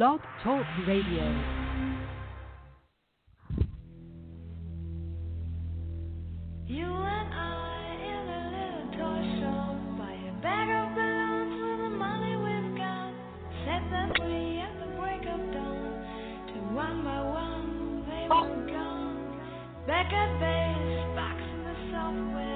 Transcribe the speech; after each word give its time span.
Blog 0.00 0.20
Talk 0.42 0.64
Radio. 0.88 1.26
Back 19.86 20.12
at 20.12 20.40
base, 20.40 21.10
the 21.66 21.74
software, 21.90 22.49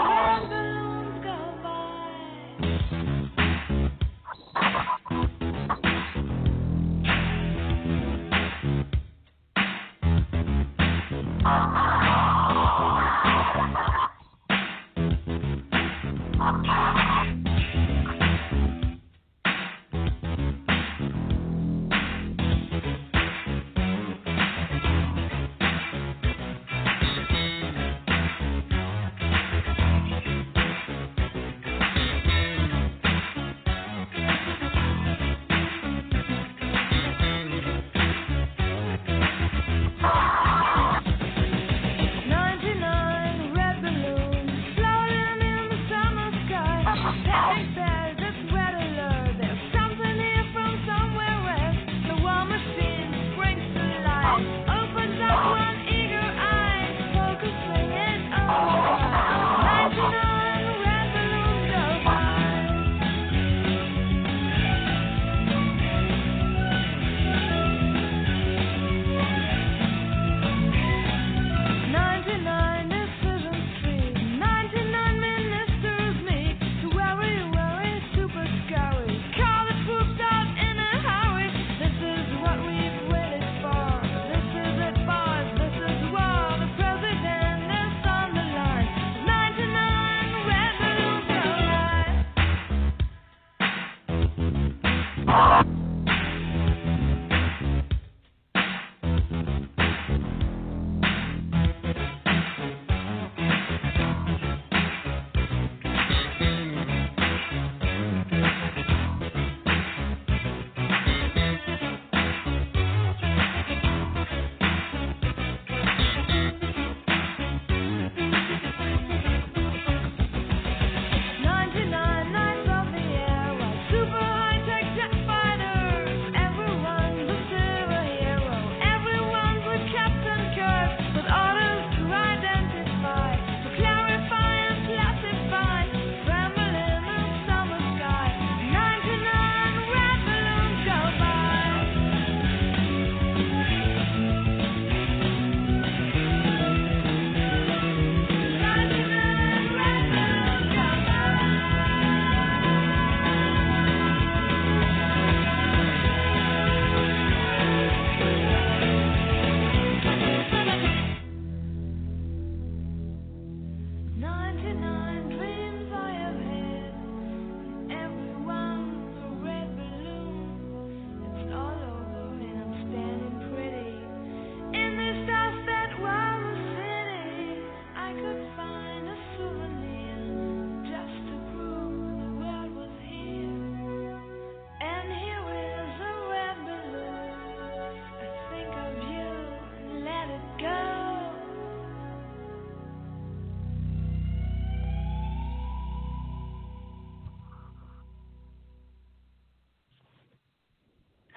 99 0.00 0.50
red 0.50 0.69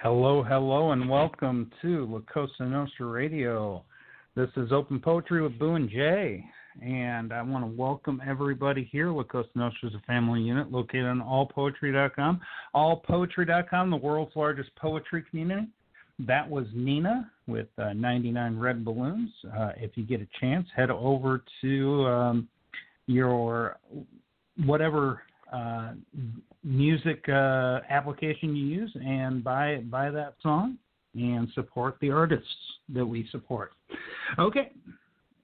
Hello, 0.04 0.44
hello, 0.44 0.92
and 0.92 1.10
welcome 1.10 1.72
to 1.82 2.06
La 2.12 2.20
Cosa 2.34 2.66
Nostra 2.66 3.06
Radio. 3.06 3.86
This 4.36 4.50
is 4.58 4.74
Open 4.74 5.00
Poetry 5.00 5.42
with 5.42 5.58
Boo 5.58 5.76
and 5.76 5.90
Jay, 5.90 6.44
and 6.82 7.32
I 7.32 7.42
want 7.42 7.64
to 7.64 7.82
welcome 7.82 8.22
everybody 8.28 8.84
here. 8.92 9.12
La 9.12 9.24
Cosa 9.24 9.48
Nostra 9.56 9.88
is 9.88 9.96
a 9.96 10.06
family 10.06 10.42
unit 10.42 10.70
located 10.70 11.06
on 11.06 11.22
allpoetry.com. 11.22 12.42
Allpoetry.com, 12.76 13.90
the 13.90 13.96
world's 13.96 14.36
largest 14.36 14.76
poetry 14.76 15.24
community. 15.30 15.70
That 16.20 16.50
was 16.50 16.66
Nina 16.74 17.32
with 17.48 17.68
uh, 17.78 17.94
99 17.94 18.60
Red 18.60 18.84
Balloons. 18.84 19.30
Uh, 19.58 19.70
if 19.78 19.92
you 19.96 20.04
get 20.04 20.20
a 20.20 20.28
chance, 20.42 20.68
head 20.76 20.92
over 20.92 21.46
to 21.62 22.06
um, 22.08 22.50
your 23.08 23.78
whatever 24.66 25.22
uh, 25.52 25.94
music 26.64 27.24
uh, 27.30 27.80
application 27.90 28.56
you 28.56 28.66
use 28.66 28.96
and 28.96 29.44
buy 29.44 29.78
buy 29.90 30.10
that 30.10 30.36
song 30.42 30.78
and 31.16 31.48
support 31.54 31.98
the 32.02 32.10
artists 32.10 32.48
that 32.90 33.06
we 33.06 33.28
support. 33.32 33.72
Okay, 34.40 34.72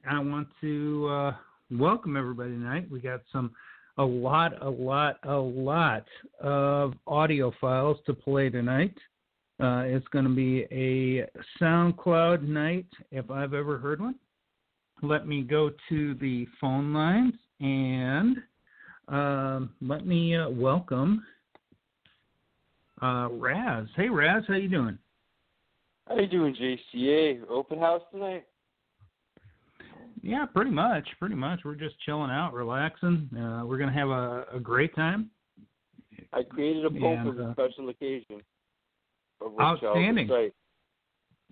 I 0.10 0.20
want 0.20 0.48
to 0.62 1.08
uh, 1.10 1.32
welcome 1.72 2.18
everybody 2.18 2.52
tonight. 2.52 2.90
We 2.90 3.00
got 3.00 3.22
some 3.32 3.52
a 3.98 4.04
lot, 4.04 4.54
a 4.62 4.70
lot, 4.70 5.18
a 5.24 5.36
lot 5.36 6.06
of 6.40 6.94
audio 7.06 7.52
files 7.60 7.98
to 8.06 8.14
play 8.14 8.50
tonight. 8.50 8.96
Uh, 9.60 9.84
it's 9.86 10.08
going 10.08 10.24
to 10.24 10.34
be 10.34 10.66
a 10.72 11.28
SoundCloud 11.62 12.44
night 12.44 12.86
if 13.12 13.30
I've 13.30 13.54
ever 13.54 13.78
heard 13.78 14.00
one. 14.00 14.16
Let 15.02 15.28
me 15.28 15.44
go 15.44 15.72
to 15.90 16.14
the 16.16 16.48
phone 16.62 16.94
lines 16.94 17.34
and 17.60 18.38
um, 19.10 19.72
let 19.82 20.06
me 20.06 20.36
uh, 20.36 20.50
welcome 20.50 21.24
uh, 23.02 23.30
Raz. 23.32 23.88
Hey, 23.96 24.10
Raz, 24.10 24.44
how 24.48 24.56
you 24.56 24.70
doing? 24.70 24.98
How 26.08 26.20
you 26.20 26.28
doing, 26.28 26.56
JCA? 26.56 27.42
Open 27.50 27.80
house 27.80 28.02
tonight? 28.12 28.46
Yeah, 30.22 30.46
pretty 30.54 30.72
much. 30.72 31.08
Pretty 31.20 31.36
much. 31.36 31.62
We're 31.64 31.76
just 31.76 31.96
chilling 32.06 32.32
out, 32.32 32.54
relaxing. 32.54 33.30
Uh, 33.36 33.66
we're 33.66 33.78
gonna 33.78 33.94
have 33.94 34.10
a, 34.10 34.46
a 34.54 34.60
great 34.60 34.94
time. 34.96 35.30
I 36.34 36.44
created 36.44 36.86
a 36.86 36.90
poll 36.90 37.18
for 37.24 37.30
uh, 37.30 37.34
the 37.34 37.54
special 37.54 37.90
occasion. 37.90 38.42
of 39.42 39.54
which 39.54 39.60
I'll 39.60 39.76
Outstanding. 39.76 40.30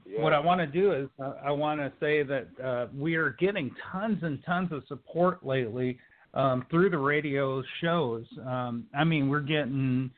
Yeah. 0.05 0.21
What 0.21 0.33
I 0.33 0.39
want 0.39 0.61
to 0.61 0.67
do 0.67 0.93
is 0.93 1.09
uh, 1.21 1.33
I 1.43 1.51
want 1.51 1.79
to 1.81 1.91
say 1.99 2.23
that 2.23 2.47
uh, 2.63 2.87
we 2.95 3.15
are 3.15 3.31
getting 3.39 3.71
tons 3.91 4.19
and 4.21 4.43
tons 4.45 4.71
of 4.71 4.83
support 4.87 5.45
lately 5.45 5.97
um, 6.33 6.65
through 6.69 6.89
the 6.89 6.97
radio 6.97 7.63
shows. 7.81 8.25
Um, 8.45 8.85
I 8.95 9.03
mean, 9.03 9.29
we're 9.29 9.39
getting 9.39 10.11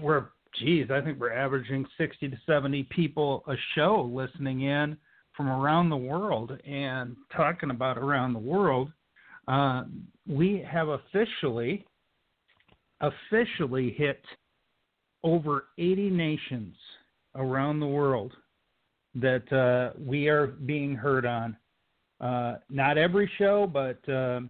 we're 0.00 0.26
geez, 0.58 0.90
I 0.90 1.00
think 1.00 1.18
we're 1.18 1.32
averaging 1.32 1.86
60 1.98 2.28
to 2.28 2.38
70 2.46 2.84
people 2.84 3.42
a 3.48 3.54
show 3.74 4.10
listening 4.12 4.62
in 4.62 4.96
from 5.36 5.48
around 5.48 5.88
the 5.88 5.96
world 5.96 6.52
and 6.66 7.16
talking 7.34 7.70
about 7.70 7.96
around 7.96 8.34
the 8.34 8.38
world. 8.38 8.90
Uh, 9.48 9.84
we 10.28 10.64
have 10.70 10.88
officially 10.88 11.84
officially 13.00 13.90
hit 13.96 14.22
over 15.24 15.64
80 15.78 16.10
nations 16.10 16.76
around 17.34 17.80
the 17.80 17.86
world 17.86 18.32
that 19.14 19.52
uh, 19.52 19.98
we 19.98 20.28
are 20.28 20.46
being 20.46 20.94
heard 20.94 21.26
on. 21.26 21.56
Uh, 22.20 22.58
not 22.70 22.98
every 22.98 23.28
show, 23.38 23.66
but 23.66 24.08
uh, 24.08 24.40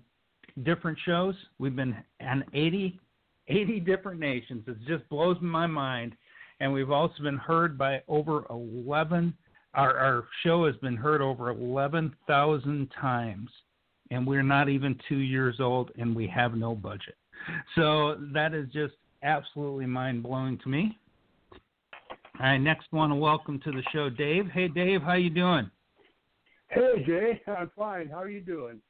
different 0.62 0.98
shows. 1.04 1.34
We've 1.58 1.76
been 1.76 1.96
in 2.20 2.44
80, 2.52 2.98
80 3.48 3.80
different 3.80 4.20
nations. 4.20 4.64
It 4.66 4.76
just 4.86 5.08
blows 5.08 5.36
my 5.40 5.66
mind. 5.66 6.14
And 6.60 6.72
we've 6.72 6.90
also 6.90 7.22
been 7.22 7.38
heard 7.38 7.76
by 7.76 8.02
over 8.08 8.44
11. 8.50 9.34
Our, 9.74 9.96
our 9.96 10.24
show 10.42 10.66
has 10.66 10.76
been 10.76 10.96
heard 10.96 11.20
over 11.20 11.50
11,000 11.50 12.88
times. 13.00 13.50
And 14.10 14.26
we're 14.26 14.42
not 14.42 14.68
even 14.68 14.98
two 15.08 15.18
years 15.18 15.56
old, 15.58 15.90
and 15.98 16.14
we 16.14 16.26
have 16.28 16.54
no 16.54 16.74
budget. 16.74 17.16
So 17.74 18.16
that 18.32 18.54
is 18.54 18.68
just 18.72 18.94
absolutely 19.22 19.86
mind 19.86 20.22
blowing 20.22 20.58
to 20.58 20.68
me. 20.68 20.98
I 22.38 22.56
next 22.58 22.92
want 22.92 23.12
to 23.12 23.16
welcome 23.16 23.60
to 23.60 23.70
the 23.70 23.82
show 23.92 24.10
Dave. 24.10 24.48
Hey 24.52 24.68
Dave, 24.68 25.02
how 25.02 25.14
you 25.14 25.30
doing? 25.30 25.70
Hey 26.68 27.04
Jay, 27.06 27.40
I'm 27.46 27.70
fine. 27.76 28.08
How 28.08 28.22
are 28.22 28.28
you 28.28 28.40
doing? 28.40 28.80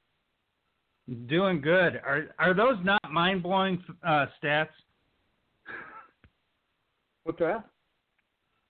Doing 1.26 1.60
good. 1.60 2.00
Are 2.04 2.26
are 2.38 2.54
those 2.54 2.76
not 2.84 3.00
mind 3.10 3.42
blowing 3.42 3.82
uh, 4.06 4.26
stats? 4.42 4.68
What's 7.24 7.40
that? 7.40 7.64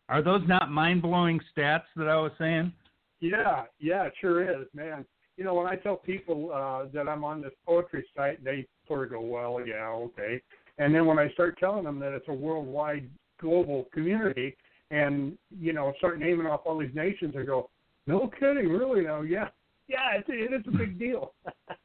Are 0.08 0.22
those 0.22 0.40
not 0.48 0.70
mind 0.70 1.02
blowing 1.02 1.40
stats 1.54 1.84
that 1.96 2.08
I 2.08 2.16
was 2.16 2.32
saying? 2.38 2.72
Yeah, 3.20 3.64
yeah, 3.78 4.04
it 4.04 4.14
sure 4.20 4.42
is, 4.42 4.66
man. 4.74 5.04
You 5.36 5.44
know, 5.44 5.54
when 5.54 5.66
I 5.66 5.76
tell 5.76 5.96
people 5.96 6.50
uh, 6.52 6.86
that 6.94 7.08
I'm 7.08 7.22
on 7.22 7.42
this 7.42 7.52
poetry 7.66 8.04
site, 8.16 8.42
they 8.42 8.66
sort 8.88 9.04
of 9.04 9.10
go, 9.10 9.20
"Well, 9.20 9.66
yeah, 9.66 9.88
okay." 9.88 10.40
And 10.78 10.94
then 10.94 11.04
when 11.04 11.18
I 11.18 11.30
start 11.32 11.58
telling 11.58 11.84
them 11.84 11.98
that 12.00 12.12
it's 12.12 12.28
a 12.28 12.34
worldwide, 12.34 13.08
global 13.40 13.88
community, 13.92 14.56
and 14.90 15.36
you 15.58 15.74
know, 15.74 15.92
start 15.98 16.18
naming 16.18 16.46
off 16.46 16.62
all 16.64 16.78
these 16.78 16.94
nations, 16.94 17.34
they 17.34 17.44
go, 17.44 17.68
"No 18.06 18.30
kidding, 18.40 18.70
really? 18.70 19.02
Now, 19.02 19.20
yeah, 19.20 19.48
yeah, 19.86 20.16
it, 20.16 20.24
it 20.28 20.52
is 20.52 20.66
a 20.66 20.76
big 20.76 20.98
deal." 20.98 21.34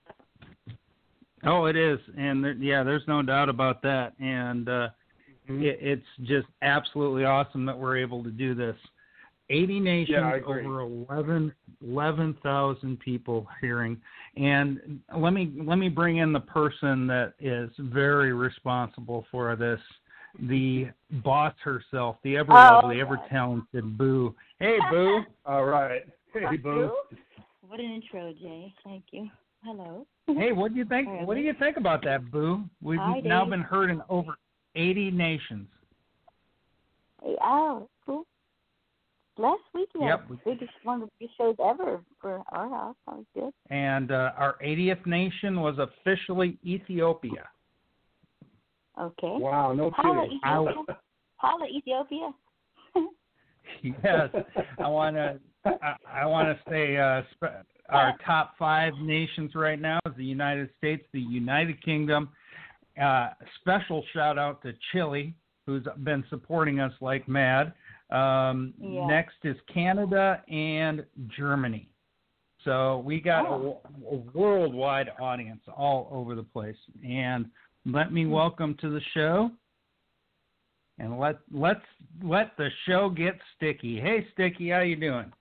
Oh, 1.47 1.65
it 1.65 1.77
is, 1.77 1.99
and 2.17 2.43
there, 2.43 2.53
yeah, 2.53 2.83
there's 2.83 3.07
no 3.07 3.21
doubt 3.21 3.47
about 3.47 3.81
that. 3.83 4.13
And 4.19 4.67
uh, 4.67 4.89
it, 5.47 5.79
it's 5.81 6.27
just 6.27 6.47
absolutely 6.61 7.23
awesome 7.23 7.65
that 7.65 7.77
we're 7.77 7.97
able 7.97 8.23
to 8.23 8.31
do 8.31 8.53
this. 8.53 8.75
80 9.49 9.79
nations, 9.79 10.09
Yeah, 10.09 10.39
over 10.45 10.81
11 10.81 11.53
11,000 11.81 12.99
people 12.99 13.47
hearing. 13.61 13.97
And 14.35 14.99
let 15.15 15.31
me 15.31 15.53
let 15.63 15.77
me 15.77 15.87
bring 15.87 16.17
in 16.17 16.33
the 16.33 16.41
person 16.41 17.07
that 17.07 17.33
is 17.39 17.69
very 17.79 18.33
responsible 18.33 19.25
for 19.31 19.55
this, 19.55 19.79
the 20.49 20.87
boss 21.23 21.53
herself, 21.63 22.17
the 22.23 22.35
ever 22.35 22.51
lovely, 22.51 22.99
ever 22.99 23.21
talented 23.29 23.97
Boo. 23.97 24.35
Hey, 24.59 24.79
Boo. 24.89 25.21
all 25.45 25.63
right. 25.63 26.01
Hey, 26.33 26.57
Boo. 26.57 26.91
What 27.61 27.79
an 27.79 27.85
intro, 27.85 28.33
Jay. 28.33 28.73
Thank 28.83 29.05
you. 29.11 29.29
Hello. 29.63 30.05
Hey, 30.27 30.51
what 30.51 30.73
do 30.73 30.77
you 30.79 30.85
think? 30.85 31.07
What 31.25 31.35
do 31.35 31.41
you 31.41 31.53
think 31.57 31.77
about 31.77 32.03
that, 32.03 32.29
Boo? 32.31 32.63
We've 32.81 32.99
Hi, 32.99 33.21
now 33.21 33.43
Dave. 33.43 33.51
been 33.51 33.61
heard 33.61 33.89
in 33.89 34.01
over 34.09 34.37
80 34.75 35.11
nations. 35.11 35.67
Hey, 37.23 37.35
oh, 37.41 37.87
cool. 38.05 38.25
Last 39.37 39.61
week 39.73 39.89
we 39.95 40.05
Yep. 40.05 40.27
the 40.29 40.37
biggest 40.45 40.71
one 40.83 41.01
of 41.01 41.07
the 41.09 41.13
biggest 41.19 41.37
shows 41.37 41.55
ever 41.63 42.01
for 42.19 42.43
our 42.49 42.67
house. 42.69 42.95
That 43.05 43.15
was 43.17 43.25
good. 43.33 43.53
and 43.69 44.11
uh, 44.11 44.31
our 44.37 44.57
80th 44.63 45.05
nation 45.05 45.61
was 45.61 45.77
officially 45.79 46.57
Ethiopia. 46.65 47.47
Okay. 48.99 49.27
Wow, 49.39 49.73
no 49.73 49.91
Holla, 49.91 50.23
kidding. 50.23 50.39
Ethiopia. 50.43 50.97
Holla, 51.37 51.65
Ethiopia. 51.67 52.31
yes, 53.83 54.29
I 54.79 54.87
want 54.87 55.15
to. 55.15 55.39
I, 55.65 55.95
I 56.23 56.25
want 56.25 56.47
to 56.47 56.57
say 56.71 56.97
uh, 56.97 57.21
sp- 57.37 57.61
our 57.89 58.15
top 58.25 58.53
five 58.57 58.93
nations 59.01 59.51
right 59.55 59.79
now 59.79 59.99
is 60.05 60.13
the 60.17 60.23
United 60.25 60.69
States, 60.77 61.03
the 61.13 61.19
United 61.21 61.83
Kingdom. 61.83 62.29
Uh, 63.01 63.29
special 63.61 64.03
shout 64.13 64.37
out 64.37 64.61
to 64.63 64.73
Chile, 64.91 65.33
who's 65.65 65.85
been 66.03 66.23
supporting 66.29 66.79
us 66.79 66.93
like 67.01 67.27
mad. 67.27 67.73
Um, 68.09 68.73
Yeah. 68.79 69.05
Next 69.07 69.35
is 69.43 69.55
Canada 69.73 70.41
and 70.49 71.05
Germany. 71.37 71.89
So 72.63 72.99
we 73.05 73.19
got 73.21 73.45
Oh. 73.45 73.81
a, 74.11 74.15
a 74.15 74.17
worldwide 74.33 75.11
audience 75.19 75.61
all 75.75 76.09
over 76.11 76.35
the 76.35 76.43
place. 76.43 76.77
And 77.05 77.49
let 77.85 78.11
me 78.11 78.25
welcome 78.25 78.75
to 78.81 78.89
the 78.89 79.01
show. 79.13 79.51
And 80.99 81.19
let 81.19 81.37
let's 81.51 81.85
let 82.23 82.57
the 82.57 82.69
show 82.87 83.09
get 83.09 83.37
sticky. 83.55 83.99
Hey, 83.99 84.25
Sticky, 84.33 84.69
how 84.71 84.79
you 84.81 84.95
doing? 84.95 85.31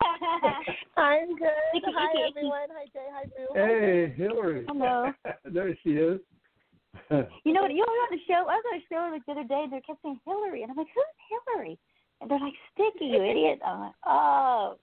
I'm 0.96 1.36
good. 1.36 1.48
Icky, 1.74 1.92
Hi, 1.92 2.10
icky, 2.10 2.22
icky. 2.22 2.38
everyone. 2.38 2.68
Hi, 2.72 2.86
Jay. 2.92 3.06
Hi, 3.12 3.24
Boo. 3.26 3.52
Hey, 3.54 4.14
Hillary. 4.16 4.64
Hello. 4.68 5.12
there 5.52 5.76
she 5.82 5.90
is. 5.90 6.20
You 7.10 7.52
know 7.52 7.62
what? 7.62 7.70
You 7.70 7.84
know 7.84 7.92
what? 7.92 8.08
On 8.08 8.16
the 8.16 8.22
show, 8.26 8.48
I 8.48 8.56
was 8.56 8.64
on 8.72 8.80
a 8.80 8.84
show 8.88 9.10
like 9.12 9.26
the 9.26 9.32
other 9.32 9.44
day, 9.44 9.62
and 9.64 9.72
they 9.72 9.80
kept 9.80 10.00
saying 10.02 10.18
Hillary, 10.24 10.62
and 10.62 10.70
I'm 10.70 10.76
like, 10.76 10.88
who's 10.94 11.04
Hillary? 11.28 11.78
And 12.20 12.30
they're 12.30 12.40
like, 12.40 12.54
Sticky, 12.72 13.12
you 13.12 13.22
idiot. 13.30 13.60
I'm 13.64 13.80
like, 13.80 13.92
oh. 14.06 14.76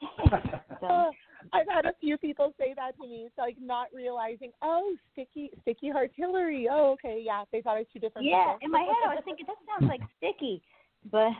so, 0.80 1.10
I've 1.52 1.68
had 1.68 1.84
a 1.84 1.92
few 2.00 2.16
people 2.18 2.52
say 2.58 2.72
that 2.76 2.96
to 3.00 3.06
me. 3.06 3.24
It's 3.26 3.38
like 3.38 3.56
not 3.60 3.88
realizing, 3.92 4.52
oh, 4.62 4.94
sticky, 5.12 5.50
sticky 5.62 5.90
heart 5.90 6.10
Hillary. 6.16 6.68
Oh, 6.70 6.92
okay, 6.92 7.22
yeah. 7.24 7.44
They 7.52 7.60
thought 7.60 7.76
it 7.76 7.86
was 7.86 7.92
two 7.92 8.00
different 8.00 8.26
yeah, 8.26 8.54
people. 8.54 8.58
in 8.62 8.70
my 8.72 8.80
head, 8.80 9.04
I 9.04 9.14
was 9.14 9.22
thinking 9.24 9.46
that 9.46 9.56
sounds 9.68 9.90
like 9.90 10.00
Sticky, 10.16 10.62
but 11.10 11.30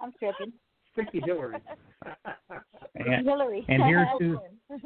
I'm 0.00 0.12
tripping. 0.18 0.52
Sticky 1.08 1.22
Hillary. 1.24 1.56
And, 2.94 3.26
Hillary. 3.26 3.64
and 3.68 3.82
here's 3.84 4.08
who 4.18 4.38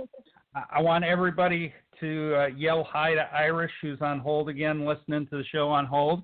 I- 0.54 0.64
I 0.78 0.82
want 0.82 1.04
everybody 1.04 1.72
to 2.00 2.34
uh, 2.36 2.46
yell 2.56 2.84
hi 2.84 3.14
to 3.14 3.22
Irish, 3.34 3.72
who's 3.82 4.00
on 4.00 4.20
hold 4.20 4.48
again, 4.48 4.84
listening 4.86 5.26
to 5.28 5.38
the 5.38 5.44
show 5.52 5.68
on 5.68 5.84
hold. 5.86 6.22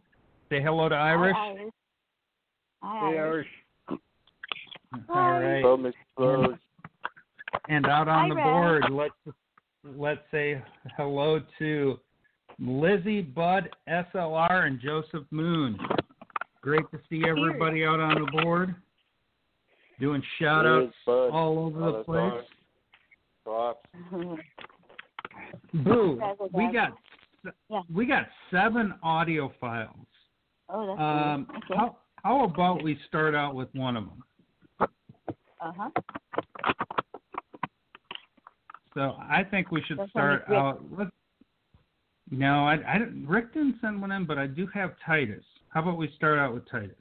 Say 0.48 0.62
hello 0.62 0.88
to 0.88 0.94
Irish. 0.94 1.34
Hi, 1.36 1.50
Irish. 1.50 1.72
Hi, 2.82 3.10
hey, 3.10 3.18
Irish. 3.18 3.46
Irish. 3.88 4.00
All 5.08 5.30
right. 5.40 5.60
Hello, 5.62 5.76
Miss 5.76 5.94
Rose. 6.18 6.54
And 7.68 7.86
out 7.86 8.08
on 8.08 8.22
Hi, 8.22 8.28
the 8.30 8.34
Red. 8.36 8.44
board, 8.44 8.84
let's 8.90 9.36
let's 9.96 10.20
say 10.30 10.62
hello 10.96 11.40
to 11.58 11.98
Lizzie, 12.58 13.22
Bud, 13.22 13.68
SLR, 13.88 14.66
and 14.66 14.80
Joseph 14.80 15.24
Moon. 15.30 15.78
Great 16.62 16.84
to 16.92 16.98
see 17.08 17.22
everybody 17.28 17.84
out 17.84 18.00
on 18.00 18.14
the 18.20 18.42
board. 18.42 18.74
Doing 20.00 20.22
shout 20.38 20.66
outs 20.66 20.94
all 21.06 21.58
over 21.58 21.84
all 21.84 21.92
the 21.98 22.04
place. 22.04 22.44
Props. 23.44 23.88
Boo, 25.74 26.20
we 26.52 26.72
got 26.72 26.92
Yeah. 27.68 27.82
we 27.92 28.06
got 28.06 28.26
seven 28.50 28.94
audio 29.02 29.52
files. 29.60 29.94
oh, 30.68 30.86
that's 30.86 31.00
Um, 31.00 31.46
weird. 31.48 31.64
Okay. 31.64 31.74
how 31.76 31.96
how 32.24 32.44
about 32.44 32.82
we 32.82 32.98
start 33.08 33.34
out 33.34 33.54
with 33.54 33.68
one 33.74 33.96
of 33.96 34.04
them? 34.04 34.22
Uh 35.60 35.72
huh. 35.76 35.90
So 38.94 39.16
I 39.20 39.44
think 39.44 39.70
we 39.70 39.82
should 39.86 39.98
That's 39.98 40.10
start 40.10 40.44
out. 40.50 40.80
Let's, 40.96 41.10
no, 42.30 42.64
I, 42.66 42.78
I 42.88 42.98
didn't- 42.98 43.26
Rick 43.26 43.52
didn't 43.54 43.76
send 43.80 44.00
one 44.00 44.12
in, 44.12 44.24
but 44.26 44.36
I 44.38 44.46
do 44.46 44.66
have 44.74 44.94
Titus. 45.04 45.44
How 45.68 45.82
about 45.82 45.96
we 45.96 46.10
start 46.16 46.38
out 46.38 46.52
with 46.54 46.68
Titus? 46.70 46.96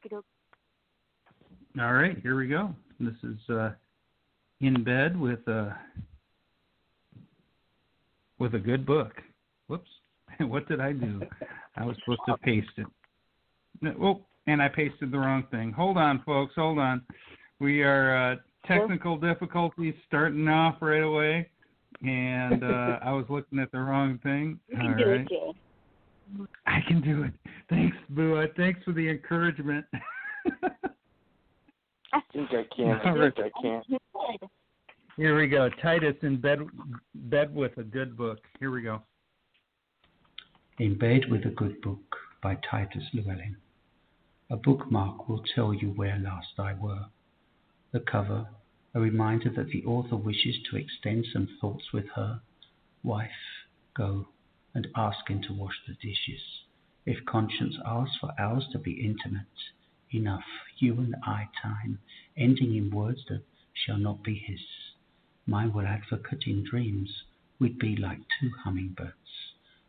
Okie 0.00 0.10
doke. 0.10 0.24
All 1.80 1.92
right, 1.92 2.16
here 2.22 2.36
we 2.36 2.48
go. 2.48 2.74
This 2.98 3.14
is 3.22 3.38
uh, 3.54 3.70
in 4.60 4.82
bed 4.84 5.18
with 5.18 5.46
a 5.46 5.76
with 8.38 8.54
a 8.54 8.58
good 8.58 8.86
book. 8.86 9.12
Whoops, 9.68 9.88
what 10.40 10.68
did 10.68 10.80
I 10.80 10.92
do? 10.92 11.20
I 11.76 11.84
was 11.84 11.96
supposed 12.00 12.20
to 12.28 12.36
paste 12.38 12.68
it. 12.76 12.86
No, 13.80 13.94
oh, 14.02 14.20
and 14.46 14.62
I 14.62 14.68
pasted 14.68 15.10
the 15.10 15.18
wrong 15.18 15.44
thing. 15.50 15.72
Hold 15.72 15.96
on, 15.96 16.22
folks. 16.24 16.54
Hold 16.56 16.78
on. 16.78 17.02
We 17.58 17.82
are 17.82 18.32
uh, 18.32 18.36
technical 18.66 19.18
difficulties 19.18 19.94
starting 20.06 20.48
off 20.48 20.76
right 20.80 21.02
away, 21.02 21.48
and 22.02 22.64
uh, 22.64 22.98
I 23.02 23.12
was 23.12 23.26
looking 23.28 23.58
at 23.58 23.70
the 23.72 23.80
wrong 23.80 24.18
thing. 24.22 24.58
You 24.68 24.76
can 24.76 24.86
All 24.86 24.98
do 24.98 25.10
right. 25.10 25.20
it, 25.20 25.28
Jay. 25.28 25.52
I 26.66 26.80
can 26.86 27.00
do 27.00 27.24
it. 27.24 27.32
Thanks, 27.68 27.96
Boo. 28.10 28.36
Uh, 28.36 28.46
thanks 28.56 28.80
for 28.84 28.92
the 28.92 29.08
encouragement. 29.08 29.84
I 32.12 32.20
think 32.32 32.50
I 32.50 32.64
can. 32.74 32.90
I 32.90 33.30
think 33.30 33.34
I 33.38 33.50
can. 33.60 33.82
Here 35.16 35.36
we 35.36 35.48
go. 35.48 35.68
Titus 35.82 36.16
in 36.22 36.40
bed 36.40 36.60
bed 37.14 37.54
with 37.54 37.76
a 37.78 37.82
good 37.82 38.16
book. 38.16 38.38
Here 38.58 38.70
we 38.70 38.82
go. 38.82 39.02
In 40.78 40.96
Bed 40.96 41.30
with 41.30 41.44
a 41.44 41.50
Good 41.50 41.82
Book 41.82 42.16
by 42.42 42.56
Titus 42.70 43.04
Llewellyn. 43.12 43.54
A 44.48 44.56
bookmark 44.56 45.28
will 45.28 45.42
tell 45.54 45.74
you 45.74 45.88
where 45.90 46.18
last 46.18 46.58
I 46.58 46.72
were. 46.72 47.04
The 47.92 48.00
cover, 48.00 48.48
a 48.94 49.00
reminder 49.00 49.50
that 49.56 49.68
the 49.68 49.84
author 49.84 50.16
wishes 50.16 50.56
to 50.70 50.76
extend 50.76 51.26
some 51.34 51.48
thoughts 51.60 51.84
with 51.92 52.06
her. 52.14 52.40
Wife, 53.02 53.28
go 53.94 54.26
and 54.74 54.86
ask 54.94 55.28
him 55.28 55.42
to 55.42 55.52
wash 55.52 55.74
the 55.86 55.94
dishes. 55.94 56.42
If 57.06 57.24
conscience 57.24 57.76
asks 57.84 58.16
for 58.18 58.32
ours 58.38 58.66
to 58.72 58.78
be 58.78 59.04
intimate, 59.04 59.46
enough, 60.12 60.44
you 60.78 60.94
and 60.94 61.16
I 61.24 61.48
time, 61.62 61.98
ending 62.36 62.74
in 62.76 62.90
words 62.90 63.24
that 63.28 63.42
shall 63.72 63.98
not 63.98 64.22
be 64.22 64.34
his. 64.34 64.60
Mine 65.46 65.72
will 65.72 65.86
advocate 65.86 66.44
in 66.46 66.62
dreams, 66.62 67.24
we'd 67.58 67.78
be 67.78 67.96
like 67.96 68.20
two 68.40 68.50
hummingbirds. 68.62 69.14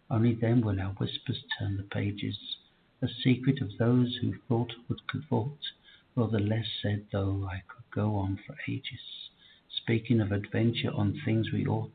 Only 0.09 0.33
then 0.33 0.61
will 0.61 0.79
our 0.79 0.93
whispers 0.93 1.43
turn 1.57 1.77
the 1.77 1.83
pages, 1.83 2.37
a 3.01 3.07
secret 3.23 3.61
of 3.61 3.77
those 3.77 4.17
who 4.21 4.35
thought 4.47 4.73
would 4.87 5.07
cavort, 5.07 5.59
or 6.15 6.27
the 6.27 6.39
less 6.39 6.67
said 6.81 7.05
though 7.11 7.47
I 7.49 7.63
could 7.67 7.89
go 7.91 8.15
on 8.15 8.37
for 8.45 8.55
ages, 8.67 9.29
speaking 9.69 10.21
of 10.21 10.31
adventure 10.31 10.91
on 10.91 11.19
things 11.23 11.51
we 11.51 11.65
ought. 11.65 11.91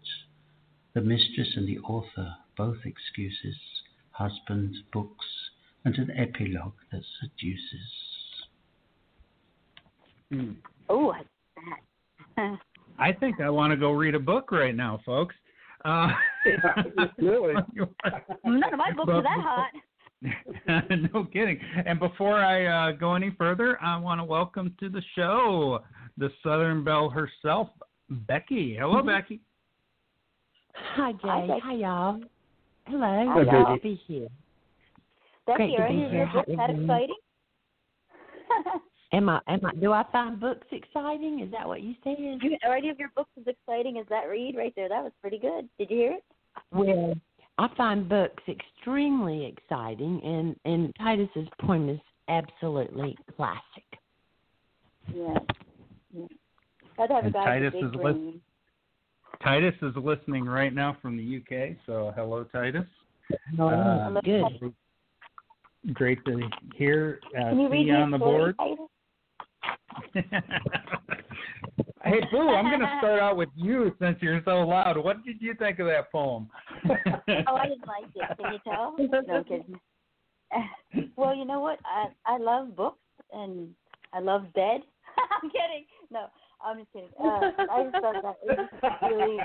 The 0.94 1.00
mistress 1.00 1.56
and 1.56 1.68
the 1.68 1.78
author, 1.80 2.36
both 2.56 2.78
excuses, 2.84 3.56
husbands, 4.12 4.76
books, 4.92 5.26
and 5.84 5.94
an 5.96 6.10
epilogue 6.16 6.72
that 6.90 7.02
seduces. 7.20 7.88
Hmm. 10.32 10.52
Oh, 10.88 11.10
I 11.10 11.22
that. 12.36 12.58
I 12.98 13.12
think 13.12 13.40
I 13.40 13.50
want 13.50 13.72
to 13.72 13.76
go 13.76 13.92
read 13.92 14.14
a 14.14 14.20
book 14.20 14.50
right 14.50 14.74
now, 14.74 15.00
folks. 15.04 15.34
Uh, 15.84 16.08
really? 17.18 17.54
None 18.44 18.72
of 18.72 18.78
my 18.78 18.92
books 18.92 19.12
are 19.12 19.22
that 19.22 19.40
hot. 19.40 19.70
no 21.12 21.24
kidding. 21.26 21.60
And 21.84 22.00
before 22.00 22.36
I 22.36 22.90
uh, 22.90 22.92
go 22.92 23.14
any 23.14 23.34
further, 23.36 23.80
I 23.82 23.98
want 23.98 24.20
to 24.20 24.24
welcome 24.24 24.74
to 24.80 24.88
the 24.88 25.02
show 25.14 25.80
the 26.16 26.30
Southern 26.42 26.82
Belle 26.82 27.10
herself, 27.10 27.68
Becky. 28.08 28.76
Hello, 28.80 29.02
Becky. 29.02 29.40
Hi, 30.74 31.12
Jay. 31.12 31.18
Hi, 31.24 31.46
Becky. 31.46 31.60
Hi, 31.62 31.74
y'all. 31.74 32.20
Hello. 32.86 33.26
Hi, 33.28 33.44
Glad 33.44 33.64
Becky. 33.64 33.76
to 33.76 33.82
be 33.82 34.00
here. 34.06 34.28
Becky, 35.46 35.56
Great 35.56 35.76
to 35.76 35.82
are 35.82 35.88
be 35.88 35.94
any 35.94 36.04
of 36.04 36.10
here. 36.10 36.18
your 36.20 36.32
books 36.32 36.48
Hi, 36.58 36.66
that 36.66 36.70
exciting? 36.80 37.16
Am 39.12 39.28
I? 39.28 39.40
Am 39.48 39.64
I? 39.64 39.72
Do 39.74 39.92
I 39.92 40.04
find 40.12 40.38
books 40.40 40.66
exciting? 40.72 41.40
Is 41.40 41.50
that 41.52 41.66
what 41.66 41.82
you 41.82 41.94
said? 42.04 42.16
You- 42.18 42.58
Are 42.64 42.76
any 42.76 42.88
of 42.90 42.98
your 42.98 43.10
books 43.16 43.30
as 43.40 43.46
exciting 43.46 43.98
as 43.98 44.06
that 44.10 44.24
read 44.28 44.56
right 44.56 44.72
there? 44.76 44.88
That 44.88 45.02
was 45.02 45.12
pretty 45.20 45.38
good. 45.38 45.68
Did 45.78 45.90
you 45.90 45.96
hear 45.96 46.12
it? 46.12 46.24
Well, 46.72 47.14
I 47.58 47.68
find 47.76 48.08
books 48.08 48.42
extremely 48.48 49.46
exciting, 49.46 50.20
and 50.24 50.56
and 50.64 50.92
Titus's 50.96 51.48
poem 51.60 51.88
is 51.88 52.00
absolutely 52.28 53.16
classic. 53.36 53.84
Yeah. 55.14 55.38
yeah. 56.12 56.26
I'd 56.98 57.10
have 57.10 57.24
And 57.24 57.32
guy 57.32 57.44
Titus 57.44 57.74
is 57.74 57.90
big 57.92 57.94
lis- 57.94 58.02
brain. 58.14 58.40
Titus 59.42 59.74
is 59.82 59.94
listening 59.96 60.44
right 60.44 60.74
now 60.74 60.96
from 61.00 61.16
the 61.16 61.36
UK, 61.36 61.76
so 61.86 62.12
hello, 62.16 62.44
Titus. 62.44 62.84
Oh, 63.58 63.68
Uh, 63.68 64.20
good. 64.22 64.74
Great 65.92 66.24
to 66.24 66.48
hear. 66.74 67.20
Uh, 67.36 67.50
Can 67.50 67.60
you 67.60 67.68
see 67.68 67.72
read 67.72 67.86
you 67.86 67.92
me 67.92 67.98
on 68.00 68.10
the 68.10 68.18
story, 68.18 68.52
board. 68.52 68.56
Titus? 68.58 68.88
hey, 72.04 72.20
Boo, 72.30 72.48
I'm 72.50 72.66
going 72.66 72.80
to 72.80 72.94
start 72.98 73.20
out 73.20 73.36
with 73.36 73.48
you 73.54 73.94
since 74.00 74.18
you're 74.20 74.42
so 74.44 74.60
loud. 74.66 74.96
What 74.96 75.24
did 75.24 75.40
you 75.40 75.54
think 75.54 75.78
of 75.78 75.86
that 75.86 76.10
poem? 76.10 76.48
oh, 76.88 76.94
I 77.28 77.68
didn't 77.68 77.86
like 77.86 78.06
it. 78.14 78.36
Can 78.38 78.52
you 78.52 78.58
tell? 78.64 78.94
No 79.28 79.44
kidding. 79.44 79.78
well, 81.16 81.34
you 81.34 81.44
know 81.44 81.60
what? 81.60 81.78
I 81.84 82.06
I 82.24 82.38
love 82.38 82.76
books 82.76 82.98
and 83.32 83.74
I 84.12 84.20
love 84.20 84.52
bed. 84.54 84.80
I'm 85.42 85.50
kidding. 85.50 85.84
No, 86.10 86.26
I'm 86.66 86.78
just 86.78 86.92
kidding. 86.92 87.08
Uh, 87.18 87.50
I 87.70 87.84
just 87.84 88.02
thought 88.02 88.22
that 88.22 88.36
it 88.42 88.58
was 88.58 88.92
really. 89.02 89.38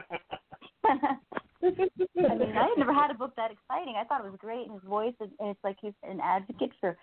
I 1.64 2.36
mean, 2.36 2.58
I 2.58 2.64
had 2.64 2.78
never 2.78 2.94
had 2.94 3.12
a 3.12 3.14
book 3.14 3.34
that 3.38 3.52
exciting. 3.52 3.96
I 4.00 4.04
thought 4.06 4.26
it 4.26 4.32
was 4.32 4.40
great, 4.40 4.66
and 4.66 4.74
his 4.74 4.90
voice, 4.90 5.14
and 5.20 5.30
and 5.40 5.50
it's 5.50 5.64
like 5.64 5.78
he's 5.82 5.94
an 6.04 6.20
advocate 6.24 6.72
for 6.80 6.98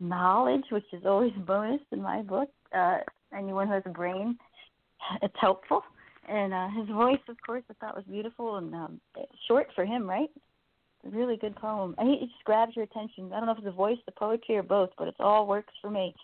knowledge, 0.00 0.64
which 0.70 0.84
is 0.92 1.04
always 1.06 1.32
a 1.36 1.40
bonus 1.40 1.80
in 1.92 2.02
my 2.02 2.20
book. 2.22 2.50
Uh, 2.76 2.98
anyone 3.36 3.68
who 3.68 3.74
has 3.74 3.82
a 3.86 3.90
brain, 3.90 4.36
it's 5.22 5.34
helpful. 5.40 5.82
And 6.28 6.52
uh, 6.52 6.68
his 6.78 6.88
voice, 6.88 7.18
of 7.28 7.36
course, 7.44 7.64
I 7.70 7.74
thought 7.74 7.96
was 7.96 8.04
beautiful 8.08 8.56
and 8.56 8.72
um, 8.74 9.00
short 9.48 9.68
for 9.74 9.84
him, 9.84 10.08
right? 10.08 10.28
Really 11.04 11.36
good 11.36 11.56
poem. 11.56 11.96
He 12.00 12.12
it 12.12 12.28
just 12.28 12.44
grabs 12.44 12.76
your 12.76 12.84
attention. 12.84 13.32
I 13.32 13.38
don't 13.38 13.46
know 13.46 13.52
if 13.52 13.58
it's 13.58 13.64
the 13.64 13.72
voice, 13.72 13.98
the 14.06 14.12
poetry, 14.12 14.56
or 14.56 14.62
both, 14.62 14.90
but 14.96 15.08
it 15.08 15.14
all 15.18 15.46
works 15.46 15.72
for 15.80 15.90
me. 15.90 16.14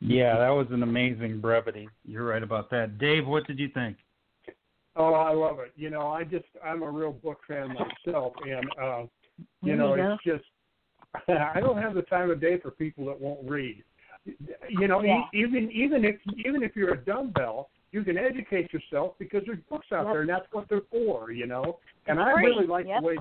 Yeah, 0.00 0.38
that 0.38 0.50
was 0.50 0.66
an 0.70 0.82
amazing 0.82 1.40
brevity. 1.40 1.88
You're 2.04 2.24
right 2.24 2.42
about 2.42 2.70
that. 2.70 2.98
Dave, 2.98 3.26
what 3.26 3.46
did 3.46 3.58
you 3.58 3.68
think? 3.68 3.96
Oh, 4.96 5.14
I 5.14 5.32
love 5.32 5.58
it. 5.58 5.72
You 5.76 5.90
know, 5.90 6.08
I 6.08 6.24
just 6.24 6.44
I'm 6.64 6.82
a 6.82 6.90
real 6.90 7.12
book 7.12 7.40
fan 7.48 7.74
myself, 7.74 8.34
and 8.46 8.66
uh, 8.80 9.00
you 9.00 9.08
There 9.64 9.76
know, 9.76 9.94
you 9.96 10.12
it's 10.12 10.22
just 10.24 10.44
I 11.28 11.60
don't 11.60 11.80
have 11.80 11.94
the 11.94 12.02
time 12.02 12.30
of 12.30 12.40
day 12.40 12.58
for 12.58 12.70
people 12.70 13.04
that 13.06 13.20
won't 13.20 13.48
read. 13.48 13.82
You 14.68 14.88
know, 14.88 15.02
Yeah. 15.02 15.22
e- 15.32 15.38
even 15.42 15.70
even 15.72 16.04
if 16.04 16.16
even 16.44 16.62
if 16.62 16.76
you're 16.76 16.94
a 16.94 17.04
dumbbell, 17.04 17.70
you 17.92 18.02
can 18.04 18.16
educate 18.16 18.72
yourself 18.72 19.14
because 19.18 19.42
there's 19.46 19.58
books 19.68 19.86
out 19.92 20.04
Yep. 20.06 20.12
there, 20.12 20.20
and 20.22 20.30
that's 20.30 20.46
what 20.52 20.68
they're 20.68 20.80
for. 20.90 21.32
You 21.32 21.46
know, 21.46 21.78
and 22.06 22.20
I 22.20 22.32
free. 22.32 22.46
really 22.46 22.66
like 22.66 22.86
Yep. 22.86 23.00
the 23.00 23.06
way. 23.06 23.18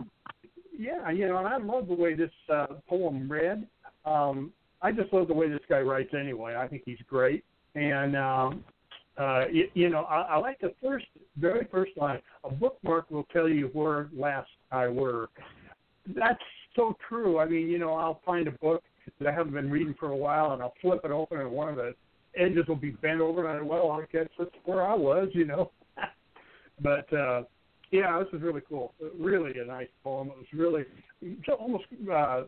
Yeah, 0.78 1.10
you 1.12 1.28
know, 1.28 1.38
and 1.38 1.48
I 1.48 1.58
love 1.58 1.88
the 1.88 1.94
way 1.94 2.14
this 2.16 2.32
uh, 2.50 2.68
poem 2.88 3.32
read. 3.32 3.68
Um, 4.06 4.52
I 4.84 4.92
just 4.92 5.12
love 5.14 5.28
the 5.30 5.34
way 5.34 5.50
this 5.50 5.62
guy 5.70 5.80
writes. 5.80 6.14
Anyway, 6.14 6.56
I 6.56 6.68
think 6.68 6.84
he's 6.86 7.00
great, 7.08 7.44
and 7.74 8.16
um, 8.18 8.64
uh, 9.18 9.46
you, 9.52 9.70
you 9.74 9.90
know, 9.90 10.04
I, 10.04 10.22
I 10.22 10.38
like 10.38 10.60
the 10.60 10.74
first, 10.82 11.06
very 11.38 11.68
first 11.72 11.92
line. 11.96 12.20
A 12.44 12.52
bookmark 12.52 13.10
will 13.10 13.26
tell 13.32 13.48
you 13.48 13.70
where 13.74 14.10
last 14.16 14.50
I 14.72 14.90
were. 14.90 15.30
That's 16.16 16.40
so 16.76 16.98
true. 17.08 17.40
I 17.40 17.46
mean, 17.46 17.70
you 17.70 17.80
know, 17.80 17.94
I'll 17.94 18.22
find 18.26 18.48
a 18.48 18.52
book 18.52 18.84
that 19.20 19.28
I 19.28 19.32
haven't 19.32 19.54
been 19.54 19.72
reading 19.72 19.96
for 19.98 20.10
a 20.10 20.16
while, 20.16 20.52
and 20.52 20.62
I'll 20.62 20.74
flip 20.82 21.02
it 21.06 21.12
open, 21.12 21.40
and 21.40 21.50
one 21.50 21.70
of 21.70 21.78
the 21.78 21.96
edges 22.36 22.68
will 22.68 22.76
be 22.76 22.92
bent 22.92 23.22
over, 23.22 23.48
and 23.48 23.60
I, 23.60 23.62
well, 23.62 23.92
I 23.92 24.04
guess 24.12 24.28
that's 24.38 24.52
where 24.66 24.86
I 24.86 24.96
was, 24.96 25.30
you 25.34 25.46
know. 25.46 25.72
but 26.82 27.12
uh, 27.14 27.44
yeah, 27.92 28.20
this 28.20 28.28
is 28.34 28.42
really 28.42 28.62
cool. 28.68 28.94
Really 29.18 29.58
a 29.60 29.66
nice 29.66 29.88
poem. 30.04 30.30
It 30.30 30.38
was 30.38 30.48
really 30.52 30.84
almost 31.58 31.86
uh, 32.12 32.44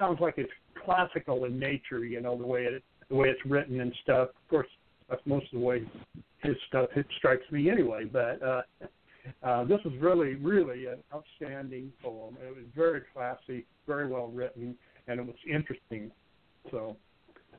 sounds 0.00 0.18
like 0.20 0.34
it's 0.36 0.50
classical 0.84 1.44
in 1.44 1.58
nature, 1.60 2.04
you 2.04 2.20
know, 2.20 2.36
the 2.36 2.46
way 2.46 2.62
it 2.64 2.82
the 3.08 3.14
way 3.14 3.28
it's 3.28 3.44
written 3.44 3.80
and 3.80 3.94
stuff. 4.02 4.30
Of 4.30 4.48
course, 4.48 4.68
that's 5.08 5.22
most 5.26 5.46
of 5.52 5.60
the 5.60 5.64
way 5.64 5.82
his 6.42 6.56
stuff 6.68 6.88
it 6.96 7.06
strikes 7.18 7.44
me 7.52 7.70
anyway. 7.70 8.04
But 8.04 8.42
uh, 8.42 8.62
uh, 9.42 9.64
this 9.64 9.78
was 9.84 9.94
really, 10.00 10.34
really 10.34 10.86
an 10.86 10.98
outstanding 11.14 11.92
poem. 12.02 12.36
It 12.44 12.56
was 12.56 12.64
very 12.74 13.02
classy, 13.12 13.66
very 13.86 14.08
well 14.08 14.28
written, 14.28 14.74
and 15.06 15.20
it 15.20 15.26
was 15.26 15.36
interesting. 15.48 16.10
So 16.70 16.96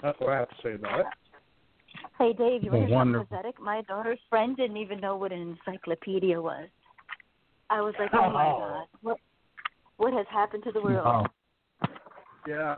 that's 0.01 0.19
what 0.19 0.29
I 0.29 0.38
have 0.39 0.50
to 0.50 0.55
say 0.63 0.74
about 0.74 1.01
it. 1.01 1.05
Hey, 2.17 2.33
Dave, 2.33 2.63
you 2.63 2.71
want 2.71 3.10
to 3.10 3.17
hear 3.17 3.25
pathetic? 3.25 3.60
My 3.60 3.81
daughter's 3.81 4.19
friend 4.29 4.55
didn't 4.55 4.77
even 4.77 5.00
know 5.00 5.17
what 5.17 5.31
an 5.31 5.57
encyclopedia 5.67 6.41
was. 6.41 6.67
I 7.69 7.81
was 7.81 7.93
like, 8.00 8.10
oh 8.13 8.29
my 8.29 8.48
Oh. 8.48 8.60
god, 8.60 8.88
what 9.01 9.17
what 9.98 10.13
has 10.13 10.25
happened 10.31 10.63
to 10.63 10.71
the 10.71 10.81
world? 10.81 11.05
Oh, 11.05 11.25
Yeah, 12.48 12.75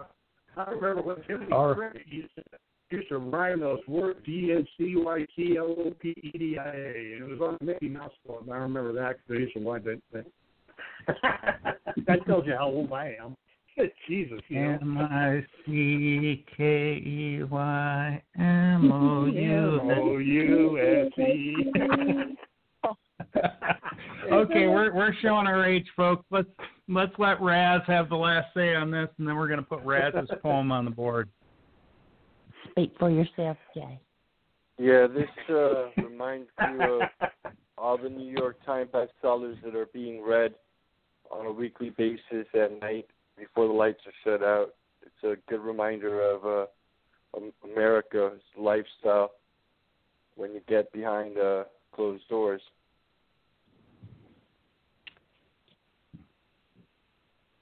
I 0.58 0.70
remember 0.72 1.01
when 1.01 1.24
Timothy 1.24 1.51
Our- 1.51 1.93
used 2.05 2.36
to 2.36 2.43
used 2.91 3.10
to 3.10 3.17
rhyme 3.17 3.62
those 3.62 3.79
words 3.88 4.20
D 4.25 4.53
N 4.55 4.67
C 4.77 4.96
Y 4.96 5.25
T 5.36 5.58
L 5.58 5.75
O 5.77 5.91
P 6.00 6.13
E 6.22 6.38
D 6.38 6.58
I 6.60 6.70
A, 6.70 7.13
and 7.15 7.24
it 7.24 7.39
was 7.39 7.41
on 7.41 7.58
the 7.60 7.65
Mickey 7.65 7.89
Mouse 7.89 8.13
Club. 8.25 8.50
I 8.50 8.58
remember 8.58 8.93
that 8.93 9.17
because 9.17 9.38
I 9.38 9.39
used 9.41 9.53
to 9.55 9.60
watch 9.62 9.84
that 9.86 10.01
thing. 10.12 10.25
that 12.05 12.25
tells 12.25 12.46
you 12.46 12.55
how 12.55 12.67
old 12.67 12.91
I 12.91 13.15
am. 13.22 13.36
Jesus. 14.08 14.39
M 14.51 14.98
I 15.00 15.43
C 15.65 16.46
K 16.55 16.63
E 16.63 17.43
Y 17.43 18.24
M 18.38 18.91
O 18.91 19.25
U 19.25 20.79
S 20.79 21.20
E. 21.20 22.36
Okay, 24.32 24.68
we're 24.68 24.94
we're 24.94 25.13
showing 25.22 25.48
our 25.48 25.66
age, 25.66 25.86
folks. 25.98 26.24
Let's 26.32 26.48
let's 26.88 27.12
let 27.18 27.42
Raz 27.42 27.82
have 27.88 28.10
the 28.10 28.16
last 28.16 28.48
say 28.54 28.74
on 28.74 28.90
this, 28.90 29.10
and 29.18 29.28
then 29.28 29.36
we're 29.36 29.48
going 29.48 29.60
to 29.60 29.66
put 29.66 29.84
Raz's 29.84 30.30
poem 30.42 30.72
on 30.72 30.86
the 30.86 30.92
board. 30.92 31.30
Speak 32.72 32.94
for 32.98 33.10
yourself, 33.10 33.58
Jay. 33.75 34.00
Yeah, 34.80 35.08
this 35.08 35.30
uh, 35.50 35.90
reminds 35.98 36.48
you 36.72 36.82
of 36.82 37.02
all 37.78 37.98
the 37.98 38.10
New 38.10 38.32
York 38.32 38.58
Times 38.66 38.90
bestsellers 38.92 39.62
that 39.63 39.75
are 39.75 39.88
being 39.94 40.24
read 40.24 40.56
on 41.30 41.46
a 41.46 41.52
weekly 41.52 41.90
basis 41.92 42.48
at 42.54 42.80
night 42.82 43.08
before 43.38 43.68
the 43.68 43.74
lights 43.74 44.02
are 44.06 44.13
shut 44.24 44.44
out. 44.44 44.74
It's 45.02 45.24
a 45.24 45.52
good 45.52 45.62
reminder 45.62 46.22
of 46.22 46.46
uh, 46.46 47.40
America's 47.63 48.42
lifestyle 48.58 49.32
when 50.36 50.54
you 50.54 50.62
get 50.68 50.92
behind 50.92 51.38
uh, 51.38 51.66
closed 51.94 52.28
doors. 52.30 52.62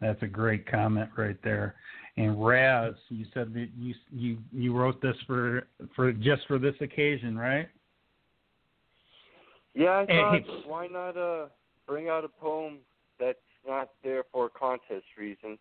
That's 0.01 0.21
a 0.23 0.27
great 0.27 0.69
comment 0.69 1.09
right 1.15 1.37
there. 1.43 1.75
And 2.17 2.43
Raz, 2.43 2.93
you 3.09 3.25
said 3.33 3.53
that 3.53 3.69
you 3.77 3.93
you 4.11 4.37
you 4.51 4.75
wrote 4.75 5.01
this 5.01 5.15
for 5.25 5.67
for 5.95 6.11
just 6.11 6.41
for 6.47 6.59
this 6.59 6.75
occasion, 6.81 7.37
right? 7.37 7.69
Yeah, 9.73 9.99
I 9.99 10.05
thought 10.05 10.33
hey. 10.33 10.45
why 10.65 10.87
not 10.87 11.15
uh 11.15 11.45
bring 11.87 12.09
out 12.09 12.25
a 12.25 12.27
poem 12.27 12.79
that's 13.19 13.37
not 13.67 13.89
there 14.03 14.23
for 14.31 14.49
contest 14.49 15.05
reasons. 15.17 15.59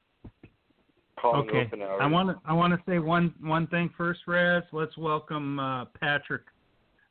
Calling 1.20 1.48
Okay. 1.50 1.70
I 2.00 2.06
want 2.06 2.30
to 2.30 2.40
I 2.44 2.52
want 2.52 2.72
to 2.72 2.80
say 2.90 2.98
one 2.98 3.34
one 3.42 3.66
thing 3.68 3.90
first, 3.96 4.20
Raz. 4.26 4.64
Let's 4.72 4.96
welcome 4.96 5.60
uh, 5.60 5.84
Patrick 6.00 6.42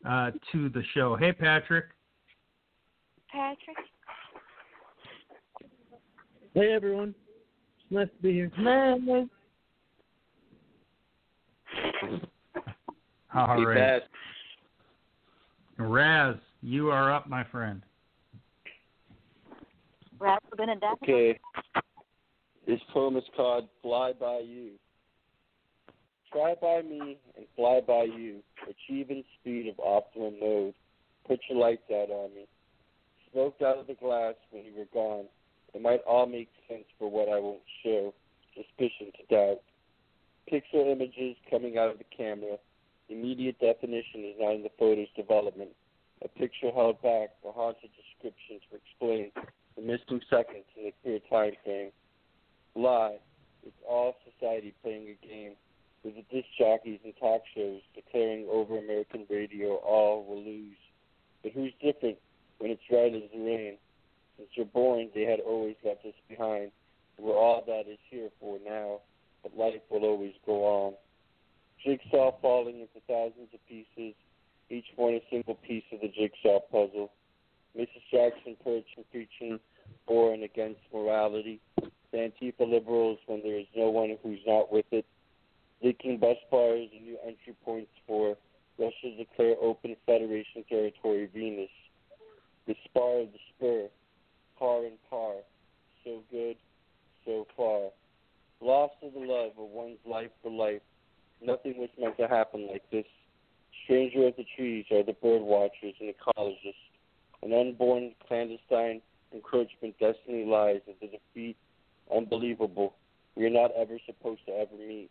uh, 0.04 0.32
to 0.52 0.70
the 0.70 0.84
show. 0.94 1.16
Hey, 1.16 1.32
Patrick. 1.32 1.86
Patrick. 3.32 3.78
Hey 6.56 6.74
everyone, 6.74 7.14
it's 7.78 7.92
nice 7.92 8.08
to 8.08 8.24
be 8.24 8.34
here. 8.34 8.52
All 13.36 13.56
Hey, 13.56 13.66
right. 13.66 13.78
Pat. 13.78 14.04
Raz, 15.78 16.36
you 16.64 16.90
are 16.90 17.14
up, 17.14 17.30
my 17.30 17.44
friend. 17.44 17.84
Raz 20.18 20.40
Benedetto. 20.58 20.98
Okay. 21.04 21.40
This 22.66 22.80
poem 22.94 23.16
is 23.16 23.24
called 23.36 23.70
Fly 23.84 24.14
By 24.20 24.40
You. 24.40 24.72
Try 26.32 26.56
by 26.60 26.82
me 26.82 27.18
and 27.38 27.46
fly 27.56 27.80
by 27.86 28.04
you. 28.04 28.40
Achieving 28.68 29.24
speed 29.40 29.68
of 29.68 29.80
optimum 29.80 30.34
mode. 30.42 30.74
Put 31.28 31.40
your 31.48 31.60
lights 31.60 31.90
out 31.92 32.10
on 32.10 32.34
me. 32.34 32.48
Smoked 33.32 33.62
out 33.62 33.78
of 33.78 33.86
the 33.86 33.94
glass 33.94 34.34
when 34.50 34.66
you 34.66 34.74
were 34.76 34.88
gone. 34.92 35.26
It 35.74 35.82
might 35.82 36.02
all 36.08 36.26
make 36.26 36.50
sense 36.68 36.86
for 36.98 37.10
what 37.10 37.30
I 37.30 37.40
won't 37.40 37.62
show. 37.84 38.14
Suspicion 38.56 39.12
to 39.18 39.36
doubt. 39.36 39.62
Pixel 40.52 40.92
images 40.92 41.38
coming 41.50 41.78
out 41.78 41.92
of 41.92 41.98
the 41.98 42.06
camera. 42.16 42.58
Immediate 43.08 43.60
definition 43.60 44.26
is 44.26 44.36
not 44.40 44.56
in 44.56 44.64
the 44.64 44.72
photo's 44.78 45.08
development. 45.16 45.72
A 46.24 46.28
picture 46.28 46.72
held 46.72 47.02
back, 47.02 47.30
a 47.48 47.52
haunted 47.52 47.90
description 47.96 48.60
to 48.70 48.78
explain 48.78 49.32
the 49.76 49.82
missing 49.82 50.22
seconds 50.30 50.66
in 50.76 50.86
the 50.86 50.94
clear 51.04 51.20
time 51.30 51.54
frame. 51.64 51.92
Lie. 52.76 53.18
It's 53.64 53.76
all 53.88 54.16
society 54.24 54.74
playing 54.82 55.08
a 55.10 55.28
game, 55.28 55.54
with 56.04 56.16
the 56.16 56.24
disc 56.32 56.48
jockeys 56.58 57.00
and 57.04 57.14
talk 57.20 57.42
shows 57.56 57.82
declaring 57.94 58.48
over 58.50 58.78
American 58.78 59.26
radio 59.30 59.76
all 59.76 60.24
will 60.24 60.44
lose. 60.44 60.78
But 61.44 61.52
who's 61.54 61.74
different 61.82 62.18
when 62.58 62.72
it's 62.72 62.82
right 62.92 63.14
as 63.14 63.30
the 63.34 63.40
rain? 63.40 63.78
Since 64.40 64.52
you're 64.54 64.66
born, 64.68 65.10
they 65.14 65.24
had 65.24 65.42
always 65.42 65.76
left 65.84 66.06
us 66.06 66.14
behind. 66.30 66.72
We're 67.20 67.36
all 67.36 67.62
that 67.68 67.92
is 67.92 68.00
here 68.10 68.30
for 68.40 68.58
now, 68.66 69.02
but 69.44 69.58
life 69.58 69.82
will 69.92 70.06
always 70.06 70.32
go 70.46 70.64
on. 70.64 70.94
Jigsaw 71.84 72.40
falling 72.42 72.80
into 72.80 73.06
thousands 73.06 73.50
of 73.54 73.60
pieces, 73.68 74.16
each 74.70 74.86
one 74.96 75.16
a 75.16 75.22
single 75.30 75.56
piece 75.56 75.84
of 75.92 76.00
the 76.00 76.08
jigsaw 76.08 76.62
puzzle. 76.72 77.12
Mrs. 77.78 78.02
Jackson 78.10 78.56
preaching, 78.64 79.04
preaching 79.12 79.60
for 80.08 80.34
and 80.34 80.44
against 80.44 80.80
morality. 80.94 81.60
The 81.76 82.18
Antifa 82.18 82.62
liberals 82.62 83.20
when 83.28 83.42
there 83.44 83.60
is 83.60 83.68
no 83.76 83.90
one 83.90 84.18
who's 84.24 84.40
not 84.48 84.72
with 84.72 84.86
it. 84.92 85.06
Leaking 85.84 86.18
bus 86.18 86.38
bars 86.50 86.88
and 86.94 87.04
new 87.04 87.18
entry 87.26 87.56
points 87.66 87.92
for 88.08 88.38
Russia's 88.78 89.18
declare 89.18 89.56
open 89.62 89.98
Federation 90.06 90.64
territory 90.70 91.30
Venus. 91.34 91.70
The 92.68 92.76
spar 92.86 93.20
of 93.20 93.28
the 93.34 93.40
spur, 93.56 93.90
par 94.60 94.86
and 94.86 94.98
par. 95.10 95.36
So 96.04 96.22
good, 96.30 96.58
so 97.26 97.48
far. 97.56 97.90
Lost 98.62 98.96
of 99.02 99.14
the 99.14 99.20
love 99.20 99.52
of 99.58 99.70
one's 99.70 99.98
life 100.06 100.32
for 100.44 100.52
life. 100.52 100.82
Nothing 101.42 101.76
was 101.78 101.90
meant 101.98 102.18
to 102.18 102.28
happen 102.28 102.68
like 102.70 102.84
this. 102.92 103.06
Stranger 103.86 104.28
of 104.28 104.36
the 104.36 104.46
trees 104.56 104.86
are 104.92 105.04
the 105.04 105.14
bird 105.14 105.42
watchers 105.42 105.96
and 106.00 106.14
ecologists. 106.14 106.76
An 107.42 107.54
unborn 107.54 108.12
clandestine 108.28 109.02
encroachment 109.34 109.98
destiny 110.00 110.46
lies 110.46 110.82
at 110.88 111.00
the 111.00 111.08
defeat 111.08 111.56
unbelievable. 112.14 112.96
We 113.36 113.46
are 113.46 113.50
not 113.50 113.72
ever 113.78 113.98
supposed 114.06 114.46
to 114.48 114.54
ever 114.54 114.76
meet. 114.76 115.10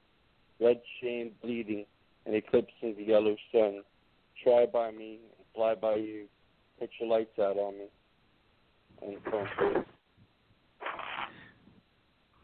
Red 0.60 0.80
shame 1.00 1.30
bleeding 1.42 1.86
and 2.26 2.34
eclipsing 2.34 2.96
the 2.96 3.04
yellow 3.04 3.36
sun. 3.52 3.82
Try 4.42 4.66
by 4.66 4.90
me 4.90 5.20
and 5.36 5.46
fly 5.54 5.74
by 5.74 5.96
you. 5.96 6.26
Put 6.78 6.90
your 7.00 7.08
lights 7.08 7.38
out 7.38 7.56
on 7.56 7.78
me. 7.78 7.86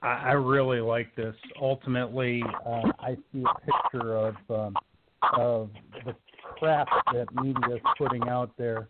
I, 0.03 0.07
I 0.07 0.33
really 0.33 0.81
like 0.81 1.15
this. 1.17 1.35
Ultimately, 1.61 2.43
uh, 2.67 2.93
I 3.01 3.17
see 3.33 3.43
a 3.45 3.61
picture 3.61 4.17
of 4.17 4.37
um, 4.51 4.77
of 5.39 5.71
the 6.05 6.15
crap 6.59 6.89
that 7.13 7.27
media 7.43 7.77
is 7.77 7.81
putting 7.97 8.29
out 8.29 8.51
there, 8.59 8.89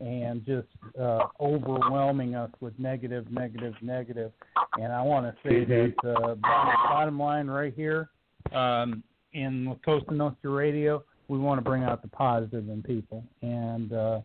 and 0.00 0.44
just 0.46 0.68
uh, 1.00 1.26
overwhelming 1.40 2.34
us 2.34 2.50
with 2.60 2.78
negative, 2.78 3.30
negative, 3.30 3.74
negative. 3.82 4.32
And 4.78 4.92
I 4.92 5.02
want 5.02 5.26
to 5.26 5.48
say 5.48 5.64
that 5.64 5.94
uh, 6.04 6.34
bottom, 6.36 6.74
bottom 6.88 7.18
line 7.18 7.48
right 7.48 7.74
here 7.74 8.10
um, 8.52 9.02
in 9.32 9.66
La 9.66 9.74
Cosa 9.84 10.12
Nostra 10.12 10.50
Radio, 10.50 11.02
we 11.28 11.38
want 11.38 11.58
to 11.58 11.62
bring 11.62 11.82
out 11.82 12.02
the 12.02 12.08
positive 12.08 12.68
in 12.68 12.82
people, 12.82 13.24
and 13.42 13.92
uh, 13.92 14.20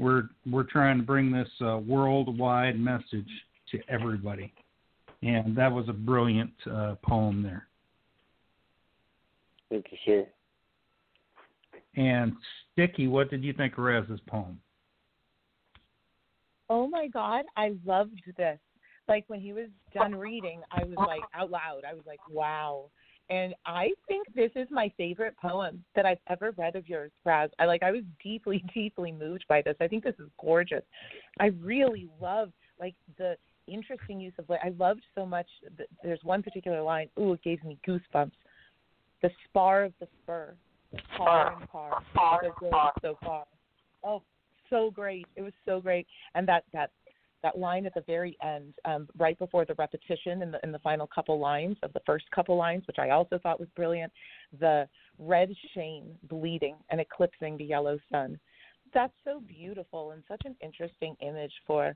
we're 0.00 0.30
we're 0.50 0.64
trying 0.64 0.96
to 0.96 1.04
bring 1.04 1.30
this 1.30 1.48
uh, 1.60 1.76
worldwide 1.78 2.80
message 2.80 3.28
to 3.70 3.78
everybody. 3.88 4.52
And 5.22 5.54
that 5.56 5.70
was 5.70 5.86
a 5.88 5.92
brilliant 5.92 6.52
uh, 6.70 6.94
poem 7.02 7.42
there. 7.42 7.66
Thank 9.68 9.86
you, 9.90 9.98
sir. 10.04 10.26
And 11.96 12.32
Sticky, 12.72 13.06
what 13.06 13.30
did 13.30 13.44
you 13.44 13.52
think 13.52 13.74
of 13.74 13.84
Raz's 13.84 14.20
poem? 14.26 14.58
Oh 16.70 16.88
my 16.88 17.06
God, 17.08 17.44
I 17.56 17.74
loved 17.84 18.22
this. 18.36 18.58
Like 19.08 19.24
when 19.26 19.40
he 19.40 19.52
was 19.52 19.66
done 19.92 20.14
reading, 20.14 20.62
I 20.70 20.84
was 20.84 20.94
like 20.96 21.20
out 21.34 21.50
loud. 21.50 21.82
I 21.88 21.92
was 21.92 22.04
like, 22.06 22.20
wow. 22.30 22.84
And 23.30 23.54
I 23.64 23.90
think 24.08 24.26
this 24.34 24.50
is 24.56 24.66
my 24.72 24.92
favorite 24.96 25.36
poem 25.40 25.84
that 25.94 26.04
I've 26.04 26.18
ever 26.28 26.52
read 26.56 26.74
of 26.74 26.88
yours, 26.88 27.12
Raz. 27.24 27.50
I 27.60 27.64
like 27.64 27.82
I 27.82 27.92
was 27.92 28.02
deeply, 28.22 28.64
deeply 28.74 29.12
moved 29.12 29.44
by 29.48 29.62
this. 29.62 29.76
I 29.80 29.86
think 29.86 30.02
this 30.02 30.16
is 30.18 30.28
gorgeous. 30.40 30.82
I 31.38 31.46
really 31.62 32.08
love 32.20 32.50
like 32.80 32.94
the 33.18 33.36
interesting 33.68 34.20
use 34.20 34.32
of 34.38 34.48
like 34.48 34.60
I 34.64 34.70
loved 34.78 35.02
so 35.14 35.24
much 35.24 35.46
that 35.78 35.86
there's 36.02 36.20
one 36.24 36.42
particular 36.42 36.82
line, 36.82 37.08
ooh, 37.18 37.34
it 37.34 37.42
gave 37.42 37.62
me 37.62 37.78
goosebumps. 37.86 38.32
The 39.22 39.30
spar 39.48 39.84
of 39.84 39.92
the 40.00 40.08
spur. 40.22 40.54
Par 41.16 41.56
and 41.56 41.70
par. 41.70 42.02
So 42.14 42.50
good, 42.58 42.72
so 43.00 43.18
far. 43.24 43.44
Oh, 44.02 44.22
so 44.70 44.90
great. 44.90 45.26
It 45.36 45.42
was 45.42 45.52
so 45.64 45.80
great. 45.80 46.06
And 46.34 46.48
that 46.48 46.64
that 46.72 46.90
that 47.42 47.58
line 47.58 47.86
at 47.86 47.94
the 47.94 48.02
very 48.02 48.36
end, 48.42 48.74
um, 48.84 49.08
right 49.16 49.38
before 49.38 49.64
the 49.64 49.74
repetition 49.74 50.42
in 50.42 50.50
the 50.50 50.60
in 50.62 50.72
the 50.72 50.78
final 50.80 51.06
couple 51.06 51.38
lines 51.38 51.76
of 51.82 51.92
the 51.92 52.00
first 52.06 52.30
couple 52.30 52.56
lines, 52.56 52.86
which 52.86 52.98
I 52.98 53.10
also 53.10 53.38
thought 53.38 53.60
was 53.60 53.68
brilliant, 53.76 54.12
the 54.58 54.88
red 55.18 55.50
shame 55.74 56.18
bleeding 56.24 56.76
and 56.90 57.00
eclipsing 57.00 57.56
the 57.56 57.64
yellow 57.64 57.98
sun. 58.10 58.38
That's 58.92 59.12
so 59.24 59.40
beautiful 59.40 60.10
and 60.10 60.22
such 60.26 60.42
an 60.44 60.56
interesting 60.60 61.16
image 61.20 61.52
for 61.66 61.94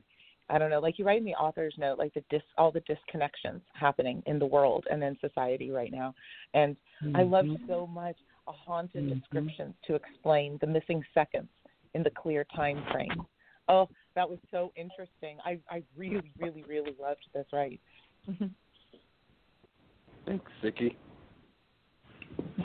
I 0.51 0.59
don't 0.59 0.69
know, 0.69 0.81
like 0.81 0.99
you 0.99 1.07
write 1.07 1.19
in 1.19 1.25
the 1.25 1.33
author's 1.33 1.75
note, 1.79 1.99
like 1.99 2.13
the 2.13 2.23
dis 2.29 2.43
all 2.59 2.71
the 2.71 2.83
disconnections 2.83 3.63
happening 3.73 4.23
in 4.27 4.39
the 4.39 4.47
world 4.47 4.85
and 4.91 5.03
in 5.03 5.17
society 5.21 5.71
right 5.71 5.91
now. 5.91 6.15
And 6.53 6.77
I 7.15 7.23
loved 7.23 7.49
so 7.67 7.87
much. 7.87 8.17
a 8.47 8.53
haunted 8.53 9.05
Mhm. 9.05 9.19
descriptions 9.19 9.75
to 9.87 9.95
explain 9.95 10.59
the 10.59 10.67
missing 10.67 11.03
seconds 11.15 11.49
in 11.95 12.03
the 12.03 12.11
clear 12.11 12.45
time 12.45 12.85
frame. 12.93 13.27
Oh, 13.69 13.89
that 14.15 14.29
was 14.29 14.39
so 14.51 14.73
interesting. 14.77 15.39
I 15.45 15.59
I 15.71 15.83
really, 15.97 16.33
really, 16.39 16.65
really 16.69 16.95
loved 17.01 17.27
this. 17.33 17.47
Right. 17.53 17.81
Thanks, 20.27 20.51
Vicky. 20.63 20.97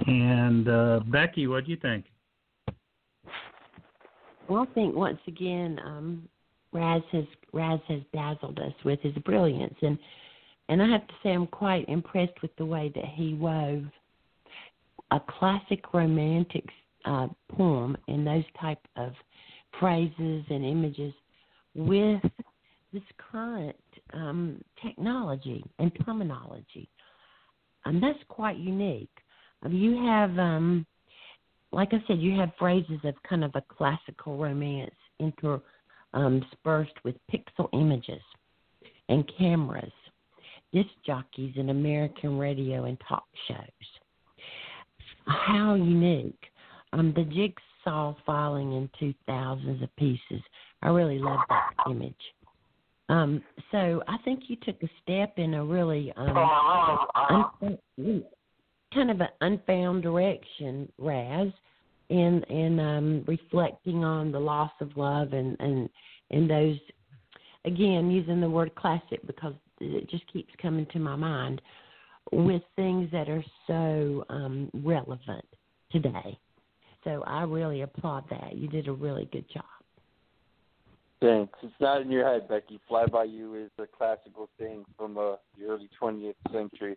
And 0.07 0.67
uh, 0.67 1.01
Becky, 1.05 1.47
what 1.47 1.65
do 1.65 1.71
you 1.71 1.77
think? 1.77 2.05
Well, 4.47 4.65
I 4.69 4.73
think 4.73 4.95
once 4.95 5.19
again, 5.27 5.79
um, 5.85 6.27
Raz 6.71 7.01
has 7.11 7.25
Raz 7.53 7.79
has 7.87 8.01
dazzled 8.13 8.59
us 8.59 8.73
with 8.83 8.99
his 9.01 9.13
brilliance, 9.23 9.75
and 9.81 9.97
and 10.69 10.81
I 10.81 10.87
have 10.87 11.07
to 11.07 11.13
say 11.23 11.29
I'm 11.29 11.47
quite 11.47 11.87
impressed 11.89 12.41
with 12.41 12.55
the 12.57 12.65
way 12.65 12.91
that 12.95 13.05
he 13.05 13.33
wove 13.33 13.83
a 15.11 15.19
classic 15.19 15.93
romantic 15.93 16.65
uh, 17.05 17.27
poem 17.51 17.97
and 18.07 18.25
those 18.25 18.43
type 18.59 18.79
of 18.95 19.13
phrases 19.79 20.43
and 20.49 20.65
images 20.65 21.13
with 21.75 22.21
this 22.93 23.03
current 23.31 23.75
um, 24.13 24.61
technology 24.83 25.63
and 25.77 25.91
terminology, 26.05 26.89
and 27.85 28.01
that's 28.01 28.19
quite 28.27 28.57
unique. 28.57 29.09
Um, 29.63 29.73
you 29.73 29.95
have 30.05 30.37
um, 30.39 30.85
like 31.71 31.89
I 31.93 32.03
said, 32.07 32.19
you 32.19 32.37
have 32.39 32.51
phrases 32.57 32.99
of 33.03 33.15
kind 33.27 33.43
of 33.43 33.51
a 33.55 33.61
classical 33.61 34.37
romance 34.37 34.95
interspersed 35.19 35.61
um, 36.13 37.03
with 37.03 37.15
pixel 37.31 37.69
images 37.73 38.21
and 39.09 39.29
cameras, 39.37 39.91
disc 40.73 40.89
jockeys 41.05 41.53
in 41.55 41.69
American 41.69 42.37
radio 42.37 42.85
and 42.85 42.97
talk 43.07 43.25
shows. 43.47 43.57
How 45.25 45.75
unique. 45.75 46.39
Um, 46.93 47.13
the 47.15 47.23
jigsaw 47.23 47.68
falling 47.83 48.73
into 48.73 49.13
thousands 49.25 49.81
of 49.81 49.95
pieces. 49.95 50.41
I 50.81 50.89
really 50.89 51.19
love 51.19 51.39
that 51.49 51.71
image. 51.89 52.15
Um, 53.09 53.41
so 53.71 54.03
I 54.07 54.17
think 54.23 54.43
you 54.47 54.55
took 54.63 54.81
a 54.83 54.89
step 55.01 55.33
in 55.37 55.55
a 55.55 55.65
really 55.65 56.13
um, 56.15 56.37
un- 57.97 58.23
kind 58.93 59.11
of 59.11 59.19
an 59.19 59.29
unfound 59.41 60.03
direction, 60.03 60.91
Raz, 60.97 61.47
in 62.09 62.43
in 62.49 62.79
um, 62.79 63.23
reflecting 63.27 64.03
on 64.03 64.31
the 64.31 64.39
loss 64.39 64.71
of 64.79 64.95
love 64.95 65.33
and 65.33 65.57
and 65.59 65.89
and 66.29 66.49
those 66.49 66.77
again 67.65 68.11
using 68.11 68.41
the 68.41 68.49
word 68.49 68.73
classic 68.75 69.25
because 69.25 69.53
it 69.79 70.09
just 70.09 70.31
keeps 70.31 70.53
coming 70.61 70.85
to 70.91 70.99
my 70.99 71.15
mind 71.15 71.61
with 72.31 72.61
things 72.75 73.09
that 73.11 73.27
are 73.27 73.43
so 73.65 74.23
um, 74.29 74.69
relevant 74.73 75.45
today. 75.91 76.37
So 77.03 77.23
I 77.25 77.43
really 77.43 77.81
applaud 77.81 78.25
that. 78.29 78.55
You 78.55 78.67
did 78.67 78.87
a 78.87 78.91
really 78.91 79.27
good 79.31 79.45
job. 79.49 79.63
Thanks. 81.21 81.57
It's 81.63 81.73
not 81.79 82.01
in 82.01 82.11
your 82.11 82.25
head, 82.25 82.47
Becky. 82.47 82.79
Fly 82.87 83.05
by 83.05 83.25
You 83.25 83.55
is 83.55 83.71
a 83.77 83.85
classical 83.85 84.49
thing 84.57 84.85
from 84.97 85.17
uh, 85.17 85.35
the 85.57 85.65
early 85.65 85.89
20th 86.01 86.35
century, 86.51 86.95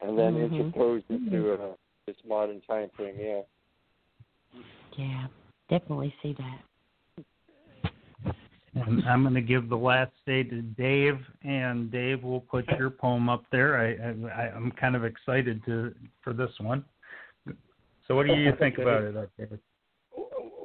and 0.00 0.18
then 0.18 0.34
Mhm. 0.34 0.58
interposed 0.58 1.04
into 1.10 1.52
uh, 1.52 1.74
this 2.06 2.16
modern 2.26 2.60
time 2.62 2.90
frame. 2.96 3.16
Yeah. 3.18 3.42
Yeah, 4.96 5.26
definitely 5.68 6.14
see 6.22 6.34
that. 6.34 6.60
And 8.74 9.04
I'm 9.06 9.22
going 9.22 9.34
to 9.34 9.42
give 9.42 9.68
the 9.68 9.76
last 9.76 10.12
say 10.24 10.42
to 10.42 10.62
Dave, 10.62 11.18
and 11.42 11.90
Dave 11.90 12.22
will 12.22 12.40
put 12.40 12.66
your 12.78 12.88
poem 12.88 13.28
up 13.28 13.44
there. 13.52 13.76
I, 13.78 14.42
I 14.42 14.48
I'm 14.48 14.72
kind 14.72 14.96
of 14.96 15.04
excited 15.04 15.62
to 15.66 15.94
for 16.22 16.32
this 16.32 16.50
one. 16.58 16.84
So, 18.08 18.14
what 18.14 18.26
do 18.26 18.34
you 18.34 18.52
think 18.58 18.78
about 18.78 19.02
it, 19.02 19.30
David? 19.38 19.60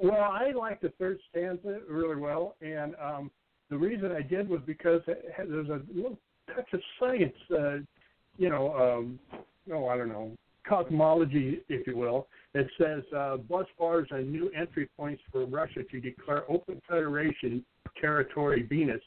Well, 0.01 0.21
I 0.21 0.51
like 0.51 0.81
the 0.81 0.89
third 0.99 1.19
stanza 1.29 1.79
really 1.89 2.15
well, 2.15 2.55
and 2.61 2.95
um, 3.03 3.31
the 3.69 3.77
reason 3.77 4.11
I 4.11 4.21
did 4.21 4.47
was 4.47 4.61
because 4.65 5.01
there's 5.05 5.69
a 5.69 5.81
little 5.93 6.17
touch 6.55 6.67
of 6.73 6.81
science, 6.99 7.33
uh, 7.51 7.77
you 8.37 8.49
know, 8.49 8.73
um, 8.75 9.19
oh, 9.71 9.87
I 9.87 9.97
don't 9.97 10.09
know, 10.09 10.31
cosmology, 10.67 11.61
if 11.69 11.87
you 11.87 11.97
will. 11.97 12.27
It 12.53 12.67
says 12.79 13.03
uh, 13.15 13.37
bus 13.37 13.65
bars 13.77 14.07
are 14.11 14.21
new 14.21 14.49
entry 14.55 14.89
points 14.97 15.21
for 15.31 15.45
Russia 15.45 15.83
to 15.83 15.99
declare 15.99 16.43
open 16.49 16.81
federation 16.87 17.63
territory 17.99 18.63
Venus. 18.63 19.01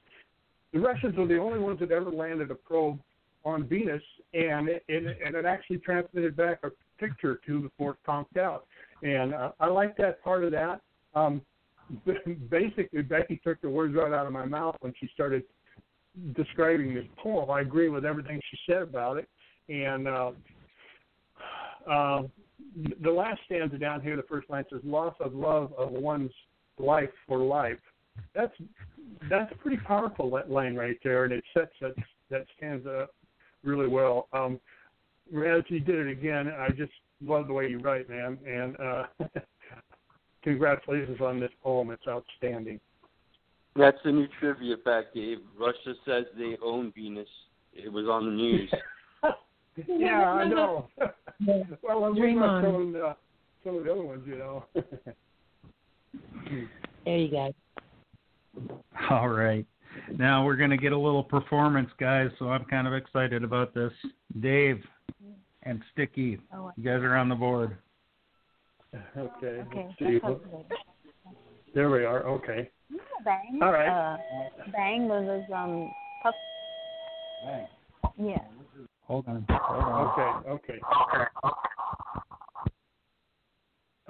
The 0.73 0.81
Russians 0.81 1.17
were 1.17 1.27
the 1.27 1.39
only 1.39 1.59
ones 1.59 1.81
that 1.81 1.91
ever 1.91 2.11
landed 2.11 2.51
a 2.51 2.55
probe 2.55 2.99
on 3.45 3.67
Venus, 3.67 4.03
and 4.35 4.69
it, 4.69 4.85
it, 4.89 5.19
and 5.25 5.35
it 5.35 5.45
actually 5.45 5.79
transmitted 5.79 6.37
back 6.37 6.61
a 6.63 6.71
picture 7.01 7.41
to 7.47 7.61
before 7.61 7.93
it 7.93 7.99
conked 8.05 8.37
out. 8.37 8.67
And 9.03 9.35
uh, 9.35 9.53
I 9.59 9.67
like 9.69 9.97
that 9.97 10.23
part 10.23 10.45
of 10.45 10.53
that. 10.53 10.81
Um, 11.15 11.41
basically, 12.51 13.03
Becky 13.03 13.41
took 13.43 13.61
the 13.61 13.71
words 13.71 13.95
right 13.95 14.13
out 14.13 14.27
of 14.27 14.33
my 14.33 14.45
mouth 14.45 14.77
when 14.81 14.93
she 15.01 15.09
started 15.13 15.43
describing 16.37 16.95
this 16.95 17.05
poem. 17.17 17.51
I 17.51 17.61
agree 17.61 17.89
with 17.89 18.05
everything 18.05 18.41
she 18.51 18.59
said 18.71 18.83
about 18.83 19.17
it. 19.17 19.29
And 19.69 20.07
uh, 20.07 20.31
uh, 21.91 22.23
the 23.03 23.11
last 23.11 23.41
stanza 23.47 23.79
down 23.79 24.01
here, 24.01 24.17
the 24.17 24.23
first 24.25 24.51
line 24.51 24.65
says, 24.71 24.81
"Loss 24.85 25.15
of 25.21 25.35
love 25.35 25.73
of 25.79 25.91
one's 25.91 26.33
life 26.79 27.11
for 27.27 27.39
life." 27.39 27.79
That's 28.35 28.53
that's 29.29 29.51
a 29.53 29.55
pretty 29.57 29.79
powerful 29.79 30.43
line 30.49 30.75
right 30.75 30.99
there, 31.03 31.25
and 31.25 31.33
it 31.33 31.45
sets 31.55 31.73
that 31.81 31.95
that 32.31 32.47
stanza 32.57 33.09
really 33.63 33.89
well. 33.89 34.29
Um, 34.33 34.61
Raz, 35.33 35.65
you 35.69 35.81
did 35.81 36.07
it 36.07 36.11
again. 36.11 36.49
I 36.49 36.71
just 36.71 36.93
love 37.25 37.47
the 37.47 37.53
way 37.53 37.69
you 37.69 37.79
write, 37.79 38.09
man, 38.09 38.39
and 38.47 38.77
uh, 38.81 39.05
congratulations 40.43 41.21
on 41.21 41.41
this 41.41 41.51
poem. 41.63 41.91
It's 41.91 42.07
outstanding. 42.09 42.81
That's 43.77 43.99
a 44.05 44.11
new 44.11 44.27
trivia 44.41 44.77
fact, 44.85 45.15
Dave. 45.15 45.39
Russia 45.59 45.95
says 46.05 46.25
they 46.37 46.57
own 46.63 46.93
Venus. 46.95 47.29
It 47.73 47.93
was 47.93 48.07
on 48.07 48.27
the 48.27 48.33
news. 48.33 48.71
yeah, 49.87 50.31
I 50.31 50.49
know. 50.49 50.89
well, 51.83 52.05
I'm 52.05 52.15
Dream 52.17 52.41
not 52.41 52.57
on. 52.57 52.63
telling 52.63 52.97
uh, 52.97 53.15
some 53.65 53.77
of 53.77 53.85
the 53.85 53.93
other 53.93 54.03
ones, 54.03 54.23
you 54.27 54.37
know. 54.37 54.65
There 57.05 57.17
you 57.17 57.31
go. 57.31 57.55
All 59.11 59.29
right. 59.29 59.65
Now 60.19 60.45
we're 60.45 60.57
going 60.57 60.71
to 60.71 60.77
get 60.77 60.93
a 60.93 60.99
little 60.99 61.23
performance, 61.23 61.91
guys. 61.99 62.31
So 62.39 62.49
I'm 62.49 62.65
kind 62.65 62.87
of 62.87 62.95
excited 62.95 63.45
about 63.45 63.75
this. 63.75 63.93
Dave 64.41 64.83
and 65.63 65.83
Sticky, 65.93 66.39
Oh, 66.55 66.73
you 66.77 66.85
guys 66.85 67.03
are 67.03 67.17
on 67.17 67.29
the 67.29 67.35
board. 67.35 67.77
okay. 69.17 69.63
okay. 69.67 69.89
see. 69.99 70.21
There 71.75 71.91
we 71.91 72.05
are. 72.05 72.25
Okay. 72.27 72.71
Bang. 73.25 73.61
All 73.63 73.73
right. 73.73 73.89
Uh, 73.89 74.17
Bang 74.73 75.09
was 75.09 75.41
his 75.41 75.55
um. 75.55 75.91
Puff. 76.23 76.35
Yeah. 78.19 78.39
Hold 79.05 79.29
on. 79.29 79.47
Hold 79.51 79.83
on. 79.85 80.07
Okay. 80.09 80.49
Okay. 80.51 80.79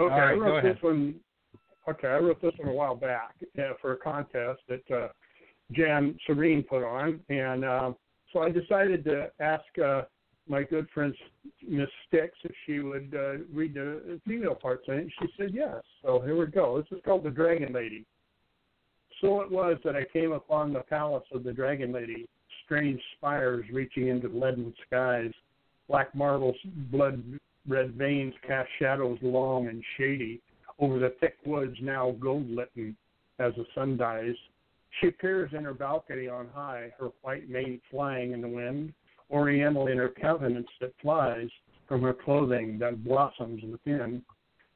Okay. 0.01 0.15
All 0.15 0.21
right, 0.21 0.33
I 0.33 0.35
go 0.35 0.41
wrote 0.41 0.59
ahead. 0.65 0.77
this 0.77 0.83
one. 0.83 1.15
Okay, 1.89 2.09
I 2.09 2.19
wrote 2.19 2.41
this 2.41 2.53
one 2.59 2.69
a 2.69 2.73
while 2.73 2.95
back 2.95 3.35
uh, 3.59 3.73
for 3.83 3.93
a 3.93 3.97
contest 3.99 4.61
that 4.69 4.91
uh, 4.95 5.09
Jan 5.73 6.17
Serene 6.27 6.63
put 6.63 6.83
on, 6.85 7.21
and 7.29 7.65
uh, 7.65 7.93
so 8.33 8.41
I 8.41 8.51
decided 8.51 9.05
to 9.05 9.31
ask 9.41 9.65
uh, 9.85 10.03
my 10.51 10.65
good 10.65 10.89
friend 10.93 11.15
Miss 11.67 11.89
Sticks 12.09 12.37
if 12.43 12.51
she 12.67 12.81
would 12.81 13.15
uh, 13.17 13.45
read 13.55 13.75
the 13.75 14.21
female 14.27 14.57
parts 14.57 14.85
in 14.89 14.95
it. 14.95 15.09
She 15.21 15.29
said 15.39 15.51
yes. 15.55 15.83
So 16.03 16.21
here 16.21 16.37
we 16.37 16.47
go. 16.47 16.79
This 16.79 16.99
is 16.99 17.05
called 17.05 17.23
the 17.23 17.31
Dragon 17.31 17.73
Lady. 17.73 18.05
So 19.21 19.43
it 19.43 19.51
was 19.51 19.79
that 19.85 19.95
I 19.95 20.05
came 20.13 20.33
upon 20.33 20.73
the 20.73 20.81
palace 20.81 21.25
of 21.33 21.45
the 21.45 21.53
Dragon 21.53 21.93
Lady, 21.93 22.27
strange 22.65 23.01
spires 23.17 23.65
reaching 23.73 24.09
into 24.09 24.29
leaden 24.29 24.75
skies, 24.87 25.31
black 25.89 26.15
marbles, 26.15 26.57
blood 26.91 27.23
red 27.69 27.93
veins 27.93 28.35
cast 28.47 28.69
shadows 28.79 29.19
long 29.23 29.69
and 29.69 29.85
shady 29.99 30.41
over 30.79 30.99
the 30.99 31.15
thick 31.21 31.37
woods 31.45 31.77
now 31.83 32.17
gold 32.19 32.51
litten 32.51 32.97
as 33.39 33.53
the 33.57 33.67
sun 33.75 33.97
dies. 33.97 34.35
She 35.01 35.09
appears 35.09 35.53
in 35.53 35.65
her 35.65 35.75
balcony 35.75 36.27
on 36.27 36.49
high, 36.55 36.93
her 36.99 37.11
white 37.23 37.49
mane 37.49 37.81
flying 37.91 38.33
in 38.33 38.41
the 38.41 38.49
wind, 38.49 38.93
oriental 39.31 39.87
in 39.89 39.99
her 39.99 40.09
countenance 40.09 40.69
that 40.81 40.93
flies 41.01 41.49
from 41.87 42.03
her 42.03 42.15
clothing 42.15 42.79
that 42.79 43.05
blossoms 43.05 43.63
within. 43.63 44.23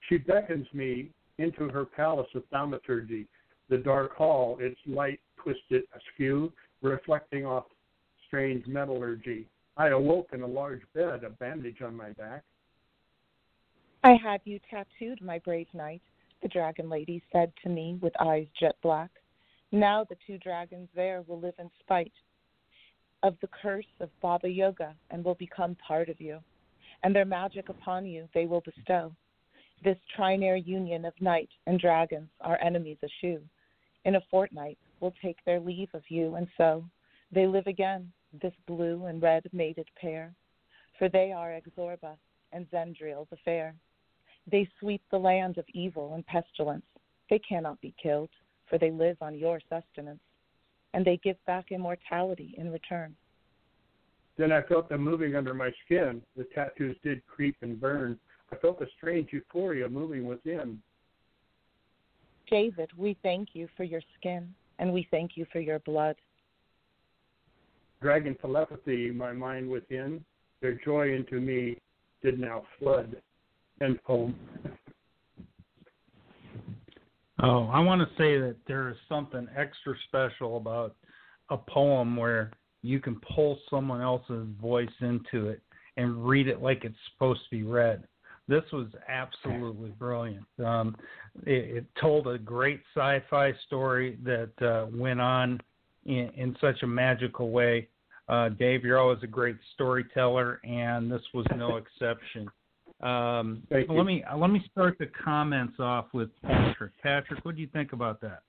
She 0.09 0.19
beckons 0.19 0.67
me 0.73 1.11
into 1.38 1.69
her 1.69 1.85
palace 1.85 2.29
of 2.35 2.43
thaumaturgy, 2.51 3.27
the 3.69 3.79
dark 3.79 4.14
hall, 4.14 4.59
its 4.61 4.79
light 4.87 5.21
twisted 5.37 5.85
askew, 5.95 6.53
reflecting 6.83 7.47
off 7.47 7.64
strange 8.27 8.67
metallurgy. 8.67 9.47
I 9.77 9.88
awoke 9.88 10.29
in 10.33 10.43
a 10.43 10.47
large 10.47 10.83
bed, 10.95 11.25
a 11.25 11.31
bandage 11.31 11.83
on 11.83 11.97
my 11.97 12.11
back. 12.11 12.43
I 14.05 14.17
have 14.23 14.40
you 14.45 14.61
tattooed, 14.71 15.21
my 15.23 15.38
brave 15.38 15.67
knight, 15.73 16.03
the 16.43 16.49
dragon 16.49 16.90
lady 16.90 17.23
said 17.33 17.53
to 17.62 17.71
me 17.71 17.99
with 18.03 18.12
eyes 18.21 18.47
jet 18.61 18.77
black. 18.83 19.11
Now 19.73 20.05
the 20.05 20.17
two 20.27 20.38
dragons 20.38 20.88
there 20.95 21.23
will 21.27 21.40
live 21.40 21.55
in 21.59 21.71
spite 21.81 22.12
of 23.25 23.35
the 23.41 23.49
curse 23.63 23.87
of 24.01 24.11
Baba 24.21 24.49
Yaga 24.49 24.95
and 25.11 25.25
will 25.25 25.35
become 25.35 25.75
part 25.77 26.09
of 26.11 26.21
you. 26.21 26.39
and 27.03 27.15
their 27.15 27.25
magic 27.25 27.69
upon 27.69 28.07
you 28.07 28.29
they 28.35 28.47
will 28.47 28.63
bestow. 28.63 29.13
This 29.83 29.99
trinary 30.17 30.67
union 30.67 31.05
of 31.05 31.13
night 31.21 31.51
and 31.67 31.79
dragons, 31.79 32.31
our 32.41 32.59
enemies 32.63 32.97
eschew. 33.03 33.41
In 34.05 34.15
a 34.17 34.21
fortnight 34.31 34.79
will 35.01 35.15
take 35.23 35.37
their 35.45 35.61
leave 35.61 35.89
of 35.95 36.03
you, 36.09 36.37
and 36.37 36.47
so 36.57 36.85
they 37.33 37.47
live 37.47 37.67
again, 37.67 38.11
this 38.43 38.55
blue 38.67 39.07
and 39.07 39.21
red 39.21 39.45
mated 39.53 39.89
pair. 40.01 40.33
For 40.99 41.09
they 41.09 41.33
are 41.33 41.59
Exorba 41.61 42.17
and 42.53 42.71
Zendriel 42.71 43.29
the 43.31 43.37
fair. 43.45 43.75
They 44.51 44.69
sweep 44.79 45.03
the 45.11 45.19
land 45.19 45.59
of 45.59 45.65
evil 45.75 46.15
and 46.15 46.25
pestilence. 46.27 46.87
They 47.29 47.41
cannot 47.41 47.81
be 47.81 47.95
killed, 48.03 48.31
for 48.69 48.79
they 48.79 48.91
live 48.91 49.17
on 49.21 49.35
your 49.35 49.61
sustenance, 49.69 50.21
and 50.94 51.04
they 51.04 51.18
give 51.18 51.37
back 51.44 51.72
immortality 51.72 52.54
in 52.57 52.70
return. 52.70 53.14
Then 54.38 54.52
I 54.52 54.62
felt 54.62 54.88
them 54.88 55.02
moving 55.02 55.37
under 55.37 55.52
my 55.52 55.70
skin. 55.85 56.22
The 56.37 56.46
tattoos 56.54 56.96
did 57.02 57.26
creep 57.26 57.57
and 57.61 57.80
burn. 57.80 58.18
I 58.52 58.57
felt 58.57 58.80
a 58.80 58.87
strange 58.96 59.28
euphoria 59.33 59.88
moving 59.88 60.26
within. 60.26 60.80
David, 62.50 62.90
we 62.96 63.16
thank 63.22 63.50
you 63.52 63.68
for 63.76 63.85
your 63.85 64.02
skin, 64.18 64.52
and 64.78 64.92
we 64.92 65.07
thank 65.11 65.33
you 65.37 65.46
for 65.52 65.61
your 65.61 65.80
blood. 65.80 66.16
Dragon 68.00 68.37
telepathy, 68.40 69.11
my 69.11 69.33
mind 69.33 69.68
within, 69.68 70.24
their 70.61 70.74
joy 70.85 71.14
into 71.14 71.40
me 71.40 71.78
did 72.22 72.38
now 72.38 72.64
flood. 72.78 73.16
End 73.80 73.98
poem. 74.04 74.35
Oh, 77.42 77.68
I 77.73 77.81
want 77.81 78.01
to 78.01 78.07
say 78.16 78.38
that 78.38 78.57
there 78.66 78.88
is 78.88 78.97
something 79.09 79.49
extra 79.57 79.94
special 80.09 80.57
about 80.57 80.94
a 81.51 81.57
poem 81.57 82.16
where 82.16 82.53
you 82.83 83.01
can 83.01 83.20
pull 83.35 83.59
someone 83.70 84.01
else's 84.01 84.47
voice 84.61 84.88
into 85.01 85.49
it 85.49 85.61
and 85.97 86.27
read 86.27 86.49
it 86.49 86.62
like 86.62 86.85
it's 86.85 86.97
supposed 87.12 87.40
to 87.44 87.57
be 87.57 87.62
read. 87.62 88.05
This 88.47 88.62
was 88.73 88.88
absolutely 89.09 89.90
brilliant. 89.90 90.44
Um, 90.62 90.97
it, 91.47 91.77
it 91.77 91.87
told 92.01 92.29
a 92.29 92.38
great 92.38 92.81
sci-fi 92.94 93.53
story 93.66 94.18
that 94.23 94.51
uh, 94.61 94.87
went 94.92 95.20
on 95.20 95.61
in, 96.05 96.31
in 96.37 96.57
such 96.61 96.83
a 96.83 96.87
magical 96.87 97.51
way. 97.51 97.88
Uh, 98.29 98.51
Dave, 98.51 98.85
you're 98.85 98.99
always 98.99 99.23
a 99.23 99.29
great 99.29 99.57
storyteller, 99.73 100.61
and 100.62 101.11
this 101.11 101.23
was 101.33 101.47
no 101.57 101.77
exception. 101.79 102.49
Um, 103.05 103.62
you. 103.71 103.85
let 103.90 104.07
me 104.07 104.25
let 104.35 104.49
me 104.49 104.64
start 104.73 104.97
the 104.99 105.07
comments 105.23 105.75
off 105.79 106.07
with 106.14 106.31
Patrick. 106.43 106.93
Patrick, 107.03 107.45
what 107.45 107.55
do 107.55 107.61
you 107.61 107.69
think 107.69 107.93
about 107.93 108.19
that? 108.23 108.40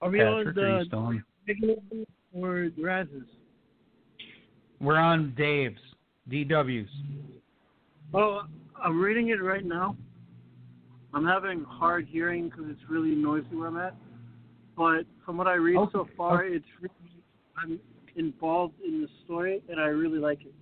Are 0.00 0.10
we 0.10 0.18
Patrick, 0.18 0.56
on? 0.92 1.24
the 1.46 2.06
or 2.32 2.70
Raz's? 2.78 3.10
We're 4.80 4.96
on 4.96 5.34
Dave's 5.36 5.80
DW's. 6.30 6.88
Oh, 8.14 8.42
I'm 8.82 9.00
reading 9.00 9.28
it 9.28 9.42
right 9.42 9.64
now. 9.64 9.94
I'm 11.12 11.26
having 11.26 11.64
hard 11.64 12.06
hearing 12.06 12.48
because 12.48 12.64
it's 12.68 12.82
really 12.88 13.14
noisy 13.14 13.54
where 13.54 13.68
I'm 13.68 13.78
at. 13.78 13.94
But 14.76 15.06
from 15.24 15.36
what 15.36 15.46
I 15.46 15.54
read 15.54 15.76
Okay. 15.76 15.92
so 15.92 16.08
far, 16.16 16.44
it's 16.44 16.66
really, 16.80 17.22
I'm 17.56 17.80
involved 18.16 18.80
in 18.84 19.02
the 19.02 19.08
story 19.24 19.62
and 19.68 19.80
I 19.80 19.86
really 19.86 20.18
like 20.18 20.40
it. 20.44 20.54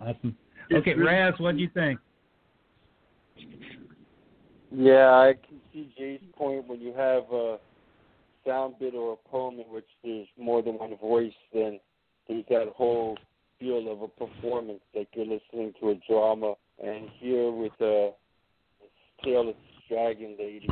Awesome. 0.00 0.36
It's 0.68 0.78
Okay, 0.80 0.94
really- 0.94 1.06
Raz, 1.06 1.38
what 1.38 1.56
do 1.56 1.62
you 1.62 1.68
think? 1.68 2.00
Yeah, 4.70 5.14
I 5.14 5.34
can 5.34 5.60
see 5.72 5.92
Jay's 5.96 6.20
point 6.36 6.66
when 6.66 6.80
you 6.80 6.92
have 6.92 7.32
a 7.32 7.58
sound 8.44 8.78
bit 8.78 8.94
or 8.94 9.14
a 9.14 9.28
poem 9.28 9.58
in 9.60 9.66
which 9.72 9.86
there's 10.02 10.28
more 10.36 10.60
than 10.62 10.78
one 10.78 10.94
voice, 10.96 11.32
then 11.52 11.80
there's 12.28 12.44
that 12.50 12.68
whole 12.68 13.16
feel 13.58 13.90
of 13.90 14.02
a 14.02 14.08
performance, 14.08 14.82
like 14.94 15.08
you're 15.14 15.24
listening 15.24 15.72
to 15.80 15.90
a 15.90 15.94
drama. 16.08 16.54
And 16.82 17.08
here 17.18 17.50
with 17.50 17.72
uh, 17.80 18.10
this 18.10 18.14
Tale 19.26 19.48
of 19.48 19.56
Dragon 19.88 20.36
Lady, 20.38 20.68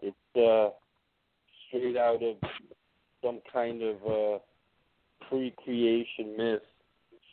it's 0.00 0.16
uh, 0.36 0.70
straight 1.68 1.98
out 1.98 2.22
of 2.22 2.36
some 3.22 3.40
kind 3.52 3.82
of 3.82 3.96
uh, 4.06 4.38
pre-creation 5.28 6.34
myth. 6.36 6.62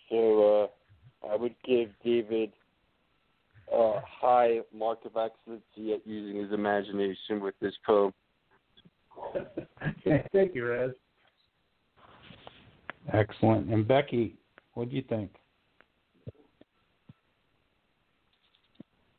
So 0.09 0.69
uh, 1.23 1.27
I 1.31 1.37
would 1.37 1.55
give 1.65 1.89
David 2.03 2.51
a 3.73 3.93
high 4.05 4.59
mark 4.77 4.99
of 5.05 5.15
excellency 5.15 5.93
at 5.93 6.05
using 6.05 6.41
his 6.43 6.51
imagination 6.51 7.39
with 7.39 7.55
this 7.61 7.73
poem. 7.85 8.11
Thank 10.33 10.53
you, 10.53 10.67
Raz. 10.67 10.91
Excellent. 13.13 13.69
And 13.69 13.87
Becky, 13.87 14.35
what 14.73 14.89
do 14.89 14.97
you 14.97 15.03
think? 15.07 15.31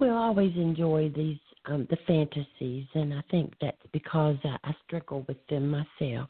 Well, 0.02 0.16
always 0.16 0.52
enjoy 0.56 1.12
these 1.14 1.38
um, 1.66 1.86
the 1.88 1.96
fantasies, 2.08 2.86
and 2.92 3.14
I 3.14 3.22
think 3.30 3.52
that's 3.60 3.86
because 3.92 4.34
I, 4.42 4.56
I 4.64 4.74
struggle 4.84 5.24
with 5.28 5.36
them 5.46 5.68
myself 5.70 6.28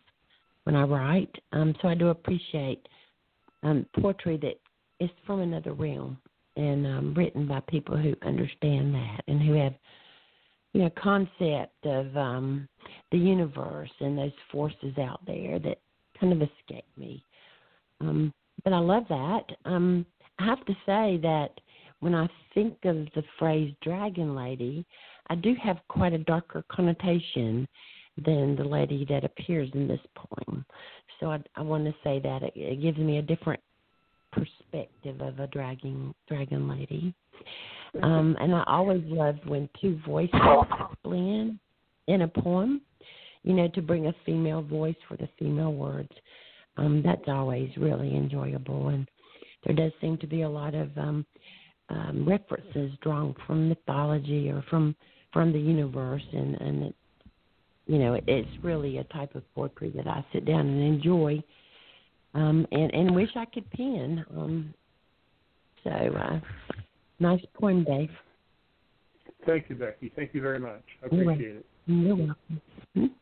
when 0.64 0.76
I 0.76 0.82
write. 0.82 1.34
Um, 1.52 1.74
so 1.80 1.88
I 1.88 1.94
do 1.94 2.08
appreciate 2.08 2.86
um, 3.62 3.86
poetry 3.98 4.36
that 4.42 4.60
is 5.02 5.08
from 5.26 5.40
another 5.40 5.72
realm 5.72 6.18
and 6.54 6.86
um, 6.86 7.14
written 7.14 7.48
by 7.48 7.60
people 7.60 7.96
who 7.96 8.14
understand 8.26 8.94
that 8.94 9.22
and 9.26 9.40
who 9.40 9.54
have 9.54 9.72
you 10.74 10.82
know 10.82 10.90
concept 11.02 11.86
of 11.86 12.14
um, 12.14 12.68
the 13.10 13.16
universe 13.16 13.90
and 14.00 14.18
those 14.18 14.32
forces 14.50 14.98
out 14.98 15.24
there 15.26 15.58
that 15.60 15.78
kind 16.20 16.34
of 16.34 16.42
escape 16.42 16.84
me. 16.98 17.24
Um, 18.02 18.34
but 18.64 18.74
I 18.74 18.80
love 18.80 19.04
that. 19.08 19.44
Um, 19.64 20.04
I 20.38 20.44
have 20.44 20.62
to 20.66 20.74
say 20.84 21.18
that 21.22 21.52
when 22.02 22.16
I 22.16 22.28
think 22.52 22.74
of 22.84 22.96
the 23.14 23.22
phrase 23.38 23.72
dragon 23.80 24.34
lady, 24.34 24.84
I 25.30 25.36
do 25.36 25.54
have 25.62 25.78
quite 25.86 26.12
a 26.12 26.18
darker 26.18 26.64
connotation 26.68 27.68
than 28.24 28.56
the 28.56 28.64
lady 28.64 29.06
that 29.08 29.22
appears 29.22 29.70
in 29.72 29.86
this 29.86 30.00
poem. 30.16 30.66
So 31.20 31.30
I, 31.30 31.38
I 31.54 31.62
want 31.62 31.84
to 31.84 31.94
say 32.02 32.18
that 32.18 32.42
it, 32.42 32.52
it 32.56 32.82
gives 32.82 32.98
me 32.98 33.18
a 33.18 33.22
different 33.22 33.60
perspective 34.32 35.20
of 35.20 35.38
a 35.38 35.46
dragon 35.46 36.12
dragon 36.26 36.68
lady. 36.68 37.14
Um, 38.02 38.36
and 38.40 38.52
I 38.52 38.64
always 38.66 39.02
love 39.06 39.36
when 39.46 39.68
two 39.80 40.00
voices 40.04 40.34
blend 41.04 41.60
in 42.08 42.22
a 42.22 42.28
poem. 42.28 42.80
You 43.44 43.54
know, 43.54 43.68
to 43.68 43.82
bring 43.82 44.08
a 44.08 44.14
female 44.26 44.62
voice 44.62 44.96
for 45.08 45.16
the 45.16 45.28
female 45.38 45.72
words. 45.72 46.10
Um, 46.76 47.00
that's 47.04 47.28
always 47.28 47.70
really 47.76 48.16
enjoyable, 48.16 48.88
and 48.88 49.08
there 49.64 49.74
does 49.74 49.92
seem 50.00 50.16
to 50.18 50.26
be 50.26 50.42
a 50.42 50.48
lot 50.48 50.74
of 50.74 50.96
um, 50.96 51.26
um, 51.92 52.26
references 52.26 52.92
drawn 53.02 53.34
from 53.46 53.68
mythology 53.68 54.50
or 54.50 54.64
from 54.70 54.94
from 55.32 55.52
the 55.52 55.58
universe, 55.58 56.22
and 56.32 56.54
and 56.56 56.82
it, 56.84 56.94
you 57.86 57.98
know 57.98 58.14
it, 58.14 58.24
it's 58.26 58.48
really 58.62 58.98
a 58.98 59.04
type 59.04 59.34
of 59.34 59.42
poetry 59.54 59.92
that 59.96 60.06
I 60.06 60.24
sit 60.32 60.44
down 60.44 60.66
and 60.66 60.82
enjoy, 60.82 61.42
um, 62.34 62.66
and 62.72 62.92
and 62.94 63.14
wish 63.14 63.30
I 63.36 63.44
could 63.44 63.70
pen. 63.70 64.24
Um, 64.36 64.74
so 65.84 65.90
uh, 65.90 66.40
nice 67.20 67.40
poem, 67.54 67.84
Dave. 67.84 68.10
Thank 69.46 69.68
you, 69.68 69.76
Becky. 69.76 70.12
Thank 70.14 70.34
you 70.34 70.40
very 70.40 70.60
much. 70.60 70.82
I 71.02 71.14
You're 71.14 71.30
appreciate 71.30 71.56
it. 71.56 71.66
You're 71.86 72.16
welcome. 72.16 73.16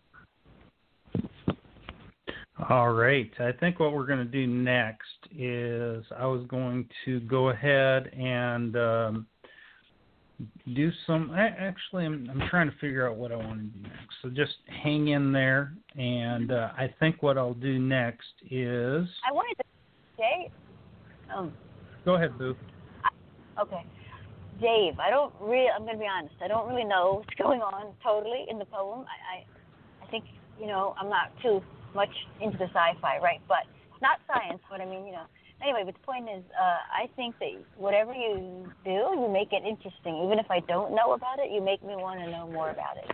All 2.69 2.93
right. 2.93 3.31
I 3.39 3.53
think 3.53 3.81
what 3.81 3.93
we're 3.93 4.07
going 4.07 4.19
to 4.19 4.25
do 4.25 4.47
next 4.47 5.07
is 5.37 6.05
I 6.17 6.27
was 6.27 6.45
going 6.49 6.89
to 7.05 7.21
go 7.21 7.49
ahead 7.49 8.09
and 8.09 8.77
um, 8.77 9.27
do 10.75 10.91
some. 11.07 11.31
I, 11.31 11.47
actually, 11.47 12.05
I'm, 12.05 12.29
I'm 12.31 12.49
trying 12.51 12.71
to 12.71 12.77
figure 12.79 13.09
out 13.09 13.17
what 13.17 13.33
I 13.33 13.37
want 13.37 13.61
to 13.61 13.65
do 13.65 13.83
next. 13.83 14.15
So 14.23 14.29
just 14.29 14.53
hang 14.83 15.09
in 15.09 15.33
there. 15.33 15.73
And 15.97 16.53
uh, 16.53 16.71
I 16.77 16.93
think 17.01 17.23
what 17.23 17.39
I'll 17.39 17.55
do 17.55 17.79
next 17.79 18.29
is 18.51 19.09
I 19.27 19.33
wanted 19.33 19.57
to 19.57 19.65
say, 20.19 20.51
um, 21.35 21.53
go 22.05 22.15
ahead, 22.15 22.37
Boo. 22.37 22.55
okay, 23.59 23.85
Dave. 24.61 24.99
I 24.99 25.09
don't 25.09 25.33
really. 25.41 25.69
I'm 25.75 25.85
going 25.85 25.95
to 25.95 26.01
be 26.01 26.09
honest. 26.09 26.35
I 26.45 26.49
don't 26.49 26.69
really 26.69 26.85
know 26.85 27.23
what's 27.25 27.35
going 27.43 27.63
on 27.63 27.95
totally 28.05 28.45
in 28.51 28.59
the 28.59 28.67
poem. 28.67 29.07
I, 29.07 29.39
I, 29.39 30.07
I 30.07 30.11
think 30.11 30.25
you 30.61 30.67
know 30.67 30.95
I'm 31.01 31.09
not 31.09 31.31
too 31.43 31.63
much 31.95 32.13
into 32.41 32.57
the 32.59 32.67
sci-fi, 32.67 33.19
right? 33.23 33.41
But 33.49 33.65
not 34.03 34.19
science. 34.27 34.61
But 34.71 34.81
I 34.81 34.87
mean, 34.87 35.07
you 35.07 35.13
know. 35.13 35.27
Anyway, 35.63 35.83
but 35.85 35.93
the 35.93 36.01
point 36.01 36.25
is, 36.25 36.43
uh, 36.59 36.81
I 36.89 37.07
think 37.17 37.39
that 37.39 37.53
whatever 37.77 38.15
you 38.15 38.65
do, 38.83 39.13
you 39.13 39.29
make 39.31 39.53
it 39.53 39.63
interesting. 39.69 40.23
Even 40.25 40.39
if 40.39 40.51
I 40.51 40.61
don't 40.61 40.95
know 40.95 41.13
about 41.13 41.39
it, 41.39 41.51
you 41.53 41.61
make 41.61 41.83
me 41.83 41.97
want 41.97 42.19
to 42.21 42.31
know 42.31 42.49
more 42.49 42.71
about 42.71 42.97
it. 42.97 43.11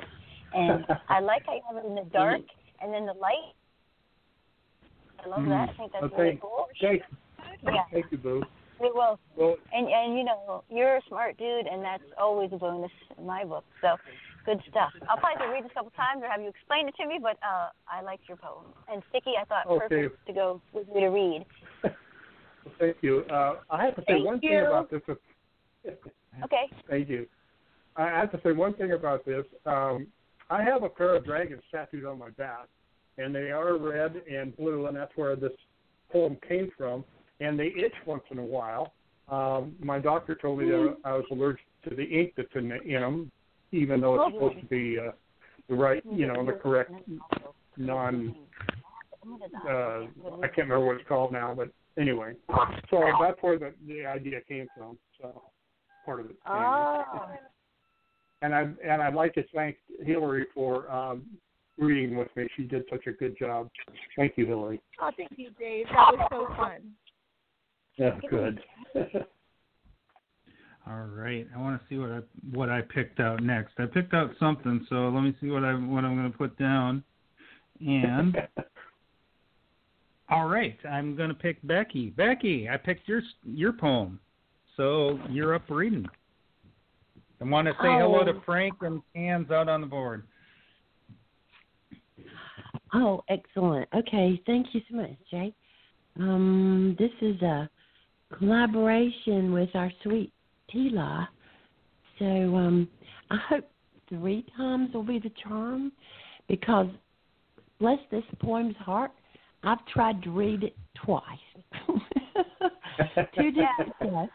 And 0.54 0.86
I 1.08 1.18
like 1.18 1.42
how 1.46 1.54
you 1.54 1.62
have 1.66 1.84
it 1.84 1.88
in 1.88 1.96
the 1.96 2.06
dark 2.12 2.42
and 2.80 2.94
then 2.94 3.04
the 3.04 3.14
light. 3.14 3.50
I 5.24 5.28
love 5.28 5.44
that. 5.48 5.70
I 5.70 5.72
think 5.76 5.92
that's 5.92 6.04
Okay. 6.04 6.22
really 6.22 6.38
cool. 6.40 6.68
Thank, 6.80 7.02
Yeah. 7.64 7.82
thank 7.92 8.06
you, 8.12 8.18
Boo. 8.18 8.42
Yeah, 8.80 8.90
Well, 8.94 9.18
Well, 9.36 9.56
and 9.72 9.88
and 9.88 10.16
you 10.18 10.22
know 10.24 10.62
you're 10.68 10.96
a 10.96 11.02
smart 11.08 11.36
dude, 11.38 11.66
and 11.66 11.82
that's 11.82 12.04
always 12.18 12.52
a 12.52 12.56
bonus 12.56 12.92
in 13.18 13.26
my 13.26 13.44
book. 13.44 13.64
So, 13.80 13.96
Good 14.46 14.62
stuff. 14.70 14.92
I'll 15.10 15.16
probably 15.16 15.42
have 15.42 15.48
to 15.48 15.52
read 15.52 15.64
this 15.64 15.72
a 15.72 15.74
couple 15.74 15.90
times 15.90 16.22
or 16.22 16.30
have 16.30 16.40
you 16.40 16.48
explain 16.48 16.86
it 16.86 16.94
to 17.02 17.06
me, 17.06 17.18
but 17.20 17.36
uh, 17.42 17.68
I 17.90 18.00
liked 18.00 18.28
your 18.28 18.36
poem. 18.36 18.66
And 18.90 19.02
Sticky, 19.10 19.32
I 19.40 19.44
thought 19.44 19.66
Okay. 19.66 20.06
perfect 20.06 20.26
to 20.28 20.32
go 20.32 20.62
with 20.72 20.86
me 20.94 21.00
to 21.00 21.08
read. 21.08 21.44
Thank 22.78 22.98
you. 23.02 23.24
Uh, 23.28 23.56
I 23.68 23.84
have 23.84 23.96
to 23.96 24.02
say 24.02 24.14
Thank 24.14 24.24
one 24.24 24.40
thing 24.40 24.60
about 24.60 24.90
this. 24.90 25.02
Okay. 26.44 26.70
Thank 26.90 27.08
you. 27.08 27.26
I 27.96 28.08
have 28.08 28.30
to 28.32 28.40
say 28.44 28.52
one 28.52 28.74
thing 28.74 28.92
about 28.92 29.24
this. 29.24 29.46
Um, 29.64 30.06
I 30.50 30.62
have 30.62 30.82
a 30.82 30.88
pair 30.88 31.14
of 31.14 31.24
dragons 31.24 31.62
tattooed 31.72 32.04
on 32.04 32.18
my 32.18 32.28
back, 32.30 32.66
and 33.16 33.34
they 33.34 33.50
are 33.52 33.78
red 33.78 34.20
and 34.30 34.54
blue, 34.54 34.86
and 34.86 34.94
that's 34.94 35.12
where 35.16 35.34
this 35.34 35.52
poem 36.12 36.36
came 36.46 36.70
from. 36.76 37.04
And 37.40 37.58
they 37.58 37.68
itch 37.68 37.94
once 38.04 38.24
in 38.30 38.38
a 38.38 38.44
while. 38.44 38.92
Um, 39.28 39.76
my 39.80 39.98
doctor 39.98 40.34
told 40.34 40.58
me 40.58 40.66
that 40.66 40.96
I 41.04 41.14
was 41.14 41.24
allergic 41.30 41.64
to 41.88 41.94
the 41.94 42.04
ink 42.04 42.34
that's 42.36 42.48
in, 42.54 42.68
the, 42.68 42.82
in 42.82 43.00
them, 43.00 43.32
even 43.76 44.00
though 44.00 44.22
it's 44.22 44.34
supposed 44.34 44.60
to 44.60 44.66
be 44.66 44.98
uh, 44.98 45.12
the 45.68 45.74
right, 45.74 46.02
you 46.10 46.26
know, 46.26 46.44
the 46.44 46.52
correct 46.52 46.92
non. 47.76 48.34
Uh, 49.68 50.06
I 50.42 50.46
can't 50.46 50.68
remember 50.68 50.86
what 50.86 50.96
it's 50.96 51.08
called 51.08 51.32
now, 51.32 51.52
but 51.54 51.68
anyway. 51.98 52.34
So 52.90 53.02
that's 53.20 53.40
where 53.40 53.58
the, 53.58 53.72
the 53.86 54.06
idea 54.06 54.40
came 54.48 54.68
from. 54.76 54.98
So 55.20 55.42
part 56.04 56.20
of 56.20 56.26
it. 56.26 56.36
Oh. 56.48 57.04
And 58.42 58.54
I 58.54 58.68
and 58.84 59.02
I'd 59.02 59.14
like 59.14 59.34
to 59.34 59.44
thank 59.54 59.76
Hillary 60.04 60.46
for 60.54 60.90
um, 60.90 61.24
reading 61.78 62.16
with 62.16 62.28
me. 62.36 62.46
She 62.56 62.64
did 62.64 62.84
such 62.90 63.06
a 63.06 63.12
good 63.12 63.36
job. 63.38 63.68
Thank 64.16 64.34
you, 64.36 64.46
Hillary. 64.46 64.80
Oh, 65.00 65.10
thank 65.16 65.32
you, 65.36 65.50
Dave. 65.58 65.86
That 65.86 66.12
was 66.12 66.28
so 66.30 66.46
fun. 66.56 66.92
That's 67.98 68.20
good. 68.30 68.60
All 70.88 71.02
right. 71.02 71.46
I 71.54 71.58
want 71.58 71.80
to 71.80 71.88
see 71.88 71.98
what 71.98 72.10
I 72.10 72.20
what 72.52 72.68
I 72.68 72.80
picked 72.80 73.18
out 73.18 73.42
next. 73.42 73.74
I 73.78 73.86
picked 73.86 74.14
out 74.14 74.30
something, 74.38 74.86
so 74.88 75.08
let 75.08 75.22
me 75.22 75.34
see 75.40 75.50
what 75.50 75.64
I 75.64 75.72
what 75.72 76.04
I'm 76.04 76.16
going 76.16 76.30
to 76.30 76.38
put 76.38 76.56
down. 76.58 77.02
And 77.80 78.36
all 80.28 80.46
right, 80.46 80.78
I'm 80.88 81.16
going 81.16 81.28
to 81.28 81.34
pick 81.34 81.58
Becky. 81.66 82.10
Becky, 82.10 82.68
I 82.68 82.76
picked 82.76 83.08
your 83.08 83.22
your 83.44 83.72
poem, 83.72 84.20
so 84.76 85.18
you're 85.28 85.54
up 85.54 85.68
reading. 85.68 86.06
I 87.40 87.44
want 87.44 87.66
to 87.66 87.72
say 87.72 87.88
hello 87.88 88.24
to 88.24 88.30
Oh. 88.30 88.42
Frank 88.46 88.74
and 88.80 89.02
Cans 89.14 89.50
out 89.50 89.68
on 89.68 89.80
the 89.80 89.86
board. 89.86 90.24
Oh, 92.94 93.22
excellent. 93.28 93.88
Okay, 93.94 94.40
thank 94.46 94.68
you 94.72 94.80
so 94.88 94.96
much, 94.96 95.10
Jay. 95.30 95.52
Um, 96.18 96.96
this 96.98 97.10
is 97.20 97.40
a 97.42 97.68
collaboration 98.38 99.52
with 99.52 99.68
our 99.74 99.90
sweet 100.02 100.32
Tila. 100.72 101.28
So 102.18 102.24
um, 102.24 102.88
I 103.30 103.36
hope 103.48 103.68
three 104.08 104.44
times 104.56 104.94
will 104.94 105.02
be 105.02 105.18
the 105.18 105.32
charm 105.42 105.92
because 106.48 106.86
bless 107.78 107.98
this 108.10 108.24
poem's 108.40 108.76
heart, 108.76 109.12
I've 109.62 109.84
tried 109.86 110.22
to 110.22 110.30
read 110.30 110.62
it 110.62 110.76
twice. 111.04 111.22
Two 113.36 113.50
different 113.50 113.92
times. 114.00 114.30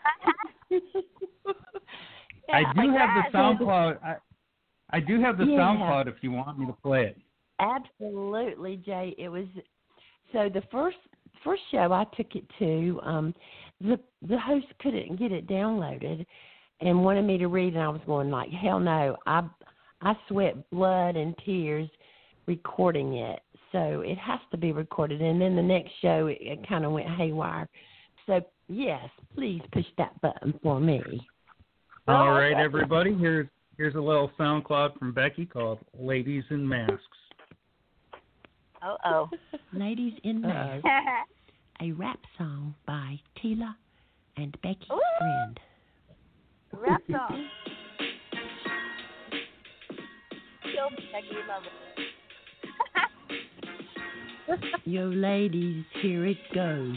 I 2.53 2.63
do 2.75 2.91
have 2.91 3.09
the 3.15 3.37
SoundCloud. 3.37 4.03
I, 4.03 4.15
I 4.91 4.99
do 4.99 5.21
have 5.21 5.37
the 5.37 5.45
Yeah. 5.45 5.59
SoundCloud 5.59 6.07
if 6.07 6.15
you 6.21 6.31
want 6.31 6.59
me 6.59 6.65
to 6.65 6.73
play 6.73 7.05
it. 7.05 7.17
Absolutely, 7.59 8.77
Jay. 8.77 9.15
It 9.17 9.29
was 9.29 9.45
so 10.33 10.49
the 10.49 10.63
first 10.71 10.97
first 11.43 11.61
show 11.71 11.91
I 11.91 12.05
took 12.15 12.35
it 12.35 12.43
to, 12.59 12.99
um, 13.03 13.35
the 13.81 13.99
the 14.27 14.39
host 14.39 14.67
couldn't 14.79 15.19
get 15.19 15.31
it 15.31 15.47
downloaded 15.47 16.25
and 16.81 17.03
wanted 17.03 17.23
me 17.23 17.37
to 17.37 17.47
read 17.47 17.73
and 17.73 17.83
I 17.83 17.89
was 17.89 18.01
going 18.05 18.29
like, 18.29 18.49
Hell 18.49 18.79
no. 18.79 19.17
I 19.25 19.43
I 20.01 20.13
sweat 20.27 20.69
blood 20.71 21.15
and 21.15 21.35
tears 21.45 21.89
recording 22.47 23.15
it. 23.15 23.39
So 23.71 24.01
it 24.05 24.17
has 24.17 24.39
to 24.51 24.57
be 24.57 24.71
recorded 24.71 25.21
and 25.21 25.41
then 25.41 25.55
the 25.55 25.61
next 25.61 25.91
show 26.01 26.27
it, 26.27 26.37
it 26.41 26.67
kinda 26.67 26.89
went 26.89 27.09
haywire. 27.09 27.67
So 28.25 28.41
yes, 28.67 29.09
please 29.35 29.61
push 29.71 29.85
that 29.97 30.19
button 30.21 30.53
for 30.61 30.79
me. 30.79 31.01
All 32.07 32.31
right, 32.31 32.53
everybody. 32.53 33.15
Here's 33.15 33.47
here's 33.77 33.95
a 33.95 34.01
little 34.01 34.31
SoundCloud 34.39 34.97
from 34.97 35.13
Becky 35.13 35.45
called 35.45 35.79
"Ladies 35.97 36.43
in 36.49 36.67
Masks." 36.67 36.97
Oh 38.83 38.97
oh. 39.05 39.29
Ladies 39.73 40.13
in 40.23 40.41
Masks. 40.41 40.83
a 41.81 41.91
rap 41.93 42.19
song 42.37 42.75
by 42.85 43.19
Tila 43.43 43.73
and 44.37 44.55
Becky 44.61 44.85
Ooh. 44.91 44.99
Friend. 45.19 45.59
Rap 46.73 47.01
song. 47.11 47.47
Yo, 50.75 50.89
Becky, 51.11 51.27
we 51.31 51.37
love 51.47 51.63
it. 54.47 54.81
Yo, 54.85 55.05
ladies, 55.07 55.83
here 56.01 56.25
it 56.27 56.37
goes. 56.53 56.95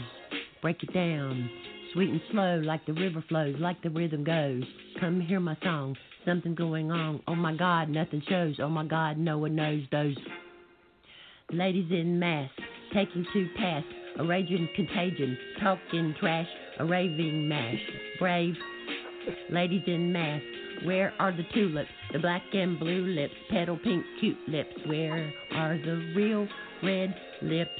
Break 0.61 0.83
it 0.83 0.93
down. 0.93 1.49
Sweet 1.93 2.09
and 2.11 2.21
slow, 2.31 2.61
like 2.63 2.85
the 2.85 2.93
river 2.93 3.23
flows, 3.27 3.55
like 3.59 3.81
the 3.81 3.89
rhythm 3.89 4.23
goes. 4.23 4.63
Come 4.99 5.19
hear 5.19 5.39
my 5.39 5.57
song. 5.63 5.95
Something 6.25 6.53
going 6.53 6.91
on. 6.91 7.21
Oh 7.27 7.35
my 7.35 7.55
God, 7.55 7.89
nothing 7.89 8.21
shows. 8.27 8.57
Oh 8.59 8.69
my 8.69 8.85
God, 8.85 9.17
no 9.17 9.39
one 9.39 9.55
knows 9.55 9.81
those. 9.91 10.15
Ladies 11.51 11.91
in 11.91 12.19
mass, 12.19 12.49
taking 12.93 13.25
to 13.33 13.47
task, 13.57 13.85
a 14.19 14.25
raging 14.25 14.67
contagion, 14.75 15.37
talking 15.61 16.15
trash, 16.19 16.47
a 16.79 16.85
raving 16.85 17.47
mash. 17.47 17.79
Brave 18.19 18.55
ladies 19.49 19.83
in 19.87 20.11
masks. 20.11 20.45
where 20.83 21.13
are 21.19 21.31
the 21.31 21.43
tulips, 21.53 21.89
the 22.13 22.19
black 22.19 22.43
and 22.53 22.77
blue 22.79 23.05
lips, 23.07 23.33
petal 23.49 23.79
pink 23.83 24.05
cute 24.19 24.37
lips? 24.47 24.73
Where 24.85 25.33
are 25.53 25.77
the 25.77 26.13
real 26.15 26.47
red 26.83 27.15
lips? 27.41 27.71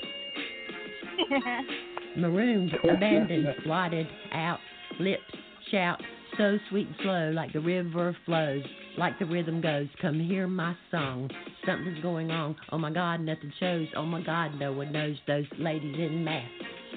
Marooned, 2.18 2.72
abandoned, 2.84 3.48
blotted 3.64 4.08
out, 4.32 4.60
lips 5.00 5.24
shout, 5.72 6.02
so 6.38 6.58
sweet 6.70 6.88
and 6.88 6.96
slow, 7.02 7.32
like 7.32 7.54
the 7.54 7.60
river 7.60 8.16
flows, 8.26 8.64
like 8.98 9.18
the 9.20 9.26
rhythm 9.26 9.62
goes. 9.62 9.88
Come 10.02 10.20
hear 10.20 10.48
my 10.48 10.76
song. 10.92 11.30
Something's 11.66 12.02
going 12.02 12.32
on. 12.32 12.56
Oh 12.72 12.78
my 12.78 12.92
God, 12.92 13.22
nothing 13.22 13.52
shows. 13.60 13.88
Oh 13.96 14.06
my 14.06 14.22
God, 14.22 14.60
no 14.60 14.72
one 14.72 14.92
knows 14.92 15.16
those 15.28 15.46
ladies 15.58 15.96
in 15.98 16.24
mass. 16.24 16.48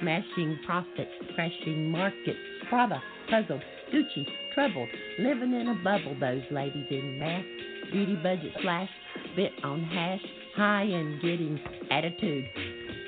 Smashing 0.00 0.58
profits, 0.66 1.10
crashing 1.34 1.90
markets, 1.90 2.38
Prada, 2.68 3.02
puzzled, 3.30 3.62
Gucci, 3.92 4.26
troubled, 4.54 4.88
living 5.18 5.54
in 5.54 5.68
a 5.68 5.74
bubble. 5.82 6.16
Those 6.20 6.42
ladies 6.50 6.86
in 6.90 7.18
mass. 7.18 7.44
Beauty 7.90 8.16
budget 8.16 8.52
slash, 8.62 8.90
bit 9.34 9.52
on 9.64 9.82
hash, 9.84 10.20
high 10.54 10.82
and 10.82 11.22
getting 11.22 11.58
attitude 11.90 12.44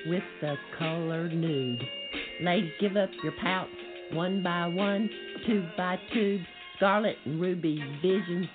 with 0.07 0.23
the 0.40 0.55
color 0.79 1.29
nude. 1.29 1.83
Ladies, 2.40 2.73
give 2.81 2.96
up 2.96 3.11
your 3.23 3.35
pout, 3.42 3.68
one 4.12 4.42
by 4.42 4.66
one, 4.66 5.11
tube 5.46 5.66
by 5.77 5.99
tube, 6.14 6.40
scarlet 6.77 7.16
and 7.27 7.38
ruby 7.38 7.83
visions, 8.01 8.46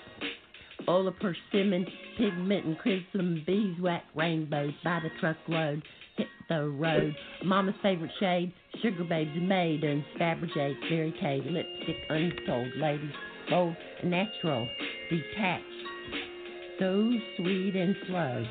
Ola 0.87 1.11
persimmon, 1.11 1.85
pigment 2.17 2.65
and 2.65 2.77
chrism, 2.77 3.43
beeswax 3.45 4.05
rainbows 4.15 4.73
by 4.83 4.99
the 4.99 5.09
truckload. 5.19 5.81
Hit 6.15 6.27
the 6.47 6.69
road. 6.69 7.15
Mama's 7.43 7.75
favorite 7.81 8.11
shade, 8.19 8.53
sugar 8.81 9.03
babes, 9.03 9.31
maidens, 9.35 10.03
Fabergé, 10.19 10.75
Mary 10.89 11.13
Kay, 11.19 11.41
lipstick 11.49 11.97
unsold, 12.09 12.69
ladies, 12.77 13.11
bold 13.49 13.75
natural, 14.03 14.67
detached, 15.09 15.63
so 16.79 17.11
sweet 17.37 17.75
and 17.75 17.95
slow, 18.07 18.45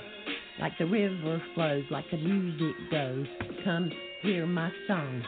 like 0.60 0.72
the 0.78 0.86
river 0.86 1.42
flows, 1.54 1.84
like 1.90 2.04
the 2.10 2.16
music 2.16 2.74
goes. 2.90 3.26
Come 3.64 3.90
hear 4.22 4.46
my 4.46 4.70
song. 4.86 5.22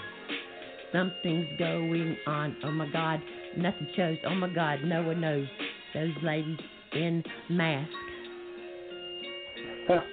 Something's 0.93 1.59
going 1.59 2.17
on. 2.27 2.57
Oh 2.65 2.71
my 2.71 2.89
God, 2.91 3.21
nothing 3.57 3.89
shows. 3.97 4.19
Oh 4.27 4.35
my 4.35 4.49
God, 4.49 4.81
no 4.85 5.03
one 5.03 5.21
knows. 5.21 5.47
Those 5.95 6.15
ladies 6.23 6.59
in 6.97 7.23
masks. 7.51 7.95
That's 9.89 10.05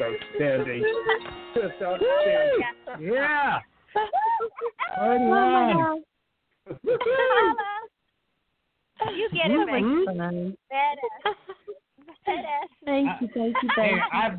outstanding. 0.00 0.84
That's 1.54 1.82
outstanding. 1.82 2.60
Yeah. 3.00 3.58
Right 4.98 5.74
on. 5.76 6.02
you 9.14 9.28
get 9.32 9.50
it, 9.50 9.66
Becky. 9.66 9.84
Badass. 10.18 10.54
Badass. 12.28 12.68
Thank 12.84 13.08
you, 13.20 13.28
thank 13.34 13.56
you, 13.62 13.68
Hey, 13.76 13.76
thank 13.76 13.96
you. 13.96 14.00
I've 14.12 14.38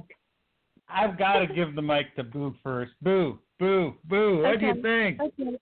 I've 0.89 1.17
got 1.17 1.39
to 1.39 1.47
give 1.47 1.75
the 1.75 1.81
mic 1.81 2.15
to 2.15 2.23
Boo 2.23 2.53
first. 2.63 2.91
Boo, 3.01 3.39
Boo, 3.59 3.95
Boo. 4.05 4.41
What 4.43 4.59
do 4.59 4.65
you 4.67 4.81
think? 4.81 5.19
Okay. 5.19 5.57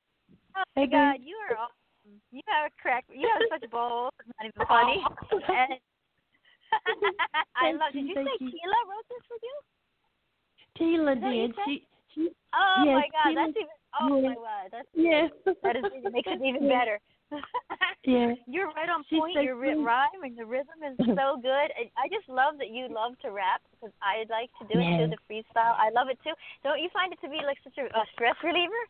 Oh 0.56 0.64
my 0.76 0.84
Okay. 0.84 0.92
God, 0.92 1.16
you 1.24 1.36
are 1.50 1.58
awesome. 1.58 1.81
You 2.32 2.42
have 2.48 2.72
a 2.72 2.74
crack. 2.82 3.06
You 3.12 3.28
have 3.28 3.60
such 3.60 3.70
balls. 3.70 4.16
It's 4.20 4.32
not 4.40 4.48
even 4.48 4.64
funny. 4.72 5.04
Oh. 5.04 5.40
And 5.52 5.76
I 7.60 7.76
love. 7.76 7.92
you, 7.94 8.08
Did 8.08 8.08
you 8.08 8.16
say 8.16 8.36
you. 8.40 8.52
Wrote 8.88 9.08
this 9.12 9.24
with 9.30 9.44
you? 9.44 9.56
You 10.80 10.98
did. 11.14 11.54
She, 11.66 11.86
she, 12.16 12.30
Oh 12.56 12.84
Yes, 12.84 12.96
my 12.96 13.08
God, 13.14 13.32
that's 13.38 13.58
even. 13.60 13.78
Oh 14.00 14.18
yeah. 14.18 14.30
my 14.30 14.36
God, 14.36 14.68
that's 14.72 14.90
yeah. 14.96 15.28
that 15.64 15.76
is, 15.76 15.84
makes 16.12 16.28
it 16.32 16.42
even 16.42 16.68
better. 16.68 17.00
Yeah. 18.04 18.34
You're 18.48 18.68
right 18.74 18.90
on 18.90 19.06
She's 19.08 19.20
point. 19.20 19.40
Your 19.44 19.56
ri- 19.56 19.78
rhyme 19.78 20.24
and 20.24 20.36
the 20.36 20.44
rhythm 20.46 20.82
is 20.84 20.98
so 21.16 21.38
good. 21.40 21.70
And 21.78 21.88
I 21.96 22.10
just 22.10 22.28
love 22.28 22.58
that 22.58 22.70
you 22.74 22.90
love 22.90 23.14
to 23.22 23.32
rap 23.32 23.62
because 23.72 23.94
I 24.02 24.26
like 24.28 24.50
to 24.60 24.66
do 24.68 24.82
it 24.82 24.90
too. 24.98 25.08
The 25.14 25.22
freestyle, 25.30 25.78
I 25.78 25.92
love 25.94 26.10
it 26.10 26.18
too. 26.24 26.34
Don't 26.64 26.82
you 26.82 26.90
find 26.92 27.14
it 27.14 27.20
to 27.22 27.30
be 27.30 27.40
like 27.46 27.58
such 27.64 27.78
a, 27.78 27.86
a 27.94 28.04
stress 28.14 28.36
reliever? 28.44 28.82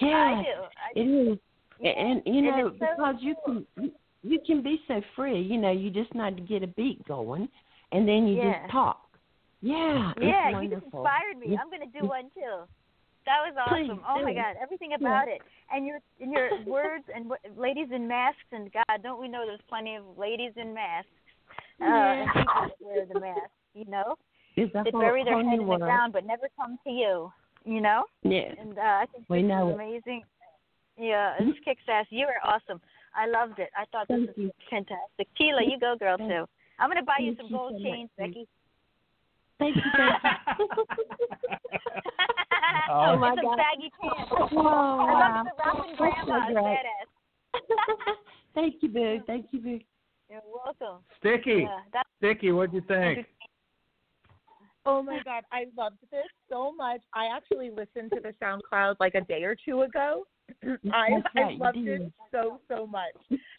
Yeah. 0.00 0.30
I 0.30 0.42
do. 0.46 0.56
I 0.78 0.88
It 0.94 1.08
is. 1.32 1.38
And 1.84 2.22
you 2.26 2.38
And 2.38 2.46
know, 2.46 2.66
it's 2.68 2.78
so 2.78 2.86
because 2.96 3.16
you 3.20 3.34
can 3.44 3.66
you 4.22 4.38
can 4.46 4.62
be 4.62 4.80
so 4.88 5.02
free, 5.14 5.40
you 5.40 5.58
know, 5.58 5.70
you 5.70 5.90
just 5.90 6.14
need 6.14 6.36
to 6.36 6.42
get 6.42 6.62
a 6.62 6.66
beat 6.66 7.06
going 7.06 7.48
and 7.92 8.08
then 8.08 8.26
you 8.26 8.36
Yeah. 8.36 8.60
just 8.62 8.72
talk. 8.72 9.00
Yeah. 9.60 10.12
Yeah, 10.20 10.60
you 10.60 10.68
just 10.70 10.84
inspired 10.84 11.38
me. 11.38 11.56
I'm 11.60 11.70
gonna 11.70 11.86
do 11.92 12.06
one 12.06 12.30
too. 12.34 12.64
That 13.26 13.40
was 13.46 13.54
Please 13.68 13.90
awesome. 13.90 14.04
oh 14.08 14.22
my 14.22 14.30
it. 14.32 14.34
god, 14.34 14.56
everything 14.60 14.92
about 14.94 15.28
it, 15.28 15.40
and 15.72 15.86
your 15.86 15.98
and 16.20 16.30
your 16.32 16.62
words 16.66 17.04
and 17.14 17.28
what, 17.30 17.40
ladies 17.56 17.88
in 17.92 18.06
masks 18.08 18.44
and 18.52 18.70
God, 18.72 19.02
don't 19.02 19.20
we 19.20 19.28
know 19.28 19.44
there's 19.46 19.60
plenty 19.68 19.96
of 19.96 20.04
ladies 20.18 20.52
in 20.56 20.74
masks 20.74 21.08
uh, 21.80 21.84
and 21.84 22.28
people 22.32 22.44
that 22.60 22.70
wear 22.80 23.06
the 23.06 23.20
mask, 23.20 23.50
you 23.74 23.84
know, 23.86 24.16
It's 24.56 24.70
a 24.74 24.84
that 24.84 24.92
whole, 24.92 25.00
bury 25.00 25.24
their 25.24 25.34
whole 25.34 25.44
head 25.44 25.54
in 25.54 25.60
the 25.60 25.64
world. 25.66 25.80
ground 25.80 26.12
but 26.12 26.26
never 26.26 26.48
come 26.56 26.78
to 26.84 26.90
you, 26.90 27.32
you 27.64 27.80
know. 27.80 28.04
Yeah. 28.22 28.52
And 28.60 28.78
uh, 28.78 28.82
I 28.82 29.06
think 29.12 29.24
We 29.30 29.42
know 29.42 29.70
amazing. 29.70 30.24
Yeah, 30.98 31.34
this 31.38 31.48
hmm? 31.48 31.62
kicks 31.64 31.82
ass. 31.88 32.06
You 32.10 32.26
are 32.26 32.40
awesome. 32.44 32.80
I 33.16 33.26
loved 33.26 33.58
it. 33.58 33.70
I 33.76 33.84
thought 33.92 34.08
this 34.08 34.26
Thank 34.26 34.36
was 34.36 34.50
fantastic. 34.70 35.28
Sheila, 35.36 35.62
you 35.64 35.78
go, 35.78 35.96
girl, 35.98 36.16
Thank- 36.18 36.30
too. 36.30 36.44
I'm 36.78 36.90
gonna 36.90 37.04
buy 37.04 37.18
you 37.20 37.36
some 37.36 37.46
you 37.46 37.56
gold 37.56 37.74
so 37.78 37.84
chains, 37.84 38.10
Steve. 38.14 38.28
Becky. 38.28 38.48
Thank 39.58 39.76
you. 39.76 39.82
Thank 39.96 40.66
you. 40.76 40.84
Oh, 42.90 43.16
my 43.16 43.34
some 43.34 43.44
God. 43.44 43.56
baggy 43.58 43.90
pants. 44.00 44.30
Oh, 44.32 44.58
I 44.58 45.12
wow. 45.12 45.44
love 45.44 45.46
the 45.46 45.52
rapping 45.64 45.96
grandma. 45.96 46.46
so 46.48 46.48
It's 46.48 46.58
badass. 46.58 48.14
Thank 48.54 48.74
you, 48.80 48.88
Boo. 48.88 49.20
Thank 49.26 49.46
you, 49.52 49.60
Boo. 49.60 49.80
You're 50.30 50.40
welcome. 50.52 51.02
Sticky. 51.18 51.62
Yeah, 51.62 51.78
that's 51.92 52.08
Sticky, 52.18 52.52
what'd 52.52 52.74
you 52.74 52.82
think? 52.82 53.26
Oh 54.86 55.02
my 55.02 55.18
god, 55.24 55.44
I 55.50 55.64
loved 55.76 55.96
this 56.10 56.26
so 56.50 56.72
much. 56.74 57.00
I 57.14 57.26
actually 57.34 57.70
listened 57.70 58.12
to 58.12 58.20
the 58.20 58.34
SoundCloud 58.42 58.96
like 59.00 59.14
a 59.14 59.22
day 59.22 59.42
or 59.44 59.56
two 59.56 59.82
ago. 59.82 60.26
I 60.62 60.66
I 60.92 61.40
right, 61.40 61.52
you 61.52 61.58
loved 61.58 61.76
it 61.78 62.12
so 62.30 62.60
so 62.68 62.86
much. 62.86 63.14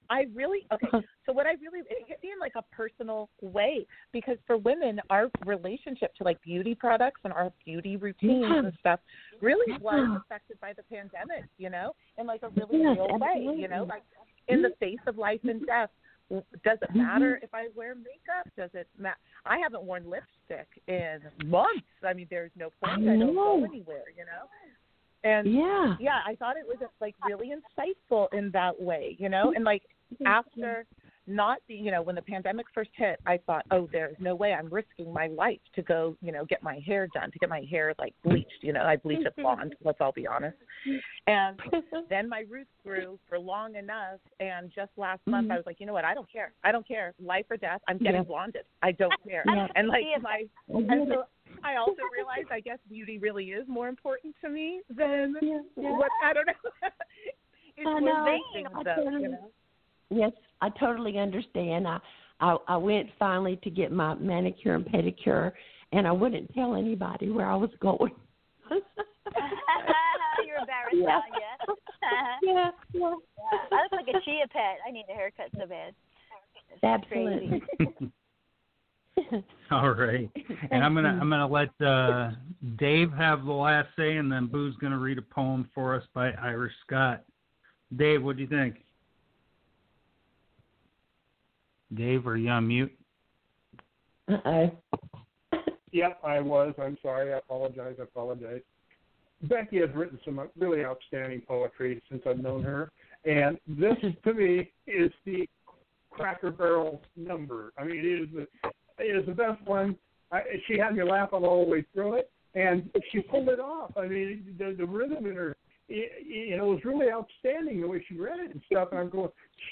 I 0.09 0.25
really 0.33 0.67
okay. 0.73 0.87
So 1.25 1.33
what 1.33 1.47
I 1.47 1.53
really 1.53 1.79
it 1.79 2.05
hit 2.07 2.19
me 2.21 2.29
in 2.33 2.39
like 2.39 2.53
a 2.55 2.61
personal 2.75 3.29
way 3.41 3.87
because 4.13 4.37
for 4.45 4.57
women, 4.57 5.01
our 5.09 5.29
relationship 5.45 6.13
to 6.17 6.23
like 6.23 6.39
beauty 6.43 6.75
products 6.75 7.21
and 7.23 7.33
our 7.33 7.51
beauty 7.65 7.97
routines 7.97 8.45
Yeah. 8.47 8.59
and 8.59 8.73
stuff 8.79 8.99
really 9.41 9.75
was 9.79 10.21
affected 10.23 10.59
by 10.61 10.73
the 10.73 10.83
pandemic. 10.83 11.45
You 11.57 11.71
know, 11.71 11.93
in 12.19 12.27
like 12.27 12.43
a 12.43 12.49
really 12.49 12.83
Yes, 12.83 12.97
real 12.97 13.17
way. 13.19 13.55
You 13.57 13.67
know, 13.67 13.85
like 13.85 14.03
in 14.47 14.61
the 14.61 14.71
face 14.79 14.99
of 15.07 15.17
life 15.17 15.41
and 15.43 15.65
death. 15.65 15.89
Does 16.63 16.79
it 16.81 16.95
matter 16.95 17.39
if 17.43 17.53
I 17.53 17.67
wear 17.75 17.93
makeup? 17.93 18.51
Does 18.57 18.71
it 18.73 18.87
matter? 18.97 19.17
I 19.45 19.59
haven't 19.59 19.83
worn 19.83 20.09
lipstick 20.09 20.67
in 20.87 21.19
months. 21.47 21.85
I 22.03 22.13
mean, 22.13 22.25
there's 22.31 22.49
no 22.55 22.69
point. 22.81 23.07
I 23.07 23.13
I, 23.13 23.17
don't 23.17 23.35
go 23.35 23.63
anywhere, 23.63 24.05
you 24.17 24.25
know. 24.25 24.49
And 25.25 25.51
Yeah. 25.51 25.97
yeah, 25.99 26.21
I 26.25 26.35
thought 26.35 26.55
it 26.55 26.65
was 26.67 26.77
like 27.01 27.15
really 27.25 27.51
insightful 27.51 28.31
in 28.31 28.51
that 28.51 28.79
way, 28.79 29.17
you 29.19 29.27
know. 29.27 29.51
And 29.53 29.65
like 29.65 29.81
after 30.25 30.85
not 31.27 31.57
the, 31.67 31.73
you 31.73 31.89
know, 31.89 32.03
when 32.03 32.13
the 32.13 32.21
pandemic 32.21 32.67
first 32.71 32.91
hit, 32.95 33.19
I 33.25 33.39
thought, 33.47 33.65
oh, 33.71 33.89
there's 33.91 34.15
no 34.19 34.35
way 34.35 34.53
I'm 34.53 34.69
risking 34.69 35.11
my 35.11 35.25
life 35.25 35.59
to 35.73 35.81
go, 35.81 36.15
you 36.21 36.31
know, 36.31 36.45
get 36.45 36.61
my 36.61 36.79
hair 36.85 37.07
done, 37.07 37.31
to 37.31 37.39
get 37.39 37.49
my 37.49 37.65
hair 37.67 37.95
like 37.97 38.13
bleached. 38.23 38.61
You 38.61 38.73
know, 38.73 38.83
I 38.83 38.97
bleach 38.97 39.25
it 39.25 39.35
blonde. 39.41 39.75
Let's 39.83 39.97
all 39.99 40.11
be 40.11 40.27
honest. 40.27 40.55
And 41.25 41.59
then 42.11 42.29
my 42.29 42.43
roots 42.47 42.69
grew 42.85 43.17
for 43.27 43.39
long 43.39 43.75
enough, 43.75 44.19
and 44.39 44.71
just 44.75 44.91
last 44.97 45.21
month 45.25 45.49
I 45.49 45.55
was 45.55 45.65
like, 45.65 45.79
you 45.79 45.87
know 45.87 45.93
what? 45.93 46.05
I 46.05 46.13
don't 46.13 46.31
care. 46.31 46.53
I 46.63 46.71
don't 46.71 46.87
care, 46.87 47.15
life 47.19 47.45
or 47.49 47.57
death. 47.57 47.81
I'm 47.87 47.97
getting 47.97 48.21
Yeah. 48.21 48.25
blonded. 48.25 48.65
I 48.83 48.91
don't 48.91 49.13
care. 49.27 49.43
Yeah. 49.47 49.67
And 49.75 49.87
like 49.87 50.03
my, 50.21 50.43
I 50.69 50.77
and 50.77 51.07
so 51.07 51.23
I 51.65 51.77
also 51.77 52.01
realized, 52.15 52.47
I 52.51 52.59
guess 52.59 52.77
beauty 52.87 53.17
really 53.17 53.45
is 53.45 53.67
more 53.67 53.87
important 53.87 54.35
to 54.41 54.49
me 54.49 54.81
than 54.89 55.35
Yeah, 55.41 55.59
yeah. 55.75 55.97
what 55.97 56.11
I 56.23 56.33
don't 56.33 56.45
know. 56.47 56.53
it's 57.77 57.87
I 57.87 57.99
more 57.99 58.01
know. 58.01 58.23
vain 58.25 58.67
I 58.67 58.83
though, 58.83 58.95
totally- 59.03 59.21
you 59.23 59.29
know. 59.29 59.49
Yes, 60.11 60.31
I 60.61 60.69
totally 60.69 61.17
understand. 61.17 61.87
I, 61.87 61.99
I 62.39 62.57
I 62.67 62.77
went 62.77 63.09
finally 63.17 63.55
to 63.63 63.69
get 63.71 63.91
my 63.91 64.13
manicure 64.13 64.75
and 64.75 64.85
pedicure, 64.85 65.51
and 65.93 66.07
I 66.07 66.11
wouldn't 66.11 66.53
tell 66.53 66.75
anybody 66.75 67.31
where 67.31 67.49
I 67.49 67.55
was 67.55 67.71
going. 67.79 68.11
You're 70.45 70.57
embarrassed 70.57 70.93
Yeah. 70.95 71.07
now, 71.07 71.23
yes. 71.33 71.77
yeah, 72.43 72.71
yeah, 72.93 73.13
I 73.71 73.81
look 73.83 73.91
like 73.93 74.07
a 74.09 74.21
chia 74.23 74.45
pet. 74.51 74.77
I 74.87 74.91
need 74.91 75.05
a 75.09 75.13
haircut 75.13 75.47
so 75.57 75.65
bad. 75.65 75.95
It's 76.71 76.83
absolutely. 76.83 77.61
Crazy. 77.77 78.11
All 79.71 79.91
right. 79.91 80.29
And 80.71 80.83
I'm 80.83 80.93
gonna. 80.93 81.17
I'm 81.21 81.29
gonna 81.29 81.47
let 81.47 81.69
uh, 81.85 82.31
Dave 82.77 83.11
have 83.13 83.45
the 83.45 83.51
last 83.51 83.89
say, 83.97 84.17
and 84.17 84.31
then 84.31 84.47
Boo's 84.47 84.75
gonna 84.77 84.97
read 84.97 85.17
a 85.17 85.21
poem 85.21 85.69
for 85.73 85.95
us 85.95 86.03
by 86.13 86.31
Irish 86.31 86.73
Scott. 86.85 87.23
Dave, 87.95 88.23
what 88.23 88.35
do 88.35 88.43
you 88.43 88.49
think? 88.49 88.77
Dave, 91.93 92.27
are 92.27 92.37
you 92.37 92.49
on 92.49 92.67
mute? 92.67 92.91
Uh 94.27 94.37
oh. 94.45 94.71
Yep, 95.91 96.19
I 96.25 96.41
was. 96.41 96.73
I'm 96.77 96.97
sorry. 97.01 97.33
I 97.33 97.37
apologize. 97.37 97.95
I 97.99 98.03
apologize. 98.03 98.59
Becky 99.43 99.79
has 99.79 99.89
written 99.95 100.19
some 100.25 100.41
really 100.59 100.83
outstanding 100.83 101.41
poetry 101.47 102.01
since 102.09 102.21
I've 102.27 102.39
known 102.39 102.63
her, 102.63 102.91
and 103.23 103.57
this 103.65 103.95
to 104.25 104.33
me 104.33 104.71
is 104.87 105.09
the 105.25 105.47
Cracker 106.09 106.51
Barrel 106.51 107.01
number. 107.15 107.71
I 107.77 107.85
mean, 107.85 107.99
it 107.99 108.05
is 108.05 108.27
the 108.33 108.41
it 108.41 108.73
is 109.03 109.25
the 109.25 109.33
best 109.33 109.61
one. 109.65 109.97
I, 110.31 110.41
she 110.67 110.77
had 110.77 110.95
me 110.95 111.03
laughing 111.03 111.43
all 111.43 111.65
the 111.65 111.71
way 111.71 111.85
through 111.93 112.15
it, 112.15 112.31
and 112.55 112.89
she 113.11 113.19
pulled 113.19 113.49
it 113.49 113.59
off. 113.59 113.91
I 113.97 114.07
mean, 114.07 114.55
the 114.57 114.75
the 114.77 114.85
rhythm 114.85 115.25
in 115.25 115.35
her, 115.35 115.55
it, 115.87 116.25
you 116.25 116.57
know, 116.57 116.71
it 116.71 116.75
was 116.75 116.85
really 116.85 117.07
outstanding 117.11 117.81
the 117.81 117.87
way 117.87 118.03
she 118.07 118.15
read 118.15 118.39
it 118.39 118.51
and 118.51 118.61
stuff. 118.65 118.89
And 118.91 118.99
I'm 118.99 119.09
going, 119.09 119.29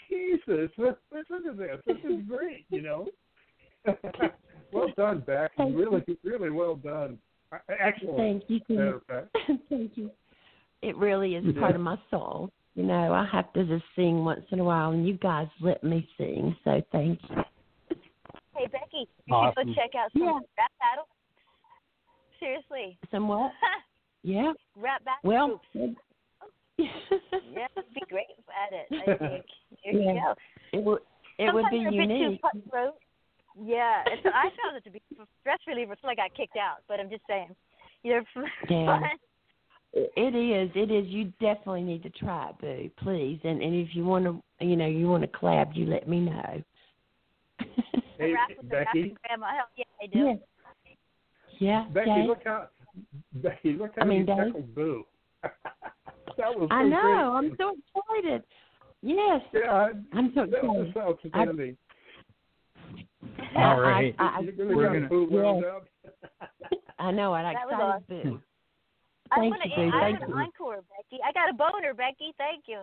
Jesus, 0.10 0.70
look, 0.78 1.00
listen 1.12 1.44
to 1.52 1.58
this. 1.58 1.78
This 1.86 1.98
is 2.04 2.22
great. 2.28 2.66
You 2.70 2.82
know. 2.82 3.08
well 4.72 4.90
done, 4.96 5.24
Beck. 5.26 5.52
Really, 5.58 6.04
really 6.24 6.50
well 6.50 6.76
done. 6.76 7.18
Excellent. 7.68 8.18
Thank 8.18 8.44
you. 8.48 8.76
Matter 8.76 8.96
of 8.96 9.06
fact. 9.06 9.38
Thank 9.70 9.92
you. 9.96 10.12
It 10.82 10.98
really 10.98 11.36
is 11.36 11.46
part 11.58 11.76
of 11.76 11.82
my 11.82 11.98
soul. 12.12 12.50
You 12.76 12.84
know, 12.84 13.14
I 13.14 13.26
have 13.32 13.54
to 13.54 13.64
just 13.66 13.86
sing 13.96 14.26
once 14.26 14.46
in 14.52 14.60
a 14.60 14.64
while, 14.64 14.92
and 14.92 15.08
you 15.08 15.14
guys 15.14 15.48
let 15.62 15.84
me 15.84 16.08
sing, 16.18 16.56
so 16.64 16.82
thank 16.92 17.20
you. 17.30 17.36
Hey 18.56 18.68
Becky, 18.68 19.08
you 19.26 19.34
Awesome. 19.34 19.68
should 19.68 19.76
go 19.76 19.82
check 19.82 19.96
out 19.96 20.12
some 20.14 20.22
Yeah. 20.22 20.40
rap 20.58 20.72
battle. 20.80 21.08
Seriously. 22.40 22.98
Somewhat. 23.12 23.52
Yeah. 24.26 24.54
rap 24.78 25.04
battle 25.04 25.20
Well. 25.24 25.48
groups. 25.74 25.98
it 26.78 26.80
Yeah, 27.54 27.68
you'd 27.76 27.94
be 27.94 28.02
great 28.10 28.26
at 28.50 28.72
it, 28.72 28.88
I 28.92 29.18
think. 29.18 29.46
There 29.84 29.94
you 29.94 30.02
Yeah. 30.14 30.34
go. 30.74 30.80
would. 30.80 31.02
It 31.40 31.54
would 31.54 31.70
be 31.70 31.78
you're 31.78 31.90
a 31.90 31.92
bit 31.92 32.10
unique. 32.10 32.42
too 32.42 32.48
cutthroat. 32.48 32.96
Yeah, 33.60 34.04
it's, 34.08 34.26
I 34.26 34.50
found 34.64 34.78
it 34.78 34.84
to 34.86 34.92
be 34.92 35.02
a 35.20 35.26
stress 35.42 35.60
reliever 35.68 35.92
until 35.92 36.10
I 36.10 36.16
got 36.16 36.34
kicked 36.36 36.56
out. 36.58 36.78
But 36.88 37.00
I'm 37.02 37.10
just 37.10 37.24
saying, 37.28 37.54
you're 38.04 38.24
Yeah. 38.70 38.86
fun. 38.86 39.04
It 39.92 40.34
is. 40.36 40.72
It 40.74 40.90
is. 40.90 41.06
You 41.08 41.26
definitely 41.40 41.84
need 41.84 42.02
to 42.04 42.10
try 42.10 42.50
it, 42.50 42.58
Boo. 42.60 42.90
Please. 43.04 43.40
And 43.44 43.62
and 43.62 43.76
if 43.76 43.94
you 43.94 44.06
want 44.06 44.26
to, 44.26 44.42
you 44.66 44.76
know, 44.76 44.88
you 44.88 45.08
want 45.10 45.22
to 45.24 45.28
collab, 45.28 45.76
you 45.76 45.86
let 45.86 46.08
me 46.08 46.22
know. 46.22 46.64
Hey, 48.18 48.34
rap 48.34 48.50
with 48.50 48.58
the 48.58 48.64
Becky. 48.64 49.16
grandma. 49.28 49.48
Hell 49.56 49.66
yeah, 49.76 49.84
I 50.02 50.06
do. 50.08 50.20
yeah. 50.20 50.36
Yeah. 51.60 51.86
Becky, 51.94 52.10
Jay? 52.10 52.28
look 52.28 52.40
how 52.46 52.68
Becky, 53.36 53.74
look 53.74 53.92
how 53.96 54.02
I 54.04 54.06
mean, 54.06 54.20
you 54.22 54.26
Dave. 54.26 54.38
tackled 54.38 54.76
Boo. 54.76 55.04
that 55.44 55.52
was 56.60 56.68
so 56.70 56.76
I 56.76 56.84
know. 56.84 57.38
great. 57.40 57.52
I'm 57.52 57.56
so 57.58 57.76
excited. 58.24 58.44
Yes. 59.02 59.42
Yeah, 59.54 59.90
I'm 60.14 60.32
so 60.36 60.46
that 60.46 60.64
was 60.64 60.88
excited. 60.88 61.08
outstanding. 61.36 61.78
All 63.56 63.80
right. 63.80 64.16
I, 64.20 64.38
I, 64.38 64.40
you 64.42 64.54
really 64.58 64.76
we're 64.76 64.94
gonna- 64.94 65.08
Boo 65.08 65.28
wound 65.30 65.66
up. 65.66 65.88
I 67.00 67.12
know 67.12 67.34
it. 67.36 67.40
I 67.40 67.54
That 67.54 67.66
was 67.68 68.02
excited 68.08 68.24
Boo. 68.24 68.42
I 69.32 69.36
Thank 69.38 69.52
want 69.52 69.64
you, 69.66 69.70
to. 69.72 69.76
Boo. 69.76 69.98
I 69.98 70.00
Thank 70.02 70.20
want 70.20 70.32
an 70.34 70.40
encore, 70.40 70.76
Becky. 70.76 71.22
I 71.28 71.32
got 71.34 71.50
a 71.50 71.54
boner, 71.54 71.94
Becky. 71.94 72.34
Thank 72.38 72.64
you. 72.68 72.82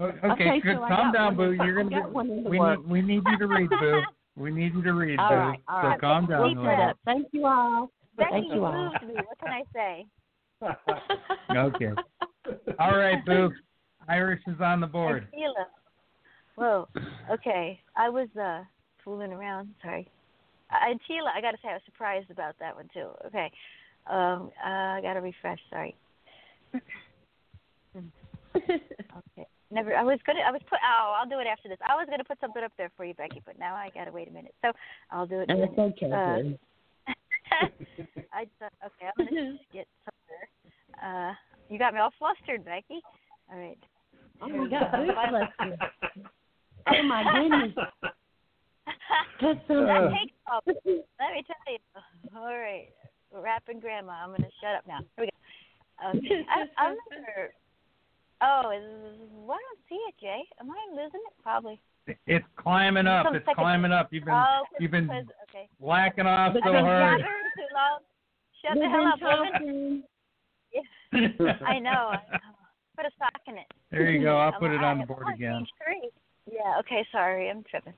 Okay, 0.00 0.26
Okay, 0.28 0.60
good. 0.60 0.76
so 0.76 0.86
calm 0.88 1.12
down, 1.12 1.36
one 1.36 1.56
Boo. 1.56 1.64
You're 1.64 1.82
gonna 1.82 1.90
got 1.90 2.08
be, 2.08 2.14
one 2.14 2.30
in 2.30 2.44
we 2.44 2.58
works. 2.58 2.82
need 2.82 2.90
we 2.90 3.02
need 3.02 3.22
you 3.26 3.38
to 3.38 3.46
read, 3.46 3.68
Boo. 3.70 4.02
We 4.36 4.50
need 4.50 4.74
you 4.74 4.82
to 4.82 4.92
read, 4.92 5.18
All 5.18 5.28
Boo. 5.28 5.34
right, 5.34 5.60
all 5.68 5.82
so 5.82 5.88
right. 5.88 6.00
calm 6.00 6.26
down 6.26 6.48
Keep 6.48 6.58
a 6.58 6.60
it 6.60 6.64
little. 6.64 6.84
up. 6.90 6.98
Thank 7.04 7.28
you 7.32 7.46
all. 7.46 7.90
Becky, 8.16 8.30
Thank 8.30 8.48
you 8.48 8.54
you 8.54 8.64
all. 8.64 8.92
me. 9.06 9.14
What 9.14 9.38
can 9.38 9.52
I 9.52 9.62
say? 9.72 10.06
Okay. 11.54 11.90
All 12.78 12.96
right, 12.96 13.24
Boo. 13.26 13.52
Irish 14.08 14.40
is 14.46 14.60
on 14.60 14.80
the 14.80 14.86
board. 14.86 15.28
And 15.32 15.42
Sheila. 15.42 15.66
Whoa. 16.56 16.88
Okay. 17.30 17.80
I 17.96 18.08
was 18.08 18.28
uh 18.40 18.62
fooling 19.04 19.32
around. 19.32 19.74
Sorry. 19.82 20.08
Uh, 20.70 20.90
and 20.90 21.00
Sheila, 21.06 21.32
I 21.34 21.40
got 21.40 21.52
to 21.52 21.58
say, 21.62 21.68
I 21.68 21.74
was 21.74 21.82
surprised 21.84 22.30
about 22.30 22.54
that 22.60 22.74
one 22.74 22.88
too. 22.92 23.08
Okay. 23.26 23.50
Um. 24.10 24.50
Uh, 24.64 24.68
I 24.68 25.00
got 25.02 25.14
to 25.14 25.20
refresh. 25.20 25.60
Sorry. 25.70 25.96
okay. 27.96 29.46
Never. 29.74 29.94
I 29.94 30.02
was 30.02 30.18
gonna. 30.26 30.40
I 30.40 30.52
was 30.52 30.62
put. 30.70 30.78
Oh, 30.82 31.14
I'll 31.18 31.28
do 31.28 31.40
it 31.40 31.46
after 31.46 31.68
this. 31.68 31.78
I 31.86 31.94
was 31.96 32.06
gonna 32.08 32.24
put 32.24 32.40
something 32.40 32.62
up 32.62 32.72
there 32.78 32.90
for 32.96 33.04
you, 33.04 33.14
Becky, 33.14 33.42
but 33.44 33.58
now 33.58 33.74
I 33.74 33.90
gotta 33.92 34.12
wait 34.12 34.28
a 34.28 34.30
minute. 34.30 34.54
So 34.62 34.72
I'll 35.10 35.26
do 35.26 35.40
it. 35.40 35.50
And 35.50 35.60
it's 35.60 35.78
okay. 35.78 36.06
Uh, 36.06 37.12
I 38.32 38.46
thought, 38.58 38.72
okay, 38.86 39.10
I'm 39.18 39.26
gonna 39.26 39.58
get 39.72 39.86
somewhere. 40.06 40.48
Uh, 41.02 41.34
you 41.68 41.78
got 41.78 41.92
me 41.92 42.00
all 42.00 42.12
flustered, 42.18 42.64
Becky. 42.64 43.02
All 43.52 43.58
right. 43.58 43.78
Oh 44.40 44.48
my 44.48 44.68
God? 44.68 44.88
Oh 46.86 47.02
my 47.02 47.24
goodness. 47.32 47.74
Put 49.40 49.58
some. 49.66 49.86
that 49.86 50.10
takes 50.10 50.34
off. 50.50 50.62
Let 50.66 50.84
me 50.84 51.44
tell 51.46 51.56
you. 51.68 51.78
All 52.36 52.56
right, 52.56 52.88
rapping 53.32 53.80
grandma. 53.80 54.12
I'm 54.12 54.30
gonna 54.30 54.48
shut 54.60 54.76
up 54.76 54.86
now. 54.86 55.00
Here 55.16 55.26
we 55.26 55.26
go. 55.26 56.18
Okay. 56.18 56.46
I, 56.50 56.82
I'm 56.82 56.96
never. 57.10 57.52
Oh, 58.44 58.70
is, 58.70 58.82
well, 59.46 59.56
I 59.56 59.62
don't 59.62 59.78
see 59.88 59.94
it, 60.08 60.14
Jay. 60.20 60.42
Am 60.60 60.70
I 60.70 60.76
losing 60.90 61.20
it? 61.26 61.32
Probably. 61.42 61.80
It's 62.26 62.44
climbing 62.56 63.06
up. 63.06 63.26
Some 63.26 63.36
It's 63.36 63.44
second- 63.46 63.62
climbing 63.62 63.92
up. 63.92 64.12
You've 64.12 64.24
been 64.24 64.34
oh, 64.34 64.64
you've 64.78 64.90
been 64.90 65.06
because- 65.06 65.24
okay. 65.48 65.68
whacking 65.78 66.26
off 66.26 66.52
so 66.52 66.60
I've 66.62 66.84
hard. 66.84 67.20
yabbering. 67.22 68.00
Shut 68.62 68.74
the 68.78 68.88
hell 68.88 69.04
been 69.04 69.08
up, 69.08 69.20
woman. 69.22 70.02
talking. 71.12 71.58
I 71.66 71.78
know. 71.78 72.12
Put 72.96 73.06
a 73.06 73.10
sock 73.18 73.40
in 73.46 73.56
it. 73.58 73.66
There 73.90 74.10
you 74.10 74.22
go. 74.22 74.36
I'll 74.36 74.52
put 74.58 74.70
it 74.72 74.82
on 74.82 74.98
the 74.98 75.06
board 75.06 75.24
oh, 75.26 75.32
again. 75.32 75.66
page. 75.86 76.10
Yeah. 76.52 76.78
Okay. 76.80 77.06
Sorry, 77.12 77.48
I'm 77.48 77.64
tripping. 77.70 77.94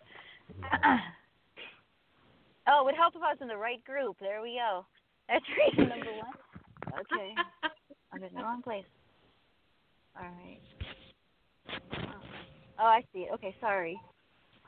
oh, 2.68 2.80
it 2.80 2.84
would 2.84 2.94
help 2.94 3.16
if 3.16 3.22
I 3.22 3.32
was 3.32 3.38
in 3.40 3.48
the 3.48 3.56
right 3.56 3.82
group. 3.84 4.16
There 4.20 4.42
we 4.42 4.60
go. 4.60 4.86
That's 5.28 5.44
reason 5.76 5.88
number 5.88 6.12
one. 6.12 7.00
Okay. 7.00 7.34
I'm 8.12 8.22
in 8.22 8.34
the 8.34 8.42
wrong 8.42 8.62
place. 8.62 8.84
All 10.18 10.24
right. 10.24 10.60
Oh, 12.78 12.84
I 12.84 13.02
see 13.12 13.20
it. 13.20 13.30
Okay. 13.34 13.54
Sorry. 13.60 13.98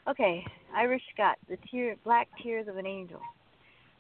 Okay. 0.09 0.45
Irish 0.75 1.03
Scott. 1.15 1.37
The 1.49 1.59
tear, 1.71 1.97
black 2.05 2.29
tears 2.43 2.69
of 2.69 2.77
an 2.77 2.87
angel. 2.87 3.21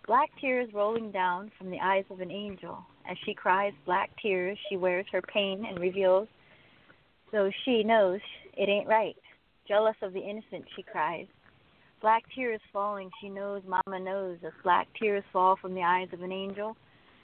Black 0.06 0.30
tears 0.40 0.68
rolling 0.72 1.10
down 1.12 1.50
from 1.58 1.70
the 1.70 1.78
eyes 1.78 2.04
of 2.10 2.20
an 2.20 2.30
angel. 2.30 2.78
As 3.10 3.16
she 3.26 3.34
cries 3.34 3.72
black 3.84 4.10
tears, 4.22 4.58
she 4.68 4.76
wears 4.76 5.04
her 5.12 5.20
pain 5.20 5.66
and 5.68 5.78
reveals, 5.78 6.28
though 7.30 7.50
she 7.64 7.82
knows 7.82 8.20
it 8.56 8.68
ain't 8.70 8.88
right. 8.88 9.16
Jealous 9.66 9.96
of 10.00 10.14
the 10.14 10.20
innocent, 10.20 10.64
she 10.74 10.82
cries. 10.82 11.26
Black 12.00 12.22
tears 12.34 12.60
falling, 12.72 13.10
she 13.20 13.28
knows 13.28 13.62
Mama 13.66 14.00
knows. 14.00 14.38
As 14.46 14.52
black 14.62 14.88
tears 14.98 15.24
fall 15.30 15.56
from 15.60 15.74
the 15.74 15.82
eyes 15.82 16.08
of 16.12 16.22
an 16.22 16.32
angel, 16.32 16.74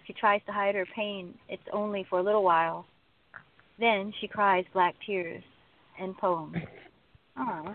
she 0.07 0.13
tries 0.13 0.43
to 0.45 0.53
hide 0.53 0.75
her 0.75 0.87
pain. 0.95 1.33
It's 1.49 1.63
only 1.73 2.05
for 2.11 2.19
a 2.19 2.23
little 2.23 2.45
while. 2.45 2.85
Then 3.79 4.13
she 4.21 4.29
cries 4.29 4.65
black 4.73 4.95
tears. 5.07 5.43
and 5.99 6.17
poems. 6.17 6.57
Oh. 7.39 7.75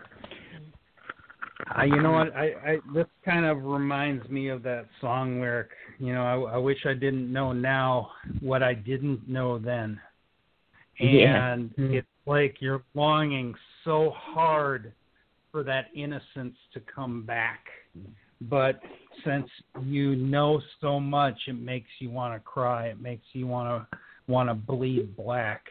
Uh, 1.78 1.84
you 1.84 2.02
know 2.02 2.12
what? 2.12 2.36
I, 2.36 2.46
I 2.66 2.78
this 2.94 3.06
kind 3.24 3.46
of 3.46 3.64
reminds 3.64 4.28
me 4.30 4.48
of 4.48 4.64
that 4.64 4.86
song 5.02 5.40
lyric. 5.42 5.70
You 6.00 6.14
know, 6.14 6.24
I, 6.24 6.56
I 6.56 6.58
wish 6.58 6.78
I 6.86 6.94
didn't 6.94 7.32
know 7.32 7.52
now 7.52 8.12
what 8.40 8.64
I 8.64 8.74
didn't 8.74 9.28
know 9.28 9.60
then. 9.60 10.00
Yeah. 11.00 11.54
And 11.54 11.72
it's 11.78 12.08
like 12.26 12.58
you're 12.60 12.84
longing 12.94 13.54
so 13.86 14.12
hard 14.16 14.94
for 15.52 15.64
that 15.64 15.86
innocence 15.96 16.56
to 16.74 16.82
come 16.94 17.24
back. 17.26 17.66
But 18.42 18.80
since 19.26 19.48
you 19.84 20.16
know 20.16 20.62
so 20.82 21.00
much, 21.00 21.38
it 21.48 21.60
makes 21.60 21.90
you 22.00 22.10
want 22.10 22.34
to 22.34 22.40
cry. 22.40 22.88
It 22.88 23.02
makes 23.02 23.26
you 23.34 23.48
want 23.48 23.90
to 23.92 23.98
want 24.28 24.50
to 24.50 24.54
bleed 24.54 25.16
black. 25.16 25.66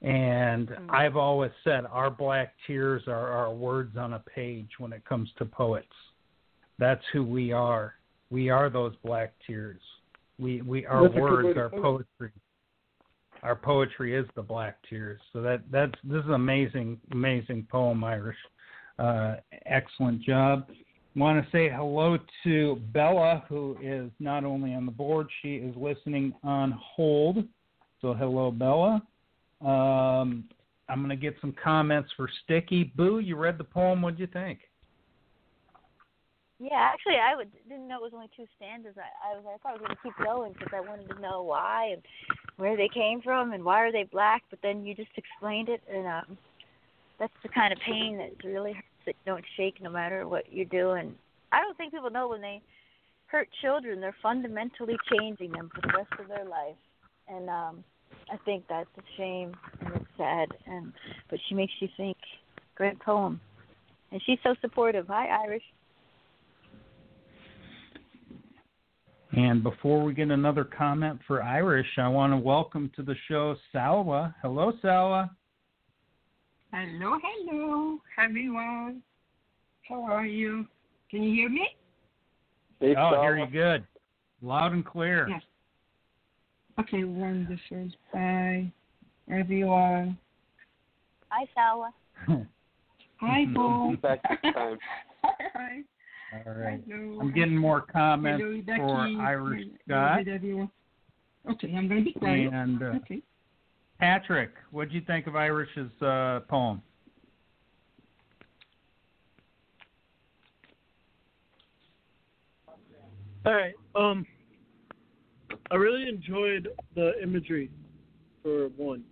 And 0.00 0.70
I've 0.90 1.16
always 1.16 1.50
said 1.64 1.84
our 1.90 2.10
black 2.10 2.54
tears 2.66 3.02
are 3.08 3.30
our 3.30 3.52
words 3.52 3.96
on 3.96 4.12
a 4.12 4.20
page 4.20 4.68
when 4.78 4.92
it 4.92 5.04
comes 5.04 5.28
to 5.38 5.44
poets. 5.44 5.86
That's 6.78 7.02
who 7.12 7.24
we 7.24 7.52
are. 7.52 7.94
We 8.30 8.48
are 8.48 8.70
those 8.70 8.94
black 9.04 9.32
tears. 9.44 9.80
We 10.38 10.62
we 10.62 10.86
our 10.86 11.02
That's 11.02 11.16
a 11.16 11.18
good 11.18 11.24
way 11.24 11.30
words, 11.30 11.54
to 11.54 11.60
our 11.60 11.70
poetry. 11.70 12.30
Our 13.42 13.56
poetry 13.56 14.14
is 14.14 14.26
the 14.36 14.42
black 14.42 14.76
tears. 14.88 15.20
So 15.32 15.42
that 15.42 15.62
that's 15.70 15.94
this 16.04 16.20
is 16.20 16.26
an 16.26 16.34
amazing 16.34 17.00
amazing 17.10 17.66
poem, 17.68 18.04
Irish. 18.04 18.36
Uh, 19.00 19.36
excellent 19.66 20.22
job. 20.22 20.68
Want 21.16 21.44
to 21.44 21.50
say 21.50 21.68
hello 21.68 22.18
to 22.44 22.76
Bella, 22.92 23.42
who 23.48 23.76
is 23.82 24.10
not 24.20 24.44
only 24.44 24.74
on 24.74 24.86
the 24.86 24.92
board, 24.92 25.26
she 25.42 25.56
is 25.56 25.74
listening 25.76 26.32
on 26.44 26.78
hold. 26.80 27.38
So 28.00 28.14
hello, 28.14 28.52
Bella. 28.52 29.02
Um, 29.60 30.44
I'm 30.88 30.98
going 30.98 31.10
to 31.10 31.16
get 31.16 31.36
some 31.40 31.54
comments 31.62 32.10
for 32.16 32.28
Sticky. 32.44 32.92
Boo, 32.96 33.18
you 33.18 33.36
read 33.36 33.58
the 33.58 33.64
poem. 33.64 34.02
What'd 34.02 34.18
you 34.18 34.26
think? 34.26 34.60
Yeah, 36.60 36.90
actually, 36.92 37.16
I 37.16 37.36
would 37.36 37.50
didn't 37.68 37.86
know 37.86 37.98
it 37.98 38.02
was 38.02 38.12
only 38.14 38.30
two 38.36 38.46
stanzas. 38.56 38.94
I, 38.96 39.30
I 39.30 39.36
was 39.36 39.44
I 39.46 39.58
thought 39.58 39.70
I 39.70 39.72
was 39.74 39.80
going 39.80 39.96
to 39.96 40.02
keep 40.02 40.26
going 40.26 40.52
because 40.54 40.72
I 40.74 40.80
wanted 40.80 41.08
to 41.08 41.20
know 41.20 41.42
why 41.42 41.90
and 41.92 42.02
where 42.56 42.76
they 42.76 42.88
came 42.92 43.22
from 43.22 43.52
and 43.52 43.64
why 43.64 43.80
are 43.80 43.92
they 43.92 44.04
black. 44.10 44.42
But 44.50 44.58
then 44.60 44.84
you 44.84 44.94
just 44.94 45.10
explained 45.16 45.68
it, 45.68 45.80
and 45.88 46.06
um, 46.06 46.38
that's 47.20 47.32
the 47.44 47.48
kind 47.48 47.72
of 47.72 47.78
pain 47.86 48.18
that 48.18 48.44
really 48.44 48.72
hurts 48.72 48.86
that 49.06 49.14
don't 49.24 49.44
shake 49.56 49.80
no 49.80 49.90
matter 49.90 50.26
what 50.26 50.52
you 50.52 50.64
do. 50.64 50.90
And 50.90 51.14
I 51.52 51.60
don't 51.60 51.76
think 51.76 51.92
people 51.92 52.10
know 52.10 52.28
when 52.28 52.40
they 52.40 52.60
hurt 53.26 53.48
children, 53.62 54.00
they're 54.00 54.16
fundamentally 54.20 54.96
changing 55.12 55.52
them 55.52 55.70
for 55.72 55.80
the 55.82 55.96
rest 55.96 56.12
of 56.18 56.26
their 56.26 56.44
life. 56.44 56.76
And 57.28 57.48
um, 57.48 57.84
I 58.30 58.36
think 58.44 58.64
that's 58.68 58.88
a 58.98 59.02
shame 59.16 59.54
and 59.80 59.94
it's 59.96 60.04
sad. 60.16 60.48
And 60.66 60.92
but 61.30 61.38
she 61.48 61.54
makes 61.54 61.72
you 61.80 61.88
think. 61.96 62.16
Great 62.74 63.00
poem, 63.00 63.40
and 64.12 64.22
she's 64.24 64.38
so 64.44 64.54
supportive. 64.60 65.08
Hi, 65.08 65.26
Irish. 65.44 65.64
And 69.32 69.62
before 69.62 70.02
we 70.02 70.14
get 70.14 70.30
another 70.30 70.62
comment 70.64 71.18
for 71.26 71.42
Irish, 71.42 71.88
I 71.98 72.06
want 72.06 72.32
to 72.32 72.36
welcome 72.36 72.90
to 72.94 73.02
the 73.02 73.16
show 73.26 73.56
Salwa. 73.74 74.32
Hello, 74.42 74.72
Salwa. 74.82 75.28
Hello, 76.72 77.18
hello, 77.22 77.98
everyone. 78.22 79.02
How 79.88 80.02
are 80.04 80.26
you? 80.26 80.64
Can 81.10 81.24
you 81.24 81.34
hear 81.34 81.48
me? 81.48 81.68
Hey, 82.78 82.94
oh, 82.96 83.00
Salwa. 83.00 83.22
hear 83.22 83.38
you 83.38 83.46
good. 83.50 83.84
Loud 84.40 84.72
and 84.72 84.84
clear. 84.84 85.28
Yes. 85.28 85.42
Okay, 86.80 87.02
wonderful. 87.02 87.88
Hi, 88.14 88.72
everyone. 89.30 90.16
Hi, 91.28 91.46
Salwa. 91.56 91.90
Hi, 93.20 93.44
Bo. 93.52 93.96
Back 94.00 94.22
this 94.42 94.52
time. 94.54 94.78
Hi. 95.24 95.82
All 96.32 96.54
right. 96.54 96.80
Hello. 96.88 97.18
I'm 97.20 97.32
getting 97.32 97.56
more 97.56 97.80
comments 97.80 98.44
Hello, 98.44 98.76
for 98.76 99.00
Irish 99.00 99.64
Hello, 99.88 100.06
Scott. 100.14 100.28
everyone. 100.28 100.70
Okay, 101.50 101.74
I'm 101.74 101.88
going 101.88 102.04
to 102.04 102.04
be 102.04 102.12
quiet. 102.12 102.52
And 102.52 102.82
uh, 102.82 102.86
Okay. 102.96 103.22
Patrick, 103.98 104.50
what 104.70 104.90
do 104.90 104.94
you 104.94 105.00
think 105.00 105.26
of 105.26 105.34
Irish's 105.34 105.90
uh, 106.00 106.40
poem? 106.48 106.80
All 113.44 113.54
right. 113.54 113.74
Um, 113.96 114.24
I 115.70 115.76
really 115.76 116.08
enjoyed 116.08 116.68
the 116.94 117.12
imagery 117.22 117.70
for 118.42 118.68
one. 118.68 119.04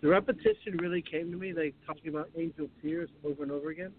The 0.00 0.08
repetition 0.08 0.78
really 0.78 1.02
came 1.02 1.30
to 1.30 1.36
me, 1.36 1.52
like 1.52 1.74
talking 1.86 2.08
about 2.08 2.30
angel 2.36 2.68
tears 2.82 3.10
over 3.24 3.42
and 3.42 3.52
over 3.52 3.68
again. 3.70 3.92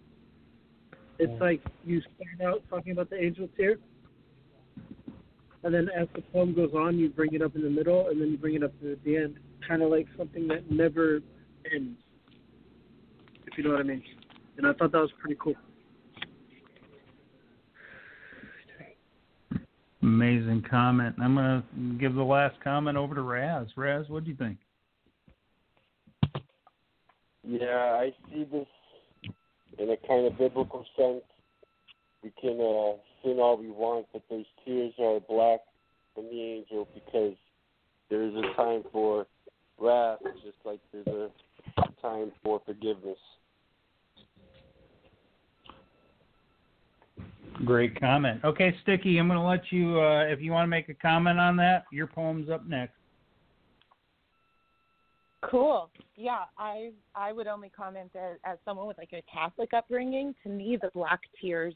It's 1.18 1.40
like 1.40 1.60
you 1.84 2.00
start 2.00 2.52
out 2.52 2.62
talking 2.68 2.92
about 2.92 3.08
the 3.08 3.22
angel 3.22 3.48
tear, 3.56 3.76
and 5.62 5.72
then 5.72 5.88
as 5.96 6.08
the 6.14 6.22
poem 6.32 6.54
goes 6.54 6.72
on, 6.74 6.98
you 6.98 7.08
bring 7.08 7.34
it 7.34 7.42
up 7.42 7.54
in 7.54 7.62
the 7.62 7.70
middle, 7.70 8.08
and 8.08 8.20
then 8.20 8.32
you 8.32 8.36
bring 8.36 8.56
it 8.56 8.64
up 8.64 8.72
at 8.84 9.04
the 9.04 9.16
end, 9.16 9.38
kind 9.66 9.82
of 9.82 9.90
like 9.90 10.08
something 10.18 10.48
that 10.48 10.70
never 10.72 11.20
ends. 11.72 12.00
If 13.46 13.56
you 13.56 13.62
know 13.62 13.70
what 13.70 13.80
I 13.80 13.84
mean. 13.84 14.02
And 14.56 14.66
I 14.66 14.72
thought 14.72 14.90
that 14.90 14.98
was 14.98 15.12
pretty 15.20 15.36
cool. 15.40 15.54
Amazing 20.12 20.62
comment. 20.68 21.16
I'm 21.22 21.34
going 21.34 21.62
to 21.62 21.98
give 21.98 22.14
the 22.14 22.22
last 22.22 22.60
comment 22.62 22.98
over 22.98 23.14
to 23.14 23.22
Raz. 23.22 23.68
Raz, 23.76 24.04
what 24.10 24.24
do 24.24 24.30
you 24.30 24.36
think? 24.36 24.58
Yeah, 27.42 27.96
I 27.98 28.12
see 28.28 28.44
this 28.44 28.66
in 29.78 29.88
a 29.88 29.96
kind 30.06 30.26
of 30.26 30.36
biblical 30.36 30.84
sense. 30.98 31.22
We 32.22 32.30
can 32.38 32.60
uh, 32.60 33.00
sin 33.24 33.38
all 33.40 33.56
we 33.58 33.70
want, 33.70 34.06
but 34.12 34.20
those 34.28 34.44
tears 34.66 34.92
are 35.00 35.18
black 35.20 35.60
from 36.14 36.24
the 36.24 36.40
angel 36.42 36.86
because 36.92 37.34
there 38.10 38.22
is 38.22 38.34
a 38.34 38.54
time 38.54 38.84
for 38.92 39.26
wrath, 39.80 40.18
just 40.44 40.58
like 40.66 40.80
there's 40.92 41.06
a 41.06 41.30
time 42.02 42.32
for 42.44 42.60
forgiveness. 42.66 43.16
Great 47.64 47.98
comment. 48.00 48.40
Okay, 48.44 48.74
Sticky, 48.82 49.18
I'm 49.18 49.28
going 49.28 49.38
to 49.38 49.46
let 49.46 49.70
you, 49.70 50.00
uh, 50.00 50.24
if 50.24 50.40
you 50.40 50.50
want 50.50 50.64
to 50.64 50.68
make 50.68 50.88
a 50.88 50.94
comment 50.94 51.38
on 51.38 51.56
that, 51.56 51.84
your 51.92 52.08
poem's 52.08 52.50
up 52.50 52.66
next. 52.66 52.94
Cool. 55.42 55.90
Yeah, 56.16 56.44
I 56.56 56.90
I 57.14 57.32
would 57.32 57.48
only 57.48 57.68
comment 57.68 58.10
as, 58.14 58.38
as 58.44 58.58
someone 58.64 58.86
with 58.86 58.98
like 58.98 59.12
a 59.12 59.22
Catholic 59.32 59.74
upbringing. 59.74 60.34
To 60.44 60.48
me, 60.48 60.78
the 60.80 60.90
black 60.94 61.20
tears 61.40 61.74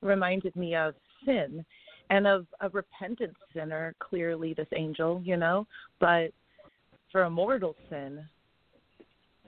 reminded 0.00 0.54
me 0.56 0.74
of 0.74 0.94
sin 1.24 1.64
and 2.10 2.26
of 2.26 2.46
a 2.60 2.68
repentant 2.70 3.34
sinner. 3.54 3.94
Clearly, 4.00 4.54
this 4.54 4.66
angel, 4.74 5.22
you 5.24 5.36
know, 5.36 5.66
but 6.00 6.30
for 7.12 7.22
a 7.22 7.30
mortal 7.30 7.76
sin, 7.88 8.24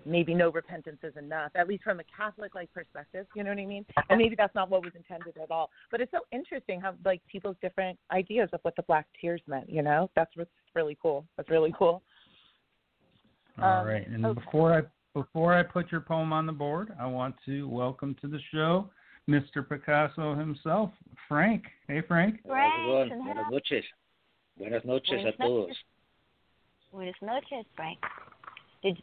maybe 0.04 0.34
no 0.34 0.50
repentance 0.50 0.98
is 1.02 1.16
enough. 1.16 1.50
At 1.54 1.68
least 1.68 1.84
from 1.84 2.00
a 2.00 2.04
Catholic 2.16 2.54
like 2.54 2.72
perspective, 2.72 3.26
you 3.34 3.44
know 3.44 3.50
what 3.50 3.58
I 3.58 3.66
mean? 3.66 3.84
And 4.08 4.18
maybe 4.18 4.34
that's 4.36 4.54
not 4.54 4.70
what 4.70 4.82
was 4.82 4.92
intended 4.94 5.36
at 5.42 5.50
all. 5.50 5.70
But 5.90 6.00
it's 6.00 6.10
so 6.12 6.20
interesting 6.32 6.80
how 6.80 6.94
like 7.04 7.20
people's 7.30 7.56
different 7.60 7.98
ideas 8.10 8.48
of 8.52 8.60
what 8.62 8.76
the 8.76 8.82
black 8.82 9.06
tears 9.20 9.40
meant. 9.46 9.68
You 9.70 9.82
know, 9.82 10.10
that's 10.16 10.30
what's 10.36 10.50
really 10.74 10.96
cool. 11.00 11.24
That's 11.36 11.50
really 11.50 11.74
cool. 11.78 12.02
All 13.60 13.80
Um, 13.80 13.86
right, 13.86 14.06
and 14.06 14.24
okay. 14.24 14.40
before 14.40 14.72
I 14.78 14.82
before 15.14 15.52
I 15.52 15.62
put 15.64 15.90
your 15.90 16.00
poem 16.00 16.32
on 16.32 16.46
the 16.46 16.52
board, 16.52 16.94
I 17.00 17.06
want 17.06 17.34
to 17.46 17.68
welcome 17.68 18.14
to 18.20 18.28
the 18.28 18.38
show 18.52 18.88
Mr. 19.28 19.68
Picasso 19.68 20.34
himself, 20.36 20.90
Frank. 21.26 21.64
Hey, 21.88 22.02
Frank. 22.02 22.40
Frank, 22.46 22.72
Buenas, 22.86 23.10
and 23.12 23.24
buenas 23.24 23.44
how- 23.44 23.50
noches. 23.50 23.84
Buenas 24.58 24.84
noches 24.84 25.24
a 25.24 25.32
todos. 25.42 25.76
Buenas 26.92 27.14
noches, 27.20 27.64
Frank. 27.76 27.98
Did 28.82 28.96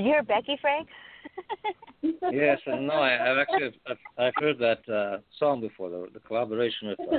Oh. 0.00 0.02
Did 0.02 0.06
you 0.06 0.12
hear 0.12 0.22
Becky, 0.22 0.58
Frank? 0.60 0.88
Yes, 2.32 2.58
and 2.64 2.86
no, 2.86 2.94
I, 2.94 3.30
I've 3.30 3.36
actually 3.36 3.78
I've, 3.86 3.96
I've 4.16 4.32
heard 4.36 4.58
that 4.58 4.88
uh, 4.90 5.18
song 5.38 5.60
before, 5.60 5.90
the, 5.90 6.06
the 6.14 6.20
collaboration 6.20 6.88
with 6.88 7.00
uh, 7.00 7.18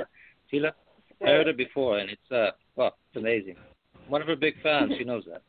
Tila. 0.52 0.72
I 1.24 1.26
heard 1.26 1.46
it 1.46 1.56
before, 1.56 1.98
and 1.98 2.10
it's 2.10 2.32
uh, 2.32 2.50
well, 2.74 2.88
it's 2.88 3.16
amazing. 3.16 3.54
One 4.08 4.20
of 4.20 4.26
her 4.26 4.34
big 4.34 4.60
fans. 4.60 4.90
She 4.98 5.04
knows 5.04 5.22
that. 5.30 5.42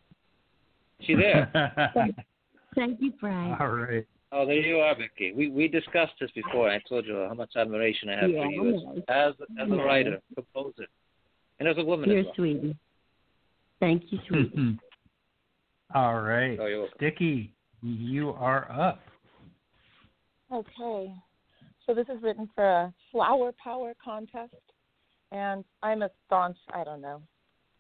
She 1.02 1.16
there? 1.16 1.50
Thank 2.76 3.02
you, 3.02 3.12
Frank. 3.20 3.60
All 3.60 3.70
right. 3.70 4.06
Oh, 4.32 4.46
there 4.46 4.60
you 4.60 4.78
are, 4.78 4.96
Becky. 4.96 5.34
We 5.36 5.50
we 5.50 5.68
discussed 5.68 6.14
this 6.22 6.30
before. 6.36 6.70
I 6.70 6.80
told 6.88 7.08
you 7.08 7.26
how 7.28 7.34
much 7.34 7.54
admiration 7.56 8.10
I 8.10 8.22
have 8.22 8.30
Yeah, 8.30 8.44
for 8.44 8.52
you 8.52 8.70
as 8.76 9.04
as, 9.08 9.34
as 9.60 9.72
a 9.72 9.76
writer, 9.78 10.20
composer, 10.36 10.86
and 11.60 11.68
as 11.68 11.78
a 11.80 11.84
woman 11.84 12.12
You're 12.12 12.20
as 12.20 12.26
well. 12.26 12.34
sweetie. 12.36 12.76
Thank 13.80 14.04
you, 14.12 14.20
sweetie. 14.28 14.78
All 15.94 16.22
right. 16.22 16.58
Oh, 16.60 16.66
you're 16.66 16.80
welcome. 16.80 16.98
Sticky, 16.98 17.54
you 17.84 18.32
are 18.32 18.72
up. 18.72 19.00
Okay. 20.52 21.14
So 21.86 21.94
this 21.94 22.08
is 22.08 22.22
written 22.24 22.50
for 22.56 22.64
a 22.64 22.94
flower 23.12 23.52
power 23.64 23.94
contest, 24.04 24.56
and 25.32 25.64
I'm 25.84 26.02
a 26.02 26.10
staunch, 26.26 26.58
I 26.74 26.84
don't 26.84 27.02
know, 27.02 27.22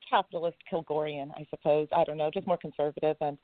capitalist 0.07 0.57
Kilgorian, 0.69 1.31
I 1.35 1.45
suppose. 1.49 1.87
I 1.95 2.03
don't 2.03 2.17
know, 2.17 2.29
just 2.31 2.45
more 2.45 2.57
conservative. 2.57 3.15
And 3.21 3.37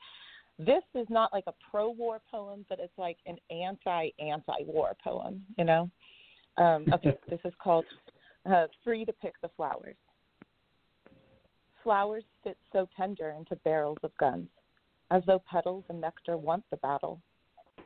this 0.58 0.82
is 0.94 1.06
not 1.08 1.32
like 1.32 1.44
a 1.48 1.54
pro-war 1.70 2.20
poem, 2.30 2.64
but 2.68 2.78
it's 2.78 2.96
like 2.98 3.16
an 3.26 3.38
anti-anti-war 3.50 4.96
poem. 5.02 5.42
You 5.58 5.64
know? 5.64 5.90
Um, 6.58 6.86
okay. 6.92 7.18
this 7.28 7.40
is 7.44 7.54
called 7.60 7.86
uh, 8.48 8.66
"Free 8.84 9.04
to 9.04 9.12
Pick 9.14 9.32
the 9.42 9.50
Flowers." 9.56 9.96
Flowers 11.82 12.24
sit 12.44 12.58
so 12.72 12.86
tender 12.96 13.34
into 13.36 13.56
barrels 13.64 13.98
of 14.02 14.14
guns, 14.18 14.48
as 15.10 15.22
though 15.26 15.42
petals 15.50 15.84
and 15.88 16.00
nectar 16.00 16.36
want 16.36 16.64
the 16.70 16.76
battle. 16.78 17.20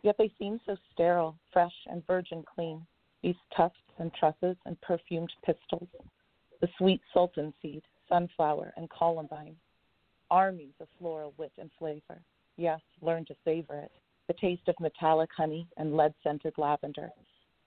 Yet 0.03 0.17
they 0.19 0.33
seem 0.39 0.61
so 0.67 0.77
sterile, 0.93 1.37
fresh, 1.53 1.75
and 1.87 2.07
virgin 2.07 2.45
clean, 2.55 2.87
these 3.23 3.37
tufts 3.57 3.79
and 3.99 4.13
trusses 4.13 4.57
and 4.67 4.81
perfumed 4.83 5.33
pistils, 5.45 5.89
the 6.61 6.69
sweet 6.77 7.01
sultan 7.13 7.55
seed, 7.63 7.83
sunflower, 8.09 8.75
and 8.77 8.91
columbine, 8.91 9.57
armies 10.31 10.75
of 10.81 10.89
floral 10.99 11.33
wit 11.39 11.53
and 11.59 11.71
flavor. 11.79 12.21
Yes, 12.57 12.81
learn 13.01 13.25
to 13.27 13.35
savor 13.45 13.79
it. 13.79 13.93
The 14.29 14.35
taste 14.35 14.69
of 14.69 14.79
metallic 14.81 15.31
honey 15.37 15.67
and 15.77 15.97
lead 15.97 16.15
scented 16.23 16.55
lavender, 16.59 17.11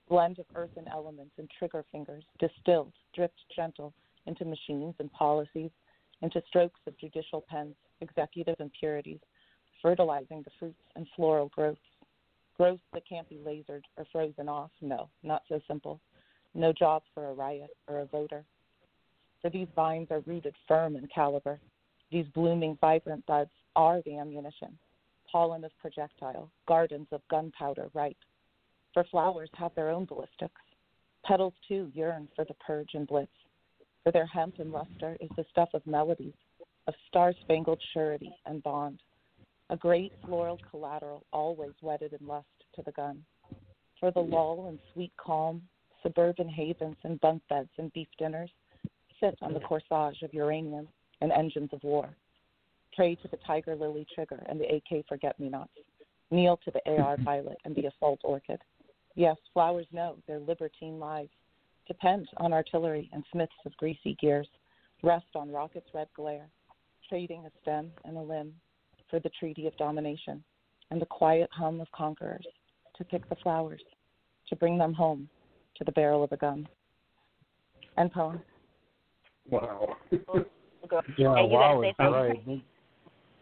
blend 0.10 0.40
of 0.40 0.46
earthen 0.56 0.88
elements 0.88 1.34
and 1.38 1.50
trigger 1.58 1.84
fingers, 1.92 2.24
distilled, 2.40 2.94
dripped 3.16 3.40
gentle 3.56 3.94
into 4.26 4.46
machines 4.46 4.96
and 5.00 5.12
policies, 5.12 5.72
into 6.22 6.42
strokes 6.48 6.80
of 6.88 6.98
judicial 6.98 7.44
pens, 7.50 7.76
executive 8.02 8.60
impurities, 8.60 9.20
fertilizing 9.82 10.42
the 10.44 10.52
fruits 10.60 10.82
and 10.96 11.08
floral 11.16 11.50
growths. 11.50 11.80
Growths 12.58 12.84
that 12.94 13.08
can't 13.08 13.30
be 13.30 13.40
lasered 13.46 13.84
or 13.98 14.06
frozen 14.12 14.50
off. 14.50 14.72
No, 14.82 15.10
not 15.24 15.44
so 15.48 15.60
simple. 15.68 16.00
No 16.54 16.74
job 16.74 17.04
for 17.14 17.28
a 17.28 17.34
riot 17.34 17.70
or 17.88 18.00
a 18.00 18.06
voter. 18.06 18.44
For 19.42 19.50
these 19.50 19.68
vines 19.76 20.08
are 20.10 20.22
rooted 20.22 20.56
firm 20.68 20.96
in 20.96 21.08
caliber. 21.14 21.60
These 22.12 22.26
blooming, 22.34 22.78
vibrant 22.82 23.26
buds 23.28 23.52
are 23.76 24.02
the 24.06 24.18
ammunition. 24.18 24.78
Pollen 25.32 25.64
of 25.64 25.72
projectile, 25.80 26.50
gardens 26.68 27.08
of 27.12 27.22
gunpowder 27.30 27.90
ripe. 27.94 28.18
For 28.94 29.04
flowers 29.04 29.50
have 29.54 29.76
their 29.76 29.92
own 29.92 30.06
ballistics. 30.06 30.62
Petals, 31.26 31.54
too, 31.68 31.92
yearn 31.94 32.28
for 32.36 32.46
the 32.46 32.56
purge 32.56 32.92
and 32.94 33.06
blitz. 33.06 33.32
For 34.04 34.12
their 34.12 34.26
hemp 34.26 34.56
and 34.60 34.72
luster 34.72 35.18
is 35.20 35.30
the 35.36 35.46
stuff 35.52 35.70
of 35.74 35.86
melodies, 35.86 36.34
of 36.88 36.94
star 37.10 37.34
spangled 37.44 37.82
surety 37.94 38.34
and 38.46 38.64
bond 38.64 39.02
a 39.70 39.78
great 39.78 40.14
floral 40.26 40.60
collateral 40.70 41.26
always 41.34 41.74
wedded 41.82 42.14
in 42.20 42.26
lust 42.28 42.48
to 42.76 42.82
the 42.84 42.92
gun. 42.92 43.24
For 44.00 44.12
the 44.12 44.20
lull 44.20 44.68
and 44.70 44.80
sweet 44.94 45.12
calm, 45.18 45.62
suburban 46.04 46.48
havens 46.48 46.96
and 47.04 47.20
bunk 47.20 47.42
beds 47.50 47.70
and 47.78 47.92
beef 47.94 48.08
dinners 48.18 48.52
sit 49.20 49.38
on 49.42 49.54
the 49.54 49.60
corsage 49.60 50.22
of 50.22 50.34
uranium 50.34 50.88
and 51.22 51.32
engines 51.32 51.70
of 51.74 51.84
war. 51.84 52.10
Pray 52.96 53.16
to 53.16 53.28
the 53.28 53.38
tiger 53.46 53.76
lily 53.76 54.06
trigger 54.14 54.44
and 54.48 54.60
the 54.60 54.76
AK 54.76 55.06
forget 55.08 55.40
me 55.40 55.50
nots. 55.50 55.72
Kneel 56.32 56.58
to 56.58 56.72
the 56.72 57.00
AR 57.00 57.18
violet 57.26 57.58
and 57.66 57.76
the 57.76 57.88
assault 57.88 58.20
orchid. 58.24 58.62
Yes, 59.16 59.38
flowers 59.54 59.88
know 59.92 60.18
their 60.28 60.40
libertine 60.40 61.00
lives 61.00 61.32
depend 61.88 62.28
on 62.38 62.54
artillery 62.54 63.10
and 63.14 63.24
smiths 63.32 63.54
of 63.66 63.76
greasy 63.78 64.16
gears, 64.20 64.48
rest 65.04 65.26
on 65.36 65.52
rockets' 65.52 65.90
red 65.94 66.10
glare, 66.16 66.50
trading 67.10 67.46
a 67.46 67.52
stem 67.62 67.90
and 68.04 68.18
a 68.18 68.22
limb 68.22 68.54
for 69.10 69.20
the 69.20 69.30
treaty 69.40 69.68
of 69.68 69.78
domination 69.78 70.44
and 70.92 71.02
the 71.02 71.06
quiet 71.06 71.50
hum 71.52 71.82
of 71.82 71.92
conquerors 71.92 72.46
to 72.98 73.04
pick 73.04 73.28
the 73.30 73.36
flowers, 73.44 73.82
to 74.50 74.56
bring 74.56 74.78
them 74.78 74.94
home 74.94 75.30
to 75.78 75.84
the 75.84 75.92
barrel 75.92 76.24
of 76.24 76.32
a 76.32 76.38
gun. 76.38 76.68
End 77.98 78.12
poem. 78.12 78.42
Wow. 79.50 79.96
Yeah, 81.18 81.42
wow, 81.42 81.82
guys 81.82 81.90
it's 81.90 81.98
say 81.98 82.06
right. 82.06 82.62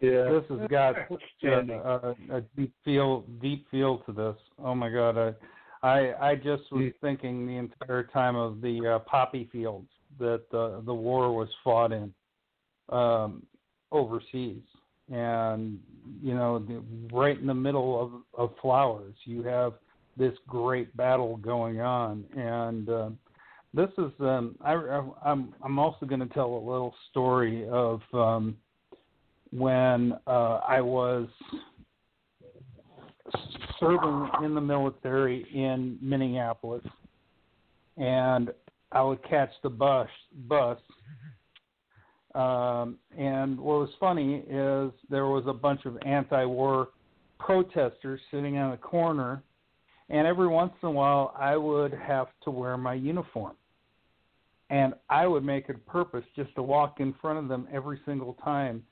Yeah. 0.00 0.32
This 0.32 0.58
has 0.58 0.68
got 0.68 0.96
Outstanding. 1.12 1.80
a, 1.84 2.16
a, 2.32 2.36
a 2.38 2.40
deep 2.56 2.72
feel, 2.84 3.24
deep 3.40 3.66
feel 3.70 3.98
to 3.98 4.12
this. 4.12 4.36
Oh 4.58 4.74
my 4.74 4.90
God, 4.90 5.16
I, 5.16 5.88
I, 5.88 6.30
I 6.30 6.34
just 6.34 6.64
was 6.72 6.92
thinking 7.00 7.46
the 7.46 7.56
entire 7.56 8.04
time 8.04 8.34
of 8.34 8.60
the 8.60 8.96
uh, 8.96 8.98
poppy 9.00 9.48
fields 9.52 9.88
that 10.18 10.42
the 10.50 10.82
the 10.84 10.94
war 10.94 11.32
was 11.32 11.48
fought 11.62 11.92
in, 11.92 12.12
um, 12.88 13.42
overseas, 13.92 14.62
and 15.10 15.78
you 16.22 16.34
know, 16.34 16.58
the, 16.58 16.82
right 17.12 17.38
in 17.38 17.46
the 17.46 17.54
middle 17.54 18.00
of 18.00 18.50
of 18.50 18.56
flowers, 18.60 19.14
you 19.24 19.42
have 19.42 19.74
this 20.16 20.34
great 20.46 20.96
battle 20.96 21.36
going 21.36 21.80
on, 21.80 22.24
and 22.36 22.88
um, 22.88 23.18
this 23.74 23.90
is 23.98 24.12
um, 24.20 24.56
I, 24.64 24.74
I'm 25.24 25.54
I'm 25.62 25.78
also 25.78 26.06
going 26.06 26.20
to 26.20 26.34
tell 26.34 26.46
a 26.46 26.58
little 26.58 26.94
story 27.10 27.68
of. 27.68 28.00
Um, 28.12 28.56
when 29.52 30.12
uh, 30.26 30.60
I 30.68 30.80
was 30.80 31.28
serving 33.80 34.28
in 34.44 34.54
the 34.54 34.60
military 34.60 35.46
in 35.54 35.98
Minneapolis, 36.00 36.84
and 37.96 38.50
I 38.92 39.02
would 39.02 39.22
catch 39.24 39.50
the 39.62 39.70
bus. 39.70 40.08
Bus, 40.48 40.78
um, 42.36 42.98
and 43.16 43.58
what 43.58 43.80
was 43.80 43.90
funny 43.98 44.44
is 44.48 44.92
there 45.10 45.26
was 45.26 45.44
a 45.46 45.52
bunch 45.52 45.84
of 45.86 45.96
anti-war 46.04 46.88
protesters 47.38 48.20
sitting 48.30 48.58
on 48.58 48.72
a 48.72 48.76
corner, 48.76 49.42
and 50.08 50.26
every 50.26 50.48
once 50.48 50.72
in 50.82 50.88
a 50.88 50.92
while 50.92 51.34
I 51.38 51.56
would 51.56 51.92
have 51.92 52.28
to 52.44 52.50
wear 52.50 52.76
my 52.76 52.94
uniform. 52.94 53.56
And 54.68 54.94
I 55.08 55.26
would 55.26 55.44
make 55.44 55.68
it 55.68 55.76
a 55.76 55.90
purpose 55.90 56.24
just 56.34 56.54
to 56.56 56.62
walk 56.62 56.98
in 56.98 57.14
front 57.22 57.38
of 57.38 57.48
them 57.48 57.68
every 57.72 58.00
single 58.04 58.34
time 58.44 58.82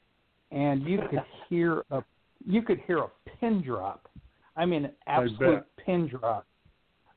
and 0.55 0.82
you 0.84 0.99
could 1.11 1.20
hear 1.49 1.84
a 1.90 2.03
you 2.47 2.62
could 2.62 2.80
hear 2.86 2.99
a 2.99 3.11
pin 3.40 3.62
drop. 3.62 4.09
I 4.57 4.66
mean, 4.66 4.84
an 4.86 4.92
absolute 5.07 5.64
pin 5.84 6.09
drop. 6.09 6.47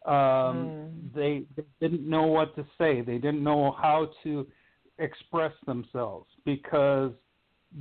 Um, 0.05 0.89
They 1.13 1.43
they 1.55 1.63
didn't 1.80 2.09
know 2.09 2.23
what 2.23 2.55
to 2.55 2.65
say. 2.78 3.01
They 3.01 3.17
didn't 3.17 3.43
know 3.43 3.75
how 3.80 4.11
to 4.23 4.47
express 4.99 5.53
themselves 5.65 6.27
because 6.45 7.11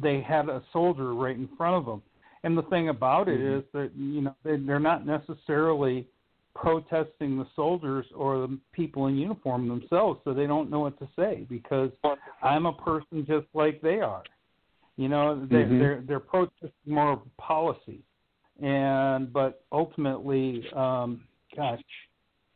they 0.02 0.20
had 0.20 0.48
a 0.48 0.62
soldier 0.72 1.14
right 1.14 1.36
in 1.36 1.48
front 1.56 1.76
of 1.76 1.86
them. 1.86 2.02
And 2.42 2.56
the 2.56 2.62
thing 2.64 2.88
about 2.90 3.28
it 3.28 3.40
is 3.40 3.64
that 3.72 3.90
you 3.96 4.20
know 4.20 4.34
they, 4.44 4.56
they're 4.56 4.78
not 4.78 5.06
necessarily 5.06 6.06
protesting 6.54 7.38
the 7.38 7.46
soldiers 7.54 8.06
or 8.14 8.38
the 8.46 8.58
people 8.72 9.08
in 9.08 9.16
uniform 9.16 9.68
themselves, 9.68 10.20
so 10.24 10.32
they 10.32 10.46
don't 10.46 10.70
know 10.70 10.80
what 10.80 10.98
to 10.98 11.08
say 11.16 11.46
because 11.48 11.90
I'm 12.42 12.66
a 12.66 12.72
person 12.72 13.26
just 13.26 13.46
like 13.52 13.80
they 13.82 14.00
are 14.00 14.22
You 14.96 15.08
know, 15.08 15.44
they, 15.44 15.64
Mhm. 15.64 15.78
their 15.78 16.00
their 16.00 16.16
approach 16.16 16.50
is 16.62 16.70
more 16.86 17.12
of 17.12 17.36
policy, 17.36 18.02
and 18.60 19.30
but 19.32 19.64
ultimately, 19.70 20.66
um, 20.72 21.20
gosh, 21.54 21.82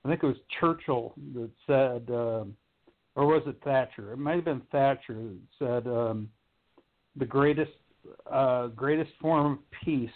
I 0.05 0.09
think 0.09 0.23
it 0.23 0.27
was 0.27 0.41
Churchill 0.59 1.13
that 1.35 1.51
said, 1.67 2.11
um, 2.11 2.57
or 3.21 3.27
was 3.27 3.43
it 3.45 3.57
Thatcher? 3.63 4.15
It 4.15 4.19
might 4.19 4.37
have 4.37 4.47
been 4.47 4.63
Thatcher 4.73 5.13
that 5.13 5.39
said 5.59 5.87
um, 5.87 6.31
the 7.17 7.27
greatest 7.27 7.71
uh, 8.33 8.69
greatest 8.69 9.11
form 9.21 9.53
of 9.53 9.59
peace 9.85 10.09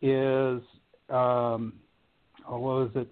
is 0.00 0.62
um, 1.10 1.72
oh, 2.48 2.58
what 2.58 2.60
was 2.60 2.90
it? 2.94 3.10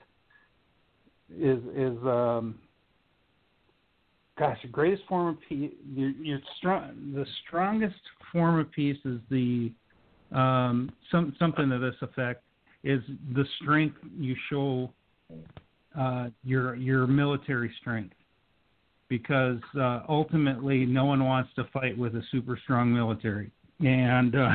Is 1.36 1.58
is 1.74 1.98
um, 2.06 2.60
gosh, 4.38 4.58
the 4.62 4.68
greatest 4.68 5.02
form 5.08 5.34
of 5.34 5.36
peace. 5.48 5.72
Strong, 6.58 7.12
the 7.12 7.26
strongest 7.44 7.96
form 8.30 8.60
of 8.60 8.70
peace 8.70 8.98
is 9.04 9.18
the 9.30 9.72
um, 10.30 10.92
some 11.10 11.34
something 11.40 11.68
to 11.70 11.80
this 11.80 11.96
effect 12.02 12.44
is 12.84 13.00
the 13.34 13.44
strength 13.60 13.96
you 14.16 14.36
show 14.48 14.92
uh, 15.98 16.28
your 16.44 16.76
your 16.76 17.08
military 17.08 17.74
strength 17.80 18.14
because 19.08 19.58
uh, 19.78 20.00
ultimately 20.08 20.84
no 20.86 21.04
one 21.04 21.24
wants 21.24 21.50
to 21.56 21.64
fight 21.72 21.96
with 21.96 22.14
a 22.14 22.22
super 22.30 22.58
strong 22.62 22.92
military 22.92 23.50
and 23.80 24.34
uh, 24.36 24.50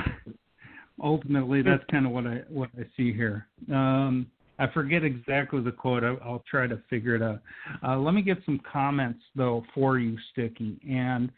ultimately 1.03 1.61
that's 1.61 1.83
kind 1.91 2.05
of 2.05 2.11
what 2.11 2.25
I 2.27 2.41
what 2.49 2.69
I 2.77 2.83
see 2.95 3.13
here. 3.13 3.47
Um, 3.71 4.27
I 4.57 4.67
forget 4.73 5.03
exactly 5.05 5.61
the 5.61 5.71
quote. 5.71 6.03
I, 6.03 6.15
I'll 6.23 6.43
try 6.49 6.67
to 6.67 6.81
figure 6.89 7.15
it 7.15 7.21
out. 7.21 7.41
Uh, 7.81 7.97
let 7.97 8.13
me 8.13 8.21
get 8.21 8.37
some 8.45 8.59
comments 8.69 9.21
though 9.35 9.63
for 9.73 9.99
you, 9.99 10.17
Sticky, 10.31 10.77
and 10.89 11.31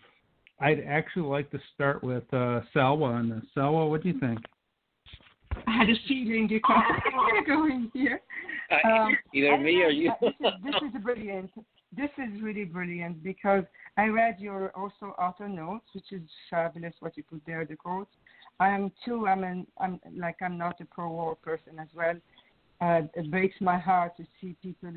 I'd 0.60 0.84
actually 0.88 1.28
like 1.28 1.50
to 1.52 1.60
start 1.74 2.04
with 2.04 2.24
uh, 2.34 2.62
Salwa 2.76 3.14
on 3.14 3.30
this. 3.30 3.44
Salwa, 3.56 3.90
what 3.90 4.04
do 4.04 4.10
you 4.10 4.20
think? 4.20 4.40
I 5.68 5.78
had 5.78 5.90
a 5.90 5.94
feeling 6.08 6.48
you 6.50 6.60
were 6.68 7.46
going 7.48 7.92
here. 7.94 8.22
Um, 8.86 9.18
Either 9.34 9.58
me 9.58 9.82
or 9.84 9.90
you. 9.90 10.12
uh, 10.12 10.16
This 10.22 10.32
is, 10.40 10.54
this 10.64 10.76
is 10.96 11.04
brilliant. 11.04 11.52
This 11.96 12.10
is 12.18 12.42
really 12.42 12.64
brilliant 12.64 13.22
because 13.22 13.64
I 13.98 14.06
read 14.06 14.40
your 14.40 14.72
also 14.76 15.08
author 15.20 15.50
notes, 15.50 15.86
which 15.94 16.12
is 16.12 16.22
fabulous. 16.50 16.94
What 17.00 17.18
you 17.18 17.24
put 17.24 17.42
there, 17.46 17.66
the 17.66 17.76
quotes. 17.76 18.12
I 18.60 18.70
am 18.70 18.92
too. 19.04 19.28
I'm 19.28 19.44
an. 19.44 19.68
I'm 19.78 20.00
like 20.16 20.38
I'm 20.42 20.58
not 20.58 20.80
a 20.80 20.86
pro-war 20.86 21.36
person 21.36 21.80
as 21.80 21.88
well. 21.94 22.16
Uh, 22.80 23.02
it 23.16 23.30
breaks 23.30 23.56
my 23.60 23.78
heart 23.78 24.16
to 24.18 24.26
see 24.40 24.56
people 24.62 24.94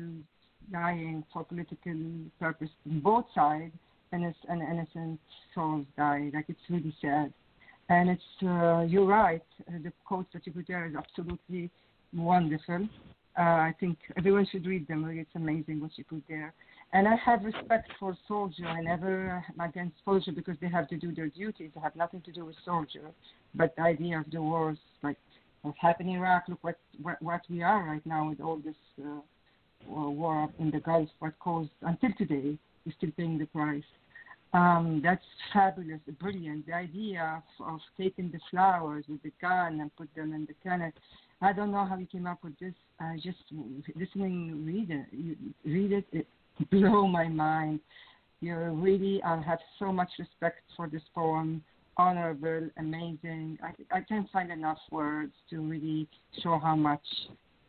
dying 0.71 1.23
for 1.33 1.43
political 1.43 1.95
purpose 2.39 2.69
on 2.89 2.99
both 3.01 3.25
sides, 3.35 3.73
and 4.11 4.23
it's 4.23 4.37
and 4.47 4.61
innocent 4.61 5.19
souls 5.53 5.85
die. 5.97 6.31
Like 6.33 6.45
it's 6.47 6.59
really 6.69 6.95
sad. 7.01 7.33
And 7.89 8.09
it's 8.09 8.43
uh, 8.43 8.81
you're 8.87 9.05
right. 9.05 9.43
The 9.67 9.91
quotes 10.05 10.31
that 10.33 10.47
you 10.47 10.53
put 10.53 10.67
there 10.67 10.85
is 10.85 10.95
absolutely 10.95 11.69
wonderful. 12.13 12.87
Uh, 13.37 13.41
I 13.41 13.75
think 13.79 13.97
everyone 14.17 14.47
should 14.49 14.65
read 14.65 14.87
them. 14.87 15.05
It's 15.09 15.35
amazing 15.35 15.81
what 15.81 15.91
you 15.97 16.05
put 16.05 16.23
there. 16.29 16.53
And 16.95 17.09
I 17.09 17.15
have 17.25 17.43
respect 17.43 17.91
for 17.99 18.17
soldier. 18.25 18.65
I 18.65 18.79
never 18.79 19.43
am 19.49 19.59
against 19.59 19.97
soldier 20.05 20.31
because 20.31 20.55
they 20.61 20.69
have 20.69 20.87
to 20.87 20.95
do 20.95 21.13
their 21.13 21.27
duties. 21.27 21.71
They 21.75 21.81
have 21.81 21.93
nothing 21.93 22.21
to 22.21 22.31
do 22.31 22.45
with 22.45 22.55
soldier. 22.63 23.11
But 23.53 23.75
the 23.75 23.81
idea 23.81 24.17
of 24.17 24.31
the 24.31 24.41
wars, 24.41 24.77
like 25.03 25.17
what 25.63 25.75
happened 25.77 26.07
in 26.07 26.15
Iraq, 26.15 26.43
look 26.47 26.63
what 26.63 26.77
what, 27.19 27.41
we 27.49 27.61
are 27.61 27.83
right 27.83 28.05
now 28.05 28.29
with 28.29 28.39
all 28.39 28.61
this 28.63 28.77
uh, 29.03 29.19
war 29.89 30.47
in 30.57 30.71
the 30.71 30.79
Gulf. 30.79 31.09
What 31.19 31.37
caused 31.39 31.69
until 31.81 32.11
today, 32.17 32.57
we're 32.85 32.93
still 32.97 33.11
paying 33.17 33.39
the 33.39 33.47
price. 33.47 33.83
Um, 34.53 35.01
that's 35.03 35.25
fabulous, 35.51 35.99
brilliant. 36.17 36.65
The 36.65 36.75
idea 36.75 37.43
of, 37.59 37.73
of 37.73 37.79
taking 37.97 38.31
the 38.31 38.39
flowers 38.49 39.03
with 39.09 39.21
the 39.21 39.33
gun 39.41 39.81
and 39.81 39.93
put 39.97 40.07
them 40.15 40.31
in 40.31 40.45
the 40.45 40.55
cannon. 40.63 40.93
I 41.41 41.51
don't 41.51 41.73
know 41.73 41.85
how 41.85 41.97
you 41.97 42.05
came 42.05 42.25
up 42.25 42.41
with 42.41 42.57
this. 42.57 42.73
I 43.01 43.17
just 43.21 43.43
listening, 43.97 44.65
read 44.65 44.91
it, 44.91 45.37
read 45.65 45.91
it, 45.91 46.05
it 46.13 46.27
blow 46.71 47.07
my 47.07 47.27
mind. 47.27 47.79
You 48.41 48.55
really, 48.55 49.21
I 49.23 49.41
have 49.41 49.59
so 49.79 49.91
much 49.91 50.09
respect 50.19 50.61
for 50.75 50.87
this 50.87 51.01
poem. 51.13 51.63
Honorable, 51.97 52.69
amazing. 52.77 53.57
I, 53.63 53.97
I 53.97 54.01
can't 54.01 54.29
find 54.31 54.51
enough 54.51 54.79
words 54.91 55.31
to 55.49 55.61
really 55.61 56.07
show 56.43 56.59
how 56.61 56.75
much 56.75 57.01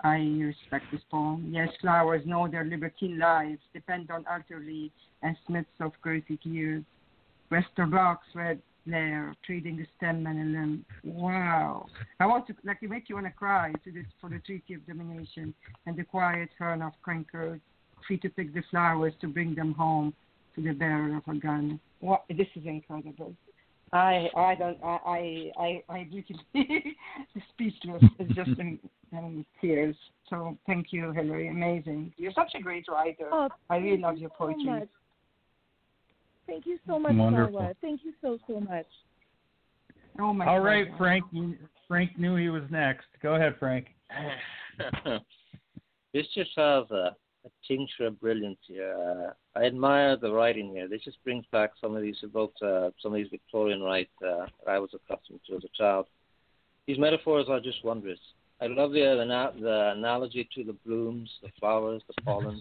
I 0.03 0.17
respect 0.17 0.87
this 0.93 1.01
poem. 1.11 1.51
Yes, 1.53 1.69
flowers 1.81 2.23
know 2.27 2.49
their 2.49 2.65
libertine 2.65 3.19
lives 3.19 3.61
depend 3.73 4.11
on 4.11 4.25
utterly 4.29 4.91
and 5.23 5.37
smiths 5.47 5.69
of 5.81 5.93
crazy 6.03 6.39
tears. 6.43 6.83
Wester 7.51 7.87
blocks 7.87 8.27
red 8.35 8.61
lair, 8.87 9.35
trading 9.45 9.77
the 9.77 9.87
stem 9.97 10.27
and 10.27 10.41
a 10.41 10.59
limb. 10.59 10.85
Wow. 11.05 11.87
I 12.21 12.27
want 12.27 12.47
to 12.49 12.55
like 12.65 12.83
make 12.83 13.09
you 13.09 13.17
want 13.17 13.27
to 13.27 13.33
cry 13.33 13.73
to 13.85 13.93
this 13.93 14.07
for 14.21 14.31
the 14.31 14.39
treaty 14.41 14.75
of 14.75 14.87
domination 14.87 15.55
and 15.87 15.97
the 15.97 16.05
quiet 16.05 16.51
hern 16.59 16.83
of 16.83 16.93
crankers, 17.07 17.61
free 18.07 18.19
to 18.19 18.29
pick 18.29 18.55
the 18.55 18.63
flowers 18.71 19.13
to 19.21 19.29
bring 19.29 19.55
them 19.55 19.75
home 19.75 20.15
to 20.55 20.63
the 20.63 20.73
bearer 20.73 21.17
of 21.17 21.23
a 21.35 21.39
gun. 21.39 21.81
What 22.01 22.25
this 22.29 22.47
is 22.55 22.65
incredible. 22.67 23.35
I 23.93 24.29
I 24.37 24.55
don't 24.57 24.79
I 24.83 24.99
I 25.07 25.53
I, 25.59 25.83
I 25.89 26.09
really 26.11 26.25
speechless. 27.51 28.03
It's 28.19 28.35
just 28.35 28.59
in, 28.59 28.79
in 29.13 29.47
tears. 29.61 29.97
So 30.29 30.57
thank 30.67 30.89
you, 30.91 31.13
Hillary. 31.13 31.49
Amazing. 31.49 32.13
You're 32.17 32.33
such 32.33 32.53
a 32.55 32.63
great 32.63 32.87
writer. 32.89 33.29
Oh, 33.33 33.49
I 33.71 33.77
really 33.77 34.01
love 34.01 34.19
your 34.19 34.31
poetry. 34.31 34.65
much. 34.65 34.89
Thank 36.47 36.67
you 36.67 36.79
so 36.87 36.99
much, 36.99 37.15
Wonderful. 37.15 37.59
Salwa. 37.59 37.75
Thank 37.81 38.03
you 38.05 38.13
so 38.21 38.39
so 38.47 38.61
much. 38.61 38.87
Oh 40.19 40.33
my 40.33 40.47
All 40.47 40.59
God. 40.59 40.65
right, 40.65 40.87
Frank. 40.97 41.25
Frank 41.89 42.19
knew 42.19 42.37
he 42.37 42.49
was 42.49 42.63
next. 42.71 43.07
Go 43.23 43.35
ahead, 43.35 43.57
Frank. 43.59 43.87
this 46.15 46.27
just 46.35 46.51
has 46.57 46.91
a, 46.91 47.15
a 47.47 47.67
tincture 47.67 48.07
of 48.07 48.21
brilliance 48.21 48.59
here. 48.67 48.95
Uh, 48.95 49.59
I 49.59 49.65
admire 49.65 50.17
the 50.17 50.33
writing 50.33 50.71
here. 50.71 50.89
This 50.89 51.03
just 51.05 51.23
brings 51.25 51.45
back 51.53 51.71
some 51.81 51.97
of 51.97 52.03
these 52.03 52.17
evoked 52.23 52.61
uh, 52.63 52.91
some 53.01 53.13
of 53.13 53.17
these 53.17 53.31
Victorian 53.31 53.83
rights 53.83 54.11
uh, 54.23 54.47
that 54.65 54.71
I 54.71 54.79
was 54.79 54.91
accustomed 54.95 55.41
to 55.49 55.57
as 55.57 55.65
a 55.65 55.77
child. 55.77 56.07
These 56.87 56.99
metaphors 56.99 57.47
are 57.49 57.61
just 57.61 57.85
wondrous. 57.85 58.19
I 58.61 58.67
love 58.67 58.93
the, 58.93 59.01
the, 59.01 59.61
the 59.61 59.93
analogy 59.97 60.49
to 60.55 60.65
the 60.65 60.73
blooms, 60.85 61.31
the 61.43 61.51
flowers, 61.61 62.03
the 62.07 62.23
pollen, 62.23 62.61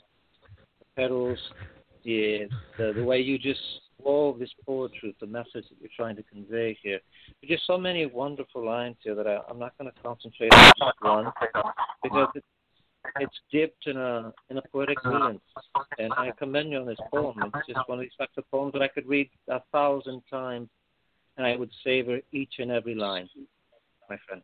the 0.79 0.85
petals, 0.95 1.39
the, 2.03 2.47
the 2.77 2.93
the 2.93 3.03
way 3.03 3.19
you 3.19 3.37
just 3.37 3.61
wove 4.03 4.37
this 4.39 4.51
poetry 4.65 5.15
the 5.19 5.25
message 5.25 5.53
that 5.53 5.77
you're 5.79 5.89
trying 5.95 6.15
to 6.15 6.23
convey 6.23 6.77
here. 6.83 6.99
There's 7.41 7.57
just 7.57 7.67
so 7.67 7.77
many 7.77 8.05
wonderful 8.05 8.63
lines 8.63 8.97
here 9.01 9.15
that 9.15 9.25
I, 9.25 9.39
I'm 9.49 9.57
not 9.57 9.77
going 9.77 9.91
to 9.91 10.01
concentrate 10.01 10.53
on 10.53 10.71
just 10.77 11.01
one 11.01 11.31
because 12.03 12.27
it's 12.35 12.45
it's 13.19 13.39
dipped 13.51 13.87
in 13.87 13.97
a 13.97 14.33
in 14.49 14.57
a 14.57 14.61
poetic 14.71 15.01
brilliance, 15.03 15.41
and 15.97 16.13
I 16.13 16.31
commend 16.37 16.71
you 16.71 16.79
on 16.79 16.85
this 16.85 16.97
poem. 17.11 17.35
It's 17.43 17.67
just 17.67 17.87
one 17.87 17.99
of 17.99 18.03
these 18.03 18.15
types 18.17 18.33
of 18.37 18.49
poems 18.51 18.73
that 18.73 18.81
I 18.81 18.87
could 18.87 19.07
read 19.07 19.29
a 19.49 19.61
thousand 19.71 20.21
times, 20.29 20.69
and 21.37 21.45
I 21.45 21.55
would 21.55 21.71
savor 21.83 22.19
each 22.31 22.55
and 22.59 22.71
every 22.71 22.95
line, 22.95 23.29
my 24.09 24.17
friend. 24.27 24.41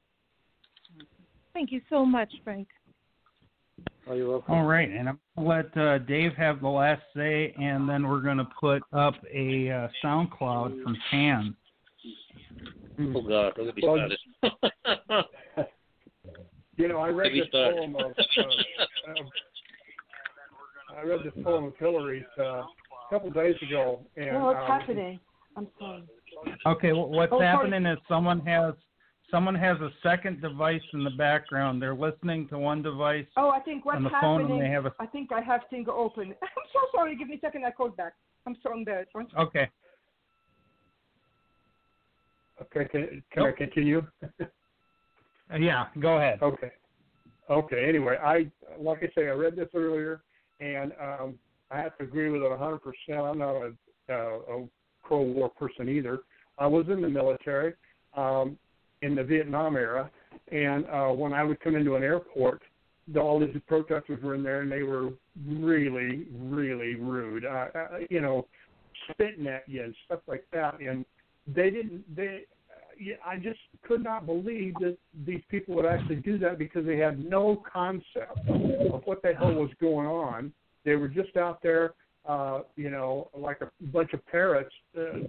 Thank 1.53 1.72
you 1.72 1.82
so 1.89 2.05
much, 2.05 2.32
Frank. 2.43 2.67
Oh, 4.07 4.13
you're 4.13 4.30
welcome. 4.30 4.53
All 4.53 4.65
right, 4.65 4.89
and 4.89 5.09
I'm 5.09 5.19
gonna 5.36 5.47
let 5.47 5.78
uh, 5.78 5.97
Dave 5.99 6.34
have 6.34 6.61
the 6.61 6.67
last 6.67 7.01
say, 7.15 7.53
and 7.59 7.88
then 7.88 8.07
we're 8.07 8.22
gonna 8.22 8.49
put 8.59 8.82
up 8.93 9.15
a 9.32 9.69
uh, 9.69 9.88
SoundCloud 10.03 10.84
from 10.84 10.97
Tan. 11.09 11.55
Oh 12.99 13.22
God, 13.22 13.53
look 13.57 13.69
at 13.69 13.76
me 13.76 13.84
Well, 13.84 14.17
started. 14.41 15.26
You 16.82 16.88
know, 16.88 16.97
I 16.97 17.09
read 17.09 17.32
this 17.32 17.47
start. 17.49 17.75
poem 17.75 17.95
of, 17.95 18.01
uh, 18.01 18.41
of 18.41 19.25
I 20.97 21.03
read 21.03 21.19
this 21.23 21.43
poem 21.43 21.65
of 21.65 21.73
Hillary's 21.77 22.23
uh, 22.39 22.43
a 22.43 22.65
couple 23.11 23.29
days 23.29 23.53
ago, 23.61 23.99
and 24.17 24.32
No, 24.34 24.45
what's 24.45 24.57
um, 24.61 24.65
happening? 24.65 25.19
I'm 25.55 25.67
sorry. 25.77 26.03
Okay, 26.65 26.89
wh- 26.89 27.07
what's 27.11 27.32
Oh, 27.32 27.38
sorry. 27.38 27.45
happening 27.45 27.86
is 27.86 27.99
someone 28.07 28.39
has 28.47 28.73
someone 29.29 29.53
has 29.53 29.77
a 29.79 29.91
second 30.01 30.41
device 30.41 30.82
in 30.93 31.03
the 31.03 31.11
background. 31.11 31.79
They're 31.79 31.93
listening 31.93 32.47
to 32.47 32.57
one 32.57 32.82
device 32.82 33.27
Oh, 33.38 33.49
I 33.51 33.59
think 33.59 33.86
what's 33.86 33.97
on 33.97 34.03
the 34.03 34.09
phone, 34.09 34.41
happening. 34.41 34.51
and 34.53 34.61
they 34.65 34.69
have 34.73 34.88
a. 34.88 34.93
I 34.99 35.05
think 35.05 35.32
I 35.32 35.41
have 35.41 35.61
thing 35.69 35.86
open. 35.88 36.29
I'm 36.41 36.63
so 36.73 36.79
sorry. 36.95 37.15
Give 37.15 37.27
me 37.27 37.36
a 37.36 37.39
second. 37.41 37.63
I 37.63 37.69
call 37.69 37.89
back. 37.89 38.13
I'm 38.47 38.57
so 38.63 38.73
embarrassed. 38.73 39.13
One 39.13 39.27
second. 39.29 39.39
Okay. 39.47 39.69
Okay, 42.63 42.86
can, 42.89 43.23
can 43.32 43.43
I 43.43 43.51
continue? 43.51 44.01
Yeah, 45.60 45.88
go 45.99 46.18
ahead. 46.18 46.39
Okay. 46.41 46.72
Okay. 47.49 47.86
Anyway, 47.88 48.18
I 48.24 48.49
like 48.80 48.99
I 49.04 49.10
say, 49.16 49.28
I 49.28 49.32
read 49.32 49.56
this 49.56 49.70
earlier, 49.74 50.22
and 50.60 50.93
um, 51.02 51.36
I 51.70 51.80
have 51.80 51.97
to 51.97 52.04
agree 52.04 52.30
with 52.30 52.41
it 52.41 52.49
100. 52.49 52.80
percent 52.80 53.20
I'm 53.20 53.39
not 53.39 53.56
a, 53.56 53.74
uh, 54.10 54.14
a 54.14 54.68
pro-war 55.04 55.49
person 55.49 55.89
either. 55.89 56.20
I 56.58 56.68
was 56.68 56.86
in 56.89 57.02
the 57.02 57.10
military 57.10 57.74
um, 58.16 58.58
in 59.02 59.16
the 59.16 59.24
Vietnam 59.24 59.76
era, 59.76 60.10
and 60.52 60.86
uh, 60.86 61.08
when 61.10 61.34
I 61.34 61.43
would 61.43 61.60
come 61.60 61.76
into 61.76 61.95
an 61.95 62.04
airport, 62.04 62.62
the, 63.08 63.20
all 63.20 63.39
these 63.39 63.56
protesters 63.68 64.22
were 64.24 64.36
in 64.36 64.43
there, 64.43 64.62
and 64.62 64.72
they 64.72 64.84
were 64.84 65.10
really, 65.45 66.28
really 66.34 66.95
rude. 66.95 67.45
Uh, 67.45 67.68
you 68.10 68.22
know, 68.22 68.47
spitting 69.10 69.47
at 69.47 69.68
you 69.68 69.84
and 69.84 69.95
stuff 70.06 70.20
like 70.28 70.45
that. 70.54 70.80
And 70.80 71.06
they 71.47 71.70
didn't. 71.70 72.16
They, 72.16 72.43
I 73.26 73.38
just 73.38 73.60
could 73.84 74.04
not 74.04 74.26
believe 74.26 74.74
that 74.80 74.97
these 75.26 75.41
people 75.49 75.76
would 75.76 75.86
actually 75.86 76.18
do 76.18 76.38
that 76.39 76.58
because 76.58 76.86
they 76.86 76.97
had 76.97 77.24
no 77.24 77.64
concept 77.72 78.47
of 78.47 79.02
what 79.06 79.22
the 79.22 79.34
hell 79.34 79.54
was 79.54 79.72
going 79.80 80.08
on. 80.08 80.52
They 80.86 80.95
were 80.95 81.08
just 81.08 81.36
out 81.38 81.62
there, 81.62 81.93
uh, 82.26 82.62
you 82.76 82.89
know, 82.89 83.30
like 83.36 83.62
a 83.62 83.70
bunch 83.88 84.14
of 84.14 84.26
parrots 84.28 84.74
uh, 84.97 85.20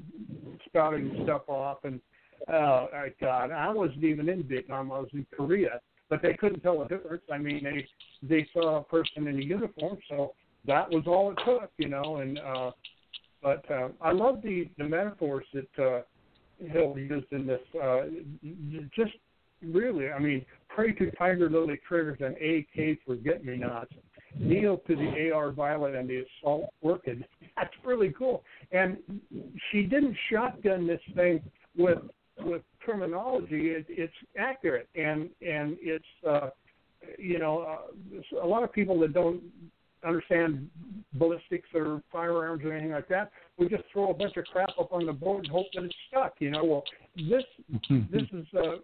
spouting 0.66 1.20
stuff 1.24 1.42
off. 1.48 1.78
And 1.84 2.00
uh, 2.48 2.86
God, 3.20 3.50
I 3.50 3.70
wasn't 3.72 4.04
even 4.04 4.28
in 4.28 4.42
Vietnam. 4.44 4.92
I 4.92 5.00
was 5.00 5.10
in 5.12 5.26
Korea, 5.34 5.80
but 6.08 6.22
they 6.22 6.34
couldn't 6.34 6.60
tell 6.60 6.78
the 6.78 6.86
difference. 6.86 7.22
I 7.32 7.38
mean, 7.38 7.64
they 7.64 7.86
they 8.26 8.46
saw 8.52 8.78
a 8.78 8.84
person 8.84 9.26
in 9.28 9.38
a 9.38 9.42
uniform, 9.42 9.98
so 10.08 10.34
that 10.66 10.90
was 10.90 11.04
all 11.06 11.32
it 11.32 11.38
took, 11.44 11.70
you 11.78 11.88
know. 11.88 12.16
And 12.16 12.38
uh, 12.38 12.70
but 13.42 13.68
uh, 13.70 13.88
I 14.00 14.12
love 14.12 14.42
the 14.42 14.68
the 14.78 14.84
metaphors 14.84 15.44
that 15.54 15.84
uh, 15.84 16.02
Hill 16.70 16.94
used 16.96 17.32
in 17.32 17.46
this. 17.46 17.60
Uh, 17.80 18.02
just 18.94 19.12
really, 19.62 20.10
I 20.10 20.18
mean, 20.18 20.44
pray 20.68 20.92
to 20.92 21.10
tiger 21.12 21.48
lily 21.48 21.78
critters 21.86 22.18
and 22.20 22.36
AK 22.36 22.98
forget 23.06 23.44
me 23.44 23.56
nots. 23.56 23.92
Kneel 24.38 24.78
to 24.86 24.96
the 24.96 25.30
AR 25.30 25.52
Violet 25.52 25.94
and 25.94 26.08
the 26.08 26.24
assault 26.24 26.70
orchid. 26.80 27.24
That's 27.56 27.72
really 27.84 28.14
cool. 28.16 28.42
And 28.72 28.96
she 29.70 29.82
didn't 29.82 30.16
shotgun 30.30 30.86
this 30.86 31.00
thing 31.14 31.42
with 31.76 31.98
with 32.40 32.62
terminology. 32.84 33.70
It, 33.70 33.86
it's 33.88 34.12
accurate 34.38 34.88
and 34.94 35.28
and 35.46 35.76
it's 35.80 36.04
uh, 36.26 36.48
you 37.18 37.38
know 37.38 37.60
uh, 37.60 38.42
a 38.42 38.46
lot 38.46 38.62
of 38.62 38.72
people 38.72 38.98
that 39.00 39.12
don't 39.12 39.42
understand 40.04 40.68
ballistics 41.14 41.68
or 41.74 42.02
firearms 42.10 42.64
or 42.64 42.72
anything 42.72 42.92
like 42.92 43.08
that. 43.08 43.30
We 43.58 43.68
just 43.68 43.84
throw 43.92 44.10
a 44.10 44.14
bunch 44.14 44.36
of 44.36 44.44
crap 44.46 44.70
up 44.78 44.92
on 44.92 45.06
the 45.06 45.12
board 45.12 45.44
and 45.44 45.52
hope 45.52 45.66
that 45.74 45.84
it's 45.84 45.94
stuck. 46.08 46.34
You 46.38 46.50
know, 46.50 46.64
well, 46.64 46.84
this 47.16 47.44
this 48.10 48.22
is 48.32 48.46
uh, 48.56 48.76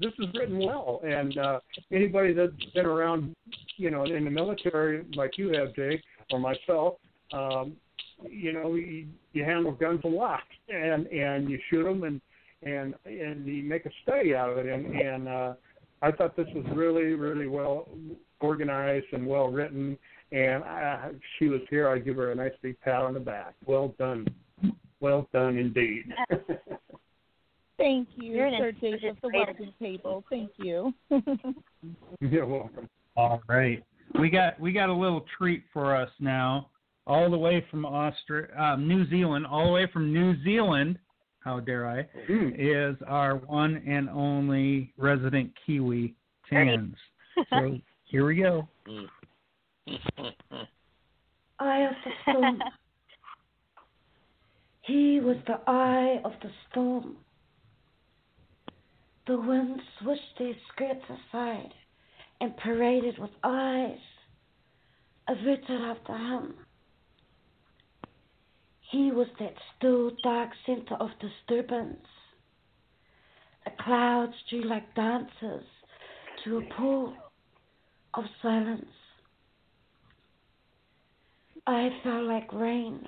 this 0.00 0.12
is 0.18 0.26
written 0.34 0.58
well, 0.58 1.00
and 1.04 1.36
uh, 1.38 1.60
anybody 1.92 2.32
that's 2.32 2.52
been 2.74 2.86
around, 2.86 3.34
you 3.76 3.90
know, 3.90 4.04
in 4.04 4.24
the 4.24 4.30
military 4.30 5.04
like 5.14 5.38
you 5.38 5.48
have, 5.50 5.74
Jake, 5.74 6.02
or 6.30 6.38
myself, 6.38 6.94
um, 7.32 7.72
you 8.28 8.52
know, 8.52 8.74
you, 8.74 9.06
you 9.32 9.44
handle 9.44 9.72
guns 9.72 10.00
a 10.04 10.08
lot, 10.08 10.42
and 10.68 11.06
and 11.06 11.48
you 11.48 11.58
shoot 11.70 11.84
them, 11.84 12.04
and 12.04 12.20
and 12.62 12.94
and 13.06 13.46
you 13.46 13.62
make 13.62 13.86
a 13.86 13.90
study 14.02 14.34
out 14.34 14.50
of 14.50 14.58
it, 14.58 14.66
and 14.66 14.94
and 14.94 15.28
uh, 15.28 15.54
I 16.02 16.12
thought 16.12 16.36
this 16.36 16.48
was 16.54 16.64
really 16.74 17.14
really 17.14 17.46
well 17.46 17.88
organized 18.40 19.06
and 19.12 19.26
well 19.26 19.48
written 19.48 19.98
and 20.32 20.64
I, 20.64 21.10
she 21.38 21.48
was 21.48 21.60
here, 21.70 21.88
I'd 21.88 22.04
give 22.04 22.16
her 22.16 22.32
a 22.32 22.34
nice 22.34 22.52
big 22.62 22.80
pat 22.80 23.02
on 23.02 23.14
the 23.14 23.20
back. 23.20 23.54
Well 23.66 23.94
done, 23.98 24.26
well 25.00 25.28
done 25.32 25.58
indeed. 25.58 26.04
Thank 27.78 28.08
you, 28.16 28.34
You're 28.34 28.50
Sir 28.58 28.72
Jake 28.72 28.94
of 28.94 29.00
the 29.00 29.08
inspirator. 29.08 29.54
Welding 29.58 29.74
Table. 29.80 30.24
Thank 30.28 30.50
you. 30.58 30.92
You're 32.20 32.46
welcome. 32.46 32.88
All 33.16 33.42
right, 33.48 33.82
we 34.18 34.30
got 34.30 34.60
we 34.60 34.72
got 34.72 34.88
a 34.88 34.94
little 34.94 35.24
treat 35.36 35.64
for 35.72 35.96
us 35.96 36.10
now, 36.20 36.68
all 37.06 37.30
the 37.30 37.38
way 37.38 37.64
from 37.70 37.82
Austra- 37.82 38.58
um, 38.58 38.86
New 38.86 39.08
Zealand, 39.08 39.46
all 39.46 39.66
the 39.66 39.72
way 39.72 39.88
from 39.92 40.12
New 40.12 40.42
Zealand. 40.44 40.98
How 41.40 41.58
dare 41.58 41.88
I? 41.88 42.00
Is 42.28 42.96
our 43.06 43.36
one 43.36 43.82
and 43.88 44.10
only 44.10 44.92
resident 44.98 45.50
Kiwi 45.64 46.14
Tans. 46.50 46.94
So 47.48 47.78
here 48.04 48.26
we 48.26 48.36
go. 48.36 48.68
Eye 51.58 51.80
of 51.80 51.94
the 52.04 52.10
storm. 52.22 52.62
he 54.82 55.20
was 55.20 55.36
the 55.46 55.60
eye 55.66 56.20
of 56.24 56.32
the 56.42 56.50
storm. 56.70 57.16
The 59.26 59.38
wind 59.38 59.80
swished 60.00 60.38
their 60.38 60.54
skirts 60.72 61.04
aside 61.08 61.72
and 62.40 62.56
paraded 62.56 63.18
with 63.18 63.30
eyes 63.44 63.98
averted 65.28 65.82
after 65.82 66.16
him. 66.16 66.54
He 68.90 69.12
was 69.12 69.28
that 69.38 69.54
still 69.76 70.10
dark 70.22 70.50
center 70.66 70.94
of 70.94 71.10
disturbance. 71.20 72.06
The 73.64 73.70
clouds 73.82 74.34
drew 74.48 74.62
like 74.62 74.94
dancers 74.94 75.64
to 76.44 76.58
a 76.58 76.74
pool 76.74 77.14
of 78.14 78.24
silence. 78.42 78.86
I 81.70 81.88
felt 82.02 82.24
like 82.24 82.52
rain, 82.52 83.06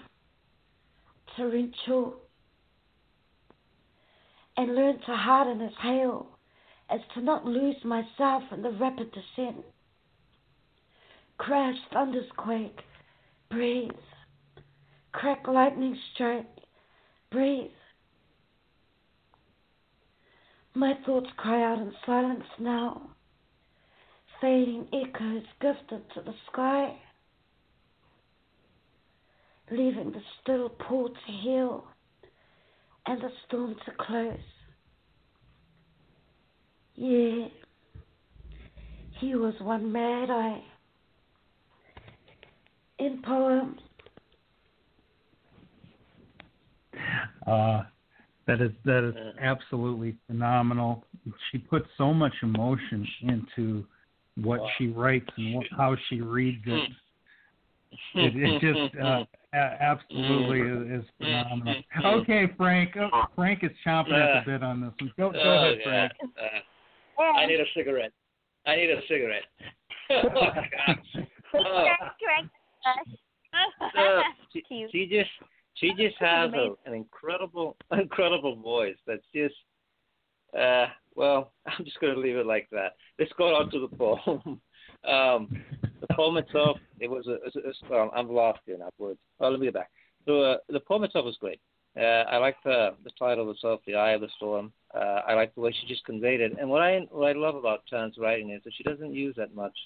torrential, 1.36 2.14
and 4.56 4.76
learned 4.76 5.00
to 5.04 5.16
harden 5.16 5.60
as 5.60 5.72
hail, 5.82 6.38
as 6.88 7.00
to 7.14 7.22
not 7.22 7.44
lose 7.44 7.84
myself 7.84 8.44
in 8.52 8.62
the 8.62 8.70
rapid 8.70 9.10
descent. 9.10 9.64
Crash, 11.38 11.74
thunders 11.92 12.30
quake, 12.36 12.78
breathe. 13.50 13.90
Crack, 15.10 15.48
lightning 15.48 15.98
strike, 16.14 16.46
breathe. 17.32 17.72
My 20.74 20.92
thoughts 21.04 21.30
cry 21.36 21.64
out 21.64 21.80
in 21.80 21.92
silence 22.06 22.46
now, 22.60 23.10
fading 24.40 24.86
echoes 24.92 25.42
gifted 25.60 26.08
to 26.14 26.20
the 26.20 26.34
sky 26.52 26.96
leaving 29.72 30.12
the 30.12 30.20
still 30.42 30.68
pool 30.68 31.08
to 31.08 31.32
heal 31.42 31.84
and 33.06 33.20
the 33.20 33.30
storm 33.46 33.74
to 33.84 33.92
close. 33.98 34.36
Yeah, 36.94 37.48
he 39.18 39.34
was 39.34 39.54
one 39.60 39.90
mad 39.90 40.30
eye. 40.30 40.62
In 42.98 43.22
poem, 43.22 43.78
Uh, 47.46 47.82
that 48.46 48.60
is 48.60 48.70
that 48.84 49.08
is 49.08 49.14
absolutely 49.40 50.16
phenomenal. 50.26 51.04
She 51.50 51.58
puts 51.58 51.86
so 51.98 52.12
much 52.12 52.32
emotion 52.42 53.06
into 53.22 53.84
what 54.36 54.60
she 54.76 54.88
writes 54.88 55.28
and 55.36 55.56
what, 55.56 55.66
how 55.76 55.96
she 56.08 56.20
reads 56.20 56.62
it. 56.66 56.90
It, 58.14 58.36
it 58.36 58.60
just 58.60 58.96
uh, 58.96 59.24
a- 59.54 59.82
absolutely 59.82 60.60
is, 60.60 61.02
is 61.02 61.08
phenomenal. 61.18 61.82
Okay, 62.04 62.46
Frank. 62.56 62.96
Oh, 62.96 63.24
Frank 63.36 63.62
is 63.62 63.70
chomping 63.86 64.12
at 64.14 64.44
the 64.44 64.50
bit 64.50 64.62
on 64.62 64.80
this 64.80 64.92
one. 64.98 65.12
Go, 65.18 65.32
go 65.32 65.38
Oh, 65.38 65.64
ahead. 65.64 65.78
Frank. 65.84 66.12
Uh, 67.18 67.22
I 67.22 67.46
need 67.46 67.60
a 67.60 67.64
cigarette. 67.76 68.12
I 68.66 68.76
need 68.76 68.90
a 68.90 69.00
cigarette. 69.08 69.42
oh, 70.10 70.22
God. 70.32 71.26
Oh, 71.54 71.86
uh, 73.94 74.22
she, 74.52 74.62
she 74.92 75.06
just 75.06 75.28
she 75.74 75.90
just 75.96 76.16
has 76.18 76.50
a, 76.54 76.70
an 76.86 76.94
incredible 76.94 77.76
incredible 77.92 78.56
voice 78.56 78.96
that's 79.06 79.26
just 79.34 79.54
uh 80.58 80.86
well 81.14 81.52
I'm 81.66 81.84
just 81.84 82.00
gonna 82.00 82.16
leave 82.18 82.36
it 82.36 82.46
like 82.46 82.68
that. 82.72 82.92
Let's 83.18 83.32
go 83.36 83.54
on 83.54 83.70
to 83.70 83.80
the 83.80 83.96
poem. 83.96 84.60
Um 85.06 85.62
the 86.12 86.16
poem 86.16 86.36
itself 86.36 86.78
it 87.00 87.10
was 87.10 87.26
a, 87.26 87.34
it's, 87.46 87.56
it's, 87.56 87.78
well, 87.90 88.10
I'm 88.14 88.30
lost 88.30 88.60
here 88.66 88.78
now 88.78 88.90
words. 88.98 89.18
Oh 89.40 89.48
let 89.48 89.58
me 89.58 89.66
get 89.66 89.74
back. 89.74 89.90
So 90.26 90.42
uh, 90.42 90.56
the 90.68 90.80
poem 90.80 91.04
itself 91.04 91.24
was 91.24 91.36
great. 91.40 91.60
Uh, 91.96 92.24
I 92.30 92.38
like 92.38 92.56
the 92.64 92.90
the 93.04 93.10
title 93.18 93.50
itself, 93.50 93.80
The 93.86 93.96
Eye 93.96 94.12
of 94.12 94.20
the 94.20 94.28
Storm. 94.36 94.72
Uh, 94.94 95.20
I 95.26 95.34
like 95.34 95.54
the 95.54 95.60
way 95.60 95.74
she 95.78 95.86
just 95.86 96.04
conveyed 96.04 96.40
it. 96.40 96.52
And 96.58 96.70
what 96.70 96.82
I 96.82 97.00
what 97.10 97.28
I 97.28 97.38
love 97.38 97.56
about 97.56 97.84
Chan's 97.86 98.16
writing 98.18 98.50
is 98.50 98.62
that 98.64 98.72
she 98.76 98.82
doesn't 98.82 99.14
use 99.14 99.34
that 99.36 99.54
much. 99.54 99.76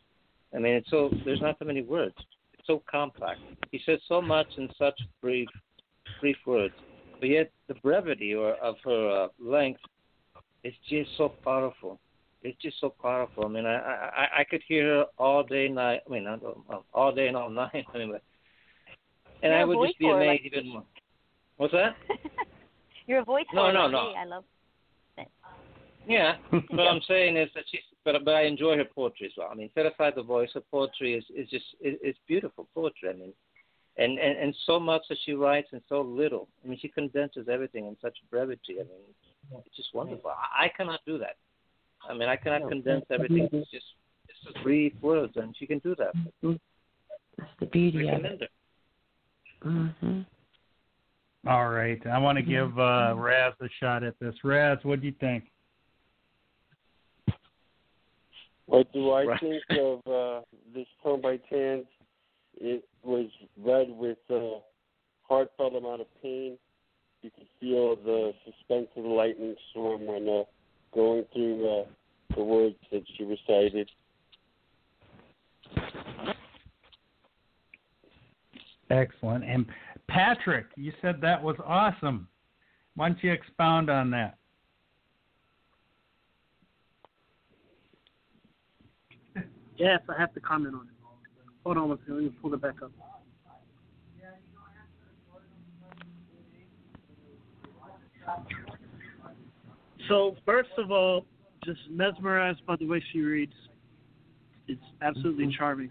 I 0.54 0.58
mean, 0.58 0.74
it's 0.74 0.90
so 0.90 1.10
there's 1.24 1.40
not 1.40 1.58
that 1.58 1.64
many 1.64 1.82
words. 1.82 2.14
It's 2.54 2.66
so 2.66 2.82
compact. 2.90 3.40
He 3.72 3.80
says 3.84 3.98
so 4.08 4.20
much 4.22 4.46
in 4.56 4.68
such 4.78 4.98
brief 5.20 5.48
brief 6.20 6.36
words, 6.46 6.74
but 7.18 7.28
yet 7.28 7.50
the 7.68 7.74
brevity 7.74 8.34
or 8.34 8.54
of 8.54 8.76
her 8.84 9.24
uh, 9.24 9.28
length 9.40 9.80
is 10.64 10.74
just 10.88 11.10
so 11.16 11.28
powerful. 11.28 11.98
It's 12.46 12.60
just 12.62 12.80
so 12.80 12.90
powerful. 12.90 13.44
I 13.44 13.48
mean, 13.48 13.66
I 13.66 13.76
I, 13.76 14.26
I 14.40 14.44
could 14.44 14.62
hear 14.68 14.84
her 14.98 15.04
all 15.18 15.42
day, 15.42 15.68
night. 15.68 16.00
I 16.06 16.10
mean, 16.12 16.26
all- 16.94 17.12
day 17.14 17.28
and 17.28 17.36
all 17.36 17.50
night. 17.64 17.84
Anyway, 17.94 18.20
and 19.42 19.52
You're 19.52 19.60
I 19.60 19.64
would 19.64 19.86
just 19.88 19.98
be 19.98 20.08
amazed 20.10 20.44
like- 20.44 20.52
even 20.52 20.68
more. 20.68 20.84
What's 21.56 21.72
that? 21.72 21.96
You're 23.06 23.20
a 23.20 23.24
voice 23.24 23.46
No, 23.54 23.70
no, 23.70 23.82
like 23.82 23.92
no. 23.92 24.04
me. 24.10 24.14
I 24.18 24.24
love 24.24 24.44
it. 25.18 25.28
Yeah, 26.08 26.36
what 26.70 26.86
I'm 26.86 27.00
saying 27.08 27.36
is 27.36 27.48
that 27.54 27.64
she's, 27.70 27.80
but 28.04 28.24
but 28.24 28.34
I 28.34 28.42
enjoy 28.42 28.76
her 28.76 28.84
poetry 28.84 29.26
as 29.26 29.32
well. 29.36 29.48
I 29.50 29.54
mean, 29.54 29.70
set 29.74 29.86
aside 29.86 30.12
the 30.14 30.22
voice, 30.22 30.50
her 30.54 30.60
poetry 30.70 31.14
is 31.14 31.24
is 31.34 31.48
just 31.50 31.64
is, 31.80 31.94
is 32.02 32.14
beautiful 32.28 32.68
poetry. 32.74 33.08
I 33.10 33.14
mean, 33.14 33.32
and, 33.96 34.18
and 34.18 34.38
and 34.38 34.54
so 34.66 34.78
much 34.78 35.02
that 35.08 35.18
she 35.24 35.32
writes 35.32 35.68
and 35.72 35.82
so 35.88 36.02
little. 36.02 36.46
I 36.64 36.68
mean, 36.68 36.78
she 36.80 36.88
condenses 36.88 37.48
everything 37.48 37.86
in 37.86 37.96
such 38.00 38.16
brevity. 38.30 38.74
I 38.80 38.84
mean, 38.84 39.62
it's 39.66 39.76
just 39.76 39.94
wonderful. 39.94 40.30
I, 40.30 40.66
I 40.66 40.68
cannot 40.76 41.00
do 41.06 41.18
that. 41.18 41.36
I 42.08 42.14
mean, 42.14 42.28
I 42.28 42.36
cannot 42.36 42.68
condense 42.68 43.04
everything. 43.10 43.48
It's 43.52 43.70
just 43.70 43.84
it's 44.28 44.38
just 44.44 44.62
brief 44.62 44.92
words, 45.00 45.32
and 45.36 45.54
she 45.56 45.66
can 45.66 45.78
do 45.80 45.94
that. 45.96 46.12
That's 46.42 47.50
the 47.60 47.66
beauty 47.66 48.08
of 48.08 48.24
it. 48.24 48.50
her. 49.62 49.92
hmm 50.00 50.20
All 51.46 51.68
right. 51.68 52.00
I 52.06 52.18
want 52.18 52.36
to 52.36 52.42
give 52.42 52.78
uh, 52.78 53.14
Raz 53.16 53.54
a 53.60 53.68
shot 53.80 54.02
at 54.02 54.18
this. 54.20 54.34
Raz, 54.44 54.78
what 54.82 55.00
do 55.00 55.06
you 55.06 55.14
think? 55.20 55.44
What 58.66 58.92
do 58.92 59.12
I 59.12 59.24
Right. 59.24 59.40
think 59.40 59.62
of 59.70 60.06
uh, 60.06 60.40
this 60.74 60.86
poem 61.02 61.20
by 61.20 61.36
Tans? 61.36 61.86
It 62.58 62.84
was 63.04 63.26
read 63.56 63.90
with 63.90 64.18
a 64.30 64.58
heartfelt 65.22 65.74
amount 65.76 66.00
of 66.00 66.06
pain. 66.22 66.58
You 67.22 67.30
could 67.30 67.48
feel 67.60 67.96
the 67.96 68.32
suspense 68.44 68.88
of 68.96 69.04
the 69.04 69.08
lightning 69.08 69.54
storm 69.70 70.06
when 70.06 70.28
uh, 70.28 70.44
going 70.96 71.24
through 71.32 71.68
uh, 71.68 71.84
the 72.34 72.42
words 72.42 72.74
that 72.90 73.04
she 73.16 73.24
recited. 73.24 73.88
Excellent. 78.90 79.44
And 79.44 79.66
Patrick, 80.08 80.66
you 80.76 80.92
said 81.02 81.20
that 81.20 81.42
was 81.42 81.56
awesome. 81.64 82.26
Why 82.94 83.08
don't 83.08 83.22
you 83.22 83.32
expound 83.32 83.90
on 83.90 84.10
that? 84.10 84.38
Yes, 89.76 90.00
I 90.08 90.18
have 90.18 90.32
to 90.32 90.40
comment 90.40 90.74
on 90.74 90.82
it. 90.82 90.94
Hold 91.64 91.76
on 91.76 91.88
one 91.90 91.98
second. 91.98 92.14
Let 92.14 92.24
me 92.24 92.30
pull 92.40 92.54
it 92.54 92.62
back 92.62 92.76
up. 92.82 92.92
So, 100.08 100.36
first 100.44 100.70
of 100.78 100.90
all, 100.90 101.24
just 101.64 101.80
mesmerized 101.90 102.64
by 102.66 102.76
the 102.76 102.86
way 102.86 103.02
she 103.12 103.20
reads. 103.20 103.52
It's 104.68 104.80
absolutely 105.02 105.44
mm-hmm. 105.46 105.58
charming. 105.58 105.90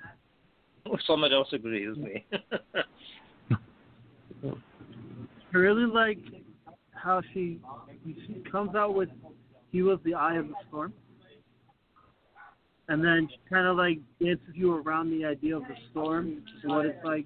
Someone 1.07 1.33
else 1.33 1.47
agrees 1.51 1.89
with 1.89 1.97
me. 1.97 2.25
I 5.53 5.57
really 5.57 5.85
like 5.85 6.19
how 6.91 7.21
she 7.33 7.59
she 8.03 8.43
comes 8.51 8.75
out 8.75 8.93
with 8.93 9.09
he 9.71 9.81
was 9.81 9.99
the 10.03 10.13
eye 10.13 10.35
of 10.35 10.47
the 10.47 10.53
storm. 10.67 10.93
And 12.87 13.03
then 13.03 13.27
she 13.31 13.39
kind 13.49 13.65
of 13.65 13.77
like 13.77 13.99
dances 14.21 14.53
you 14.53 14.75
around 14.75 15.09
the 15.09 15.25
idea 15.25 15.57
of 15.57 15.63
the 15.63 15.75
storm 15.91 16.43
and 16.61 16.71
what 16.71 16.85
it's 16.85 17.03
like 17.03 17.25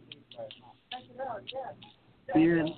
being 2.34 2.74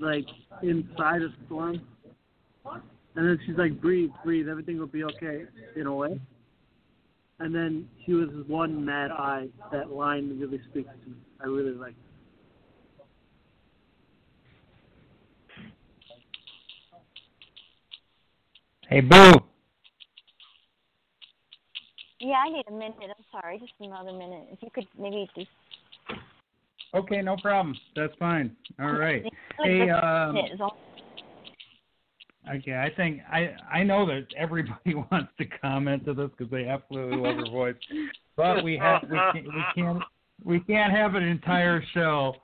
like 0.00 0.26
inside 0.62 1.22
a 1.22 1.28
storm. 1.46 1.80
And 3.16 3.26
then 3.28 3.38
she's 3.44 3.56
like, 3.56 3.80
breathe, 3.80 4.10
breathe, 4.24 4.48
everything 4.48 4.78
will 4.78 4.86
be 4.86 5.04
okay 5.04 5.44
in 5.76 5.86
a 5.86 5.94
way. 5.94 6.20
And 7.38 7.54
then 7.54 7.88
she 8.04 8.12
was 8.12 8.28
one 8.46 8.84
mad 8.84 9.10
eye. 9.10 9.48
That 9.72 9.90
line 9.90 10.38
really 10.38 10.60
speaks 10.70 10.90
to 11.04 11.10
me. 11.10 11.16
I 11.42 11.46
really 11.46 11.72
like 11.72 11.90
it. 11.92 11.96
Hey, 18.88 19.00
Boo. 19.00 19.32
Yeah, 22.20 22.42
I 22.44 22.50
need 22.50 22.64
a 22.68 22.72
minute. 22.72 22.96
I'm 23.00 23.24
sorry, 23.32 23.58
just 23.58 23.72
another 23.80 24.12
minute. 24.12 24.48
If 24.52 24.62
you 24.62 24.68
could 24.74 24.86
maybe 24.98 25.28
just. 25.34 25.48
Okay, 26.94 27.22
no 27.22 27.36
problem. 27.36 27.76
That's 27.94 28.12
fine. 28.18 28.56
All 28.80 28.92
right. 28.92 29.24
Hey, 29.62 29.88
um, 29.90 30.34
Minute 30.34 30.52
is 30.54 30.60
all- 30.60 30.76
okay. 32.52 32.74
I 32.74 32.90
think 32.96 33.20
I 33.30 33.54
I 33.72 33.82
know 33.82 34.06
that 34.06 34.26
everybody 34.36 34.94
wants 35.10 35.32
to 35.38 35.44
comment 35.46 36.04
to 36.06 36.14
this 36.14 36.30
because 36.36 36.50
they 36.50 36.66
absolutely 36.66 37.16
love 37.18 37.36
her 37.36 37.50
voice, 37.50 37.76
but 38.36 38.64
we 38.64 38.76
have 38.76 39.02
we 39.08 39.16
can't 39.32 39.46
we 39.46 39.64
can't 39.74 40.02
we 40.44 40.60
can't 40.60 40.92
have 40.92 41.14
an 41.14 41.22
entire 41.22 41.82
show 41.94 42.34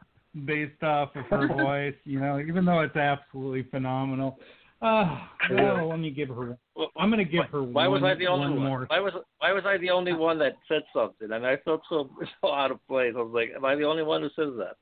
based 0.44 0.82
off 0.82 1.16
of 1.16 1.24
her 1.26 1.48
voice. 1.64 1.94
You 2.04 2.20
know, 2.20 2.38
even 2.38 2.64
though 2.64 2.80
it's 2.80 2.96
absolutely 2.96 3.64
phenomenal. 3.70 4.38
Uh, 4.82 5.18
well, 5.50 5.88
let 5.88 5.98
me 5.98 6.10
give 6.10 6.28
her. 6.28 6.58
I'm 6.96 7.10
going 7.10 7.24
to 7.24 7.30
give 7.30 7.46
her 7.46 7.62
Why 7.62 7.88
one, 7.88 8.02
was 8.02 8.10
I 8.10 8.14
the 8.18 8.26
only 8.26 8.48
one 8.48 8.56
one? 8.56 8.66
more. 8.66 8.84
Why 8.88 9.00
was 9.00 9.12
why 9.38 9.52
was 9.52 9.64
I 9.66 9.78
the 9.78 9.90
only 9.90 10.12
one 10.12 10.38
that 10.40 10.56
said 10.68 10.82
something? 10.94 11.32
And 11.32 11.46
I 11.46 11.56
felt 11.58 11.82
so 11.88 12.10
so 12.40 12.52
out 12.52 12.70
of 12.70 12.86
place. 12.86 13.14
I 13.16 13.22
was 13.22 13.32
like, 13.34 13.50
am 13.56 13.64
I 13.64 13.74
the 13.74 13.84
only 13.84 14.02
one 14.02 14.22
who 14.22 14.28
says 14.28 14.54
that? 14.58 14.76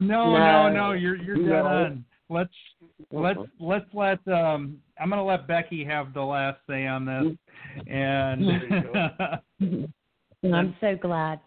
No, 0.00 0.32
No. 0.32 0.68
no, 0.68 0.68
no. 0.68 0.92
You're 0.92 1.16
you're 1.16 1.36
dead 1.36 1.44
No. 1.44 1.66
on. 1.66 2.04
Let's 2.28 2.54
let's 3.12 3.38
let's 3.60 3.86
let 3.92 4.26
um 4.28 4.78
I'm 4.98 5.10
gonna 5.10 5.24
let 5.24 5.46
Becky 5.46 5.84
have 5.84 6.14
the 6.14 6.22
last 6.22 6.58
say 6.68 6.86
on 6.86 7.04
this. 7.04 7.36
And 7.86 8.42
And 10.42 10.56
I'm 10.56 10.74
so 10.80 10.96
glad, 11.00 11.38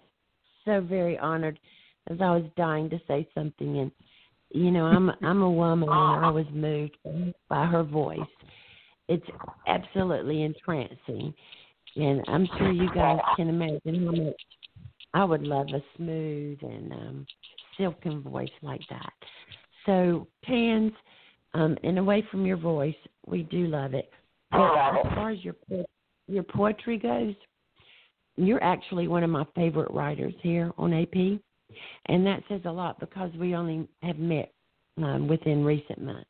so 0.63 0.79
very 0.79 1.17
honored, 1.19 1.59
as 2.09 2.17
I 2.21 2.31
was 2.31 2.45
dying 2.55 2.89
to 2.91 2.99
say 3.07 3.27
something. 3.36 3.79
And 3.79 3.91
you 4.51 4.71
know, 4.71 4.86
I'm 4.86 5.11
I'm 5.21 5.41
a 5.41 5.51
woman, 5.51 5.89
and 5.89 6.25
I 6.25 6.29
was 6.29 6.45
moved 6.53 6.97
by 7.49 7.65
her 7.65 7.83
voice. 7.83 8.19
It's 9.08 9.26
absolutely 9.68 10.43
entrancing, 10.43 11.34
and 11.95 12.24
I'm 12.28 12.47
sure 12.58 12.72
you 12.72 12.89
guys 12.93 13.20
can 13.36 13.49
imagine 13.49 14.06
how 14.06 14.12
much 14.12 14.41
I 15.14 15.24
would 15.24 15.43
love 15.43 15.68
a 15.74 15.82
smooth 15.95 16.58
and 16.62 16.91
um, 16.91 17.26
silken 17.78 18.22
voice 18.22 18.49
like 18.62 18.82
that. 18.89 19.14
So, 19.86 20.28
Tans, 20.45 20.91
um, 21.53 21.78
and 21.84 21.99
away 21.99 22.24
from 22.32 22.45
your 22.45 22.58
voice, 22.58 22.95
we 23.28 23.43
do 23.43 23.68
love 23.68 23.93
it. 23.93 24.10
But 24.51 24.74
as 24.74 25.14
far 25.16 25.30
as 25.32 25.43
your 25.43 25.56
your 26.28 26.43
poetry 26.43 26.97
goes, 26.97 27.36
you're 28.36 28.64
actually 28.64 29.08
one 29.08 29.24
of 29.24 29.30
my 29.30 29.45
favorite 29.56 29.91
writers 29.91 30.34
here 30.41 30.72
on 30.78 30.93
AP, 30.93 31.39
and 32.08 32.26
that 32.26 32.43
says 32.49 32.62
a 32.66 32.72
lot 32.72 32.99
because 32.99 33.32
we 33.39 33.56
only 33.56 33.88
have 34.01 34.18
met 34.18 34.51
um, 34.97 35.28
within 35.28 35.64
recent 35.64 36.01
months. 36.01 36.30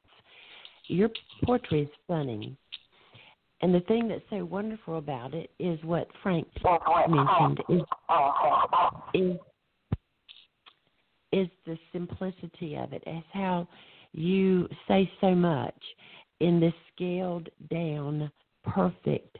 Your 0.87 1.09
poetry 1.43 1.83
is 1.83 1.89
stunning, 2.03 2.55
and 3.61 3.73
the 3.73 3.79
thing 3.81 4.07
that's 4.07 4.21
so 4.29 4.43
wonderful 4.45 4.97
about 4.97 5.33
it 5.33 5.49
is 5.59 5.79
what 5.83 6.07
Frank 6.21 6.47
mm-hmm. 6.63 7.15
mentioned 7.15 7.59
is 7.69 7.85
mm-hmm. 8.09 9.31
is 9.31 9.37
is 11.31 11.47
the 11.65 11.77
simplicity 11.91 12.75
of 12.75 12.93
it, 12.93 13.03
as 13.07 13.23
how 13.33 13.67
you 14.13 14.69
say 14.87 15.09
so 15.19 15.35
much 15.35 15.75
in 16.39 16.59
this 16.59 16.73
scaled 16.93 17.49
down, 17.69 18.31
perfect, 18.63 19.37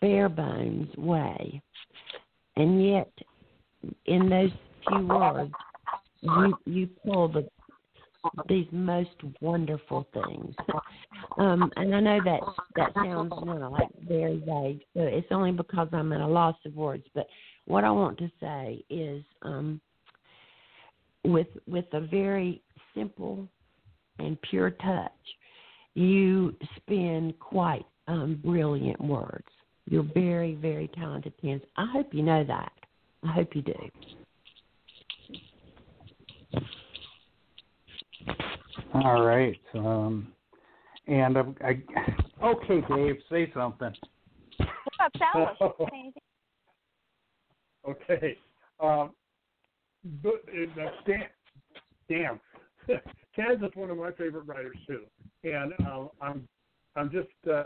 bare 0.00 0.28
bones 0.28 0.88
way. 0.96 1.60
And 2.56 2.84
yet, 2.84 3.12
in 4.06 4.28
those 4.28 4.50
few 4.88 5.06
words, 5.06 5.52
you 6.20 6.54
you 6.66 6.88
pull 7.04 7.28
the 7.28 7.48
these 8.48 8.66
most 8.70 9.10
wonderful 9.40 10.06
things. 10.12 10.54
Um, 11.38 11.70
and 11.76 11.94
I 11.94 12.00
know 12.00 12.20
that 12.24 12.40
that 12.76 12.94
sounds 12.94 13.32
you 13.38 13.46
know, 13.46 13.70
like 13.70 13.88
very 14.06 14.42
vague, 14.46 14.80
so 14.94 15.00
it's 15.02 15.28
only 15.30 15.52
because 15.52 15.88
I'm 15.92 16.12
at 16.12 16.20
a 16.20 16.26
loss 16.26 16.56
of 16.66 16.74
words. 16.74 17.04
But 17.14 17.26
what 17.66 17.84
I 17.84 17.90
want 17.90 18.18
to 18.18 18.30
say 18.40 18.84
is, 18.90 19.24
um, 19.42 19.80
with 21.24 21.48
with 21.66 21.86
a 21.92 22.00
very 22.00 22.62
simple 22.94 23.48
and 24.18 24.40
pure 24.42 24.70
touch, 24.70 25.12
you 25.94 26.54
spin 26.76 27.34
quite 27.40 27.86
um, 28.06 28.40
brilliant 28.44 29.00
words. 29.00 29.46
You're 29.86 30.06
very, 30.14 30.54
very 30.54 30.88
talented, 30.88 31.36
Pence. 31.38 31.62
I 31.76 31.86
hope 31.92 32.12
you 32.12 32.22
know 32.22 32.44
that. 32.44 32.72
I 33.24 33.32
hope 33.32 33.54
you 33.54 33.62
do. 33.62 33.74
All 38.94 39.22
right. 39.22 39.60
Um, 39.74 40.32
and 41.06 41.38
I, 41.38 41.42
I 41.64 41.82
okay, 42.44 42.80
Dave, 42.88 43.16
say 43.30 43.50
something. 43.54 43.92
What 44.58 44.68
about 44.94 45.56
Salad? 45.58 45.88
Say? 45.90 46.12
Okay. 47.88 48.36
Um, 48.78 49.12
but 50.22 50.42
uh, 50.48 50.90
damn, 51.06 51.22
damn. 52.10 52.40
Taz 53.38 53.64
is 53.64 53.74
one 53.74 53.90
of 53.90 53.96
my 53.96 54.12
favorite 54.12 54.46
writers 54.46 54.76
too, 54.86 55.04
and 55.44 55.72
uh, 55.86 56.06
I'm 56.20 56.46
I'm 56.96 57.10
just 57.10 57.28
uh, 57.50 57.64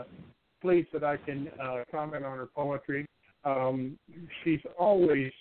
pleased 0.61 0.87
that 0.93 1.03
I 1.03 1.17
can 1.17 1.49
uh, 1.61 1.83
comment 1.91 2.23
on 2.23 2.37
her 2.37 2.47
poetry. 2.55 3.05
Um, 3.43 3.97
she's 4.43 4.61
always 4.79 5.31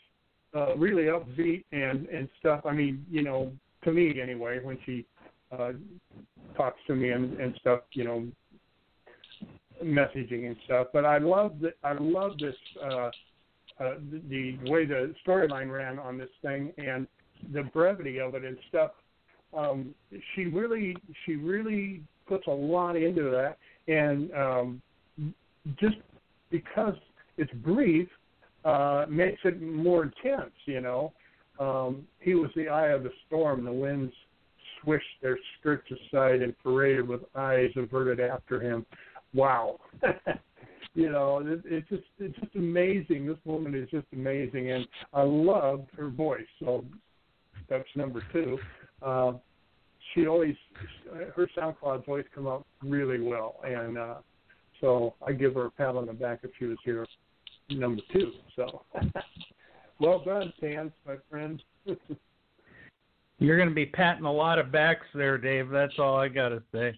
uh, 0.55 0.77
really 0.77 1.05
upbeat 1.05 1.65
and 1.73 2.07
and 2.09 2.29
stuff. 2.41 2.63
I 2.65 2.73
mean, 2.73 3.05
you 3.11 3.23
know, 3.23 3.53
to 3.85 3.93
me 3.93 4.21
anyway, 4.21 4.61
when 4.63 4.79
she 4.85 5.07
uh, 5.53 5.73
talks 6.57 6.81
to 6.87 6.95
me 6.95 7.11
and 7.11 7.39
and 7.41 7.55
stuff, 7.61 7.81
you 7.93 8.05
know, 8.05 8.27
messaging 9.83 10.47
and 10.47 10.57
stuff. 10.65 10.89
But 10.93 11.05
I 11.05 11.19
love 11.19 11.61
that. 11.61 11.75
I 11.83 11.93
love 11.93 12.39
this. 12.39 12.57
Uh, 12.83 13.11
uh, 13.81 13.95
the, 14.13 14.57
the 14.63 14.71
way 14.71 14.85
the 14.85 15.13
storyline 15.27 15.69
ran 15.69 15.99
on 15.99 16.17
this 16.17 16.29
thing 16.43 16.73
and 16.79 17.09
the 17.53 17.65
brevity 17.65 18.21
of 18.21 18.37
it 18.37 18.45
and 18.45 18.57
stuff. 18.69 18.93
Um, 19.53 19.95
she 20.35 20.45
really, 20.45 20.97
she 21.25 21.35
really 21.35 22.01
puts 22.29 22.47
a 22.47 22.53
lot 22.53 22.97
into 22.97 23.31
that, 23.31 23.59
and 23.93 24.33
um, 24.33 24.83
just 25.79 25.97
because 26.51 26.95
it's 27.37 27.53
brief, 27.65 28.09
uh, 28.65 29.07
makes 29.09 29.41
it 29.45 29.61
more 29.61 30.05
intense. 30.05 30.55
You 30.67 30.81
know, 30.81 31.13
um, 31.59 32.07
he 32.21 32.35
was 32.35 32.51
the 32.57 32.69
eye 32.69 32.89
of 32.89 33.03
the 33.03 33.13
storm. 33.27 33.65
The 33.65 33.73
winds 33.73 34.13
swished 34.83 35.05
their 35.23 35.39
skirts 35.59 35.89
aside 35.91 36.43
and 36.43 36.55
paraded 36.63 37.07
with 37.07 37.23
eyes 37.35 37.71
averted 37.77 38.21
after 38.21 38.61
him. 38.61 38.85
Wow. 39.33 39.79
you 40.95 41.11
know, 41.11 41.39
it, 41.45 41.63
it's 41.65 41.89
just 41.89 42.03
it's 42.19 42.39
just 42.39 42.55
amazing. 42.55 43.27
This 43.27 43.39
woman 43.45 43.75
is 43.75 43.89
just 43.91 44.07
amazing, 44.13 44.71
and 44.71 44.87
I 45.13 45.23
loved 45.23 45.91
her 45.97 46.09
voice. 46.09 46.43
So 46.61 46.85
that's 47.69 47.89
number 47.97 48.23
two. 48.33 48.59
Uh, 49.03 49.33
she 50.15 50.27
always 50.27 50.55
her 51.35 51.49
SoundCloud 51.57 52.07
voice 52.07 52.25
come 52.35 52.47
out 52.47 52.67
really 52.83 53.21
well, 53.21 53.57
and 53.65 53.99
uh, 53.99 54.15
so 54.81 55.15
I 55.27 55.33
give 55.33 55.55
her 55.55 55.67
a 55.67 55.71
pat 55.71 55.97
on 55.97 56.07
the 56.07 56.13
back 56.13 56.41
if 56.43 56.51
she 56.59 56.67
was 56.67 56.79
here 56.85 57.07
number 57.71 58.03
two. 58.13 58.33
So 58.55 58.83
well 60.01 60.23
done, 60.25 60.53
Tans, 60.61 60.93
my 61.07 61.17
friend. 61.31 61.63
You're 63.39 63.57
going 63.57 63.69
to 63.69 63.75
be 63.75 63.87
patting 63.87 64.25
a 64.25 64.33
lot 64.33 64.59
of 64.59 64.71
backs 64.71 65.07
there, 65.15 65.39
Dave. 65.39 65.69
That's 65.69 65.99
all 65.99 66.17
I 66.17 66.29
got 66.29 66.51
to 66.51 66.63
say. 66.73 66.89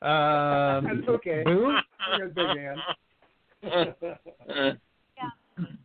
Um, 0.00 0.84
That's 0.84 1.08
okay. 1.08 1.42
Boo? 1.44 1.70
I 1.70 2.18
got 2.18 2.26
a 2.26 2.28
big 2.28 2.46
hand. 2.58 2.80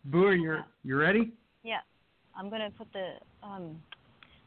Boo, 0.06 0.26
are 0.26 0.34
you 0.34 0.58
you 0.84 0.98
ready? 0.98 1.32
Yeah, 1.64 1.82
I'm 2.36 2.50
gonna 2.50 2.72
put 2.76 2.88
the 2.94 3.16
um, 3.46 3.80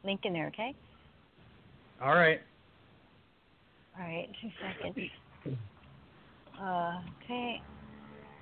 link 0.03 0.21
in 0.25 0.33
there. 0.33 0.47
Okay. 0.47 0.75
All 2.01 2.15
right. 2.15 2.41
All 3.97 4.03
right. 4.03 4.27
Two 4.41 4.49
seconds. 4.59 4.97
Uh, 6.61 6.99
okay. 7.23 7.61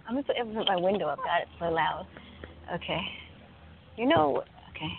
I'm 0.08 0.16
gonna 0.16 0.24
put, 0.24 0.36
I'm 0.40 0.54
put 0.54 0.68
my 0.68 0.78
window 0.78 1.08
up. 1.08 1.20
God, 1.20 1.42
it's 1.44 1.52
so 1.60 1.66
loud. 1.66 2.08
Okay. 2.74 3.02
You 4.00 4.08
know. 4.08 4.44
Okay. 4.72 4.92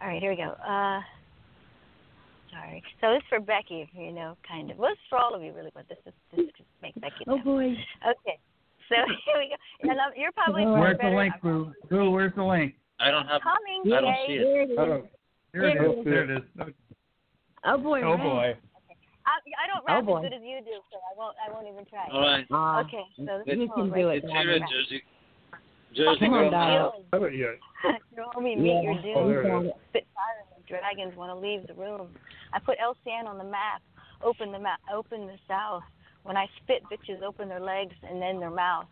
All 0.00 0.06
right. 0.08 0.22
Here 0.22 0.30
we 0.30 0.36
go. 0.36 0.54
Uh. 0.62 1.00
Sorry. 2.52 2.82
So 3.00 3.10
this 3.12 3.18
is 3.18 3.28
for 3.28 3.40
Becky, 3.40 3.90
you 3.98 4.12
know, 4.12 4.36
kind 4.46 4.70
of. 4.70 4.78
Well, 4.78 4.92
it's 4.92 5.00
for 5.10 5.18
all 5.18 5.34
of 5.34 5.42
you, 5.42 5.52
really, 5.52 5.72
but 5.74 5.88
this 5.88 5.98
is 6.06 6.14
this 6.30 6.46
just 6.56 6.68
make 6.82 6.94
Becky. 7.00 7.24
Oh 7.26 7.34
laugh. 7.34 7.44
boy. 7.44 7.64
Okay. 8.06 8.38
So 8.88 8.94
here 9.26 9.38
we 9.42 9.50
go. 9.50 9.90
And 9.90 9.98
um, 9.98 10.12
you're 10.16 10.30
probably 10.32 10.62
far 10.62 10.78
Where's 10.80 10.98
the 11.02 11.08
link, 11.10 11.34
Boo? 11.42 11.72
Boo, 11.90 12.10
where's 12.10 12.32
the 12.36 12.44
link? 12.44 12.74
I 13.00 13.10
don't 13.10 13.26
have. 13.26 13.42
Coming, 13.42 13.92
I 13.92 14.00
don't 14.00 14.14
Jay. 14.14 14.24
see 14.28 14.32
it. 14.34 14.78
I 14.78 14.84
don't, 14.86 15.04
There 15.52 15.68
it 15.68 15.74
There 15.74 15.90
is. 15.90 16.04
There 16.04 16.24
it 16.24 16.30
is. 16.30 16.74
Oh 17.64 17.76
boy. 17.76 18.02
Oh 18.02 18.12
Ray. 18.14 18.22
boy. 18.22 18.56
I, 19.26 19.42
I 19.58 19.66
don't 19.66 19.82
Oh, 19.82 19.94
rap 19.98 20.04
boy. 20.06 20.18
as 20.18 20.30
good 20.30 20.36
as 20.38 20.42
you 20.46 20.60
do, 20.62 20.78
so 20.94 20.98
I 21.02 21.18
won't. 21.18 21.34
I 21.42 21.52
won't 21.52 21.66
even 21.66 21.84
try. 21.84 22.06
All 22.12 22.20
right. 22.22 22.46
Ah, 22.52 22.80
Okay. 22.86 23.02
So 23.18 23.42
this 23.44 23.56
you 23.56 23.64
is 23.64 23.70
can 23.74 23.90
do 23.92 24.08
it. 24.10 24.22
It's 24.22 24.30
here, 24.30 24.58
Dad. 24.60 24.68
Jersey. 24.70 25.02
Jersey 25.96 26.20
Come 26.20 26.34
on, 26.34 26.50
girl. 26.50 26.50
Dad. 26.50 27.06
I 27.12 27.16
haven't 27.16 27.38
yet. 27.38 27.58
Your 28.14 28.26
homie, 28.34 28.56
meet 28.58 28.82
your 28.82 29.02
doom. 29.02 29.14
Oh, 29.16 29.28
there 29.28 29.42
it 29.42 29.66
is. 29.66 29.72
And 29.94 29.94
the 29.94 30.00
dragons 30.68 31.16
want 31.16 31.30
to 31.30 31.36
leave 31.36 31.66
the 31.66 31.74
room. 31.74 32.08
I 32.52 32.58
put 32.58 32.76
LCN 32.78 33.26
on 33.26 33.38
the 33.38 33.44
map. 33.44 33.82
Open 34.22 34.52
the 34.52 34.58
map. 34.58 34.80
Open 34.92 35.26
the 35.26 35.36
south. 35.48 35.82
When 36.22 36.36
I 36.36 36.46
spit, 36.62 36.82
bitches 36.90 37.22
open 37.22 37.48
their 37.48 37.60
legs 37.60 37.94
and 38.08 38.20
then 38.20 38.40
their 38.40 38.50
mouth. 38.50 38.86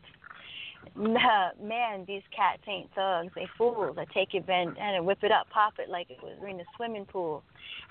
Nah, 0.97 1.51
Man, 1.61 2.05
these 2.07 2.23
cats 2.35 2.63
ain't 2.69 2.91
thugs. 2.95 3.33
They 3.35 3.49
fools. 3.59 3.97
I 3.99 4.05
take 4.13 4.33
your 4.33 4.43
bend 4.43 4.77
and 4.79 4.97
I 4.97 5.01
whip 5.01 5.19
it 5.23 5.33
up, 5.33 5.49
pop 5.51 5.75
it 5.79 5.89
like 5.89 6.11
it 6.11 6.19
was 6.23 6.37
in 6.49 6.61
a 6.61 6.65
swimming 6.77 7.07
pool. 7.07 7.43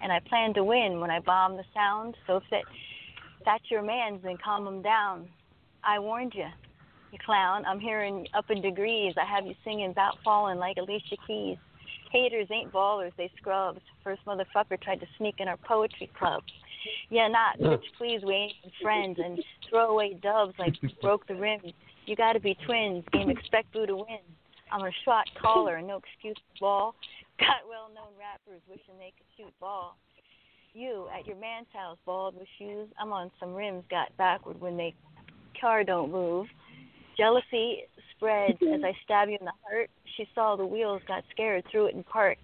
And 0.01 0.11
I 0.11 0.19
plan 0.19 0.53
to 0.55 0.63
win 0.63 0.99
when 0.99 1.09
I 1.11 1.19
bomb 1.19 1.57
the 1.57 1.63
sound. 1.73 2.15
So 2.27 2.37
if 2.37 2.43
that, 2.51 2.63
that's 3.45 3.63
your 3.69 3.81
man's, 3.81 4.21
then 4.23 4.37
calm 4.43 4.67
'em 4.67 4.81
down. 4.81 5.27
I 5.83 5.99
warned 5.99 6.33
you, 6.35 6.47
you 7.13 7.19
clown. 7.23 7.63
I'm 7.65 7.79
hearing 7.79 8.27
up 8.33 8.49
in 8.49 8.61
degrees. 8.61 9.13
I 9.21 9.25
have 9.25 9.45
you 9.45 9.53
singing 9.63 9.91
about 9.91 10.17
falling 10.25 10.57
like 10.57 10.77
Alicia 10.77 11.15
Keys. 11.25 11.57
Haters 12.11 12.47
ain't 12.51 12.71
ballers, 12.71 13.11
they 13.17 13.31
scrubs. 13.37 13.79
First 14.03 14.21
motherfucker 14.25 14.81
tried 14.81 14.99
to 14.99 15.07
sneak 15.17 15.35
in 15.39 15.47
our 15.47 15.57
poetry 15.57 16.11
club. 16.17 16.43
Yeah, 17.09 17.27
not 17.27 17.59
bitch, 17.59 17.83
please, 17.97 18.21
we 18.25 18.33
ain't 18.33 18.53
friends. 18.81 19.17
And 19.23 19.41
throw 19.69 19.91
away 19.91 20.15
dubs 20.21 20.53
like 20.59 20.73
broke 21.01 21.25
the 21.27 21.35
rim. 21.35 21.59
You 22.05 22.15
gotta 22.15 22.39
be 22.39 22.57
twins. 22.65 23.05
Game 23.13 23.29
expect 23.29 23.71
Boo 23.73 23.85
to 23.85 23.95
win. 23.95 24.19
I'm 24.71 24.81
a 24.81 24.91
shot 25.05 25.25
caller, 25.41 25.81
no 25.81 25.97
excuse 25.97 26.35
ball. 26.59 26.95
Got 27.39 27.67
well-known 27.69 28.13
rappers 28.19 28.61
wishing 28.67 28.97
they 28.99 29.13
could 29.17 29.27
shoot 29.37 29.53
ball. 29.59 29.95
You 30.73 31.07
at 31.17 31.27
your 31.27 31.37
man's 31.37 31.67
house, 31.73 31.97
bald 32.05 32.35
with 32.35 32.47
shoes. 32.57 32.87
I'm 32.99 33.13
on 33.13 33.31
some 33.39 33.53
rims, 33.53 33.83
got 33.89 34.15
backward 34.17 34.59
when 34.59 34.75
they 34.75 34.93
car 35.59 35.83
don't 35.83 36.11
move. 36.11 36.47
Jealousy 37.17 37.83
spreads 38.15 38.57
as 38.61 38.81
I 38.83 38.93
stab 39.03 39.29
you 39.29 39.37
in 39.39 39.45
the 39.45 39.51
heart. 39.67 39.89
She 40.17 40.27
saw 40.33 40.55
the 40.55 40.65
wheels, 40.65 41.01
got 41.07 41.23
scared, 41.31 41.63
threw 41.71 41.87
it 41.87 41.95
in 41.95 42.03
park. 42.03 42.37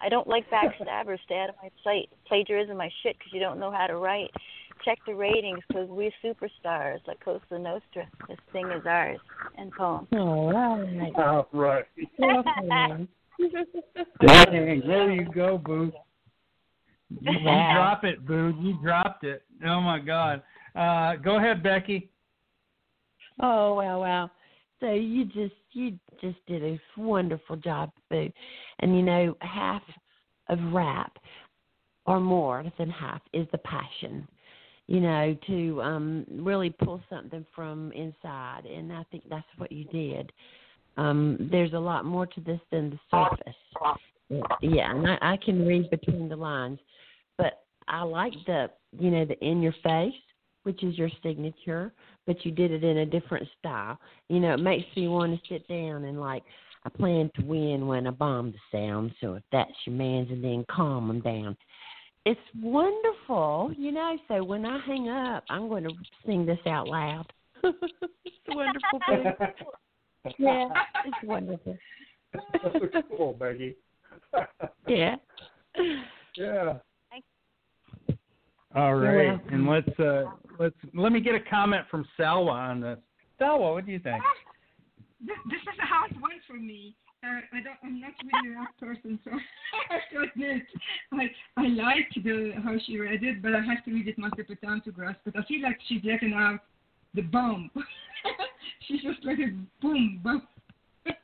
I 0.00 0.08
don't 0.08 0.26
like 0.26 0.48
backstabbers, 0.50 1.18
stay 1.24 1.38
out 1.38 1.50
of 1.50 1.56
my 1.62 1.70
sight. 1.82 2.08
Plagiarism 2.26 2.76
my 2.76 2.90
shit 3.02 3.16
because 3.18 3.32
you 3.32 3.40
don't 3.40 3.58
know 3.58 3.70
how 3.70 3.86
to 3.86 3.96
write. 3.96 4.30
Check 4.84 4.98
the 5.06 5.14
ratings 5.14 5.60
because 5.68 5.88
we're 5.88 6.10
superstars 6.22 6.98
like 7.06 7.18
Cosa 7.24 7.40
Nostra. 7.58 8.06
This 8.28 8.38
thing 8.52 8.66
is 8.70 8.84
ours. 8.86 9.18
And 9.56 9.72
poem. 9.72 10.06
All 10.12 10.52
right. 10.52 11.12
All 11.16 11.48
right. 11.52 11.84
Okay, 11.98 12.66
man. 12.66 13.08
Hey, 14.20 14.82
there 14.86 15.10
you 15.10 15.26
go, 15.34 15.58
Boo. 15.58 15.92
You, 17.08 17.32
you 17.32 17.42
drop 17.42 18.04
it, 18.04 18.26
Boo. 18.26 18.54
You 18.60 18.78
dropped 18.82 19.24
it. 19.24 19.42
Oh 19.66 19.80
my 19.80 19.98
God. 19.98 20.42
Uh, 20.74 21.16
go 21.16 21.38
ahead, 21.38 21.62
Becky. 21.62 22.10
Oh 23.40 23.74
wow, 23.74 24.00
wow. 24.00 24.30
So 24.80 24.92
you 24.92 25.24
just 25.24 25.54
you 25.72 25.98
just 26.20 26.38
did 26.46 26.62
a 26.62 26.80
wonderful 26.96 27.56
job, 27.56 27.90
Boo. 28.10 28.30
And 28.80 28.96
you 28.96 29.02
know, 29.02 29.36
half 29.40 29.82
of 30.48 30.58
rap 30.72 31.16
or 32.06 32.20
more 32.20 32.64
than 32.78 32.90
half 32.90 33.20
is 33.32 33.46
the 33.52 33.58
passion. 33.58 34.26
You 34.86 35.00
know, 35.00 35.36
to 35.46 35.82
um 35.82 36.26
really 36.30 36.70
pull 36.70 37.00
something 37.10 37.44
from 37.54 37.92
inside 37.92 38.62
and 38.66 38.92
I 38.92 39.04
think 39.10 39.24
that's 39.28 39.46
what 39.56 39.72
you 39.72 39.84
did. 39.84 40.32
Um, 40.96 41.48
there's 41.50 41.74
a 41.74 41.78
lot 41.78 42.04
more 42.04 42.26
to 42.26 42.40
this 42.40 42.60
than 42.70 42.90
the 42.90 42.98
surface. 43.10 44.44
Yeah, 44.60 44.90
and 44.90 45.06
I, 45.06 45.18
I 45.20 45.36
can 45.36 45.66
read 45.66 45.90
between 45.90 46.28
the 46.28 46.36
lines. 46.36 46.78
But 47.36 47.64
I 47.88 48.02
like 48.02 48.32
the 48.46 48.70
you 48.98 49.10
know, 49.10 49.24
the 49.24 49.38
in 49.44 49.62
your 49.62 49.74
face, 49.82 50.14
which 50.66 50.82
is 50.82 50.98
your 50.98 51.08
signature, 51.22 51.92
but 52.26 52.44
you 52.44 52.50
did 52.50 52.72
it 52.72 52.82
in 52.82 52.98
a 52.98 53.06
different 53.06 53.46
style. 53.56 54.00
You 54.28 54.40
know, 54.40 54.54
it 54.54 54.60
makes 54.60 54.84
me 54.96 55.06
want 55.06 55.32
to 55.32 55.48
sit 55.48 55.66
down 55.68 56.06
and 56.06 56.20
like 56.20 56.42
I 56.82 56.88
plan 56.88 57.30
to 57.36 57.44
win 57.44 57.86
when 57.86 58.08
I 58.08 58.10
bomb 58.10 58.52
the 58.52 58.58
sound. 58.76 59.12
So 59.20 59.34
if 59.34 59.44
that's 59.52 59.70
your 59.86 59.94
man's, 59.94 60.28
and 60.32 60.42
then 60.42 60.66
calm 60.68 61.06
them 61.06 61.20
down. 61.20 61.56
It's 62.24 62.40
wonderful, 62.60 63.72
you 63.78 63.92
know. 63.92 64.18
So 64.26 64.42
when 64.42 64.66
I 64.66 64.80
hang 64.84 65.08
up, 65.08 65.44
I'm 65.48 65.68
going 65.68 65.84
to 65.84 65.94
sing 66.26 66.44
this 66.44 66.58
out 66.66 66.88
loud. 66.88 67.32
it's 67.62 68.36
wonderful, 68.48 69.00
baby. 69.08 69.30
Yeah, 70.36 70.68
it's 71.04 71.16
wonderful. 71.22 71.78
That's 72.92 73.06
cool, 73.16 73.34
Becky. 73.34 73.76
Yeah. 74.88 75.14
yeah. 76.36 76.78
All 78.76 78.90
You're 78.90 79.16
right, 79.16 79.28
welcome. 79.28 79.54
and 79.54 79.66
let's 79.66 79.98
uh, 79.98 80.24
let's 80.58 80.76
let 80.92 81.10
me 81.10 81.20
get 81.20 81.34
a 81.34 81.40
comment 81.40 81.86
from 81.90 82.06
Salwa 82.18 82.52
on 82.52 82.82
this. 82.82 82.98
Salwa, 83.40 83.72
what 83.72 83.86
do 83.86 83.92
you 83.92 83.98
think? 83.98 84.22
This, 85.18 85.36
this 85.48 85.62
is 85.62 85.78
a 85.82 85.86
hard 85.86 86.12
one 86.20 86.32
for 86.46 86.58
me. 86.58 86.94
Uh, 87.24 87.40
I 87.54 87.62
don't, 87.62 87.78
I'm 87.82 88.00
not 88.02 88.10
really 88.22 88.54
a 88.54 88.58
rap 88.58 88.78
person, 88.78 89.18
so 89.24 89.30
I 89.90 89.94
have 89.94 90.02
to 90.12 90.30
admit, 90.30 90.62
I 91.10 91.30
I 91.56 91.68
like 91.68 92.10
the 92.22 92.52
how 92.62 92.74
she 92.86 92.98
read 92.98 93.24
it, 93.24 93.40
but 93.40 93.54
I 93.54 93.62
have 93.62 93.82
to 93.86 93.92
read 93.92 94.08
it 94.08 94.18
multiple 94.18 94.56
times 94.62 94.82
to 94.84 94.92
grasp 94.92 95.20
it. 95.24 95.34
I 95.38 95.44
feel 95.46 95.62
like 95.62 95.78
she's 95.88 96.02
letting 96.04 96.34
out 96.34 96.60
the 97.14 97.22
bomb. 97.22 97.70
she's 98.86 99.00
just 99.00 99.24
like 99.24 99.38
a 99.38 99.56
boom, 99.80 100.20
boom. 100.22 100.42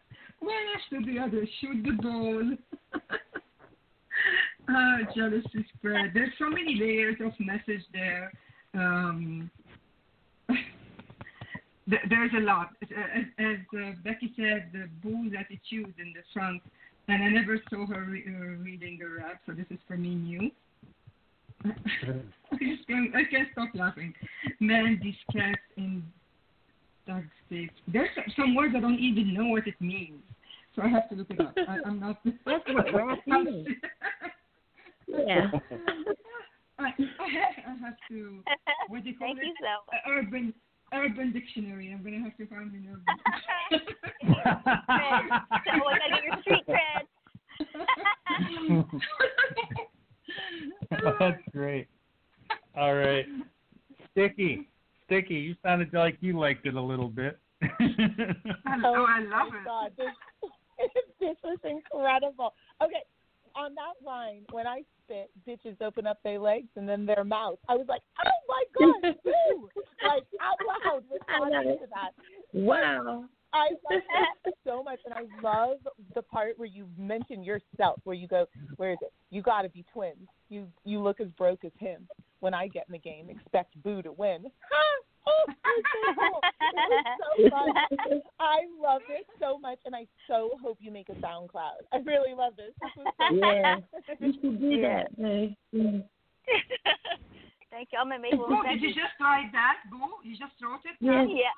One 0.41 0.55
after 0.75 1.05
the 1.05 1.19
other, 1.19 1.47
shoot 1.61 1.85
the 1.85 2.03
ball. 2.03 2.57
Ah, 4.69 4.99
jealousy 5.15 5.67
spread. 5.77 6.13
There's 6.15 6.33
so 6.39 6.49
many 6.49 6.77
layers 6.79 7.17
of 7.21 7.33
message 7.41 7.85
there. 7.93 8.33
Um, 8.75 9.51
there's 11.87 12.31
a 12.37 12.41
lot. 12.41 12.71
As, 12.83 13.25
as 13.39 13.57
uh, 13.75 13.93
Becky 14.05 14.33
said, 14.37 14.71
the 14.73 14.89
Boo's 15.03 15.33
attitude 15.39 15.95
in 15.99 16.13
the 16.15 16.23
front, 16.33 16.63
and 17.09 17.23
I 17.23 17.29
never 17.29 17.61
saw 17.71 17.87
her 17.87 18.05
re- 18.05 18.25
uh, 18.27 18.63
reading 18.63 18.99
the 19.01 19.23
rap, 19.23 19.41
so 19.47 19.53
this 19.53 19.67
is 19.71 19.79
for 19.89 19.97
me 19.97 20.15
new. 20.15 20.51
I 21.65 21.69
just 22.59 22.87
can't, 22.87 23.15
I 23.15 23.25
can't 23.31 23.49
stop 23.53 23.69
laughing. 23.75 24.15
Man, 24.61 24.99
these 25.03 25.15
cats 25.33 25.61
in 25.77 26.03
dog 27.07 27.25
states. 27.47 27.75
There's 27.87 28.09
some, 28.37 28.55
words 28.55 28.75
I 28.77 28.81
don't 28.81 28.99
even 28.99 29.35
know 29.35 29.47
what 29.47 29.67
it 29.67 29.81
means, 29.81 30.23
so 30.75 30.83
I 30.83 30.89
have 30.89 31.09
to 31.11 31.15
look 31.15 31.31
it 31.31 31.41
up. 31.41 31.55
I, 31.57 31.79
I'm 31.87 32.01
not. 32.01 32.19
That's 32.47 32.65
what. 32.69 32.87
Yeah. 35.07 35.51
I, 36.79 36.85
I, 36.85 36.89
have, 36.89 37.55
I 37.67 37.71
have 37.85 37.97
to. 38.11 38.43
What 38.89 39.05
do 39.05 39.11
you 39.11 39.17
call 39.17 39.29
Thank 39.29 39.39
it? 39.39 39.47
you, 39.47 39.55
so. 39.61 39.67
Uh, 39.95 40.19
urban 40.19 40.55
Urban 40.93 41.33
Dictionary. 41.33 41.93
I'm 41.93 42.03
gonna 42.03 42.21
have 42.21 42.37
to 42.37 42.47
find 42.47 42.73
an 42.73 42.89
urban. 42.93 43.81
Cred. 44.25 45.29
So 45.65 45.71
I 45.71 45.99
gotta 45.99 46.11
get 46.13 46.25
your 46.25 46.37
street 46.43 46.67
cred. 46.69 47.05
That's 51.19 51.43
great. 51.53 51.89
All 52.77 52.95
right. 52.95 53.27
Sticky. 54.11 54.69
Sticky, 55.07 55.35
you 55.35 55.55
sounded 55.63 55.93
like 55.93 56.17
you 56.21 56.39
liked 56.39 56.67
it 56.67 56.75
a 56.75 56.81
little 56.81 57.09
bit. 57.09 57.39
oh, 57.63 57.69
I 57.81 59.21
love 59.21 59.49
my 59.51 59.59
it. 59.59 59.65
God, 59.65 59.93
this, 59.97 60.15
this 61.21 61.37
was 61.45 61.59
incredible. 61.65 62.55
Okay, 62.83 63.03
on 63.57 63.75
that 63.75 64.05
line, 64.05 64.45
when 64.51 64.67
I 64.67 64.83
spit, 65.05 65.31
bitches 65.47 65.81
open 65.81 66.07
up 66.07 66.19
their 66.23 66.39
legs 66.39 66.69
and 66.77 66.89
then 66.89 67.07
their 67.07 67.25
mouth. 67.25 67.59
I 67.69 67.75
was 67.75 67.87
like, 67.89 68.03
oh 68.25 68.31
my 68.49 68.65
God, 68.79 69.17
boo! 69.25 69.69
like 70.05 70.25
out 70.41 70.59
loud 70.85 71.05
responding 71.11 71.79
to 71.79 71.87
that. 71.91 72.13
Wow. 72.53 73.25
I 73.55 73.69
love 73.91 74.03
that 74.45 74.53
so 74.65 74.83
much, 74.83 75.01
and 75.05 75.15
I 75.15 75.25
love 75.43 75.79
the 76.15 76.23
part 76.23 76.59
where 76.59 76.69
you 76.69 76.89
mention 76.99 77.45
yourself, 77.45 78.01
where 78.05 78.17
you 78.17 78.27
go, 78.27 78.47
"Where 78.77 78.93
is 78.93 78.99
it? 79.03 79.13
You 79.31 79.43
got 79.43 79.63
to 79.63 79.69
be 79.69 79.85
twins. 79.93 80.27
You 80.49 80.69
you 80.85 81.01
look 81.01 81.21
as 81.21 81.29
broke 81.37 81.65
as 81.65 81.73
him. 81.79 82.09
When 82.41 82.55
I 82.55 82.69
get 82.69 82.87
in 82.89 82.93
the 82.93 82.99
game, 82.99 83.29
expect 83.29 83.81
Boo 83.83 84.01
to 84.03 84.13
win." 84.13 84.45
oh, 85.27 85.45
it 85.49 85.57
was 85.65 85.85
so 85.93 86.15
cool. 86.15 86.41
It 86.61 86.75
was 86.89 87.05
so 87.23 87.51
fun. 87.51 88.23
I 88.41 88.59
love 88.81 89.03
it 89.09 89.27
so 89.41 89.59
much, 89.59 89.79
and 89.85 89.95
I 89.95 90.07
so 90.27 90.59
hope 90.63 90.79
you 90.81 90.91
make 90.91 91.09
a 91.09 91.15
SoundCloud. 91.15 91.87
I 91.93 91.99
really 92.05 92.35
love 92.35 92.55
this. 92.57 92.73
This 92.97 93.07
so 93.19 93.35
Yeah. 93.35 93.77
fun. 93.77 93.85
You 94.21 94.33
should 94.41 94.61
do 94.61 94.81
that, 94.83 95.17
Boo. 95.17 95.55
Mm. 95.75 96.05
Thank 97.71 97.89
you. 97.93 97.99
I'm 97.99 98.09
gonna 98.09 98.21
make 98.21 98.33
one. 98.33 98.51
Boo, 98.51 98.63
did 98.69 98.83
you 98.83 98.89
just 98.91 99.17
write 99.19 99.51
that? 99.53 99.77
Boo, 99.91 100.21
you 100.23 100.37
just 100.37 100.53
wrote 100.63 100.81
it? 100.85 100.97
Yes. 101.01 101.27
Yeah. 101.31 101.51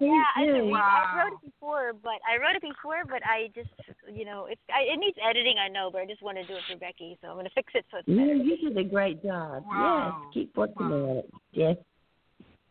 Yeah, 0.00 0.22
I, 0.36 0.44
do. 0.44 0.66
we, 0.66 0.74
I 0.74 1.18
wrote 1.18 1.32
it 1.32 1.50
before, 1.50 1.92
but 2.00 2.22
I 2.22 2.38
wrote 2.40 2.54
it 2.54 2.62
before, 2.62 3.02
but 3.08 3.22
I 3.26 3.50
just, 3.56 3.70
you 4.12 4.24
know, 4.24 4.46
it's 4.48 4.60
I, 4.72 4.82
it 4.82 4.98
needs 5.00 5.16
editing, 5.20 5.56
I 5.58 5.66
know, 5.66 5.90
but 5.92 6.00
I 6.00 6.06
just 6.06 6.22
want 6.22 6.38
to 6.38 6.44
do 6.46 6.54
it 6.54 6.62
for 6.70 6.78
Becky, 6.78 7.18
so 7.20 7.26
I'm 7.28 7.36
gonna 7.36 7.50
fix 7.56 7.72
it 7.74 7.84
so 7.90 7.98
it's 7.98 8.06
No, 8.06 8.18
better. 8.22 8.34
you 8.36 8.56
did 8.68 8.78
a 8.78 8.84
great 8.88 9.20
job. 9.20 9.64
Wow. 9.66 10.22
Yes, 10.22 10.32
keep 10.34 10.56
working 10.56 10.86
on 10.86 11.16
it. 11.18 11.30
Yes, 11.52 11.76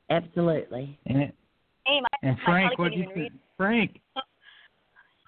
absolutely. 0.10 0.99
And, 1.06 1.31
Hey, 1.86 2.02
my, 2.02 2.07
and 2.22 2.38
Frank, 2.45 2.77
what 2.77 2.91
couldn't 2.91 2.99
you 2.99 3.10
think? 3.15 3.34
Frank, 3.57 3.99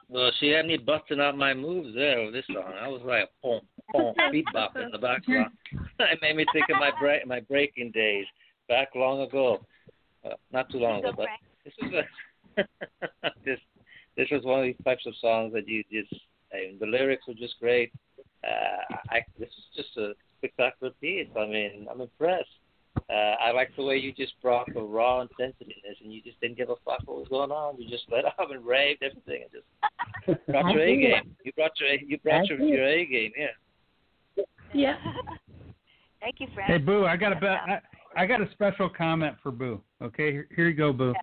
Well, 0.10 0.32
she 0.40 0.50
had 0.50 0.68
me 0.68 0.78
busting 0.78 1.20
out 1.20 1.38
my 1.38 1.54
moves 1.54 1.96
there 1.96 2.24
with 2.24 2.34
this 2.34 2.46
song. 2.54 2.74
I 2.80 2.88
was 2.88 3.02
like, 3.04 3.30
boom, 3.42 3.62
boom, 3.92 4.14
beat 4.32 4.46
bop 4.54 4.76
in 4.76 4.92
the 4.92 4.98
background. 4.98 5.52
it 6.00 6.20
made 6.22 6.36
me 6.36 6.46
think 6.54 6.66
of 6.70 6.78
my 6.78 6.92
break, 7.00 7.26
my 7.26 7.40
breaking 7.40 7.92
days 7.92 8.26
back 8.68 8.90
long 8.96 9.22
ago. 9.22 9.66
Uh, 10.24 10.36
not 10.52 10.70
too 10.70 10.78
long 10.78 11.00
ago, 11.00 11.14
but 11.16 11.28
this 11.66 11.74
was 11.82 11.94
a 11.94 12.04
this 13.46 13.60
this 14.18 14.28
was 14.30 14.44
one 14.44 14.60
of 14.60 14.66
these 14.66 14.86
types 14.86 15.06
of 15.08 15.14
songs 15.20 15.54
that 15.54 15.68
you 15.68 15.84
just 15.92 16.14
and 16.52 16.80
the 16.80 16.86
lyrics 16.86 17.28
were 17.28 17.34
just 17.34 17.60
great. 17.60 17.92
Uh, 18.44 18.96
I 19.10 19.22
this 19.40 19.50
is 19.50 19.66
just 19.76 19.98
a 19.98 20.14
spectacular 20.38 20.94
piece. 21.02 21.28
I 21.36 21.46
mean, 21.48 21.88
I'm 21.90 22.02
impressed. 22.02 22.50
Uh, 23.10 23.14
I 23.14 23.52
like 23.52 23.76
the 23.76 23.84
way 23.84 23.98
you 23.98 24.14
just 24.14 24.34
brought 24.42 24.68
the 24.74 24.82
raw 24.82 25.22
intensity 25.22 25.76
and 26.04 26.14
you 26.14 26.22
just 26.22 26.40
didn't 26.42 26.58
give 26.58 26.70
a 26.70 26.76
fuck 26.86 27.00
what 27.06 27.18
was 27.18 27.28
going 27.30 27.52
on. 27.52 27.80
You 27.80 27.90
just 27.90 28.06
let 28.12 28.26
up 28.40 28.52
and 28.52 28.66
raved 28.66 29.04
everything, 29.04 29.44
and 29.44 29.52
just 29.52 30.46
brought 30.48 30.74
your 30.74 30.82
A 30.84 30.98
game. 30.98 31.36
You 31.44 31.52
brought 31.54 31.72
your 31.80 31.90
you 31.90 32.18
brought 32.20 32.48
your, 32.48 32.60
your 32.60 32.86
A 32.86 33.06
game. 33.06 33.32
Yeah. 33.38 34.44
Yeah. 34.74 34.96
Thank 36.22 36.36
you, 36.40 36.48
Frank. 36.54 36.70
hey 36.70 36.78
Boo, 36.78 37.06
I 37.06 37.18
got 37.18 37.34
a 37.34 37.40
be- 37.40 37.48
I, 37.48 37.82
I 38.16 38.26
got 38.26 38.42
a 38.42 38.52
special 38.52 38.90
comment 38.90 39.36
for 39.42 39.52
Boo. 39.52 39.82
Okay, 40.02 40.32
here, 40.32 40.48
here 40.56 40.68
you 40.68 40.76
go, 40.76 40.94
Boo. 40.94 41.14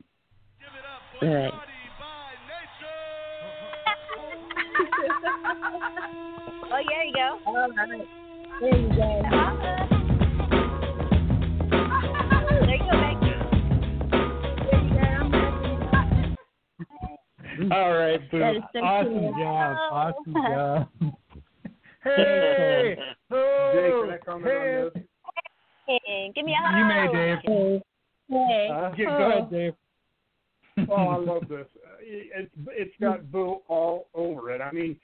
All 1.22 1.34
right. 1.34 1.52
Oh, 6.70 6.82
there 6.86 7.04
you 7.04 7.14
go. 7.14 7.38
All 7.46 7.70
right. 7.70 8.06
There 8.60 8.76
you 8.76 8.88
go. 9.90 9.97
All 17.72 17.92
right, 17.94 18.30
Boo. 18.30 18.60
So 18.72 18.78
awesome 18.80 19.12
cool. 19.12 19.32
job. 19.38 19.76
Awesome 19.90 20.34
job. 20.48 20.88
hey, 22.04 22.96
Jay, 23.30 23.90
can 23.90 24.10
I 24.10 24.18
comment 24.24 24.46
hey. 24.46 24.82
on 24.84 24.90
this? 24.94 25.02
Hey, 25.86 26.32
give 26.34 26.44
me 26.44 26.52
a 26.52 26.62
hug. 26.62 26.78
You 26.78 26.84
may, 26.84 27.08
Dave. 27.12 27.38
Hey. 27.44 27.82
Hey. 28.28 28.68
Uh, 28.72 28.90
Yeah, 28.96 29.18
go 29.18 29.30
ahead, 29.30 29.50
Dave. 29.50 29.74
oh, 30.90 30.94
I 30.94 31.16
love 31.16 31.48
this. 31.48 31.66
Uh, 31.84 31.96
It's 32.00 32.50
it's 32.68 32.94
got 33.00 33.30
Boo 33.32 33.60
all 33.68 34.08
over 34.14 34.50
it. 34.52 34.60
I 34.60 34.70
mean, 34.70 34.96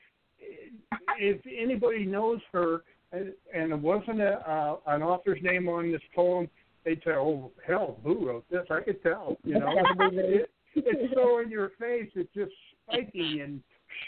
if 1.19 1.41
anybody 1.47 2.05
knows 2.05 2.41
her, 2.53 2.83
and 3.13 3.33
and 3.55 3.73
it 3.73 3.79
wasn't 3.79 4.21
a 4.21 4.49
uh, 4.49 4.77
an 4.87 5.03
author's 5.03 5.43
name 5.43 5.69
on 5.69 5.91
this 5.91 6.03
poem, 6.15 6.49
they'd 6.85 7.03
say, 7.05 7.13
"Oh 7.13 7.51
hell, 7.67 7.99
Boo 8.05 8.27
wrote 8.27 8.45
this." 8.51 8.67
I 8.71 8.81
could 8.81 9.03
tell. 9.03 9.39
You 9.43 9.59
know, 9.59 9.75
it, 10.13 10.51
it's 10.77 11.15
so 11.15 11.39
in 11.41 11.51
your 11.51 11.71
face. 11.79 12.11
It's 12.15 12.33
just 12.35 12.53
spiky 12.87 13.41
and 13.41 13.61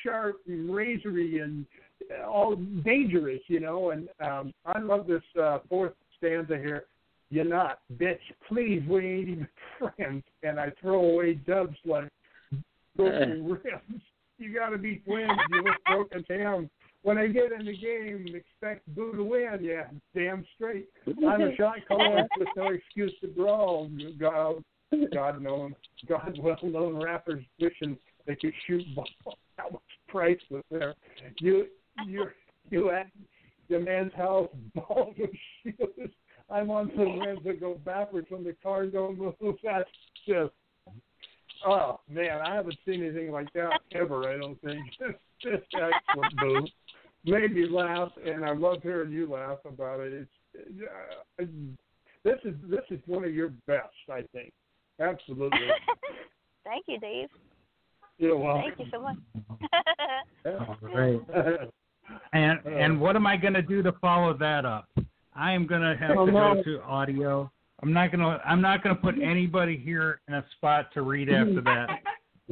sharp 0.02 0.40
and 0.47 0.70
razory 0.70 1.43
and 1.43 1.66
all 2.26 2.56
dangerous. 2.84 3.40
You 3.48 3.60
know, 3.60 3.90
and 3.90 4.09
um, 4.20 4.52
I 4.64 4.78
love 4.78 5.06
this 5.06 5.22
uh, 5.40 5.59
fourth 5.68 5.94
stanza 6.18 6.56
here. 6.56 6.84
You're 7.30 7.44
not, 7.44 7.78
bitch. 7.97 8.18
Please, 8.48 8.82
we 8.88 9.05
ain't 9.05 9.28
even 9.28 9.48
friends. 9.78 10.22
And 10.43 10.60
I 10.60 10.70
throw 10.80 11.01
away 11.01 11.34
dubs 11.34 11.76
like 11.84 12.09
broken 12.97 13.44
rims. 13.64 14.02
You 14.38 14.55
got 14.55 14.70
to 14.70 14.78
be 14.78 14.97
twins. 15.05 15.30
You 15.51 15.62
look 15.62 15.84
broken 15.86 16.24
down. 16.28 16.70
When 17.02 17.18
I 17.18 17.28
get 17.28 17.52
in 17.52 17.64
the 17.64 17.76
game, 17.76 18.26
expect 18.34 18.93
Boo 18.94 19.12
to 19.12 19.22
win. 19.22 19.59
Yeah, 19.62 19.84
damn 20.14 20.44
straight. 20.56 20.88
I'm 21.06 21.40
a 21.40 21.55
shot 21.55 21.76
caller 21.86 22.26
with 22.36 22.48
no 22.56 22.68
excuse 22.68 23.12
to 23.20 23.28
brawl. 23.28 23.88
God, 24.18 24.64
God 25.12 25.42
known, 25.42 25.74
God 26.08 26.38
well 26.40 26.58
known 26.62 27.02
rappers 27.02 27.44
wishing 27.60 27.96
they 28.26 28.36
could 28.36 28.52
shoot 28.66 28.84
ball. 28.94 29.06
That 29.56 29.72
was 29.72 29.82
priceless 30.08 30.64
there. 30.70 30.94
You, 31.40 31.66
you, 32.06 32.26
you 32.70 32.90
at 32.90 33.06
your 33.68 33.80
man's 33.80 34.12
house, 34.14 34.48
balls 34.74 35.14
and 35.18 35.28
shoes. 35.62 36.10
I'm 36.48 36.70
on 36.70 36.92
some 36.94 37.18
rims 37.18 37.40
that 37.44 37.60
go 37.60 37.74
backwards 37.84 38.28
when 38.30 38.44
the 38.44 38.54
car 38.62 38.86
don't 38.86 39.18
move. 39.18 39.34
That's 39.64 39.88
just 40.26 40.52
Oh 41.64 42.00
man, 42.08 42.40
I 42.40 42.54
haven't 42.54 42.76
seen 42.86 43.02
anything 43.02 43.30
like 43.30 43.52
that 43.54 43.70
ever. 43.92 44.28
I 44.28 44.38
don't 44.38 44.60
think. 44.62 44.80
Just 45.40 45.64
excellent, 45.74 46.36
Boo. 46.38 46.66
Made 47.24 47.54
me 47.54 47.68
laugh, 47.68 48.10
and 48.24 48.44
I 48.44 48.54
love 48.54 48.82
hearing 48.82 49.12
you 49.12 49.30
laugh 49.30 49.58
about 49.66 50.00
it. 50.00 50.12
It's 50.54 50.82
uh, 51.38 51.44
this 52.24 52.38
is 52.44 52.54
this 52.68 52.80
is 52.90 53.00
one 53.06 53.24
of 53.24 53.34
your 53.34 53.50
best, 53.66 53.94
I 54.10 54.22
think. 54.32 54.52
Absolutely. 55.01 55.59
Thank 56.64 56.85
you, 56.89 56.98
Dave. 56.98 57.28
You're 58.18 58.36
welcome. 58.36 58.73
Thank 58.77 58.78
you 58.78 58.86
so 58.90 59.01
much. 59.01 59.16
All 60.47 60.77
right. 60.82 61.20
And 62.32 62.60
and 62.66 63.01
what 63.01 63.16
am 63.16 63.27
I 63.27 63.36
going 63.36 63.55
to 63.55 63.62
do 63.62 63.82
to 63.82 63.93
follow 64.01 64.32
that 64.39 64.64
up? 64.64 64.89
I 65.35 65.52
am 65.52 65.66
going 65.66 65.81
to 65.81 65.97
have 65.97 66.10
to 66.10 66.31
go 66.32 66.62
to 66.62 66.82
audio. 66.82 67.51
I'm 67.82 67.93
not 67.93 68.10
going 68.12 68.20
to 68.20 68.40
I'm 68.47 68.60
not 68.60 68.82
going 68.82 68.94
to 68.94 69.02
put 69.02 69.16
anybody 69.20 69.77
here 69.77 70.20
in 70.28 70.35
a 70.35 70.44
spot 70.56 70.93
to 70.94 71.02
read 71.02 71.28
after 71.28 71.60
that 71.62 71.89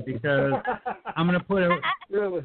because 0.04 0.52
I'm 1.16 1.26
going 1.26 1.38
to 1.38 1.44
put 1.44 1.62
a 1.62 1.76
really. 2.10 2.42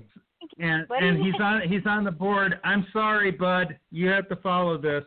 and 0.59 0.85
and 0.89 1.25
he's 1.25 1.33
on 1.41 1.61
he's 1.67 1.85
on 1.85 2.03
the 2.03 2.11
board. 2.11 2.59
I'm 2.63 2.85
sorry, 2.93 3.31
bud. 3.31 3.77
You 3.91 4.07
have 4.09 4.29
to 4.29 4.35
follow 4.37 4.77
this. 4.77 5.03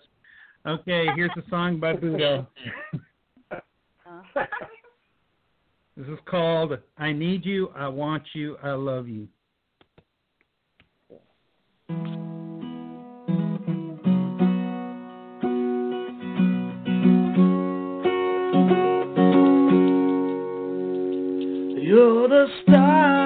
Okay, 0.67 1.07
here's 1.17 1.31
a 1.37 1.49
song 1.51 1.81
by 1.81 1.95
Budo. 1.95 2.47
Uh-huh. 3.51 4.45
This 5.95 6.07
is 6.07 6.19
called 6.25 6.79
I 6.97 7.13
Need 7.13 7.45
You, 7.45 7.69
I 7.77 7.87
Want 7.87 8.23
You, 8.35 8.57
I 8.63 8.71
Love 8.71 9.09
You. 9.09 9.29
You're 21.79 22.27
the 22.27 22.47
stars 22.63 23.22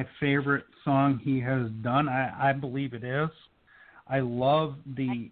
my 0.00 0.06
favorite 0.18 0.64
song 0.82 1.20
he 1.22 1.40
has 1.40 1.68
done. 1.82 2.08
I, 2.08 2.50
I 2.50 2.52
believe 2.52 2.94
it 2.94 3.04
is. 3.04 3.28
I 4.08 4.20
love 4.20 4.76
the 4.96 5.30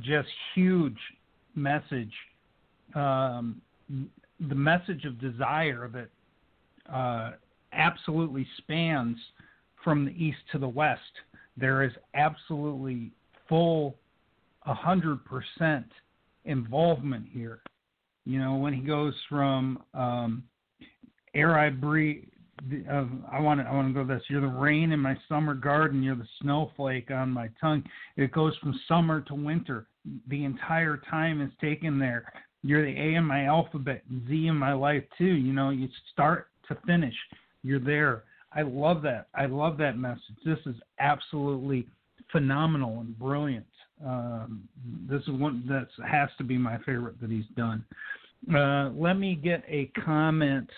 just 0.00 0.28
huge 0.54 0.98
message, 1.56 2.12
um, 2.94 3.60
the 3.88 4.54
message 4.54 5.04
of 5.04 5.20
desire 5.20 5.90
that 5.92 6.94
uh, 6.94 7.32
absolutely 7.72 8.46
spans 8.58 9.16
from 9.82 10.04
the 10.04 10.12
east 10.12 10.38
to 10.52 10.58
the 10.58 10.68
west. 10.68 11.00
There 11.56 11.82
is 11.82 11.92
absolutely 12.14 13.10
full, 13.48 13.96
hundred 14.62 15.20
percent 15.24 15.86
involvement 16.44 17.26
here. 17.32 17.60
You 18.24 18.38
know, 18.38 18.56
when 18.56 18.72
he 18.72 18.82
goes 18.82 19.14
from 19.28 19.82
um, 19.94 20.44
air 21.34 21.58
I 21.58 21.70
breathe, 21.70 22.24
uh, 22.90 23.04
I 23.30 23.40
want 23.40 23.60
to, 23.60 23.66
I 23.66 23.72
want 23.72 23.88
to 23.88 23.94
go 23.94 24.04
this. 24.04 24.22
You're 24.28 24.40
the 24.40 24.46
rain 24.46 24.92
in 24.92 25.00
my 25.00 25.16
summer 25.28 25.54
garden. 25.54 26.02
You're 26.02 26.16
the 26.16 26.28
snowflake 26.42 27.10
on 27.10 27.30
my 27.30 27.48
tongue. 27.60 27.84
It 28.16 28.32
goes 28.32 28.56
from 28.58 28.78
summer 28.88 29.20
to 29.22 29.34
winter. 29.34 29.86
The 30.28 30.44
entire 30.44 31.00
time 31.10 31.40
is 31.40 31.50
taken 31.60 31.98
there. 31.98 32.32
You're 32.62 32.84
the 32.84 32.98
A 32.98 33.14
in 33.14 33.24
my 33.24 33.44
alphabet, 33.44 34.02
Z 34.28 34.46
in 34.46 34.56
my 34.56 34.72
life 34.72 35.04
too. 35.16 35.24
You 35.24 35.52
know, 35.52 35.70
you 35.70 35.88
start 36.12 36.48
to 36.68 36.76
finish. 36.86 37.14
You're 37.62 37.80
there. 37.80 38.24
I 38.52 38.62
love 38.62 39.02
that. 39.02 39.28
I 39.34 39.46
love 39.46 39.78
that 39.78 39.98
message. 39.98 40.22
This 40.44 40.58
is 40.66 40.74
absolutely 40.98 41.86
phenomenal 42.32 43.00
and 43.00 43.18
brilliant. 43.18 43.66
Um, 44.04 44.68
this 45.08 45.22
is 45.22 45.30
one 45.30 45.64
that 45.68 45.88
has 46.06 46.28
to 46.38 46.44
be 46.44 46.56
my 46.56 46.78
favorite 46.78 47.20
that 47.20 47.30
he's 47.30 47.44
done. 47.56 47.84
Uh, 48.54 48.90
let 48.90 49.18
me 49.18 49.34
get 49.34 49.64
a 49.68 49.90
comment 50.04 50.68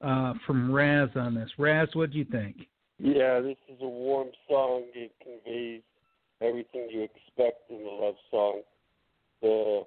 uh, 0.00 0.34
from 0.46 0.72
Raz 0.72 1.10
on 1.16 1.34
this. 1.34 1.50
Raz, 1.58 1.88
what 1.94 2.10
do 2.10 2.18
you 2.18 2.24
think? 2.24 2.56
Yeah, 2.98 3.40
this 3.40 3.56
is 3.68 3.78
a 3.80 3.88
warm 3.88 4.28
song. 4.48 4.84
It 4.94 5.12
conveys 5.22 5.82
everything 6.40 6.88
you 6.90 7.02
expect 7.02 7.70
in 7.70 7.76
a 7.76 8.04
love 8.04 8.14
song. 8.30 8.62
The 9.42 9.84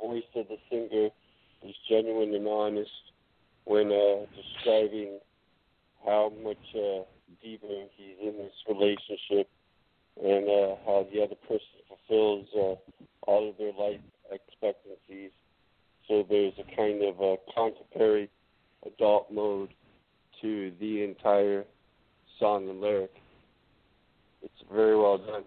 voice 0.00 0.22
of 0.36 0.46
the 0.48 0.56
singer 0.70 1.08
is 1.66 1.74
genuine 1.88 2.34
and 2.34 2.46
honest 2.46 2.90
when 3.64 3.90
uh, 3.90 4.26
describing 4.36 5.18
how 6.04 6.32
much 6.42 6.56
uh, 6.74 7.02
deeper 7.42 7.66
he's 7.96 8.16
in 8.22 8.34
this 8.38 8.52
relationship 8.68 9.48
and 10.22 10.48
uh, 10.48 10.76
how 10.86 11.06
the 11.12 11.22
other 11.22 11.34
person 11.46 11.78
fulfills 11.88 12.46
uh, 12.56 13.30
all 13.30 13.50
of 13.50 13.58
their 13.58 13.72
life 13.72 14.00
expectancies. 14.30 15.30
So 16.06 16.24
there's 16.28 16.54
a 16.58 16.76
kind 16.76 17.02
of 17.02 17.20
uh, 17.20 17.36
contemporary 17.54 18.30
adult 18.94 19.30
mode 19.30 19.70
to 20.42 20.72
the 20.80 21.02
entire 21.02 21.64
song 22.38 22.68
and 22.68 22.80
lyric. 22.80 23.14
It's 24.42 24.52
very 24.72 24.96
well 24.96 25.18
done. 25.18 25.44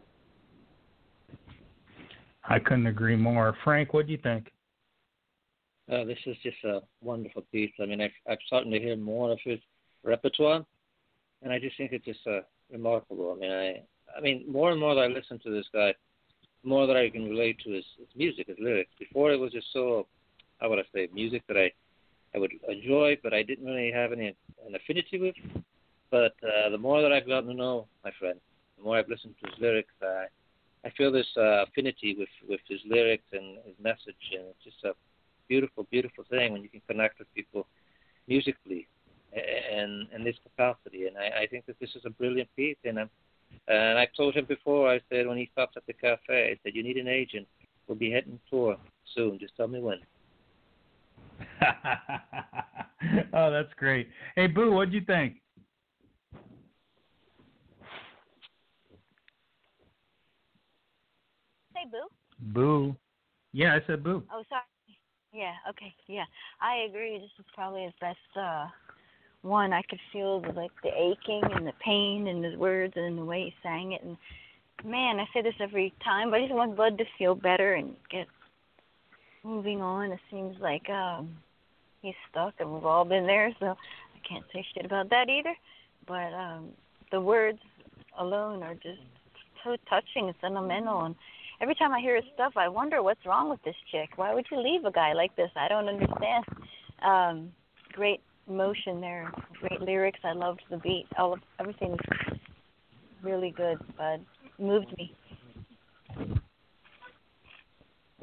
I 2.43 2.59
couldn't 2.59 2.88
agree 2.88 3.15
more. 3.15 3.55
Frank, 3.63 3.93
what 3.93 4.07
do 4.07 4.11
you 4.11 4.18
think? 4.18 4.51
Uh, 5.91 6.03
this 6.05 6.18
is 6.26 6.35
just 6.43 6.57
a 6.63 6.81
wonderful 7.01 7.43
piece. 7.51 7.72
I 7.81 7.85
mean, 7.85 8.01
I've, 8.01 8.11
I've 8.30 8.38
started 8.47 8.72
to 8.72 8.80
hear 8.80 8.95
more 8.95 9.31
of 9.31 9.39
his 9.43 9.59
repertoire, 10.03 10.65
and 11.41 11.53
I 11.53 11.59
just 11.59 11.77
think 11.77 11.91
it's 11.91 12.05
just 12.05 12.26
a 12.27 12.41
remarkable. 12.72 13.34
I 13.35 13.39
mean, 13.39 13.51
I 13.51 13.84
I 14.18 14.22
mean, 14.22 14.45
more 14.47 14.72
and 14.72 14.80
more 14.80 14.95
that 14.95 15.01
I 15.01 15.07
listen 15.07 15.39
to 15.39 15.51
this 15.51 15.68
guy, 15.73 15.93
more 16.63 16.88
that 16.88 16.97
I 16.97 17.09
can 17.09 17.30
relate 17.30 17.59
to 17.63 17.72
his, 17.72 17.85
his 17.97 18.07
music, 18.15 18.47
his 18.47 18.57
lyrics. 18.59 18.91
Before 18.99 19.31
it 19.31 19.39
was 19.39 19.51
just 19.51 19.68
so, 19.73 20.07
how 20.59 20.69
would 20.69 20.80
I 20.80 20.84
say, 20.93 21.07
music 21.13 21.43
that 21.47 21.57
I 21.57 21.72
I 22.34 22.40
would 22.40 22.53
enjoy, 22.68 23.18
but 23.24 23.34
I 23.34 23.44
didn't 23.44 23.66
really 23.66 23.91
have 23.91 24.12
any 24.12 24.28
an 24.68 24.76
affinity 24.76 25.20
with. 25.20 25.36
But 26.10 26.34
uh, 26.44 26.70
the 26.70 26.78
more 26.78 27.02
that 27.02 27.12
I've 27.12 27.28
gotten 27.28 27.49
to 27.49 27.56
know 27.56 27.88
my 28.03 28.12
friend, 28.20 28.40
the 28.78 28.84
more 28.84 28.98
I've 28.98 29.10
listened 29.10 29.36
to 29.41 29.49
his 29.49 29.60
lyrics, 29.60 29.94
I 30.02 30.26
I 30.84 30.90
feel 30.91 31.12
this 31.12 31.28
uh, 31.38 31.64
affinity 31.64 32.16
with 32.18 32.30
with 32.48 32.62
his 32.68 32.80
lyrics 32.86 33.26
and 33.32 33.58
his 33.66 33.76
message, 33.82 34.24
and 34.34 34.44
it's 34.49 34.64
just 34.64 34.84
a 34.84 34.94
beautiful, 35.48 35.86
beautiful 35.91 36.24
thing 36.30 36.53
when 36.53 36.64
you 36.64 36.70
can 36.70 36.82
connect 36.88 37.20
with 37.20 37.34
people 37.36 37.68
musically 38.28 38.88
and 39.34 40.08
in 40.16 40.24
this 40.24 40.36
capacity. 40.44 41.08
And 41.08 41.18
I, 41.18 41.41
I 41.41 41.48
think 41.48 41.66
that 41.66 41.80
this 41.80 41.90
is 41.95 42.03
a 42.06 42.10
brilliant 42.10 42.49
piece. 42.56 42.78
And 42.86 42.99
I'm, 42.99 43.10
and 43.68 43.99
I 43.99 44.08
told 44.16 44.36
him 44.36 44.45
before. 44.45 44.90
I 44.90 44.99
said 45.10 45.28
when 45.28 45.38
he 45.38 45.49
stops 45.52 45.76
at 45.78 45.86
the 45.88 45.94
cafe, 45.94 46.52
I 46.52 46.60
said 46.64 46.76
you 46.76 46.84
need 46.84 46.98
an 46.98 47.08
agent. 47.08 47.48
We'll 47.88 47.98
be 47.98 48.12
heading 48.12 48.40
tour 48.49 48.78
soon. 49.14 49.40
Just 49.40 49.58
tell 49.58 49.68
me 49.68 49.82
when. 49.82 49.99
oh, 53.34 53.51
that's 53.51 53.73
great. 53.77 54.09
Hey, 54.35 54.47
Boo, 54.47 54.72
what'd 54.72 54.93
you 54.93 55.01
think? 55.01 55.35
Say 61.73 61.89
boo. 61.89 62.53
Boo. 62.53 62.95
Yeah, 63.53 63.76
I 63.76 63.85
said 63.88 64.03
boo. 64.03 64.23
Oh, 64.31 64.43
sorry. 64.49 64.61
Yeah. 65.34 65.53
Okay. 65.69 65.93
Yeah, 66.07 66.26
I 66.61 66.88
agree. 66.89 67.18
This 67.18 67.30
is 67.39 67.45
probably 67.53 67.84
his 67.84 67.93
best 68.01 68.18
uh 68.39 68.68
one. 69.41 69.73
I 69.73 69.81
could 69.84 69.99
feel 70.11 70.41
the, 70.41 70.51
like 70.51 70.72
the 70.84 70.89
aching 70.89 71.41
and 71.55 71.65
the 71.65 71.73
pain 71.84 72.27
and 72.27 72.43
the 72.43 72.57
words 72.57 72.93
and 72.95 73.18
the 73.18 73.26
way 73.26 73.45
he 73.45 73.53
sang 73.63 73.93
it. 73.93 74.03
And 74.03 74.18
man, 74.84 75.19
I 75.19 75.26
say 75.34 75.41
this 75.41 75.55
every 75.59 75.93
time, 76.03 76.30
but 76.30 76.38
I 76.38 76.43
just 76.43 76.53
want 76.53 76.76
Bud 76.76 76.97
to 76.97 77.05
feel 77.18 77.35
better 77.35 77.76
and 77.76 77.95
get 78.09 78.27
moving 79.43 79.81
on. 79.81 80.11
It 80.11 80.19
seems 80.30 80.55
like 80.59 80.89
um 80.89 81.38
he's 82.01 82.15
stuck, 82.30 82.55
and 82.59 82.73
we've 82.73 82.85
all 82.85 83.05
been 83.05 83.27
there, 83.27 83.51
so 83.59 83.68
I 83.68 84.27
can't 84.27 84.45
say 84.53 84.65
shit 84.73 84.85
about 84.85 85.09
that 85.09 85.30
either. 85.30 85.55
But 86.07 86.34
um 86.34 86.69
the 87.11 87.22
words 87.22 87.59
alone 88.18 88.63
are 88.63 88.76
just 88.76 88.99
so 89.63 89.76
touching 89.89 90.27
and 90.27 90.35
sentimental 90.41 91.01
and 91.01 91.15
every 91.61 91.76
time 91.76 91.93
I 91.93 91.99
hear 91.99 92.15
his 92.15 92.26
stuff, 92.34 92.53
I 92.57 92.68
wonder 92.68 93.03
what's 93.03 93.26
wrong 93.26 93.49
with 93.49 93.61
this 93.63 93.76
chick. 93.91 94.09
Why 94.15 94.34
would 94.34 94.47
you 94.51 94.59
leave 94.59 94.84
a 94.84 94.91
guy 94.91 95.13
like 95.13 95.35
this? 95.35 95.51
I 95.55 95.68
don't 95.68 95.88
understand. 95.88 96.45
Um, 97.05 97.51
great 97.93 98.22
emotion 98.47 98.99
there, 98.99 99.31
great 99.59 99.80
lyrics. 99.80 100.19
I 100.23 100.34
loved 100.34 100.61
the 100.69 100.77
beat. 100.77 101.05
All 101.18 101.34
of 101.34 101.39
everything 101.59 101.97
really 103.22 103.51
good, 103.51 103.77
but 103.97 104.19
moved 104.59 104.95
me. 104.97 105.13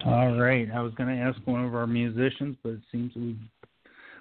All 0.05 0.33
right. 0.35 0.69
I 0.73 0.81
was 0.81 0.95
going 0.95 1.15
to 1.15 1.23
ask 1.23 1.39
one 1.45 1.65
of 1.65 1.75
our 1.75 1.87
musicians, 1.87 2.57
but 2.63 2.71
it 2.71 2.81
seems 2.93 3.13
we've 3.17 3.37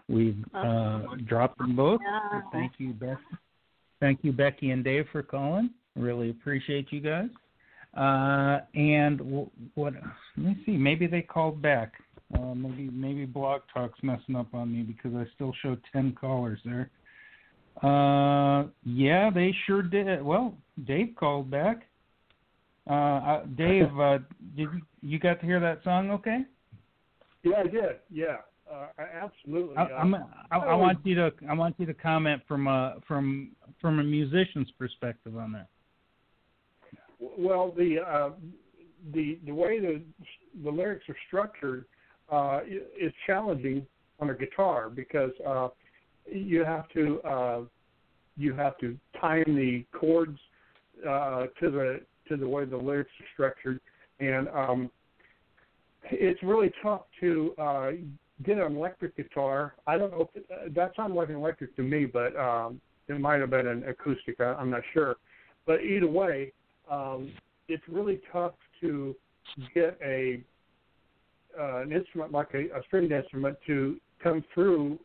we've 0.09 0.45
uh, 0.53 1.01
dropped 1.25 1.57
them 1.59 1.75
both. 1.75 1.99
So 2.31 2.41
thank 2.51 2.73
you, 2.77 2.93
Becky. 2.93 3.21
Thank 3.99 4.19
you, 4.23 4.31
Becky 4.31 4.71
and 4.71 4.83
Dave, 4.83 5.05
for 5.11 5.23
calling. 5.23 5.71
Really 5.95 6.29
appreciate 6.29 6.87
you 6.91 7.01
guys. 7.01 7.29
Uh, 7.95 8.59
and 8.75 9.17
w- 9.17 9.49
what? 9.75 9.93
Let 10.35 10.45
me 10.45 10.63
see. 10.65 10.73
Maybe 10.77 11.07
they 11.07 11.21
called 11.21 11.61
back. 11.61 11.93
Uh, 12.37 12.53
maybe 12.53 12.89
maybe 12.91 13.25
Blog 13.25 13.61
Talk's 13.73 13.97
messing 14.03 14.35
up 14.35 14.53
on 14.53 14.71
me 14.71 14.81
because 14.81 15.15
I 15.15 15.25
still 15.35 15.53
show 15.61 15.77
ten 15.93 16.15
callers 16.19 16.59
there. 16.65 16.89
Uh, 17.81 18.67
yeah, 18.83 19.29
they 19.33 19.53
sure 19.65 19.81
did. 19.81 20.23
Well, 20.23 20.55
Dave 20.85 21.13
called 21.17 21.49
back. 21.49 21.86
Uh, 22.89 22.93
uh, 22.93 23.45
Dave, 23.57 23.99
uh, 23.99 24.19
did 24.55 24.69
you, 24.73 24.81
you 25.01 25.19
got 25.19 25.39
to 25.41 25.45
hear 25.45 25.59
that 25.59 25.83
song? 25.83 26.09
Okay. 26.11 26.39
Yeah, 27.43 27.57
I 27.57 27.63
did. 27.63 27.83
Yeah, 28.09 28.37
uh, 28.71 28.87
absolutely. 29.21 29.75
I, 29.77 29.83
uh, 29.83 29.97
I'm, 29.97 30.15
I, 30.15 30.57
I 30.57 30.75
want 30.75 30.99
you 31.03 31.15
to 31.15 31.31
I 31.49 31.53
want 31.53 31.75
you 31.77 31.85
to 31.85 31.93
comment 31.93 32.41
from 32.47 32.67
a 32.67 32.95
from 33.07 33.51
from 33.81 33.99
a 33.99 34.03
musician's 34.03 34.71
perspective 34.77 35.37
on 35.37 35.51
that. 35.53 35.67
Well, 37.19 37.73
the 37.75 37.97
uh, 37.99 38.29
the 39.13 39.39
the 39.45 39.53
way 39.53 39.79
the 39.79 40.01
the 40.63 40.69
lyrics 40.69 41.05
are 41.09 41.15
structured 41.27 41.85
uh, 42.31 42.61
is 42.99 43.13
challenging 43.25 43.85
on 44.19 44.29
a 44.29 44.33
guitar 44.33 44.89
because 44.89 45.31
uh, 45.45 45.69
you 46.25 46.63
have 46.63 46.87
to 46.89 47.21
uh, 47.21 47.61
you 48.37 48.53
have 48.53 48.77
to 48.79 48.97
time 49.19 49.43
the 49.47 49.85
chords 49.97 50.39
uh, 51.07 51.45
to 51.59 51.71
the 51.71 52.01
to 52.29 52.37
the 52.37 52.47
way 52.47 52.65
the 52.65 52.77
lyrics 52.77 53.11
are 53.19 53.25
structured, 53.33 53.79
and 54.19 54.47
um, 54.49 54.91
it's 56.03 56.41
really 56.43 56.71
tough 56.81 57.01
to 57.19 57.53
uh, 57.57 57.91
get 58.43 58.57
an 58.57 58.75
electric 58.75 59.15
guitar. 59.17 59.75
I 59.85 59.97
don't 59.97 60.11
know 60.11 60.29
if 60.33 60.43
it, 60.43 60.75
that 60.75 60.91
sounded 60.95 61.15
like 61.15 61.29
an 61.29 61.35
electric 61.35 61.75
to 61.75 61.83
me, 61.83 62.05
but 62.05 62.35
um, 62.35 62.79
it 63.07 63.19
might 63.19 63.39
have 63.39 63.49
been 63.49 63.67
an 63.67 63.83
acoustic. 63.87 64.39
I, 64.39 64.53
I'm 64.53 64.69
not 64.69 64.81
sure. 64.93 65.15
But 65.65 65.81
either 65.81 66.07
way, 66.07 66.53
um, 66.89 67.31
it's 67.67 67.83
really 67.87 68.21
tough 68.31 68.53
to 68.81 69.15
get 69.73 69.97
a 70.03 70.41
uh, 71.59 71.81
an 71.81 71.91
instrument 71.91 72.31
like 72.31 72.49
a, 72.53 72.65
a 72.77 72.83
stringed 72.85 73.11
instrument 73.11 73.57
to 73.65 73.97
come 74.21 74.43
through 74.53 74.99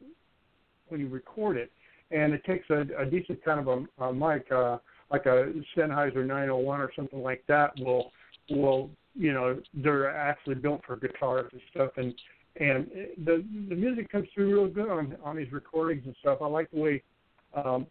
when 0.88 1.00
you 1.00 1.08
record 1.08 1.56
it, 1.56 1.72
and 2.10 2.34
it 2.34 2.44
takes 2.44 2.68
a, 2.70 2.84
a 2.98 3.06
decent 3.06 3.42
kind 3.42 3.60
of 3.60 3.68
a, 3.68 4.04
a 4.04 4.12
mic, 4.12 4.46
uh, 4.52 4.76
like 5.12 5.26
a 5.26 5.52
Sennheiser 5.76 6.26
901 6.26 6.80
or 6.80 6.90
something 6.96 7.22
like 7.22 7.44
that. 7.46 7.72
Will 7.78 8.10
will 8.50 8.90
you 9.14 9.32
know 9.32 9.60
they're 9.74 10.10
actually 10.10 10.54
built 10.56 10.80
for 10.86 10.96
guitars 10.96 11.50
and 11.52 11.60
stuff, 11.70 11.90
and 11.96 12.14
and 12.56 12.90
the 13.24 13.44
the 13.68 13.74
music 13.74 14.10
comes 14.10 14.26
through 14.34 14.52
real 14.52 14.68
good 14.68 14.90
on 14.90 15.16
on 15.22 15.36
these 15.36 15.52
recordings 15.52 16.02
and 16.06 16.16
stuff. 16.20 16.38
I 16.40 16.46
like 16.46 16.70
the 16.70 16.80
way 16.80 17.02
um, 17.54 17.86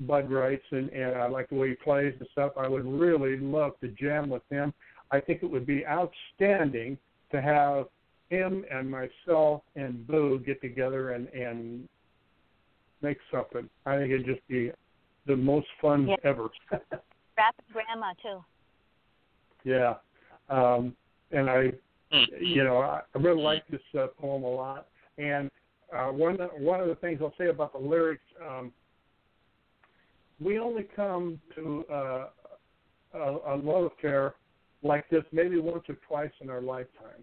Bud 0.00 0.30
writes 0.30 0.64
and, 0.72 0.90
and 0.90 1.16
I 1.16 1.28
like 1.28 1.48
the 1.48 1.54
way 1.54 1.70
he 1.70 1.74
plays 1.76 2.14
and 2.18 2.28
stuff. 2.32 2.52
I 2.58 2.68
would 2.68 2.84
really 2.84 3.38
love 3.38 3.72
to 3.80 3.88
jam 3.88 4.28
with 4.28 4.42
him. 4.50 4.74
I 5.12 5.20
think 5.20 5.42
it 5.42 5.50
would 5.50 5.66
be 5.66 5.86
outstanding 5.86 6.98
to 7.30 7.40
have 7.40 7.86
him 8.30 8.64
and 8.70 8.90
myself 8.90 9.62
and 9.76 10.04
Boo 10.06 10.40
get 10.44 10.60
together 10.60 11.12
and 11.12 11.28
and 11.28 11.88
make 13.02 13.18
something. 13.30 13.68
I 13.86 13.96
think 13.96 14.10
it'd 14.10 14.26
just 14.26 14.46
be 14.48 14.72
the 15.26 15.36
most 15.36 15.66
fun 15.80 16.08
Yeah. 16.08 16.16
ever. 16.24 16.48
Rap 17.36 17.54
and 17.58 17.72
grandma 17.72 18.12
too. 18.22 18.44
yeah. 19.64 19.94
Um 20.48 20.96
and 21.30 21.50
I 21.50 21.72
you 22.40 22.62
know, 22.64 22.78
I, 22.78 23.00
I 23.14 23.18
really 23.18 23.42
like 23.42 23.66
this 23.68 23.80
uh, 23.98 24.06
poem 24.20 24.44
a 24.44 24.48
lot. 24.48 24.86
And 25.18 25.50
uh, 25.94 26.08
one 26.08 26.36
one 26.58 26.80
of 26.80 26.88
the 26.88 26.94
things 26.96 27.20
I'll 27.20 27.34
say 27.38 27.48
about 27.48 27.72
the 27.72 27.78
lyrics, 27.78 28.22
um, 28.44 28.72
we 30.40 30.58
only 30.58 30.86
come 30.94 31.40
to 31.54 31.84
uh, 31.92 32.26
a, 33.14 33.18
a 33.18 33.56
love 33.56 33.90
affair 33.96 34.34
like 34.82 35.08
this 35.08 35.24
maybe 35.32 35.58
once 35.58 35.84
or 35.88 35.96
twice 36.06 36.32
in 36.40 36.50
our 36.50 36.60
lifetime, 36.60 37.22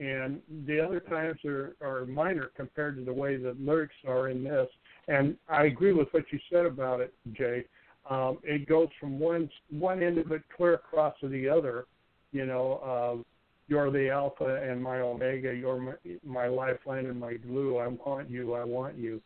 and 0.00 0.40
the 0.66 0.80
other 0.80 1.00
times 1.00 1.38
are, 1.44 1.76
are 1.80 2.04
minor 2.06 2.50
compared 2.56 2.96
to 2.96 3.04
the 3.04 3.12
way 3.12 3.36
the 3.36 3.56
lyrics 3.58 3.94
are 4.06 4.28
in 4.28 4.44
this. 4.44 4.68
And 5.08 5.36
I 5.48 5.64
agree 5.64 5.92
with 5.92 6.08
what 6.12 6.24
you 6.30 6.38
said 6.52 6.66
about 6.66 7.00
it, 7.00 7.12
Jay. 7.32 7.64
Um, 8.08 8.38
it 8.42 8.68
goes 8.68 8.88
from 8.98 9.18
one 9.18 9.50
one 9.70 10.02
end 10.02 10.18
of 10.18 10.32
it 10.32 10.42
clear 10.56 10.74
across 10.74 11.14
to 11.20 11.28
the 11.28 11.48
other. 11.48 11.86
You 12.32 12.46
know, 12.46 12.72
uh, 12.84 13.22
you're 13.68 13.90
the 13.90 14.10
alpha 14.10 14.62
and 14.68 14.82
my 14.82 15.00
omega. 15.00 15.54
You're 15.54 15.78
my, 15.78 15.92
my 16.24 16.46
lifeline 16.48 17.06
and 17.06 17.18
my 17.18 17.34
glue. 17.34 17.78
I 17.78 17.86
want 17.88 18.30
you. 18.30 18.54
I 18.54 18.64
want 18.64 18.96
you. 18.96 19.20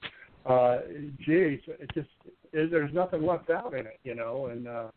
Uh, 0.47 0.79
geez, 1.25 1.61
it 1.67 1.91
just 1.95 2.09
it, 2.53 2.71
there's 2.71 2.93
nothing 2.93 3.25
left 3.25 3.49
out 3.51 3.73
in 3.73 3.87
it, 3.87 3.99
you 4.05 4.15
know, 4.15 4.47
and 4.47 4.69
uh, 4.69 4.89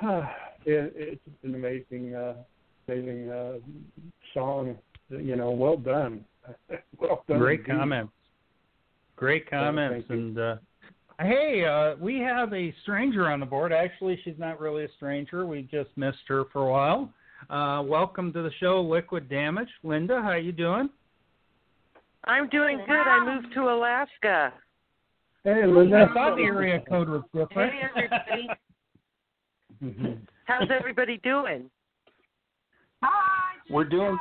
it, 0.64 0.92
it's 0.96 1.20
an 1.42 1.54
amazing, 1.54 2.14
uh, 2.14 2.34
amazing 2.86 3.30
uh, 3.30 3.54
song. 4.32 4.76
You 5.10 5.36
know, 5.36 5.50
well 5.50 5.76
done. 5.76 6.24
well 6.98 7.24
done. 7.28 7.38
Great 7.38 7.60
indeed. 7.60 7.72
comments. 7.72 8.12
Great 9.16 9.48
comments. 9.48 10.06
thank 10.08 10.10
you. 10.10 10.26
and 10.26 10.38
uh, 10.38 10.56
hey, 11.20 11.64
uh, 11.64 11.96
we 12.00 12.18
have 12.20 12.52
a 12.52 12.74
stranger 12.82 13.30
on 13.30 13.40
the 13.40 13.46
board. 13.46 13.72
Actually, 13.72 14.20
she's 14.24 14.38
not 14.38 14.60
really 14.60 14.84
a 14.84 14.88
stranger. 14.96 15.46
We 15.46 15.62
just 15.62 15.90
missed 15.96 16.18
her 16.28 16.44
for 16.52 16.68
a 16.68 16.70
while. 16.70 17.12
Uh, 17.50 17.82
welcome 17.82 18.32
to 18.32 18.42
the 18.42 18.50
show, 18.60 18.80
Liquid 18.80 19.28
Damage. 19.28 19.68
Linda, 19.82 20.20
how 20.22 20.34
you 20.34 20.52
doing? 20.52 20.88
I'm 22.24 22.48
doing 22.48 22.78
good. 22.86 22.94
I 22.94 23.24
moved 23.24 23.52
to 23.54 23.62
Alaska. 23.62 24.52
Hey, 25.44 25.66
Linda. 25.66 26.06
I 26.08 26.14
thought 26.14 26.36
the 26.36 26.42
area 26.42 26.80
code 26.88 27.08
was 27.08 27.22
different. 27.34 27.72
Hey, 27.72 27.80
everybody. 27.88 28.48
Mm-hmm. 29.82 30.12
How's 30.44 30.68
everybody 30.70 31.18
doing? 31.24 31.68
Hi. 33.02 33.54
We're 33.68 33.82
doing. 33.82 34.16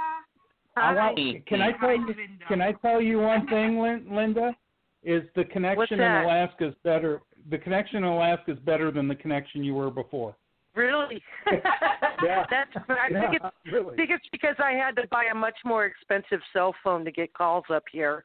I 0.76 0.93
want, 0.95 1.45
can 1.45 1.61
I 1.61 1.72
tell 1.73 1.91
you? 1.91 2.15
Can 2.47 2.61
I 2.61 2.72
tell 2.81 2.99
you 2.99 3.19
one 3.19 3.45
thing, 3.45 3.77
Linda? 4.09 4.55
Is 5.03 5.23
the 5.35 5.45
connection 5.45 5.99
in? 5.99 6.11
Alaska 6.11 6.67
is 6.67 6.75
better 6.83 7.21
the 7.49 7.57
connection 7.57 7.97
in 7.97 8.03
Alaska 8.03 8.51
is 8.51 8.59
better 8.59 8.91
than 8.91 9.07
the 9.07 9.15
connection 9.15 9.63
you 9.63 9.73
were 9.73 9.89
before. 9.89 10.35
Really? 10.75 11.21
Yeah. 11.51 12.45
That's 12.49 12.85
I 12.89 13.07
Yeah, 13.11 13.21
think 13.31 13.41
it's 13.43 13.55
really. 13.73 13.93
I 13.93 13.95
think 13.95 14.11
it's 14.11 14.27
because 14.31 14.55
I 14.59 14.71
had 14.71 14.95
to 14.97 15.07
buy 15.09 15.25
a 15.31 15.35
much 15.35 15.57
more 15.65 15.85
expensive 15.85 16.39
cell 16.53 16.75
phone 16.83 17.03
to 17.05 17.11
get 17.11 17.33
calls 17.33 17.65
up 17.69 17.83
here. 17.91 18.23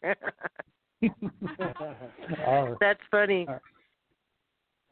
All 2.46 2.68
right. 2.68 2.76
That's 2.80 3.00
funny. 3.10 3.46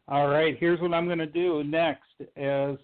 All 0.06 0.28
right, 0.28 0.54
here's 0.60 0.80
what 0.80 0.92
I'm 0.92 1.06
going 1.06 1.18
to 1.18 1.26
do 1.26 1.64
next 1.64 2.02
is 2.20 2.78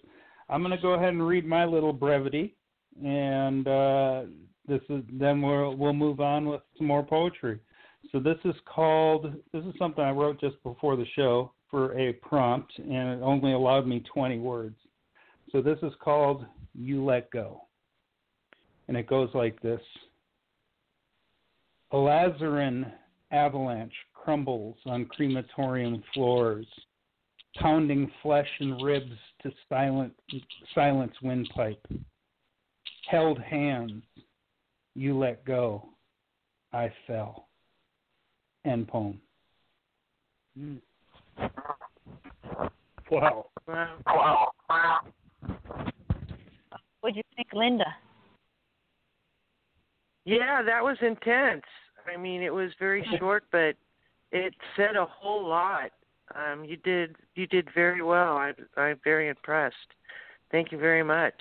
I'm 0.49 0.63
going 0.63 0.75
to 0.75 0.81
go 0.81 0.93
ahead 0.93 1.09
and 1.09 1.27
read 1.27 1.45
my 1.45 1.65
little 1.65 1.93
brevity, 1.93 2.55
and 3.03 3.67
uh, 3.67 4.23
this 4.67 4.81
is 4.89 5.03
then 5.13 5.39
we'll 5.41 5.75
we'll 5.75 5.93
move 5.93 6.19
on 6.19 6.47
with 6.47 6.61
some 6.77 6.87
more 6.87 7.03
poetry. 7.03 7.59
So 8.11 8.19
this 8.19 8.37
is 8.43 8.55
called 8.65 9.33
this 9.53 9.63
is 9.63 9.73
something 9.79 10.03
I 10.03 10.11
wrote 10.11 10.39
just 10.39 10.61
before 10.63 10.95
the 10.95 11.05
show 11.15 11.53
for 11.69 11.97
a 11.97 12.13
prompt, 12.13 12.71
and 12.77 13.09
it 13.09 13.21
only 13.23 13.53
allowed 13.53 13.87
me 13.87 14.03
20 14.13 14.39
words. 14.39 14.75
So 15.51 15.61
this 15.61 15.77
is 15.81 15.93
called 16.01 16.45
"You 16.73 17.03
Let 17.03 17.31
Go," 17.31 17.61
and 18.87 18.97
it 18.97 19.07
goes 19.07 19.29
like 19.33 19.61
this: 19.61 19.81
Alizarin 21.93 22.91
avalanche 23.31 23.93
crumbles 24.13 24.75
on 24.85 25.05
crematorium 25.05 26.03
floors 26.13 26.67
pounding 27.57 28.09
flesh 28.21 28.47
and 28.59 28.81
ribs 28.81 29.11
to 29.43 29.51
silent 29.67 30.13
silence 30.73 31.13
windpipe. 31.21 31.85
Held 33.09 33.39
hands, 33.39 34.03
you 34.95 35.17
let 35.17 35.43
go. 35.43 35.89
I 36.73 36.91
fell. 37.07 37.49
End 38.65 38.87
poem. 38.87 39.19
Wow. 43.09 43.47
Wow. 43.67 44.51
What'd 47.01 47.15
you 47.15 47.23
think, 47.35 47.47
Linda? 47.53 47.95
Yeah, 50.25 50.61
that 50.61 50.83
was 50.83 50.97
intense. 51.01 51.63
I 52.11 52.17
mean, 52.17 52.41
it 52.43 52.53
was 52.53 52.71
very 52.79 53.05
short, 53.17 53.43
but 53.51 53.75
it 54.31 54.53
said 54.75 54.95
a 54.95 55.05
whole 55.05 55.47
lot. 55.47 55.91
Um, 56.35 56.63
you 56.63 56.77
did 56.77 57.15
you 57.35 57.47
did 57.47 57.67
very 57.73 58.01
well. 58.01 58.37
I, 58.37 58.53
I'm 58.77 58.99
very 59.03 59.29
impressed. 59.29 59.75
Thank 60.51 60.71
you 60.71 60.77
very 60.77 61.03
much. 61.03 61.33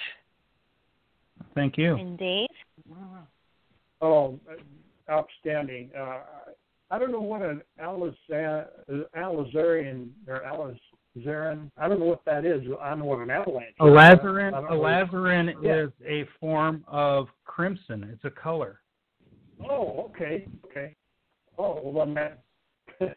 Thank 1.54 1.76
you. 1.76 1.96
And 1.96 2.18
Dave? 2.18 2.48
Oh, 4.00 4.40
outstanding. 5.10 5.90
Uh, 5.96 6.20
I 6.90 6.98
don't 6.98 7.12
know 7.12 7.20
what 7.20 7.42
an 7.42 7.62
Alizar- 7.80 8.66
uh, 8.88 9.04
Alizarian 9.16 10.10
or 10.26 10.40
Alizarin. 10.40 11.70
I 11.78 11.88
don't 11.88 12.00
know 12.00 12.06
what 12.06 12.24
that 12.24 12.44
is. 12.44 12.62
I 12.82 12.94
know 12.96 13.04
what 13.04 13.20
an 13.20 13.30
avalanche. 13.30 13.74
A 13.80 13.86
is. 13.86 13.90
lazarin, 13.92 14.52
alizarin 14.52 15.54
Yeah. 15.62 15.84
is 15.84 15.90
a 16.04 16.24
form 16.40 16.84
of 16.88 17.28
crimson. 17.44 18.04
It's 18.12 18.24
a 18.24 18.30
color. 18.30 18.80
Oh, 19.68 20.10
okay, 20.10 20.48
okay. 20.64 20.96
Oh, 21.58 21.80
well 21.82 22.06
then 22.06 22.14
that 22.14 22.42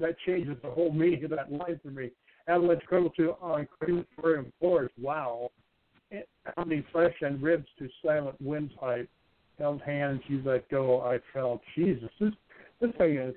that 0.00 0.16
changes 0.24 0.56
the 0.62 0.70
whole 0.70 0.92
meaning 0.92 1.24
of 1.24 1.30
that 1.30 1.50
line 1.52 1.78
for 1.82 1.90
me. 1.90 2.10
Avalanche 2.48 2.82
crumble 2.86 3.10
to 3.10 3.32
on 3.42 3.66
crematorium 3.78 4.52
floors. 4.60 4.90
Wow. 5.00 5.50
Eh, 6.12 6.20
Pounding 6.54 6.84
flesh 6.92 7.14
and 7.20 7.42
ribs 7.42 7.66
to 7.78 7.88
silent 8.04 8.40
windpipe. 8.40 9.08
Held 9.58 9.82
hands, 9.82 10.20
you 10.28 10.40
let 10.44 10.68
go. 10.68 11.00
I 11.02 11.18
fell. 11.32 11.60
Jesus, 11.74 12.10
this 12.20 12.32
this 12.80 12.90
thing 12.98 13.16
is 13.16 13.34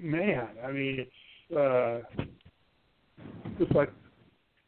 man. 0.00 0.48
I 0.64 0.72
mean, 0.72 1.06
it's 1.06 1.56
uh, 1.56 2.22
just 3.58 3.74
like 3.74 3.92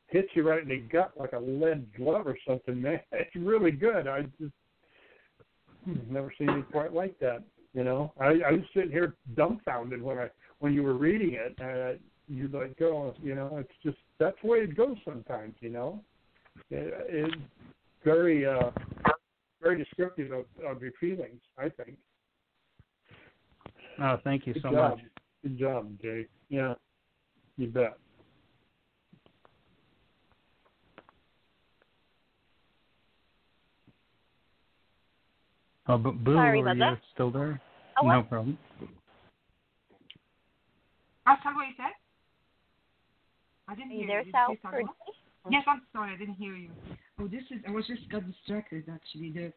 hits 0.09 0.29
you 0.35 0.49
right 0.49 0.63
in 0.63 0.69
the 0.69 0.79
gut 0.79 1.13
like 1.19 1.33
a 1.33 1.39
lead 1.39 1.87
glove 1.97 2.27
or 2.27 2.37
something, 2.47 2.81
man. 2.81 3.01
It's 3.13 3.35
really 3.37 3.71
good. 3.71 4.07
I 4.07 4.23
just 4.41 4.53
hmm, 5.85 5.97
never 6.11 6.33
seen 6.39 6.51
it 6.51 6.71
quite 6.71 6.93
like 6.93 7.19
that. 7.21 7.43
You 7.73 7.85
know, 7.85 8.13
I, 8.21 8.27
I 8.47 8.53
was 8.53 8.63
sitting 8.73 8.91
here 8.93 9.15
dumbfounded 9.37 10.01
when 10.01 10.19
I 10.19 10.29
when 10.61 10.73
you 10.73 10.83
were 10.83 10.95
reading 10.95 11.35
it. 11.35 11.57
Uh, 11.61 11.99
you 12.29 12.49
let 12.53 12.79
go. 12.79 13.15
You 13.23 13.35
know, 13.35 13.57
it's 13.59 13.73
just 13.83 13.99
that's 14.19 14.37
the 14.43 14.49
way 14.49 14.59
it 14.59 14.77
goes 14.77 14.97
sometimes. 15.05 15.55
You 15.61 15.71
know, 15.71 16.01
it, 16.71 16.95
it's 17.09 17.35
very 18.05 18.47
uh, 18.47 18.71
very 19.61 19.77
descriptive 19.79 20.31
of, 20.33 20.45
of 20.65 20.81
your 20.83 20.93
feelings. 21.01 21.41
I 21.59 21.69
think. 21.69 21.97
Oh, 24.03 24.19
thank 24.25 24.47
you 24.47 24.55
Good 24.55 24.63
so 24.63 24.71
job. 24.73 24.91
much. 24.99 25.07
Good 25.43 25.59
job, 25.59 26.01
Jay. 26.01 26.27
Yeah, 26.49 26.75
you 27.57 27.69
bet. 27.69 27.99
Oh, 35.87 35.99
but 35.99 36.25
Boo, 36.25 36.35
Sorry 36.35 36.63
are 36.63 36.75
you 36.75 36.81
that. 36.81 36.99
still 37.13 37.31
there? 37.31 37.61
Oh, 38.01 38.07
no 38.07 38.19
what? 38.19 38.29
problem. 38.29 38.59
Sorry, 41.27 41.57
what 41.57 41.69
you 41.69 41.75
said? 41.77 41.93
I 43.69 43.75
didn't 43.75 43.91
Are 43.91 43.95
you 43.95 43.99
hear 44.01 44.09
there, 44.09 44.23
you. 44.23 44.33
Sal? 44.33 44.49
Did 44.49 44.53
you 44.53 44.57
say 44.57 44.69
something? 44.71 44.89
Yes, 45.51 45.65
I'm 45.67 45.83
sorry, 45.93 46.15
I 46.15 46.17
didn't 46.17 46.35
hear 46.35 46.55
you. 46.55 46.71
Oh, 47.21 47.29
this 47.29 47.43
is. 47.51 47.63
I 47.69 47.71
was 47.71 47.87
just 47.87 48.09
got 48.11 48.27
distracted 48.27 48.85
actually. 48.93 49.31
The 49.31 49.53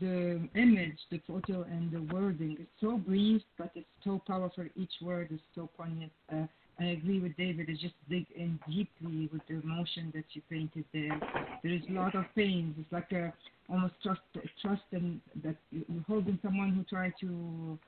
the 0.00 0.48
image, 0.54 0.98
the 1.10 1.20
photo, 1.26 1.62
and 1.62 1.90
the 1.90 2.02
wording 2.14 2.56
is 2.60 2.66
so 2.80 2.98
brief, 2.98 3.42
but 3.56 3.70
it's 3.74 3.86
so 4.04 4.20
powerful. 4.26 4.64
Each 4.76 4.92
word 5.00 5.28
is 5.30 5.40
so 5.54 5.68
poignant. 5.76 6.12
Uh, 6.32 6.46
I 6.78 6.84
agree 6.86 7.20
with 7.20 7.36
David. 7.36 7.68
It's 7.68 7.80
just 7.80 7.94
dig 8.08 8.26
in 8.36 8.60
deeply 8.68 9.28
with 9.32 9.42
the 9.48 9.60
emotion 9.60 10.12
that 10.14 10.24
you 10.32 10.42
painted 10.50 10.84
there. 10.92 11.18
There 11.62 11.72
is 11.72 11.82
a 11.88 11.92
lot 11.92 12.14
of 12.14 12.24
pain. 12.36 12.74
It's 12.78 12.92
like 12.92 13.10
a 13.12 13.32
almost 13.68 13.94
trust, 14.02 14.20
trust, 14.62 14.82
and 14.92 15.20
that 15.42 15.56
you- 15.70 15.84
you're 15.88 16.02
holding 16.02 16.38
someone 16.42 16.70
who 16.72 16.84
tried 16.84 17.14
to 17.20 17.78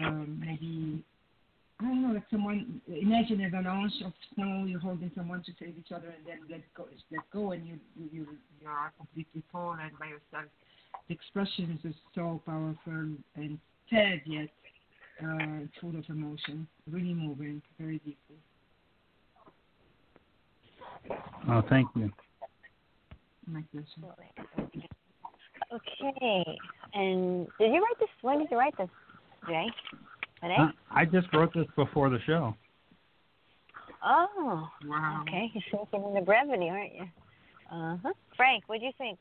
um, 0.00 0.40
maybe 0.40 1.04
I 1.80 1.84
don't 1.84 2.02
know, 2.02 2.12
like 2.12 2.28
someone 2.30 2.80
imagine 2.88 3.40
an 3.40 3.54
avalanche 3.54 4.02
of 4.04 4.12
snow, 4.34 4.64
you're 4.66 4.80
holding 4.80 5.10
someone 5.14 5.42
to 5.44 5.52
save 5.58 5.74
each 5.78 5.92
other 5.92 6.08
and 6.08 6.26
then 6.26 6.38
let 6.50 6.60
go 6.74 6.86
let 7.10 7.30
go 7.30 7.52
and 7.52 7.66
you 7.66 7.78
you 7.96 8.26
you 8.60 8.68
are 8.68 8.92
completely 8.98 9.42
fallen 9.50 9.90
by 9.98 10.06
yourself. 10.06 10.50
The 11.10 11.14
expressions 11.14 11.80
is 11.82 11.94
so 12.14 12.40
powerful 12.46 13.08
and 13.34 13.58
sad 13.90 14.20
yet 14.24 14.48
uh, 15.20 15.66
full 15.80 15.98
of 15.98 16.04
emotion. 16.08 16.68
Really 16.88 17.14
moving, 17.14 17.60
very 17.80 17.98
deeply. 17.98 18.36
Oh, 21.48 21.64
thank 21.68 21.88
you. 21.96 22.12
My 23.44 23.64
pleasure. 23.72 24.14
Okay. 25.72 26.58
And 26.94 27.48
did 27.58 27.72
you 27.72 27.82
write 27.82 27.98
this? 27.98 28.08
When 28.22 28.38
did 28.38 28.48
you 28.52 28.56
write 28.56 28.78
this, 28.78 28.88
Jay? 29.48 29.66
Today? 30.40 30.54
Uh, 30.60 30.68
I 30.92 31.06
just 31.06 31.26
wrote 31.34 31.52
this 31.52 31.66
before 31.74 32.08
the 32.08 32.20
show. 32.24 32.54
Oh. 34.06 34.68
Wow. 34.86 35.24
Okay. 35.26 35.50
You're 35.54 35.86
thinking 35.90 36.08
in 36.10 36.14
the 36.14 36.20
brevity, 36.20 36.68
aren't 36.68 36.94
you? 36.94 37.08
Uh 37.68 37.96
huh. 38.00 38.12
Frank, 38.36 38.62
what 38.68 38.78
do 38.78 38.86
you 38.86 38.92
think? 38.96 39.18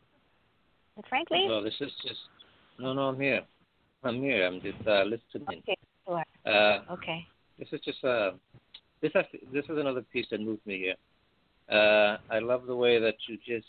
Did 0.95 1.05
Frank 1.07 1.29
leave? 1.31 1.63
This 1.63 1.75
is 1.79 1.91
just 2.03 2.19
no, 2.79 2.93
no. 2.93 3.09
I'm 3.09 3.19
here. 3.19 3.41
I'm 4.03 4.21
here. 4.21 4.45
I'm 4.47 4.61
just 4.61 4.87
uh, 4.87 5.03
listening. 5.03 5.61
Okay. 5.63 5.77
Sure. 6.07 6.23
Uh, 6.45 6.93
Okay. 6.93 7.25
this 7.57 7.67
is 7.71 7.81
just 7.81 8.03
uh, 8.03 8.31
this 9.01 9.11
has 9.13 9.25
this 9.53 9.65
is 9.65 9.77
another 9.77 10.01
piece 10.13 10.27
that 10.31 10.41
moved 10.41 10.65
me 10.65 10.77
here. 10.77 10.95
Uh, 11.69 12.17
I 12.31 12.39
love 12.39 12.65
the 12.65 12.75
way 12.75 12.99
that 12.99 13.15
you 13.27 13.37
just 13.45 13.67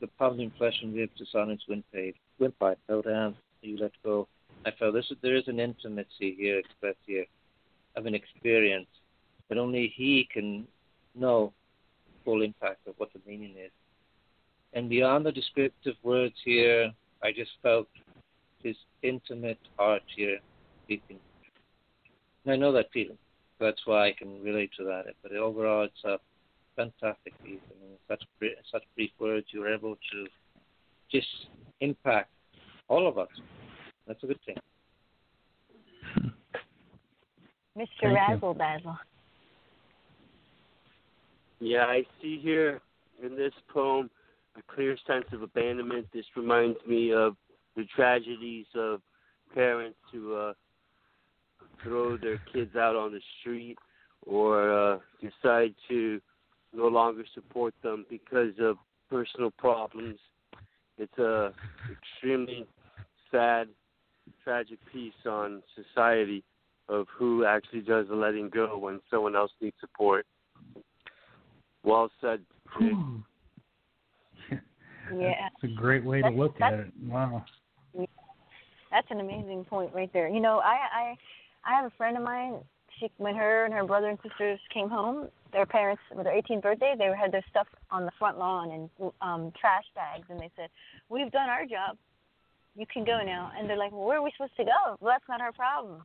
the 0.00 0.08
pounding 0.18 0.52
flesh 0.58 0.74
and 0.82 0.94
ribs 0.94 1.16
to 1.18 1.24
silence 1.32 1.62
windpipe, 1.68 2.16
windpipe, 2.38 2.78
held 2.88 3.06
hands, 3.06 3.36
you 3.62 3.78
let 3.78 3.92
go. 4.04 4.28
I 4.66 4.70
felt 4.72 4.94
this 4.94 5.10
there 5.22 5.36
is 5.36 5.48
an 5.48 5.58
intimacy 5.58 6.34
here 6.38 6.58
expressed 6.58 6.98
here 7.06 7.24
of 7.96 8.06
an 8.06 8.14
experience 8.14 8.88
that 9.48 9.58
only 9.58 9.92
he 9.96 10.28
can 10.32 10.66
know 11.14 11.52
full 12.24 12.42
impact 12.42 12.86
of 12.86 12.94
what 12.98 13.12
the 13.12 13.20
meaning 13.26 13.54
is. 13.58 13.70
And 14.74 14.88
beyond 14.88 15.26
the 15.26 15.32
descriptive 15.32 15.96
words 16.02 16.34
here, 16.44 16.90
I 17.22 17.32
just 17.32 17.50
felt 17.62 17.88
his 18.62 18.76
intimate 19.02 19.58
heart 19.78 20.02
here 20.16 20.38
speaking. 20.84 21.18
And 22.44 22.54
I 22.54 22.56
know 22.56 22.72
that 22.72 22.86
feeling. 22.92 23.18
That's 23.60 23.80
why 23.84 24.08
I 24.08 24.12
can 24.12 24.42
relate 24.42 24.70
to 24.78 24.84
that. 24.84 25.04
But 25.22 25.32
overall, 25.32 25.84
it's 25.84 26.04
a 26.04 26.18
fantastic 26.74 27.32
piece. 27.44 27.60
I 27.70 27.84
mean, 27.84 27.96
such 28.08 28.22
bri- 28.38 28.56
such 28.70 28.82
brief 28.96 29.10
words, 29.18 29.46
you 29.50 29.60
were 29.60 29.72
able 29.72 29.94
to 29.94 30.26
just 31.10 31.28
impact 31.80 32.30
all 32.88 33.06
of 33.06 33.18
us. 33.18 33.28
That's 34.06 34.22
a 34.24 34.26
good 34.26 34.40
thing. 34.46 34.56
Mr. 37.76 37.86
Thank. 38.02 38.14
Razzle 38.14 38.54
Dazzle. 38.54 38.98
Yeah, 41.60 41.84
I 41.84 42.04
see 42.20 42.40
here 42.42 42.80
in 43.22 43.36
this 43.36 43.52
poem 43.72 44.10
a 44.56 44.74
clear 44.74 44.96
sense 45.06 45.24
of 45.32 45.42
abandonment. 45.42 46.06
This 46.12 46.24
reminds 46.36 46.78
me 46.86 47.12
of 47.12 47.36
the 47.76 47.84
tragedies 47.94 48.66
of 48.74 49.00
parents 49.54 49.98
who 50.12 50.34
uh, 50.34 50.52
throw 51.82 52.16
their 52.16 52.40
kids 52.52 52.76
out 52.76 52.96
on 52.96 53.12
the 53.12 53.20
street 53.40 53.78
or 54.26 54.72
uh, 54.72 54.98
decide 55.20 55.74
to 55.88 56.20
no 56.74 56.86
longer 56.86 57.24
support 57.34 57.74
them 57.82 58.06
because 58.08 58.54
of 58.60 58.76
personal 59.10 59.50
problems. 59.50 60.18
It's 60.98 61.18
a 61.18 61.52
extremely 61.90 62.66
sad, 63.30 63.68
tragic 64.44 64.78
piece 64.92 65.12
on 65.26 65.62
society 65.74 66.44
of 66.88 67.06
who 67.16 67.44
actually 67.44 67.80
does 67.80 68.08
the 68.08 68.14
letting 68.14 68.50
go 68.50 68.76
when 68.76 69.00
someone 69.10 69.34
else 69.34 69.50
needs 69.60 69.76
support. 69.80 70.26
Well 71.84 72.10
said. 72.20 72.40
Yeah. 75.20 75.48
It's 75.54 75.72
a 75.72 75.74
great 75.74 76.04
way 76.04 76.22
to 76.22 76.30
look 76.30 76.60
at 76.60 76.72
it. 76.74 76.92
Wow. 77.02 77.44
That's 78.92 79.06
an 79.10 79.20
amazing 79.20 79.64
point 79.64 79.92
right 79.94 80.12
there. 80.12 80.28
You 80.28 80.40
know, 80.40 80.58
I 80.58 80.76
I 80.92 81.16
I 81.64 81.74
have 81.74 81.86
a 81.86 81.96
friend 81.96 82.16
of 82.16 82.22
mine. 82.22 82.56
She 83.00 83.10
when 83.16 83.34
her 83.34 83.64
and 83.64 83.72
her 83.72 83.84
brother 83.84 84.08
and 84.08 84.18
sisters 84.22 84.60
came 84.72 84.90
home, 84.90 85.28
their 85.50 85.64
parents 85.64 86.02
with 86.14 86.24
their 86.24 86.34
18th 86.34 86.62
birthday, 86.62 86.94
they 86.96 87.10
had 87.18 87.32
their 87.32 87.44
stuff 87.50 87.66
on 87.90 88.04
the 88.04 88.12
front 88.18 88.38
lawn 88.38 88.70
in 88.70 89.10
um 89.22 89.52
trash 89.58 89.84
bags, 89.94 90.26
and 90.28 90.38
they 90.38 90.50
said, 90.56 90.68
"We've 91.08 91.32
done 91.32 91.48
our 91.48 91.64
job. 91.64 91.96
You 92.76 92.84
can 92.92 93.04
go 93.04 93.22
now." 93.24 93.50
And 93.56 93.68
they're 93.68 93.78
like, 93.78 93.92
well, 93.92 94.04
"Where 94.04 94.18
are 94.18 94.22
we 94.22 94.30
supposed 94.36 94.56
to 94.58 94.64
go? 94.64 94.98
Well, 95.00 95.14
that's 95.14 95.28
not 95.28 95.40
our 95.40 95.52
problem." 95.52 96.02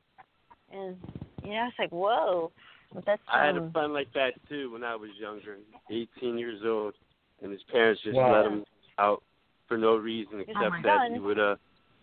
And 0.71 0.95
you 1.43 1.51
know, 1.51 1.67
it's 1.67 1.79
like, 1.79 1.91
whoa. 1.91 2.51
But 2.93 3.05
that's 3.05 3.21
I 3.27 3.45
had 3.45 3.57
a 3.57 3.63
um, 3.63 3.71
friend 3.71 3.93
like 3.93 4.13
that 4.13 4.31
too 4.47 4.71
when 4.71 4.83
I 4.85 4.95
was 4.95 5.09
younger, 5.19 5.57
18 5.89 6.37
years 6.37 6.61
old, 6.65 6.93
and 7.41 7.51
his 7.51 7.61
parents 7.63 8.01
just 8.01 8.15
Wow. 8.15 8.31
let 8.31 8.45
him 8.45 8.63
out 8.99 9.23
for 9.67 9.77
no 9.77 9.95
reason 9.95 10.35
Oh 10.35 10.41
except 10.41 10.69
my 10.69 10.81
that 10.83 10.97
God. 11.09 11.11
he 11.13 11.19
would 11.19 11.39
uh 11.39 11.55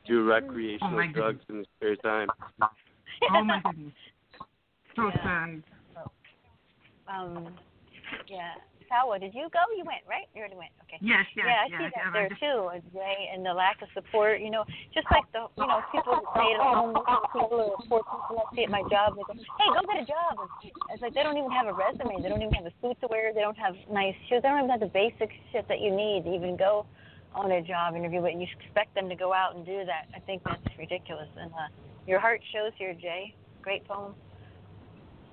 do 0.06 0.24
recreational 0.24 1.00
Oh 1.00 1.12
drugs 1.12 1.44
in 1.48 1.58
his 1.58 1.66
spare 1.76 1.96
time. 1.96 2.28
Oh 3.32 3.44
my 3.44 3.60
goodness. 3.64 3.94
So 4.96 5.10
sad. 5.22 5.62
um 7.08 7.54
yeah. 8.28 8.54
Salwa, 8.90 9.20
did 9.20 9.34
you 9.34 9.48
go? 9.52 9.62
You 9.76 9.84
went, 9.84 10.04
right? 10.08 10.28
You 10.34 10.40
already 10.40 10.56
went. 10.56 10.72
Okay. 10.84 10.98
Yes, 11.00 11.24
yes, 11.36 11.46
yeah, 11.46 11.64
I 11.64 11.66
yes, 11.68 11.78
see 11.80 11.88
that 11.96 12.06
I 12.06 12.12
there 12.12 12.30
went. 12.30 12.40
too, 12.40 12.58
Jay, 12.92 13.30
and 13.32 13.44
the 13.44 13.52
lack 13.52 13.82
of 13.82 13.88
support. 13.94 14.40
You 14.40 14.50
know, 14.50 14.64
just 14.92 15.06
like 15.10 15.24
the 15.32 15.48
you 15.56 15.66
know 15.66 15.80
people 15.92 16.20
who 16.20 16.24
stay 16.36 16.50
at 16.54 16.60
home, 16.60 16.94
people 17.32 17.48
who 17.50 17.74
are 17.74 17.82
poor 17.88 18.02
people 18.04 18.34
that 18.36 18.48
stay 18.52 18.64
at 18.64 18.72
my 18.72 18.84
job. 18.88 19.16
They 19.16 19.24
go, 19.24 19.34
hey, 19.34 19.68
go 19.72 19.80
get 19.86 20.02
a 20.02 20.06
job. 20.06 20.32
And 20.38 20.48
it's 20.92 21.02
like 21.02 21.14
they 21.14 21.22
don't 21.22 21.36
even 21.36 21.50
have 21.50 21.66
a 21.66 21.76
resume. 21.76 22.20
They 22.20 22.28
don't 22.28 22.42
even 22.42 22.54
have 22.54 22.68
a 22.68 22.74
suit 22.80 22.96
to 23.00 23.08
wear. 23.08 23.32
They 23.32 23.42
don't 23.42 23.58
have 23.58 23.74
nice 23.90 24.16
shoes. 24.28 24.44
They 24.44 24.48
don't 24.48 24.64
even 24.64 24.72
have 24.72 24.84
the 24.84 24.92
basic 24.92 25.32
shit 25.52 25.68
that 25.68 25.80
you 25.80 25.90
need 25.90 26.24
to 26.24 26.32
even 26.34 26.56
go 26.56 26.86
on 27.34 27.50
a 27.50 27.62
job 27.62 27.96
interview. 27.96 28.20
But 28.20 28.36
you 28.36 28.46
expect 28.46 28.94
them 28.94 29.08
to 29.08 29.16
go 29.16 29.32
out 29.32 29.56
and 29.56 29.64
do 29.64 29.84
that. 29.84 30.06
I 30.14 30.20
think 30.20 30.42
that's 30.44 30.62
ridiculous. 30.78 31.28
And 31.36 31.50
uh, 31.52 31.68
your 32.06 32.20
heart 32.20 32.40
shows 32.52 32.72
here, 32.78 32.94
Jay. 32.94 33.34
Great 33.62 33.84
poem. 33.86 34.14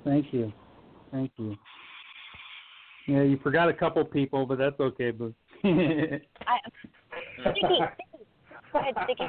Thank 0.04 0.34
you. 0.34 0.52
Thank 1.12 1.32
you. 1.38 1.58
Yeah, 3.08 3.24
you 3.24 3.38
forgot 3.42 3.68
a 3.70 3.74
couple 3.74 4.04
people, 4.06 4.46
but 4.46 4.58
that's 4.58 4.80
okay. 4.80 5.12
But 5.12 5.34
I, 5.64 6.58
Sticky, 7.42 7.62
Sticky. 7.62 8.26
Go 8.72 8.80
ahead, 8.80 8.94
Sticky. 9.04 9.24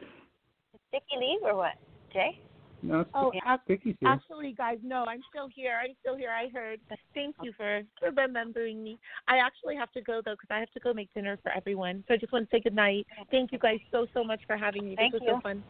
Did 0.00 0.80
Sticky 0.88 1.16
leave 1.18 1.40
or 1.42 1.56
what? 1.56 1.74
Jay? 2.12 2.38
no, 2.82 3.04
Oh, 3.14 3.30
Stick- 3.30 3.60
Sticky's 3.64 3.96
here. 4.00 4.08
actually, 4.10 4.52
guys, 4.52 4.78
no, 4.82 5.04
I'm 5.06 5.22
still 5.30 5.48
here. 5.54 5.78
I'm 5.82 5.94
still 6.00 6.16
here. 6.16 6.30
I 6.30 6.48
heard. 6.52 6.80
Thank 7.14 7.36
you 7.42 7.52
for, 7.56 7.82
for 7.98 8.10
remembering 8.10 8.82
me. 8.82 8.98
I 9.28 9.38
actually 9.38 9.76
have 9.76 9.90
to 9.92 10.00
go 10.02 10.20
though 10.24 10.32
because 10.34 10.48
I 10.50 10.58
have 10.60 10.70
to 10.72 10.80
go 10.80 10.92
make 10.92 11.12
dinner 11.14 11.38
for 11.42 11.52
everyone. 11.52 12.04
So 12.08 12.14
I 12.14 12.16
just 12.16 12.32
want 12.32 12.48
to 12.50 12.56
say 12.56 12.60
good 12.60 12.74
night. 12.74 13.06
Thank 13.30 13.52
you 13.52 13.58
guys 13.58 13.78
so 13.90 14.06
so 14.14 14.22
much 14.24 14.40
for 14.46 14.56
having 14.56 14.84
me. 14.84 14.96
Thank 14.96 15.12
this 15.12 15.22
was 15.22 15.30
so 15.36 15.40
fun. 15.40 15.62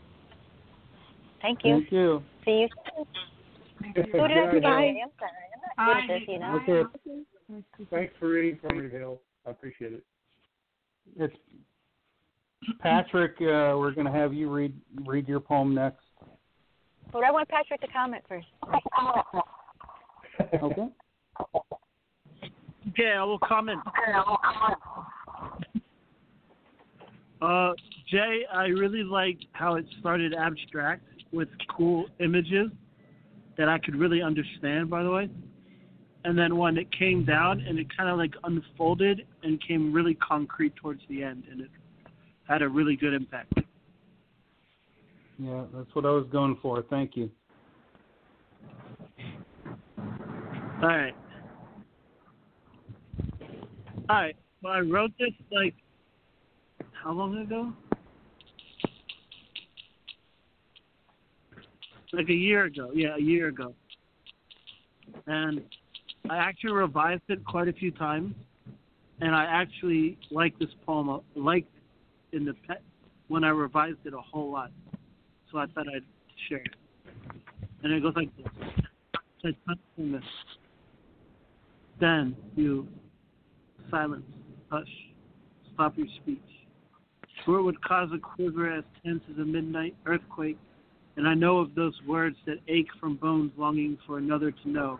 Thank 1.42 1.60
you. 1.64 1.74
Thank 1.80 1.92
you. 1.92 2.22
See 2.44 2.50
you 2.60 2.68
soon. 2.96 3.06
Who 3.82 3.92
did 3.92 4.02
I 4.02 4.02
Good 4.02 4.10
forget? 4.12 4.24
I'm 4.24 4.52
sorry. 4.62 5.02
I'm 5.78 5.86
not 5.86 6.06
good 6.06 6.12
at 6.12 6.18
this, 6.18 6.28
you 6.28 6.38
know. 6.38 6.60
Okay. 6.68 7.86
Thanks 7.90 8.14
for 8.18 8.28
reading 8.28 8.58
for 8.60 8.74
me, 8.74 8.88
Hill. 8.90 9.20
I 9.46 9.50
appreciate 9.50 9.92
it. 9.92 10.04
It's 11.16 11.34
Patrick. 12.80 13.32
Uh, 13.40 13.74
we're 13.78 13.92
going 13.92 14.06
to 14.06 14.12
have 14.12 14.32
you 14.34 14.50
read 14.50 14.74
read 15.06 15.26
your 15.26 15.40
poem 15.40 15.74
next. 15.74 16.04
But 17.12 17.24
I 17.24 17.30
want 17.30 17.48
Patrick 17.48 17.80
to 17.80 17.88
comment 17.88 18.22
first. 18.28 18.46
Okay. 20.54 20.88
Okay, 22.88 23.12
I 23.14 23.22
will 23.22 23.38
comment. 23.38 23.78
Uh, 27.42 27.72
Jay, 28.10 28.40
I 28.50 28.64
really 28.66 29.02
liked 29.02 29.44
how 29.52 29.74
it 29.74 29.84
started 30.00 30.32
abstract 30.34 31.04
with 31.30 31.48
cool 31.76 32.06
images 32.20 32.70
that 33.60 33.68
I 33.68 33.78
could 33.78 33.94
really 33.94 34.22
understand, 34.22 34.88
by 34.88 35.02
the 35.02 35.10
way. 35.10 35.28
And 36.24 36.38
then 36.38 36.56
when 36.56 36.78
it 36.78 36.90
came 36.98 37.26
down 37.26 37.60
and 37.60 37.78
it 37.78 37.94
kind 37.94 38.08
of 38.08 38.16
like 38.16 38.32
unfolded 38.44 39.26
and 39.42 39.60
came 39.62 39.92
really 39.92 40.14
concrete 40.14 40.74
towards 40.76 41.02
the 41.10 41.22
end, 41.22 41.44
and 41.50 41.60
it 41.60 41.68
had 42.48 42.62
a 42.62 42.68
really 42.68 42.96
good 42.96 43.12
impact. 43.12 43.52
Yeah, 45.38 45.64
that's 45.74 45.94
what 45.94 46.06
I 46.06 46.10
was 46.10 46.26
going 46.32 46.56
for. 46.62 46.82
Thank 46.88 47.18
you. 47.18 47.30
All 50.82 50.88
right. 50.88 51.14
All 54.08 54.16
right. 54.16 54.36
Well, 54.62 54.72
I 54.72 54.80
wrote 54.80 55.12
this 55.18 55.32
like 55.52 55.74
how 56.92 57.12
long 57.12 57.36
ago? 57.36 57.74
Like 62.12 62.28
a 62.28 62.34
year 62.34 62.64
ago. 62.64 62.90
Yeah, 62.92 63.16
a 63.16 63.20
year 63.20 63.48
ago. 63.48 63.74
And 65.26 65.62
I 66.28 66.36
actually 66.36 66.72
revised 66.72 67.22
it 67.28 67.44
quite 67.44 67.68
a 67.68 67.72
few 67.72 67.90
times, 67.90 68.34
and 69.20 69.34
I 69.34 69.44
actually 69.44 70.18
like 70.30 70.58
this 70.58 70.68
poem. 70.86 71.08
Uh, 71.08 71.18
a- 71.18 71.22
Liked 71.36 71.70
in 72.32 72.44
the 72.44 72.54
pet 72.66 72.82
when 73.28 73.44
I 73.44 73.48
revised 73.48 73.98
it 74.04 74.14
a 74.14 74.20
whole 74.20 74.50
lot. 74.50 74.70
So 75.50 75.58
I 75.58 75.66
thought 75.66 75.86
I'd 75.88 76.04
share 76.48 76.58
it. 76.58 76.74
And 77.82 77.92
it 77.92 78.02
goes 78.02 78.14
like 78.14 78.30
this. 78.36 80.22
Then 81.98 82.36
you 82.56 82.86
silence, 83.90 84.24
hush, 84.70 84.86
stop 85.74 85.96
your 85.96 86.06
speech. 86.22 86.38
For 87.44 87.58
it 87.58 87.62
would 87.62 87.82
cause 87.82 88.10
a 88.14 88.18
quiver 88.18 88.70
as 88.72 88.84
tense 89.04 89.22
as 89.32 89.38
a 89.38 89.44
midnight 89.44 89.96
earthquake, 90.06 90.58
and 91.20 91.28
I 91.28 91.34
know 91.34 91.58
of 91.58 91.74
those 91.74 91.92
words 92.08 92.34
that 92.46 92.56
ache 92.66 92.88
from 92.98 93.16
bones 93.16 93.52
longing 93.58 93.98
for 94.06 94.16
another 94.16 94.50
to 94.50 94.68
know. 94.70 94.98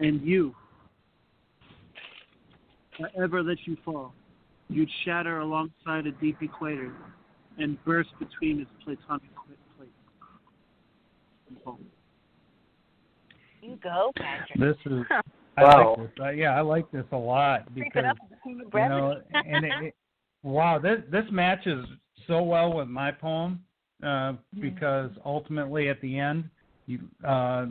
And 0.00 0.20
you, 0.20 0.52
if 2.98 3.06
I 3.06 3.22
ever 3.22 3.40
let 3.40 3.58
you 3.66 3.76
fall, 3.84 4.12
you'd 4.68 4.88
shatter 5.04 5.38
alongside 5.38 6.08
a 6.08 6.10
deep 6.10 6.38
equator 6.42 6.92
and 7.58 7.82
burst 7.84 8.08
between 8.18 8.60
its 8.60 8.70
platonic 8.82 9.30
plates. 9.46 9.92
You 13.62 13.78
go, 13.80 14.10
Patrick. 14.16 14.58
This 14.58 14.76
is. 14.86 15.04
I 15.56 15.62
Wow. 15.62 15.94
like 15.98 16.08
this. 16.16 16.24
Uh, 16.24 16.30
yeah, 16.30 16.56
I 16.56 16.62
like 16.62 16.90
this 16.90 17.04
a 17.12 17.16
lot 17.16 17.72
because 17.72 18.06
up 18.06 18.16
with 18.44 18.70
the 18.72 18.78
you 18.78 18.88
know, 18.88 19.22
and 19.32 19.64
it, 19.64 19.72
it, 19.80 19.94
wow, 20.42 20.80
this 20.80 20.98
this 21.12 21.26
matches 21.30 21.86
so 22.26 22.42
well 22.42 22.72
with 22.72 22.88
my 22.88 23.12
poem 23.12 23.62
uh, 24.04 24.32
because 24.60 25.10
ultimately 25.24 25.88
at 25.88 26.00
the 26.00 26.18
end, 26.18 26.44
you 26.86 27.00
uh, 27.26 27.66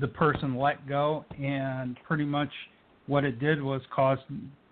the 0.00 0.08
person 0.08 0.56
let 0.56 0.86
go, 0.88 1.24
and 1.40 1.96
pretty 2.06 2.24
much 2.24 2.50
what 3.06 3.24
it 3.24 3.38
did 3.38 3.62
was 3.62 3.80
cause 3.94 4.18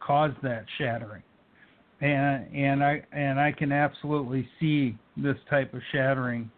cause 0.01 0.33
that 0.43 0.65
shattering, 0.79 1.23
and 2.01 2.55
and 2.55 2.85
I 2.85 3.03
and 3.13 3.41
I 3.41 3.53
can 3.53 3.73
absolutely 3.73 4.49
see 4.59 4.97
this 5.17 5.37
type 5.49 5.73
of 5.75 5.81
shattering. 5.93 6.51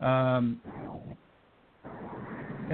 Um, 0.00 0.60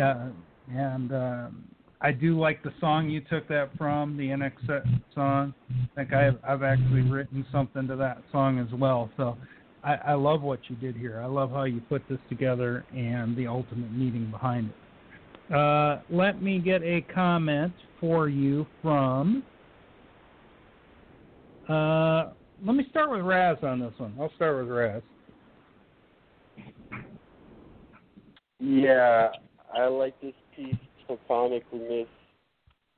uh, 0.01 0.29
and 0.73 1.13
um, 1.13 1.65
I 2.01 2.13
do 2.13 2.39
like 2.39 2.63
the 2.63 2.73
song 2.81 3.11
you 3.11 3.21
took 3.21 3.47
that 3.49 3.71
from, 3.77 4.17
the 4.17 4.29
NX 4.29 4.83
song. 5.15 5.53
I 5.71 5.95
think 5.95 6.13
I've, 6.15 6.39
I've 6.47 6.63
actually 6.63 7.03
written 7.03 7.45
something 7.53 7.87
to 7.89 7.97
that 7.97 8.23
song 8.33 8.59
as 8.59 8.73
well. 8.79 9.11
So 9.17 9.37
I, 9.83 9.95
I 9.95 10.15
love 10.15 10.43
what 10.43 10.61
you 10.69 10.77
did 10.77 10.97
here. 10.97 11.21
I 11.21 11.27
love 11.27 11.51
how 11.51 11.65
you 11.65 11.81
put 11.89 12.03
this 12.09 12.19
together 12.29 12.85
and 12.95 13.37
the 13.37 13.47
ultimate 13.47 13.93
meaning 13.93 14.31
behind 14.31 14.71
it. 14.71 15.55
Uh, 15.55 16.01
let 16.11 16.43
me 16.43 16.59
get 16.59 16.83
a 16.83 17.01
comment 17.13 17.73
for 17.99 18.29
you 18.29 18.67
from. 18.83 19.43
Uh, 21.69 22.31
let 22.65 22.75
me 22.75 22.87
start 22.91 23.11
with 23.11 23.23
Raz 23.23 23.57
on 23.63 23.81
this 23.81 23.93
one. 23.97 24.15
I'll 24.21 24.33
start 24.37 24.59
with 24.59 24.69
Raz. 24.69 25.03
Yeah, 28.59 29.29
I 29.75 29.87
like 29.87 30.21
this 30.21 30.35
piece, 30.55 30.75
Platonicness. 31.09 32.07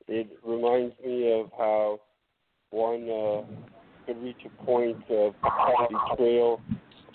It 0.07 0.27
reminds 0.43 0.93
me 1.03 1.31
of 1.39 1.49
how 1.57 2.01
one 2.71 3.09
uh, 3.09 3.43
could 4.05 4.21
reach 4.21 4.37
a 4.45 4.63
point 4.63 4.97
of 5.09 5.33
betrayal 5.39 6.61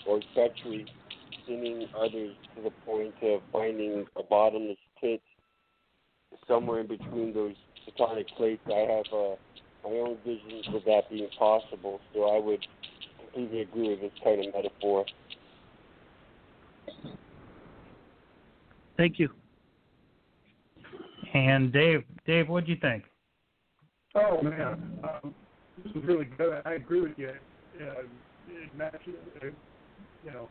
or 0.07 0.19
treachery 0.33 0.85
sinning 1.47 1.87
others 1.97 2.35
to 2.55 2.63
the 2.63 2.71
point 2.85 3.13
of 3.21 3.41
finding 3.51 4.05
a 4.15 4.23
bottomless 4.23 4.77
pit 5.01 5.21
somewhere 6.47 6.81
in 6.81 6.87
between 6.87 7.33
those 7.33 7.55
tectonic 7.87 8.27
plates. 8.37 8.61
I 8.67 8.79
have 8.79 9.05
uh, 9.13 9.35
my 9.83 9.95
own 9.95 10.17
visions 10.25 10.67
of 10.73 10.83
that 10.85 11.09
being 11.09 11.29
possible, 11.37 11.99
so 12.13 12.23
I 12.25 12.39
would 12.39 12.65
completely 13.19 13.61
agree 13.61 13.89
with 13.89 14.01
this 14.01 14.11
kind 14.23 14.45
of 14.45 14.53
metaphor. 14.53 15.05
Thank 18.97 19.17
you. 19.17 19.29
And 21.33 21.71
Dave, 21.71 22.03
Dave, 22.25 22.49
what 22.49 22.65
do 22.65 22.71
you 22.71 22.77
think? 22.81 23.03
Oh 24.15 24.41
man, 24.41 24.99
um, 25.03 25.35
this 25.83 25.93
is 25.95 26.03
really 26.07 26.27
good. 26.37 26.61
I 26.65 26.73
agree 26.73 27.01
with 27.01 27.17
you. 27.17 27.29
Uh, 27.79 28.01
it 28.49 28.75
matches, 28.77 29.15
uh, 29.41 29.45
you 30.25 30.31
know, 30.31 30.49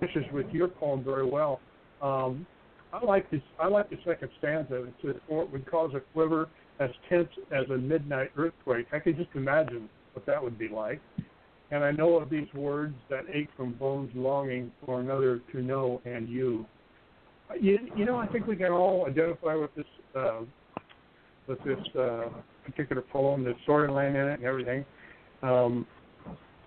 matches 0.00 0.24
with 0.32 0.46
your 0.52 0.68
poem 0.68 1.04
very 1.04 1.26
well. 1.28 1.60
Um, 2.00 2.46
I 2.92 3.04
like 3.04 3.30
this. 3.30 3.40
I 3.58 3.68
like 3.68 3.88
the 3.90 3.98
second 4.04 4.30
stanza. 4.38 4.84
It 4.84 4.94
says, 5.02 5.16
"For 5.28 5.44
would 5.46 5.66
cause 5.66 5.94
a 5.94 6.00
quiver 6.12 6.48
as 6.78 6.90
tense 7.08 7.30
as 7.50 7.68
a 7.70 7.78
midnight 7.78 8.30
earthquake." 8.36 8.86
I 8.92 8.98
can 8.98 9.16
just 9.16 9.30
imagine 9.34 9.88
what 10.12 10.26
that 10.26 10.42
would 10.42 10.58
be 10.58 10.68
like. 10.68 11.00
And 11.70 11.82
I 11.82 11.90
know 11.90 12.16
of 12.16 12.28
these 12.28 12.52
words 12.52 12.94
that 13.08 13.24
ache 13.32 13.48
from 13.56 13.72
bones 13.72 14.10
longing 14.14 14.70
for 14.84 15.00
another 15.00 15.40
to 15.52 15.62
know 15.62 16.02
and 16.04 16.28
you. 16.28 16.66
You, 17.58 17.78
you 17.96 18.04
know, 18.04 18.18
I 18.18 18.26
think 18.26 18.46
we 18.46 18.56
can 18.56 18.72
all 18.72 19.06
identify 19.06 19.54
with 19.54 19.74
this 19.74 19.86
uh, 20.14 20.40
with 21.46 21.62
this 21.64 21.96
uh, 21.98 22.28
particular 22.64 23.02
poem, 23.02 23.44
the 23.44 23.54
storyline 23.66 24.10
in 24.10 24.28
it, 24.28 24.34
and 24.34 24.44
everything. 24.44 24.84
Um, 25.42 25.86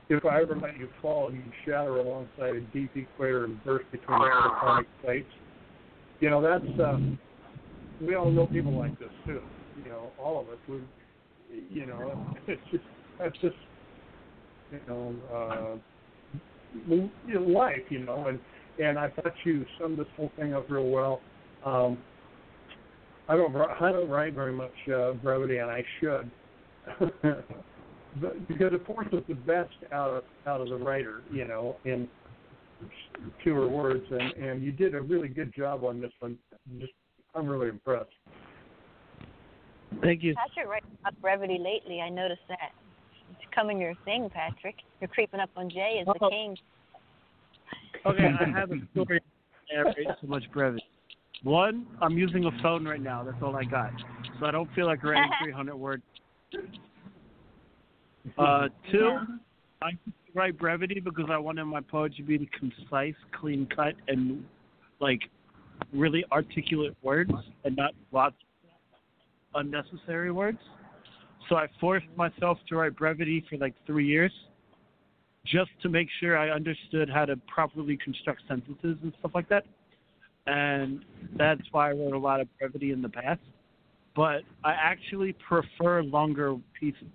if 0.09 0.23
I 0.26 0.41
ever 0.41 0.55
let 0.55 0.77
you 0.77 0.88
fall, 1.01 1.31
you'd 1.31 1.43
shatter 1.65 1.97
alongside 1.97 2.55
a 2.55 2.61
deep 2.61 2.91
equator 2.95 3.45
and 3.45 3.63
burst 3.63 3.89
between 3.91 4.19
the 4.19 4.26
tectonic 4.26 4.85
plates. 5.03 5.30
You 6.19 6.30
know, 6.30 6.41
that's 6.41 6.80
uh, 6.80 6.99
we 8.01 8.15
all 8.15 8.30
know 8.30 8.45
people 8.47 8.77
like 8.77 8.97
this 8.99 9.09
too. 9.26 9.41
You 9.84 9.89
know, 9.89 10.11
all 10.19 10.41
of 10.41 10.49
us. 10.49 10.57
We, 10.69 10.81
you 11.72 11.85
know, 11.85 12.27
it's 12.47 12.61
just 12.72 12.84
that's 13.19 13.38
just 13.41 13.55
you 14.72 14.80
know, 14.88 15.15
uh, 15.34 15.76
you 17.27 17.39
life. 17.39 17.84
You 17.89 17.99
know, 18.05 18.27
and 18.27 18.39
and 18.84 18.99
I 18.99 19.09
thought 19.09 19.34
you 19.43 19.65
summed 19.80 19.97
this 19.97 20.07
whole 20.15 20.31
thing 20.38 20.53
up 20.53 20.69
real 20.69 20.89
well. 20.89 21.22
Um, 21.65 21.97
I 23.27 23.35
don't 23.35 23.56
I 23.56 23.91
don't 23.91 24.10
write 24.10 24.34
very 24.34 24.53
much 24.53 24.73
uh, 24.93 25.14
brevity, 25.14 25.57
and 25.57 25.72
I 25.72 25.84
should, 25.99 26.30
but, 28.22 28.47
because 28.47 28.73
it 28.73 28.85
forces 28.85 29.23
the 29.27 29.34
best 29.34 29.73
out 29.91 30.11
of 30.11 30.23
out 30.45 30.61
of 30.61 30.69
the 30.69 30.77
writer, 30.77 31.22
you 31.31 31.45
know, 31.45 31.76
in 31.85 32.07
fewer 33.43 33.68
words, 33.68 34.06
and 34.11 34.34
and 34.34 34.64
you 34.64 34.72
did 34.72 34.93
a 34.93 35.02
really 35.02 35.27
good 35.27 35.53
job 35.56 35.84
on 35.84 35.99
this 35.99 36.11
one. 36.19 36.38
Just 36.80 36.93
I'm 37.34 37.47
really 37.47 37.69
impressed. 37.69 38.10
Thank 40.02 40.23
you. 40.23 40.35
Patrick 40.35 40.68
writes 40.68 40.85
about 41.02 41.19
brevity 41.22 41.57
lately. 41.60 42.02
I 42.02 42.10
noticed 42.10 42.41
that. 42.49 42.72
It's 43.31 43.49
becoming 43.49 43.80
your 43.81 43.93
thing, 44.06 44.30
Patrick. 44.31 44.76
You're 45.02 45.07
creeping 45.07 45.39
up 45.39 45.49
on 45.56 45.69
Jay 45.69 45.97
as 45.99 46.06
the 46.06 46.11
Uh-oh. 46.11 46.30
king. 46.30 46.57
Okay, 48.06 48.30
I 48.39 48.49
have 48.52 48.72
a 48.72 48.76
story. 48.91 49.19
I 49.72 49.76
narrate 49.76 50.07
so 50.22 50.27
much 50.27 50.43
brevity. 50.53 50.84
One, 51.45 51.85
I'm 52.01 52.17
using 52.17 52.45
a 52.45 52.51
phone 52.63 52.85
right 52.85 52.99
now. 52.99 53.23
That's 53.23 53.38
all 53.39 53.55
I 53.55 53.65
got, 53.65 53.91
so 54.39 54.47
I 54.47 54.51
don't 54.51 54.67
feel 54.73 54.88
like 54.88 55.03
writing 55.03 55.30
300 55.43 55.76
words. 55.76 56.01
Uh, 58.35 58.69
two, 58.91 59.11
I 59.80 59.91
write 60.34 60.57
brevity 60.57 60.99
because 60.99 61.26
I 61.30 61.38
wanted 61.38 61.65
my 61.65 61.81
poetry 61.81 62.23
to 62.23 62.23
be 62.23 62.49
concise, 62.59 63.13
clean 63.39 63.67
cut, 63.76 63.93
and 64.07 64.43
like 64.99 65.19
really 65.93 66.26
articulate 66.31 66.97
words, 67.03 67.31
and 67.63 67.76
not 67.76 67.91
lots 68.11 68.35
of 69.53 69.61
unnecessary 69.61 70.31
words. 70.31 70.57
So 71.47 71.57
I 71.57 71.67
forced 71.80 72.07
myself 72.15 72.57
to 72.69 72.77
write 72.77 72.95
brevity 72.95 73.45
for 73.47 73.57
like 73.57 73.76
three 73.85 74.07
years, 74.07 74.31
just 75.45 75.69
to 75.84 75.89
make 75.89 76.07
sure 76.19 76.39
I 76.39 76.49
understood 76.49 77.07
how 77.07 77.26
to 77.26 77.35
properly 77.47 77.99
construct 78.03 78.41
sentences 78.47 78.97
and 79.03 79.13
stuff 79.19 79.34
like 79.35 79.47
that. 79.49 79.65
And 80.47 81.03
that's 81.38 81.61
why 81.72 81.89
I 81.89 81.91
wrote 81.93 82.13
a 82.13 82.17
lot 82.17 82.39
of 82.39 82.47
brevity 82.59 82.91
in 82.91 83.01
the 83.01 83.09
past. 83.09 83.41
But 84.15 84.41
I 84.63 84.72
actually 84.73 85.34
prefer 85.47 86.03
longer 86.03 86.55
pieces. 86.80 87.07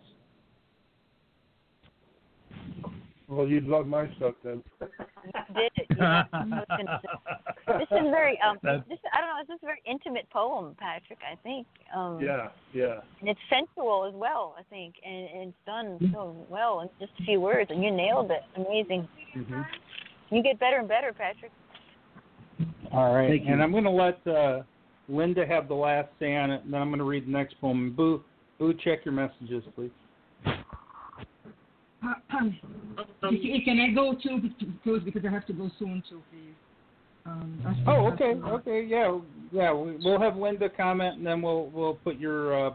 Well, 3.31 3.47
you'd 3.47 3.65
love 3.65 3.86
my 3.86 4.12
stuff 4.16 4.35
then. 4.44 4.62
Did 5.55 5.70
it? 5.77 5.86
Yeah. 5.97 6.24
I 6.32 6.44
was 6.44 6.66
gonna 6.69 7.01
say. 7.02 7.78
this 7.78 7.89
is 7.98 8.11
very 8.11 8.36
um. 8.43 8.59
That's- 8.62 8.82
This 8.89 8.98
I 9.15 9.20
don't 9.20 9.28
know. 9.28 9.36
This 9.47 9.55
is 9.55 9.61
a 9.62 9.66
very 9.66 9.81
intimate 9.86 10.28
poem, 10.31 10.74
Patrick. 10.81 11.20
I 11.31 11.36
think. 11.36 11.66
Um, 11.94 12.19
Yeah, 12.20 12.48
yeah. 12.74 13.01
And 13.20 13.28
it's 13.28 13.39
sensual 13.48 14.05
as 14.05 14.15
well. 14.15 14.57
I 14.59 14.62
think, 14.65 14.94
and, 15.07 15.28
and 15.31 15.48
it's 15.51 15.59
done 15.65 16.11
so 16.12 16.35
well 16.51 16.81
in 16.81 16.89
just 16.98 17.12
a 17.20 17.24
few 17.24 17.40
words, 17.40 17.70
and 17.70 17.85
you 17.85 17.93
nailed 17.93 18.32
it. 18.32 18.43
Amazing. 18.57 19.07
Mm-hmm. 19.36 19.62
You 20.35 20.43
get 20.43 20.59
better 20.59 20.78
and 20.78 20.89
better, 20.89 21.12
Patrick. 21.12 21.52
All 22.93 23.15
right, 23.15 23.29
Thank 23.29 23.47
you. 23.47 23.53
and 23.53 23.62
I'm 23.62 23.71
going 23.71 23.85
to 23.85 23.91
let 23.91 24.27
uh, 24.27 24.62
Linda 25.09 25.47
have 25.47 25.69
the 25.69 25.75
last 25.75 26.09
say 26.19 26.37
on 26.37 26.51
it, 26.51 26.65
and 26.65 26.73
then 26.75 26.81
I'm 26.81 26.89
going 26.89 26.99
to 26.99 27.05
read 27.05 27.27
the 27.27 27.31
next 27.31 27.61
poem. 27.61 27.93
Boo, 27.97 28.23
Boo, 28.59 28.75
check 28.85 29.05
your 29.05 29.15
messages, 29.15 29.62
please. 29.77 29.91
Can 32.41 33.81
I 33.81 33.95
go 33.95 34.15
too? 34.15 34.41
Because 34.59 35.03
because 35.05 35.23
I 35.27 35.31
have 35.31 35.47
to 35.47 35.53
go 35.53 35.71
soon 35.79 36.03
too, 36.09 36.23
please. 36.31 36.55
Um, 37.27 37.85
Oh, 37.87 38.07
okay, 38.12 38.35
to- 38.35 38.47
okay, 38.47 38.85
yeah, 38.85 39.19
yeah. 39.53 39.73
we- 39.73 39.97
We'll 40.03 40.21
have 40.21 40.37
Linda 40.37 40.69
comment, 40.71 41.19
and 41.19 41.27
then 41.27 41.43
we'll 41.43 41.67
we'll 41.67 41.95
put 41.97 42.19
your 42.19 42.69
uh, 42.69 42.75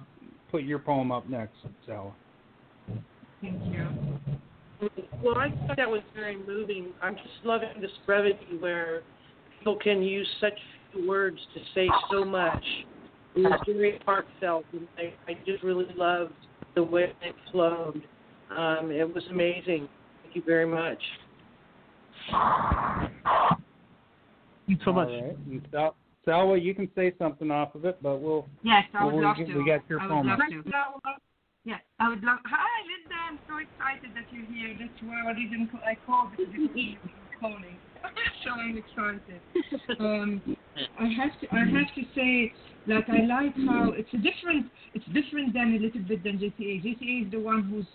put 0.52 0.64
your 0.64 0.80
poem 0.80 1.12
up 1.12 1.28
next, 1.30 1.56
Sal. 1.86 2.16
Thank 3.42 3.62
you. 3.74 3.88
Well, 5.24 5.38
I 5.38 5.50
thought 5.68 5.78
that 5.78 5.90
was 5.90 6.02
very 6.14 6.38
moving. 6.38 6.94
I'm 7.02 7.16
just 7.16 7.44
loving 7.44 7.70
this 7.82 7.92
brevity 8.06 8.58
where 8.60 9.02
people 9.66 9.80
can 9.80 10.04
use 10.04 10.28
such 10.40 10.54
few 10.94 11.08
words 11.08 11.40
to 11.56 11.60
say 11.74 11.90
so 12.12 12.24
much. 12.24 12.64
It 13.36 13.40
was 13.42 13.60
very 13.66 14.00
heartfelt, 14.06 14.64
and 14.74 14.88
I, 14.98 15.14
I 15.28 15.34
just 15.44 15.64
really 15.64 15.88
loved 15.96 16.34
the 16.76 16.84
way 16.84 17.12
it 17.24 17.36
flowed. 17.52 18.02
Um, 18.56 18.92
it 18.92 19.12
was 19.12 19.24
amazing. 19.32 19.90
Thank 20.24 20.36
you 20.36 20.44
very 20.46 20.68
much. 20.68 21.00
Thank 22.32 23.12
you 24.68 24.78
so 24.86 24.94
much. 24.94 25.10
All 25.10 25.22
right. 25.22 25.38
And 25.50 25.68
Sal, 25.72 25.96
Salwa, 26.28 26.64
you 26.64 26.76
can 26.76 26.88
say 26.96 27.14
something 27.18 27.50
off 27.50 27.74
of 27.74 27.86
it, 27.86 27.98
but 28.04 28.18
we'll. 28.22 28.46
Yes, 28.64 28.84
I 28.94 29.04
would 29.04 29.16
we'll- 29.16 29.24
love 29.24 29.38
we, 29.40 29.46
to. 29.46 29.58
We 29.58 29.66
got 29.66 29.82
your 29.90 30.00
I 30.00 30.04
would 30.04 30.12
poem. 30.12 30.28
love 30.28 30.40
to. 30.50 30.64
Yeah, 31.66 31.78
I 32.00 32.10
would 32.10 32.24
love. 32.24 32.38
Hi, 32.46 32.68
Linda. 32.86 33.16
I'm 33.28 33.40
so 33.50 33.58
excited 33.58 34.12
that 34.14 34.32
you're 34.32 34.46
here. 34.46 34.78
That's 34.80 35.02
why 35.02 35.28
I 35.28 35.34
didn't. 35.34 35.70
ca- 35.72 35.82
I 35.84 35.98
called 36.06 36.30
because 36.38 36.54
you 36.54 36.70
were 37.02 37.40
calling. 37.40 37.76
So 38.44 38.52
I'm 38.52 38.78
excited. 38.78 39.42
Um, 40.00 40.42
I 41.00 41.06
have 41.06 41.40
to. 41.42 41.48
I 41.52 41.60
have 41.60 41.94
to 41.96 42.04
say, 42.14 42.54
like, 42.88 43.08
I 43.10 43.26
like 43.26 43.56
how 43.68 43.92
it's 43.92 44.14
a 44.14 44.18
different. 44.18 44.72
It's 44.94 45.06
different 45.08 45.54
than 45.54 45.76
a 45.76 45.80
little 45.80 46.02
bit 46.02 46.24
than 46.24 46.38
JCA. 46.38 46.84
JCA 46.84 47.26
is 47.26 47.32
the 47.32 47.40
one 47.40 47.64
who's 47.64 47.88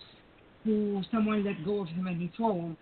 who 0.63 1.01
someone 1.11 1.43
let 1.43 1.63
go 1.65 1.81
of 1.81 1.87
him 1.87 2.07
and 2.07 2.21
he 2.21 2.31
fall. 2.37 2.75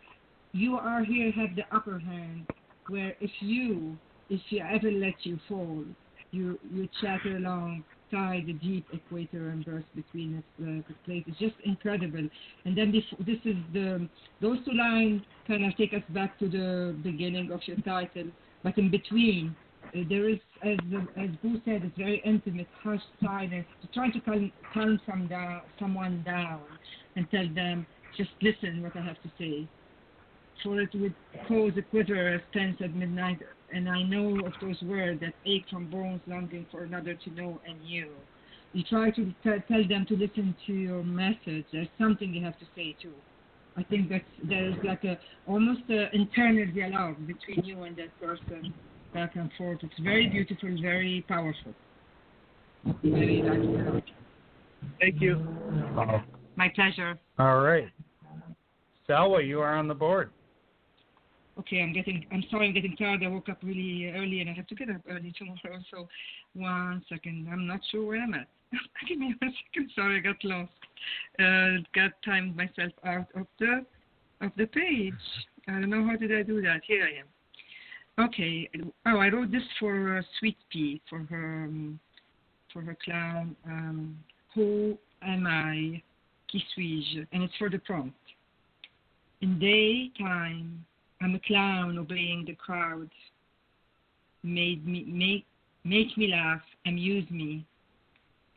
You 0.53 0.75
are 0.75 1.03
here 1.03 1.31
have 1.31 1.55
the 1.55 1.63
upper 1.75 1.99
hand, 1.99 2.47
where 2.87 3.15
if 3.19 3.31
you 3.39 3.97
if 4.29 4.41
you 4.49 4.61
ever 4.61 4.91
let 4.91 5.15
you 5.23 5.39
fall, 5.47 5.83
you 6.31 6.59
you 6.71 6.87
chatter 7.01 7.39
alongside 8.11 8.45
the 8.47 8.53
deep 8.53 8.85
equator 8.93 9.49
and 9.49 9.65
burst 9.65 9.87
between 9.95 10.43
the, 10.59 10.63
the, 10.63 10.83
the 10.87 10.93
plates. 11.05 11.27
It's 11.29 11.39
just 11.39 11.55
incredible. 11.63 12.27
And 12.65 12.77
then 12.77 12.91
this 12.91 13.03
this 13.25 13.39
is 13.45 13.55
the 13.73 14.07
those 14.41 14.57
two 14.65 14.73
lines 14.73 15.21
kind 15.47 15.65
of 15.65 15.75
take 15.77 15.93
us 15.93 16.03
back 16.09 16.37
to 16.39 16.49
the 16.49 16.95
beginning 17.03 17.51
of 17.51 17.61
your 17.65 17.77
title, 17.77 18.25
but 18.63 18.77
in 18.77 18.89
between. 18.91 19.55
Uh, 19.95 20.01
there 20.07 20.29
is, 20.29 20.37
as 20.61 20.77
as 21.17 21.29
Boo 21.41 21.59
said, 21.65 21.81
it's 21.83 21.97
very 21.97 22.21
intimate, 22.23 22.67
hushed 22.83 23.01
silence. 23.23 23.65
To 23.81 23.87
try 23.87 24.11
to 24.11 24.19
calm, 24.19 24.51
calm 24.71 25.01
some 25.09 25.27
down, 25.27 25.61
someone 25.79 26.21
down 26.23 26.61
and 27.15 27.25
tell 27.31 27.47
them, 27.55 27.87
just 28.15 28.29
listen 28.39 28.83
what 28.83 28.95
I 28.95 29.01
have 29.01 29.15
to 29.23 29.31
say 29.39 29.67
for 30.63 30.81
it 30.81 30.89
would 30.93 31.15
cause 31.47 31.71
a 31.77 31.81
quiver 31.81 32.27
as 32.27 32.41
tense 32.53 32.77
at 32.81 32.93
midnight, 32.93 33.39
and 33.73 33.89
I 33.89 34.03
know 34.03 34.39
of 34.45 34.53
those 34.61 34.81
words 34.83 35.19
that 35.21 35.33
ache 35.45 35.65
from 35.69 35.89
bones 35.89 36.21
longing 36.27 36.65
for 36.71 36.83
another 36.83 37.13
to 37.13 37.29
know 37.31 37.59
and 37.67 37.77
you. 37.83 38.09
You 38.73 38.83
try 38.83 39.09
to 39.11 39.25
t- 39.25 39.33
tell 39.43 39.87
them 39.87 40.05
to 40.09 40.15
listen 40.15 40.55
to 40.67 40.73
your 40.73 41.03
message. 41.03 41.65
There's 41.71 41.87
something 41.99 42.33
you 42.33 42.43
have 42.45 42.57
to 42.59 42.65
say 42.75 42.95
too. 43.01 43.13
I 43.75 43.83
think 43.83 44.09
that 44.09 44.23
there's 44.43 44.75
like 44.83 45.03
a 45.05 45.17
almost 45.47 45.81
an 45.89 46.09
internal 46.13 46.65
dialogue 46.73 47.15
between 47.25 47.63
you 47.65 47.83
and 47.83 47.95
that 47.97 48.09
person, 48.19 48.73
back 49.13 49.35
and 49.35 49.49
forth. 49.57 49.79
It's 49.81 49.99
very 49.99 50.27
beautiful, 50.27 50.69
very 50.81 51.25
powerful. 51.27 51.73
Very 53.03 53.41
like 53.41 53.59
it 53.59 53.87
a 53.87 53.93
lot. 53.93 54.03
Thank 54.99 55.21
you. 55.21 55.37
My 56.55 56.69
pleasure. 56.75 57.17
All 57.37 57.61
right. 57.61 57.87
Salwa, 59.07 59.45
you 59.45 59.59
are 59.61 59.75
on 59.75 59.87
the 59.87 59.95
board. 59.95 60.31
Okay, 61.59 61.81
I'm 61.81 61.93
getting, 61.93 62.25
I'm 62.31 62.43
sorry, 62.49 62.67
I'm 62.67 62.73
getting 62.73 62.95
tired. 62.95 63.23
I 63.23 63.27
woke 63.27 63.49
up 63.49 63.59
really 63.63 64.11
early 64.15 64.41
and 64.41 64.49
I 64.49 64.53
have 64.53 64.67
to 64.67 64.75
get 64.75 64.89
up 64.89 65.01
early 65.09 65.33
tomorrow. 65.37 65.79
So, 65.91 66.07
one 66.53 67.03
second, 67.09 67.47
I'm 67.51 67.67
not 67.67 67.81
sure 67.91 68.05
where 68.05 68.21
I'm 68.21 68.33
at. 68.33 68.47
Give 69.07 69.19
me 69.19 69.35
one 69.39 69.53
second. 69.73 69.91
Sorry, 69.95 70.17
I 70.17 70.21
got 70.21 70.43
lost. 70.43 70.71
Uh, 71.39 71.83
got 71.93 72.11
timed 72.23 72.55
myself 72.55 72.91
out 73.05 73.27
of 73.35 73.47
the 73.59 73.85
of 74.41 74.51
the 74.57 74.65
page. 74.67 75.13
I 75.67 75.71
don't 75.73 75.89
know 75.89 76.05
how 76.05 76.15
did 76.15 76.33
I 76.33 76.43
do 76.43 76.61
that. 76.61 76.81
Here 76.87 77.05
I 77.05 77.19
am. 77.19 78.25
Okay. 78.27 78.69
Oh, 79.05 79.17
I 79.17 79.29
wrote 79.29 79.51
this 79.51 79.63
for 79.79 80.17
uh, 80.17 80.21
Sweet 80.39 80.57
Pea 80.71 81.01
for 81.09 81.19
her 81.29 81.65
um, 81.65 81.99
for 82.71 82.81
her 82.81 82.97
clown. 83.03 83.55
Um, 83.65 84.17
who 84.55 84.97
am 85.21 85.47
I? 85.47 86.01
Qui 86.49 86.63
suis-je? 86.73 87.25
And 87.31 87.43
it's 87.43 87.53
for 87.57 87.69
the 87.69 87.79
prompt. 87.79 88.17
In 89.41 89.59
daytime, 89.59 90.83
I'm 91.21 91.35
a 91.35 91.39
clown 91.39 91.97
obeying 91.97 92.45
the 92.45 92.55
crowd. 92.55 93.09
Made 94.43 94.87
me 94.87 95.03
make 95.05 95.45
make 95.83 96.17
me 96.17 96.27
laugh, 96.27 96.61
amuse 96.85 97.29
me. 97.29 97.65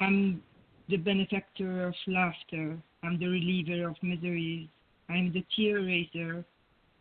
I'm 0.00 0.42
the 0.88 0.96
benefactor 0.96 1.86
of 1.86 1.94
laughter. 2.06 2.78
I'm 3.02 3.18
the 3.18 3.26
reliever 3.26 3.88
of 3.88 3.96
miseries. 4.02 4.68
I'm 5.08 5.32
the 5.32 5.44
tear 5.56 5.78
eraser. 5.78 6.44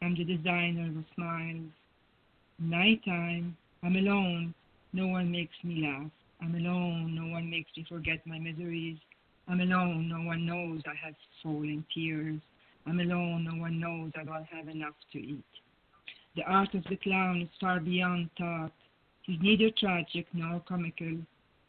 I'm 0.01 0.15
the 0.15 0.23
designer 0.23 0.87
of 0.87 1.05
smiles. 1.15 1.69
Nighttime, 2.57 3.55
I'm 3.83 3.95
alone. 3.95 4.53
No 4.93 5.07
one 5.07 5.31
makes 5.31 5.55
me 5.63 5.83
laugh. 5.83 6.11
I'm 6.41 6.55
alone. 6.55 7.13
No 7.15 7.31
one 7.31 7.49
makes 7.49 7.69
me 7.77 7.85
forget 7.87 8.25
my 8.25 8.39
miseries. 8.39 8.97
I'm 9.47 9.61
alone. 9.61 10.09
No 10.09 10.21
one 10.21 10.45
knows 10.45 10.81
I 10.87 10.95
have 11.05 11.15
falling 11.43 11.85
tears. 11.93 12.39
I'm 12.85 12.99
alone. 12.99 13.45
No 13.49 13.61
one 13.61 13.79
knows 13.79 14.11
I 14.15 14.23
don't 14.23 14.45
have 14.45 14.67
enough 14.67 14.95
to 15.13 15.19
eat. 15.19 15.43
The 16.35 16.43
art 16.43 16.73
of 16.73 16.83
the 16.89 16.95
clown 16.97 17.41
is 17.41 17.49
far 17.59 17.79
beyond 17.79 18.29
thought. 18.37 18.71
He's 19.23 19.39
neither 19.41 19.69
tragic 19.77 20.27
nor 20.33 20.61
comical. 20.61 21.17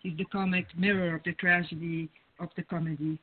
He's 0.01 0.17
the 0.17 0.25
comic 0.27 0.67
mirror 0.77 1.17
of 1.17 1.23
the 1.25 1.33
tragedy 1.33 2.09
of 2.39 2.49
the 2.57 2.63
comedy. 2.63 3.19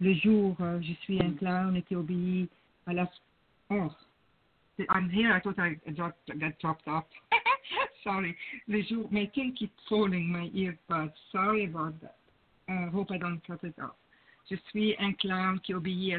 Le 0.00 0.14
jour, 0.14 0.56
euh, 0.60 0.80
je 0.80 0.94
suis 1.04 1.20
un 1.20 1.34
clown 1.38 1.82
qui 1.82 1.94
obéit 1.94 2.48
à 2.86 2.94
la. 2.94 3.06
Oh, 3.70 3.90
I'm 4.88 5.10
here. 5.10 5.32
I 5.32 5.40
thought 5.40 5.58
I 5.58 5.76
dropped, 5.94 6.26
got 6.38 6.58
dropped 6.58 6.88
off. 6.88 7.04
Sorry. 8.04 8.34
Le 8.66 8.82
jour, 8.82 9.04
my 9.10 9.30
thing 9.34 9.54
keeps 9.58 9.78
falling, 9.88 10.28
my 10.32 10.48
earbuds. 10.54 11.12
Sorry 11.32 11.66
about 11.66 12.00
that. 12.00 12.16
I 12.68 12.84
uh, 12.84 12.90
hope 12.90 13.10
I 13.10 13.18
don't 13.18 13.46
cut 13.46 13.62
it 13.62 13.74
off. 13.82 13.96
Je 14.50 14.56
suis 14.70 14.96
un 14.98 15.12
clown 15.12 15.60
qui 15.60 15.74
obéit 15.74 16.16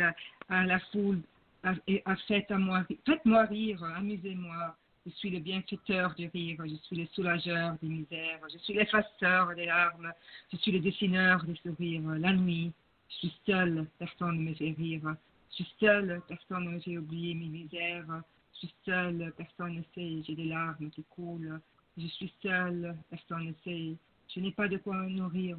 à 0.48 0.66
la, 0.66 0.80
foule, 0.92 1.22
à, 1.64 1.74
à 2.06 2.16
faites-moi 2.28 2.86
faites-moi 3.06 3.44
rire, 3.44 3.84
amusez-moi. 3.84 4.76
Je 5.06 5.12
suis 5.14 5.32
le 5.32 5.40
bienfaiteur 5.40 6.14
du 6.16 6.28
rire, 6.28 6.62
je 6.64 6.76
suis 6.76 6.96
le 6.96 7.08
soulageur 7.08 7.76
des 7.82 7.90
misères, 7.90 8.40
je 8.54 8.58
suis 8.60 8.74
l'effaceur 8.74 9.54
des 9.56 9.66
larmes, 9.66 10.14
je 10.52 10.58
suis 10.58 10.72
le 10.72 10.80
dessineur 10.80 11.44
des 11.44 11.56
sourires. 11.56 12.04
La 12.20 12.34
nuit, 12.34 12.72
je 13.10 13.16
suis 13.16 13.34
seul, 13.46 13.88
personne 13.98 14.38
ne 14.38 14.50
me 14.50 14.54
fait 14.54 14.76
rire. 14.78 15.16
Je 15.50 15.56
suis 15.56 15.74
seul, 15.80 16.22
personne 16.28 16.72
ne 16.72 16.80
fait 16.80 16.98
oublier 16.98 17.34
mes 17.34 17.48
misères. 17.48 18.22
Je 18.54 18.60
suis 18.60 18.76
seul, 18.86 19.34
personne 19.36 19.76
ne 19.76 19.82
sait, 19.96 20.24
j'ai 20.26 20.36
des 20.36 20.46
larmes 20.46 20.90
qui 20.92 21.04
coulent. 21.10 21.60
Je 21.98 22.08
suis 22.08 22.32
seul, 22.42 22.96
personne 23.10 23.48
ne 23.48 23.54
sait, 23.66 23.96
je 24.34 24.40
n'ai 24.40 24.52
pas 24.52 24.68
de 24.68 24.78
quoi 24.78 24.96
me 24.96 25.10
nourrir. 25.10 25.58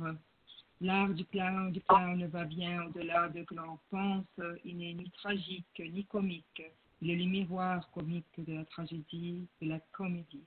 L'art 0.82 1.10
du 1.10 1.24
clown, 1.26 1.70
du 1.70 1.80
clown 1.82 2.26
va 2.26 2.44
bien 2.44 2.82
au-delà 2.82 3.28
de 3.28 3.44
que 3.44 3.54
l'on 3.54 3.78
pense. 3.88 4.26
Il 4.64 4.78
n'est 4.78 4.94
ni 4.94 5.08
tragique 5.10 5.78
ni 5.78 6.04
comique. 6.06 6.62
Il 7.00 7.10
est 7.10 7.16
le 7.16 7.30
miroir 7.30 7.88
comique 7.92 8.26
de 8.38 8.54
la 8.54 8.64
tragédie, 8.64 9.46
de 9.60 9.68
la 9.68 9.78
comédie. 9.92 10.44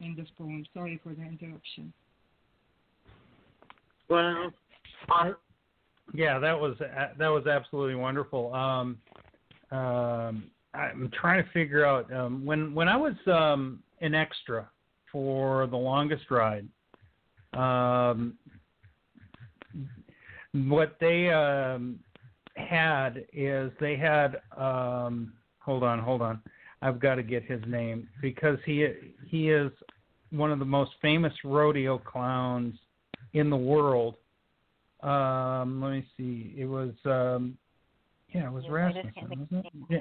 End 0.00 0.18
of 0.18 0.26
poem. 0.36 0.64
Sorry 0.72 0.98
for 1.02 1.14
the 1.14 1.22
interruption. 1.22 1.92
Wow. 4.08 4.50
Yeah, 6.14 6.38
that 6.38 6.58
was 6.58 6.76
that 6.78 7.28
was 7.28 7.46
absolutely 7.46 7.94
wonderful. 7.94 8.54
Um, 8.54 8.98
um, 9.70 10.50
I'm 10.72 11.10
trying 11.12 11.44
to 11.44 11.50
figure 11.50 11.84
out 11.84 12.10
um, 12.12 12.44
when 12.44 12.74
when 12.74 12.88
I 12.88 12.96
was 12.96 13.14
um, 13.26 13.82
an 14.00 14.14
extra 14.14 14.68
for 15.12 15.66
the 15.66 15.76
longest 15.76 16.30
ride. 16.30 16.66
Um, 17.52 18.34
what 20.54 20.96
they 21.00 21.30
um, 21.30 21.98
had 22.56 23.24
is 23.32 23.72
they 23.80 23.96
had 23.96 24.40
um, 24.56 25.32
hold 25.58 25.82
on, 25.82 25.98
hold 25.98 26.22
on. 26.22 26.40
I've 26.80 27.00
got 27.00 27.16
to 27.16 27.22
get 27.22 27.44
his 27.44 27.60
name 27.66 28.08
because 28.22 28.58
he 28.64 28.86
he 29.26 29.50
is 29.50 29.72
one 30.30 30.52
of 30.52 30.58
the 30.58 30.64
most 30.64 30.92
famous 31.02 31.32
rodeo 31.44 31.98
clowns 31.98 32.74
in 33.32 33.50
the 33.50 33.56
world. 33.56 34.16
Um, 35.02 35.82
let 35.82 35.90
me 35.90 36.06
see. 36.16 36.54
It 36.56 36.66
was 36.66 36.92
um, 37.04 37.58
yeah, 38.32 38.46
it 38.46 38.52
was 38.52 38.64
Rasmussen, 38.68 39.12
wasn't 39.28 39.66
it? 39.66 39.72
Yeah. 39.90 40.00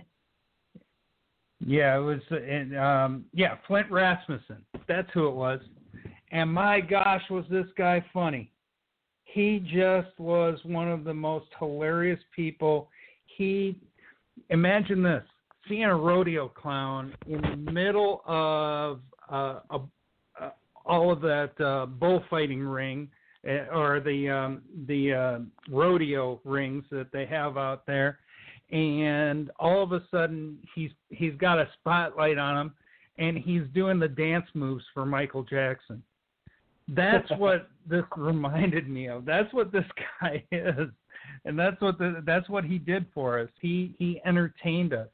Yeah, 1.66 1.98
it 1.98 2.02
was, 2.02 2.20
and 2.30 2.78
um, 2.78 3.26
yeah, 3.34 3.56
Flint 3.68 3.90
Rasmussen. 3.90 4.66
That's 4.88 5.08
who 5.14 5.28
it 5.30 5.36
was. 5.36 5.62
And 6.32 6.52
my 6.52 6.82
gosh, 6.82 7.22
was 7.30 7.46
this 7.50 7.68
guy 7.78 8.04
funny? 8.12 8.52
He 9.34 9.60
just 9.60 10.20
was 10.20 10.60
one 10.64 10.92
of 10.92 11.04
the 11.04 11.14
most 11.14 11.48
hilarious 11.58 12.20
people. 12.36 12.90
He, 13.26 13.80
imagine 14.50 15.02
this: 15.02 15.24
seeing 15.68 15.86
a 15.86 15.96
rodeo 15.96 16.48
clown 16.48 17.16
in 17.26 17.42
the 17.42 17.72
middle 17.72 18.22
of 18.28 19.00
uh, 19.32 19.60
a, 19.72 19.80
uh, 20.40 20.50
all 20.86 21.12
of 21.12 21.22
that 21.22 21.60
uh, 21.60 21.88
bullfighting 21.88 22.62
ring 22.62 23.10
uh, 23.48 23.66
or 23.74 24.00
the 24.00 24.30
um, 24.30 24.62
the 24.88 25.14
uh, 25.14 25.40
rodeo 25.68 26.40
rings 26.44 26.84
that 26.92 27.12
they 27.12 27.26
have 27.26 27.58
out 27.58 27.88
there, 27.88 28.20
and 28.72 29.50
all 29.60 29.82
of 29.82 29.94
a 29.94 30.04
sudden 30.12 30.60
he's 30.76 30.92
he's 31.10 31.34
got 31.38 31.58
a 31.58 31.68
spotlight 31.80 32.38
on 32.38 32.68
him, 32.68 32.74
and 33.18 33.36
he's 33.38 33.64
doing 33.74 33.98
the 33.98 34.08
dance 34.08 34.46
moves 34.54 34.84
for 34.94 35.08
Michael 35.08 35.44
Jackson. 35.44 36.04
That's 36.88 37.30
what 37.38 37.70
this 37.88 38.04
reminded 38.16 38.90
me 38.90 39.08
of. 39.08 39.26
That's 39.26 39.52
what 39.54 39.72
this 39.72 39.86
guy 40.22 40.44
is, 40.52 40.90
and 41.46 41.58
that's 41.58 41.80
what 41.82 41.98
the, 41.98 42.22
that's 42.26 42.50
what 42.50 42.64
he 42.64 42.78
did 42.78 43.06
for 43.14 43.40
us. 43.40 43.50
He 43.62 43.96
he 43.98 44.22
entertained 44.26 44.94
us, 44.94 45.10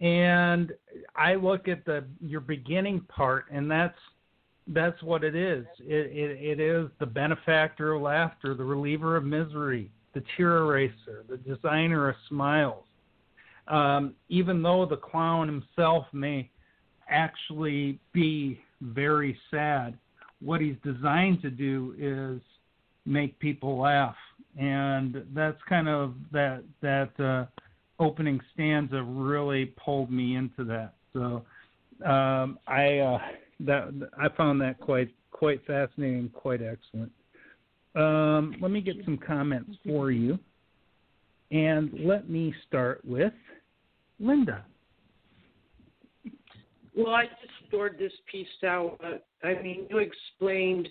and 0.00 0.72
I 1.16 1.34
look 1.34 1.68
at 1.68 1.84
the 1.84 2.04
your 2.20 2.40
beginning 2.40 3.00
part, 3.08 3.46
and 3.50 3.70
that's 3.70 3.98
that's 4.68 5.02
what 5.02 5.24
it 5.24 5.34
is. 5.34 5.64
It, 5.80 6.12
it, 6.12 6.58
it 6.58 6.60
is 6.60 6.90
the 7.00 7.06
benefactor 7.06 7.94
of 7.94 8.02
laughter, 8.02 8.54
the 8.54 8.64
reliever 8.64 9.16
of 9.16 9.24
misery, 9.24 9.90
the 10.14 10.22
tear 10.36 10.58
eraser, 10.58 11.24
the 11.28 11.38
designer 11.38 12.10
of 12.10 12.16
smiles. 12.28 12.84
Um, 13.68 14.14
even 14.28 14.62
though 14.62 14.86
the 14.86 14.96
clown 14.96 15.46
himself 15.46 16.06
may 16.12 16.50
actually 17.08 17.98
be 18.12 18.60
very 18.80 19.38
sad, 19.50 19.96
what 20.40 20.60
he's 20.60 20.76
designed 20.84 21.42
to 21.42 21.50
do 21.50 21.94
is 21.98 22.40
make 23.06 23.38
people 23.38 23.78
laugh, 23.78 24.16
and 24.58 25.24
that's 25.34 25.58
kind 25.68 25.88
of 25.88 26.14
that 26.32 26.62
that 26.82 27.10
uh, 27.20 27.46
opening 28.02 28.40
stanza 28.54 29.02
really 29.02 29.66
pulled 29.84 30.10
me 30.10 30.36
into 30.36 30.64
that. 30.64 30.94
So 31.12 31.44
um, 32.04 32.58
I. 32.66 32.98
Uh, 32.98 33.18
that 33.60 34.08
I 34.18 34.28
found 34.36 34.60
that 34.60 34.78
quite 34.80 35.10
quite 35.30 35.64
fascinating, 35.66 36.30
quite 36.30 36.60
excellent. 36.62 37.12
Um, 37.94 38.54
let 38.60 38.70
me 38.70 38.80
get 38.80 38.96
some 39.04 39.18
comments 39.18 39.76
for 39.84 40.10
you, 40.10 40.38
and 41.50 41.90
let 42.04 42.28
me 42.28 42.54
start 42.66 43.04
with 43.04 43.32
Linda. 44.20 44.64
Well, 46.98 47.14
I 47.14 47.26
just 47.26 47.52
stored 47.68 47.96
this 47.96 48.12
piece 48.30 48.46
out. 48.64 49.00
I 49.44 49.62
mean, 49.62 49.86
you 49.88 49.98
explained 49.98 50.88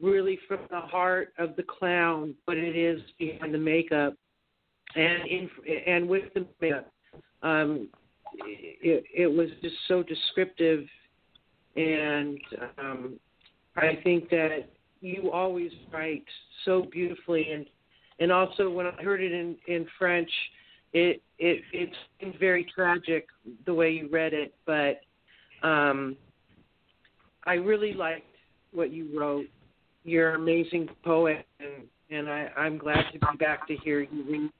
really 0.00 0.38
from 0.46 0.60
the 0.70 0.80
heart 0.80 1.32
of 1.36 1.56
the 1.56 1.64
clown 1.64 2.36
what 2.44 2.56
it 2.56 2.76
is 2.76 3.00
behind 3.18 3.52
the 3.52 3.58
makeup, 3.58 4.14
and 4.94 5.26
in 5.28 5.50
and 5.84 6.08
with 6.08 6.32
the 6.34 6.46
makeup, 6.60 6.92
um, 7.42 7.88
it, 8.46 9.02
it 9.12 9.26
was 9.26 9.48
just 9.60 9.74
so 9.88 10.04
descriptive 10.04 10.86
and 11.78 12.40
um, 12.78 13.20
I 13.76 13.98
think 14.02 14.30
that 14.30 14.68
you 15.00 15.30
always 15.32 15.70
write 15.92 16.24
so 16.64 16.86
beautifully, 16.90 17.52
and 17.52 17.66
and 18.18 18.32
also 18.32 18.70
when 18.70 18.86
I 18.86 19.02
heard 19.02 19.22
it 19.22 19.32
in 19.32 19.56
in 19.66 19.86
French, 19.98 20.30
it 20.92 21.22
it 21.38 21.62
it 21.72 21.90
seemed 22.20 22.38
very 22.38 22.66
tragic 22.74 23.26
the 23.66 23.74
way 23.74 23.90
you 23.90 24.08
read 24.10 24.34
it, 24.34 24.54
but 24.66 25.00
um, 25.62 26.16
I 27.46 27.54
really 27.54 27.92
liked 27.94 28.24
what 28.72 28.92
you 28.92 29.08
wrote. 29.18 29.46
You're 30.04 30.34
an 30.34 30.42
amazing 30.42 30.88
poet, 31.04 31.46
and 31.60 31.84
and 32.10 32.28
I, 32.28 32.48
I'm 32.56 32.78
glad 32.78 33.04
to 33.12 33.18
be 33.18 33.36
back 33.38 33.66
to 33.68 33.76
hear 33.76 34.00
you 34.00 34.24
read. 34.28 34.50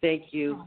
Thank 0.00 0.32
you. 0.32 0.62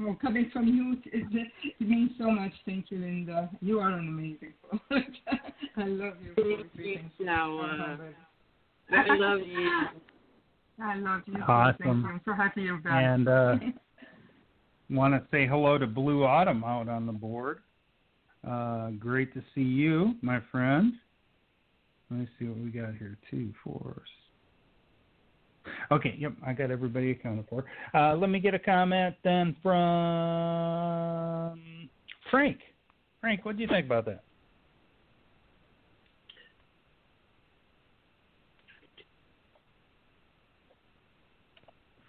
Oh, 0.00 0.16
coming 0.22 0.48
from 0.52 0.68
you, 0.68 0.96
it, 1.12 1.50
it 1.64 1.86
means 1.88 2.12
so 2.18 2.30
much. 2.30 2.52
Thank 2.64 2.86
you, 2.90 2.98
Linda. 2.98 3.50
You 3.60 3.80
are 3.80 3.90
an 3.90 4.08
amazing 4.08 4.52
poet. 4.62 5.04
I 5.76 5.84
love 5.84 6.14
you. 6.22 7.04
Now, 7.18 7.58
uh, 7.58 7.96
I 8.92 9.16
love 9.16 9.40
you. 9.44 9.70
I 10.80 10.96
love 10.96 11.22
you. 11.26 11.42
Awesome. 11.46 11.76
Thank 11.82 11.96
you. 11.96 12.08
I'm 12.08 12.20
so 12.24 12.32
happy 12.32 12.62
you're 12.62 12.78
back. 12.78 13.02
And 13.02 13.28
uh, 13.28 13.56
want 14.90 15.14
to 15.14 15.22
say 15.30 15.46
hello 15.46 15.78
to 15.78 15.86
Blue 15.86 16.24
Autumn 16.24 16.62
out 16.62 16.88
on 16.88 17.06
the 17.06 17.12
board. 17.12 17.58
Uh, 18.46 18.90
great 18.90 19.32
to 19.34 19.42
see 19.54 19.62
you, 19.62 20.14
my 20.22 20.40
friend. 20.50 20.94
Let 22.10 22.20
me 22.20 22.28
see 22.38 22.46
what 22.46 22.58
we 22.58 22.70
got 22.70 22.94
here. 22.96 23.18
Two, 23.30 23.52
four. 23.62 24.02
Okay, 25.90 26.14
yep, 26.18 26.32
I 26.46 26.52
got 26.52 26.70
everybody 26.70 27.10
accounted 27.10 27.46
for. 27.48 27.64
Uh, 27.94 28.14
let 28.16 28.30
me 28.30 28.40
get 28.40 28.54
a 28.54 28.58
comment 28.58 29.14
then 29.22 29.54
from 29.62 30.78
Frank. 32.30 32.58
Frank, 33.20 33.44
what 33.44 33.56
do 33.56 33.62
you 33.62 33.68
think 33.68 33.86
about 33.86 34.06
that? 34.06 34.22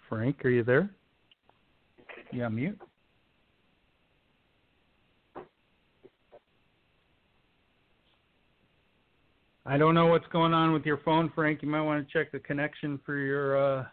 Frank, 0.08 0.44
are 0.44 0.50
you 0.50 0.64
there? 0.64 0.90
Yeah, 2.32 2.48
mute? 2.48 2.78
I 9.70 9.78
don't 9.78 9.94
know 9.94 10.06
what's 10.06 10.26
going 10.32 10.52
on 10.52 10.72
with 10.72 10.84
your 10.84 10.96
phone, 11.04 11.30
Frank. 11.32 11.62
You 11.62 11.68
might 11.68 11.82
want 11.82 12.04
to 12.04 12.12
check 12.12 12.32
the 12.32 12.40
connection 12.40 12.98
for 13.06 13.16
your 13.16 13.56
uh, 13.56 13.84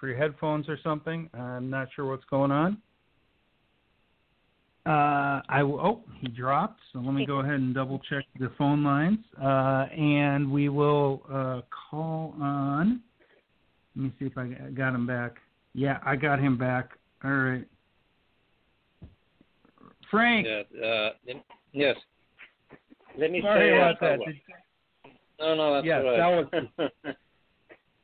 for 0.00 0.08
your 0.08 0.16
headphones 0.16 0.70
or 0.70 0.78
something. 0.82 1.28
I'm 1.34 1.68
not 1.68 1.88
sure 1.94 2.06
what's 2.06 2.24
going 2.30 2.50
on. 2.50 2.78
Uh, 4.86 5.42
I 5.50 5.58
w- 5.58 5.78
oh 5.78 6.00
he 6.18 6.28
dropped. 6.28 6.80
So 6.94 7.00
let 7.00 7.12
me 7.12 7.26
go 7.26 7.40
ahead 7.40 7.56
and 7.56 7.74
double 7.74 8.00
check 8.08 8.24
the 8.40 8.50
phone 8.56 8.82
lines, 8.82 9.18
uh, 9.38 9.88
and 9.94 10.50
we 10.50 10.70
will 10.70 11.20
uh, 11.30 11.60
call 11.90 12.34
on. 12.40 13.02
Let 13.96 14.04
me 14.04 14.12
see 14.18 14.24
if 14.24 14.38
I 14.38 14.46
got 14.70 14.94
him 14.94 15.06
back. 15.06 15.34
Yeah, 15.74 15.98
I 16.06 16.16
got 16.16 16.38
him 16.38 16.56
back. 16.56 16.92
All 17.22 17.30
right, 17.32 17.68
Frank. 20.10 20.46
Uh, 20.48 21.10
yes. 21.74 21.96
Let 23.18 23.30
me 23.30 23.42
Sorry 23.42 23.68
say 23.68 23.76
about 23.76 23.96
uh, 23.96 24.16
that. 24.24 24.34
No, 25.38 25.54
no, 25.54 25.74
that's 25.74 25.86
Yes, 25.86 26.04
right. 26.04 26.50
that 26.74 27.12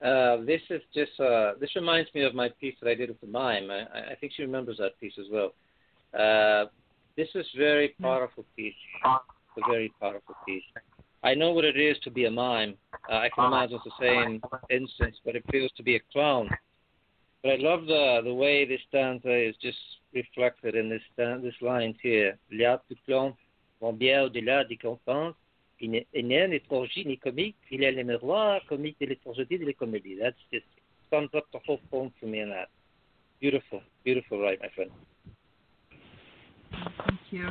uh, 0.06 0.44
this 0.44 0.60
is 0.70 0.82
just 0.94 1.18
uh, 1.18 1.54
this 1.60 1.74
reminds 1.74 2.12
me 2.14 2.22
of 2.22 2.34
my 2.34 2.48
piece 2.60 2.74
that 2.80 2.88
I 2.88 2.94
did 2.94 3.08
with 3.08 3.20
the 3.20 3.26
mime. 3.26 3.70
I, 3.70 4.12
I 4.12 4.14
think 4.20 4.32
she 4.36 4.42
remembers 4.42 4.78
that 4.78 4.98
piece 5.00 5.14
as 5.18 5.26
well. 5.30 5.52
Uh, 6.18 6.66
this 7.16 7.28
is 7.34 7.46
very 7.56 7.94
powerful 8.00 8.44
piece. 8.56 8.74
A 9.04 9.20
very 9.68 9.92
powerful 10.00 10.34
piece. 10.46 10.64
I 11.22 11.34
know 11.34 11.52
what 11.52 11.64
it 11.64 11.78
is 11.78 11.96
to 12.04 12.10
be 12.10 12.26
a 12.26 12.30
mime. 12.30 12.74
Uh, 13.10 13.14
I 13.16 13.30
can 13.34 13.46
imagine 13.46 13.76
it's 13.76 13.84
the 13.84 14.04
same 14.04 14.42
instance, 14.68 15.16
but 15.24 15.34
it 15.36 15.44
feels 15.50 15.72
to 15.76 15.82
be 15.82 15.96
a 15.96 16.00
clown. 16.12 16.48
But 17.42 17.52
I 17.52 17.56
love 17.56 17.86
the 17.86 18.20
the 18.24 18.34
way 18.34 18.64
this 18.64 18.80
stanza 18.88 19.32
is 19.32 19.54
just 19.60 19.78
reflected 20.12 20.74
in 20.74 20.88
this 20.88 21.02
stan- 21.12 21.42
this 21.42 21.54
line 21.60 21.94
here. 22.02 22.38
L'art 22.50 22.82
du 22.88 22.96
clown 23.06 23.34
vont 23.80 23.92
bien 23.98 24.22
au-delà 24.22 24.64
des 24.68 24.76
qu'on 24.76 24.98
pense. 25.84 25.90
Il 25.90 25.90
n'est 25.90 26.06
il 26.14 26.26
n'est 26.26 26.48
ni 26.48 26.60
tragique 26.60 27.06
ni 27.06 27.18
comique. 27.18 27.56
Il 27.70 27.82
est 27.84 27.92
le 27.92 28.04
miroir 28.04 28.60
comique 28.68 28.96
de 29.00 29.06
la 29.06 29.16
tragédie 29.16 29.58
de 29.58 29.66
la 29.66 29.72
comédie. 29.72 30.16
That's 30.18 30.36
just 30.52 30.66
sums 31.10 31.28
up 31.34 31.44
the 31.52 31.58
whole 31.66 31.80
poem 31.90 32.10
for 32.18 32.26
me 32.26 32.40
in 32.40 32.50
that. 32.50 32.68
Beautiful, 33.40 33.82
beautiful, 34.04 34.40
right, 34.40 34.58
my 34.62 34.68
friend. 34.74 34.90
Thank 36.72 37.20
you. 37.30 37.48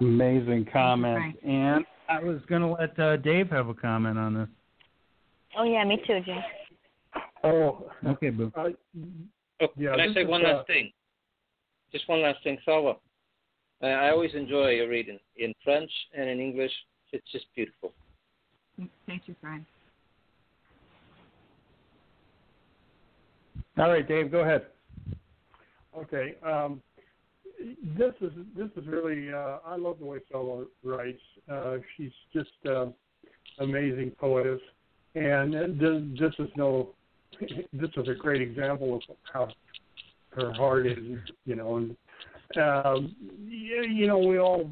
Amazing 0.00 0.66
comment. 0.72 1.18
Frank. 1.18 1.36
And 1.44 1.84
I 2.08 2.22
was 2.22 2.40
going 2.48 2.62
to 2.62 2.68
let 2.68 2.98
uh, 2.98 3.16
Dave 3.16 3.50
have 3.50 3.68
a 3.68 3.74
comment 3.74 4.18
on 4.18 4.34
this. 4.34 4.48
Oh 5.58 5.64
yeah, 5.64 5.84
me 5.84 5.98
too, 6.06 6.20
Jay. 6.20 6.38
Oh, 7.44 7.90
Okay, 8.06 8.30
Boo. 8.30 8.52
uh, 8.56 8.68
Oh, 9.60 9.68
Yeah, 9.76 9.96
can 9.96 10.10
I 10.10 10.14
say 10.14 10.24
one 10.24 10.44
uh, 10.44 10.54
last 10.54 10.66
thing? 10.66 10.90
Just 11.92 12.08
one 12.08 12.22
last 12.22 12.42
thing, 12.42 12.58
Salwa. 12.66 12.96
Uh, 13.82 13.86
I 13.86 14.10
always 14.10 14.34
enjoy 14.34 14.70
your 14.70 14.88
reading 14.88 15.18
in 15.36 15.52
French 15.62 15.90
and 16.16 16.28
in 16.28 16.40
English. 16.40 16.72
It's 17.12 17.30
just 17.30 17.46
beautiful. 17.54 17.92
Thank 19.06 19.22
you, 19.26 19.34
Frank. 19.40 19.64
All 23.78 23.90
right, 23.90 24.06
Dave, 24.06 24.30
go 24.30 24.40
ahead. 24.40 24.66
Okay. 25.96 26.34
Um, 26.44 26.82
this 27.96 28.12
is 28.20 28.32
this 28.56 28.68
is 28.76 28.86
really 28.86 29.32
uh, 29.32 29.58
I 29.64 29.76
love 29.76 29.98
the 29.98 30.06
way 30.06 30.18
Stella 30.28 30.64
writes. 30.82 31.20
Uh, 31.50 31.76
she's 31.96 32.12
just 32.32 32.50
uh, 32.68 32.86
amazing 33.58 34.12
poetess, 34.18 34.60
and 35.14 35.54
this, 35.78 36.02
this 36.18 36.34
is 36.38 36.50
no 36.56 36.90
this 37.72 37.90
is 37.96 38.08
a 38.08 38.14
great 38.14 38.42
example 38.42 38.96
of 38.96 39.02
how 39.32 39.48
her 40.30 40.52
heart 40.52 40.86
is. 40.86 40.98
You 41.44 41.56
know, 41.56 41.76
and 41.76 41.96
um, 42.56 43.14
you, 43.46 43.84
you 43.84 44.06
know 44.06 44.18
we 44.18 44.38
all 44.38 44.70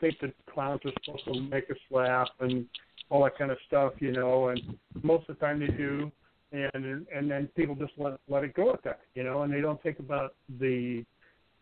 think 0.00 0.18
that 0.20 0.32
clowns 0.52 0.80
are 0.84 0.92
supposed 1.04 1.24
to 1.26 1.40
make 1.40 1.70
us 1.70 1.76
laugh 1.90 2.28
and 2.40 2.66
all 3.10 3.24
that 3.24 3.36
kind 3.36 3.50
of 3.50 3.58
stuff. 3.66 3.94
You 3.98 4.12
know, 4.12 4.48
and 4.48 4.60
most 5.02 5.28
of 5.28 5.36
the 5.38 5.40
time 5.40 5.60
they 5.60 5.68
do 5.68 6.10
and 6.52 7.06
and 7.14 7.30
then 7.30 7.48
people 7.56 7.74
just 7.74 7.92
let 7.96 8.18
let 8.28 8.44
it 8.44 8.54
go 8.54 8.72
at 8.72 8.82
that, 8.84 9.00
you 9.14 9.22
know, 9.22 9.42
and 9.42 9.52
they 9.52 9.60
don't 9.60 9.82
think 9.82 9.98
about 9.98 10.34
the 10.58 11.04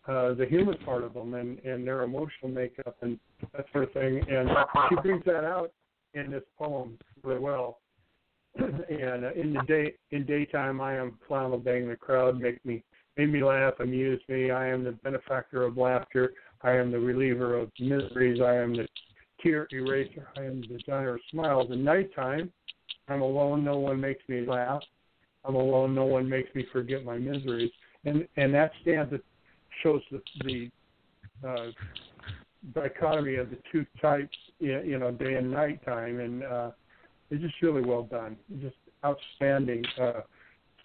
uh, 0.07 0.33
the 0.35 0.47
human 0.47 0.79
part 0.79 1.05
of 1.05 1.15
them 1.15 1.35
and 1.35 1.59
and 1.61 1.87
their 1.87 2.03
emotional 2.03 2.51
makeup 2.51 2.97
and 3.03 3.19
that 3.55 3.67
sort 3.73 3.85
of 3.85 3.93
thing. 3.93 4.25
And 4.29 4.49
she 4.89 4.97
brings 4.97 5.25
that 5.27 5.45
out 5.45 5.73
in 6.15 6.31
this 6.31 6.45
poem 6.59 6.99
really 7.23 7.41
well. 7.41 7.81
and 8.59 9.25
uh, 9.25 9.33
in 9.33 9.53
the 9.53 9.63
day 9.67 9.95
in 10.11 10.25
daytime, 10.25 10.81
I 10.81 10.97
am 10.97 11.19
clown 11.27 11.59
bang 11.61 11.89
the 11.89 11.97
crowd, 11.97 12.41
make 12.41 12.65
me 12.65 12.83
made 13.19 13.33
me 13.33 13.45
laugh, 13.45 13.75
amuse 13.81 14.23
me. 14.29 14.51
I 14.51 14.69
am 14.69 14.85
the 14.85 14.93
benefactor 14.93 15.65
of 15.65 15.77
laughter. 15.77 16.33
I 16.63 16.73
am 16.73 16.91
the 16.91 16.99
reliever 16.99 17.57
of 17.57 17.71
miseries. 17.79 18.41
I 18.41 18.57
am 18.57 18.77
the 18.77 18.89
tear 19.43 19.69
eraser. 19.73 20.29
I 20.37 20.43
am 20.45 20.61
the 20.61 20.79
designer 20.79 21.15
of 21.15 21.21
smiles. 21.31 21.71
At 21.71 21.79
nighttime, 21.79 22.53
I'm 23.09 23.23
alone. 23.23 23.65
No 23.65 23.79
one 23.79 24.01
makes 24.01 24.23
me 24.29 24.47
laugh. 24.47 24.83
I'm 25.45 25.55
alone. 25.55 25.95
No 25.95 26.05
one 26.05 26.29
makes 26.29 26.55
me 26.55 26.67
forget 26.73 27.05
my 27.05 27.19
miseries. 27.19 27.71
And 28.05 28.27
and 28.37 28.55
that 28.55 28.73
stanza 28.83 29.21
shows 29.83 30.03
the 30.11 30.21
the 30.45 30.71
uh, 31.47 31.71
dichotomy 32.75 33.37
of 33.37 33.51
the 33.51 33.59
two 33.71 33.87
types, 34.01 34.37
you 34.59 34.99
know, 34.99 35.11
day 35.11 35.35
and 35.35 35.51
night 35.51 35.85
time, 35.85 36.21
and 36.21 36.43
uh, 36.43 36.71
it's 37.31 37.43
just 37.43 37.55
really 37.63 37.83
well 37.83 38.03
done. 38.03 38.37
Just 38.61 38.77
outstanding 39.05 39.85
uh, 40.01 40.21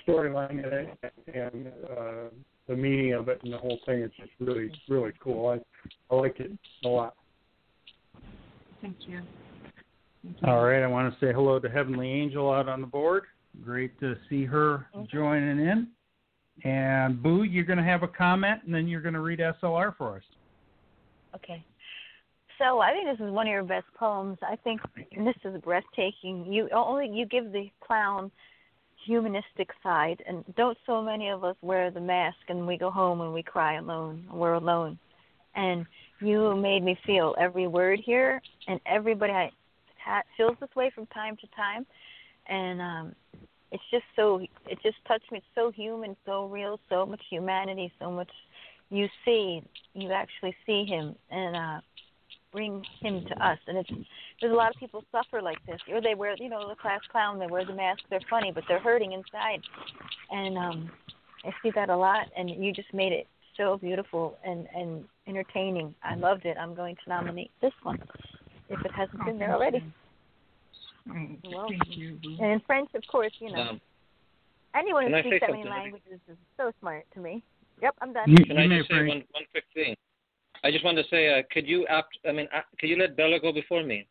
storyline 0.07 0.63
in 0.63 0.73
it, 0.73 1.13
and 1.33 1.67
uh, 1.89 2.29
the 2.67 2.75
meaning 2.75 3.13
of 3.13 3.27
it, 3.29 3.39
and 3.43 3.51
the 3.51 3.57
whole 3.57 3.79
thing 3.85 4.01
is 4.01 4.11
just 4.17 4.31
really 4.39 4.71
really 4.89 5.13
cool. 5.19 5.47
I 5.47 5.59
I 6.13 6.17
like 6.17 6.39
it 6.39 6.51
a 6.85 6.87
lot. 6.87 7.15
Thank 8.81 8.97
you. 9.07 9.21
All 10.45 10.63
right, 10.63 10.81
I 10.81 10.87
want 10.87 11.13
to 11.13 11.25
say 11.25 11.33
hello 11.33 11.59
to 11.59 11.69
Heavenly 11.69 12.09
Angel 12.09 12.51
out 12.51 12.69
on 12.69 12.81
the 12.81 12.87
board. 12.87 13.23
Great 13.63 13.99
to 13.99 14.15
see 14.29 14.45
her 14.45 14.87
joining 15.11 15.59
in. 15.59 15.87
And 16.63 17.21
Boo, 17.21 17.43
you're 17.43 17.65
going 17.65 17.77
to 17.77 17.83
have 17.83 18.03
a 18.03 18.07
comment, 18.07 18.61
and 18.65 18.73
then 18.73 18.87
you're 18.87 19.01
going 19.01 19.15
to 19.15 19.19
read 19.19 19.39
SLR 19.39 19.95
for 19.97 20.17
us. 20.17 20.23
Okay. 21.35 21.63
So 22.59 22.79
I 22.79 22.91
think 22.91 23.05
this 23.05 23.25
is 23.25 23.31
one 23.31 23.47
of 23.47 23.51
your 23.51 23.63
best 23.63 23.85
poems. 23.97 24.37
I 24.41 24.55
think 24.57 24.79
this 24.95 25.35
is 25.43 25.59
breathtaking. 25.61 26.45
You 26.47 26.69
only 26.73 27.09
you 27.11 27.25
give 27.25 27.51
the 27.51 27.69
clown 27.85 28.31
humanistic 29.05 29.69
side, 29.81 30.21
and 30.27 30.43
don't 30.55 30.77
so 30.85 31.01
many 31.01 31.29
of 31.29 31.43
us 31.43 31.55
wear 31.61 31.91
the 31.91 32.01
mask 32.01 32.37
and 32.49 32.65
we 32.67 32.77
go 32.77 32.89
home 32.89 33.21
and 33.21 33.33
we 33.33 33.43
cry 33.43 33.75
alone. 33.75 34.25
We're 34.31 34.53
alone, 34.53 34.97
and 35.55 35.85
you 36.19 36.55
made 36.55 36.83
me 36.83 36.97
feel 37.05 37.35
every 37.39 37.67
word 37.67 37.99
here, 38.03 38.41
and 38.67 38.79
everybody 38.85 39.33
I 39.33 39.51
feels 40.37 40.57
this 40.59 40.69
way 40.75 40.91
from 40.93 41.05
time 41.07 41.37
to 41.37 41.47
time, 41.55 41.85
and 42.47 42.81
um, 42.81 43.15
it's 43.71 43.83
just 43.91 44.05
so 44.15 44.39
it 44.39 44.79
just 44.83 44.97
touched 45.07 45.31
me. 45.31 45.39
It's 45.39 45.47
so 45.55 45.71
human, 45.71 46.15
so 46.25 46.45
real, 46.45 46.79
so 46.89 47.05
much 47.05 47.21
humanity, 47.29 47.91
so 47.99 48.11
much 48.11 48.31
you 48.89 49.07
see. 49.25 49.63
You 49.93 50.11
actually 50.11 50.55
see 50.65 50.85
him, 50.85 51.15
and 51.29 51.55
uh, 51.55 51.81
bring 52.53 52.83
him 53.01 53.25
to 53.27 53.45
us. 53.45 53.57
And 53.67 53.77
it's 53.77 53.89
there's 54.39 54.53
a 54.53 54.55
lot 54.55 54.73
of 54.73 54.79
people 54.79 55.03
suffer 55.11 55.41
like 55.41 55.63
this, 55.65 55.79
or 55.91 55.99
they 56.01 56.15
wear 56.15 56.35
you 56.37 56.49
know 56.49 56.69
the 56.69 56.75
class 56.75 57.01
clown. 57.11 57.39
They 57.39 57.47
wear 57.47 57.65
the 57.65 57.73
mask. 57.73 58.03
They're 58.09 58.21
funny, 58.29 58.51
but 58.53 58.63
they're 58.67 58.79
hurting 58.79 59.11
inside. 59.13 59.61
And 60.31 60.57
um, 60.57 60.91
I 61.43 61.51
see 61.61 61.71
that 61.75 61.89
a 61.89 61.97
lot. 61.97 62.27
And 62.37 62.49
you 62.49 62.71
just 62.71 62.93
made 62.93 63.11
it 63.11 63.27
so 63.57 63.77
beautiful 63.77 64.37
and 64.45 64.67
and 64.75 65.03
entertaining. 65.27 65.93
I 66.03 66.15
loved 66.15 66.45
it. 66.45 66.57
I'm 66.57 66.75
going 66.75 66.95
to 67.03 67.09
nominate 67.09 67.51
this 67.61 67.73
one 67.83 67.99
if 68.69 68.79
it 68.85 68.91
hasn't 68.91 69.25
been 69.25 69.37
there 69.37 69.53
already. 69.53 69.83
You're 71.05 71.57
welcome. 71.57 71.77
Thank 71.85 71.97
you. 71.97 72.17
Boo. 72.23 72.37
And 72.39 72.53
in 72.53 72.59
French, 72.61 72.89
of 72.93 73.03
course, 73.11 73.33
you 73.39 73.51
know. 73.51 73.61
Um, 73.61 73.81
Anyone 74.75 75.11
who 75.11 75.19
speaks 75.19 75.37
that 75.41 75.51
many 75.51 75.69
languages 75.69 76.19
is 76.27 76.37
so 76.57 76.71
smart 76.79 77.05
to 77.13 77.19
me. 77.19 77.43
Yep, 77.81 77.95
I'm 78.01 78.13
done. 78.13 78.23
You- 78.27 78.45
Can 78.45 78.57
I 78.57 78.67
just 78.67 78.89
say 78.89 78.95
one, 78.95 79.23
one 79.31 79.43
quick 79.51 79.65
thing? 79.73 79.95
I 80.63 80.71
just 80.71 80.85
wanted 80.85 81.03
to 81.03 81.09
say, 81.09 81.37
uh, 81.39 81.43
could 81.51 81.67
you 81.67 81.85
apt, 81.87 82.17
I 82.27 82.31
mean, 82.31 82.47
uh, 82.55 82.61
could 82.79 82.89
you 82.89 82.97
let 82.97 83.17
Bella 83.17 83.39
go 83.39 83.51
before 83.51 83.83
me? 83.83 84.07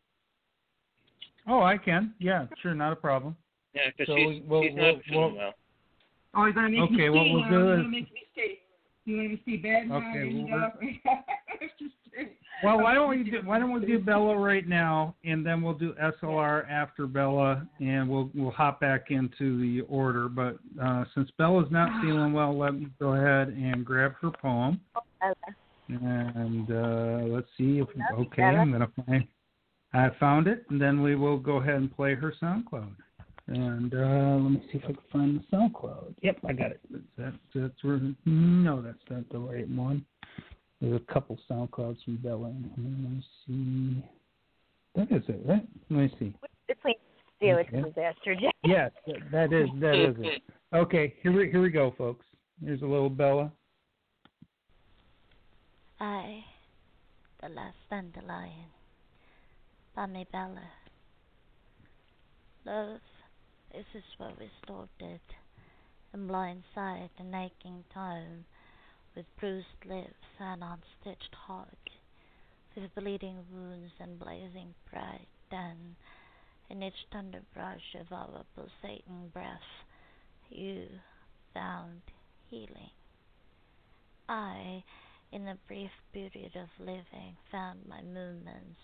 Oh, 1.47 1.61
I 1.61 1.77
can. 1.77 2.13
Yeah, 2.19 2.45
sure, 2.61 2.73
not 2.75 2.93
a 2.93 2.95
problem. 2.95 3.35
Yeah, 3.73 3.81
because 3.97 4.07
So 4.07 4.15
she's, 4.17 4.41
we'll- 4.47 4.63
she's 4.63 4.73
we'll- 4.75 4.93
not 4.95 5.03
feeling 5.03 5.21
we'll- 5.21 5.35
well. 5.35 5.53
Oh, 6.35 6.43
you're 6.45 6.53
gonna 6.53 6.69
make 6.69 6.79
Okay, 6.81 6.95
me 6.95 7.09
what 7.09 7.23
stay 7.25 7.33
we'll 7.33 7.43
do 7.43 7.49
You're 7.49 7.73
is- 7.73 7.77
gonna 7.79 7.89
make 7.89 8.13
me 8.13 8.21
stay. 8.31 8.59
You 9.05 9.17
want 9.17 9.29
me 9.31 9.35
to 9.35 9.41
stay 9.43 9.57
bad 9.57 9.89
now? 9.89 9.97
Okay, 9.97 10.29
and, 10.29 10.49
well, 10.49 10.63
uh, 10.63 10.79
just 11.79 11.93
stay. 12.07 12.29
Well, 12.63 12.81
why 12.81 12.93
don't 12.93 13.09
we 13.09 13.23
do, 13.29 13.41
why 13.43 13.59
don't 13.59 13.71
we 13.73 13.85
do 13.85 13.99
Bella 13.99 14.37
right 14.37 14.65
now, 14.67 15.15
and 15.25 15.45
then 15.45 15.61
we'll 15.61 15.73
do 15.73 15.93
SLR 16.01 16.67
after 16.69 17.05
Bella, 17.07 17.67
and 17.79 18.07
we'll 18.09 18.31
we'll 18.33 18.51
hop 18.51 18.79
back 18.79 19.11
into 19.11 19.59
the 19.59 19.81
order. 19.89 20.29
But 20.29 20.57
uh, 20.81 21.03
since 21.13 21.29
Bella's 21.37 21.69
not 21.71 22.01
feeling 22.01 22.31
well, 22.31 22.57
let 22.57 22.73
me 22.75 22.87
go 22.99 23.13
ahead 23.13 23.49
and 23.49 23.83
grab 23.85 24.13
her 24.21 24.31
poem, 24.31 24.79
and 25.89 26.71
uh, 26.71 27.33
let's 27.33 27.47
see 27.57 27.79
if 27.79 27.87
okay. 28.13 28.43
I'm 28.43 28.71
gonna 28.71 28.89
find. 29.05 29.27
I 29.93 30.09
found 30.19 30.47
it, 30.47 30.65
and 30.69 30.81
then 30.81 31.01
we 31.01 31.15
will 31.15 31.37
go 31.37 31.57
ahead 31.57 31.75
and 31.75 31.95
play 31.95 32.15
her 32.15 32.33
SoundCloud. 32.41 32.95
And 33.47 33.93
uh, 33.93 34.41
let 34.41 34.51
me 34.51 34.63
see 34.71 34.77
if 34.79 34.83
I 34.85 34.87
can 34.87 34.97
find 35.11 35.39
the 35.39 35.55
SoundCloud. 35.55 36.15
Yep, 36.21 36.37
I 36.47 36.53
got 36.53 36.71
it. 36.71 36.81
That's 37.17 37.35
that's 37.53 37.83
where, 37.83 37.99
no, 38.25 38.81
that's 38.81 38.97
not 39.09 39.29
the 39.29 39.39
right 39.39 39.69
one. 39.69 40.05
There's 40.81 40.99
a 40.99 41.13
couple 41.13 41.37
SoundClouds 41.49 42.03
from 42.03 42.17
Bella. 42.17 42.53
Let 42.77 42.77
me 42.77 43.23
see. 43.45 44.03
That 44.95 45.11
is 45.11 45.23
it, 45.27 45.41
right? 45.45 45.67
Let 45.89 45.97
me 45.99 46.15
see. 46.19 46.33
Between 46.67 46.95
you, 47.41 47.57
it's 47.57 47.69
Okay. 47.69 47.79
a 47.79 47.83
disaster, 47.83 48.35
Yes, 48.63 48.91
that, 49.05 49.31
that 49.31 49.53
is 49.53 49.69
that 49.79 49.95
is 49.95 50.15
it. 50.19 50.41
Okay, 50.73 51.13
here 51.21 51.31
we 51.31 51.49
here 51.51 51.61
we 51.61 51.69
go, 51.69 51.93
folks. 51.97 52.25
Here's 52.63 52.81
a 52.81 52.85
little 52.85 53.09
Bella. 53.09 53.51
I, 55.99 56.43
the 57.41 57.49
last 57.49 57.77
dandelion, 57.89 58.71
Bunny 59.95 60.27
Bella. 60.31 60.71
Love, 62.65 62.99
this 63.71 63.85
is 63.93 64.03
where 64.17 64.31
we 64.39 64.49
started, 64.63 65.21
in 66.13 66.27
blind 66.27 66.63
sight 66.73 67.11
and 67.19 67.33
aching 67.35 67.83
time, 67.93 68.45
with 69.15 69.25
bruised 69.39 69.67
lips 69.85 70.13
and 70.39 70.63
unstitched 70.63 71.35
heart, 71.35 71.89
with 72.75 72.93
bleeding 72.95 73.37
wounds 73.53 73.93
and 73.99 74.19
blazing 74.19 74.73
pride, 74.89 75.27
then, 75.51 75.95
in 76.69 76.81
each 76.81 77.07
tender 77.11 77.41
brush 77.53 77.95
of 77.99 78.11
our 78.11 78.43
pulsating 78.55 79.29
breath, 79.31 79.85
you 80.49 80.87
found 81.53 82.01
healing. 82.49 82.89
I, 84.27 84.83
in 85.33 85.47
a 85.47 85.57
brief 85.67 85.89
period 86.13 86.55
of 86.55 86.69
living, 86.79 87.35
found 87.51 87.79
my 87.89 88.01
movements 88.03 88.79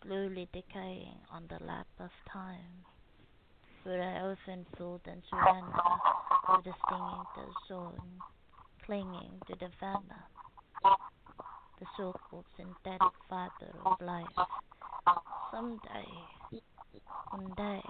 slowly 0.00 0.48
decaying 0.52 1.18
on 1.28 1.42
the 1.48 1.64
lap 1.66 1.88
of 1.98 2.10
time, 2.32 2.86
where 3.82 4.00
I 4.00 4.20
often 4.20 4.64
fooled 4.78 5.00
and 5.06 5.20
surrendered 5.28 5.72
to 6.46 6.62
the 6.64 6.72
stinging 6.86 7.24
zone, 7.68 8.22
clinging 8.86 9.40
to 9.48 9.56
the 9.58 9.70
venom, 9.80 10.06
the 11.80 11.86
so-called 11.96 12.44
synthetic 12.56 13.12
fiber 13.28 13.74
of 13.84 14.00
life. 14.00 14.46
Someday, 15.50 16.06
one 17.32 17.52
day, 17.56 17.82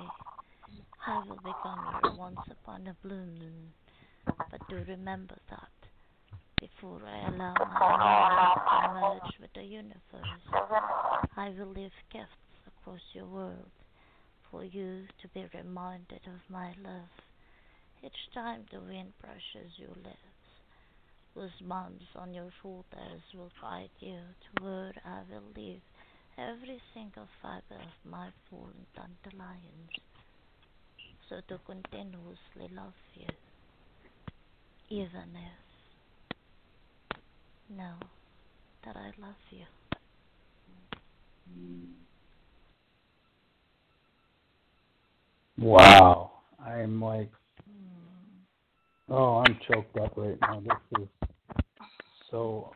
I 1.07 1.23
will 1.29 1.37
become 1.37 2.01
your 2.05 2.17
once 2.17 2.41
upon 2.51 2.87
a 2.87 2.97
blue 3.07 3.27
moon, 3.39 3.75
but 4.25 4.67
do 4.71 4.83
remember 4.89 5.37
that 5.51 5.82
before 6.63 7.01
I 7.05 7.29
allow 7.29 7.55
my 7.59 9.01
merge 9.01 9.35
with 9.41 9.53
the 9.55 9.65
universe, 9.65 10.43
I 11.37 11.49
will 11.59 11.73
leave 11.75 11.91
gifts 12.13 12.39
across 12.69 13.01
your 13.13 13.27
world 13.27 13.73
for 14.49 14.63
you 14.63 15.03
to 15.23 15.29
be 15.35 15.45
reminded 15.53 16.21
of 16.25 16.39
my 16.49 16.69
love. 16.85 17.11
Each 18.05 18.13
time 18.33 18.65
the 18.71 18.79
wind 18.79 19.13
brushes 19.21 19.73
your 19.77 19.97
lips, 20.07 20.39
goosebumps 21.37 22.15
on 22.15 22.33
your 22.33 22.51
shoulders 22.63 23.23
will 23.35 23.51
guide 23.61 23.91
you 23.99 24.19
to 24.19 24.63
where 24.63 24.93
I 25.05 25.23
will 25.29 25.49
leave 25.57 25.81
every 26.39 26.81
single 26.95 27.27
fiber 27.43 27.75
of 27.75 28.09
my 28.09 28.29
fallen 28.49 28.87
dandelions, 28.95 29.91
so 31.29 31.41
to 31.49 31.59
continuously 31.67 32.71
love 32.73 32.95
you, 33.17 33.27
even 34.91 35.35
if 35.35 35.62
know 37.77 37.95
that 38.85 38.97
I 38.97 39.13
love 39.21 39.35
you. 39.51 39.65
Wow, 45.59 46.33
I'm 46.65 47.01
like, 47.01 47.31
oh, 49.09 49.45
I'm 49.47 49.59
choked 49.71 49.97
up 49.99 50.13
right 50.17 50.39
now. 50.41 50.61
This 50.61 51.03
is 51.03 51.09
so 52.31 52.73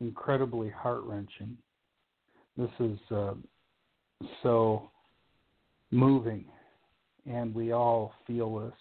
incredibly 0.00 0.68
heart 0.68 1.04
wrenching. 1.04 1.56
This 2.58 2.70
is 2.80 2.98
uh, 3.10 3.34
so 4.42 4.90
moving, 5.90 6.44
and 7.26 7.54
we 7.54 7.72
all 7.72 8.12
feel 8.26 8.58
this 8.58 8.72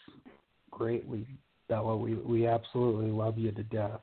greatly, 0.72 1.28
Bella. 1.70 1.96
We 1.96 2.16
we 2.16 2.48
absolutely 2.48 3.12
love 3.12 3.38
you 3.38 3.52
to 3.52 3.64
death, 3.64 4.02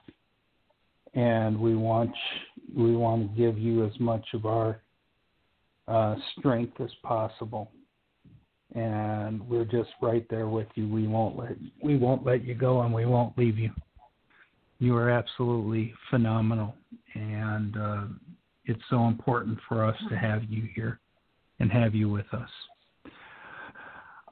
and 1.15 1.59
we 1.59 1.77
want 1.77 2.13
we 2.75 2.97
want 2.97 3.31
to 3.31 3.37
give 3.41 3.59
you 3.59 3.85
as 3.85 3.93
much 4.01 4.27
of 4.35 4.47
our 4.47 4.81
uh, 5.89 6.15
strength 6.39 6.81
as 6.81 6.91
possible 7.03 7.71
and 8.75 9.47
we're 9.49 9.65
just 9.65 9.91
right 10.01 10.27
there 10.31 10.49
with 10.49 10.69
you. 10.75 10.89
We 10.89 11.07
won't 11.07 11.37
let 11.37 11.57
we 11.83 11.97
won't 11.97 12.25
let 12.25 12.45
you 12.45 12.55
go, 12.55 12.83
and 12.83 12.93
we 12.93 13.05
won't 13.05 13.37
leave 13.37 13.59
you. 13.59 13.71
You 14.79 14.97
are 14.97 15.11
absolutely 15.11 15.95
phenomenal, 16.11 16.75
and 17.15 17.77
uh, 17.77 18.05
it's 18.65 18.83
so 18.91 19.07
important 19.07 19.59
for 19.69 19.85
us 19.85 19.97
to 20.09 20.17
have 20.17 20.45
you 20.45 20.69
here 20.75 21.01
and 21.61 21.71
have 21.71 21.95
you 21.95 22.09
with 22.09 22.27
us. 22.33 22.49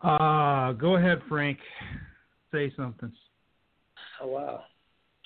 Uh, 0.02 0.72
go 0.72 0.96
ahead, 0.96 1.20
Frank. 1.28 1.58
Say 2.50 2.72
something. 2.76 3.12
Oh, 4.22 4.28
wow. 4.28 4.64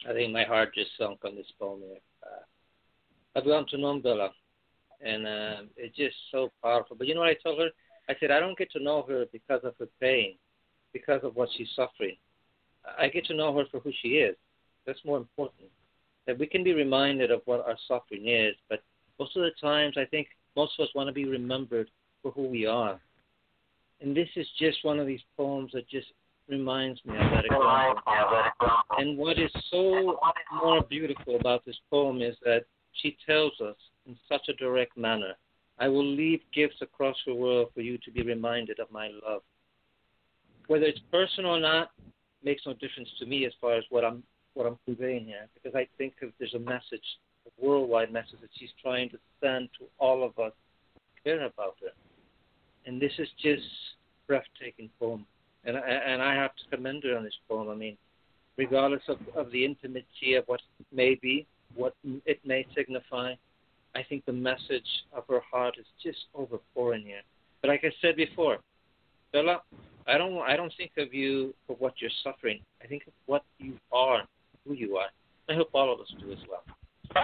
I 0.08 0.12
think 0.12 0.32
my 0.32 0.44
heart 0.44 0.74
just 0.74 0.90
sunk 0.98 1.20
on 1.24 1.34
this 1.34 1.50
poem. 1.58 1.80
Uh, 2.22 2.42
I've 3.36 3.44
gone 3.44 3.66
to 3.70 3.78
know 3.78 3.98
Bella, 4.00 4.30
and 5.00 5.26
uh, 5.26 5.56
it's 5.76 5.96
just 5.96 6.16
so 6.30 6.50
powerful. 6.62 6.96
But 6.96 7.06
you 7.06 7.14
know 7.14 7.20
what 7.20 7.30
I 7.30 7.36
told 7.42 7.58
her? 7.58 7.70
I 8.08 8.14
said, 8.20 8.30
I 8.30 8.38
don't 8.38 8.58
get 8.58 8.70
to 8.72 8.82
know 8.82 9.04
her 9.08 9.24
because 9.32 9.60
of 9.64 9.74
her 9.78 9.88
pain, 10.00 10.36
because 10.92 11.20
of 11.24 11.36
what 11.36 11.48
she's 11.56 11.70
suffering. 11.74 12.16
I 12.98 13.08
get 13.08 13.24
to 13.26 13.34
know 13.34 13.56
her 13.56 13.64
for 13.70 13.80
who 13.80 13.92
she 14.02 14.08
is. 14.18 14.36
That's 14.86 15.04
more 15.04 15.16
important. 15.16 15.68
That 16.26 16.38
we 16.38 16.46
can 16.46 16.62
be 16.62 16.74
reminded 16.74 17.30
of 17.30 17.40
what 17.46 17.66
our 17.66 17.76
suffering 17.88 18.28
is, 18.28 18.54
but 18.68 18.82
most 19.18 19.36
of 19.36 19.42
the 19.42 19.52
times, 19.60 19.96
I 19.96 20.04
think 20.04 20.28
most 20.56 20.72
of 20.78 20.84
us 20.84 20.94
want 20.94 21.08
to 21.08 21.12
be 21.12 21.24
remembered 21.24 21.90
for 22.22 22.30
who 22.32 22.48
we 22.48 22.66
are. 22.66 23.00
And 24.00 24.14
this 24.14 24.28
is 24.36 24.46
just 24.58 24.84
one 24.84 24.98
of 24.98 25.06
these 25.06 25.22
poems 25.36 25.72
that 25.72 25.88
just 25.88 26.08
reminds 26.48 27.04
me 27.04 27.14
of 27.14 27.30
that 27.30 27.44
example. 27.44 28.02
And 28.98 29.16
what 29.16 29.38
is 29.38 29.50
so 29.70 30.18
more 30.62 30.82
beautiful 30.82 31.36
about 31.36 31.64
this 31.64 31.76
poem 31.90 32.22
is 32.22 32.36
that 32.44 32.64
she 32.92 33.16
tells 33.26 33.52
us 33.60 33.76
in 34.06 34.16
such 34.28 34.48
a 34.48 34.52
direct 34.54 34.96
manner 34.96 35.34
I 35.78 35.88
will 35.88 36.06
leave 36.06 36.40
gifts 36.54 36.76
across 36.82 37.16
the 37.26 37.34
world 37.34 37.68
for 37.74 37.80
you 37.80 37.98
to 37.98 38.10
be 38.10 38.22
reminded 38.22 38.78
of 38.78 38.90
my 38.92 39.10
love. 39.26 39.42
Whether 40.68 40.86
it's 40.86 41.00
personal 41.10 41.52
or 41.52 41.60
not 41.60 41.90
makes 42.42 42.62
no 42.64 42.74
difference 42.74 43.08
to 43.18 43.26
me 43.26 43.44
as 43.44 43.52
far 43.60 43.74
as 43.74 43.84
what 43.90 44.04
I'm 44.04 44.22
what 44.54 44.66
I'm 44.66 44.78
conveying 44.84 45.24
here, 45.24 45.48
because 45.52 45.74
I 45.74 45.88
think 45.98 46.14
that 46.20 46.30
there's 46.38 46.54
a 46.54 46.60
message, 46.60 47.02
a 47.44 47.66
worldwide 47.66 48.12
message 48.12 48.40
that 48.40 48.50
she's 48.56 48.70
trying 48.80 49.10
to 49.10 49.18
send 49.42 49.68
to 49.80 49.86
all 49.98 50.22
of 50.22 50.38
us 50.38 50.52
who 50.94 51.00
care 51.28 51.44
about 51.44 51.74
her. 51.80 51.90
And 52.86 53.02
this 53.02 53.10
is 53.18 53.26
just 53.42 53.64
breathtaking 54.28 54.90
poem, 55.00 55.26
and 55.64 55.76
I, 55.76 55.80
and 55.80 56.22
I 56.22 56.34
have 56.34 56.52
to 56.56 56.76
commend 56.76 57.04
her 57.04 57.16
on 57.16 57.24
this 57.24 57.34
poem. 57.48 57.68
I 57.68 57.74
mean, 57.74 57.96
regardless 58.56 59.02
of, 59.08 59.18
of 59.34 59.50
the 59.50 59.64
intimacy 59.64 60.34
of 60.36 60.44
what 60.46 60.60
may 60.92 61.14
be, 61.14 61.46
what 61.74 61.94
it 62.26 62.40
may 62.44 62.66
signify, 62.74 63.34
I 63.94 64.02
think 64.02 64.24
the 64.24 64.32
message 64.32 64.86
of 65.12 65.24
her 65.28 65.40
heart 65.50 65.76
is 65.78 65.86
just 66.02 66.18
overpouring 66.34 67.04
here. 67.04 67.22
But 67.62 67.68
like 67.68 67.84
I 67.84 67.92
said 68.02 68.16
before, 68.16 68.58
Bella, 69.32 69.62
I 70.06 70.18
don't 70.18 70.38
I 70.38 70.56
don't 70.56 70.72
think 70.76 70.92
of 70.98 71.14
you 71.14 71.54
for 71.66 71.76
what 71.76 71.94
you're 71.98 72.10
suffering. 72.22 72.60
I 72.82 72.86
think 72.86 73.06
of 73.06 73.12
what 73.26 73.42
you 73.58 73.74
are, 73.92 74.22
who 74.66 74.74
you 74.74 74.96
are. 74.96 75.08
I 75.48 75.54
hope 75.54 75.70
all 75.72 75.92
of 75.92 76.00
us 76.00 76.12
do 76.20 76.32
as 76.32 76.38
well. 76.48 76.62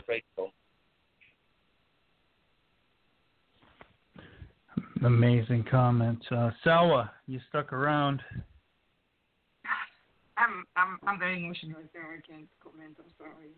Great 0.06 0.24
poem. 0.36 0.50
Amazing 5.04 5.64
comment. 5.70 6.18
Uh, 6.30 6.50
Salwa, 6.64 7.10
you 7.26 7.40
stuck 7.48 7.72
around. 7.72 8.22
I'm 10.36 10.64
I'm 10.76 10.98
I'm 11.06 11.18
very 11.18 11.42
emotional, 11.42 11.80
so 11.92 11.98
I 12.00 12.20
can't 12.26 12.48
comment. 12.62 12.96
I'm 12.98 13.10
sorry. 13.18 13.50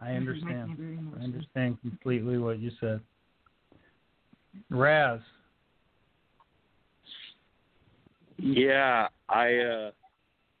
I 0.00 0.18
This 0.18 0.36
is 0.36 0.44
making 0.44 0.76
me 0.78 0.98
understand. 0.98 1.14
I 1.18 1.24
understand 1.24 1.80
completely 1.80 2.38
what 2.38 2.58
you 2.58 2.70
said. 2.80 3.00
Raz, 4.68 5.20
Yeah, 8.38 9.08
I 9.28 9.56
uh, 9.58 9.90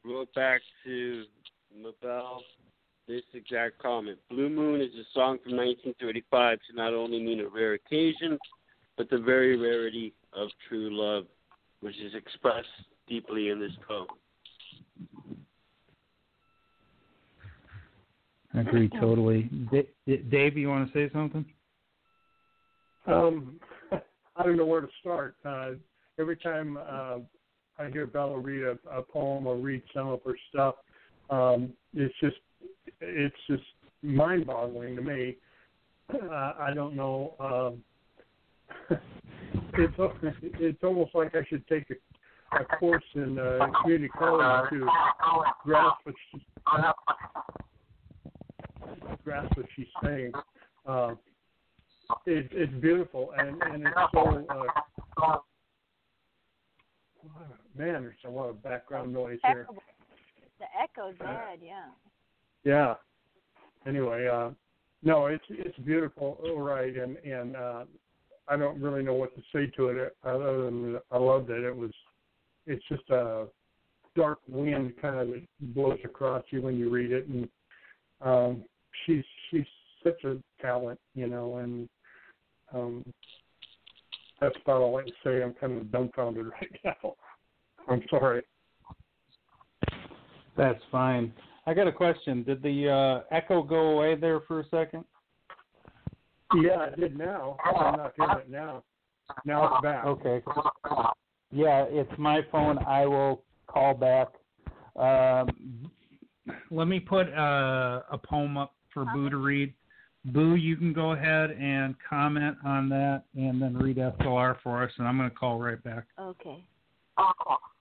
wrote 0.04 0.32
back 0.34 0.60
to 0.84 1.24
Mabel 1.76 2.42
this 3.08 3.22
exact 3.34 3.78
comment. 3.78 4.18
Blue 4.30 4.48
Moon 4.48 4.80
is 4.80 4.94
a 4.94 5.04
song 5.12 5.38
from 5.42 5.56
1935 5.56 6.58
to 6.58 6.76
not 6.76 6.94
only 6.94 7.20
mean 7.20 7.40
a 7.40 7.48
rare 7.48 7.74
occasion, 7.74 8.38
but 8.96 9.08
the 9.10 9.18
very 9.18 9.56
rarity 9.56 10.14
of 10.32 10.48
true 10.68 10.88
love, 10.92 11.26
which 11.80 11.98
is 11.98 12.14
expressed 12.14 12.68
deeply 13.08 13.48
in 13.48 13.58
this 13.60 13.72
poem. 13.86 14.06
I 18.54 18.60
agree 18.60 18.88
totally. 19.00 19.42
D- 19.70 19.88
D- 20.06 20.16
Dave, 20.30 20.56
you 20.56 20.68
want 20.68 20.92
to 20.92 20.94
say 20.94 21.12
something? 21.12 21.44
Um, 23.06 23.60
I 23.92 24.42
don't 24.42 24.56
know 24.56 24.66
where 24.66 24.80
to 24.80 24.88
start. 25.00 25.36
Uh, 25.44 25.72
every 26.18 26.36
time 26.36 26.76
uh, 26.76 27.18
I 27.78 27.90
hear 27.90 28.06
Bella 28.06 28.38
read 28.38 28.62
a, 28.64 28.78
a 28.90 29.02
poem 29.02 29.46
or 29.46 29.56
read 29.56 29.82
some 29.94 30.08
of 30.08 30.20
her 30.24 30.36
stuff, 30.50 30.76
um, 31.30 31.70
it's 31.94 32.14
just 32.20 32.36
it's 33.00 33.36
just 33.48 33.62
mind-boggling 34.02 34.96
to 34.96 35.02
me. 35.02 35.36
Uh, 36.12 36.52
I 36.58 36.72
don't 36.74 36.96
know. 36.96 37.34
Um, 37.38 37.84
it's 39.74 39.94
it's 40.58 40.82
almost 40.82 41.14
like 41.14 41.34
I 41.34 41.44
should 41.48 41.66
take 41.68 41.86
a, 41.90 42.60
a 42.60 42.64
course 42.78 43.04
in 43.14 43.38
uh, 43.38 43.66
community 43.80 44.08
college 44.08 44.70
to 44.70 44.88
grasp 45.64 45.96
what 46.04 46.14
she, 46.30 46.42
grasp 49.24 49.56
what 49.56 49.66
she's 49.76 49.86
saying. 50.02 50.32
Uh, 50.86 51.14
it, 52.26 52.48
it's 52.52 52.72
beautiful 52.80 53.32
and 53.38 53.60
and 53.62 53.86
it's 53.86 53.96
so 54.14 54.44
uh, 55.22 55.36
man 57.76 58.02
there's 58.02 58.14
a 58.26 58.30
lot 58.30 58.48
of 58.48 58.62
background 58.62 59.12
noise 59.12 59.38
here 59.46 59.66
The 60.58 60.66
echo's 60.82 61.14
bad, 61.18 61.58
yeah. 61.62 61.86
yeah 62.64 62.94
anyway 63.86 64.26
uh 64.26 64.50
no 65.02 65.26
it's 65.26 65.44
it's 65.48 65.78
beautiful 65.78 66.38
all 66.44 66.60
right 66.60 66.96
and 66.96 67.16
and 67.18 67.56
uh 67.56 67.84
i 68.50 68.56
don't 68.56 68.80
really 68.80 69.02
know 69.02 69.14
what 69.14 69.34
to 69.34 69.42
say 69.54 69.66
to 69.76 69.88
it 69.88 70.16
other 70.24 70.64
than 70.64 70.98
i 71.10 71.18
love 71.18 71.48
it 71.50 71.64
it 71.64 71.74
was 71.74 71.90
it's 72.66 72.84
just 72.88 73.08
a 73.10 73.46
dark 74.16 74.38
wind 74.48 74.92
kind 75.00 75.16
of 75.16 75.28
that 75.28 75.42
blows 75.74 75.98
across 76.04 76.44
you 76.50 76.60
when 76.60 76.76
you 76.76 76.90
read 76.90 77.12
it 77.12 77.26
and 77.28 77.48
um 78.20 78.64
she's 79.04 79.24
she's 79.50 79.64
such 80.04 80.22
a 80.24 80.36
talent 80.60 80.98
you 81.14 81.26
know 81.26 81.58
and 81.58 81.88
um 82.74 83.04
that's 84.40 84.56
about 84.62 84.80
all 84.80 84.96
I 84.96 85.02
can 85.02 85.12
say. 85.22 85.42
I'm 85.42 85.52
kind 85.54 85.78
of 85.78 85.92
dumbfounded 85.92 86.46
right 86.60 86.80
now. 86.84 87.14
I'm 87.88 88.02
sorry. 88.08 88.42
That's 90.56 90.80
fine. 90.90 91.32
I 91.66 91.74
got 91.74 91.86
a 91.86 91.92
question. 91.92 92.42
Did 92.42 92.62
the 92.62 92.88
uh, 92.88 93.34
echo 93.34 93.62
go 93.62 93.90
away 93.90 94.16
there 94.16 94.40
for 94.40 94.60
a 94.60 94.68
second? 94.70 95.04
Yeah, 96.54 96.88
I 96.92 96.96
did 96.98 97.16
now. 97.16 97.56
I'm 97.64 97.96
not 97.96 98.16
getting 98.16 98.38
it 98.38 98.50
now. 98.50 98.82
Now 99.44 99.74
it's 99.74 99.82
back. 99.82 100.04
Okay. 100.04 100.42
Yeah, 101.52 101.84
it's 101.88 102.10
my 102.18 102.40
phone. 102.50 102.78
I 102.86 103.06
will 103.06 103.42
call 103.66 103.94
back. 103.94 104.28
Um, 104.96 105.90
let 106.70 106.88
me 106.88 107.00
put 107.00 107.28
uh, 107.32 108.02
a 108.10 108.18
poem 108.18 108.56
up 108.56 108.74
for 108.92 109.04
Boo 109.04 109.30
to 109.30 109.36
read. 109.36 109.72
Boo, 110.26 110.54
you 110.56 110.76
can 110.76 110.92
go 110.92 111.12
ahead 111.12 111.50
and 111.52 111.94
comment 112.08 112.56
on 112.64 112.88
that 112.90 113.22
and 113.34 113.60
then 113.62 113.76
read 113.76 113.96
SLR 113.96 114.56
for 114.62 114.82
us, 114.82 114.90
and 114.98 115.08
I'm 115.08 115.16
going 115.16 115.30
to 115.30 115.36
call 115.36 115.58
right 115.58 115.82
back. 115.82 116.04
Okay. 116.20 116.64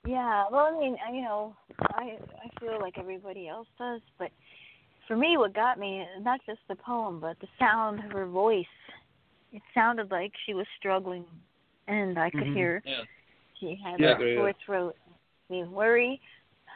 Yeah, 0.08 0.46
well, 0.52 0.74
I 0.74 0.80
mean, 0.80 0.96
I- 1.06 1.12
you 1.14 1.22
know, 1.22 1.56
I 1.96 2.18
I 2.44 2.60
feel 2.60 2.80
like 2.80 2.98
everybody 2.98 3.48
else 3.48 3.68
does, 3.78 4.02
but 4.18 4.32
for 5.10 5.18
me, 5.18 5.38
what 5.38 5.56
got 5.56 5.80
me 5.80 6.06
not 6.22 6.40
just 6.46 6.60
the 6.70 6.76
poem, 6.76 7.20
but 7.20 7.36
the 7.42 7.48
sound 7.58 8.00
of 8.06 8.12
her 8.12 8.28
voice. 8.28 8.66
It 9.52 9.64
sounded 9.74 10.12
like 10.12 10.32
she 10.46 10.54
was 10.54 10.68
struggling, 10.78 11.26
and 11.88 12.20
I 12.20 12.30
could 12.30 12.44
Mhm. 12.48 12.54
hear 12.54 12.84
Yeah. 12.86 13.06
she 13.60 13.76
had 13.76 14.00
Yeah, 14.00 14.20
a 14.20 14.36
sore 14.36 14.54
throat. 14.64 14.96
I 15.08 15.54
mean, 15.54 15.72
worry, 15.72 16.22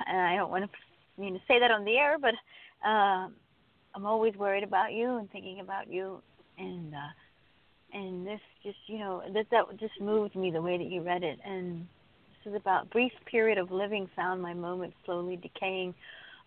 and 0.07 0.19
I 0.19 0.35
don't 0.35 0.49
want 0.49 0.69
to 0.69 1.21
mean 1.21 1.35
to 1.35 1.45
say 1.45 1.59
that 1.59 1.69
on 1.69 1.85
the 1.85 1.95
air, 1.95 2.17
but 2.17 2.33
um, 2.83 3.35
I'm 3.93 4.07
always 4.07 4.35
worried 4.35 4.63
about 4.63 4.93
you 4.93 5.17
and 5.17 5.29
thinking 5.29 5.59
about 5.59 5.87
you, 5.87 6.19
and 6.57 6.95
uh, 6.95 7.11
and 7.93 8.25
this 8.25 8.41
just 8.63 8.79
you 8.87 8.97
know 8.97 9.21
that 9.31 9.47
that 9.51 9.77
just 9.77 10.01
moved 10.01 10.35
me 10.35 10.49
the 10.49 10.61
way 10.61 10.79
that 10.79 10.87
you 10.87 11.03
read 11.03 11.21
it, 11.23 11.39
and 11.45 11.87
this 12.43 12.51
is 12.51 12.55
about 12.55 12.89
brief 12.89 13.13
period 13.25 13.59
of 13.59 13.69
living 13.69 14.09
found 14.15 14.41
my 14.41 14.55
moment 14.55 14.95
slowly 15.05 15.35
decaying 15.35 15.93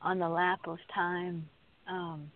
on 0.03 0.19
the 0.19 0.29
lap 0.29 0.67
of 0.67 0.79
time. 0.93 1.49
Um, 1.89 2.31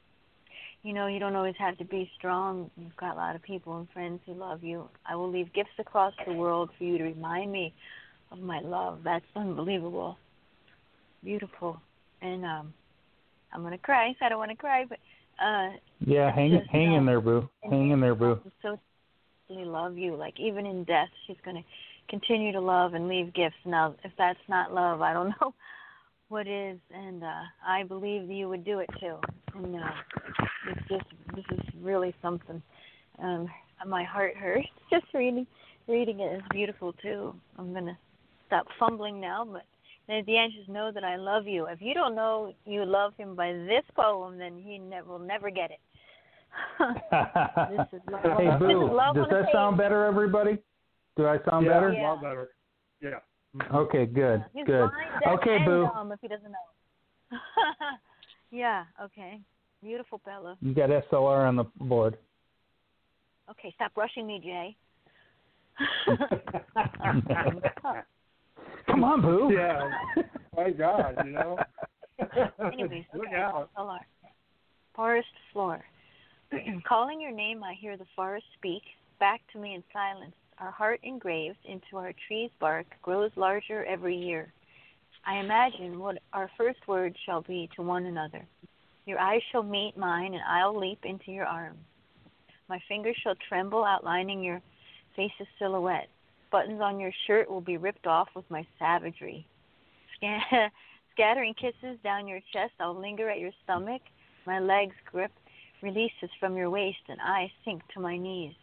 you 0.82 0.92
know, 0.92 1.06
you 1.06 1.18
don't 1.18 1.36
always 1.36 1.54
have 1.58 1.76
to 1.78 1.84
be 1.84 2.10
strong. 2.16 2.70
You've 2.76 2.96
got 2.96 3.14
a 3.14 3.16
lot 3.16 3.36
of 3.36 3.42
people 3.42 3.78
and 3.78 3.88
friends 3.90 4.20
who 4.24 4.34
love 4.34 4.62
you. 4.62 4.88
I 5.06 5.14
will 5.16 5.30
leave 5.30 5.52
gifts 5.52 5.70
across 5.78 6.14
the 6.26 6.32
world 6.32 6.70
for 6.78 6.84
you 6.84 6.98
to 6.98 7.04
remind 7.04 7.52
me 7.52 7.74
of 8.32 8.38
my 8.38 8.60
love. 8.60 9.00
That's 9.04 9.24
unbelievable. 9.36 10.16
Beautiful. 11.22 11.80
And 12.22 12.44
um 12.44 12.74
I'm 13.52 13.62
gonna 13.62 13.78
cry. 13.78 14.14
I 14.22 14.28
don't 14.28 14.38
wanna 14.38 14.56
cry, 14.56 14.84
but 14.88 14.98
uh 15.42 15.70
Yeah, 16.00 16.34
hang 16.34 16.52
Just, 16.52 16.70
hang 16.70 16.94
in 16.94 17.04
there, 17.04 17.20
Boo. 17.20 17.48
Hang 17.62 17.90
in 17.90 18.00
there, 18.00 18.14
Boo. 18.14 18.40
So 18.62 18.78
deeply 19.50 19.64
love 19.64 19.96
you. 19.96 20.16
Like 20.16 20.38
even 20.38 20.66
in 20.66 20.84
death, 20.84 21.08
she's 21.26 21.36
going 21.44 21.56
to 21.56 21.62
continue 22.08 22.52
to 22.52 22.60
love 22.60 22.94
and 22.94 23.08
leave 23.08 23.32
gifts. 23.34 23.56
Now, 23.64 23.94
if 24.04 24.12
that's 24.18 24.38
not 24.48 24.72
love, 24.72 25.00
I 25.00 25.12
don't 25.12 25.28
know 25.40 25.54
what 26.30 26.46
is. 26.46 26.78
And 26.94 27.22
uh, 27.22 27.42
I 27.66 27.82
believe 27.82 28.30
you 28.30 28.48
would 28.48 28.64
do 28.64 28.78
it 28.78 28.88
too. 28.98 29.16
And 29.54 29.76
uh, 29.76 29.90
it's 30.68 30.88
just 30.88 31.04
this 31.34 31.44
is 31.52 31.60
really 31.82 32.14
something. 32.22 32.62
Um, 33.22 33.48
my 33.86 34.04
heart 34.04 34.36
hurts 34.36 34.68
just 34.90 35.06
reading 35.12 35.46
reading 35.86 36.20
it 36.20 36.36
is 36.36 36.42
beautiful 36.50 36.94
too. 36.94 37.34
I'm 37.58 37.74
gonna 37.74 37.98
stop 38.46 38.66
fumbling 38.78 39.20
now, 39.20 39.44
but 39.44 39.64
at 40.12 40.26
the 40.26 40.36
end, 40.36 40.52
just 40.56 40.68
know 40.68 40.90
that 40.92 41.04
I 41.04 41.16
love 41.16 41.46
you. 41.46 41.66
If 41.66 41.80
you 41.80 41.94
don't 41.94 42.14
know 42.14 42.52
you 42.64 42.84
love 42.84 43.12
him 43.16 43.34
by 43.34 43.52
this 43.52 43.84
poem, 43.94 44.38
then 44.38 44.56
he 44.56 44.78
ne- 44.78 45.02
will 45.02 45.18
never 45.18 45.50
get 45.50 45.70
it. 45.70 45.80
this 47.70 47.86
is 47.92 48.00
love. 48.10 48.22
hey, 48.38 48.46
this 48.46 48.58
Boo. 48.58 48.86
is 48.86 48.92
love 48.92 49.14
Does 49.14 49.26
that 49.30 49.46
sound 49.52 49.76
better, 49.78 50.04
everybody? 50.04 50.58
Do 51.16 51.26
I 51.26 51.38
sound 51.48 51.66
yeah, 51.66 51.72
better? 51.72 51.88
A 51.90 52.02
lot 52.02 52.22
better. 52.22 52.48
Yeah. 53.00 53.18
Okay, 53.74 54.06
good, 54.06 54.44
He's 54.54 54.64
good. 54.64 54.90
blind, 54.90 55.20
deaf, 55.20 55.32
Okay, 55.40 55.56
and 55.56 55.64
Boo. 55.64 55.88
dumb 55.92 56.12
if 56.12 56.20
he 56.20 56.28
doesn't 56.28 56.52
know. 56.52 57.38
yeah. 58.50 58.84
Okay. 59.02 59.40
Beautiful, 59.82 60.20
Bella. 60.24 60.56
You 60.60 60.74
got 60.74 60.90
SLR 60.90 61.48
on 61.48 61.56
the 61.56 61.64
board. 61.80 62.18
Okay, 63.50 63.72
stop 63.74 63.92
rushing 63.96 64.26
me, 64.26 64.40
Jay. 64.42 64.76
Come 68.86 69.04
on, 69.04 69.22
Boo. 69.22 69.50
Yeah. 69.52 69.90
My 70.56 70.70
God, 70.70 71.16
you 71.24 71.32
know. 71.32 71.58
Anyways, 72.72 73.04
Look 73.14 73.32
out. 73.34 73.70
SLR. 73.76 73.98
Forest 74.94 75.28
floor. 75.52 75.82
Calling 76.88 77.20
your 77.20 77.32
name, 77.32 77.64
I 77.64 77.74
hear 77.80 77.96
the 77.96 78.06
forest 78.14 78.44
speak 78.58 78.82
back 79.18 79.40
to 79.52 79.58
me 79.58 79.74
in 79.74 79.82
silence. 79.92 80.34
Our 80.60 80.70
heart 80.70 81.00
engraved 81.02 81.64
into 81.64 81.96
our 81.96 82.12
tree's 82.28 82.50
bark 82.60 82.86
grows 83.00 83.30
larger 83.34 83.82
every 83.86 84.14
year. 84.14 84.52
I 85.24 85.38
imagine 85.38 85.98
what 85.98 86.18
our 86.34 86.50
first 86.58 86.86
words 86.86 87.16
shall 87.24 87.40
be 87.40 87.70
to 87.76 87.82
one 87.82 88.04
another. 88.04 88.46
Your 89.06 89.18
eyes 89.18 89.40
shall 89.50 89.62
meet 89.62 89.96
mine, 89.96 90.34
and 90.34 90.42
I'll 90.46 90.78
leap 90.78 90.98
into 91.04 91.32
your 91.32 91.46
arms. 91.46 91.78
My 92.68 92.78
fingers 92.88 93.16
shall 93.22 93.36
tremble, 93.48 93.84
outlining 93.84 94.42
your 94.42 94.60
face's 95.16 95.46
silhouette. 95.58 96.08
Buttons 96.52 96.82
on 96.82 97.00
your 97.00 97.12
shirt 97.26 97.50
will 97.50 97.62
be 97.62 97.78
ripped 97.78 98.06
off 98.06 98.28
with 98.36 98.48
my 98.50 98.66
savagery. 98.78 99.46
Sca- 100.16 100.70
Scattering 101.12 101.54
kisses 101.54 101.98
down 102.04 102.28
your 102.28 102.40
chest, 102.52 102.72
I'll 102.80 102.98
linger 102.98 103.30
at 103.30 103.40
your 103.40 103.50
stomach. 103.64 104.02
My 104.46 104.58
legs 104.60 104.94
grip 105.10 105.32
releases 105.82 106.30
from 106.38 106.56
your 106.56 106.68
waist, 106.68 107.00
and 107.08 107.20
I 107.20 107.50
sink 107.64 107.82
to 107.94 108.00
my 108.00 108.18
knees. 108.18 108.54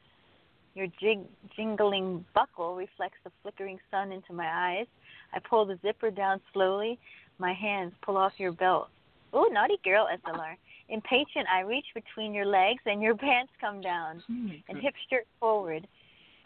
Your 0.78 0.86
jig- 1.02 1.26
jingling 1.56 2.24
buckle 2.36 2.76
reflects 2.76 3.18
the 3.24 3.32
flickering 3.41 3.80
sun 3.90 4.12
into 4.12 4.32
my 4.32 4.48
eyes. 4.48 4.86
I 5.34 5.40
pull 5.40 5.66
the 5.66 5.80
zipper 5.82 6.12
down 6.12 6.40
slowly. 6.54 6.99
My 7.40 7.52
hands 7.52 7.94
pull 8.06 8.16
off 8.16 8.34
your 8.38 8.52
belt. 8.52 8.90
Oh, 9.34 9.49
naughty 9.52 9.80
girl, 9.84 10.08
SLR. 10.24 10.56
Impatient, 10.90 11.48
I 11.52 11.62
reach 11.62 11.88
between 11.95 12.32
your 12.32 12.45
legs, 12.45 12.82
and 12.86 13.02
your 13.02 13.16
pants 13.26 13.52
come 13.60 13.82
down, 13.82 14.22
and 14.28 14.78
hips 14.80 14.99
jerk 15.10 15.26
forward, 15.40 15.88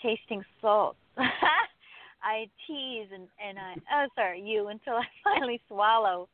tasting 0.02 0.44
salt. 0.62 0.96
I 2.24 2.48
tease 2.68 3.08
and 3.14 3.28
and 3.44 3.58
I 3.58 3.76
oh 3.94 4.08
sorry 4.16 4.42
you 4.42 4.68
until 4.68 4.94
I 4.94 5.06
finally 5.24 5.60
swallow. 5.68 6.30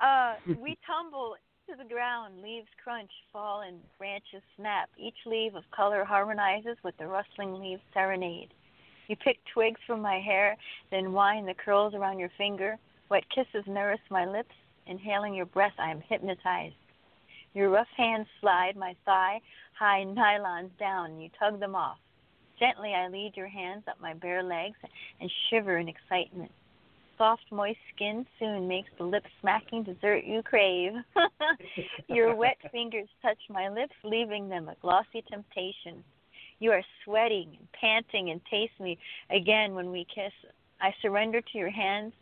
uh, 0.00 0.34
we 0.62 0.78
tumble 0.86 1.34
to 1.68 1.76
the 1.76 1.88
ground, 1.88 2.40
leaves 2.42 2.68
crunch, 2.82 3.10
fall, 3.30 3.60
and 3.60 3.78
branches 3.98 4.42
snap. 4.56 4.88
Each 4.96 5.18
leaf 5.26 5.54
of 5.54 5.64
color 5.70 6.02
harmonizes 6.02 6.78
with 6.82 6.96
the 6.96 7.06
rustling 7.06 7.60
leaves 7.60 7.82
serenade. 7.92 8.48
You 9.06 9.16
pick 9.16 9.38
twigs 9.52 9.80
from 9.86 10.00
my 10.00 10.18
hair, 10.18 10.56
then 10.90 11.12
wind 11.12 11.46
the 11.46 11.52
curls 11.52 11.94
around 11.94 12.20
your 12.20 12.30
finger. 12.38 12.76
Wet 13.10 13.24
kisses 13.28 13.64
nourish 13.66 14.00
my 14.10 14.24
lips. 14.24 14.54
Inhaling 14.86 15.34
your 15.34 15.44
breath, 15.44 15.74
I 15.78 15.90
am 15.90 16.00
hypnotized. 16.08 16.74
Your 17.52 17.68
rough 17.68 17.88
hands 17.96 18.26
slide 18.40 18.76
my 18.76 18.94
thigh 19.04 19.40
high 19.78 20.04
nylons 20.06 20.70
down. 20.78 21.20
You 21.20 21.28
tug 21.38 21.60
them 21.60 21.74
off. 21.74 21.98
Gently, 22.58 22.94
I 22.94 23.08
lead 23.08 23.32
your 23.36 23.46
hands 23.46 23.84
up 23.88 24.00
my 24.00 24.14
bare 24.14 24.42
legs 24.42 24.76
and 25.20 25.30
shiver 25.48 25.76
in 25.76 25.88
excitement. 25.88 26.50
Soft, 27.18 27.42
moist 27.50 27.78
skin 27.94 28.24
soon 28.38 28.68
makes 28.68 28.88
the 28.96 29.04
lip 29.04 29.24
smacking 29.40 29.82
dessert 29.82 30.22
you 30.24 30.40
crave. 30.42 30.92
your 32.08 32.34
wet 32.34 32.56
fingers 32.70 33.08
touch 33.20 33.38
my 33.50 33.68
lips, 33.68 33.94
leaving 34.04 34.48
them 34.48 34.68
a 34.68 34.76
glossy 34.80 35.24
temptation. 35.28 36.04
You 36.60 36.70
are 36.70 36.82
sweating 37.04 37.56
and 37.58 37.68
panting 37.72 38.30
and 38.30 38.40
taste 38.48 38.78
me 38.80 38.98
again 39.30 39.74
when 39.74 39.90
we 39.90 40.06
kiss. 40.14 40.32
I 40.80 40.94
surrender 41.02 41.40
to 41.40 41.58
your 41.58 41.70
hands, 41.70 42.12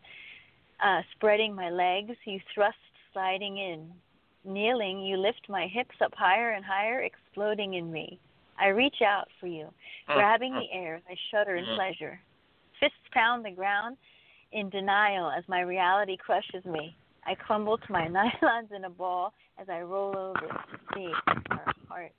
uh, 0.83 1.03
spreading 1.15 1.55
my 1.55 1.69
legs. 1.69 2.17
You 2.25 2.41
thrust, 2.55 2.77
sliding 3.13 3.59
in. 3.59 3.91
Kneeling, 4.45 5.01
you 5.01 5.19
lift 5.19 5.49
my 5.49 5.67
hips 5.67 5.97
up 6.03 6.15
higher 6.15 6.53
and 6.53 6.65
higher, 6.65 7.03
exploding 7.03 7.75
in 7.75 7.93
me. 7.93 8.19
I 8.59 8.69
reach 8.69 9.03
out 9.05 9.29
for 9.41 9.47
you, 9.47 9.67
mm. 10.09 10.15
grabbing 10.15 10.55
mm. 10.55 10.61
the 10.61 10.75
air. 10.75 11.03
I 11.09 11.17
shudder 11.31 11.57
in 11.57 11.65
mm-hmm. 11.65 11.75
pleasure. 11.75 12.21
Fists 12.81 12.97
pound 13.13 13.45
the 13.45 13.51
ground 13.51 13.97
in 14.53 14.71
denial 14.71 15.31
as 15.31 15.45
my 15.49 15.61
reality 15.61 16.17
crushes 16.17 16.65
me. 16.65 16.97
I 17.27 17.35
crumble 17.35 17.79
to 17.79 17.93
my 17.93 18.07
nylons 18.43 18.75
in 18.75 18.85
a 18.85 18.91
ball 18.91 19.33
as 19.59 19.69
I 19.69 19.81
roll 19.81 20.17
over 20.17 20.47
to 20.47 20.79
see 20.95 21.09
our 21.51 21.75
heart 21.89 22.13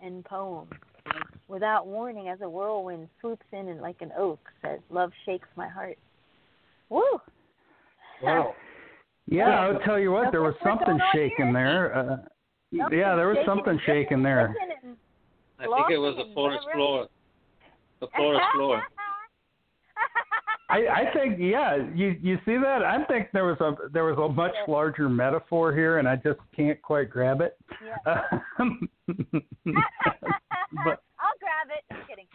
and 0.00 0.24
poem. 0.24 0.68
Without 1.48 1.86
warning, 1.86 2.28
as 2.28 2.40
a 2.40 2.48
whirlwind 2.48 3.08
swoops 3.20 3.46
in 3.52 3.68
and 3.68 3.80
like 3.80 4.00
an 4.00 4.10
oak, 4.18 4.40
says, 4.62 4.80
Love 4.90 5.12
shakes 5.24 5.48
my 5.56 5.68
heart. 5.68 5.96
Woo! 6.88 7.02
Wow. 8.22 8.54
Yeah, 9.28 9.58
I'll 9.58 9.80
tell 9.80 9.98
you 9.98 10.12
what, 10.12 10.30
there 10.30 10.42
was 10.42 10.54
something 10.62 11.00
shaking 11.12 11.52
there. 11.52 11.96
Uh, 11.96 12.16
yeah, 12.70 13.16
there 13.16 13.26
was 13.26 13.38
something 13.44 13.76
shaking 13.84 14.22
there. 14.22 14.54
I 15.58 15.64
think 15.64 15.90
it 15.90 15.98
was 15.98 16.14
the 16.16 16.32
forest 16.32 16.64
floor. 16.72 17.08
The 17.98 18.06
forest 18.16 18.44
floor. 18.54 18.82
I, 20.68 20.78
I 20.78 21.12
think 21.14 21.38
yeah, 21.38 21.76
you 21.94 22.16
you 22.20 22.38
see 22.44 22.56
that? 22.56 22.82
I 22.82 23.04
think 23.04 23.28
there 23.32 23.44
was 23.44 23.60
a 23.60 23.88
there 23.90 24.04
was 24.04 24.18
a 24.18 24.32
much 24.32 24.54
larger 24.66 25.08
metaphor 25.08 25.72
here, 25.72 25.98
and 25.98 26.08
I 26.08 26.16
just 26.16 26.40
can't 26.54 26.80
quite 26.82 27.08
grab 27.08 27.40
it. 27.40 27.56
but 28.04 28.16
I'll 31.18 31.38
grab 31.38 31.68
it. 31.70 31.84
I'm 31.90 31.98
kidding. 32.08 32.26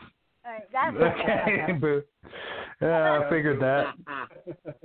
All 0.44 0.52
right, 0.54 0.64
that's 0.72 0.96
okay, 0.96 1.74
boo. 1.74 2.02
Yeah, 2.82 3.22
I 3.22 3.30
figured 3.30 3.62
that. 3.62 3.94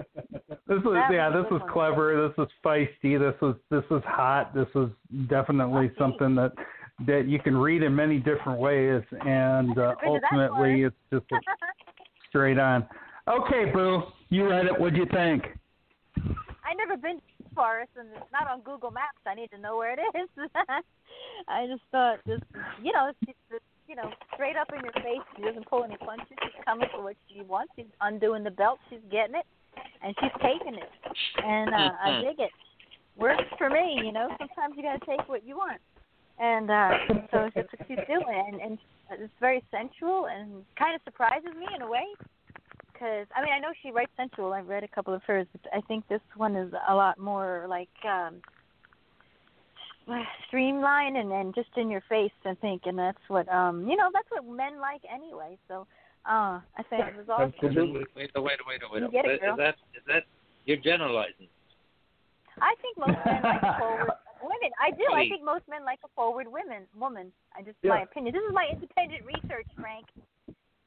This 0.69 0.83
was 0.85 0.95
That 0.95 1.15
yeah, 1.15 1.29
was 1.29 1.45
this 1.45 1.53
was 1.53 1.61
one. 1.61 1.73
clever. 1.73 2.29
This 2.29 2.37
was 2.37 2.49
feisty. 2.65 3.21
This 3.21 3.41
was 3.41 3.55
this 3.71 3.85
was 3.89 4.03
hot. 4.05 4.53
This 4.53 4.67
was 4.75 4.91
definitely 5.29 5.93
something 5.97 6.35
that 6.35 6.51
that 7.07 7.27
you 7.29 7.39
can 7.39 7.57
read 7.57 7.85
in 7.85 7.95
many 7.95 8.19
different 8.19 8.59
ways, 8.59 9.03
and 9.25 9.79
uh, 9.79 9.95
been 10.03 10.15
to 10.15 10.21
that 10.33 10.51
ultimately 10.51 10.83
it's 10.83 10.97
just 11.13 11.25
a 11.33 11.37
straight 12.29 12.59
on. 12.59 12.85
Okay, 13.29 13.73
boo, 13.73 14.03
you 14.29 14.49
read 14.49 14.67
it. 14.67 14.79
What'd 14.79 14.97
you 14.97 15.07
think? 15.11 15.45
I 16.63 16.75
never 16.75 16.97
been 16.97 17.17
to 17.17 17.43
the 17.43 17.55
forest, 17.55 17.91
and 17.99 18.07
it's 18.15 18.31
not 18.33 18.49
on 18.49 18.61
Google 18.61 18.93
Maps. 18.93 19.19
I 19.27 19.35
need 19.35 19.51
to 19.51 19.59
know 19.59 19.77
where 19.77 19.95
it 19.95 20.01
is. 20.15 20.29
I 21.49 21.67
just 21.67 21.83
thought 21.91 22.19
just 22.27 22.45
you 22.83 22.93
know, 22.93 23.11
she's 23.25 23.35
just, 23.51 23.63
you 23.89 23.97
know, 23.97 24.11
straight 24.35 24.57
up 24.57 24.69
in 24.71 24.83
your 24.83 24.93
face. 24.95 25.27
She 25.35 25.43
doesn't 25.43 25.67
pull 25.69 25.83
any 25.83 25.97
punches. 25.97 26.39
She's 26.43 26.63
coming 26.65 26.87
for 26.95 27.03
what 27.03 27.17
she 27.27 27.43
wants. 27.43 27.73
She's 27.75 27.91
undoing 28.01 28.45
the 28.45 28.51
belt. 28.51 28.79
She's 28.91 29.03
getting 29.11 29.35
it, 29.35 29.47
and 30.03 30.15
she's 30.21 30.35
taking 30.39 30.79
it. 30.79 30.91
And 31.43 31.75
uh, 31.75 31.99
I 31.99 32.23
dig 32.23 32.39
it. 32.39 32.51
Works 33.19 33.51
for 33.59 33.71
me, 33.71 34.03
you 34.05 34.13
know. 34.13 34.29
Sometimes 34.39 34.75
you 34.77 34.83
gotta 34.83 35.05
take 35.05 35.29
what 35.29 35.45
you 35.45 35.57
want, 35.57 35.81
and 36.39 36.71
uh, 36.71 36.91
so 37.33 37.51
that's 37.55 37.73
what 37.75 37.89
she's 37.89 38.07
doing. 38.07 38.61
And, 38.63 38.79
and 39.11 39.23
it's 39.23 39.35
very 39.41 39.65
sensual 39.71 40.27
and 40.31 40.63
kind 40.79 40.95
of 40.95 41.01
surprises 41.03 41.51
me 41.59 41.67
in 41.75 41.83
a 41.83 41.91
way 41.91 42.07
because 42.97 43.27
I 43.37 43.43
mean 43.43 43.53
I 43.53 43.59
know 43.59 43.73
she 43.83 43.91
writes 43.91 44.13
sensual. 44.17 44.53
I've 44.53 44.69
read 44.69 44.85
a 44.85 44.89
couple 44.89 45.15
of 45.15 45.23
hers, 45.27 45.47
but 45.53 45.63
I 45.73 45.81
think 45.83 46.07
this 46.09 46.21
one 46.37 46.57
is 46.57 46.73
a 46.89 46.95
lot 46.95 47.19
more 47.19 47.67
like 47.69 47.89
um 48.05 48.41
streamlined 50.49 51.17
and, 51.17 51.33
and 51.33 51.55
just 51.55 51.71
in 51.77 51.91
your 51.91 52.03
face. 52.09 52.33
I 52.45 52.55
think, 52.55 52.83
and 52.87 52.99
that's 52.99 53.19
what 53.29 53.49
um 53.49 53.89
you 53.89 53.97
know 53.97 54.09
that's 54.13 54.29
what 54.31 54.45
men 54.45 54.81
like 54.81 55.03
anyway. 55.13 55.59
So 55.69 55.87
uh 56.29 56.61
I 56.77 56.83
think 56.89 57.05
it 57.07 57.17
was 57.17 57.29
awesome. 57.29 57.53
Absolutely. 57.63 58.07
Wait, 58.17 58.31
wait, 58.35 58.45
wait, 58.45 58.59
wait, 58.67 58.81
wait. 58.93 59.03
You 59.03 59.11
get 59.11 59.27
it, 59.27 59.35
Is 59.35 59.41
girl. 59.41 59.57
that 59.57 59.77
is 59.95 60.03
that 60.07 60.25
you're 60.65 60.79
generalizing? 60.79 61.49
I 62.61 62.75
think 62.81 62.97
most 62.97 63.21
men 63.27 63.43
like 63.43 63.61
forward 63.79 64.17
women. 64.41 64.71
I 64.81 64.91
do. 64.91 65.05
I 65.13 65.29
think 65.29 65.45
most 65.45 65.69
men 65.69 65.85
like 65.85 66.01
a 66.05 66.09
forward 66.17 66.47
women 66.49 66.89
woman. 66.99 67.33
I 67.55 67.63
just 67.63 67.77
Yeah. 67.83 67.91
my 67.91 68.03
opinion. 68.03 68.35
This 68.35 68.43
is 68.43 68.55
my 68.55 68.67
independent 68.73 69.25
research, 69.25 69.69
Frank. 69.77 70.07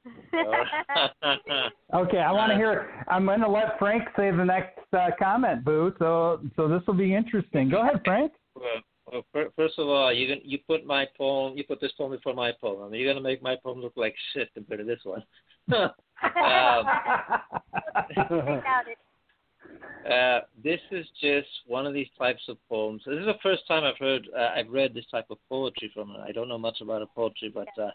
Okay, 1.94 2.20
I 2.20 2.32
want 2.32 2.52
to 2.52 2.56
hear. 2.56 3.04
I'm 3.08 3.26
going 3.26 3.42
to 3.42 3.50
let 3.50 3.80
Frank 3.80 4.04
say 4.16 4.32
the 4.32 4.46
next 4.46 4.80
uh, 4.94 5.10
comment, 5.18 5.66
boo. 5.66 5.94
So 6.00 6.42
so 6.56 6.68
this 6.68 6.82
will 6.88 6.94
be 6.94 7.16
interesting. 7.16 7.70
Go 7.70 7.82
ahead, 7.82 8.02
Frank. 8.06 8.32
Well, 8.56 8.82
well, 9.12 9.52
first 9.56 9.80
of 9.80 9.88
all, 9.88 10.14
you 10.14 10.28
can, 10.28 10.40
you 10.44 10.60
put 10.68 10.86
my 10.86 11.08
poem, 11.18 11.58
you 11.58 11.64
put 11.64 11.82
this 11.82 11.92
poem 11.98 12.12
before 12.12 12.34
my 12.34 12.52
poem. 12.52 12.84
I 12.84 12.90
mean, 12.90 13.02
you're 13.02 13.12
gonna 13.12 13.24
make 13.24 13.42
my 13.42 13.56
poem 13.56 13.82
look 13.82 13.94
like 13.96 14.16
shit 14.34 14.50
compared 14.54 14.82
to 14.82 14.86
this 14.86 15.00
one. 15.04 15.24
um, 15.74 15.92
I 16.22 16.84
doubt 18.18 18.86
it. 18.88 20.12
uh, 20.12 20.42
this 20.64 20.80
is 20.92 21.06
just 21.20 21.48
one 21.66 21.88
of 21.88 21.94
these 21.94 22.10
types 22.18 22.42
of 22.50 22.58
poems. 22.70 23.02
This 23.06 23.20
is 23.20 23.26
the 23.26 23.40
first 23.42 23.68
time 23.68 23.84
I've 23.84 23.98
heard, 23.98 24.28
uh, 24.38 24.52
I've 24.56 24.70
read 24.70 24.94
this 24.94 25.06
type 25.12 25.28
of 25.30 25.38
poetry 25.50 25.92
from 25.94 26.10
her. 26.10 26.24
I 26.28 26.32
don't 26.32 26.50
know 26.50 26.58
much 26.58 26.82
about 26.82 27.02
her 27.02 27.08
poetry, 27.16 27.52
but 27.54 27.68
uh, 27.82 27.90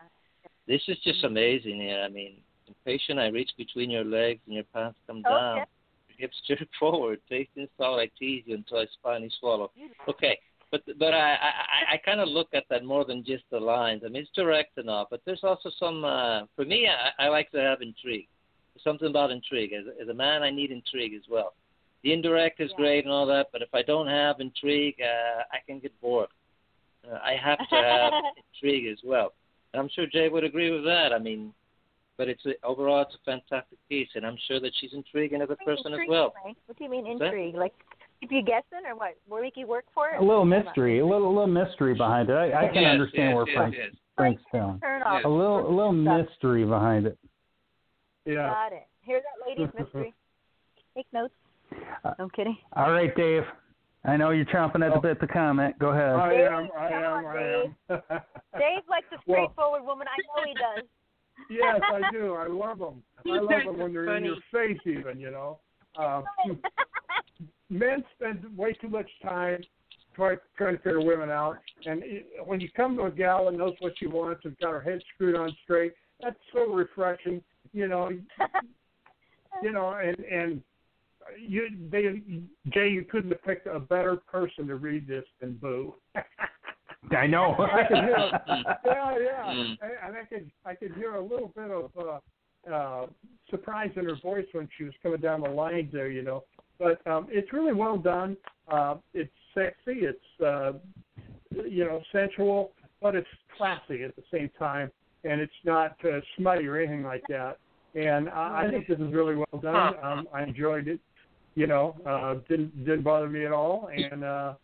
this 0.66 0.82
is 0.88 0.96
just 1.04 1.24
amazing. 1.24 1.80
Here, 1.80 2.02
I 2.04 2.08
mean, 2.08 2.36
impatient, 2.66 3.18
I 3.18 3.28
reach 3.28 3.50
between 3.56 3.90
your 3.90 4.04
legs 4.04 4.40
and 4.46 4.54
your 4.54 4.64
pants 4.74 4.98
come 5.06 5.22
Oh, 5.26 5.30
down. 5.30 5.56
yeah. 5.58 5.64
Your 6.08 6.18
hips 6.18 6.36
jerk 6.48 6.68
forward, 6.78 7.20
face 7.28 7.48
install, 7.56 7.98
I 8.00 8.10
tease 8.18 8.44
you 8.46 8.54
until 8.54 8.78
I 8.78 8.86
finally 9.02 9.30
swallow. 9.40 9.70
Okay, 10.08 10.38
but 10.70 10.82
but 10.98 11.12
I 11.14 11.34
I, 11.34 11.94
I 11.94 11.96
kind 12.04 12.20
of 12.20 12.28
look 12.28 12.48
at 12.54 12.64
that 12.70 12.84
more 12.84 13.04
than 13.04 13.24
just 13.24 13.44
the 13.50 13.60
lines. 13.60 14.02
I 14.04 14.08
mean, 14.08 14.22
it's 14.22 14.30
direct 14.34 14.78
enough, 14.78 15.08
but 15.10 15.20
there's 15.24 15.44
also 15.44 15.70
some. 15.78 16.04
Uh, 16.04 16.42
for 16.56 16.64
me, 16.64 16.88
I, 16.88 17.24
I 17.26 17.28
like 17.28 17.50
to 17.52 17.58
have 17.60 17.82
intrigue. 17.82 18.28
There's 18.74 18.84
something 18.84 19.08
about 19.08 19.30
intrigue. 19.30 19.72
As, 19.72 19.84
as 20.00 20.08
a 20.08 20.14
man, 20.14 20.42
I 20.42 20.50
need 20.50 20.70
intrigue 20.72 21.14
as 21.14 21.22
well. 21.30 21.54
The 22.02 22.12
indirect 22.12 22.60
is 22.60 22.70
great 22.76 23.04
and 23.04 23.12
all 23.12 23.24
that, 23.26 23.46
but 23.52 23.62
if 23.62 23.68
I 23.72 23.82
don't 23.82 24.08
have 24.08 24.40
intrigue, 24.40 24.96
uh, 25.00 25.42
I 25.50 25.58
can 25.66 25.78
get 25.78 25.98
bored. 26.02 26.28
Uh, 27.08 27.18
I 27.22 27.34
have 27.42 27.58
to 27.58 27.74
have 27.76 28.12
intrigue 28.62 28.86
as 28.92 28.98
well. 29.04 29.32
And 29.74 29.80
I'm 29.80 29.90
sure 29.92 30.06
Jay 30.06 30.28
would 30.28 30.44
agree 30.44 30.70
with 30.70 30.84
that. 30.84 31.12
I 31.12 31.18
mean, 31.18 31.52
but 32.16 32.28
it's 32.28 32.46
a, 32.46 32.52
overall 32.64 33.02
it's 33.02 33.14
a 33.14 33.24
fantastic 33.24 33.76
piece, 33.88 34.08
and 34.14 34.24
I'm 34.24 34.38
sure 34.46 34.60
that 34.60 34.70
she's 34.80 34.92
intriguing 34.92 35.42
as 35.42 35.50
a 35.50 35.56
person 35.56 35.92
as 35.92 35.98
well. 36.08 36.32
Frank. 36.40 36.56
What 36.66 36.78
do 36.78 36.84
you 36.84 36.90
mean 36.90 37.08
intrigue? 37.08 37.56
Like 37.56 37.72
keep 38.20 38.30
you 38.30 38.42
guessing 38.42 38.86
or 38.86 38.94
what? 38.94 39.16
Will 39.28 39.42
make 39.42 39.56
you 39.56 39.66
work 39.66 39.84
for 39.92 40.10
it? 40.10 40.20
A 40.20 40.24
little 40.24 40.44
mystery, 40.44 41.00
a 41.00 41.06
little 41.06 41.34
little 41.34 41.48
mystery 41.48 41.92
behind 41.92 42.30
it. 42.30 42.34
I, 42.34 42.66
I 42.66 42.72
can 42.72 42.82
Yes, 42.82 42.92
understand 42.92 43.30
yes, 43.30 43.34
where 43.34 43.48
yes, 43.48 43.56
Frank 43.56 43.74
yes. 43.76 43.94
Frank's 44.16 44.42
going. 44.52 44.78
Turn 44.78 45.02
off. 45.02 45.24
A 45.24 45.28
little 45.28 45.68
a 45.68 45.74
little 45.74 45.92
mystery 45.92 46.64
behind 46.64 47.06
it. 47.06 47.18
Yeah. 48.24 48.48
Got 48.48 48.72
it. 48.74 48.86
Hear 49.02 49.20
that, 49.20 49.48
ladies? 49.48 49.74
Mystery. 49.76 50.14
Take 50.96 51.06
notes. 51.12 51.34
Uh, 52.04 52.14
I'm 52.20 52.30
kidding. 52.30 52.56
All 52.74 52.92
right, 52.92 53.14
Dave. 53.16 53.42
I 54.04 54.16
know 54.16 54.30
you're 54.30 54.44
chomping 54.44 54.86
at 54.86 54.92
the 54.92 55.00
bit 55.00 55.18
to 55.20 55.26
comment. 55.26 55.78
Go 55.78 55.88
ahead. 55.88 56.14
I 56.14 56.32
am. 56.34 56.68
I 56.78 56.88
am. 56.88 57.12
on, 57.12 57.26
I 57.26 57.62
am. 57.62 57.76
Dave 58.58 58.82
likes 58.88 59.06
a 59.12 59.18
Well- 59.26 59.46
straightforward 59.46 59.84
woman. 59.84 60.06
I 60.08 60.18
know 60.20 60.44
he 60.46 60.54
does. 60.54 60.84
yes, 61.50 61.80
I 61.82 62.10
do. 62.12 62.34
I 62.34 62.46
love 62.46 62.78
them. 62.78 63.02
I 63.26 63.38
love 63.40 63.48
them 63.64 63.78
when 63.78 63.92
they're 63.92 64.16
in 64.16 64.24
your 64.24 64.36
face, 64.52 64.78
even. 64.84 65.18
You 65.18 65.30
know. 65.30 65.58
Um, 65.96 66.24
men 67.70 68.04
spend 68.16 68.44
way 68.56 68.72
too 68.74 68.88
much 68.88 69.08
time 69.22 69.62
try, 70.14 70.36
trying 70.56 70.76
to 70.76 70.82
figure 70.82 71.00
women 71.02 71.30
out, 71.30 71.58
and 71.86 72.02
it, 72.02 72.26
when 72.44 72.60
you 72.60 72.68
come 72.76 72.96
to 72.96 73.04
a 73.04 73.10
gal 73.10 73.46
that 73.46 73.56
knows 73.56 73.74
what 73.80 73.92
she 73.98 74.06
wants 74.06 74.44
and 74.44 74.56
got 74.58 74.70
her 74.70 74.80
head 74.80 75.00
screwed 75.14 75.36
on 75.36 75.54
straight, 75.64 75.94
that's 76.20 76.36
so 76.52 76.66
refreshing. 76.72 77.42
You 77.72 77.88
know. 77.88 78.10
you 79.62 79.72
know, 79.72 79.90
and 79.90 80.18
and 80.20 80.62
you 81.38 81.68
they 81.90 82.02
Jay, 82.72 82.88
you 82.88 83.04
couldn't 83.04 83.30
have 83.30 83.42
picked 83.44 83.66
a 83.66 83.78
better 83.80 84.16
person 84.16 84.66
to 84.66 84.76
read 84.76 85.06
this 85.06 85.24
than 85.40 85.54
Boo. 85.54 85.94
I 87.16 87.26
know. 87.26 87.54
I 87.58 87.84
could 87.86 87.98
hear, 87.98 88.40
yeah, 88.84 89.18
yeah, 89.18 89.50
and 89.50 89.78
and 89.80 90.16
I 90.16 90.24
could 90.28 90.50
I 90.64 90.74
could 90.74 90.94
hear 90.94 91.16
a 91.16 91.22
little 91.22 91.52
bit 91.54 91.70
of 91.70 91.90
uh, 91.98 92.72
uh, 92.72 93.06
surprise 93.50 93.90
in 93.96 94.04
her 94.06 94.16
voice 94.22 94.46
when 94.52 94.68
she 94.76 94.84
was 94.84 94.94
coming 95.02 95.20
down 95.20 95.42
the 95.42 95.48
line 95.48 95.90
there, 95.92 96.08
you 96.08 96.22
know. 96.22 96.44
But 96.78 97.06
um, 97.06 97.28
it's 97.30 97.52
really 97.52 97.74
well 97.74 97.98
done. 97.98 98.36
Uh, 98.68 98.96
it's 99.12 99.30
sexy. 99.54 100.00
It's 100.06 100.40
uh, 100.44 100.72
you 101.50 101.84
know 101.84 102.00
sensual, 102.12 102.72
but 103.00 103.14
it's 103.14 103.28
classy 103.56 104.02
at 104.02 104.16
the 104.16 104.22
same 104.32 104.50
time, 104.58 104.90
and 105.24 105.40
it's 105.40 105.52
not 105.64 105.96
uh, 106.04 106.20
smutty 106.36 106.66
or 106.66 106.78
anything 106.78 107.02
like 107.02 107.22
that. 107.28 107.58
And 107.94 108.28
I, 108.28 108.64
I 108.66 108.70
think 108.70 108.88
this 108.88 108.98
is 108.98 109.12
really 109.12 109.36
well 109.36 109.60
done. 109.62 109.94
Um, 110.02 110.28
I 110.34 110.42
enjoyed 110.42 110.88
it. 110.88 111.00
You 111.54 111.66
know, 111.66 111.96
uh, 112.04 112.34
didn't 112.48 112.76
didn't 112.84 113.02
bother 113.02 113.28
me 113.28 113.46
at 113.46 113.52
all, 113.52 113.88
and 113.94 114.24
uh, 114.24 114.54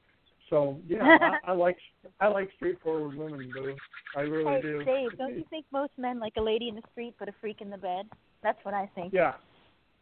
so 0.48 0.78
yeah, 0.88 1.16
I, 1.46 1.52
I 1.52 1.54
like 1.54 1.78
I 2.20 2.26
like 2.26 2.50
straightforward 2.56 3.16
women, 3.16 3.50
Boo. 3.54 3.76
I 4.16 4.22
really 4.22 4.56
hey, 4.56 4.60
do. 4.60 4.84
Dave, 4.84 5.18
don't 5.18 5.36
you 5.36 5.44
think 5.50 5.66
most 5.72 5.92
men 5.96 6.18
like 6.18 6.32
a 6.36 6.42
lady 6.42 6.68
in 6.68 6.74
the 6.74 6.82
street 6.90 7.14
but 7.18 7.28
a 7.28 7.32
freak 7.40 7.60
in 7.60 7.70
the 7.70 7.78
bed? 7.78 8.06
That's 8.42 8.58
what 8.64 8.74
I 8.74 8.90
think. 8.94 9.12
Yeah. 9.12 9.34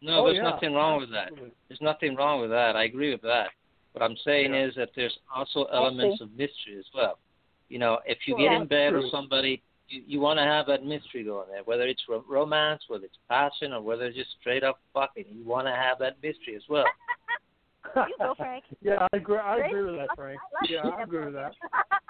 No, 0.01 0.21
Oh, 0.21 0.25
there's 0.27 0.37
yeah, 0.37 0.51
nothing 0.51 0.75
wrong 0.75 1.01
with 1.01 1.11
that. 1.11 1.25
absolutely. 1.25 1.53
There's 1.69 1.81
nothing 1.81 2.15
wrong 2.15 2.41
with 2.41 2.51
that. 2.51 2.77
I 2.77 2.85
agree 2.85 3.11
with 3.11 3.23
that. 3.23 3.49
What 3.93 4.03
I'm 4.03 4.17
saying 4.25 4.55
is 4.55 4.75
that 4.77 4.91
there's 4.95 5.17
also 5.35 5.65
elements 5.73 6.21
of 6.21 6.31
mystery 6.31 6.79
as 6.79 6.85
well. 6.95 7.19
You 7.69 7.79
know, 7.79 7.99
if 8.07 8.19
you 8.27 8.37
get 8.37 8.53
in 8.53 8.67
bed 8.67 8.91
True. 8.91 9.03
with 9.03 9.11
somebody, 9.11 9.61
you, 9.89 10.03
you 10.07 10.21
want 10.21 10.39
to 10.39 10.45
have 10.45 10.67
that 10.67 10.85
mystery 10.85 11.25
going 11.25 11.49
there, 11.49 11.63
whether 11.65 11.83
it's 11.85 12.03
ro- 12.09 12.25
romance, 12.29 12.83
whether 12.89 13.05
it's 13.05 13.19
passion, 13.29 13.73
or 13.73 13.81
whether 13.83 14.05
it's 14.05 14.17
just 14.17 14.31
straight 14.41 14.63
up 14.65 14.81
fucking. 14.95 15.25
You 15.31 15.45
want 15.45 15.67
to 15.67 15.73
have 15.73 15.99
that 16.01 16.17
mystery 16.23 16.57
as 16.57 16.63
well. 16.69 16.85
You 17.97 18.15
go, 18.19 18.35
Frank. 18.37 18.65
Yeah, 18.83 19.07
I 19.13 19.17
agree. 19.17 19.39
I 19.39 19.57
agree 19.59 19.83
with 19.85 19.97
that, 19.97 20.09
Frank. 20.17 20.39
Yeah, 20.69 20.81
I 20.89 21.03
agree 21.03 21.25
with 21.25 21.35
that. 21.35 21.53
part. 21.61 22.03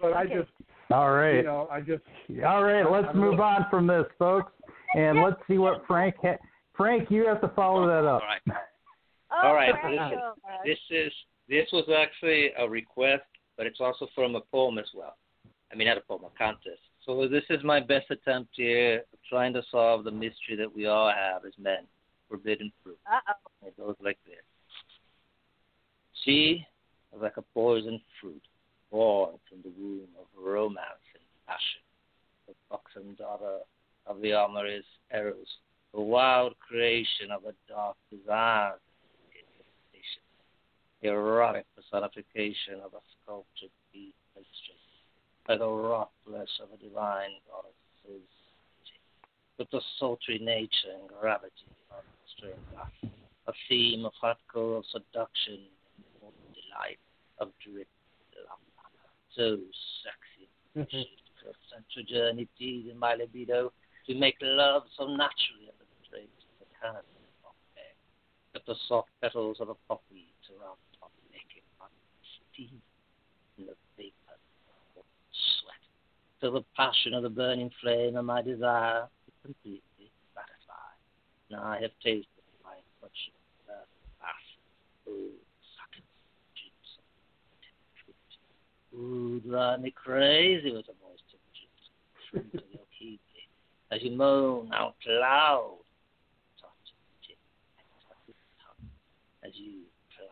But 0.00 0.12
I 0.14 0.24
just, 0.24 0.48
All 0.90 1.10
right. 1.12 1.36
you 1.36 1.42
know, 1.42 1.68
I 1.70 1.80
just. 1.80 2.02
All 2.46 2.62
right, 2.62 2.88
let's 2.90 3.14
move 3.14 3.40
on 3.40 3.66
from 3.70 3.86
this, 3.86 4.04
folks, 4.18 4.52
and 4.94 5.20
let's 5.22 5.36
see 5.48 5.58
what 5.58 5.82
Frank. 5.86 6.14
Ha- 6.22 6.38
Frank, 6.76 7.10
you 7.10 7.26
have 7.26 7.40
to 7.40 7.48
follow 7.48 7.86
that 7.86 8.06
up. 8.08 8.22
All 8.22 8.28
right. 8.28 8.42
Oh, 9.30 9.48
All 9.48 9.54
right. 9.54 9.74
Frank, 9.82 9.94
This, 9.94 10.18
oh, 10.18 10.32
this 10.64 10.78
is 10.90 11.12
this 11.50 11.66
was 11.70 11.84
actually 11.94 12.48
a 12.58 12.66
request, 12.66 13.24
but 13.58 13.66
it's 13.66 13.78
also 13.78 14.08
from 14.14 14.34
a 14.36 14.40
poem 14.40 14.78
as 14.78 14.86
well. 14.94 15.16
I 15.72 15.76
mean, 15.76 15.88
not 15.88 15.98
a 15.98 16.00
poem, 16.00 16.22
a 16.24 16.38
contest. 16.38 16.80
So 17.04 17.28
this 17.28 17.44
is 17.50 17.62
my 17.64 17.80
best 17.80 18.10
attempt 18.10 18.50
here 18.54 19.02
of 19.12 19.18
trying 19.28 19.52
to 19.54 19.62
solve 19.70 20.04
the 20.04 20.10
mystery 20.10 20.56
that 20.56 20.74
we 20.74 20.86
all 20.86 21.10
have 21.10 21.44
as 21.44 21.52
men. 21.58 21.86
Forbidden 22.28 22.70
fruit. 22.82 22.98
Uh-oh. 23.10 23.66
It 23.66 23.76
goes 23.76 23.96
like 24.02 24.18
this. 24.26 24.36
She 26.24 26.66
was 27.12 27.22
like 27.22 27.36
a 27.38 27.42
poisoned 27.54 28.00
fruit, 28.20 28.42
born 28.90 29.36
from 29.48 29.58
the 29.62 29.72
womb 29.78 30.08
of 30.20 30.26
romance 30.36 31.06
and 31.14 31.22
passion. 31.46 31.82
The 32.46 32.54
buxom 32.70 33.14
daughter 33.14 33.60
of 34.06 34.20
the 34.20 34.32
amorous 34.32 34.84
Eros, 35.12 35.48
the 35.94 36.00
wild 36.00 36.54
creation 36.58 37.30
of 37.30 37.44
a 37.44 37.54
dark 37.68 37.96
desire, 38.10 38.74
the 41.02 41.08
erotic 41.08 41.64
personification 41.76 42.80
of 42.84 42.92
a 42.92 43.00
sculptured 43.22 43.70
beast 43.92 44.16
mistress, 45.48 45.60
like 45.60 45.60
a 45.60 45.72
wrought 45.72 46.10
flesh 46.26 46.60
of 46.62 46.68
a 46.72 46.82
divine 46.82 47.30
goddess, 47.50 47.72
with 49.58 49.70
the 49.70 49.80
sultry 49.98 50.38
nature 50.38 50.94
and 51.00 51.08
gravity 51.20 51.50
of 51.90 52.04
the 52.04 52.28
strange 52.36 53.12
a 53.46 53.52
theme 53.68 54.04
of 54.04 54.12
hardcore 54.22 54.78
of 54.78 54.84
seduction 54.92 55.58
and 56.22 56.32
delight 56.52 56.98
of 57.38 57.48
drip. 57.64 57.88
Love, 58.48 58.60
so 59.34 59.56
sexy, 60.04 60.48
and 60.74 60.86
central 60.86 62.04
journey 62.06 62.46
teasing 62.58 62.98
my 62.98 63.14
libido 63.14 63.72
to 64.06 64.14
make 64.14 64.36
love 64.42 64.82
so 64.96 65.06
naturally 65.06 65.72
under 65.72 65.84
the 65.88 66.08
drapes 66.10 66.44
of 66.44 66.60
the 66.60 66.66
canopy 66.80 67.24
of 67.44 67.54
air, 67.76 67.96
that 68.52 68.64
the 68.66 68.76
soft 68.86 69.08
petals 69.20 69.56
of 69.60 69.70
a 69.70 69.74
poppy 69.88 70.28
surround 70.46 70.78
top 71.00 71.10
naked 71.32 71.64
body, 71.80 71.96
steam 72.52 72.82
in 73.56 73.66
the 73.66 73.74
sweat, 73.96 74.17
till 76.40 76.52
the 76.52 76.64
passion 76.76 77.14
of 77.14 77.22
the 77.22 77.28
burning 77.28 77.70
flame 77.80 78.16
of 78.16 78.24
my 78.24 78.42
desire 78.42 79.08
is 79.26 79.34
completely 79.42 80.10
gratified. 80.34 80.98
Now 81.50 81.64
I 81.64 81.80
have 81.80 81.90
tasted 82.02 82.26
my 82.62 82.74
touch 83.00 83.30
of 83.34 83.74
earth 83.74 83.88
past, 84.20 84.58
oh, 85.08 85.30
sucking 85.76 86.06
juice 86.54 86.98
fruit. 88.04 89.00
Ooh, 89.00 89.40
drive 89.40 89.80
me 89.80 89.90
crazy 89.90 90.72
with 90.72 90.86
the 90.86 90.94
moist 91.02 91.22
juice, 91.54 92.52
of 92.74 92.86
keeping, 92.98 93.18
as 93.90 94.02
you 94.02 94.12
moan 94.16 94.70
out 94.72 94.94
loud, 95.08 95.78
touch 96.60 96.70
as 99.44 99.52
you 99.54 99.82
feel 100.16 100.28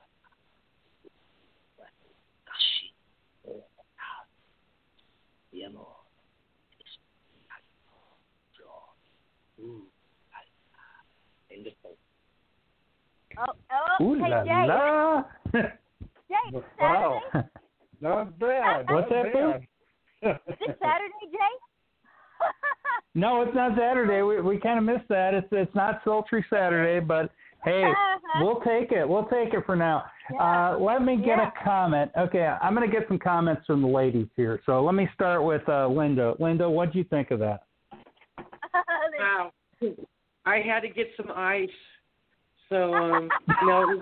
gushing, 2.47 2.95
oh, 3.49 3.65
out, 3.99 4.29
the 5.53 5.65
amor, 5.65 5.97
Ooh, 9.61 9.83
in 11.51 11.65
the 11.65 11.71
boat. 11.83 11.97
Oh, 13.39 13.53
oh, 14.01 14.05
Ooh 14.05 14.15
hey, 14.23 14.31
la 14.31 14.45
Jay. 14.45 14.67
la! 14.67 15.23
Jay, 16.29 16.61
Wow. 16.81 17.21
Saturday? 17.33 17.49
Not 18.01 18.39
bad. 18.39 18.87
What's 18.91 19.11
not 19.11 19.25
that, 19.25 19.33
bad. 19.33 19.61
Is 20.23 20.57
it 20.61 20.79
Saturday, 20.81 21.27
Jay? 21.33 21.55
No, 23.15 23.41
it's 23.41 23.55
not 23.55 23.73
Saturday. 23.79 24.21
We 24.21 24.43
we 24.43 24.59
kind 24.61 24.79
of 24.79 24.85
missed 24.85 25.09
that. 25.09 25.33
It's 25.33 25.49
it's 25.51 25.75
not 25.75 26.03
sultry 26.05 26.45
Saturday, 26.51 27.01
but 27.01 27.31
hey, 27.65 27.91
we'll 28.41 28.61
take 28.61 28.93
it. 28.93 29.09
We'll 29.09 29.25
take 29.25 29.55
it 29.55 29.65
for 29.65 29.75
now. 29.75 30.05
Uh, 30.39 30.77
let 30.79 31.01
me 31.03 31.17
get 31.17 31.39
Yeah. 31.39 31.49
a 31.49 31.65
comment. 31.65 32.11
Okay, 32.19 32.45
I'm 32.61 32.75
going 32.75 32.87
to 32.89 32.95
get 32.95 33.09
some 33.09 33.19
comments 33.19 33.63
from 33.67 33.81
the 33.81 33.89
ladies 33.89 34.27
here. 34.37 34.61
So 34.67 34.85
let 34.85 34.95
me 34.95 35.09
start 35.15 35.43
with 35.45 35.67
uh, 35.67 35.87
Linda. 35.89 36.35
Linda, 36.39 36.69
what 36.69 36.93
do 36.93 36.99
you 36.99 37.05
think 37.05 37.31
of 37.31 37.39
that? 37.39 37.63
Wow. 39.19 39.53
I 40.45 40.61
had 40.61 40.81
to 40.81 40.89
get 40.89 41.09
some 41.17 41.31
ice. 41.35 41.69
So 42.69 42.95
um 42.95 43.29
no 43.65 43.99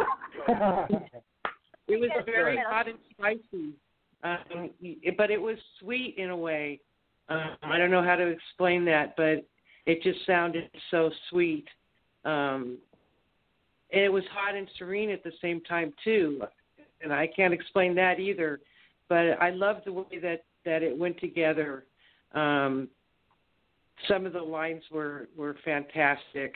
it 1.88 2.01
was 2.01 2.10
very 2.24 2.59
hot 2.66 2.88
and 2.88 2.98
spicy. 3.10 3.74
Um 4.22 4.70
but 5.16 5.30
it 5.30 5.40
was 5.40 5.59
sweet 5.80 6.14
in 6.18 6.30
a 6.30 6.36
way. 6.36 6.80
Um 7.28 7.56
I 7.62 7.78
don't 7.78 7.90
know 7.90 8.02
how 8.02 8.16
to 8.16 8.26
explain 8.26 8.84
that, 8.86 9.14
but 9.16 9.46
it 9.86 10.02
just 10.02 10.24
sounded 10.26 10.70
so 10.90 11.10
sweet. 11.30 11.66
Um 12.24 12.78
and 13.92 14.02
it 14.02 14.12
was 14.12 14.24
hot 14.32 14.55
and 14.55 14.68
serene 14.78 15.10
at 15.10 15.22
the 15.22 15.32
same 15.40 15.60
time 15.62 15.92
too. 16.02 16.42
And 17.01 17.12
I 17.12 17.26
can't 17.26 17.55
explain 17.55 17.94
that 17.96 18.18
either. 18.18 18.60
But 19.09 19.40
I 19.40 19.51
loved 19.51 19.84
the 19.84 19.92
way 19.92 20.18
that 20.22 20.44
that 20.64 20.82
it 20.82 20.96
went 20.96 21.18
together. 21.20 21.84
Um 22.34 22.88
some 24.08 24.26
of 24.26 24.32
the 24.32 24.42
lines 24.42 24.82
were 24.90 25.28
were 25.36 25.56
fantastic. 25.64 26.54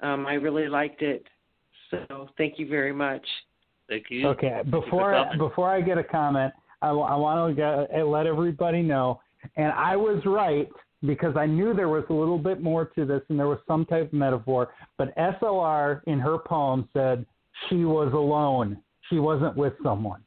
Um, 0.00 0.26
I 0.26 0.34
really 0.34 0.68
liked 0.68 1.02
it. 1.02 1.24
So 1.90 2.28
thank 2.36 2.58
you 2.58 2.68
very 2.68 2.92
much. 2.92 3.26
Thank 3.88 4.06
you. 4.10 4.28
Okay, 4.28 4.60
before 4.70 5.14
I, 5.14 5.36
before 5.36 5.70
I 5.70 5.80
get 5.80 5.96
a 5.96 6.04
comment, 6.04 6.52
I, 6.82 6.92
want 6.92 7.56
to 7.56 7.86
get, 7.88 8.06
let 8.06 8.26
everybody 8.26 8.82
know, 8.82 9.20
and 9.56 9.72
I 9.72 9.96
was 9.96 10.20
right 10.26 10.68
because 11.06 11.36
I 11.36 11.46
knew 11.46 11.72
there 11.74 11.88
was 11.88 12.04
a 12.10 12.12
little 12.12 12.38
bit 12.38 12.60
more 12.60 12.86
to 12.96 13.06
this, 13.06 13.22
and 13.28 13.38
there 13.38 13.48
was 13.48 13.58
some 13.66 13.86
type 13.86 14.08
of 14.08 14.12
metaphor. 14.12 14.68
But 14.98 15.16
SLR 15.16 16.02
in 16.06 16.18
her 16.18 16.38
poem 16.38 16.88
said 16.92 17.24
she 17.68 17.84
was 17.84 18.12
alone; 18.12 18.78
she 19.08 19.18
wasn't 19.18 19.56
with 19.56 19.72
someone. 19.82 20.22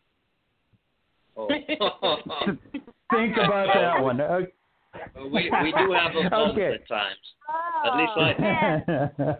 Oh. 1.37 1.47
Think 3.11 3.35
about 3.37 3.67
that 3.73 4.01
one. 4.01 4.19
Okay. 4.95 5.05
we 5.31 5.49
we 5.63 5.71
do 5.77 5.91
have 5.93 6.15
a 6.15 6.29
bump 6.29 6.53
Okay. 6.53 6.73
at 6.75 6.87
times. 6.87 7.17
Oh, 7.49 7.87
at 7.87 7.97
least 7.97 8.11
Oh, 8.15 8.21
I 8.21 8.41
man. 8.41 8.83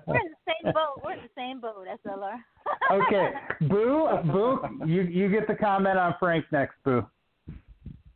We're 0.08 0.20
in 0.20 0.32
the 0.32 0.54
same 0.64 0.74
boat. 0.74 1.02
We're 1.04 1.14
in 1.14 1.20
the 1.20 1.30
same 1.36 1.60
boat, 1.60 1.88
SLR. 2.06 2.38
okay, 2.92 3.32
Boo, 3.68 4.08
Boo, 4.32 4.86
you 4.86 5.02
you 5.04 5.30
get 5.30 5.48
the 5.48 5.56
comment 5.56 5.98
on 5.98 6.16
Frank 6.20 6.46
next, 6.52 6.76
Boo. 6.84 7.06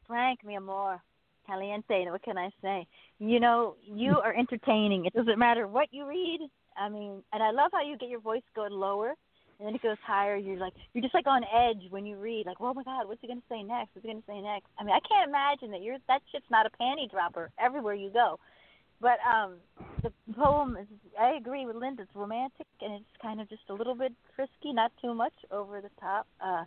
Frank, 0.07 0.44
mi 0.45 0.56
amor, 0.56 1.02
caliente. 1.48 2.10
What 2.10 2.24
can 2.24 2.38
I 2.38 2.49
say? 2.62 2.88
You 3.20 3.40
know, 3.40 3.76
you 3.84 4.20
are 4.20 4.34
entertaining. 4.36 5.06
It 5.06 5.14
doesn't 5.14 5.40
matter 5.40 5.68
what 5.68 5.88
you 5.91 6.07
read. 6.07 6.40
I 6.78 6.90
mean, 6.90 7.24
and 7.34 7.41
I 7.41 7.52
love 7.52 7.72
how 7.74 7.82
you 7.82 7.98
get 7.98 8.10
your 8.10 8.20
voice 8.20 8.44
going 8.56 8.74
lower, 8.74 9.14
and 9.60 9.68
then 9.68 9.76
it 9.76 9.82
goes 9.82 9.98
higher. 10.06 10.36
You're 10.36 10.57
like, 10.57 10.73
you're 10.94 11.02
just 11.02 11.14
like 11.14 11.27
on 11.27 11.44
edge 11.44 11.90
when 11.90 12.06
you 12.06 12.18
read. 12.18 12.45
Like, 12.45 12.57
oh 12.60 12.73
my 12.73 12.84
God, 12.84 13.07
what's 13.07 13.22
he 13.22 13.27
gonna 13.27 13.41
say 13.49 13.64
next? 13.64 13.95
What's 13.95 14.06
he 14.06 14.11
gonna 14.11 14.26
say 14.27 14.41
next? 14.41 14.68
I 14.80 14.84
mean, 14.84 14.95
I 14.95 14.99
can't 15.07 15.30
imagine 15.30 15.72
that 15.72 15.82
you're 15.82 15.98
that 16.07 16.22
shit's 16.32 16.49
not 16.49 16.65
a 16.65 16.69
panty 16.82 17.10
dropper 17.10 17.52
everywhere 17.60 17.94
you 17.94 18.10
go. 18.10 18.40
But 19.02 19.19
um, 19.27 19.56
the 20.03 20.11
poem 20.34 20.77
is. 20.77 20.88
I 21.19 21.36
agree 21.36 21.65
with 21.65 21.76
Linda. 21.76 22.03
It's 22.03 22.15
romantic 22.15 22.68
and 22.82 22.94
it's 22.94 23.22
kind 23.22 23.41
of 23.41 23.49
just 23.49 23.64
a 23.69 23.73
little 23.73 23.95
bit 23.95 24.14
frisky, 24.36 24.73
not 24.73 24.91
too 25.02 25.14
much 25.14 25.34
over 25.52 25.82
the 25.82 25.91
top. 25.99 26.27
Uh, 26.40 26.64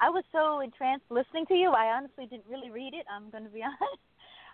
I 0.00 0.10
was 0.10 0.24
so 0.32 0.60
entranced 0.60 1.04
listening 1.10 1.46
to 1.46 1.54
you. 1.54 1.70
I 1.70 1.96
honestly 1.96 2.26
didn't 2.26 2.46
really 2.50 2.70
read 2.70 2.94
it. 2.94 3.06
I'm 3.14 3.30
going 3.30 3.44
to 3.44 3.50
be 3.50 3.62
honest. 3.62 4.02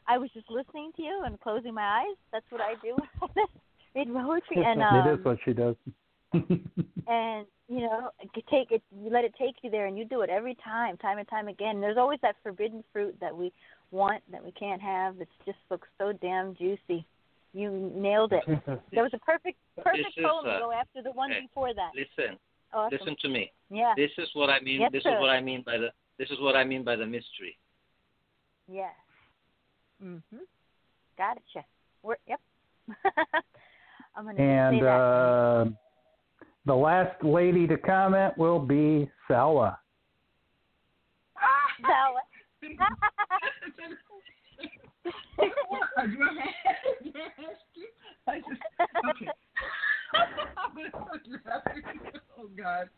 I 0.07 0.19
was 0.19 0.31
just 0.35 0.51
listening 0.51 0.93
to 0.97 1.03
you 1.03 1.23
and 1.25 1.41
closing 1.41 1.75
my 1.75 2.03
eyes. 2.03 2.17
That's 2.33 2.47
what 2.51 2.61
I 2.61 2.75
do. 2.83 2.97
With 3.23 3.35
this. 3.35 3.49
Read 3.95 4.13
poetry 4.13 4.63
and 4.65 4.83
um, 4.83 5.09
it 5.09 5.19
is 5.19 5.25
what 5.25 5.39
she 5.45 5.53
does. 5.55 5.75
and 7.07 7.47
you 7.69 7.81
know 7.81 8.11
you 8.35 8.43
take 8.51 8.71
it 8.71 8.83
you 9.03 9.11
let 9.11 9.25
it 9.25 9.35
take 9.39 9.57
you 9.63 9.71
there 9.71 9.87
and 9.87 9.97
you 9.99 10.05
do 10.05 10.21
it 10.23 10.31
every 10.31 10.55
time 10.63 10.97
time 10.99 11.19
and 11.19 11.29
time 11.29 11.49
again 11.49 11.81
there's 11.81 11.97
always 11.97 12.19
that 12.23 12.37
forbidden 12.43 12.85
fruit 12.93 13.17
that 13.21 13.35
we 13.35 13.53
want 13.91 14.23
that 14.31 14.45
we 14.45 14.53
can't 14.53 14.83
have 14.83 15.17
that 15.19 15.29
just 15.47 15.59
looks 15.71 15.89
so 15.99 16.13
damn 16.21 16.55
juicy 16.57 17.07
you 17.55 17.91
nailed 17.95 18.33
it 18.33 18.45
there 18.93 19.03
was 19.03 19.13
a 19.15 19.19
perfect 19.19 19.57
perfect 19.83 20.05
This 20.17 20.19
is, 20.19 20.25
poem 20.25 20.45
to 20.45 20.51
uh, 20.51 20.59
go 20.59 20.73
after 20.73 21.03
the 21.03 21.13
one 21.13 21.31
hey, 21.31 21.41
before 21.43 21.73
that 21.73 21.91
Listen, 21.95 22.37
awesome. 22.75 22.99
listen 23.01 23.17
to 23.23 23.29
me. 23.29 23.51
yeah 23.71 23.95
This 23.97 24.11
is 24.19 24.29
what 24.35 24.51
I 24.51 24.61
mean. 24.61 24.81
Yes, 24.83 24.93
this 24.93 25.03
sir. 25.05 25.15
is 25.15 25.21
what 25.21 25.31
I 25.31 25.41
mean 25.41 25.63
by 25.65 25.79
the. 25.79 25.89
This 26.19 26.29
is 26.31 26.39
what 26.41 26.57
I 26.57 26.65
mean 26.65 26.85
by 26.85 26.97
the 26.97 27.07
mystery. 27.07 27.57
yes 28.71 28.93
mhm 30.05 30.21
gotcha 31.17 31.65
we're 32.03 32.17
yep 32.29 32.41
i'm 34.15 34.25
gonna 34.27 34.35
just 34.35 34.41
And 34.41 34.77
say 34.77 34.81
that 34.85 35.01
uh, 35.01 35.65
the 36.69 36.77
last 36.77 37.25
lady 37.25 37.67
to 37.67 37.79
comment 37.79 38.37
will 38.37 38.61
be 38.61 39.11
Salwa. 39.29 39.79
Bella. 41.81 42.21
I 48.27 48.39
just, 48.41 48.61
okay. 49.09 49.29
I'm 50.13 50.75
gonna 50.75 50.91
start 50.91 51.23
laughing. 51.47 51.83
Oh 52.39 52.49
God. 52.57 52.91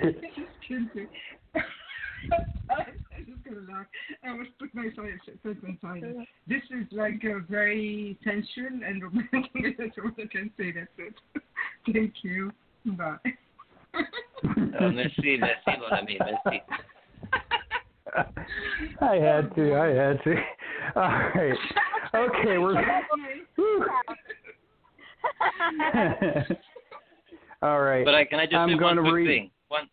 This 0.00 0.14
is 0.36 0.48
kidding. 0.66 1.08
I'm 1.54 3.24
just 3.26 3.44
gonna 3.44 3.64
laugh. 3.70 3.86
I 4.24 4.32
must 4.34 4.58
put 4.58 4.74
my 4.74 4.88
silence 4.96 5.20
in. 5.28 6.26
This 6.48 6.62
is 6.70 6.86
like 6.90 7.22
a 7.22 7.40
very 7.48 8.18
tension 8.24 8.82
and 8.84 9.02
romantic. 9.02 9.78
That's 9.78 9.98
all 10.02 10.10
I 10.18 10.26
can 10.26 10.50
say. 10.58 10.72
That's 10.72 10.90
it. 10.98 11.14
Thank 11.92 12.14
you. 12.22 12.52
Bye. 12.84 13.16
Merci, 14.54 15.36
merci, 15.38 15.78
mon 15.78 15.92
ami, 15.98 16.18
merci. 16.18 16.62
I 19.00 19.14
had 19.16 19.54
to. 19.54 19.74
I 19.76 19.86
had 19.88 20.22
to. 20.24 20.34
All 20.96 21.02
right. 21.34 21.58
Okay, 22.14 22.58
we're. 22.58 22.76
All 27.62 27.80
right. 27.80 28.04
But 28.04 28.14
I, 28.14 28.24
can 28.24 28.40
I 28.40 28.44
just 28.46 28.56
I'm 28.56 28.70
say 28.70 28.76
going 28.78 28.96
one 28.96 28.96
to 28.96 29.02
quick 29.02 29.14
read. 29.14 29.26
thing? 29.26 29.50
One, 29.68 29.88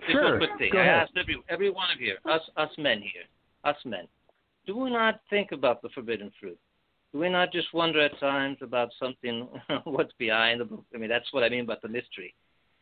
just 0.00 0.12
Sure, 0.12 0.30
one 0.30 0.38
quick 0.38 0.50
thing. 0.58 0.70
go 0.72 0.78
I 0.78 0.82
ahead. 0.82 0.94
asked 1.02 1.12
every 1.18 1.36
every 1.48 1.70
one 1.70 1.88
of 1.94 2.00
you, 2.00 2.14
us 2.30 2.40
us 2.56 2.70
men 2.78 3.00
here, 3.00 3.24
us 3.64 3.76
men, 3.84 4.06
do 4.66 4.76
we 4.76 4.90
not 4.90 5.20
think 5.28 5.52
about 5.52 5.82
the 5.82 5.88
forbidden 5.90 6.30
fruit? 6.40 6.58
Do 7.12 7.18
we 7.20 7.28
not 7.28 7.52
just 7.52 7.72
wonder 7.74 8.00
at 8.00 8.18
times 8.20 8.58
about 8.62 8.90
something, 8.98 9.48
what's 9.84 10.12
behind 10.18 10.60
the 10.60 10.64
book? 10.64 10.84
I 10.94 10.98
mean, 10.98 11.10
that's 11.10 11.32
what 11.32 11.42
I 11.44 11.48
mean 11.48 11.60
about 11.64 11.82
the 11.82 11.88
mystery. 11.88 12.34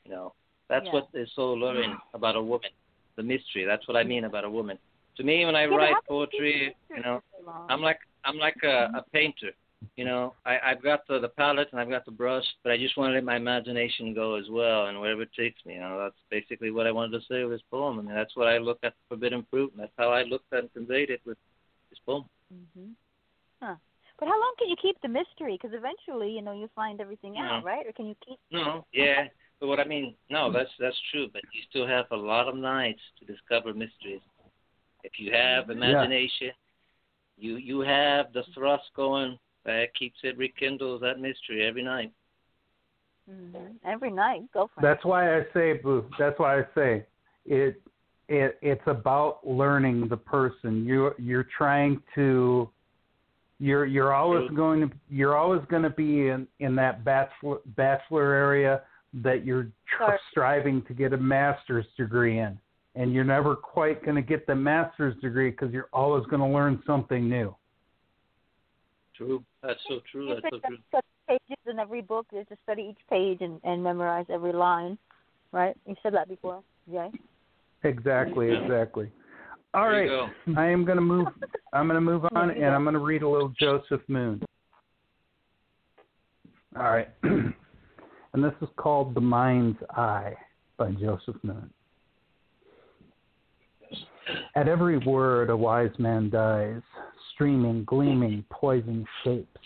You 0.04 0.12
know, 0.12 0.34
that's 0.68 0.86
Yeah. 0.86 0.92
what 0.92 1.08
is 1.14 1.30
so 1.34 1.52
alluring 1.52 1.96
about 2.14 2.36
a 2.36 2.42
woman, 2.42 2.70
the 3.16 3.22
mystery. 3.22 3.64
That's 3.64 3.86
what 3.88 3.96
I 3.96 4.04
mean 4.04 4.24
about 4.24 4.44
a 4.44 4.50
woman. 4.50 4.78
To 5.16 5.24
me, 5.24 5.44
when 5.44 5.56
I 5.56 5.64
Yeah, 5.64 5.76
write 5.76 5.94
how 5.94 6.00
can 6.02 6.16
you 6.16 6.26
poetry, 6.26 6.76
you 6.96 7.02
know? 7.02 7.20
I'm 7.68 7.82
like 7.82 7.98
I'm 8.24 8.38
like 8.38 8.56
a, 8.62 8.90
a 8.94 9.04
painter. 9.12 9.52
You 9.96 10.04
know, 10.04 10.34
I, 10.44 10.58
I've 10.64 10.82
got 10.82 11.06
the, 11.08 11.18
the 11.18 11.28
palette 11.28 11.68
and 11.72 11.80
I've 11.80 11.88
got 11.90 12.04
the 12.04 12.10
brush, 12.12 12.44
but 12.62 12.72
I 12.72 12.76
just 12.78 12.96
want 12.96 13.10
to 13.10 13.14
let 13.14 13.24
my 13.24 13.36
imagination 13.36 14.14
go 14.14 14.34
as 14.36 14.48
well, 14.50 14.86
and 14.86 15.00
wherever 15.00 15.22
it 15.22 15.32
takes 15.36 15.64
me. 15.66 15.74
You 15.74 15.80
know, 15.80 15.98
that's 15.98 16.16
basically 16.30 16.70
what 16.70 16.86
I 16.86 16.92
wanted 16.92 17.18
to 17.18 17.26
say 17.26 17.42
with 17.44 17.52
this 17.54 17.62
poem. 17.70 17.98
I 17.98 18.02
mean, 18.02 18.14
that's 18.14 18.36
what 18.36 18.46
I 18.48 18.58
look 18.58 18.78
at 18.82 18.94
forbidden 19.08 19.46
fruit, 19.50 19.72
and 19.72 19.82
that's 19.82 19.92
how 19.98 20.10
I 20.10 20.22
looked 20.22 20.52
at 20.52 20.60
and 20.60 20.72
conveyed 20.74 21.10
it 21.10 21.20
with 21.26 21.38
this 21.90 21.98
poem. 22.06 22.24
hmm 22.50 22.80
Huh. 22.80 23.09
But 24.20 24.28
how 24.28 24.38
long 24.38 24.52
can 24.58 24.68
you 24.68 24.76
keep 24.80 25.00
the 25.00 25.08
mystery? 25.08 25.58
Because 25.60 25.74
eventually, 25.74 26.30
you 26.30 26.42
know, 26.42 26.52
you 26.52 26.68
find 26.76 27.00
everything 27.00 27.38
out, 27.38 27.62
Mhm. 27.62 27.64
right? 27.64 27.86
Or 27.86 27.92
can 27.92 28.06
you 28.06 28.14
keep? 28.16 28.38
No, 28.50 28.84
yeah, 28.92 29.28
but 29.58 29.68
what 29.68 29.80
I 29.80 29.84
mean, 29.84 30.14
no, 30.28 30.52
that's 30.52 30.70
that's 30.78 31.00
true, 31.10 31.28
but 31.32 31.42
you 31.52 31.62
still 31.62 31.86
have 31.86 32.06
a 32.10 32.16
lot 32.16 32.46
of 32.46 32.54
nights 32.54 33.00
to 33.18 33.24
discover 33.24 33.72
mysteries. 33.72 34.20
If 35.02 35.18
you 35.18 35.32
have 35.32 35.70
imagination, 35.70 36.52
you 37.38 37.56
you 37.56 37.80
have 37.80 38.32
the 38.34 38.44
thrust 38.54 38.92
going 38.94 39.38
that 39.64 39.94
keeps 39.94 40.18
it 40.22 40.36
rekindles 40.36 41.00
that 41.00 41.18
mystery 41.18 41.64
every 41.64 41.82
night. 41.82 42.12
hmm 43.26 43.76
Every 43.84 44.10
night, 44.10 44.42
go 44.52 44.66
for 44.74 44.80
it. 44.80 44.82
That's 44.82 45.04
why 45.04 45.38
I 45.38 45.46
say, 45.54 45.74
Boo. 45.74 46.04
That's 46.18 46.38
why 46.38 46.60
I 46.60 46.64
say 46.74 47.06
it. 47.46 47.82
It 48.28 48.58
it's 48.60 48.86
about 48.86 49.46
learning 49.46 50.08
the 50.08 50.16
person. 50.16 50.84
You 50.84 51.14
you're 51.18 51.48
trying 51.56 52.02
to. 52.16 52.70
You're 53.60 53.84
you're 53.84 54.14
always 54.14 54.50
going 54.52 54.88
to 54.88 54.90
you're 55.10 55.36
always 55.36 55.60
going 55.68 55.82
to 55.82 55.90
be 55.90 56.28
in 56.28 56.48
in 56.60 56.74
that 56.76 57.04
bachelor 57.04 57.58
bachelor 57.76 58.32
area 58.32 58.80
that 59.22 59.44
you're 59.44 59.64
tr- 59.96 60.16
striving 60.30 60.82
to 60.86 60.94
get 60.94 61.12
a 61.12 61.16
master's 61.16 61.84
degree 61.96 62.38
in, 62.38 62.58
and 62.94 63.12
you're 63.12 63.22
never 63.22 63.54
quite 63.54 64.02
going 64.02 64.16
to 64.16 64.22
get 64.22 64.46
the 64.46 64.54
master's 64.54 65.14
degree 65.20 65.50
because 65.50 65.72
you're 65.72 65.90
always 65.92 66.24
going 66.26 66.40
to 66.40 66.46
learn 66.46 66.82
something 66.86 67.28
new. 67.28 67.54
True. 69.14 69.44
That's 69.62 69.80
so 69.88 70.00
true. 70.10 70.28
That's 70.28 70.40
so 70.42 70.58
pick 70.58 70.64
true. 70.64 70.78
up 70.96 71.04
pages 71.28 71.58
in 71.66 71.78
every 71.78 72.00
book. 72.00 72.26
You 72.32 72.44
just 72.48 72.62
study 72.62 72.88
each 72.90 73.08
page 73.10 73.38
and, 73.42 73.60
and 73.62 73.84
memorize 73.84 74.24
every 74.30 74.54
line, 74.54 74.96
right? 75.52 75.76
You 75.86 75.94
said 76.02 76.14
that 76.14 76.28
before, 76.28 76.62
Jay. 76.90 77.10
Exactly, 77.84 78.50
exactly. 78.50 79.10
All 79.72 79.88
There 79.88 79.92
right, 79.92 80.28
you 80.46 80.56
I 80.56 80.66
am 80.66 80.84
going 80.84 80.96
to 80.96 81.02
move. 81.02 81.28
I'm 81.72 81.86
going 81.86 81.94
to 81.94 82.00
move 82.00 82.24
on, 82.34 82.50
and 82.50 82.64
I'm 82.64 82.82
going 82.82 82.94
to 82.94 83.00
read 83.00 83.22
a 83.22 83.28
little 83.28 83.52
Joseph 83.58 84.00
Moon. 84.08 84.42
All 86.76 86.90
right, 86.90 87.08
and 87.22 87.54
this 88.34 88.52
is 88.62 88.68
called 88.76 89.14
"The 89.14 89.20
Mind's 89.20 89.78
Eye" 89.90 90.34
by 90.76 90.90
Joseph 90.92 91.36
Moon. 91.44 91.70
At 94.56 94.66
every 94.66 94.98
word, 94.98 95.50
a 95.50 95.56
wise 95.56 95.96
man 95.98 96.30
dies, 96.30 96.82
streaming, 97.34 97.84
gleaming, 97.84 98.44
poison 98.50 99.06
shapes. 99.22 99.60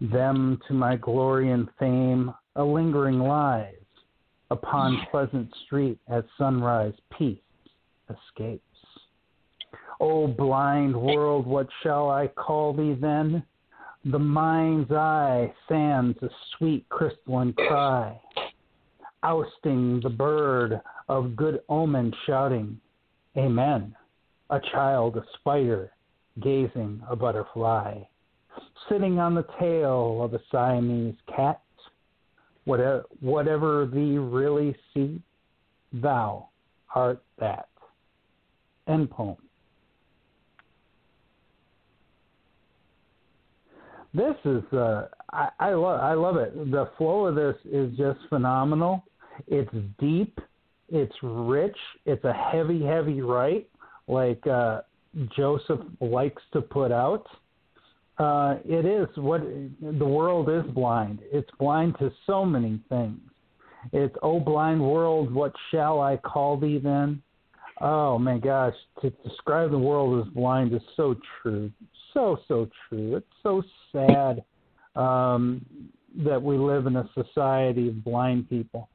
Them 0.00 0.58
to 0.66 0.74
my 0.74 0.96
glory 0.96 1.52
and 1.52 1.68
fame, 1.78 2.34
a 2.56 2.64
lingering 2.64 3.20
lies. 3.20 3.74
Upon 4.50 5.06
pleasant 5.10 5.48
street 5.64 5.98
at 6.08 6.24
sunrise, 6.36 6.94
peace 7.16 7.38
escapes. 8.10 8.62
O 10.06 10.26
blind 10.26 10.94
world, 10.94 11.46
what 11.46 11.66
shall 11.82 12.10
I 12.10 12.26
call 12.26 12.74
thee 12.74 12.92
then? 12.92 13.42
The 14.04 14.18
mind's 14.18 14.92
eye 14.92 15.50
sands 15.66 16.18
a 16.20 16.28
sweet 16.58 16.86
crystalline 16.90 17.54
cry, 17.54 18.20
ousting 19.22 20.00
the 20.02 20.10
bird 20.10 20.78
of 21.08 21.34
good 21.36 21.62
omen, 21.70 22.12
shouting, 22.26 22.78
Amen. 23.38 23.96
A 24.50 24.60
child, 24.72 25.16
a 25.16 25.24
spider, 25.38 25.90
gazing 26.42 27.00
a 27.08 27.16
butterfly, 27.16 28.02
sitting 28.90 29.18
on 29.18 29.34
the 29.34 29.46
tail 29.58 30.22
of 30.22 30.34
a 30.34 30.40
Siamese 30.52 31.16
cat. 31.34 31.62
Whatever, 32.66 33.06
whatever 33.20 33.86
thee 33.86 34.18
really 34.18 34.76
see, 34.92 35.22
thou 35.94 36.50
art 36.94 37.22
that. 37.38 37.68
End 38.86 39.10
poem. 39.10 39.38
This 44.14 44.36
is 44.44 44.62
uh, 44.72 45.08
I, 45.32 45.48
I 45.58 45.70
love 45.70 46.00
I 46.00 46.14
love 46.14 46.36
it. 46.36 46.54
The 46.70 46.88
flow 46.96 47.26
of 47.26 47.34
this 47.34 47.56
is 47.70 47.96
just 47.96 48.20
phenomenal. 48.28 49.04
It's 49.48 49.70
deep, 49.98 50.38
it's 50.88 51.14
rich, 51.22 51.76
it's 52.06 52.24
a 52.24 52.32
heavy, 52.32 52.84
heavy 52.84 53.20
write, 53.20 53.68
like 54.06 54.46
uh, 54.46 54.82
Joseph 55.36 55.80
likes 56.00 56.42
to 56.52 56.60
put 56.60 56.92
out. 56.92 57.26
Uh, 58.18 58.58
it 58.64 58.86
is 58.86 59.08
what 59.16 59.42
the 59.80 60.06
world 60.06 60.48
is 60.48 60.70
blind. 60.72 61.18
It's 61.32 61.50
blind 61.58 61.96
to 61.98 62.12
so 62.26 62.44
many 62.44 62.80
things. 62.88 63.18
It's 63.92 64.14
oh 64.22 64.38
blind 64.38 64.80
world, 64.80 65.34
what 65.34 65.52
shall 65.72 66.00
I 66.00 66.16
call 66.18 66.56
thee 66.56 66.78
then? 66.78 67.20
Oh 67.80 68.18
my 68.18 68.38
gosh, 68.38 68.74
to 69.02 69.10
describe 69.28 69.72
the 69.72 69.78
world 69.78 70.24
as 70.24 70.32
blind 70.32 70.72
is 70.72 70.80
so 70.96 71.16
true, 71.42 71.72
so 72.14 72.38
so 72.48 72.68
true. 72.88 73.16
It's 73.16 73.26
so 73.42 73.62
sad 73.92 74.42
um, 74.96 75.64
that 76.24 76.40
we 76.40 76.56
live 76.56 76.86
in 76.86 76.96
a 76.96 77.08
society 77.14 77.88
of 77.88 78.02
blind 78.02 78.48
people, 78.48 78.88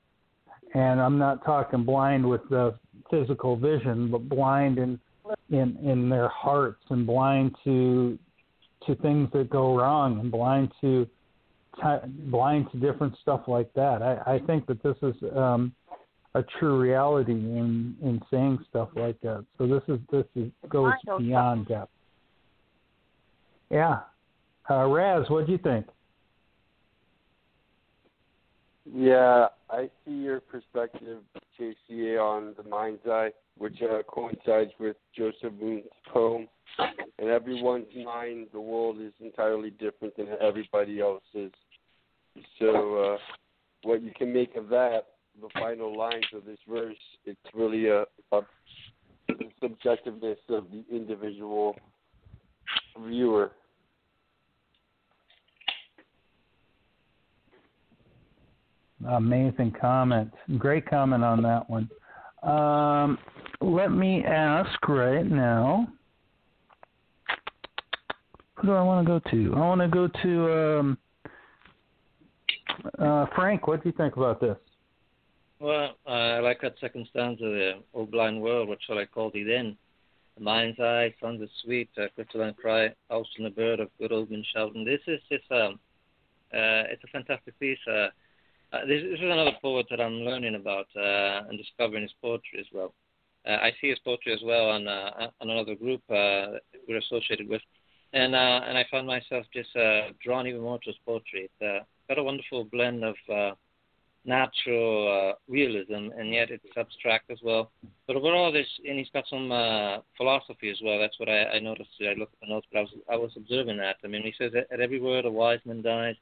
and 0.74 1.00
I'm 1.00 1.18
not 1.18 1.46
talking 1.46 1.84
blind 1.84 2.28
with 2.28 2.42
the 2.50 2.76
physical 3.12 3.56
vision, 3.56 4.10
but 4.10 4.28
blind 4.28 4.80
in 4.80 5.00
in 5.50 5.78
in 5.84 6.10
their 6.10 6.30
hearts 6.30 6.82
and 6.90 7.06
blind 7.06 7.56
to 7.66 8.18
to 8.88 8.96
things 8.96 9.30
that 9.34 9.50
go 9.50 9.78
wrong 9.78 10.20
and 10.20 10.32
blind 10.32 10.72
to 10.82 11.08
blind 12.32 12.68
to 12.72 12.78
different 12.78 13.16
stuff 13.22 13.42
like 13.48 13.72
that. 13.74 14.02
I, 14.02 14.36
I 14.36 14.40
think 14.40 14.66
that 14.68 14.82
this 14.84 14.96
is 15.02 15.16
um, 15.36 15.74
a 16.36 16.44
true 16.60 16.80
reality 16.80 17.34
in 17.34 17.96
in 18.02 18.22
saying 18.32 18.60
stuff 18.70 18.90
like 18.96 19.20
that. 19.22 19.46
So 19.58 19.68
this 19.68 19.84
is 19.88 20.00
this 20.12 20.26
is 20.36 20.52
goes 20.70 20.94
beyond 21.18 21.68
depth. 21.68 21.92
Yeah. 23.70 24.00
Uh, 24.70 24.86
Raz, 24.86 25.30
what 25.30 25.46
do 25.46 25.52
you 25.52 25.58
think? 25.58 25.86
Yeah, 28.92 29.48
I 29.70 29.90
see 30.06 30.14
your 30.14 30.40
perspective, 30.40 31.20
JCA, 31.60 32.20
on 32.20 32.56
the 32.58 32.68
mind's 32.68 33.06
eye, 33.08 33.30
which 33.58 33.82
uh, 33.82 34.02
coincides 34.04 34.72
with 34.80 34.96
Joseph 35.16 35.54
Moon's 35.62 35.84
poem. 36.12 36.48
In 37.20 37.28
everyone's 37.28 37.94
mind, 38.04 38.48
the 38.52 38.60
world 38.60 39.00
is 39.00 39.14
entirely 39.20 39.72
different 39.72 40.16
than 40.18 40.28
everybody 40.42 41.00
else's. 41.02 41.52
So, 42.58 42.98
uh, 42.98 43.18
what 43.84 44.02
you 44.02 44.12
can 44.18 44.34
make 44.34 44.56
of 44.56 44.70
that, 44.70 45.02
the 45.40 45.50
final 45.54 45.96
lines 45.96 46.26
of 46.34 46.46
this 46.46 46.60
verse, 46.68 46.96
it's 47.26 47.40
really 47.54 47.88
a, 47.88 48.06
a 48.32 48.42
subjectiveness 49.62 50.38
of 50.50 50.66
the 50.72 50.84
individual 50.92 51.76
viewer. 53.06 53.52
Amazing 59.08 59.74
comment. 59.80 60.32
Great 60.58 60.86
comment 60.90 61.24
on 61.24 61.42
that 61.44 61.70
one. 61.70 61.90
Um, 62.44 63.18
let 63.62 63.92
me 63.92 64.24
ask 64.24 64.88
right 64.88 65.26
now. 65.26 65.88
Who 68.56 68.68
do 68.68 68.74
I 68.74 68.82
want 68.82 69.08
to 69.08 69.10
go 69.10 69.32
to? 69.32 69.54
I 69.56 69.60
want 69.60 69.82
to 69.82 69.88
go 69.88 70.08
to 70.22 70.80
um, 70.80 70.98
uh, 72.98 73.26
Frank. 73.36 73.68
What 73.68 73.84
do 73.84 73.90
you 73.90 73.96
think 73.96 74.18
about 74.18 74.42
this? 74.42 74.58
Well, 75.60 75.96
uh, 76.08 76.10
I 76.10 76.40
like 76.40 76.62
that 76.62 76.76
second 76.80 77.08
stanza 77.10 77.44
there. 77.44 77.76
O 77.94 78.06
blind 78.06 78.42
world, 78.42 78.70
what 78.70 78.80
shall 78.86 78.98
I 78.98 79.06
call 79.06 79.30
thee 79.32 79.44
then? 79.44 79.78
The 80.38 80.44
mind's 80.44 80.80
eye, 80.80 81.14
thunder 81.22 81.48
sweet, 81.64 81.90
uh, 81.98 82.08
crystalline 82.16 82.54
cry, 82.54 82.94
Austin 83.10 83.44
the 83.44 83.50
bird 83.50 83.82
of 83.82 83.90
good 83.98 84.12
old 84.12 84.32
men 84.32 84.44
shouting. 84.54 84.86
This 84.86 85.02
is 85.08 85.20
just 85.30 85.50
um, 85.52 85.80
uh, 86.54 86.88
it's 86.92 87.04
a 87.04 87.08
fantastic 87.08 87.60
piece. 87.60 87.80
Uh, 87.90 88.08
uh, 88.72 88.86
this, 88.86 89.02
this 89.02 89.20
is 89.20 89.32
another 89.32 89.54
poet 89.62 89.88
that 89.90 90.00
I'm 90.00 90.22
learning 90.22 90.56
about 90.56 90.88
uh, 90.96 91.48
and 91.50 91.58
discovering 91.58 92.04
his 92.04 92.14
poetry 92.22 92.60
as 92.60 92.68
well. 92.72 92.94
Uh, 93.48 93.54
I 93.54 93.72
see 93.82 93.90
his 93.90 94.00
poetry 94.00 94.34
as 94.34 94.42
well 94.44 94.70
on 94.70 94.88
uh, 94.88 95.30
on 95.42 95.50
another 95.50 95.74
group 95.74 96.02
uh, 96.10 96.60
we're 96.88 97.00
associated 97.00 97.48
with, 97.48 97.62
and 98.14 98.36
and 98.36 98.78
I 98.78 98.86
found 98.92 99.08
myself 99.08 99.46
just 99.54 99.74
drawn 100.24 100.46
even 100.46 100.62
more 100.62 100.78
to 100.78 100.86
his 100.86 101.00
poetry. 101.06 101.50
It's 101.50 101.86
got 102.08 102.20
a 102.20 102.24
wonderful 102.24 102.66
blend 102.66 103.04
of 103.04 103.16
natural 104.26 105.36
realism, 105.48 106.10
and 106.16 106.34
yet 106.34 106.52
it's 106.52 106.66
abstract 106.78 107.32
as 107.32 107.40
well. 107.42 107.72
But 108.06 108.18
overall, 108.18 108.52
this 108.52 108.68
and 108.88 109.00
he's 109.00 109.10
got 109.14 109.24
some 109.30 109.48
philosophy 110.18 110.70
as 110.70 110.80
well. 110.84 111.00
That's 111.00 111.18
what 111.18 111.30
I, 111.30 111.46
I 111.46 111.60
noticed. 111.60 111.90
I 112.02 112.14
looked 112.20 112.34
at 112.36 112.42
the 112.42 112.54
notes, 112.54 112.68
but 112.72 112.80
I 112.80 112.82
was 112.82 112.92
I 113.14 113.16
was 113.16 113.32
observing 113.38 113.78
that. 113.78 113.96
I 114.04 114.08
mean, 114.08 114.22
he 114.22 114.34
says 114.38 114.52
at 114.54 114.80
every 114.82 115.00
word 115.00 115.26
a 115.26 115.32
wise 115.32 115.62
man 115.66 115.82
dies 115.82 116.18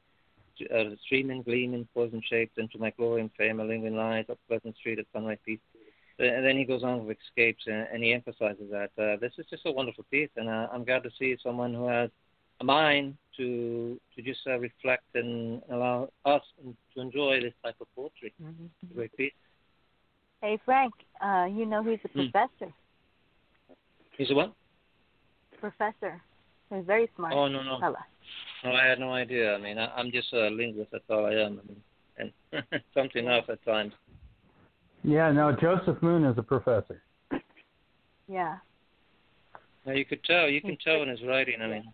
uh, 0.73 0.95
streaming, 1.05 1.41
gleaming, 1.43 1.87
poison 1.93 2.21
shaped 2.27 2.57
into 2.57 2.77
my 2.77 2.91
glory 2.91 3.21
and 3.21 3.31
fame, 3.37 3.59
a 3.59 3.63
lingering 3.63 3.95
lies 3.95 4.25
up 4.29 4.39
Pleasant 4.47 4.75
Street 4.77 4.99
at 4.99 5.05
sunrise 5.13 5.37
peace. 5.45 5.59
And 6.19 6.43
then 6.43 6.57
he 6.57 6.65
goes 6.65 6.83
on 6.83 7.05
with 7.05 7.17
escapes, 7.29 7.63
and, 7.67 7.87
and 7.93 8.03
he 8.03 8.11
emphasizes 8.11 8.71
that 8.71 8.89
uh, 8.97 9.17
this 9.21 9.33
is 9.37 9.45
just 9.49 9.67
a 9.67 9.71
wonderful 9.71 10.03
piece, 10.09 10.31
and 10.35 10.49
uh, 10.49 10.67
I'm 10.73 10.83
glad 10.83 11.03
to 11.03 11.11
see 11.19 11.37
someone 11.43 11.73
who 11.75 11.87
has 11.87 12.09
a 12.59 12.63
mind 12.63 13.15
to 13.37 13.99
to 14.15 14.21
just 14.23 14.39
uh, 14.47 14.57
reflect 14.57 15.03
and 15.13 15.61
allow 15.71 16.09
us 16.25 16.41
to 16.95 17.01
enjoy 17.01 17.39
this 17.39 17.53
type 17.63 17.75
of 17.79 17.87
poetry. 17.95 18.33
Mm-hmm. 18.43 18.95
Great 18.95 19.15
piece. 19.15 19.31
Hey 20.41 20.59
Frank, 20.65 20.93
uh, 21.23 21.45
you 21.45 21.67
know 21.67 21.83
he's 21.83 21.99
a 22.03 22.07
Hmm. 22.07 22.29
professor. 22.31 22.73
He's 24.17 24.31
a 24.31 24.33
what? 24.33 24.53
Professor. 25.59 26.21
He's 26.69 26.85
very 26.85 27.09
smart. 27.15 27.33
Oh 27.33 27.47
no 27.47 27.63
no. 27.63 27.79
fella. 27.79 28.05
No, 28.63 28.71
I 28.71 28.85
had 28.85 28.99
no 28.99 29.13
idea. 29.13 29.55
I 29.55 29.57
mean, 29.57 29.77
I, 29.77 29.87
I'm 29.95 30.11
just 30.11 30.33
a 30.33 30.49
linguist. 30.49 30.91
That's 30.91 31.03
all 31.09 31.25
I 31.25 31.33
am. 31.33 31.61
I 31.63 31.67
mean, 31.67 32.33
and 32.51 32.83
something 32.93 33.27
else 33.27 33.45
at 33.49 33.63
times. 33.63 33.93
Yeah, 35.03 35.31
no, 35.31 35.55
Joseph 35.55 36.01
Moon 36.01 36.25
is 36.25 36.37
a 36.37 36.43
professor. 36.43 37.01
Yeah. 38.27 38.57
Now 39.85 39.93
you 39.93 40.05
could 40.05 40.23
tell. 40.23 40.49
You 40.49 40.61
can 40.61 40.77
tell 40.83 41.01
in 41.03 41.09
his 41.09 41.23
writing. 41.25 41.61
I 41.61 41.67
mean, 41.67 41.93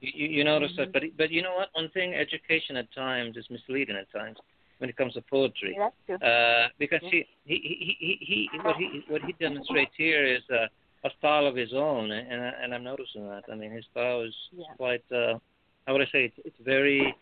you 0.00 0.10
you, 0.14 0.36
you 0.38 0.44
notice 0.44 0.72
that. 0.78 0.92
But 0.92 1.02
but 1.18 1.30
you 1.30 1.42
know 1.42 1.54
what? 1.54 1.68
One 1.72 1.90
thing, 1.90 2.14
education 2.14 2.76
at 2.76 2.92
times 2.94 3.36
is 3.36 3.44
misleading 3.50 3.96
at 3.96 4.10
times 4.10 4.38
when 4.78 4.88
it 4.88 4.96
comes 4.96 5.14
to 5.14 5.22
poetry. 5.22 5.74
Yeah, 5.76 5.88
that's 6.06 6.20
true. 6.20 6.28
Uh, 6.28 6.68
because 6.78 7.00
he, 7.02 7.26
he 7.44 7.54
he 7.54 7.96
he 8.00 8.48
he 8.52 8.58
what 8.62 8.76
he 8.76 9.04
what 9.08 9.22
he 9.22 9.32
demonstrates 9.38 9.92
here 9.96 10.24
is 10.24 10.42
uh, 10.50 10.66
a 11.04 11.10
style 11.18 11.46
of 11.46 11.54
his 11.56 11.72
own, 11.74 12.10
and 12.10 12.32
and, 12.32 12.42
I- 12.42 12.54
and 12.62 12.74
I'm 12.74 12.84
noticing 12.84 13.28
that. 13.28 13.44
I 13.50 13.54
mean, 13.54 13.70
his 13.70 13.84
style 13.90 14.22
is 14.22 14.34
Yeah. 14.52 14.64
quite. 14.76 15.04
Uh, 15.12 15.38
how 15.86 15.92
would 15.92 16.02
I 16.02 16.06
say? 16.06 16.24
It's, 16.24 16.38
it's 16.44 16.56
very 16.64 17.14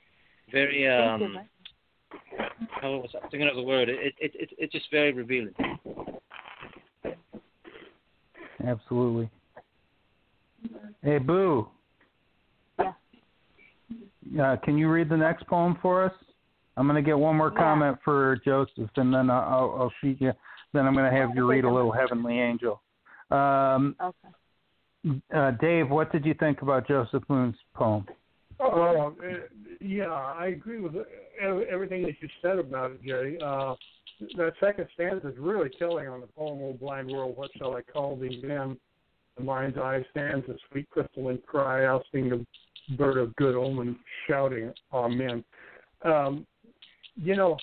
very. 0.50 0.88
Um, 0.88 1.38
how 2.80 2.96
was 2.96 3.10
I 3.14 3.26
thinking 3.28 3.48
of 3.48 3.56
the 3.56 3.62
word? 3.62 3.88
It 3.88 4.14
it 4.18 4.32
it 4.34 4.50
it's 4.58 4.72
just 4.72 4.90
very 4.90 5.12
revealing. 5.12 5.54
Absolutely. 8.66 9.28
Hey, 11.02 11.18
Boo. 11.18 11.68
Yeah. 12.78 12.92
Uh, 14.52 14.56
can 14.56 14.78
you 14.78 14.88
read 14.90 15.08
the 15.10 15.16
next 15.16 15.46
poem 15.46 15.76
for 15.82 16.04
us? 16.04 16.12
I'm 16.76 16.86
going 16.88 16.96
to 17.02 17.06
get 17.08 17.18
one 17.18 17.36
more 17.36 17.52
Yeah. 17.54 17.60
comment 17.60 17.98
for 18.04 18.40
Joseph, 18.44 18.90
and 18.96 19.12
then 19.12 19.28
I'll, 19.30 19.42
I'll, 19.42 19.76
I'll 19.82 19.92
shoot 20.00 20.16
you. 20.20 20.32
Then 20.72 20.86
I'm 20.86 20.94
going 20.94 21.08
to 21.10 21.16
have 21.16 21.30
you 21.36 21.46
read 21.46 21.64
a 21.64 21.70
little 21.70 21.92
Heavenly 21.92 22.40
Angel. 22.40 22.80
Um, 23.30 23.96
Okay. 24.00 25.20
uh, 25.34 25.50
Dave, 25.52 25.90
what 25.90 26.10
did 26.12 26.24
you 26.24 26.34
think 26.34 26.62
about 26.62 26.86
Joseph 26.88 27.22
Moon's 27.28 27.56
poem? 27.74 28.06
Oh, 28.60 29.14
uh, 29.20 29.34
yeah, 29.80 30.12
I 30.12 30.46
agree 30.46 30.80
with 30.80 30.94
everything 31.40 32.02
that 32.02 32.14
you 32.20 32.28
said 32.40 32.58
about 32.58 32.92
it, 32.92 33.02
Jerry. 33.02 33.38
Uh, 33.42 33.74
that 34.36 34.52
second 34.60 34.86
stanza 34.94 35.28
is 35.28 35.38
really 35.38 35.70
telling 35.78 36.08
on 36.08 36.20
the 36.20 36.26
poem 36.28 36.62
"O 36.62 36.72
Blind 36.72 37.10
World, 37.10 37.36
What 37.36 37.50
Shall 37.58 37.76
I 37.76 37.82
Call 37.82 38.16
Thee 38.16 38.40
Then?" 38.46 38.78
The 39.36 39.42
mind's 39.42 39.76
eye 39.76 40.04
stands 40.12 40.48
a 40.48 40.54
sweet 40.70 40.88
crystalline 40.90 41.42
cry, 41.44 41.86
ousting 41.86 42.30
the 42.30 42.46
bird 42.96 43.18
of 43.18 43.34
good 43.34 43.56
omen, 43.56 43.98
shouting, 44.28 44.72
"Amen." 44.92 45.44
Um, 46.02 46.46
you 47.16 47.34
know, 47.34 47.56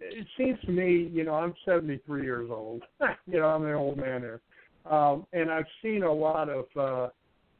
it 0.00 0.26
seems 0.36 0.58
to 0.62 0.72
me, 0.72 1.08
you 1.12 1.24
know, 1.24 1.34
I'm 1.34 1.54
73 1.64 2.22
years 2.22 2.50
old. 2.50 2.82
you 3.26 3.38
know, 3.38 3.46
I'm 3.46 3.64
an 3.64 3.74
old 3.74 3.96
man 3.96 4.22
there, 4.22 4.40
um, 4.88 5.26
and 5.32 5.50
I've 5.50 5.66
seen 5.82 6.02
a 6.02 6.12
lot 6.12 6.48
of. 6.48 6.64
Uh, 6.76 7.08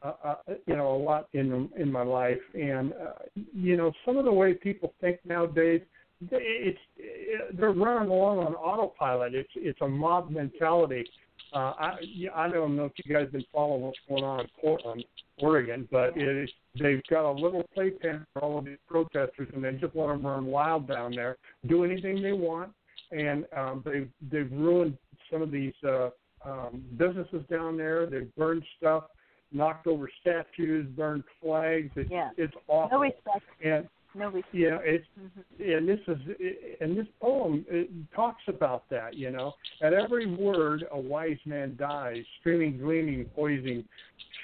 uh, 0.03 0.13
uh, 0.25 0.35
you 0.67 0.75
know, 0.77 0.95
a 0.95 0.97
lot 0.97 1.29
in 1.35 1.69
in 1.77 1.93
my 1.93 2.03
life, 2.03 2.41
and 2.55 2.95
uh, 2.95 3.13
you 3.53 3.77
know, 3.77 3.93
some 4.07 4.17
of 4.17 4.25
the 4.25 4.33
way 4.33 4.55
people 4.55 4.95
think 4.99 5.19
nowadays, 5.27 5.83
they- 6.31 6.39
it's 6.39 6.79
it, 6.97 7.55
they're 7.59 7.73
running 7.73 8.09
along 8.11 8.39
on 8.39 8.55
autopilot. 8.55 9.35
It's 9.35 9.51
it's 9.57 9.79
a 9.83 9.87
mob 9.89 10.31
mentality. 10.31 11.05
Uh, 11.53 11.75
I 11.79 11.99
I 12.35 12.49
don't 12.49 12.77
know 12.77 12.87
if 12.87 12.93
you 13.05 13.15
guys 13.15 13.29
been 13.31 13.45
following 13.53 13.83
what's 13.83 13.99
going 14.09 14.25
on 14.25 14.41
in 14.41 14.47
Portland, 14.59 15.05
Oregon, 15.39 15.87
but 15.93 16.17
it 16.17 16.29
is 16.45 16.51
they've 16.81 17.03
got 17.11 17.31
a 17.31 17.33
little 17.33 17.65
playpen 17.75 18.25
for 18.33 18.43
all 18.43 18.59
of 18.59 18.65
these 18.65 18.79
protesters, 18.89 19.49
and 19.55 19.63
they 19.63 19.73
just 19.73 19.95
let 19.95 20.07
them 20.07 20.25
run 20.25 20.47
wild 20.47 20.89
down 20.89 21.13
there, 21.13 21.37
do 21.67 21.85
anything 21.85 22.23
they 22.23 22.33
want, 22.33 22.73
and 23.13 23.45
um, 23.55 23.83
they've 23.85 24.09
they've 24.31 24.51
ruined 24.51 24.97
some 25.31 25.43
of 25.43 25.51
these 25.51 25.75
uh, 25.87 26.09
um, 26.45 26.83
businesses 26.97 27.45
down 27.51 27.77
there. 27.77 28.07
They've 28.07 28.35
burned 28.37 28.65
stuff 28.79 29.05
knocked 29.53 29.87
over 29.87 30.09
statues, 30.21 30.87
burned 30.97 31.25
flags. 31.41 31.91
It's 31.97 32.11
Yeah. 32.11 32.31
it's 32.37 32.55
awful. 32.69 32.99
No 32.99 33.03
respect. 33.03 33.45
And 33.63 33.89
No 34.15 34.29
respect. 34.29 34.55
yeah, 34.55 34.79
it's 34.83 35.07
Mhm. 35.19 35.77
and 35.77 35.89
this 35.89 36.01
is 36.07 36.79
and 36.81 36.97
this 36.97 37.07
poem 37.21 37.65
it 37.69 37.91
talks 38.13 38.47
about 38.49 38.89
that. 38.91 39.15
You 39.15 39.31
know, 39.31 39.55
at 39.81 39.93
every 39.93 40.27
word 40.27 40.87
a 40.91 40.99
wise 40.99 41.39
man 41.45 41.77
dies, 41.77 42.25
streaming, 42.39 42.79
gleaming, 42.79 43.25
poising 43.31 43.87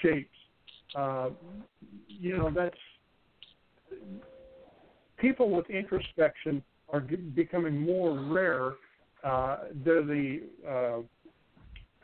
shapes. 0.02 0.36
Uh, 0.94 1.30
you 2.08 2.36
know 2.36 2.50
that's 2.50 2.78
people 5.18 5.50
with 5.50 5.68
introspection 5.70 6.62
are 6.90 7.00
becoming 7.00 7.80
more 7.80 8.12
rare. 8.18 8.74
Uh, 9.24 9.68
they're 9.84 10.02
the 10.02 10.42
uh, 10.66 11.02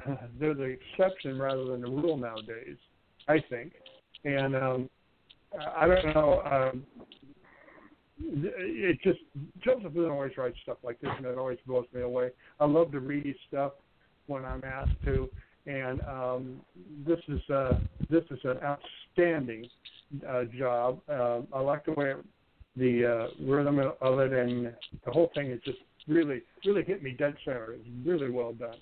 they're 0.40 0.55
the 0.55 0.76
exception 0.92 1.39
rather 1.39 1.64
than 1.64 1.82
the 1.82 1.90
rule 1.90 2.16
nowadays. 2.16 2.76
I 3.28 3.39
think, 3.48 3.72
and 4.24 4.56
um, 4.56 4.90
I 5.76 5.86
don't 5.86 6.14
know. 6.14 6.42
Um, 6.44 6.86
it 8.18 8.98
just 9.02 9.18
Joseph 9.64 9.94
Moon 9.94 10.10
always 10.10 10.36
writes 10.36 10.56
stuff 10.62 10.78
like 10.82 11.00
this, 11.00 11.10
and 11.16 11.26
it 11.26 11.39
always 11.39 11.58
blows 11.66 11.86
me 11.92 12.02
away. 12.02 12.31
I 12.60 12.66
love 12.66 12.92
to 12.92 13.00
read 13.00 13.26
his 13.26 13.36
stuff 13.48 13.72
when 14.26 14.44
I'm 14.44 14.62
asked 14.64 15.02
to, 15.05 15.28
and 15.66 16.00
um, 16.02 16.60
this 17.06 17.18
is 17.28 17.40
uh, 17.50 17.78
this 18.10 18.24
is 18.31 18.39
an 18.44 18.58
outstanding 18.62 19.66
uh, 20.28 20.44
job. 20.58 21.00
Uh, 21.08 21.40
I 21.52 21.60
like 21.60 21.84
the 21.84 21.92
way 21.92 22.10
it, 22.12 22.24
the 22.76 23.06
uh, 23.06 23.44
rhythm 23.44 23.78
of 23.78 24.18
it, 24.18 24.32
and 24.32 24.72
the 25.05 25.10
whole 25.10 25.31
thing 25.34 25.50
is 25.50 25.60
just 25.64 25.78
really 26.08 26.42
really 26.64 26.84
hit 26.84 27.02
me 27.02 27.12
dead 27.12 27.34
center. 27.44 27.74
It's 27.74 27.89
really 28.06 28.31
well 28.31 28.52
done. 28.52 28.76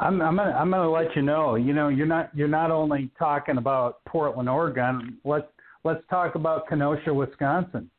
I'm 0.00 0.20
I'm 0.20 0.36
gonna 0.36 0.50
I'm 0.52 0.70
gonna 0.70 0.90
let 0.90 1.14
you 1.16 1.22
know. 1.22 1.54
You 1.54 1.72
know, 1.72 1.88
you're 1.88 2.06
not 2.06 2.30
you're 2.34 2.48
not 2.48 2.70
only 2.70 3.10
talking 3.18 3.58
about 3.58 4.04
Portland, 4.06 4.48
Oregon. 4.48 5.18
Let's 5.24 5.46
let's 5.84 6.02
talk 6.10 6.34
about 6.34 6.68
Kenosha, 6.68 7.12
Wisconsin. 7.14 7.90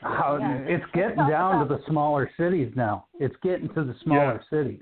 How 0.00 0.38
Yeah. 0.40 0.58
it's 0.66 0.84
getting 0.94 1.16
down 1.28 1.56
about- 1.62 1.68
to 1.68 1.76
the 1.76 1.82
smaller 1.86 2.28
cities 2.36 2.72
now. 2.74 3.06
It's 3.20 3.36
getting 3.42 3.68
to 3.74 3.84
the 3.84 3.94
smaller 4.02 4.42
cities 4.50 4.80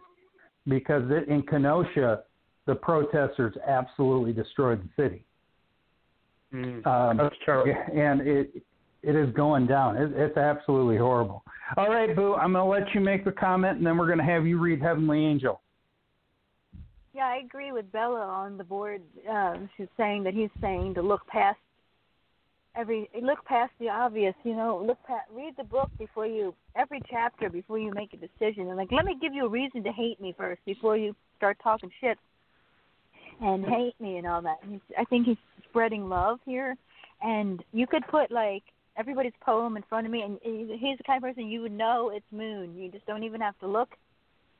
because 0.67 1.03
it, 1.11 1.29
in 1.29 1.43
Kenosha, 1.43 2.23
the 2.67 2.75
protesters 2.75 3.55
absolutely 3.67 4.33
destroyed 4.33 4.83
the 4.83 5.03
city. 5.03 5.25
Um, 6.53 7.17
That's 7.17 7.35
terrible. 7.45 7.73
and 7.95 8.21
it 8.23 8.63
it 9.03 9.15
is 9.17 9.33
going 9.35 9.67
down. 9.67 9.97
It, 9.97 10.13
it's 10.15 10.37
absolutely 10.37 10.97
horrible. 10.97 11.43
All 11.77 11.89
right, 11.89 12.15
Boo. 12.15 12.35
I'm 12.35 12.53
going 12.53 12.65
to 12.81 12.87
let 12.87 12.95
you 12.95 13.01
make 13.01 13.25
the 13.25 13.33
comment, 13.33 13.79
and 13.79 13.87
then 13.87 13.97
we're 13.97 14.07
going 14.07 14.19
to 14.19 14.25
have 14.25 14.47
you 14.47 14.59
read 14.59 14.83
Heavenly 14.83 15.25
Angel. 15.25 15.61
Yeah, 17.13 17.27
I 17.27 17.41
agree 17.45 17.73
with 17.73 17.91
Bella 17.91 18.21
on 18.21 18.57
the 18.57 18.65
board. 18.65 19.03
Um, 19.29 19.69
she's 19.77 19.89
saying 19.97 20.25
that 20.25 20.35
he's 20.35 20.51
saying 20.61 20.95
to 20.95 21.03
look 21.03 21.27
past 21.27 21.59
every 22.77 23.11
look 23.21 23.45
past 23.45 23.73
the 23.81 23.89
obvious. 23.89 24.35
You 24.45 24.55
know, 24.55 24.83
look 24.87 24.99
past 25.07 25.27
read 25.35 25.55
the 25.57 25.65
book 25.65 25.91
before 25.99 26.27
you 26.27 26.55
every 26.77 27.03
chapter 27.11 27.51
before 27.51 27.79
you 27.79 27.93
make 27.93 28.13
a 28.13 28.17
decision. 28.17 28.69
And 28.69 28.77
like, 28.77 28.93
let 28.93 29.05
me 29.05 29.17
give 29.21 29.35
you 29.35 29.47
a 29.47 29.49
reason 29.49 29.83
to 29.85 29.93
hate 29.93 30.21
me 30.21 30.35
first 30.37 30.61
before 30.65 30.97
you 30.97 31.17
start 31.37 31.59
talking 31.63 31.91
shit 32.01 32.19
and 33.41 33.65
hate 33.65 34.01
me 34.01 34.19
and 34.19 34.27
all 34.27 34.43
that. 34.43 34.59
And 34.63 34.73
he's, 34.73 34.97
I 34.97 35.05
think 35.05 35.27
he's 35.27 35.37
spreading 35.69 36.09
love 36.09 36.39
here, 36.45 36.77
and 37.23 37.63
you 37.73 37.87
could 37.87 38.07
put 38.09 38.31
like 38.31 38.63
everybody's 38.97 39.33
poem 39.41 39.77
in 39.77 39.83
front 39.89 40.07
of 40.07 40.13
me, 40.13 40.23
and 40.23 40.39
he's 40.43 40.79
he's 40.79 40.99
the 40.99 41.05
kind 41.05 41.17
of 41.17 41.23
person 41.23 41.49
you 41.49 41.63
would 41.63 41.73
know 41.73 42.13
it's 42.15 42.27
Moon. 42.31 42.77
You 42.77 42.89
just 42.91 43.07
don't 43.07 43.25
even 43.25 43.41
have 43.41 43.59
to 43.61 43.67
look 43.67 43.89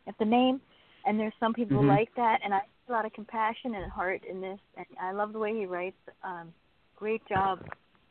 at 0.09 0.19
the 0.19 0.25
name. 0.25 0.61
And 1.05 1.19
there's 1.19 1.33
some 1.41 1.55
people 1.55 1.83
Mhm. 1.83 1.89
like 1.89 2.15
that, 2.15 2.41
and 2.45 2.55
I 2.55 2.61
see 2.61 2.91
a 2.91 2.93
lot 2.93 3.07
of 3.07 3.13
compassion 3.13 3.75
and 3.75 3.91
heart 3.91 4.25
in 4.25 4.41
this, 4.41 4.61
and 4.77 4.87
I 5.01 5.13
love 5.13 5.33
the 5.33 5.39
way 5.39 5.55
he 5.55 5.67
writes. 5.67 5.97
Um, 6.23 6.53
great 6.97 7.25
job, 7.27 7.67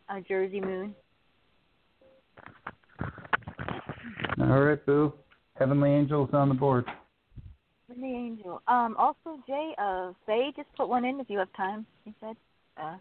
uh, 0.10 0.20
Jersey 0.22 0.60
Moon. 0.60 0.96
All 4.40 4.62
right, 4.62 4.84
Boo. 4.86 5.14
Heavenly 5.58 5.92
Angel's 5.92 6.34
on 6.34 6.50
the 6.50 6.56
board. 6.56 6.90
Heavenly 7.88 8.16
angel. 8.16 8.62
Um, 8.68 8.96
also, 8.98 9.42
Jay, 9.46 9.76
uh, 9.78 10.14
Faye 10.26 10.52
just 10.56 10.74
put 10.76 10.88
one 10.88 11.06
in 11.06 11.20
if 11.20 11.30
you 11.30 11.38
have 11.40 11.52
time. 11.54 11.86
He 12.06 12.14
said. 12.20 12.38
Uh, 12.78 12.98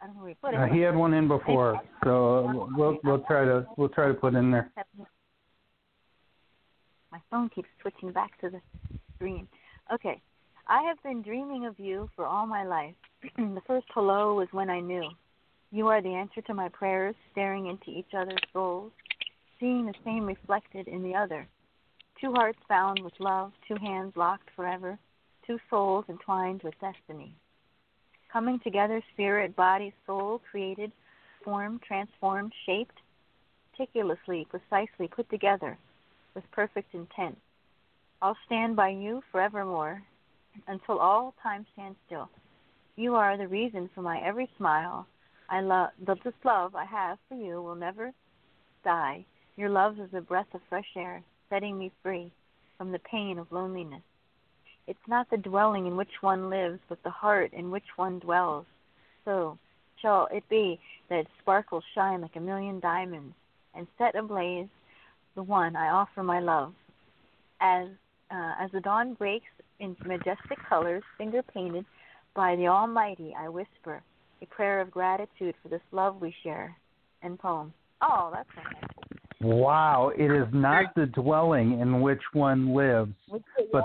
I 0.00 0.06
don't 0.06 0.14
know 0.16 0.22
where 0.22 0.28
he 0.30 0.34
put 0.36 0.54
it. 0.54 0.60
Uh, 0.60 0.66
he 0.66 0.80
had 0.80 0.96
one 0.96 1.12
in 1.12 1.28
before, 1.28 1.80
so 2.04 2.70
we'll 2.76 2.98
we'll 3.02 3.18
try 3.20 3.44
to 3.44 3.66
we'll 3.76 3.88
try 3.88 4.08
to 4.08 4.14
put 4.14 4.34
in 4.34 4.50
there. 4.50 4.70
My 7.10 7.20
phone 7.30 7.48
keeps 7.48 7.68
switching 7.80 8.12
back 8.12 8.38
to 8.40 8.50
the 8.50 8.60
screen. 9.16 9.48
Okay. 9.92 10.20
I 10.66 10.82
have 10.82 11.02
been 11.02 11.22
dreaming 11.22 11.64
of 11.64 11.78
you 11.78 12.10
for 12.14 12.26
all 12.26 12.46
my 12.46 12.64
life. 12.64 12.94
the 13.36 13.62
first 13.66 13.86
hello 13.94 14.34
was 14.34 14.48
when 14.52 14.68
I 14.68 14.80
knew. 14.80 15.08
You 15.70 15.88
are 15.88 16.02
the 16.02 16.14
answer 16.14 16.42
to 16.42 16.54
my 16.54 16.68
prayers, 16.68 17.14
staring 17.32 17.66
into 17.66 17.90
each 17.90 18.12
other's 18.14 18.36
souls, 18.52 18.92
seeing 19.58 19.86
the 19.86 19.94
same 20.04 20.26
reflected 20.26 20.86
in 20.86 21.02
the 21.02 21.14
other. 21.14 21.46
Two 22.20 22.32
hearts 22.32 22.58
bound 22.68 23.00
with 23.02 23.14
love, 23.18 23.52
two 23.66 23.76
hands 23.76 24.12
locked 24.16 24.50
forever, 24.54 24.98
two 25.46 25.58
souls 25.70 26.04
entwined 26.08 26.62
with 26.62 26.74
destiny. 26.80 27.34
Coming 28.30 28.60
together, 28.60 29.02
spirit, 29.14 29.56
body, 29.56 29.94
soul, 30.06 30.42
created, 30.50 30.92
formed, 31.44 31.80
transformed, 31.82 32.52
shaped, 32.66 32.98
meticulously, 33.72 34.46
precisely 34.50 35.08
put 35.08 35.30
together 35.30 35.78
with 36.38 36.50
perfect 36.52 36.94
intent. 36.94 37.36
I'll 38.22 38.36
stand 38.46 38.76
by 38.76 38.90
you 38.90 39.22
forevermore 39.32 40.00
until 40.68 40.98
all 40.98 41.34
time 41.42 41.66
stands 41.72 41.98
still. 42.06 42.28
You 42.94 43.16
are 43.16 43.36
the 43.36 43.48
reason 43.48 43.90
for 43.92 44.02
my 44.02 44.20
every 44.20 44.48
smile. 44.56 45.04
I 45.50 45.62
love 45.62 45.90
the 46.06 46.14
this 46.22 46.34
love 46.44 46.76
I 46.76 46.84
have 46.84 47.18
for 47.28 47.34
you 47.34 47.60
will 47.60 47.74
never 47.74 48.12
die. 48.84 49.24
Your 49.56 49.68
love 49.68 49.98
is 49.98 50.10
a 50.14 50.20
breath 50.20 50.46
of 50.54 50.60
fresh 50.68 50.86
air, 50.96 51.22
setting 51.50 51.76
me 51.76 51.90
free 52.04 52.30
from 52.76 52.92
the 52.92 53.00
pain 53.00 53.40
of 53.40 53.50
loneliness. 53.50 54.02
It's 54.86 55.08
not 55.08 55.28
the 55.30 55.38
dwelling 55.38 55.88
in 55.88 55.96
which 55.96 56.22
one 56.22 56.48
lives, 56.48 56.78
but 56.88 57.02
the 57.02 57.10
heart 57.10 57.52
in 57.52 57.72
which 57.72 57.96
one 57.96 58.20
dwells. 58.20 58.64
So 59.24 59.58
shall 60.00 60.28
it 60.30 60.48
be 60.48 60.78
that 61.08 61.18
its 61.20 61.30
sparkles 61.42 61.82
shine 61.96 62.20
like 62.20 62.36
a 62.36 62.40
million 62.40 62.78
diamonds, 62.78 63.34
and 63.74 63.88
set 63.98 64.14
ablaze 64.14 64.68
the 65.34 65.42
one 65.42 65.76
I 65.76 65.88
offer 65.88 66.22
my 66.22 66.40
love. 66.40 66.72
As 67.60 67.88
uh, 68.30 68.52
as 68.60 68.70
the 68.72 68.80
dawn 68.80 69.14
breaks 69.14 69.46
in 69.80 69.96
majestic 70.04 70.58
colors, 70.68 71.02
finger 71.16 71.42
painted 71.42 71.84
by 72.34 72.56
the 72.56 72.66
Almighty, 72.66 73.34
I 73.38 73.48
whisper 73.48 74.02
a 74.42 74.46
prayer 74.46 74.80
of 74.80 74.90
gratitude 74.90 75.54
for 75.62 75.68
this 75.68 75.80
love 75.92 76.20
we 76.20 76.34
share. 76.42 76.76
And 77.22 77.38
poem. 77.38 77.72
Oh, 78.00 78.30
that's 78.32 78.48
nice. 78.56 78.84
Wow, 79.40 80.12
it 80.16 80.30
is 80.30 80.46
not 80.52 80.94
the 80.94 81.06
dwelling 81.06 81.80
in 81.80 82.00
which 82.00 82.22
one 82.32 82.74
lives, 82.74 83.12
but 83.30 83.42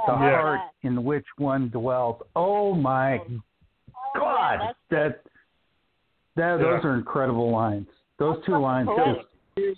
the 0.08 0.14
yeah. 0.14 0.42
heart 0.42 0.60
in 0.82 1.04
which 1.04 1.26
one 1.38 1.70
dwells. 1.70 2.22
Oh 2.36 2.74
my 2.74 3.20
God, 4.16 4.60
that's 4.62 4.78
that 4.90 5.24
that 6.36 6.58
those 6.58 6.84
are 6.84 6.96
incredible 6.96 7.52
lines. 7.52 7.86
Those 8.18 8.38
two 8.46 8.58
lines, 8.58 8.88
poetic. 8.88 9.28
just 9.58 9.78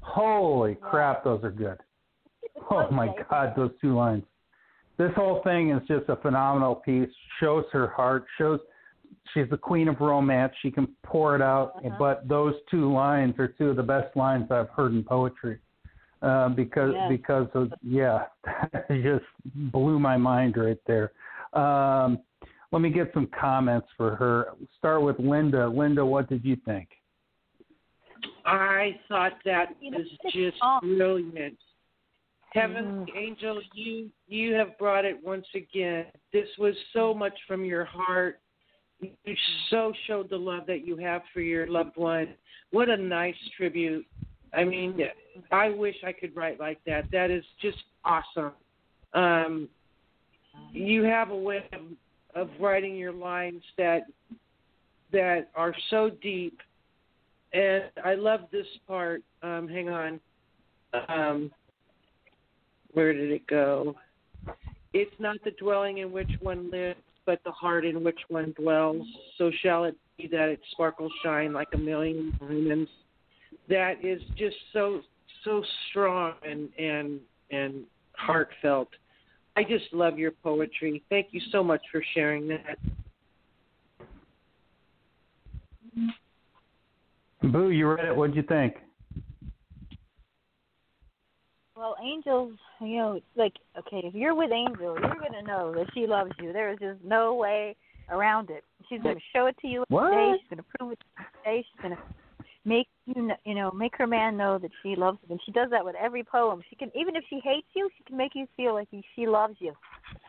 holy 0.00 0.74
crap, 0.76 1.24
those 1.24 1.42
are 1.44 1.50
good. 1.50 1.78
Oh 2.70 2.90
my 2.90 3.08
God, 3.30 3.54
those 3.56 3.70
two 3.80 3.94
lines. 3.94 4.24
This 4.98 5.12
whole 5.14 5.40
thing 5.42 5.70
is 5.70 5.80
just 5.86 6.08
a 6.08 6.16
phenomenal 6.16 6.74
piece. 6.74 7.08
Shows 7.40 7.64
her 7.72 7.86
heart. 7.86 8.26
Shows 8.36 8.58
she's 9.32 9.48
the 9.48 9.56
queen 9.56 9.88
of 9.88 10.00
romance. 10.00 10.52
She 10.60 10.70
can 10.70 10.88
pour 11.04 11.36
it 11.36 11.40
out. 11.40 11.74
Uh-huh. 11.78 11.96
But 11.98 12.28
those 12.28 12.54
two 12.70 12.92
lines 12.92 13.34
are 13.38 13.48
two 13.48 13.70
of 13.70 13.76
the 13.76 13.82
best 13.82 14.14
lines 14.16 14.50
I've 14.50 14.68
heard 14.70 14.92
in 14.92 15.04
poetry. 15.04 15.60
Uh, 16.20 16.48
because 16.50 16.92
Yeah. 16.94 17.08
because 17.08 17.46
of 17.54 17.72
yeah, 17.80 18.24
it 18.90 19.02
just 19.02 19.24
blew 19.72 20.00
my 20.00 20.16
mind 20.16 20.56
right 20.56 20.80
there. 20.86 21.12
Um, 21.52 22.18
let 22.72 22.82
me 22.82 22.90
get 22.90 23.10
some 23.14 23.28
comments 23.40 23.86
for 23.96 24.16
her. 24.16 24.48
Start 24.78 25.02
with 25.02 25.18
Linda. 25.20 25.68
Linda, 25.68 26.04
what 26.04 26.28
did 26.28 26.44
you 26.44 26.56
think? 26.66 26.88
I 28.48 28.98
thought 29.08 29.32
that 29.44 29.76
was 29.82 30.06
just 30.32 30.56
brilliant. 30.80 31.58
Heavenly 32.54 33.12
Mm-hmm. 33.12 33.18
Angel, 33.18 33.60
you 33.74 34.08
you 34.26 34.54
have 34.54 34.78
brought 34.78 35.04
it 35.04 35.22
once 35.22 35.46
again. 35.54 36.06
This 36.32 36.48
was 36.58 36.74
so 36.94 37.12
much 37.12 37.34
from 37.46 37.62
your 37.62 37.84
heart. 37.84 38.40
You 39.00 39.34
so 39.68 39.92
showed 40.06 40.30
the 40.30 40.38
love 40.38 40.64
that 40.66 40.86
you 40.86 40.96
have 40.96 41.22
for 41.34 41.40
your 41.40 41.66
loved 41.66 41.96
one. 41.96 42.28
What 42.70 42.88
a 42.88 42.96
nice 42.96 43.36
tribute. 43.56 44.06
I 44.54 44.64
mean, 44.64 44.98
I 45.52 45.68
wish 45.68 45.96
I 46.04 46.12
could 46.12 46.34
write 46.34 46.58
like 46.58 46.80
that. 46.86 47.04
That 47.12 47.30
is 47.30 47.44
just 47.60 47.78
awesome. 48.04 48.52
Um, 49.12 49.68
you 50.72 51.02
have 51.04 51.30
a 51.30 51.36
way 51.36 51.62
of, 51.74 52.48
of 52.48 52.50
writing 52.58 52.96
your 52.96 53.12
lines 53.12 53.62
that 53.76 54.04
that 55.12 55.50
are 55.54 55.74
so 55.90 56.10
deep 56.22 56.58
and 57.52 57.84
I 58.04 58.14
love 58.14 58.40
this 58.52 58.66
part. 58.86 59.22
Um, 59.42 59.68
hang 59.68 59.88
on. 59.88 60.20
Um, 61.08 61.50
where 62.92 63.12
did 63.12 63.30
it 63.30 63.46
go? 63.46 63.94
It's 64.92 65.14
not 65.18 65.36
the 65.44 65.50
dwelling 65.52 65.98
in 65.98 66.10
which 66.12 66.30
one 66.40 66.70
lives, 66.70 67.00
but 67.26 67.40
the 67.44 67.50
heart 67.50 67.84
in 67.84 68.02
which 68.02 68.20
one 68.28 68.54
dwells. 68.58 69.06
So 69.36 69.50
shall 69.62 69.84
it 69.84 69.96
be 70.16 70.26
that 70.28 70.48
it 70.48 70.60
sparkles 70.72 71.12
shine 71.22 71.52
like 71.52 71.68
a 71.74 71.78
million 71.78 72.36
diamonds. 72.40 72.90
That 73.68 74.04
is 74.04 74.20
just 74.36 74.56
so 74.72 75.00
so 75.44 75.62
strong 75.88 76.34
and 76.46 76.68
and 76.78 77.20
and 77.50 77.84
heartfelt. 78.16 78.88
I 79.56 79.62
just 79.62 79.92
love 79.92 80.18
your 80.18 80.30
poetry. 80.30 81.02
Thank 81.10 81.28
you 81.32 81.40
so 81.50 81.62
much 81.62 81.82
for 81.90 82.02
sharing 82.14 82.48
that. 82.48 82.78
Boo, 87.52 87.70
you 87.70 87.88
read 87.88 88.06
it. 88.06 88.16
What'd 88.16 88.36
you 88.36 88.42
think? 88.42 88.74
Well, 91.76 91.96
angels, 92.02 92.54
you 92.80 92.96
know, 92.96 93.20
like 93.36 93.54
okay, 93.78 94.02
if 94.04 94.14
you're 94.14 94.34
with 94.34 94.50
Angel, 94.50 94.98
you're 95.00 95.14
gonna 95.14 95.42
know 95.42 95.72
that 95.74 95.86
she 95.94 96.06
loves 96.06 96.32
you. 96.40 96.52
There 96.52 96.72
is 96.72 96.78
just 96.80 96.98
no 97.04 97.34
way 97.34 97.76
around 98.10 98.50
it. 98.50 98.64
She's 98.88 99.00
gonna 99.00 99.20
show 99.32 99.46
it 99.46 99.56
to 99.62 99.68
you 99.68 99.84
What? 99.88 100.10
today. 100.10 100.34
She's 100.40 100.50
gonna 100.50 100.64
prove 100.76 100.92
it 100.92 100.98
today. 101.44 101.64
She's 101.70 101.80
gonna 101.80 101.98
make 102.64 102.88
you, 103.06 103.14
kn- 103.14 103.38
you 103.44 103.54
know, 103.54 103.70
make 103.70 103.96
her 103.96 104.06
man 104.06 104.36
know 104.36 104.58
that 104.58 104.72
she 104.82 104.96
loves 104.96 105.18
him. 105.22 105.30
And 105.30 105.40
she 105.46 105.52
does 105.52 105.70
that 105.70 105.84
with 105.84 105.94
every 105.94 106.24
poem. 106.24 106.62
She 106.68 106.76
can, 106.76 106.90
even 106.94 107.14
if 107.14 107.24
she 107.30 107.40
hates 107.44 107.68
you, 107.74 107.88
she 107.96 108.04
can 108.04 108.16
make 108.16 108.32
you 108.34 108.46
feel 108.56 108.74
like 108.74 108.88
she 109.14 109.26
loves 109.26 109.54
you. 109.60 109.72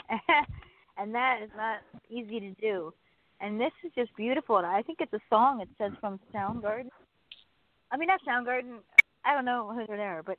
and 0.98 1.14
that 1.16 1.40
is 1.44 1.50
not 1.58 1.80
easy 2.10 2.40
to 2.40 2.52
do. 2.62 2.94
And 3.42 3.60
this 3.60 3.72
is 3.84 3.92
just 3.96 4.16
beautiful. 4.16 4.58
And 4.58 4.68
I 4.68 4.82
think 4.82 5.00
it's 5.02 5.14
a 5.14 5.20
song. 5.30 5.62
It 5.62 5.70
says 5.78 5.92
from 6.00 6.20
Soundgarden. 6.34 6.90
I 7.92 7.98
mean, 7.98 8.08
not 8.08 8.22
Soundgarden. 8.28 8.80
I 9.26 9.34
don't 9.34 9.46
know 9.46 9.72
who 9.74 9.86
they're 9.88 9.98
there, 9.98 10.24
but 10.26 10.38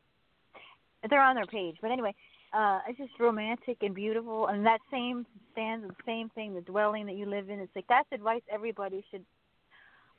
they're 1.08 1.22
on 1.22 1.34
their 1.34 1.46
page. 1.46 1.76
But 1.80 1.90
anyway, 1.90 2.14
uh 2.52 2.80
it's 2.88 2.98
just 2.98 3.12
romantic 3.18 3.78
and 3.82 3.94
beautiful 3.94 4.48
and 4.48 4.66
that 4.66 4.80
same 4.90 5.24
stands 5.52 5.86
the 5.86 5.94
same 6.04 6.28
thing 6.30 6.54
the 6.54 6.60
dwelling 6.60 7.06
that 7.06 7.14
you 7.14 7.26
live 7.26 7.48
in. 7.48 7.60
It's 7.60 7.74
like 7.76 7.86
that's 7.88 8.08
advice 8.12 8.42
everybody 8.52 9.04
should 9.10 9.24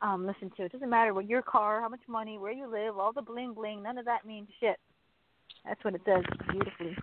um 0.02 0.26
listen 0.26 0.52
to. 0.58 0.64
It 0.64 0.72
doesn't 0.72 0.90
matter 0.90 1.14
what 1.14 1.28
your 1.28 1.42
car 1.42 1.82
how 1.82 1.90
much 1.90 2.02
money 2.08 2.38
where 2.38 2.52
you 2.52 2.68
live 2.68 2.98
all 2.98 3.14
the 3.14 3.22
bling 3.22 3.54
bling 3.54 3.84
none 3.84 3.98
of 3.98 4.06
that 4.06 4.26
means 4.26 4.48
shit. 4.60 4.78
That's 5.66 5.84
what 5.84 5.96
it 5.96 6.06
does 6.06 6.24
beautifully. 6.50 6.98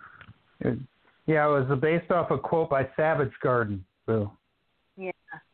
Yeah, 1.26 1.46
it 1.46 1.68
was 1.68 1.78
based 1.80 2.10
off 2.10 2.30
a 2.30 2.38
quote 2.38 2.70
by 2.70 2.88
Savage 2.96 3.32
Garden. 3.42 3.84
So, 4.06 4.32
yeah 4.96 5.10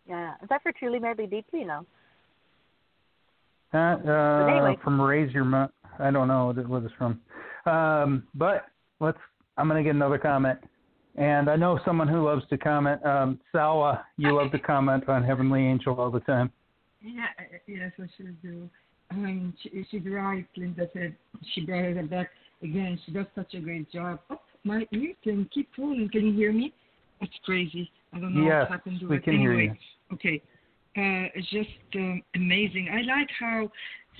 yeah. 0.08 0.34
Is 0.42 0.48
that 0.50 0.62
for 0.62 0.72
truly 0.72 1.00
madly 1.00 1.26
deeply? 1.26 1.64
No 1.64 1.84
uh, 3.74 3.96
uh, 4.06 4.46
anyway. 4.46 4.78
from 4.82 5.00
Raise 5.00 5.32
Your 5.32 5.44
Mo- 5.44 5.70
I 5.98 6.10
don't 6.10 6.28
know 6.28 6.46
what 6.46 6.58
it 6.58 6.68
what 6.68 6.82
it's 6.84 6.94
from. 6.98 7.20
Um, 7.66 8.24
but 8.34 8.66
let's. 9.00 9.18
I'm 9.56 9.68
going 9.68 9.82
to 9.82 9.86
get 9.86 9.94
another 9.94 10.18
comment. 10.18 10.58
And 11.16 11.48
I 11.48 11.54
know 11.54 11.78
someone 11.84 12.08
who 12.08 12.24
loves 12.24 12.42
to 12.50 12.58
comment. 12.58 13.04
Um, 13.06 13.38
Salwa, 13.54 14.02
you 14.16 14.34
love 14.34 14.50
to 14.50 14.58
comment 14.58 15.08
on 15.08 15.22
Heavenly 15.22 15.64
Angel 15.64 15.94
all 16.00 16.10
the 16.10 16.18
time. 16.20 16.50
Yeah, 17.00 17.26
yes, 17.68 17.92
I 18.00 18.06
should 18.16 18.40
do. 18.42 18.68
Um, 19.12 19.54
she, 19.62 19.86
she's 19.90 20.02
right. 20.06 20.44
Linda 20.56 20.88
said 20.92 21.14
she 21.54 21.64
brought 21.64 21.84
it 21.84 22.10
back 22.10 22.30
again. 22.62 22.98
She 23.06 23.12
does 23.12 23.26
such 23.36 23.54
a 23.54 23.60
great 23.60 23.92
job. 23.92 24.18
Oh, 24.30 24.40
my 24.64 24.86
ears 24.92 25.14
can 25.22 25.48
keep 25.54 25.68
falling. 25.76 26.08
Can 26.10 26.26
you 26.26 26.32
hear 26.32 26.52
me? 26.52 26.72
It's 27.20 27.32
crazy. 27.44 27.88
I 28.12 28.18
don't 28.18 28.34
know 28.34 28.44
Yes, 28.46 28.62
what 28.62 28.70
happened 28.70 28.98
to 29.00 29.06
we 29.06 29.16
it. 29.18 29.22
can 29.24 29.38
hear 29.38 29.52
anyway, 29.52 29.78
you. 30.10 30.14
okay. 30.16 30.42
Uh, 30.97 31.26
just 31.50 31.68
um, 31.97 32.23
amazing. 32.36 32.89
I 32.92 33.02
like 33.02 33.28
how 33.39 33.70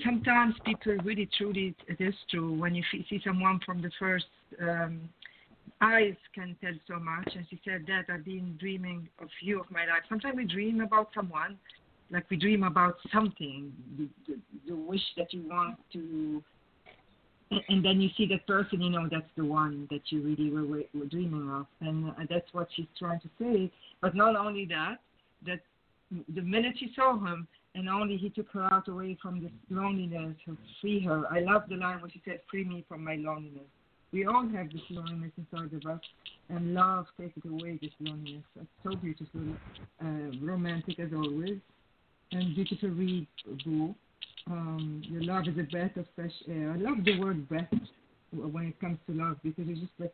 sometimes 0.03 0.55
people 0.65 0.97
really 1.03 1.29
truly 1.37 1.73
it 1.87 2.01
is 2.01 2.13
true 2.29 2.53
when 2.59 2.75
you 2.75 2.83
see 2.91 3.21
someone 3.25 3.61
from 3.65 3.81
the 3.81 3.91
first 3.97 4.25
um, 4.61 5.09
eyes 5.81 6.15
can 6.33 6.55
tell 6.61 6.73
so 6.87 6.99
much. 6.99 7.29
And 7.35 7.45
she 7.49 7.59
said 7.63 7.85
that 7.87 8.13
I've 8.13 8.25
been 8.25 8.57
dreaming 8.59 9.07
of 9.21 9.29
you 9.41 9.59
of 9.59 9.71
my 9.71 9.85
life. 9.85 10.03
Sometimes 10.09 10.35
we 10.35 10.45
dream 10.45 10.81
about 10.81 11.09
someone, 11.15 11.57
like 12.11 12.29
we 12.29 12.37
dream 12.37 12.63
about 12.63 12.95
something, 13.13 13.71
the, 13.97 14.09
the, 14.27 14.39
the 14.67 14.75
wish 14.75 15.01
that 15.17 15.33
you 15.33 15.47
want 15.47 15.77
to, 15.93 16.43
and, 17.69 17.85
then 17.85 18.01
you 18.01 18.09
see 18.17 18.25
that 18.27 18.45
person, 18.47 18.81
you 18.81 18.89
know, 18.89 19.07
that's 19.09 19.29
the 19.37 19.45
one 19.45 19.87
that 19.91 20.01
you 20.07 20.21
really 20.21 20.49
were, 20.49 20.65
were, 20.65 20.83
were 20.93 21.05
dreaming 21.05 21.49
of, 21.51 21.67
and 21.79 22.09
uh, 22.09 22.13
that's 22.29 22.51
what 22.53 22.67
she's 22.75 22.87
trying 22.97 23.19
to 23.19 23.29
say. 23.39 23.71
But 24.01 24.15
not 24.15 24.35
only 24.35 24.65
that, 24.65 24.95
that 25.45 25.59
the 26.33 26.41
minute 26.41 26.75
she 26.79 26.91
saw 26.95 27.17
him, 27.17 27.47
and 27.75 27.89
only 27.89 28.17
he 28.17 28.29
took 28.29 28.49
her 28.51 28.63
out 28.63 28.87
away 28.87 29.17
from 29.21 29.41
this 29.41 29.51
loneliness 29.69 30.35
to 30.45 30.57
free 30.79 31.03
her. 31.03 31.25
I 31.31 31.39
love 31.39 31.63
the 31.69 31.75
line 31.75 32.01
where 32.01 32.09
she 32.09 32.21
said, 32.25 32.41
"Free 32.49 32.63
me 32.63 32.85
from 32.87 33.03
my 33.03 33.15
loneliness." 33.15 33.67
We 34.11 34.25
all 34.25 34.47
have 34.47 34.71
this 34.71 34.81
loneliness 34.89 35.31
inside 35.37 35.73
of 35.73 35.85
us, 35.85 36.01
and 36.49 36.73
love 36.73 37.07
takes 37.19 37.35
it 37.37 37.49
away. 37.49 37.77
This 37.81 37.91
loneliness. 37.99 38.43
So 38.83 38.95
beautiful, 38.95 39.41
uh, 40.01 40.37
romantic 40.41 40.99
as 40.99 41.11
always, 41.13 41.59
and 42.31 42.55
beautiful 42.55 42.89
read, 42.89 43.27
Boo. 43.65 43.95
Um, 44.47 45.01
your 45.07 45.23
love 45.23 45.47
is 45.47 45.57
a 45.57 45.63
breath 45.63 45.97
of 45.97 46.05
fresh 46.15 46.31
air. 46.47 46.71
I 46.71 46.77
love 46.77 47.03
the 47.03 47.19
word 47.19 47.49
breath 47.49 47.73
when 48.31 48.67
it 48.67 48.79
comes 48.79 48.99
to 49.07 49.13
love 49.13 49.37
because 49.43 49.65
it's 49.67 49.79
just 49.79 49.93
like 49.99 50.13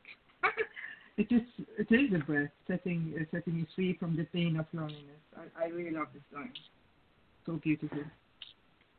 it 1.17 1.27
is. 1.31 1.41
It 1.77 1.93
is 1.93 2.13
a 2.15 2.23
breath 2.23 2.49
setting 2.67 3.13
uh, 3.19 3.23
setting 3.31 3.55
you 3.57 3.65
free 3.75 3.95
from 3.99 4.15
the 4.15 4.23
pain 4.25 4.57
of 4.57 4.65
loneliness. 4.73 5.01
I, 5.37 5.65
I 5.65 5.67
really 5.67 5.91
love 5.91 6.07
this 6.13 6.23
line. 6.33 6.51
So 7.45 7.59
beautiful. 7.63 7.99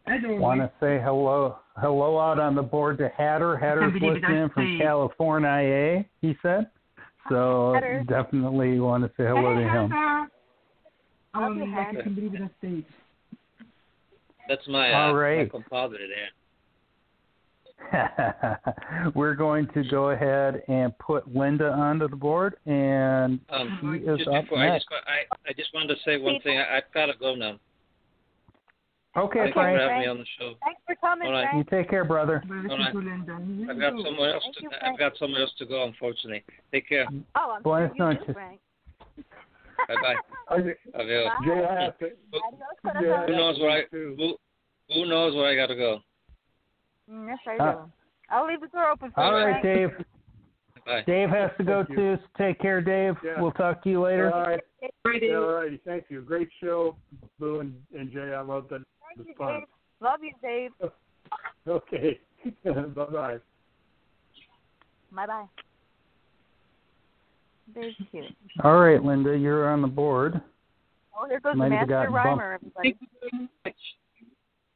As 0.06 0.20
always, 0.24 0.40
Want 0.40 0.60
to 0.60 0.70
say 0.80 1.00
hello, 1.02 1.58
hello 1.76 2.18
out 2.18 2.40
on 2.40 2.56
the 2.56 2.62
board 2.62 2.98
to 2.98 3.08
Hatter. 3.16 3.56
Hatter's 3.56 3.92
believe 3.92 4.16
it, 4.16 4.22
listening 4.22 4.48
from 4.52 4.78
say- 4.78 4.84
California. 4.84 6.04
He 6.20 6.34
said. 6.42 6.68
So 7.28 7.72
Hatter. 7.74 8.04
definitely 8.08 8.80
want 8.80 9.04
to 9.04 9.08
say 9.10 9.24
hello 9.28 9.54
to 9.54 9.60
him. 9.62 9.92
Um, 11.34 11.56
you, 11.56 11.66
like 11.66 11.86
Hatter. 11.86 12.00
I 12.00 12.02
can 12.02 12.14
believe 12.16 12.34
it, 12.34 12.42
I 12.42 12.50
stayed. 12.58 12.84
That's 14.48 14.66
my, 14.66 14.92
uh, 14.92 14.96
All 14.98 15.12
my 15.14 15.18
right. 15.20 15.50
compadre 15.52 15.98
there. 15.98 16.30
We're 19.14 19.34
going 19.34 19.66
to 19.68 19.82
go 19.84 20.10
ahead 20.10 20.62
and 20.68 20.96
put 20.98 21.34
Linda 21.34 21.70
onto 21.70 22.08
the 22.08 22.16
board, 22.16 22.56
and 22.66 23.40
Um, 23.50 23.78
she 23.80 24.06
is 24.08 24.18
just 24.18 24.28
up 24.30 24.44
before, 24.44 24.58
I 24.58 24.68
next. 24.70 24.84
just, 24.90 25.02
I, 25.06 25.48
I 25.48 25.52
just 25.54 25.72
wanted 25.74 25.94
to 25.94 26.00
say 26.04 26.18
one 26.18 26.40
thing. 26.40 26.58
I, 26.58 26.78
I've 26.78 26.92
got 26.94 27.06
to 27.06 27.14
go 27.18 27.34
now. 27.34 27.58
Okay, 29.14 29.40
Thank 29.40 29.48
you 29.48 29.52
for 29.62 29.68
having 29.68 29.98
me 30.00 30.06
on 30.06 30.18
the 30.18 30.24
show. 30.38 30.54
thanks 30.64 30.80
for 30.86 30.94
coming 30.96 31.28
All 31.28 31.34
right. 31.34 31.54
You 31.54 31.64
take 31.64 31.90
care, 31.90 32.02
brother. 32.04 32.42
All 32.48 32.78
right. 32.78 32.94
I've 33.68 33.78
got 33.78 33.92
somewhere 34.02 34.32
else 34.34 34.42
Thank 34.44 34.56
to. 34.56 34.62
you, 34.62 34.70
I've 34.82 34.98
got 34.98 35.12
somewhere 35.18 35.42
else 35.42 35.52
to 35.58 35.66
go. 35.66 35.84
Unfortunately. 35.84 36.42
Take 36.72 36.88
care. 36.88 37.06
oh 37.36 37.50
I'm 37.56 37.62
Buenas 37.62 37.90
sure 37.96 38.10
you 38.12 38.14
noches. 38.14 38.26
do, 38.26 38.32
Frank 38.32 38.60
Bye 39.88 39.94
bye. 40.00 40.14
Adios. 40.48 40.76
Jay, 41.44 41.64
I 41.68 41.82
have 41.82 41.98
to, 41.98 42.06
Adios, 42.06 42.76
Jay, 42.84 42.90
I 42.90 42.98
Who 43.00 43.08
have 43.10 43.28
knows 43.28 43.56
to 43.58 43.62
where 43.62 43.70
I? 43.70 43.84
too. 43.90 44.14
Who, 44.16 44.36
who 44.94 45.06
knows 45.06 45.34
where 45.34 45.46
I 45.46 45.56
got 45.56 45.66
to 45.66 45.76
go? 45.76 46.00
Mm, 47.10 47.26
yes 47.28 47.38
I 47.46 47.56
Uh, 47.62 47.72
do 47.72 47.92
I'll 48.30 48.46
leave 48.46 48.60
the 48.60 48.68
door 48.68 48.88
open 48.90 49.10
for 49.12 49.20
All 49.20 49.30
you 49.32 49.36
All 49.38 49.46
right, 49.46 49.60
Frank. 49.62 49.96
Dave. 49.96 50.06
Bye. 50.86 51.02
Dave 51.06 51.28
has 51.30 51.50
to 51.58 51.64
go 51.64 51.84
Thank 51.84 51.90
you. 51.90 52.16
too. 52.16 52.22
so 52.38 52.44
Take 52.44 52.58
care, 52.60 52.80
Dave. 52.80 53.14
Yeah. 53.24 53.40
We'll 53.40 53.52
talk 53.52 53.82
to 53.84 53.90
you 53.90 54.00
later. 54.02 54.32
All 54.34 54.42
right. 54.42 54.60
Yeah, 54.82 55.36
all 55.36 55.52
righty. 55.52 55.80
Thank 55.84 56.04
you. 56.08 56.22
Great 56.22 56.48
show, 56.62 56.96
Boo 57.38 57.60
and, 57.60 57.74
and 57.96 58.10
Jay. 58.10 58.34
I 58.34 58.40
love 58.40 58.66
that. 58.70 58.76
It 58.76 58.86
was 59.18 59.26
Thank 59.26 59.28
you, 59.28 59.34
fun. 59.36 59.54
Dave. 59.60 59.68
love 60.00 60.20
you 60.22 60.32
Dave 60.42 60.70
Okay. 61.68 62.18
bye 62.64 62.72
bye. 63.04 63.38
bye 65.12 65.26
bye 65.26 65.44
very 67.72 67.96
cute 68.10 68.24
All 68.64 68.78
right, 68.80 69.02
Linda, 69.02 69.36
you're 69.36 69.68
on 69.68 69.80
the 69.82 69.88
board. 69.88 70.40
oh 71.16 71.26
there 71.28 71.38
goes 71.40 71.54
Might 71.56 71.68
the 71.68 71.76
have 71.76 71.88
master 71.88 72.10
gotten 72.10 72.12
bumped. 72.12 72.26
rhymer 72.40 72.52
everybody 72.54 72.90
Thank 72.90 72.96
you 73.00 73.08
very 73.30 73.48
much. 73.64 73.74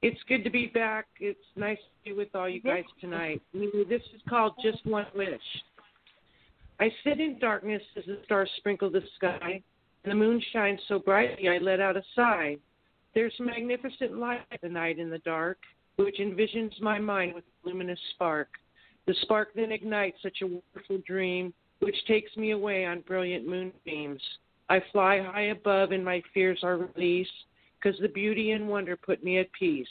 It's 0.07 0.23
good 0.29 0.45
to 0.45 0.51
be 0.51 0.67
back. 0.67 1.07
It's 1.19 1.41
nice 1.57 1.79
to 1.79 2.11
be 2.11 2.17
with 2.17 2.29
all 2.33 2.49
you 2.49 2.61
mm-hmm. 2.61 2.69
guys 2.69 2.85
tonight. 3.01 3.43
This 3.53 4.03
is 4.15 4.21
called 4.29 4.53
Just 4.63 4.87
One 4.87 5.07
Wish. 5.17 5.41
I 6.79 6.93
sit 7.03 7.19
in 7.19 7.41
darkness 7.41 7.83
as 7.97 8.05
the 8.05 8.21
stars 8.25 8.49
sprinkle 8.59 8.89
the 8.89 9.03
sky, 9.17 9.61
and 10.05 10.13
the 10.13 10.15
moon 10.15 10.41
shines 10.53 10.79
so 10.87 11.01
brightly 11.01 11.49
I 11.49 11.59
let 11.59 11.81
out 11.81 11.97
a 11.97 12.05
sigh. 12.15 12.57
There's 13.17 13.35
magnificent 13.41 14.17
light 14.17 14.43
the 14.63 14.69
night 14.69 15.01
in 15.01 15.11
the 15.11 15.19
dark, 15.19 15.59
which 15.97 16.21
envisions 16.21 16.81
my 16.81 17.01
mind 17.01 17.35
with 17.35 17.43
a 17.43 17.69
luminous 17.69 17.99
spark. 18.15 18.51
The 19.09 19.15
spark 19.23 19.55
then 19.57 19.73
ignites 19.73 20.19
such 20.23 20.39
a 20.41 20.47
wonderful 20.47 20.99
dream, 21.05 21.53
which 21.81 21.97
takes 22.07 22.37
me 22.37 22.53
away 22.53 22.85
on 22.87 23.01
brilliant 23.01 23.45
moonbeams. 23.49 24.23
I 24.69 24.81
fly 24.93 25.21
high 25.21 25.49
above, 25.49 25.91
and 25.91 26.05
my 26.05 26.23
fears 26.33 26.61
are 26.63 26.77
released 26.77 27.33
because 27.81 27.99
the 28.01 28.09
beauty 28.09 28.53
and 28.53 28.69
wonder 28.69 28.97
put 28.97 29.23
me 29.25 29.39
at 29.39 29.53
peace. 29.53 29.89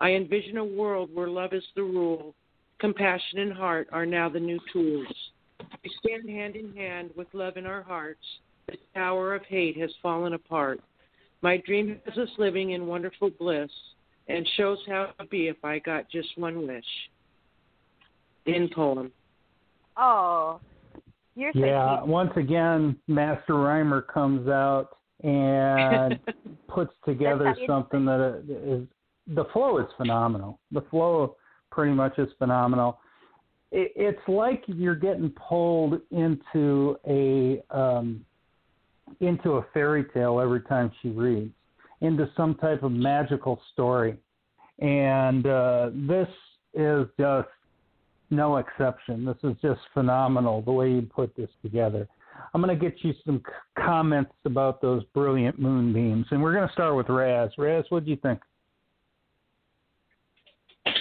I 0.00 0.10
envision 0.10 0.58
a 0.58 0.64
world 0.64 1.10
where 1.12 1.28
love 1.28 1.52
is 1.52 1.64
the 1.74 1.82
rule. 1.82 2.34
Compassion 2.78 3.38
and 3.38 3.52
heart 3.52 3.88
are 3.92 4.06
now 4.06 4.28
the 4.28 4.40
new 4.40 4.60
tools. 4.72 5.06
We 5.82 5.90
stand 6.04 6.28
hand 6.28 6.56
in 6.56 6.74
hand 6.74 7.10
with 7.16 7.28
love 7.32 7.56
in 7.56 7.66
our 7.66 7.82
hearts. 7.82 8.20
The 8.66 8.76
tower 8.94 9.34
of 9.34 9.42
hate 9.46 9.78
has 9.78 9.90
fallen 10.02 10.34
apart. 10.34 10.80
My 11.42 11.56
dream 11.58 12.00
has 12.04 12.18
us 12.18 12.28
living 12.38 12.72
in 12.72 12.86
wonderful 12.86 13.30
bliss 13.38 13.70
and 14.28 14.46
shows 14.56 14.78
how 14.86 15.04
it 15.04 15.10
would 15.18 15.30
be 15.30 15.48
if 15.48 15.64
I 15.64 15.78
got 15.78 16.10
just 16.10 16.28
one 16.36 16.66
wish. 16.66 16.84
In 18.46 18.68
poem. 18.74 19.10
oh 19.96 20.60
you're 21.34 21.52
Yeah, 21.54 21.98
cute. 21.98 22.08
once 22.08 22.30
again, 22.36 22.96
Master 23.08 23.54
Rhymer 23.54 24.02
comes 24.02 24.48
out 24.48 24.95
and 25.22 26.18
puts 26.68 26.92
together 27.04 27.44
That's 27.44 27.58
how 27.58 27.62
you- 27.62 27.68
something 27.68 28.04
that 28.04 28.44
is 28.48 28.86
the 29.34 29.44
flow 29.52 29.78
is 29.78 29.86
phenomenal. 29.96 30.60
The 30.70 30.82
flow 30.82 31.36
pretty 31.70 31.92
much 31.92 32.18
is 32.18 32.28
phenomenal. 32.38 32.98
It, 33.72 33.92
it's 33.96 34.28
like 34.28 34.62
you're 34.66 34.94
getting 34.94 35.30
pulled 35.30 36.00
into 36.10 36.96
a 37.08 37.60
um, 37.76 38.24
into 39.20 39.52
a 39.52 39.66
fairy 39.74 40.04
tale 40.14 40.40
every 40.40 40.62
time 40.62 40.90
she 41.02 41.08
reads, 41.08 41.52
into 42.00 42.30
some 42.36 42.54
type 42.56 42.82
of 42.82 42.92
magical 42.92 43.60
story, 43.72 44.16
and 44.80 45.46
uh, 45.46 45.90
this 45.94 46.28
is 46.74 47.06
just 47.18 47.48
no 48.30 48.56
exception. 48.56 49.24
This 49.24 49.36
is 49.42 49.56
just 49.62 49.80
phenomenal 49.94 50.62
the 50.62 50.72
way 50.72 50.90
you 50.90 51.02
put 51.02 51.34
this 51.36 51.50
together. 51.62 52.08
I'm 52.54 52.62
going 52.62 52.78
to 52.78 52.82
get 52.82 53.04
you 53.04 53.12
some 53.24 53.42
comments 53.78 54.32
about 54.44 54.80
those 54.80 55.04
brilliant 55.14 55.58
moonbeams, 55.58 56.26
and 56.30 56.42
we're 56.42 56.54
going 56.54 56.66
to 56.66 56.72
start 56.72 56.96
with 56.96 57.08
Raz. 57.08 57.50
Raz, 57.58 57.84
what 57.90 58.04
do 58.04 58.10
you 58.10 58.16
think? 58.16 58.40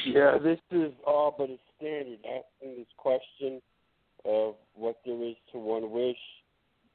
Yeah, 0.06 0.38
this 0.42 0.60
is 0.72 0.92
all 1.06 1.34
but 1.38 1.50
a 1.50 1.58
standard 1.78 2.20
asking 2.26 2.78
this 2.78 2.88
question 2.98 3.62
of 4.24 4.56
what 4.76 4.98
there 5.06 5.22
is 5.24 5.36
to 5.52 5.60
one 5.60 5.92
wish. 5.92 6.18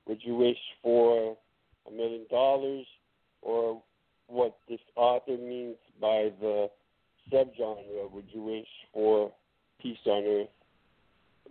Would 0.07 0.19
you 0.23 0.37
wish 0.37 0.59
for 0.83 1.37
a 1.87 1.91
million 1.91 2.27
dollars, 2.31 2.87
or 3.43 3.83
what 4.27 4.57
this 4.69 4.81
author 4.97 5.37
means 5.37 5.77
by 6.01 6.31
the 6.41 6.69
subgenre? 7.33 8.11
Would 8.13 8.27
you 8.33 8.43
wish 8.43 8.67
for 8.93 9.33
peace 9.81 9.99
on 10.07 10.25
earth? 10.25 10.49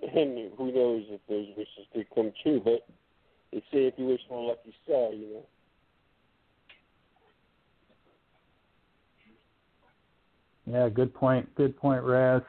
And 0.01 0.51
who 0.57 0.71
knows 0.71 1.03
if 1.09 1.21
those 1.27 1.47
wishes 1.57 1.87
could 1.93 2.07
come 2.13 2.31
true. 2.43 2.61
But 2.63 2.87
they 3.51 3.59
say 3.71 3.85
if 3.85 3.93
you 3.97 4.05
wish 4.07 4.21
on 4.29 4.37
a 4.37 4.47
lucky 4.47 4.73
star, 4.83 5.13
you 5.13 5.33
know. 5.33 5.45
Yeah, 10.65 10.89
good 10.89 11.13
point. 11.13 11.53
Good 11.55 11.75
point, 11.77 12.03
Raz. 12.03 12.41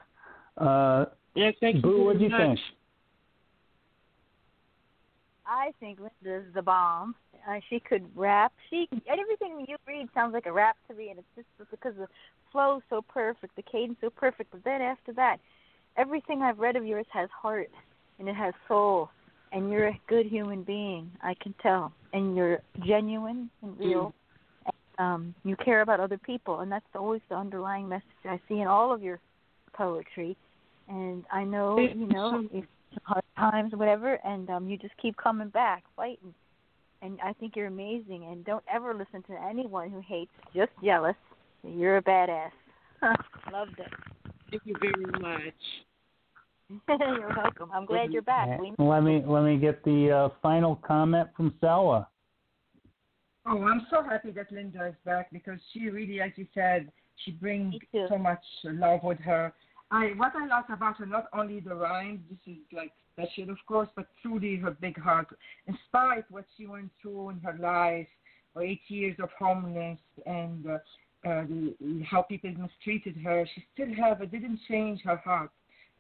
Uh, 0.58 1.06
yeah, 1.34 1.50
thank 1.60 1.76
you. 1.76 1.82
Boo, 1.82 2.04
what 2.04 2.18
do 2.18 2.24
you 2.24 2.30
think? 2.30 2.58
I 5.46 5.72
think 5.80 5.98
Linda's 5.98 6.52
the 6.54 6.62
bomb. 6.62 7.14
Uh, 7.48 7.58
she 7.68 7.80
could 7.80 8.04
rap. 8.14 8.52
She 8.68 8.88
everything 9.08 9.64
you 9.66 9.76
read 9.86 10.08
sounds 10.14 10.32
like 10.32 10.46
a 10.46 10.52
rap 10.52 10.76
to 10.88 10.94
me, 10.94 11.08
and 11.08 11.18
it's 11.18 11.46
just 11.58 11.70
because 11.70 11.94
the 11.96 12.06
flow's 12.52 12.82
so 12.90 13.02
perfect, 13.02 13.56
the 13.56 13.62
cadence 13.62 13.98
so 14.00 14.10
perfect. 14.10 14.52
But 14.52 14.62
then 14.64 14.80
after 14.80 15.12
that, 15.14 15.38
everything 15.96 16.42
I've 16.42 16.58
read 16.58 16.76
of 16.76 16.84
yours 16.84 17.06
has 17.12 17.28
heart 17.30 17.70
and 18.18 18.28
it 18.28 18.36
has 18.36 18.54
soul, 18.68 19.10
and 19.52 19.70
you're 19.70 19.88
a 19.88 20.00
good 20.06 20.26
human 20.26 20.62
being. 20.62 21.10
I 21.22 21.34
can 21.42 21.54
tell, 21.62 21.92
and 22.12 22.36
you're 22.36 22.58
genuine 22.86 23.50
and 23.62 23.78
real. 23.78 24.14
And 24.66 24.74
um, 24.98 25.34
you 25.44 25.56
care 25.56 25.80
about 25.80 26.00
other 26.00 26.18
people, 26.18 26.60
and 26.60 26.70
that's 26.70 26.84
always 26.94 27.22
the 27.30 27.34
underlying 27.34 27.88
message 27.88 28.04
I 28.24 28.38
see 28.48 28.60
in 28.60 28.66
all 28.66 28.92
of 28.92 29.02
your 29.02 29.18
poetry. 29.72 30.36
And 30.88 31.24
I 31.32 31.44
know, 31.44 31.78
you 31.78 32.06
know, 32.06 32.46
if 32.52 32.64
hard 33.04 33.24
times, 33.36 33.72
whatever, 33.74 34.18
and 34.24 34.50
um, 34.50 34.68
you 34.68 34.76
just 34.76 34.96
keep 35.00 35.16
coming 35.16 35.48
back, 35.48 35.84
fighting. 35.96 36.34
And 37.02 37.18
I 37.24 37.32
think 37.32 37.56
you're 37.56 37.66
amazing. 37.66 38.26
And 38.30 38.44
don't 38.44 38.64
ever 38.72 38.94
listen 38.94 39.22
to 39.28 39.42
anyone 39.48 39.90
who 39.90 40.00
hates, 40.06 40.32
just 40.54 40.72
jealous. 40.84 41.16
You're 41.62 41.98
a 41.98 42.02
badass. 42.02 42.50
Loved 43.52 43.78
it. 43.78 44.19
Thank 44.50 44.62
you 44.64 44.74
very 44.80 45.20
much. 45.20 45.54
you're 46.88 47.34
welcome. 47.36 47.70
I'm 47.72 47.84
glad 47.84 48.12
you're 48.12 48.22
back. 48.22 48.60
We 48.60 48.72
Let 48.78 49.02
me 49.02 49.22
let 49.26 49.42
me 49.42 49.56
get 49.58 49.82
the 49.84 50.10
uh, 50.10 50.28
final 50.40 50.76
comment 50.76 51.28
from 51.36 51.54
Salwa. 51.62 52.06
Oh, 53.46 53.62
I'm 53.62 53.86
so 53.90 54.02
happy 54.02 54.30
that 54.32 54.52
Linda 54.52 54.86
is 54.86 54.94
back 55.04 55.30
because 55.32 55.58
she 55.72 55.88
really, 55.88 56.20
as 56.20 56.30
you 56.36 56.46
said, 56.54 56.92
she 57.24 57.32
brings 57.32 57.74
so 58.08 58.18
much 58.18 58.42
love 58.64 59.00
with 59.02 59.18
her. 59.20 59.52
I 59.90 60.12
what 60.16 60.32
I 60.36 60.46
like 60.46 60.68
about 60.68 60.98
her, 60.98 61.06
not 61.06 61.26
only 61.32 61.60
the 61.60 61.74
rhymes, 61.74 62.20
this 62.30 62.38
is 62.46 62.60
like 62.72 62.92
special, 63.12 63.50
of 63.50 63.58
course, 63.66 63.88
but 63.96 64.06
truly 64.22 64.56
her 64.56 64.70
big 64.72 64.98
heart. 65.00 65.26
In 65.66 65.76
spite 65.88 66.24
what 66.30 66.44
she 66.56 66.66
went 66.66 66.90
through 67.02 67.30
in 67.30 67.40
her 67.40 67.56
life, 67.60 68.06
or 68.54 68.62
eight 68.62 68.82
years 68.88 69.16
of 69.20 69.30
homelessness, 69.38 69.98
and 70.26 70.66
uh, 70.66 70.78
the, 71.24 72.04
how 72.08 72.22
people 72.22 72.50
mistreated 72.50 73.16
her, 73.22 73.46
she 73.54 73.64
still 73.74 73.94
have 73.94 74.20
it 74.20 74.30
didn't 74.30 74.60
change 74.68 75.00
her 75.02 75.16
heart. 75.16 75.50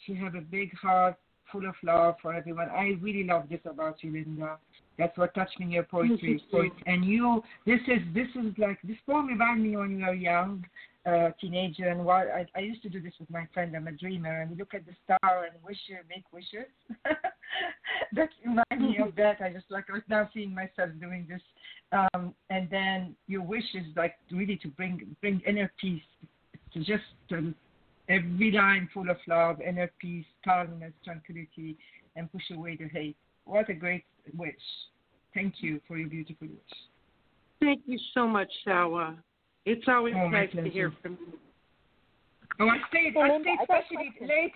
She 0.06 0.14
have 0.14 0.34
a 0.34 0.40
big 0.40 0.74
heart 0.74 1.16
full 1.52 1.68
of 1.68 1.74
love 1.82 2.14
for 2.22 2.34
everyone. 2.34 2.68
I 2.70 2.96
really 3.00 3.24
love 3.24 3.44
this 3.50 3.60
about 3.64 4.02
you, 4.02 4.12
Linda. 4.12 4.58
That's 4.98 5.16
what 5.16 5.34
touched 5.34 5.58
me 5.58 5.66
in 5.66 5.72
your 5.72 5.82
poetry. 5.84 6.42
Poet- 6.50 6.72
and 6.86 7.04
you, 7.04 7.42
this 7.66 7.80
is 7.88 8.00
this 8.14 8.28
is 8.34 8.52
like 8.58 8.78
this 8.84 8.96
poem 9.06 9.26
reminds 9.26 9.62
me 9.62 9.76
when 9.76 9.98
you 9.98 10.04
were 10.04 10.14
young, 10.14 10.64
uh, 11.06 11.30
teenager, 11.40 11.88
and 11.88 12.04
why 12.04 12.26
I, 12.26 12.46
I 12.54 12.60
used 12.60 12.82
to 12.82 12.88
do 12.88 13.00
this 13.00 13.14
with 13.18 13.30
my 13.30 13.46
friend. 13.54 13.74
I'm 13.74 13.88
a 13.88 13.92
dreamer, 13.92 14.42
and 14.42 14.50
we 14.50 14.56
look 14.56 14.74
at 14.74 14.84
the 14.84 14.92
star 15.04 15.44
and 15.44 15.54
wish, 15.64 15.78
make 16.08 16.24
wishes. 16.32 16.70
that 18.12 18.28
reminds 18.44 18.96
me 18.96 18.98
of 19.02 19.14
that. 19.16 19.40
I 19.40 19.50
just 19.52 19.66
like 19.70 19.88
right 19.88 20.02
now 20.08 20.28
seeing 20.34 20.54
myself 20.54 20.90
doing 21.00 21.26
this. 21.28 21.40
Um, 21.92 22.34
and 22.50 22.68
then 22.70 23.16
your 23.26 23.42
wish 23.42 23.64
is 23.74 23.86
like 23.96 24.16
really 24.30 24.56
to 24.58 24.68
bring 24.68 25.16
bring 25.20 25.40
inner 25.46 25.72
peace, 25.80 26.02
to 26.74 26.78
just 26.80 27.04
to, 27.30 27.54
every 28.08 28.52
line 28.52 28.88
full 28.92 29.08
of 29.10 29.16
love, 29.26 29.60
inner 29.60 29.90
peace, 29.98 30.26
calmness, 30.44 30.92
tranquility, 31.04 31.76
and 32.16 32.30
push 32.30 32.50
away 32.52 32.76
the 32.76 32.88
hate. 32.88 33.16
What 33.44 33.68
a 33.70 33.74
great 33.74 34.04
wish. 34.36 34.54
Thank 35.34 35.54
you 35.60 35.80
for 35.88 35.96
your 35.96 36.08
beautiful 36.08 36.46
wish. 36.46 36.78
Thank 37.60 37.82
you 37.86 37.98
so 38.14 38.26
much, 38.26 38.50
Salwa. 38.66 39.16
It's 39.66 39.84
always 39.88 40.14
Oh, 40.16 40.28
nice 40.28 40.50
to 40.52 40.68
hear 40.68 40.92
from 41.02 41.18
you. 41.20 41.38
Oh, 42.60 42.68
I 42.68 42.78
stayed. 42.88 43.16
I 43.16 43.40
stayed 43.40 43.58
I 43.60 43.66
got 43.66 43.70
a 43.70 43.82
especially 43.84 44.12
late. 44.26 44.52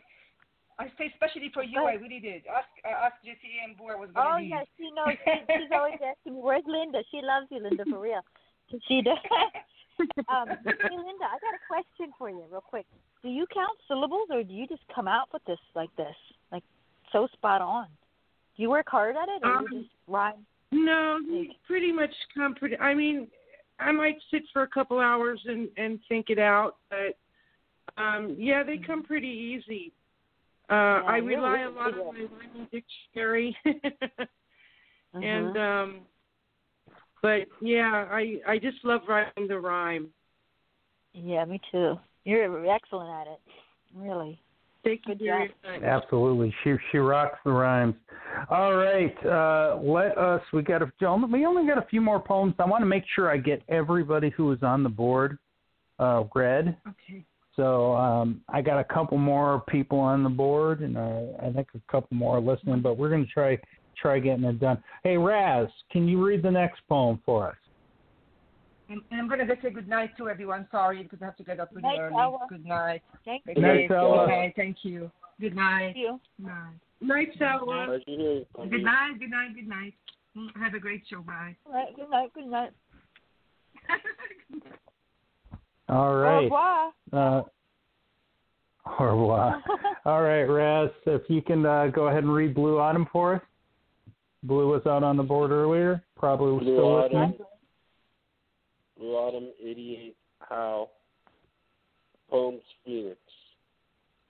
I 0.79 0.91
stayed 0.95 1.13
especially 1.13 1.51
for 1.55 1.63
you. 1.63 1.85
I 1.85 1.95
really 1.95 2.21
did. 2.21 2.43
Ask 2.47 2.69
uh, 2.85 3.07
ask 3.07 3.15
JCA 3.25 3.65
and 3.65 3.77
Boo. 3.77 3.87
I 3.89 3.95
was 3.97 4.11
gonna 4.15 4.29
Oh 4.29 4.39
leave. 4.39 4.51
yeah, 4.51 4.65
she 4.77 4.91
knows. 4.91 5.17
She, 5.25 5.63
she's 5.63 5.71
always 5.73 5.95
asking 5.95 6.35
me, 6.35 6.41
"Where's 6.43 6.65
Linda?" 6.67 7.03
She 7.11 7.21
loves 7.23 7.47
you, 7.51 7.61
Linda, 7.61 7.85
for 7.89 8.01
real. 8.01 8.21
She 8.89 9.03
does. 9.03 9.19
um, 10.29 10.49
hey, 10.65 10.97
Linda, 10.97 11.27
I 11.29 11.39
got 11.39 11.55
a 11.55 11.63
question 11.69 12.13
for 12.19 12.29
you, 12.31 12.43
real 12.51 12.63
quick. 12.63 12.87
Do 13.23 13.29
you 13.29 13.47
count 13.55 13.79
syllables, 13.87 14.29
or 14.31 14.43
do 14.43 14.53
you 14.53 14.67
just 14.67 14.83
come 14.93 15.07
out 15.07 15.29
with 15.33 15.45
this 15.45 15.59
like 15.75 15.95
this, 15.97 16.17
like 16.51 16.65
so 17.13 17.29
spot 17.35 17.61
on? 17.61 17.87
Do 18.57 18.63
you 18.63 18.71
work 18.71 18.89
hard 18.89 19.17
at 19.17 19.29
it, 19.29 19.45
or 19.45 19.53
Um, 19.59 19.67
you 19.71 19.81
just 19.83 19.93
rhyme? 20.09 20.45
No, 20.73 21.21
you 21.25 21.53
pretty 21.67 21.93
much 21.93 22.11
come 22.35 22.55
pretty. 22.55 22.77
I 22.79 22.95
mean, 22.95 23.29
I 23.79 23.93
might 23.93 24.17
sit 24.31 24.43
for 24.53 24.63
a 24.63 24.69
couple 24.69 24.99
hours 24.99 25.41
and 25.47 25.69
and 25.77 25.99
think 26.09 26.31
it 26.31 26.39
out, 26.39 26.77
but 26.91 27.17
um 28.03 28.37
yeah, 28.39 28.63
they 28.63 28.79
come 28.79 29.03
pretty 29.03 29.29
easy. 29.29 29.93
Uh 30.71 31.03
I 31.07 31.17
you're 31.17 31.27
rely 31.27 31.61
a 31.61 31.71
lot 31.71 31.95
on 31.95 32.15
my 32.15 32.21
rhyming 32.39 32.69
dictionary, 32.73 33.57
and 35.15 35.55
Mhm. 35.55 35.57
um, 35.57 36.01
but 37.23 37.49
yeah, 37.61 38.07
I 38.11 38.41
I 38.47 38.59
just 38.59 38.85
love 38.85 39.03
writing 39.09 39.47
the 39.49 39.59
rhyme. 39.59 40.13
Yeah, 41.13 41.45
me 41.45 41.61
too. 41.71 41.99
You're 42.25 42.67
excellent 42.67 43.11
at 43.11 43.27
it, 43.33 43.41
really. 43.95 44.41
Thank 44.85 45.03
you 45.07 45.15
very 45.17 45.51
much. 45.65 45.83
Absolutely, 45.83 46.55
she 46.63 46.75
she 46.93 46.99
rocks 46.99 47.39
the 47.45 47.51
rhymes. 47.51 47.95
All 48.51 48.75
right, 48.75 49.15
uh, 49.25 49.79
let 49.83 50.17
us. 50.19 50.43
We 50.53 50.63
got 50.63 50.83
a. 50.83 50.93
We 51.27 51.47
only 51.47 51.67
got 51.67 51.79
a 51.79 51.87
few 51.89 52.01
more 52.01 52.21
poems. 52.21 52.55
I 52.59 52.67
want 52.67 52.83
to 52.83 52.87
make 52.87 53.05
sure 53.15 53.31
I 53.31 53.39
get 53.39 53.63
everybody 53.69 54.31
who 54.31 54.53
is 54.53 54.63
on 54.63 54.83
the 54.83 54.89
board 54.89 55.39
uh, 55.99 56.25
read. 56.35 56.77
Okay. 56.89 57.25
So 57.57 57.95
um, 57.95 58.43
I 58.49 58.63
got 58.63 58.81
a 58.81 58.85
couple 58.85 59.17
more 59.17 59.63
people 59.69 60.01
on 60.01 60.23
the 60.23 60.29
board, 60.29 60.81
and 60.81 60.99
uh, 60.99 61.23
I 61.41 61.53
think 61.53 61.69
a 61.75 61.81
couple 61.91 62.17
more 62.17 62.41
listening. 62.41 62.81
But 62.83 62.99
we're 62.99 63.11
going 63.11 63.25
to 63.25 63.31
try 63.31 63.59
try 64.01 64.19
getting 64.19 64.45
it 64.45 64.61
done. 64.61 64.83
Hey 65.03 65.17
Raz, 65.17 65.69
can 65.91 66.09
you 66.09 66.25
read 66.25 66.43
the 66.43 66.51
next 66.51 66.81
poem 66.89 67.21
for 67.25 67.49
us? 67.49 67.57
And, 68.91 69.01
and 69.11 69.21
I'm 69.21 69.29
gonna 69.29 69.45
say 69.63 69.71
good 69.71 69.89
night 69.89 70.11
to 70.19 70.29
everyone. 70.29 70.67
Sorry 70.71 71.03
because 71.03 71.21
I 71.23 71.25
have 71.27 71.37
to 71.37 71.43
get 71.45 71.59
up 71.61 71.71
really 71.73 71.83
Night, 71.89 71.99
early. 72.01 72.15
Salwa. 72.15 72.49
Good 72.49 72.67
night. 72.67 73.03
Thank 73.25 73.45
Good 73.47 73.57
you. 73.57 73.63
Night, 73.63 73.89
Salwa. 73.91 74.27
Good. 74.27 74.53
Thank 74.57 74.77
you. 74.83 75.11
Good 75.41 75.57
night. 75.57 75.95
Thank 75.95 75.97
you. 75.97 76.21
Night. 76.39 76.75
Night, 77.01 77.29
Salwa. 77.41 77.87
Pleasure 77.87 78.03
hearing 78.07 78.45
Good 78.71 78.83
night. 78.85 79.19
Good 79.19 79.31
night. 79.31 79.55
Good 79.55 79.69
night. 79.69 79.95
Mm, 80.37 80.49
Have 80.63 80.75
a 80.75 80.79
great 80.81 81.03
show. 81.11 81.21
Bye. 81.23 81.57
All 81.67 81.73
right, 81.73 81.95
good 81.97 82.11
night. 82.11 82.33
Good 82.35 82.47
night. 82.47 82.71
All 85.89 86.15
Au 86.15 86.43
revoir. 86.43 86.93
Uh, 87.13 87.43
au 89.01 89.05
revoir. 89.05 89.63
All 90.05 90.23
right, 90.23 90.45
Raz, 90.45 90.91
if 91.07 91.23
you 91.29 91.41
can 91.43 91.65
uh, 91.67 91.87
go 91.89 92.09
ahead 92.09 92.25
and 92.25 92.35
read 92.35 92.55
Blue 92.55 92.79
Autumn 92.79 93.07
for 93.13 93.37
us. 93.37 93.43
Blue 94.43 94.69
was 94.69 94.83
out 94.87 95.03
on 95.03 95.17
the 95.17 95.23
board 95.23 95.51
earlier. 95.51 96.03
Probably 96.17 96.53
was 96.53 96.63
Blue 96.65 96.75
still 96.77 96.97
Autumn. 96.97 97.31
listening. 97.31 97.47
Blue 98.99 99.15
Autumn 99.15 99.49
88 99.61 100.17
How. 100.41 100.91
Poems 102.31 102.63
Phoenix. 102.85 103.19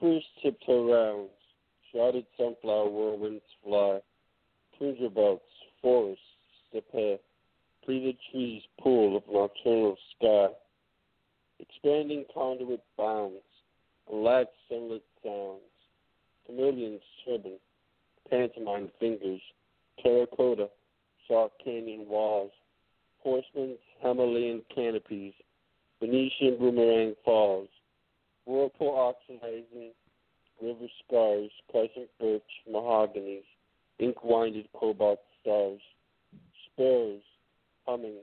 First 0.01 0.27
tiptoe 0.43 0.93
rounds. 0.93 1.31
Shrouded 1.91 2.27
sunflower 2.37 2.89
whirlwinds 2.89 3.43
fly. 3.63 4.01
Tundra 4.79 5.09
belts, 5.11 5.45
forests, 5.81 6.23
steppe. 6.69 7.21
Pleated 7.85 8.17
trees 8.31 8.63
pool 8.81 9.17
of 9.17 9.23
nocturnal 9.31 9.97
sky. 10.17 10.49
Expanding 11.61 12.25
conduit 12.33 12.83
bounds. 12.99 13.37
Lax 14.11 14.51
sunlit 14.69 15.05
sounds. 15.23 15.61
Chameleons 16.47 17.03
chirping. 17.25 17.59
Pantomime 18.29 18.91
fingers. 18.99 19.41
Terracotta. 20.03 20.69
Shark 21.29 21.53
canyon 21.63 22.07
walls. 22.09 22.51
Horsemen's 23.25 23.79
Himalayan 24.01 24.63
canopies. 24.73 25.33
Venetian 25.99 26.59
boomerang 26.59 27.15
falls. 27.25 27.69
Whirlpool 28.47 28.95
oxidizing. 28.95 29.93
River 30.63 30.87
scars. 31.05 31.51
Crescent 31.71 32.09
birch. 32.21 32.43
Mahoganies. 32.71 33.45
Ink-winded 33.99 34.69
cobalt 34.75 35.21
stars. 35.41 35.81
Sparrows. 36.67 37.23
Humming. 37.87 38.19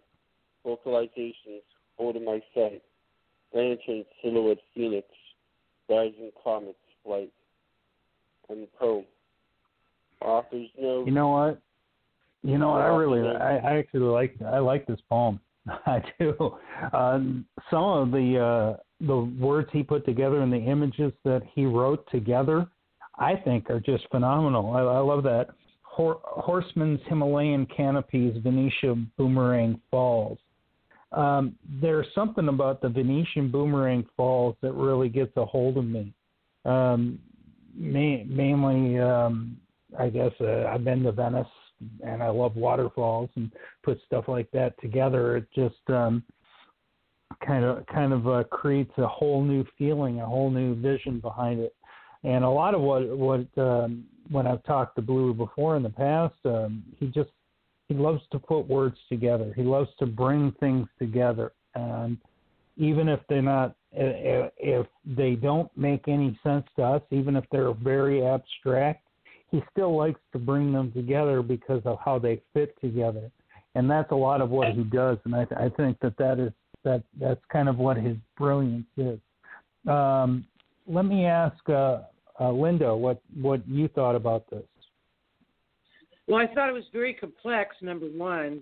Vocalizations. 0.66 1.66
Holding 1.98 2.26
my 2.26 2.40
sight. 2.54 2.84
Lantern 3.54 4.06
silhouette 4.22 4.60
phoenix. 4.76 5.08
Rising 5.90 6.32
comets 6.44 6.78
flight. 7.04 7.32
And 8.50 8.68
poem. 8.80 9.06
Author's 10.22 10.70
note. 10.80 11.08
You 11.08 11.12
know 11.12 11.30
what? 11.30 11.62
You 12.44 12.58
know 12.58 12.70
what? 12.70 12.82
I 12.82 12.88
really, 12.88 13.28
I, 13.28 13.58
I 13.58 13.78
actually 13.78 14.02
like, 14.02 14.36
I 14.46 14.60
like 14.60 14.88
this 14.88 15.00
poem. 15.10 15.40
I 15.68 16.02
do. 16.20 16.56
Uh, 16.92 17.20
some 17.70 17.84
of 17.84 18.12
the 18.12 18.40
uh, 18.40 18.78
the 19.06 19.18
words 19.40 19.70
he 19.72 19.84
put 19.84 20.06
together 20.06 20.42
and 20.42 20.52
the 20.52 20.58
images 20.58 21.12
that 21.24 21.42
he 21.54 21.66
wrote 21.66 22.10
together, 22.12 22.68
I 23.18 23.36
think 23.36 23.70
are 23.70 23.80
just 23.80 24.08
phenomenal. 24.10 24.74
I, 24.76 24.80
I 24.80 25.00
love 25.00 25.24
that. 25.24 25.48
Hor- 25.84 26.22
Horseman's 26.24 27.02
Himalayan 27.08 27.68
Canopies, 27.76 28.36
Venetia 28.42 28.96
Boomerang 29.18 29.80
Falls. 29.92 30.40
Um, 31.12 31.56
there's 31.82 32.08
something 32.16 32.48
about 32.48 32.82
the 32.82 32.90
Venetian 32.90 33.52
Boomerang 33.52 34.06
Falls 34.16 34.56
that 34.62 34.72
really 34.74 35.10
gets 35.10 35.36
a 35.36 35.46
hold 35.46 35.78
of 35.78 35.86
me. 35.86 36.14
Um, 36.64 37.20
ma- 37.76 38.24
mainly, 38.26 38.98
um, 39.00 39.58
I 40.00 40.10
guess 40.10 40.32
uh, 40.40 40.68
I've 40.68 40.86
been 40.86 41.04
to 41.04 41.12
Venice 41.12 41.48
and 42.06 42.22
I 42.22 42.30
love 42.30 42.56
waterfalls 42.56 43.30
and 43.36 43.52
put 43.84 44.00
stuff 44.06 44.26
like 44.28 44.50
that 44.52 44.80
together. 44.82 45.38
It 45.38 45.48
just 45.56 45.90
um, 45.90 46.24
kind 47.46 47.64
of 47.64 47.86
kind 47.88 48.14
of 48.14 48.28
uh, 48.28 48.44
creates 48.46 48.92
a 48.98 49.08
whole 49.08 49.44
new 49.44 49.66
feeling, 49.78 50.22
a 50.22 50.26
whole 50.26 50.50
new 50.50 50.76
vision 50.76 51.20
behind 51.20 51.60
it. 51.60 51.76
And 52.24 52.44
a 52.44 52.50
lot 52.50 52.76
of 52.76 52.82
what 52.82 53.08
what 53.18 53.48
um, 53.58 54.06
when 54.30 54.48
I've 54.48 54.64
talked 54.64 54.96
to 54.96 55.02
Blue 55.02 55.34
before 55.34 55.76
in 55.76 55.84
the 55.84 55.90
past, 55.90 56.36
um, 56.46 56.84
he 57.00 57.08
just 57.08 57.30
he 57.88 57.96
loves 57.96 58.22
to 58.32 58.40
put 58.40 58.68
words 58.68 58.98
together. 59.10 59.54
He 59.56 59.64
loves 59.64 59.90
to 60.00 60.06
bring 60.06 60.54
things 60.60 60.88
together, 61.00 61.52
and 61.76 62.18
even 62.78 63.10
if 63.10 63.20
they're 63.28 63.42
not, 63.42 63.76
if 63.92 64.88
they 65.06 65.36
don't 65.36 65.70
make 65.76 66.08
any 66.08 66.40
sense 66.44 66.66
to 66.78 66.84
us, 66.84 67.02
even 67.12 67.36
if 67.36 67.44
they're 67.52 67.74
very 67.74 68.26
abstract, 68.26 69.06
he 69.52 69.62
still 69.72 69.96
likes 69.96 70.20
to 70.32 70.40
bring 70.40 70.72
them 70.72 70.92
together 70.94 71.42
because 71.42 71.82
of 71.86 72.00
how 72.04 72.18
they 72.18 72.42
fit 72.54 72.80
together, 72.82 73.30
and 73.76 73.90
that's 73.90 74.12
a 74.12 74.16
lot 74.16 74.42
of 74.42 74.50
what 74.50 74.70
he 74.70 74.84
does. 74.84 75.18
And 75.26 75.36
I, 75.36 75.46
I 75.58 75.70
think 75.70 76.00
that 76.02 76.18
that 76.18 76.40
is 76.40 76.52
that 76.84 77.04
that's 77.20 77.42
kind 77.52 77.70
of 77.70 77.78
what 77.78 77.98
his 77.98 78.18
brilliance 78.38 78.88
is. 78.98 79.20
Um, 79.88 80.46
let 80.88 81.06
me 81.06 81.26
ask 81.26 81.58
uh, 81.70 82.00
uh, 82.40 82.52
Linda 82.52 82.96
what 82.96 83.22
what 83.40 83.68
you 83.68 83.88
thought 83.90 84.16
about 84.16 84.50
this. 84.50 84.64
Well, 86.28 86.40
I 86.40 86.54
thought 86.54 86.70
it 86.70 86.74
was 86.74 86.86
very 86.94 87.14
complex. 87.14 87.76
Number 87.82 88.06
one, 88.06 88.62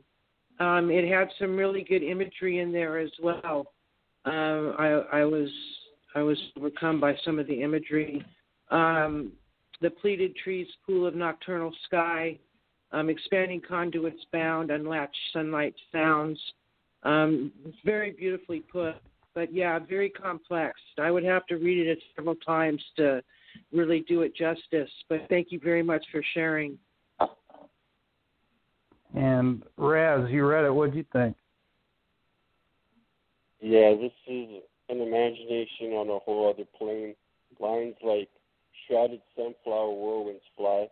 um, 0.60 0.90
it 0.90 1.08
had 1.08 1.30
some 1.38 1.56
really 1.56 1.84
good 1.84 2.04
imagery 2.04 2.60
in 2.60 2.72
there 2.72 2.98
as 2.98 3.12
well. 3.22 3.74
Um, 4.26 4.76
I, 4.78 5.04
I 5.14 5.24
was 5.24 5.50
I 6.16 6.22
was 6.22 6.38
overcome 6.58 7.00
by 7.00 7.16
some 7.24 7.38
of 7.38 7.48
the 7.48 7.62
imagery. 7.62 8.26
Um, 8.72 9.34
the 9.82 9.90
pleated 9.90 10.36
trees, 10.36 10.68
pool 10.86 11.06
of 11.06 11.16
nocturnal 11.16 11.74
sky, 11.86 12.38
um, 12.92 13.10
expanding 13.10 13.62
conduits 13.62 14.24
bound, 14.32 14.72
unlatched 14.72 15.16
sunlight 15.32 15.76
sounds. 15.92 16.40
Um, 17.04 17.52
very 17.86 18.12
beautifully 18.12 18.60
put, 18.60 18.96
but 19.34 19.54
yeah, 19.54 19.80
very 19.80 20.10
complex. 20.10 20.80
I 20.98 21.12
would 21.12 21.24
have 21.24 21.46
to 21.48 21.56
read 21.56 21.88
it 21.88 22.00
several 22.16 22.36
times 22.36 22.84
to 22.98 23.24
really 23.72 24.02
do 24.08 24.22
it 24.24 24.36
justice. 24.36 24.90
But 25.08 25.22
thank 25.30 25.52
you 25.52 25.60
very 25.64 25.84
much 25.84 26.06
for 26.12 26.22
sharing. 26.34 26.78
And 29.16 29.64
Raz, 29.78 30.30
you 30.30 30.46
read 30.46 30.66
it. 30.66 30.74
What 30.74 30.92
do 30.92 30.98
you 30.98 31.06
think? 31.14 31.36
Yeah, 33.62 33.94
this 33.96 34.12
is 34.28 34.62
an 34.90 35.02
imagination 35.02 35.94
on 35.94 36.10
a 36.10 36.20
whole 36.20 36.50
other 36.50 36.66
plane. 36.78 37.16
Lines 37.60 37.96
like 38.04 38.30
shrouded 38.90 39.22
sunflower 39.36 39.94
whirlwinds 39.94 40.42
fly. 40.58 40.88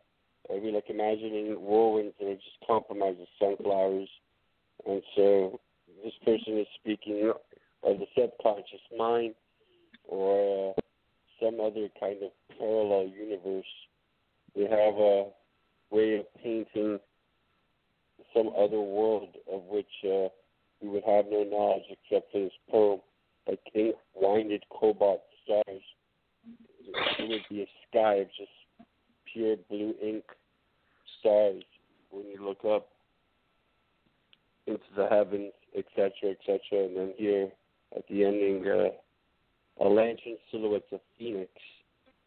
I 0.54 0.60
mean, 0.60 0.76
like 0.76 0.90
imagining 0.90 1.56
whirlwinds 1.60 2.14
that 2.20 2.28
are 2.28 2.36
just 2.36 2.66
compromised 2.66 3.20
as 3.20 3.28
sunflowers. 3.40 4.08
And 4.86 5.02
so 5.16 5.60
this 6.04 6.14
person 6.24 6.60
is 6.60 6.68
speaking 6.80 7.34
of 7.84 8.00
the 8.00 8.06
subconscious 8.18 8.80
mind 8.98 9.34
or 10.08 10.74
uh, 10.78 10.82
some 11.44 11.60
other 11.60 11.90
kind 12.00 12.18
of 12.24 12.32
parallel 12.58 13.08
universe. 13.08 13.66
They 14.56 14.64
have 14.64 14.96
a 14.96 15.26
way 15.92 16.18
of 16.18 16.26
painting 16.42 17.00
some 18.36 18.50
other 18.58 18.80
world 18.80 19.36
of 19.52 19.64
which 19.64 19.86
uh, 20.04 20.30
we 20.82 20.90
would 20.90 21.04
have 21.04 21.26
no 21.30 21.44
knowledge 21.44 21.84
except 21.90 22.32
for 22.32 22.40
this 22.40 22.52
poem, 22.70 23.00
like 23.48 23.60
ink 23.74 23.96
winded 24.16 24.64
cobalt 24.70 25.22
stars. 25.44 25.82
It 26.88 27.30
would 27.30 27.42
be 27.50 27.62
a 27.62 27.68
sky 27.90 28.16
of 28.16 28.28
just 28.38 28.50
pure 29.32 29.56
blue 29.70 29.94
ink 30.02 30.24
stars 31.20 31.64
when 32.12 32.26
you 32.26 32.44
look 32.44 32.64
up 32.66 32.88
into 34.66 34.84
the 34.96 35.08
heavens, 35.08 35.54
etc., 35.76 36.12
etc. 36.32 36.60
And 36.86 36.98
then 36.98 37.14
here 37.18 37.50
at 37.96 38.08
the 38.08 38.26
ending, 38.26 38.66
uh, 38.68 39.84
a 39.84 39.88
lantern 39.88 40.38
silhouettes 40.52 40.92
of 40.92 41.00
phoenix 41.18 41.52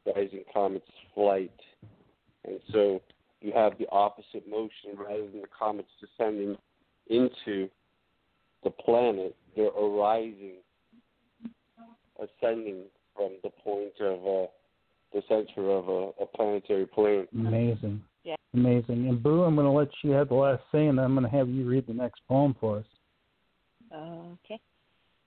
rising 0.07 0.45
comet's 0.53 0.91
flight. 1.15 1.53
And 2.45 2.59
so 2.73 3.03
you 3.41 3.53
have 3.55 3.79
the 3.79 3.89
opposite 3.91 4.49
motion 4.49 4.97
rather 4.97 5.27
than 5.27 5.43
the 5.43 5.49
comets 5.57 5.89
descending 6.01 6.57
into 7.09 7.69
the 8.63 8.71
planet, 8.71 9.35
they're 9.57 9.67
arising, 9.67 10.57
ascending 12.19 12.85
from 13.21 13.33
the 13.43 13.51
point 13.63 13.93
of 14.01 14.19
uh, 14.27 14.47
the 15.13 15.23
center 15.29 15.71
of 15.71 15.89
a, 15.89 16.23
a 16.23 16.27
planetary 16.35 16.87
plane. 16.87 17.27
Amazing. 17.35 18.03
Yeah. 18.25 18.37
Amazing. 18.55 19.09
And 19.09 19.23
Boo, 19.23 19.43
I'm 19.43 19.55
going 19.57 19.67
to 19.67 19.71
let 19.71 19.89
you 20.03 20.13
have 20.13 20.29
the 20.29 20.35
last 20.35 20.63
say, 20.73 20.87
and 20.87 20.99
I'm 20.99 21.15
going 21.15 21.31
to 21.31 21.37
have 21.37 21.51
you 21.51 21.69
read 21.69 21.87
the 21.87 21.93
next 21.93 22.23
poem 22.27 22.57
for 22.59 22.79
us. 22.79 22.85
Okay. 23.93 24.59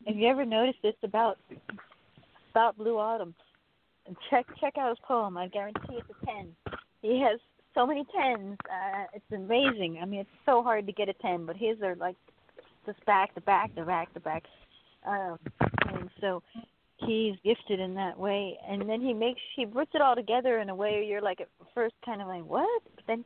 Have 0.07 0.15
you 0.15 0.27
ever 0.27 0.43
noticed 0.43 0.79
this 0.81 0.95
about 1.03 1.37
about 2.51 2.77
Blue 2.77 2.97
Autumn? 2.97 3.35
Check 4.29 4.47
check 4.59 4.77
out 4.77 4.89
his 4.89 4.97
poem. 5.07 5.37
I 5.37 5.47
guarantee 5.47 5.97
it's 5.99 6.07
a 6.09 6.25
ten. 6.25 6.47
He 7.01 7.21
has 7.21 7.39
so 7.75 7.85
many 7.85 8.05
tens. 8.15 8.57
Uh, 8.65 9.03
it's 9.13 9.31
amazing. 9.33 9.99
I 10.01 10.05
mean, 10.05 10.21
it's 10.21 10.29
so 10.45 10.63
hard 10.63 10.87
to 10.87 10.93
get 10.93 11.09
a 11.09 11.13
ten, 11.13 11.45
but 11.45 11.57
his 11.57 11.81
are 11.81 11.95
like 11.95 12.15
just 12.85 13.05
back 13.05 13.35
to 13.35 13.41
back 13.41 13.75
to 13.75 13.85
back 13.85 14.13
to 14.13 14.19
back. 14.19 14.43
Um, 15.05 15.37
and 15.89 16.09
so 16.21 16.41
he's 16.97 17.35
gifted 17.43 17.79
in 17.79 17.93
that 17.95 18.17
way. 18.17 18.57
And 18.67 18.87
then 18.89 19.01
he 19.01 19.13
makes 19.13 19.41
he 19.55 19.65
puts 19.65 19.91
it 19.93 20.01
all 20.01 20.15
together 20.15 20.59
in 20.59 20.69
a 20.69 20.75
way 20.75 21.05
you're 21.07 21.21
like 21.21 21.41
at 21.41 21.49
first 21.73 21.95
kind 22.05 22.21
of 22.21 22.27
like 22.27 22.45
what, 22.45 22.81
but 22.95 23.03
then 23.07 23.25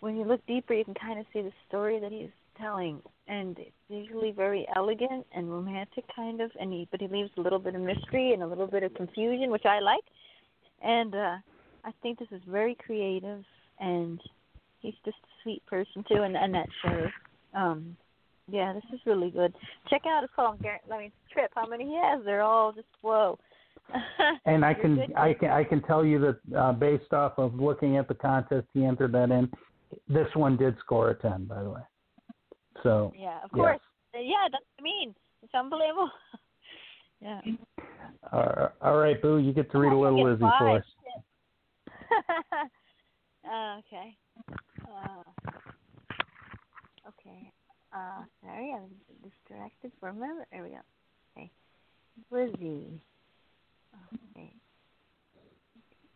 when 0.00 0.16
you 0.16 0.24
look 0.24 0.44
deeper, 0.46 0.74
you 0.74 0.84
can 0.84 0.94
kind 0.94 1.18
of 1.18 1.26
see 1.32 1.40
the 1.40 1.52
story 1.68 1.98
that 2.00 2.12
he's 2.12 2.28
telling, 2.58 3.00
and 3.26 3.58
it's 3.58 3.72
usually 3.88 4.30
very 4.30 4.66
elegant 4.76 5.26
and 5.34 5.50
romantic 5.50 6.04
kind 6.14 6.40
of. 6.40 6.50
And 6.60 6.72
he 6.72 6.88
but 6.90 7.00
he 7.00 7.08
leaves 7.08 7.30
a 7.36 7.40
little 7.40 7.58
bit 7.58 7.74
of 7.74 7.80
mystery 7.80 8.32
and 8.32 8.42
a 8.42 8.46
little 8.46 8.66
bit 8.66 8.82
of 8.82 8.94
confusion, 8.94 9.50
which 9.50 9.66
I 9.66 9.80
like. 9.80 10.04
And 10.82 11.14
uh 11.14 11.36
I 11.84 11.92
think 12.02 12.18
this 12.18 12.28
is 12.30 12.40
very 12.48 12.74
creative 12.74 13.44
and 13.78 14.20
he's 14.80 14.94
just 15.04 15.16
a 15.16 15.42
sweet 15.42 15.64
person 15.66 16.04
too, 16.08 16.22
and 16.22 16.36
and 16.36 16.54
that 16.54 16.68
shows. 16.82 17.10
Um, 17.54 17.96
yeah, 18.50 18.72
this 18.72 18.84
is 18.92 19.00
really 19.06 19.30
good. 19.30 19.54
Check 19.88 20.02
out 20.06 20.22
his 20.22 20.30
poem. 20.36 20.58
Gar- 20.62 20.80
I 20.92 20.98
mean, 20.98 21.12
Trip. 21.32 21.50
How 21.54 21.66
many 21.66 21.84
he 21.84 22.00
has? 22.02 22.24
They're 22.24 22.42
all 22.42 22.72
just 22.72 22.88
whoa. 23.00 23.38
And 24.46 24.64
I 24.64 24.74
can. 24.74 25.12
I 25.16 25.34
can 25.34 25.50
I 25.50 25.64
can 25.64 25.82
tell 25.82 26.04
you 26.04 26.18
that 26.20 26.58
uh, 26.58 26.72
based 26.72 27.12
off 27.12 27.34
of 27.38 27.54
looking 27.54 27.96
at 27.96 28.08
the 28.08 28.14
contest 28.14 28.66
he 28.72 28.84
entered 28.84 29.12
that 29.12 29.30
in, 29.30 29.50
this 30.08 30.28
one 30.34 30.56
did 30.56 30.76
score 30.80 31.10
a 31.10 31.14
ten, 31.14 31.44
by 31.44 31.62
the 31.62 31.70
way. 31.70 31.80
So 32.82 33.12
Yeah, 33.16 33.38
of 33.44 33.50
yes. 33.54 33.60
course. 33.60 33.80
Yeah, 34.14 34.48
that's 34.50 34.64
what 34.76 34.80
I 34.80 34.82
mean. 34.82 35.14
It's 35.42 35.54
unbelievable. 35.54 36.10
yeah. 37.20 37.40
Uh, 38.32 38.68
all 38.80 38.96
right, 38.96 39.20
Boo, 39.20 39.38
you 39.38 39.52
get 39.52 39.70
to 39.72 39.78
read 39.78 39.92
a 39.92 39.96
little 39.96 40.24
Lizzie 40.24 40.40
for 40.40 40.70
us. 40.70 40.84
okay. 42.12 42.68
Uh, 43.46 43.78
okay. 43.78 44.16
Uh, 47.94 48.24
sorry, 48.42 48.72
I 48.74 48.80
was 48.80 48.90
distracted 49.22 49.92
for 50.00 50.08
a 50.08 50.12
moment. 50.12 50.48
There 50.50 50.64
we 50.64 50.70
go. 50.70 50.80
Okay. 51.36 51.50
Lizzie. 52.30 53.00
Okay. 54.36 54.52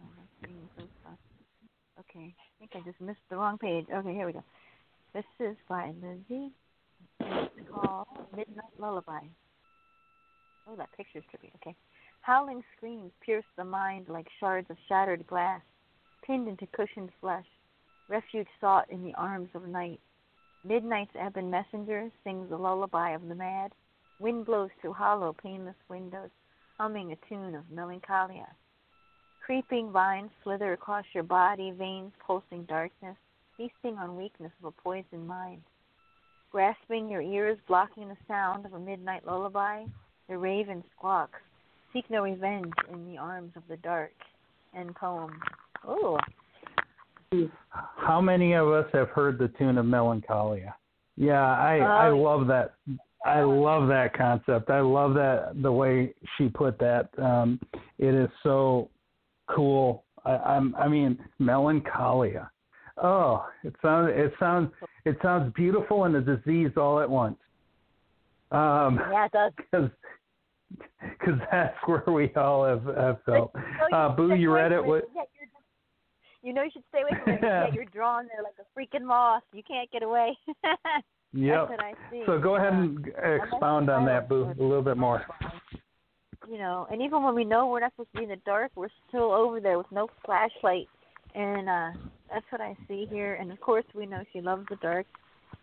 Oh. 0.03 1.11
Okay. 2.01 2.35
I 2.35 2.59
think 2.59 2.71
I 2.75 2.81
just 2.89 3.01
missed 3.01 3.21
the 3.31 3.37
wrong 3.37 3.59
page. 3.59 3.87
Okay, 3.93 4.13
here 4.13 4.27
we 4.27 4.33
go. 4.33 4.43
This 5.15 5.25
is 5.39 5.57
by 5.69 5.93
Lizzie. 6.03 6.51
It's 7.21 7.71
called 7.73 8.09
Midnight 8.37 8.65
Lullaby. 8.79 9.21
Oh, 10.69 10.77
that 10.77 10.89
picture's 10.97 11.25
trippy. 11.33 11.51
Okay. 11.57 11.77
Howling 12.23 12.63
screams 12.77 13.13
pierce 13.25 13.45
the 13.57 13.65
mind 13.65 14.07
like 14.09 14.27
shards 14.41 14.69
of 14.71 14.77
shattered 14.89 15.27
glass, 15.27 15.63
pinned 16.27 16.49
into 16.49 16.67
cushioned 16.67 17.11
flesh, 17.21 17.47
refuge 18.09 18.49
sought 18.61 18.91
in 18.91 19.05
the 19.05 19.15
arms 19.15 19.49
of 19.55 19.67
night. 19.67 20.01
Midnight's 20.65 21.15
ebon 21.15 21.51
messenger 21.51 22.11
sings 22.25 22.51
the 22.51 22.57
lullaby 22.57 23.11
of 23.11 23.29
the 23.29 23.35
mad. 23.35 23.73
Wind 24.21 24.47
blows 24.47 24.71
through 24.81 24.95
hollow, 24.95 25.35
painless 25.41 25.77
windows, 25.89 26.31
humming 26.77 27.13
a 27.13 27.29
tune 27.29 27.55
of 27.55 27.71
melancholia. 27.71 28.49
Creeping 29.45 29.93
vines 29.93 30.31
slither 30.43 30.73
across 30.73 31.05
your 31.15 31.23
body, 31.23 31.71
veins 31.71 32.13
pulsing 32.27 32.65
darkness, 32.65 33.17
feasting 33.57 33.97
on 33.99 34.17
weakness 34.17 34.53
of 34.61 34.67
a 34.67 34.83
poisoned 34.83 35.27
mind. 35.27 35.63
Grasping 36.51 37.09
your 37.09 37.23
ears, 37.23 37.59
blocking 37.67 38.09
the 38.09 38.17
sound 38.27 38.67
of 38.67 38.73
a 38.73 38.79
midnight 38.79 39.27
lullaby, 39.27 39.85
the 40.29 40.37
raven 40.37 40.83
squawks. 40.97 41.41
Seek 41.93 42.11
no 42.11 42.23
revenge 42.23 42.73
in 42.93 43.07
the 43.07 43.19
arms 43.19 43.53
of 43.57 43.63
the 43.69 43.77
dark. 43.79 44.13
End 44.77 44.95
poem. 44.95 45.41
Oh. 45.87 46.19
How 47.97 48.21
many 48.21 48.55
of 48.55 48.69
us 48.69 48.87
have 48.93 49.09
heard 49.11 49.39
the 49.39 49.49
tune 49.59 49.79
of 49.79 49.85
Melancholia? 49.87 50.75
Yeah, 51.17 51.43
I 51.43 51.79
I 51.79 52.09
Oh. 52.11 52.19
love 52.19 52.47
that. 52.47 52.75
I 53.27 53.43
love 53.43 53.89
that 53.89 54.15
concept. 54.17 54.71
I 54.71 54.81
love 54.81 55.15
that 55.15 55.61
the 55.63 55.73
way 55.73 56.15
she 56.37 56.49
put 56.49 56.79
that. 56.79 57.11
Um, 57.19 57.61
it 57.99 58.15
is 58.15 58.31
so 58.43 58.89
cool. 59.49 60.05
I, 60.25 60.37
I'm 60.37 60.75
I 60.77 60.89
mean 60.89 61.19
Melancholia. 61.39 62.51
Oh, 63.03 63.47
it 63.65 63.75
sounds 63.83 64.11
it 64.15 64.33
sounds 64.39 64.73
it 65.05 65.19
sounds 65.21 65.53
beautiful 65.55 66.05
and 66.05 66.17
a 66.17 66.21
disease 66.21 66.71
all 66.77 67.01
at 67.01 67.11
once. 67.11 67.39
Um, 68.53 68.99
Yeah, 69.11 69.27
it 69.27 69.33
does. 69.33 69.53
Because 69.71 69.91
because 71.19 71.41
that's 71.51 71.77
where 71.87 72.03
we 72.09 72.33
all 72.35 72.65
have, 72.65 72.85
have 72.85 73.23
felt. 73.25 73.53
You 73.55 73.97
Uh, 73.97 74.09
Boo, 74.15 74.35
you 74.35 74.53
read 74.53 74.73
it? 74.73 74.85
What? 74.85 75.05
You're, 75.15 75.25
you 76.43 76.53
know 76.53 76.63
you 76.63 76.71
should 76.73 76.85
stay 76.89 77.03
away 77.03 77.11
from 77.23 77.33
it. 77.35 77.41
Yet 77.43 77.75
you're 77.75 77.85
drawn 77.87 78.27
there 78.33 78.43
like 78.43 78.55
a 78.61 78.67
freaking 78.79 79.05
moth. 79.05 79.43
You 79.53 79.63
can't 79.67 79.91
get 79.91 80.03
away. 80.03 80.37
Yep. 81.35 81.69
That's 81.69 81.71
what 81.71 81.85
I 81.85 81.93
see. 82.11 82.23
So 82.25 82.39
go 82.39 82.57
ahead 82.57 82.73
Yeah. 82.73 83.23
and 83.23 83.43
expound 83.43 83.91
on 83.91 84.07
that, 84.07 84.31
Boo, 84.31 84.45
a 84.45 84.63
little 84.63 84.81
bit 84.81 84.97
more. 84.97 85.27
you 86.49 86.57
know, 86.57 86.87
and 86.91 87.03
even 87.03 87.23
when 87.23 87.35
we 87.35 87.45
know 87.45 87.67
we're 87.67 87.81
not 87.81 87.93
supposed 87.93 88.09
to 88.15 88.19
be 88.21 88.25
in 88.25 88.31
the 88.31 88.37
dark, 88.47 88.73
we're 88.77 88.89
still 89.09 89.31
over 89.33 89.61
there 89.61 89.77
with 89.77 89.91
no 89.93 90.09
flashlight. 90.25 90.89
And 91.35 91.69
uh 91.69 91.91
that's 92.33 92.47
what 92.51 92.63
I 92.63 92.75
see 92.89 93.07
here. 93.11 93.35
And 93.35 93.53
of 93.53 93.61
course 93.61 93.85
we 93.95 94.07
know 94.07 94.25
she 94.33 94.41
loves 94.41 94.65
the 94.71 94.77
dark. 94.77 95.07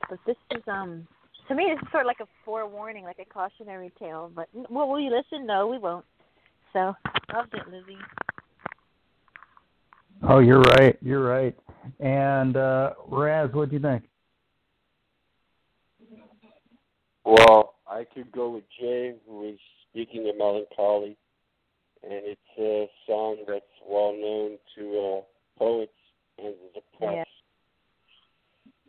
But 0.07 0.19
this 0.27 0.37
is 0.51 0.61
um 0.67 1.07
to 1.47 1.55
me 1.55 1.65
this 1.73 1.81
is 1.81 1.91
sort 1.91 2.03
of 2.03 2.07
like 2.07 2.19
a 2.21 2.27
forewarning, 2.45 3.03
like 3.03 3.17
a 3.19 3.25
cautionary 3.25 3.91
tale. 3.97 4.31
But 4.35 4.47
well 4.69 4.87
will 4.87 4.99
you 4.99 5.09
listen? 5.09 5.47
No, 5.47 5.65
we 5.65 5.79
won't. 5.79 6.05
So 6.73 6.93
loved 7.33 7.55
it, 7.55 7.67
Lizzie. 7.71 7.97
Oh, 10.23 10.39
you're 10.39 10.61
right. 10.61 10.97
You're 11.01 11.23
right. 11.23 11.55
And 11.99 12.57
uh, 12.57 12.93
Raz, 13.07 13.49
what 13.53 13.69
do 13.69 13.75
you 13.75 13.81
think? 13.81 14.03
Well, 17.23 17.75
I 17.89 18.05
could 18.13 18.31
go 18.31 18.49
with 18.49 18.63
Jay, 18.79 19.15
who 19.27 19.49
is 19.49 19.59
speaking 19.89 20.29
of 20.29 20.37
melancholy, 20.37 21.17
and 22.03 22.21
it's 22.23 22.41
a 22.59 22.89
song 23.07 23.37
that's 23.47 23.65
well 23.87 24.13
known 24.13 24.57
to 24.77 24.99
uh, 24.99 25.21
poets 25.57 25.91
and 26.37 26.49
is 26.49 26.75
a 26.77 26.97
press, 26.97 27.27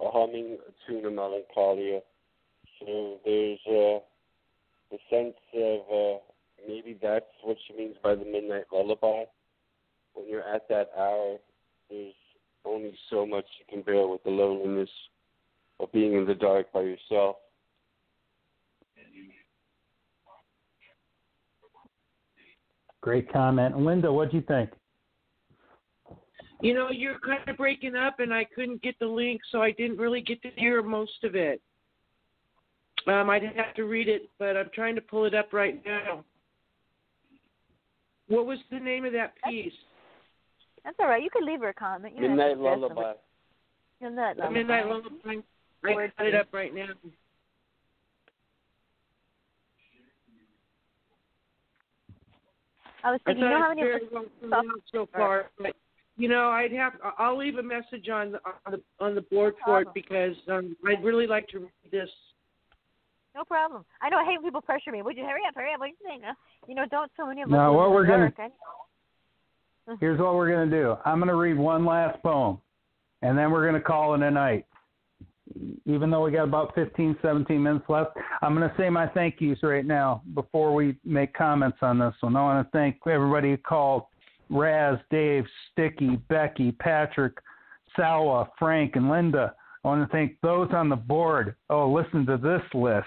a 0.01 0.11
humming 0.11 0.59
tune 0.87 1.05
of 1.05 1.13
melancholia. 1.13 2.01
So 2.81 3.19
there's 3.25 3.59
uh, 3.67 4.01
the 4.91 4.99
sense 5.09 5.37
of 5.55 5.81
uh, 5.91 6.19
maybe 6.69 6.99
that's 7.01 7.25
what 7.43 7.57
she 7.67 7.77
means 7.77 7.97
by 8.03 8.15
the 8.15 8.25
midnight 8.25 8.65
lullaby. 8.73 9.25
When 10.17 10.27
you're 10.29 10.49
at 10.49 10.67
that 10.69 10.91
hour, 10.97 11.37
there's 11.91 12.15
only 12.65 12.95
so 13.11 13.27
much 13.27 13.45
you 13.61 13.67
can 13.69 13.83
bear 13.83 14.09
with 14.09 14.25
the 14.25 14.31
loneliness 14.31 14.89
of 15.79 15.93
being 15.93 16.15
in 16.15 16.25
the 16.25 16.35
dark 16.35 16.73
by 16.73 16.81
yourself. 16.81 17.37
Great 23.03 23.31
comment. 23.31 23.79
Linda, 23.79 24.11
what 24.11 24.31
do 24.31 24.39
you 24.39 24.43
think? 24.43 24.71
You 26.63 26.73
know, 26.73 26.89
you're 26.91 27.19
kind 27.19 27.47
of 27.47 27.59
breaking 27.59 27.95
up, 27.95 28.19
and 28.19 28.33
I 28.33 28.45
couldn't 28.45 28.83
get 28.83 28.99
the 28.99 29.07
link, 29.07 29.43
so 29.53 29.61
I 29.61 29.71
didn't 29.73 29.99
really 29.99 30.23
get 30.23 30.41
to 30.43 30.51
hear 30.57 30.83
most 30.83 31.23
of 31.23 31.35
it. 31.35 31.61
Um, 33.07 33.29
I'd 33.29 33.43
have 33.43 33.75
to 33.75 33.85
read 33.85 34.09
it, 34.09 34.31
but 34.39 34.57
I'm 34.57 34.71
trying 34.75 34.95
to 34.95 35.03
pull 35.03 35.27
it 35.27 35.35
up 35.35 35.53
right 35.53 35.81
now. 35.85 36.25
What 38.29 38.47
was 38.47 38.59
the 38.73 38.81
name 38.81 39.05
of 39.05 39.13
that 39.13 39.35
piece? 39.49 39.73
That's 40.87 40.97
all 41.01 41.09
right. 41.09 41.23
You 41.23 41.31
can 41.31 41.45
leave 41.45 41.61
her 41.61 41.71
a 41.71 41.75
comment. 41.75 42.15
You 42.15 42.23
don't 42.23 42.37
Midnight 42.37 42.51
have 42.51 42.59
to 42.59 42.63
stress 42.63 42.77
over 42.77 42.95
lullaby. 42.95 43.13
Midnight 44.01 44.37
lullaby. 44.39 44.55
Midnight 44.59 44.87
Lullaby. 44.87 45.41
I 45.85 45.95
Word 45.95 46.13
got 46.17 46.27
it 46.27 46.33
please. 46.33 46.39
up 46.39 46.47
right 46.53 46.75
now. 46.75 46.87
I 53.05 53.11
was 53.13 53.21
I 53.27 53.31
thinking, 53.31 53.45
you 53.45 53.51
thought 53.51 53.59
know 53.59 53.65
how 53.65 53.71
it's 53.73 53.79
many 53.79 53.83
of 53.83 53.95
very 53.95 54.07
us 54.07 54.13
well 54.13 54.25
pronounced 54.41 54.87
so 54.93 55.09
far, 55.13 55.51
but 55.59 55.77
you 56.17 56.29
know, 56.29 56.49
I'd 56.51 56.73
have 56.73 56.95
I'll 57.19 57.37
leave 57.37 57.57
a 57.57 57.63
message 57.63 58.09
on 58.09 58.33
the 58.33 58.41
on 58.65 58.73
the, 58.73 58.81
on 59.05 59.15
the 59.15 59.21
board 59.23 59.55
for 59.65 59.83
it 59.83 59.89
because 59.95 60.35
um, 60.49 60.77
I'd 60.87 61.05
really 61.05 61.27
like 61.27 61.47
to 61.49 61.59
read 61.61 61.71
this. 61.93 62.09
No 63.35 63.45
problem. 63.45 63.85
I 64.01 64.09
know 64.09 64.17
I 64.17 64.25
hate 64.25 64.39
when 64.39 64.45
people 64.45 64.63
pressure 64.63 64.91
me. 64.93 65.03
Would 65.03 65.17
you 65.17 65.25
hurry 65.25 65.43
up, 65.47 65.55
hurry 65.55 65.75
up? 65.75 65.79
What 65.81 65.87
are 65.87 65.89
you 65.89 65.95
saying? 66.07 66.23
Uh, 66.25 66.33
you 66.67 66.75
know, 66.75 66.85
don't 66.91 67.11
so 67.19 67.27
many 67.27 67.43
of 67.43 67.49
us. 67.49 67.53
No, 67.53 67.71
live 67.73 67.77
what 67.77 67.91
we're 67.91 68.03
the 68.07 68.09
gonna- 68.09 68.31
dark. 68.31 68.35
I 68.39 68.47
know. 68.49 68.86
Mm-hmm. 69.89 69.99
Here's 70.01 70.19
what 70.19 70.35
we're 70.35 70.51
going 70.51 70.71
to 70.71 70.77
do. 70.77 70.97
I'm 71.05 71.19
going 71.19 71.29
to 71.29 71.37
read 71.37 71.57
one 71.57 71.85
last 71.85 72.21
poem, 72.23 72.59
and 73.23 73.37
then 73.39 73.51
we're 73.51 73.69
going 73.69 73.81
to 73.81 73.87
call 73.87 74.15
it 74.15 74.23
a 74.23 74.31
night. 74.31 74.67
Even 75.85 76.11
though 76.11 76.25
we 76.25 76.33
got 76.33 76.43
about 76.45 76.75
15, 76.75 77.17
17 77.23 77.63
minutes 77.63 77.85
left, 77.89 78.17
I'm 78.43 78.57
going 78.57 78.69
to 78.69 78.75
say 78.77 78.91
my 78.91 79.07
thank 79.09 79.41
yous 79.41 79.63
right 79.63 79.87
now 79.87 80.23
before 80.35 80.75
we 80.75 80.97
make 81.05 81.33
comments 81.35 81.79
on 81.83 82.01
this 82.01 82.15
one. 82.21 82.35
I 82.35 82.43
want 82.43 82.67
to 82.67 82.77
thank 82.77 82.99
everybody 83.07 83.51
who 83.51 83.57
called 83.59 84.05
Raz, 84.51 84.99
Dave, 85.09 85.45
Sticky, 85.71 86.17
Becky, 86.29 86.73
Patrick, 86.73 87.35
Salwa, 87.97 88.49
Frank, 88.59 88.97
and 88.97 89.09
Linda. 89.09 89.55
I 89.85 89.89
want 89.89 90.09
to 90.09 90.13
thank 90.13 90.37
those 90.43 90.69
on 90.73 90.89
the 90.89 90.97
board. 90.97 91.55
Oh, 91.71 91.89
listen 91.93 92.27
to 92.27 92.37
this 92.37 92.63
list. 92.75 93.07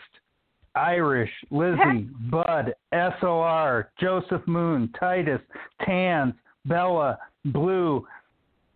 Irish, 0.75 1.31
Lizzie, 1.51 2.07
Bud, 2.31 2.73
SOR, 3.19 3.91
Joseph 3.99 4.47
Moon, 4.47 4.89
Titus, 4.97 5.41
Tans, 5.85 6.33
Bella, 6.65 7.17
Blue, 7.45 8.05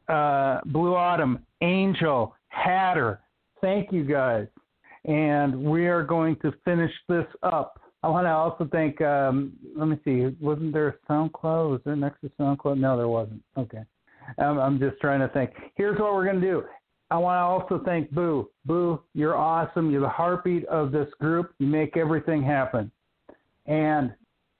uh, 0.07 0.59
Blue 0.65 0.95
Autumn, 0.95 1.39
Angel, 1.61 2.35
Hatter. 2.49 3.19
Thank 3.61 3.91
you 3.91 4.03
guys. 4.03 4.47
And 5.05 5.63
we 5.63 5.87
are 5.87 6.03
going 6.03 6.37
to 6.37 6.53
finish 6.63 6.91
this 7.09 7.25
up. 7.43 7.79
I 8.03 8.09
want 8.09 8.25
to 8.25 8.31
also 8.31 8.67
thank, 8.71 8.99
um, 9.01 9.53
let 9.77 9.87
me 9.87 9.97
see, 10.03 10.35
wasn't 10.41 10.73
there 10.73 10.89
a 10.89 11.11
SoundCloud? 11.11 11.71
Was 11.71 11.81
there 11.85 11.95
next 11.95 12.21
to 12.21 12.31
SoundCloud? 12.39 12.77
No, 12.77 12.97
there 12.97 13.07
wasn't. 13.07 13.41
Okay. 13.57 13.83
Um, 14.37 14.59
I'm 14.59 14.79
just 14.79 14.99
trying 14.99 15.19
to 15.21 15.29
think. 15.29 15.51
Here's 15.75 15.97
what 15.99 16.13
we're 16.13 16.25
going 16.25 16.41
to 16.41 16.47
do. 16.47 16.63
I 17.11 17.17
want 17.17 17.35
to 17.35 17.41
also 17.75 17.83
thank 17.85 18.11
Boo. 18.11 18.49
Boo, 18.65 19.01
you're 19.13 19.37
awesome. 19.37 19.91
You're 19.91 20.01
the 20.01 20.09
heartbeat 20.09 20.65
of 20.65 20.91
this 20.91 21.07
group. 21.19 21.53
You 21.59 21.67
make 21.67 21.95
everything 21.95 22.41
happen. 22.43 22.91
And 23.67 24.13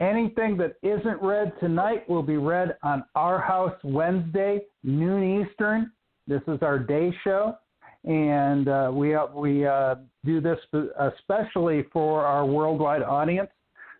anything 0.04 0.58
that 0.58 0.76
isn't 0.84 1.22
read 1.22 1.54
tonight 1.60 2.08
will 2.10 2.24
be 2.24 2.38
read 2.38 2.76
on 2.84 3.04
Our 3.16 3.40
House 3.40 3.78
Wednesday, 3.84 4.62
noon 4.84 5.42
Eastern. 5.42 5.92
This 6.28 6.42
is 6.48 6.60
our 6.62 6.80
day 6.80 7.14
show. 7.24 7.58
And 8.06 8.68
uh, 8.68 8.92
we 8.94 9.16
uh, 9.16 9.28
we 9.34 9.66
uh, 9.66 9.96
do 10.26 10.42
this 10.42 10.58
especially 11.00 11.86
for 11.94 12.26
our 12.26 12.46
worldwide 12.46 13.02
audience 13.02 13.50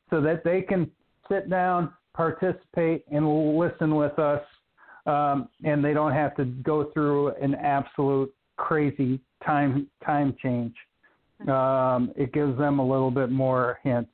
so 0.10 0.20
that 0.22 0.44
they 0.44 0.62
can 0.62 0.92
sit 1.30 1.50
down, 1.50 1.94
participate, 2.14 3.06
and 3.10 3.58
listen 3.58 3.96
with 3.96 4.20
us 4.20 4.42
um, 5.06 5.50
and 5.64 5.84
they 5.84 5.94
don't 5.94 6.14
have 6.14 6.36
to 6.36 6.46
go 6.46 6.92
through 6.94 7.30
an 7.36 7.56
absolute 7.56 8.34
crazy 8.58 9.20
time 9.46 9.88
time 10.06 10.36
change. 10.42 10.74
Um, 11.48 12.14
it 12.16 12.32
gives 12.32 12.58
them 12.58 12.80
a 12.80 12.88
little 12.88 13.12
bit 13.12 13.30
more 13.30 13.80
hints. 13.84 14.10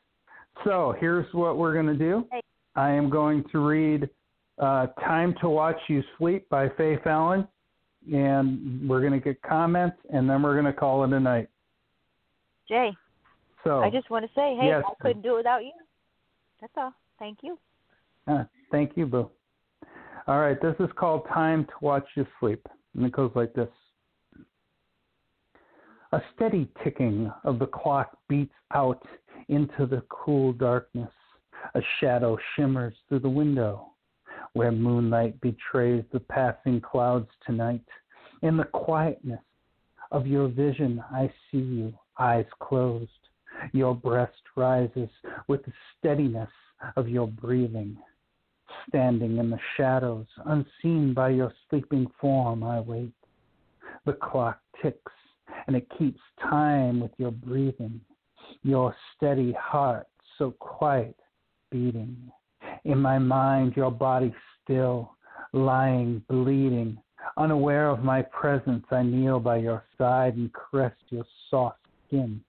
So 0.66 0.96
here's 1.00 1.26
what 1.34 1.58
we're 1.58 1.74
going 1.74 1.88
to 1.88 1.96
do. 1.96 2.28
I 2.76 2.92
am 2.92 3.10
going 3.10 3.44
to 3.52 3.60
read 3.60 4.10
uh, 4.58 4.88
"Time 5.00 5.36
to 5.42 5.50
Watch 5.50 5.80
You 5.88 6.04
Sleep" 6.18 6.48
by 6.50 6.70
Faye 6.78 6.98
Fallon, 7.04 7.48
and 8.12 8.88
we're 8.88 9.02
going 9.02 9.14
to 9.14 9.20
get 9.20 9.42
comments, 9.42 9.98
and 10.12 10.30
then 10.30 10.42
we're 10.42 10.54
going 10.54 10.66
to 10.66 10.74
call 10.74 11.04
it 11.04 11.14
a 11.14 11.20
night. 11.20 11.50
Jay, 12.68 12.92
So 13.64 13.80
I 13.80 13.90
just 13.90 14.10
want 14.10 14.26
to 14.26 14.32
say, 14.36 14.56
hey, 14.60 14.68
yes. 14.68 14.84
I 14.88 14.94
couldn't 15.02 15.24
do 15.24 15.34
it 15.34 15.38
without 15.38 15.64
you. 15.64 15.72
That's 16.62 16.74
all. 16.78 16.94
Thank 17.18 17.40
you. 17.42 17.58
Ah, 18.28 18.46
thank 18.72 18.92
you, 18.96 19.08
Boo. 19.08 19.30
All 20.28 20.40
right, 20.40 20.62
this 20.62 20.76
is 20.80 20.90
called 20.96 21.28
Time 21.34 21.66
to 21.66 21.72
Watch 21.82 22.06
You 22.16 22.28
Sleep. 22.40 22.66
And 22.96 23.06
it 23.06 23.12
goes 23.12 23.32
like 23.34 23.54
this 23.54 23.70
A 26.12 26.22
steady 26.36 26.70
ticking 26.84 27.32
of 27.44 27.58
the 27.58 27.66
clock 27.66 28.18
beats 28.28 28.54
out 28.74 29.04
into 29.50 29.86
the 29.86 30.04
cool 30.10 30.54
darkness. 30.54 31.12
A 31.76 31.82
shadow 32.00 32.38
shimmers 32.56 32.94
through 33.08 33.20
the 33.20 33.30
window 33.30 33.92
where 34.54 34.72
moonlight 34.72 35.40
betrays 35.42 36.04
the 36.12 36.20
passing 36.20 36.82
clouds 36.82 37.28
tonight. 37.46 37.84
In 38.42 38.58
the 38.58 38.64
quietness 38.64 39.42
of 40.12 40.26
your 40.26 40.48
vision, 40.48 41.04
I 41.12 41.32
see 41.52 41.58
you, 41.58 41.94
eyes 42.18 42.46
closed. 42.60 43.12
Your 43.74 43.94
breast 43.94 44.42
rises 44.56 45.10
with 45.48 45.64
the 45.66 45.74
steadiness 45.98 46.50
of 46.96 47.10
your 47.10 47.28
breathing. 47.28 47.98
Standing 48.88 49.38
in 49.38 49.50
the 49.50 49.60
shadows, 49.76 50.28
unseen 50.46 51.14
by 51.14 51.30
your 51.30 51.52
sleeping 51.70 52.08
form, 52.22 52.64
I 52.64 52.80
wait. 52.80 53.12
The 54.06 54.14
clock 54.14 54.60
ticks, 54.82 55.12
and 55.68 55.76
it 55.76 55.88
keeps 55.98 56.22
time 56.42 57.00
with 57.00 57.12
your 57.18 57.32
breathing. 57.32 58.00
Your 58.64 58.96
steady 59.16 59.54
heart, 59.54 60.08
so 60.38 60.52
quiet, 60.60 61.16
beating. 61.72 62.32
In 62.86 62.98
my 62.98 63.20
mind, 63.20 63.76
your 63.76 63.92
body 63.92 64.34
still, 64.64 65.16
lying 65.54 66.24
bleeding. 66.30 66.98
Unaware 67.38 67.90
of 67.90 68.04
my 68.04 68.22
presence, 68.22 68.86
I 68.92 69.04
kneel 69.04 69.40
by 69.40 69.58
your 69.58 69.84
side 69.98 70.36
and 70.36 70.52
caress 70.54 70.94
your 71.10 71.26
soft 71.50 71.80
skin 72.08 72.42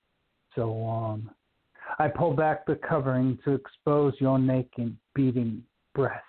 so 0.55 0.69
warm. 0.69 1.31
I 1.99 2.09
pull 2.09 2.35
back 2.35 2.67
the 2.67 2.77
covering 2.77 3.39
to 3.45 3.53
expose 3.53 4.15
your 4.19 4.39
naked, 4.39 4.97
beating 5.15 5.63
breast. 5.95 6.25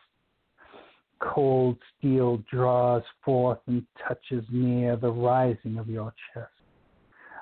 Cold 1.20 1.78
steel 1.98 2.44
draws 2.52 3.04
forth 3.24 3.60
and 3.68 3.86
touches 4.08 4.44
near 4.52 4.96
the 4.96 5.12
rising 5.12 5.78
of 5.78 5.88
your 5.88 6.14
chest. 6.34 6.50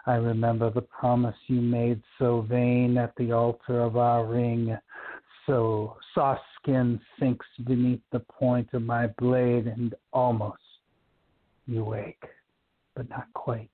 I 0.09 0.15
remember 0.15 0.71
the 0.71 0.81
promise 0.81 1.35
you 1.45 1.61
made 1.61 2.01
so 2.17 2.41
vain 2.49 2.97
at 2.97 3.15
the 3.17 3.31
altar 3.31 3.81
of 3.81 3.95
our 3.95 4.25
ring. 4.25 4.75
So 5.45 5.97
soft 6.15 6.41
skin 6.59 6.99
sinks 7.19 7.45
beneath 7.67 8.01
the 8.11 8.21
point 8.21 8.69
of 8.73 8.81
my 8.81 9.05
blade, 9.19 9.67
and 9.67 9.93
almost 10.11 10.57
you 11.67 11.83
wake, 11.83 12.23
but 12.95 13.07
not 13.07 13.27
quite. 13.35 13.69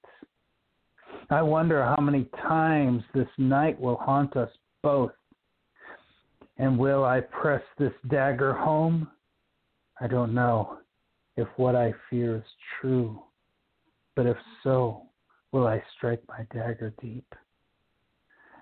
I 1.30 1.42
wonder 1.42 1.82
how 1.86 2.02
many 2.02 2.26
times 2.46 3.02
this 3.14 3.30
night 3.38 3.80
will 3.80 3.96
haunt 3.96 4.36
us 4.36 4.52
both. 4.84 5.14
And 6.58 6.78
will 6.78 7.06
I 7.06 7.22
press 7.22 7.64
this 7.80 7.94
dagger 8.10 8.52
home? 8.52 9.08
I 10.02 10.08
don't 10.08 10.34
know 10.34 10.80
if 11.38 11.48
what 11.56 11.78
I 11.78 11.94
fear 12.10 12.36
is 12.36 12.52
true, 12.82 13.22
but 14.18 14.26
if 14.26 14.36
so, 14.66 15.04
will 15.56 15.68
I 15.68 15.82
strike 15.96 16.22
my 16.28 16.46
dagger 16.54 16.94
deep? 17.02 17.34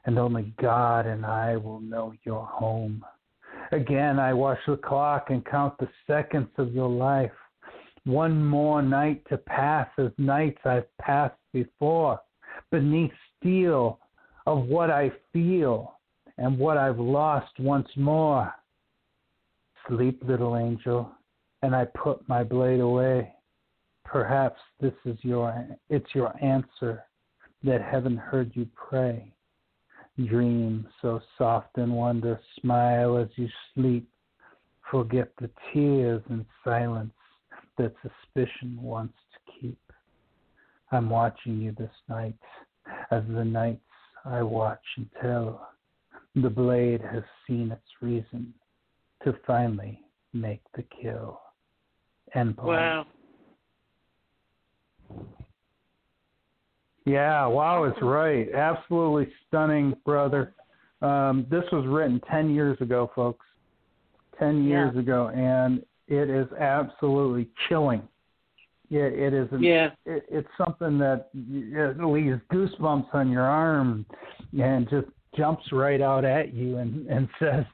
And 0.06 0.20
only 0.20 0.54
God 0.62 1.08
and 1.08 1.26
I 1.26 1.58
will 1.58 1.80
know 1.80 2.14
your 2.24 2.46
home. 2.46 3.04
Again, 3.72 4.20
I 4.20 4.32
watch 4.32 4.60
the 4.68 4.78
clock 4.78 5.32
and 5.32 5.44
count 5.44 5.74
the 5.80 5.90
seconds 6.06 6.50
of 6.60 6.72
your 6.72 6.90
life. 6.90 7.32
One 8.06 8.46
more 8.46 8.84
night 8.84 9.24
to 9.30 9.38
pass 9.38 9.88
as 9.98 10.12
nights 10.20 10.60
I've 10.66 10.98
passed 11.00 11.40
before, 11.52 12.20
beneath 12.70 13.12
steel 13.40 13.98
of 14.46 14.66
what 14.66 14.92
I 14.92 15.12
feel 15.32 15.98
and 16.38 16.60
what 16.60 16.78
I've 16.78 17.00
lost 17.00 17.60
once 17.60 17.90
more. 17.96 18.54
Sleep, 19.88 20.22
little 20.28 20.58
angel, 20.58 21.10
and 21.64 21.76
I 21.76 21.86
put 21.86 22.30
my 22.30 22.44
blade 22.44 22.82
away. 22.82 23.34
Perhaps 24.06 24.60
this 24.80 24.94
is 25.06 25.18
your 25.22 25.66
it's 25.90 26.14
your 26.14 26.34
answer 26.44 27.04
that 27.64 27.82
heaven 27.82 28.18
heard 28.18 28.52
you 28.54 28.68
pray. 28.76 29.34
Dream 30.28 30.88
so 31.02 31.22
soft 31.38 31.78
and 31.78 31.92
wonder, 31.96 32.40
smile 32.62 33.18
as 33.18 33.30
you 33.36 33.48
sleep. 33.74 34.08
Forget 34.92 35.30
the 35.42 35.50
tears 35.72 36.22
and 36.30 36.46
silence 36.64 37.14
that 37.78 37.94
suspicion 38.02 38.78
wants 38.80 39.16
to 39.34 39.52
keep. 39.60 39.80
I'm 40.92 41.10
watching 41.10 41.60
you 41.60 41.72
this 41.72 41.90
night, 42.08 42.38
as 43.10 43.24
the 43.28 43.44
nights 43.44 43.82
I 44.26 44.44
watch 44.44 44.84
until 44.98 45.62
the 46.36 46.50
blade 46.50 47.02
has 47.02 47.24
seen 47.48 47.72
its 47.72 47.82
reason 48.02 48.54
to 49.24 49.36
finally 49.48 50.02
make 50.34 50.62
the 50.76 50.84
kill. 51.02 51.42
End. 52.36 52.56
Wow. 52.58 53.06
Yeah, 57.06 57.46
wow, 57.48 57.84
it's 57.84 58.02
right. 58.02 58.48
Absolutely 58.54 59.32
stunning, 59.48 59.94
brother. 60.06 60.54
Um, 61.02 61.46
this 61.50 61.64
was 61.72 61.86
written 61.86 62.22
10 62.32 62.54
years 62.56 62.80
ago, 62.80 63.12
folks. 63.14 63.46
10 64.40 64.64
years 64.64 64.92
Yeah. 64.96 65.02
ago, 65.02 65.28
and 65.28 65.84
it 66.08 66.30
is 66.30 66.52
absolutely 66.54 67.50
chilling. 67.68 68.02
Yeah, 68.90 69.04
it 69.04 69.34
is. 69.34 69.52
An, 69.52 69.64
Yeah. 69.64 69.92
It, 70.06 70.26
it's 70.30 70.48
something 70.58 70.98
that 71.00 71.30
it 71.34 72.04
leaves 72.04 72.40
goosebumps 72.52 73.14
on 73.14 73.32
your 73.32 73.44
arm 73.44 74.06
and 74.60 74.90
just 74.90 75.08
jumps 75.36 75.72
right 75.72 76.02
out 76.02 76.26
at 76.26 76.54
you 76.54 76.78
and, 76.78 77.08
and 77.08 77.28
says, 77.40 77.66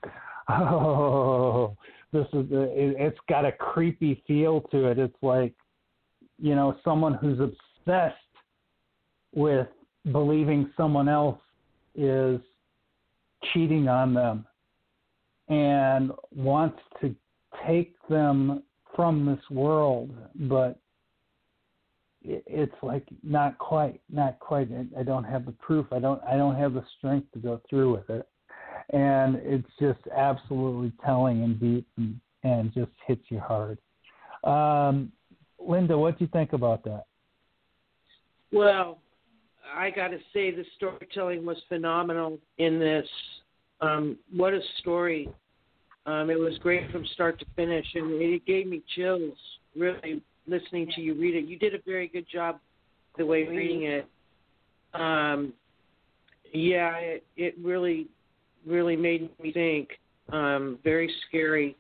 "Oh, 0.50 1.76
this 2.12 2.26
is." 2.28 2.46
It, 2.52 2.96
it's 2.98 3.20
got 3.28 3.46
a 3.46 3.52
creepy 3.52 4.24
feel 4.28 4.62
to 4.72 4.88
it. 4.88 4.98
It's 4.98 5.22
like, 5.22 5.54
you 6.42 6.56
know, 6.56 6.76
someone 6.84 7.14
who's 7.14 7.40
obsessed 7.40 8.16
with 9.34 9.68
believing 10.12 10.72
someone 10.76 11.08
else 11.10 11.40
is 11.96 12.40
cheating 13.54 13.88
on 13.88 14.14
them 14.14 14.46
and 15.48 16.12
wants 16.36 16.80
to 17.02 17.16
take 17.68 17.96
them 18.08 18.64
from 18.96 19.26
this 19.26 19.40
world, 19.50 20.12
but 20.36 20.80
it's 22.22 22.76
like 22.84 23.08
not 23.24 23.58
quite, 23.58 24.02
not 24.10 24.40
quite. 24.40 24.70
I, 24.98 25.04
don't 25.04 25.24
have 25.24 25.46
the 25.46 25.54
proof. 25.54 25.88
I 25.92 26.00
don't. 26.00 26.22
I 26.24 26.36
don't 26.36 26.56
have 26.56 26.74
the 26.74 26.84
strength 26.98 27.32
to 27.34 27.40
go 27.40 27.62
through 27.70 27.94
with 27.94 28.10
it, 28.10 28.28
and 28.92 29.38
it's 29.38 29.70
just 29.80 30.00
absolutely 30.16 30.92
telling 31.06 31.44
and 31.44 31.60
deep 31.60 31.88
and, 31.98 32.20
and 32.44 32.74
just 32.74 32.92
hits 33.08 33.24
you 33.30 33.40
hard. 33.40 33.78
Um, 34.44 35.12
Linda, 35.70 35.96
what 35.96 36.18
do 36.18 36.26
you 36.26 36.30
think 36.34 36.54
about 36.54 36.84
that? 36.84 37.04
Well, 38.52 38.98
I 39.74 39.92
got 39.92 40.08
to 40.08 40.18
say 40.34 40.50
the 40.50 40.66
storytelling 40.76 41.46
was 41.46 41.58
phenomenal 41.70 42.40
in 42.58 42.80
this. 42.80 43.08
Um, 43.80 44.18
what 44.36 44.54
a 44.54 44.62
story! 44.80 45.30
Um, 46.08 46.32
it 46.32 46.40
was 46.40 46.58
great 46.58 46.90
from 46.92 47.06
start 47.14 47.40
to 47.40 47.46
finish, 47.56 47.86
and 47.94 48.20
it 48.20 48.46
gave 48.48 48.66
me 48.66 48.82
chills. 48.96 49.38
Really, 49.78 50.24
listening 50.48 50.92
to 50.96 51.02
you 51.02 51.14
read 51.14 51.36
it, 51.36 51.46
you 51.46 51.60
did 51.60 51.76
a 51.76 51.80
very 51.86 52.08
good 52.08 52.26
job 52.28 52.60
the 53.20 53.26
way 53.26 53.48
reading 53.48 53.84
it. 53.84 54.08
Um, 54.96 55.54
yeah, 56.52 56.96
it, 56.96 57.24
it 57.38 57.54
really, 57.64 58.08
really 58.66 58.96
made 58.96 59.30
me 59.40 59.54
think. 59.54 59.90
Um, 60.34 60.80
very 60.84 61.14
scary, 61.28 61.76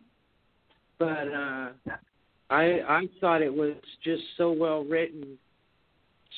but 1.00 1.27
uh, 1.34 1.69
I 2.50 2.82
I 2.88 3.10
thought 3.19 3.42
it 3.42 3.53
was 3.53 3.76
just 4.03 4.24
so 4.38 4.52
well 4.52 4.84
written. 4.84 5.38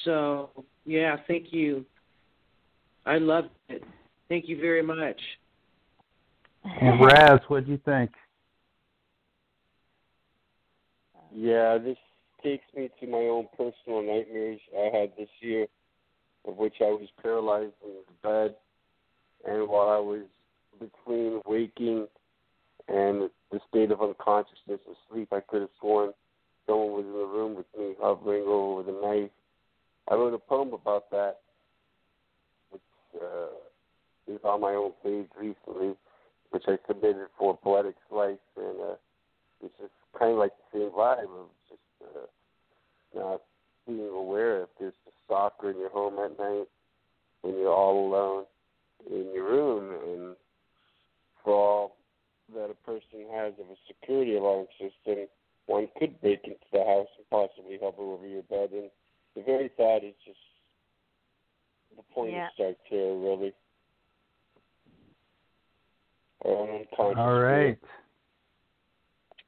So 0.06 0.50
yeah, 0.86 1.18
thank 1.28 1.52
you. 1.52 1.86
I 3.06 3.18
loved 3.18 3.50
it. 3.70 3.84
Thank 4.30 4.48
you 4.48 4.60
very 4.60 4.84
much. 4.84 5.20
And 6.64 7.04
Raz, 7.04 7.40
what 7.48 7.66
do 7.66 7.72
you 7.72 7.80
think? 7.84 8.12
Yeah, 11.34 11.78
this 11.78 11.98
takes 12.44 12.66
me 12.76 12.90
to 13.00 13.08
my 13.08 13.18
own 13.18 13.48
personal 13.58 14.02
nightmares 14.02 14.60
I 14.78 14.96
had 14.96 15.12
this 15.18 15.30
year, 15.40 15.68
of 16.48 16.58
which 16.58 16.76
I 16.82 16.86
was 16.86 17.08
paralyzed 17.22 17.74
in 17.84 17.92
bed, 18.22 18.56
and 19.48 19.68
while 19.68 19.90
I 19.90 20.00
was 20.00 20.24
between 20.80 21.42
waking 21.46 22.08
and 22.88 23.30
the 23.52 23.60
state 23.70 23.92
of 23.92 24.02
unconsciousness 24.02 24.80
and 24.88 24.96
sleep, 25.10 25.30
I 25.32 25.42
could 25.42 25.62
have 25.62 25.70
sworn 25.80 26.14
someone 26.66 26.92
was 26.92 27.06
in 27.06 27.12
the 27.12 27.26
room 27.26 27.56
with 27.56 27.66
me, 27.78 27.96
hovering 28.00 28.46
over 28.48 28.84
the 28.84 28.98
knife. 29.02 29.32
I 30.10 30.16
wrote 30.16 30.34
a 30.34 30.40
poem 30.40 30.74
about 30.74 31.10
that, 31.12 31.38
which 32.72 32.82
uh, 33.22 34.34
is 34.34 34.40
on 34.44 34.62
my 34.62 34.74
own 34.74 34.92
page 35.04 35.28
recently, 35.38 35.96
which 36.52 36.64
I 36.68 36.78
submitted 36.88 37.28
for 37.38 37.58
Poetic 37.58 37.96
Slice, 38.10 38.38
and 38.58 38.80
uh, 38.80 38.96
it's 39.64 39.74
just 39.80 39.92
kind 40.18 40.32
of 40.34 40.38
like 40.38 40.52
the 40.74 40.80
same 40.80 40.90
vibe 40.92 41.24
of 41.24 41.48
just 41.70 41.82
uh, 42.16 43.20
not 43.20 43.42
being 43.88 44.10
aware 44.10 44.64
if 44.64 44.70
there's 44.80 44.94
a 45.08 45.12
stalker 45.26 45.72
in 45.72 45.78
your 45.78 45.90
home 45.90 46.18
at 46.24 46.38
night 46.38 46.68
when 47.42 47.56
you're 47.56 47.74
all 47.74 48.08
alone 48.08 48.46
in 49.10 49.34
your 49.34 49.50
room, 49.50 49.92
and 50.08 50.36
for 51.44 51.54
all 51.54 51.98
that 52.56 52.70
a 52.70 52.86
person 52.86 53.26
has 53.32 53.54
of 53.60 53.68
a 53.70 53.76
security 53.88 54.36
alarm 54.36 54.68
system, 54.80 55.28
one 55.68 55.88
could 55.98 56.20
break 56.22 56.42
into 56.44 56.60
the 56.72 56.80
house 56.80 57.08
and 57.18 57.30
possibly 57.30 57.80
hover 57.82 58.02
over 58.02 58.28
your 58.28 58.44
bed. 58.44 58.70
And 58.74 58.90
the 59.36 59.44
very 59.44 59.70
thought 59.78 60.04
is 60.04 60.16
just 60.26 60.40
the 61.96 62.04
point 62.14 62.34
Yeah. 62.34 62.48
of 62.48 62.54
start 62.54 62.78
terror, 62.90 63.18
really. 63.18 63.54
Or 66.42 66.68
an 66.68 66.76
unconscious 66.76 67.20
All 67.20 67.40
right. 67.40 67.80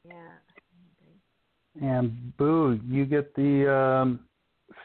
Yeah. 0.03 0.37
And 1.81 2.37
Boo, 2.37 2.79
you 2.85 3.05
get 3.05 3.33
the 3.35 3.73
um, 3.73 4.27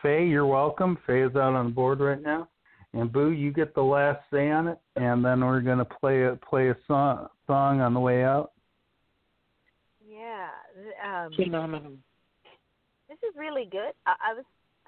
Faye. 0.00 0.26
You're 0.26 0.47
welcome. 0.47 0.97
Faye 1.06 1.22
is 1.22 1.36
out 1.36 1.55
on 1.55 1.66
the 1.66 1.72
board 1.72 2.00
right 2.00 2.22
now. 2.22 2.48
And 2.94 3.12
Boo, 3.12 3.30
you 3.30 3.52
get 3.52 3.74
the 3.74 3.82
last 3.82 4.20
say 4.30 4.50
on 4.50 4.68
it, 4.68 4.78
and 4.97 5.22
then 5.22 5.44
we're 5.44 5.60
gonna 5.60 5.84
play 5.84 6.24
a 6.24 6.36
play 6.36 6.70
a 6.70 6.76
song 6.86 7.28
song 7.49 7.81
on 7.81 7.94
the 7.94 8.01
way 8.01 8.23
out. 8.23 8.52
Yeah. 10.09 10.49
Um, 11.05 11.33
Phenomenal. 11.35 11.93
this 13.09 13.18
is 13.28 13.35
really 13.36 13.67
good. 13.70 13.93
I, 14.07 14.15
I 14.31 14.35
was 14.35 14.44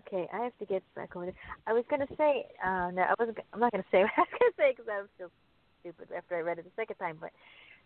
okay. 0.07 0.29
I 0.33 0.45
have 0.45 0.57
to 0.59 0.67
get 0.67 0.83
back 0.95 1.17
on 1.17 1.29
it. 1.29 1.35
I 1.67 1.73
was 1.73 1.85
gonna 1.91 2.07
say, 2.17 2.47
uh, 2.65 2.91
no, 2.93 3.03
I 3.03 3.15
wasn't. 3.19 3.39
g- 3.39 3.43
I'm 3.53 3.61
not 3.61 3.73
gonna 3.73 3.85
say 3.91 4.03
what 4.03 4.13
I 4.17 4.21
was 4.21 4.39
gonna 4.39 4.53
say 4.57 4.73
because 4.77 4.91
I 4.93 5.01
was 5.01 5.11
so 5.19 5.31
stupid 5.81 6.09
after 6.17 6.37
I 6.37 6.41
read 6.41 6.59
it 6.59 6.65
the 6.65 6.71
second 6.77 6.97
time. 6.97 7.17
But 7.21 7.31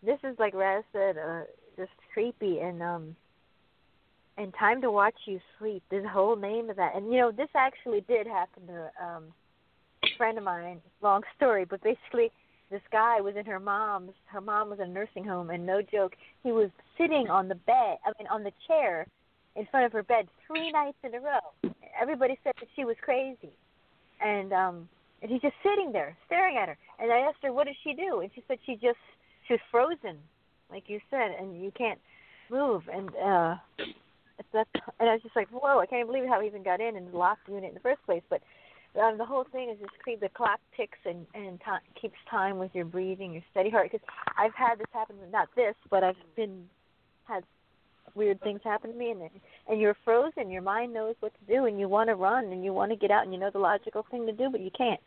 this 0.03 0.19
is 0.23 0.37
like 0.37 0.53
Raz 0.53 0.83
said, 0.93 1.17
uh, 1.17 1.41
just 1.77 1.91
creepy 2.13 2.59
and 2.59 2.83
um, 2.83 3.15
and 4.37 4.53
Time 4.59 4.81
to 4.81 4.91
Watch 4.91 5.15
You 5.25 5.39
Sleep. 5.57 5.83
There's 5.89 6.05
a 6.05 6.09
whole 6.09 6.35
name 6.35 6.69
of 6.69 6.75
that. 6.75 6.95
And 6.95 7.11
you 7.11 7.19
know, 7.19 7.31
this 7.31 7.49
actually 7.55 8.01
did 8.01 8.27
happen 8.27 8.67
to 8.67 8.91
um 9.03 9.23
a 10.03 10.07
friend 10.17 10.37
of 10.37 10.43
mine. 10.43 10.81
Long 11.01 11.21
story, 11.35 11.65
but 11.65 11.81
basically 11.81 12.31
this 12.71 12.81
guy 12.91 13.21
was 13.21 13.35
in 13.35 13.45
her 13.45 13.59
mom's 13.59 14.13
her 14.25 14.41
mom 14.41 14.69
was 14.69 14.79
in 14.79 14.89
a 14.89 14.93
nursing 14.93 15.23
home 15.23 15.49
and 15.49 15.65
no 15.65 15.81
joke, 15.81 16.13
he 16.43 16.51
was 16.51 16.69
sitting 16.97 17.29
on 17.29 17.47
the 17.47 17.55
bed 17.55 17.97
I 18.05 18.11
mean 18.17 18.27
on 18.29 18.43
the 18.43 18.51
chair 18.67 19.07
in 19.55 19.65
front 19.71 19.85
of 19.85 19.91
her 19.91 20.03
bed 20.03 20.27
three 20.47 20.71
nights 20.71 20.97
in 21.03 21.13
a 21.15 21.19
row. 21.19 21.73
Everybody 21.99 22.37
said 22.43 22.53
that 22.59 22.67
she 22.75 22.85
was 22.85 22.95
crazy. 23.01 23.53
And 24.21 24.53
um 24.53 24.89
and 25.21 25.31
he's 25.31 25.41
just 25.41 25.55
sitting 25.63 25.91
there 25.91 26.15
staring 26.25 26.57
at 26.57 26.67
her. 26.67 26.77
And 26.99 27.11
I 27.11 27.19
asked 27.19 27.37
her 27.43 27.53
what 27.53 27.67
did 27.67 27.75
she 27.83 27.93
do? 27.93 28.21
And 28.21 28.29
she 28.33 28.43
said 28.47 28.57
she 28.65 28.73
just 28.73 28.97
she 29.47 29.53
was 29.53 29.61
frozen, 29.71 30.17
like 30.71 30.83
you 30.87 30.99
said, 31.09 31.31
and 31.39 31.61
you 31.61 31.71
can't 31.71 31.99
move 32.49 32.83
and 32.91 33.09
uh 33.15 33.55
that's 34.53 34.69
and 34.99 35.09
I 35.09 35.13
was 35.13 35.21
just 35.21 35.35
like, 35.35 35.49
whoa! 35.49 35.79
I 35.79 35.85
can't 35.85 36.07
believe 36.07 36.27
how 36.27 36.41
he 36.41 36.47
even 36.47 36.63
got 36.63 36.81
in 36.81 36.95
and 36.95 37.13
locked 37.13 37.47
the 37.47 37.53
unit 37.53 37.69
in 37.69 37.73
the 37.73 37.79
first 37.81 38.03
place. 38.05 38.23
But 38.29 38.41
um, 38.99 39.17
the 39.17 39.25
whole 39.25 39.45
thing 39.51 39.69
is 39.69 39.77
just 39.79 39.97
creep. 39.99 40.19
The 40.19 40.29
clock 40.29 40.59
ticks 40.75 40.97
and 41.05 41.25
and 41.33 41.59
time, 41.61 41.81
keeps 41.99 42.17
time 42.29 42.57
with 42.57 42.71
your 42.73 42.85
breathing, 42.85 43.33
your 43.33 43.43
steady 43.51 43.69
heart. 43.69 43.91
Because 43.91 44.05
I've 44.37 44.53
had 44.53 44.79
this 44.79 44.87
happen. 44.93 45.15
Not 45.31 45.49
this, 45.55 45.75
but 45.89 46.03
I've 46.03 46.15
been 46.35 46.65
had 47.25 47.43
weird 48.13 48.39
things 48.41 48.61
happen 48.63 48.91
to 48.91 48.97
me, 48.97 49.11
and 49.11 49.21
and 49.67 49.81
you're 49.81 49.97
frozen. 50.05 50.49
Your 50.49 50.61
mind 50.61 50.93
knows 50.93 51.15
what 51.19 51.33
to 51.33 51.53
do, 51.53 51.65
and 51.65 51.79
you 51.79 51.87
want 51.87 52.09
to 52.09 52.15
run 52.15 52.45
and 52.45 52.63
you 52.63 52.73
want 52.73 52.91
to 52.91 52.97
get 52.97 53.11
out, 53.11 53.23
and 53.23 53.33
you 53.33 53.39
know 53.39 53.49
the 53.51 53.59
logical 53.59 54.05
thing 54.09 54.25
to 54.25 54.31
do, 54.31 54.49
but 54.49 54.61
you 54.61 54.71
can't. 54.77 55.01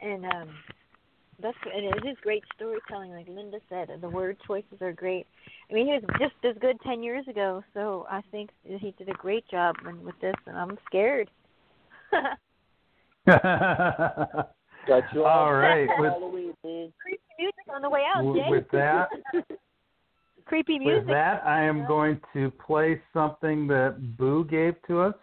And 0.00 0.24
um, 0.24 0.48
that's 1.42 1.56
and 1.74 1.84
it 1.84 2.08
is 2.08 2.16
great 2.22 2.44
storytelling, 2.54 3.12
like 3.12 3.28
Linda 3.28 3.58
said. 3.68 3.90
The 4.00 4.08
word 4.08 4.36
choices 4.46 4.80
are 4.80 4.92
great. 4.92 5.26
I 5.70 5.74
mean, 5.74 5.86
he 5.86 5.92
was 5.92 6.02
just 6.20 6.34
as 6.44 6.60
good 6.60 6.80
ten 6.82 7.02
years 7.02 7.26
ago, 7.28 7.62
so 7.74 8.06
I 8.10 8.22
think 8.30 8.50
he 8.64 8.94
did 8.96 9.08
a 9.08 9.14
great 9.14 9.46
job 9.48 9.76
with 10.02 10.18
this, 10.20 10.34
and 10.46 10.56
I'm 10.56 10.78
scared. 10.86 11.30
Got 13.32 15.04
you 15.14 15.24
All 15.24 15.52
right. 15.52 15.88
With, 15.98 16.12
Halloween. 16.12 16.54
Creepy 16.62 17.20
music 17.38 17.54
on 17.74 17.82
the 17.82 17.90
way 17.90 18.02
out, 18.14 18.22
w- 18.22 18.42
Jay. 18.42 18.50
with 18.50 18.70
that, 18.72 19.08
Creepy 20.46 20.78
music. 20.78 21.00
with 21.00 21.06
that, 21.08 21.42
I 21.46 21.62
am 21.62 21.86
going 21.86 22.20
to 22.32 22.50
play 22.52 23.00
something 23.12 23.66
that 23.68 24.16
Boo 24.16 24.44
gave 24.46 24.74
to 24.86 25.00
us, 25.02 25.14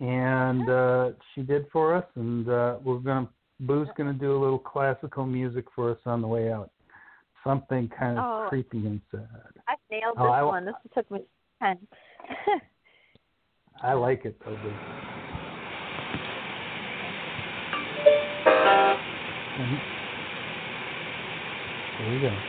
and 0.00 0.68
uh, 0.70 1.10
she 1.34 1.42
did 1.42 1.66
for 1.72 1.94
us, 1.94 2.06
and 2.16 2.48
uh, 2.48 2.76
we're 2.82 2.98
gonna 2.98 3.28
Boo's 3.60 3.88
gonna 3.96 4.12
do 4.14 4.32
a 4.36 4.40
little 4.40 4.58
classical 4.58 5.26
music 5.26 5.66
for 5.74 5.90
us 5.90 5.98
on 6.06 6.22
the 6.22 6.26
way 6.26 6.50
out. 6.50 6.70
Something 7.44 7.90
kind 7.98 8.18
of 8.18 8.24
Oh. 8.24 8.46
creepy 8.48 8.78
and 8.86 9.00
sad. 9.10 9.28
I 9.68 9.74
nailed 9.90 10.16
Oh, 10.18 10.24
this 10.24 10.32
I- 10.32 10.42
one. 10.42 10.64
This 10.64 10.74
took 10.94 11.10
me 11.10 11.20
ten. 11.62 11.78
I 13.82 13.92
like 13.92 14.24
it 14.24 14.40
though. 14.44 14.56
Boo. 14.56 14.72
Mhm. 19.58 19.82
Here 21.98 22.10
we 22.10 22.20
go. 22.20 22.44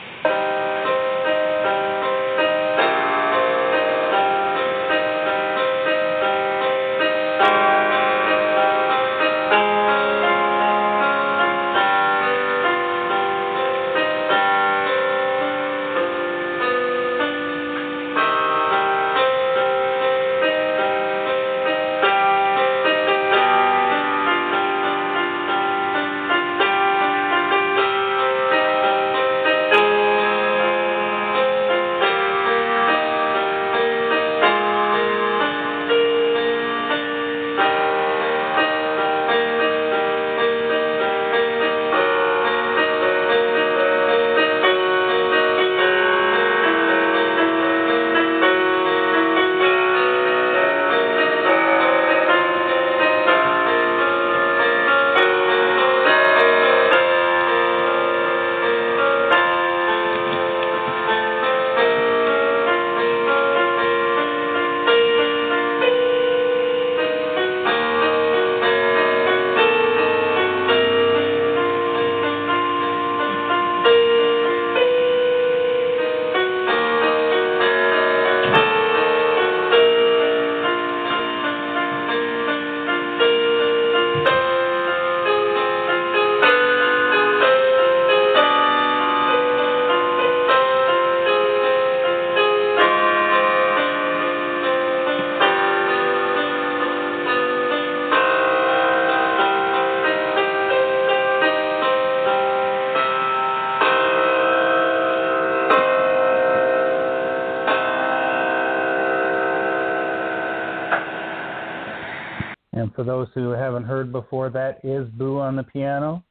Haven't 113.76 113.90
heard 113.90 114.14
before, 114.14 114.50
that 114.52 114.80
is 114.86 115.06
Boo 115.18 115.38
on 115.38 115.58
the 115.58 115.64
piano. 115.64 116.24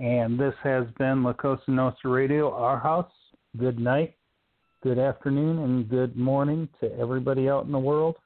And 0.00 0.38
this 0.38 0.52
has 0.62 0.84
been 0.98 1.22
La 1.22 1.32
Cosa 1.32 1.70
Nostra 1.70 2.10
Radio, 2.10 2.52
our 2.52 2.78
house. 2.78 3.10
Good 3.56 3.78
night, 3.78 4.16
good 4.82 4.98
afternoon, 4.98 5.60
and 5.60 5.88
good 5.88 6.14
morning 6.14 6.68
to 6.80 6.94
everybody 6.98 7.48
out 7.48 7.64
in 7.64 7.72
the 7.72 7.78
world. 7.78 8.16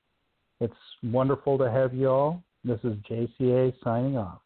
It's 0.60 0.74
wonderful 1.04 1.56
to 1.58 1.70
have 1.70 1.94
you 1.94 2.08
all. 2.08 2.42
This 2.64 2.80
is 2.82 2.96
JCA 3.08 3.74
signing 3.84 4.16
off. 4.16 4.40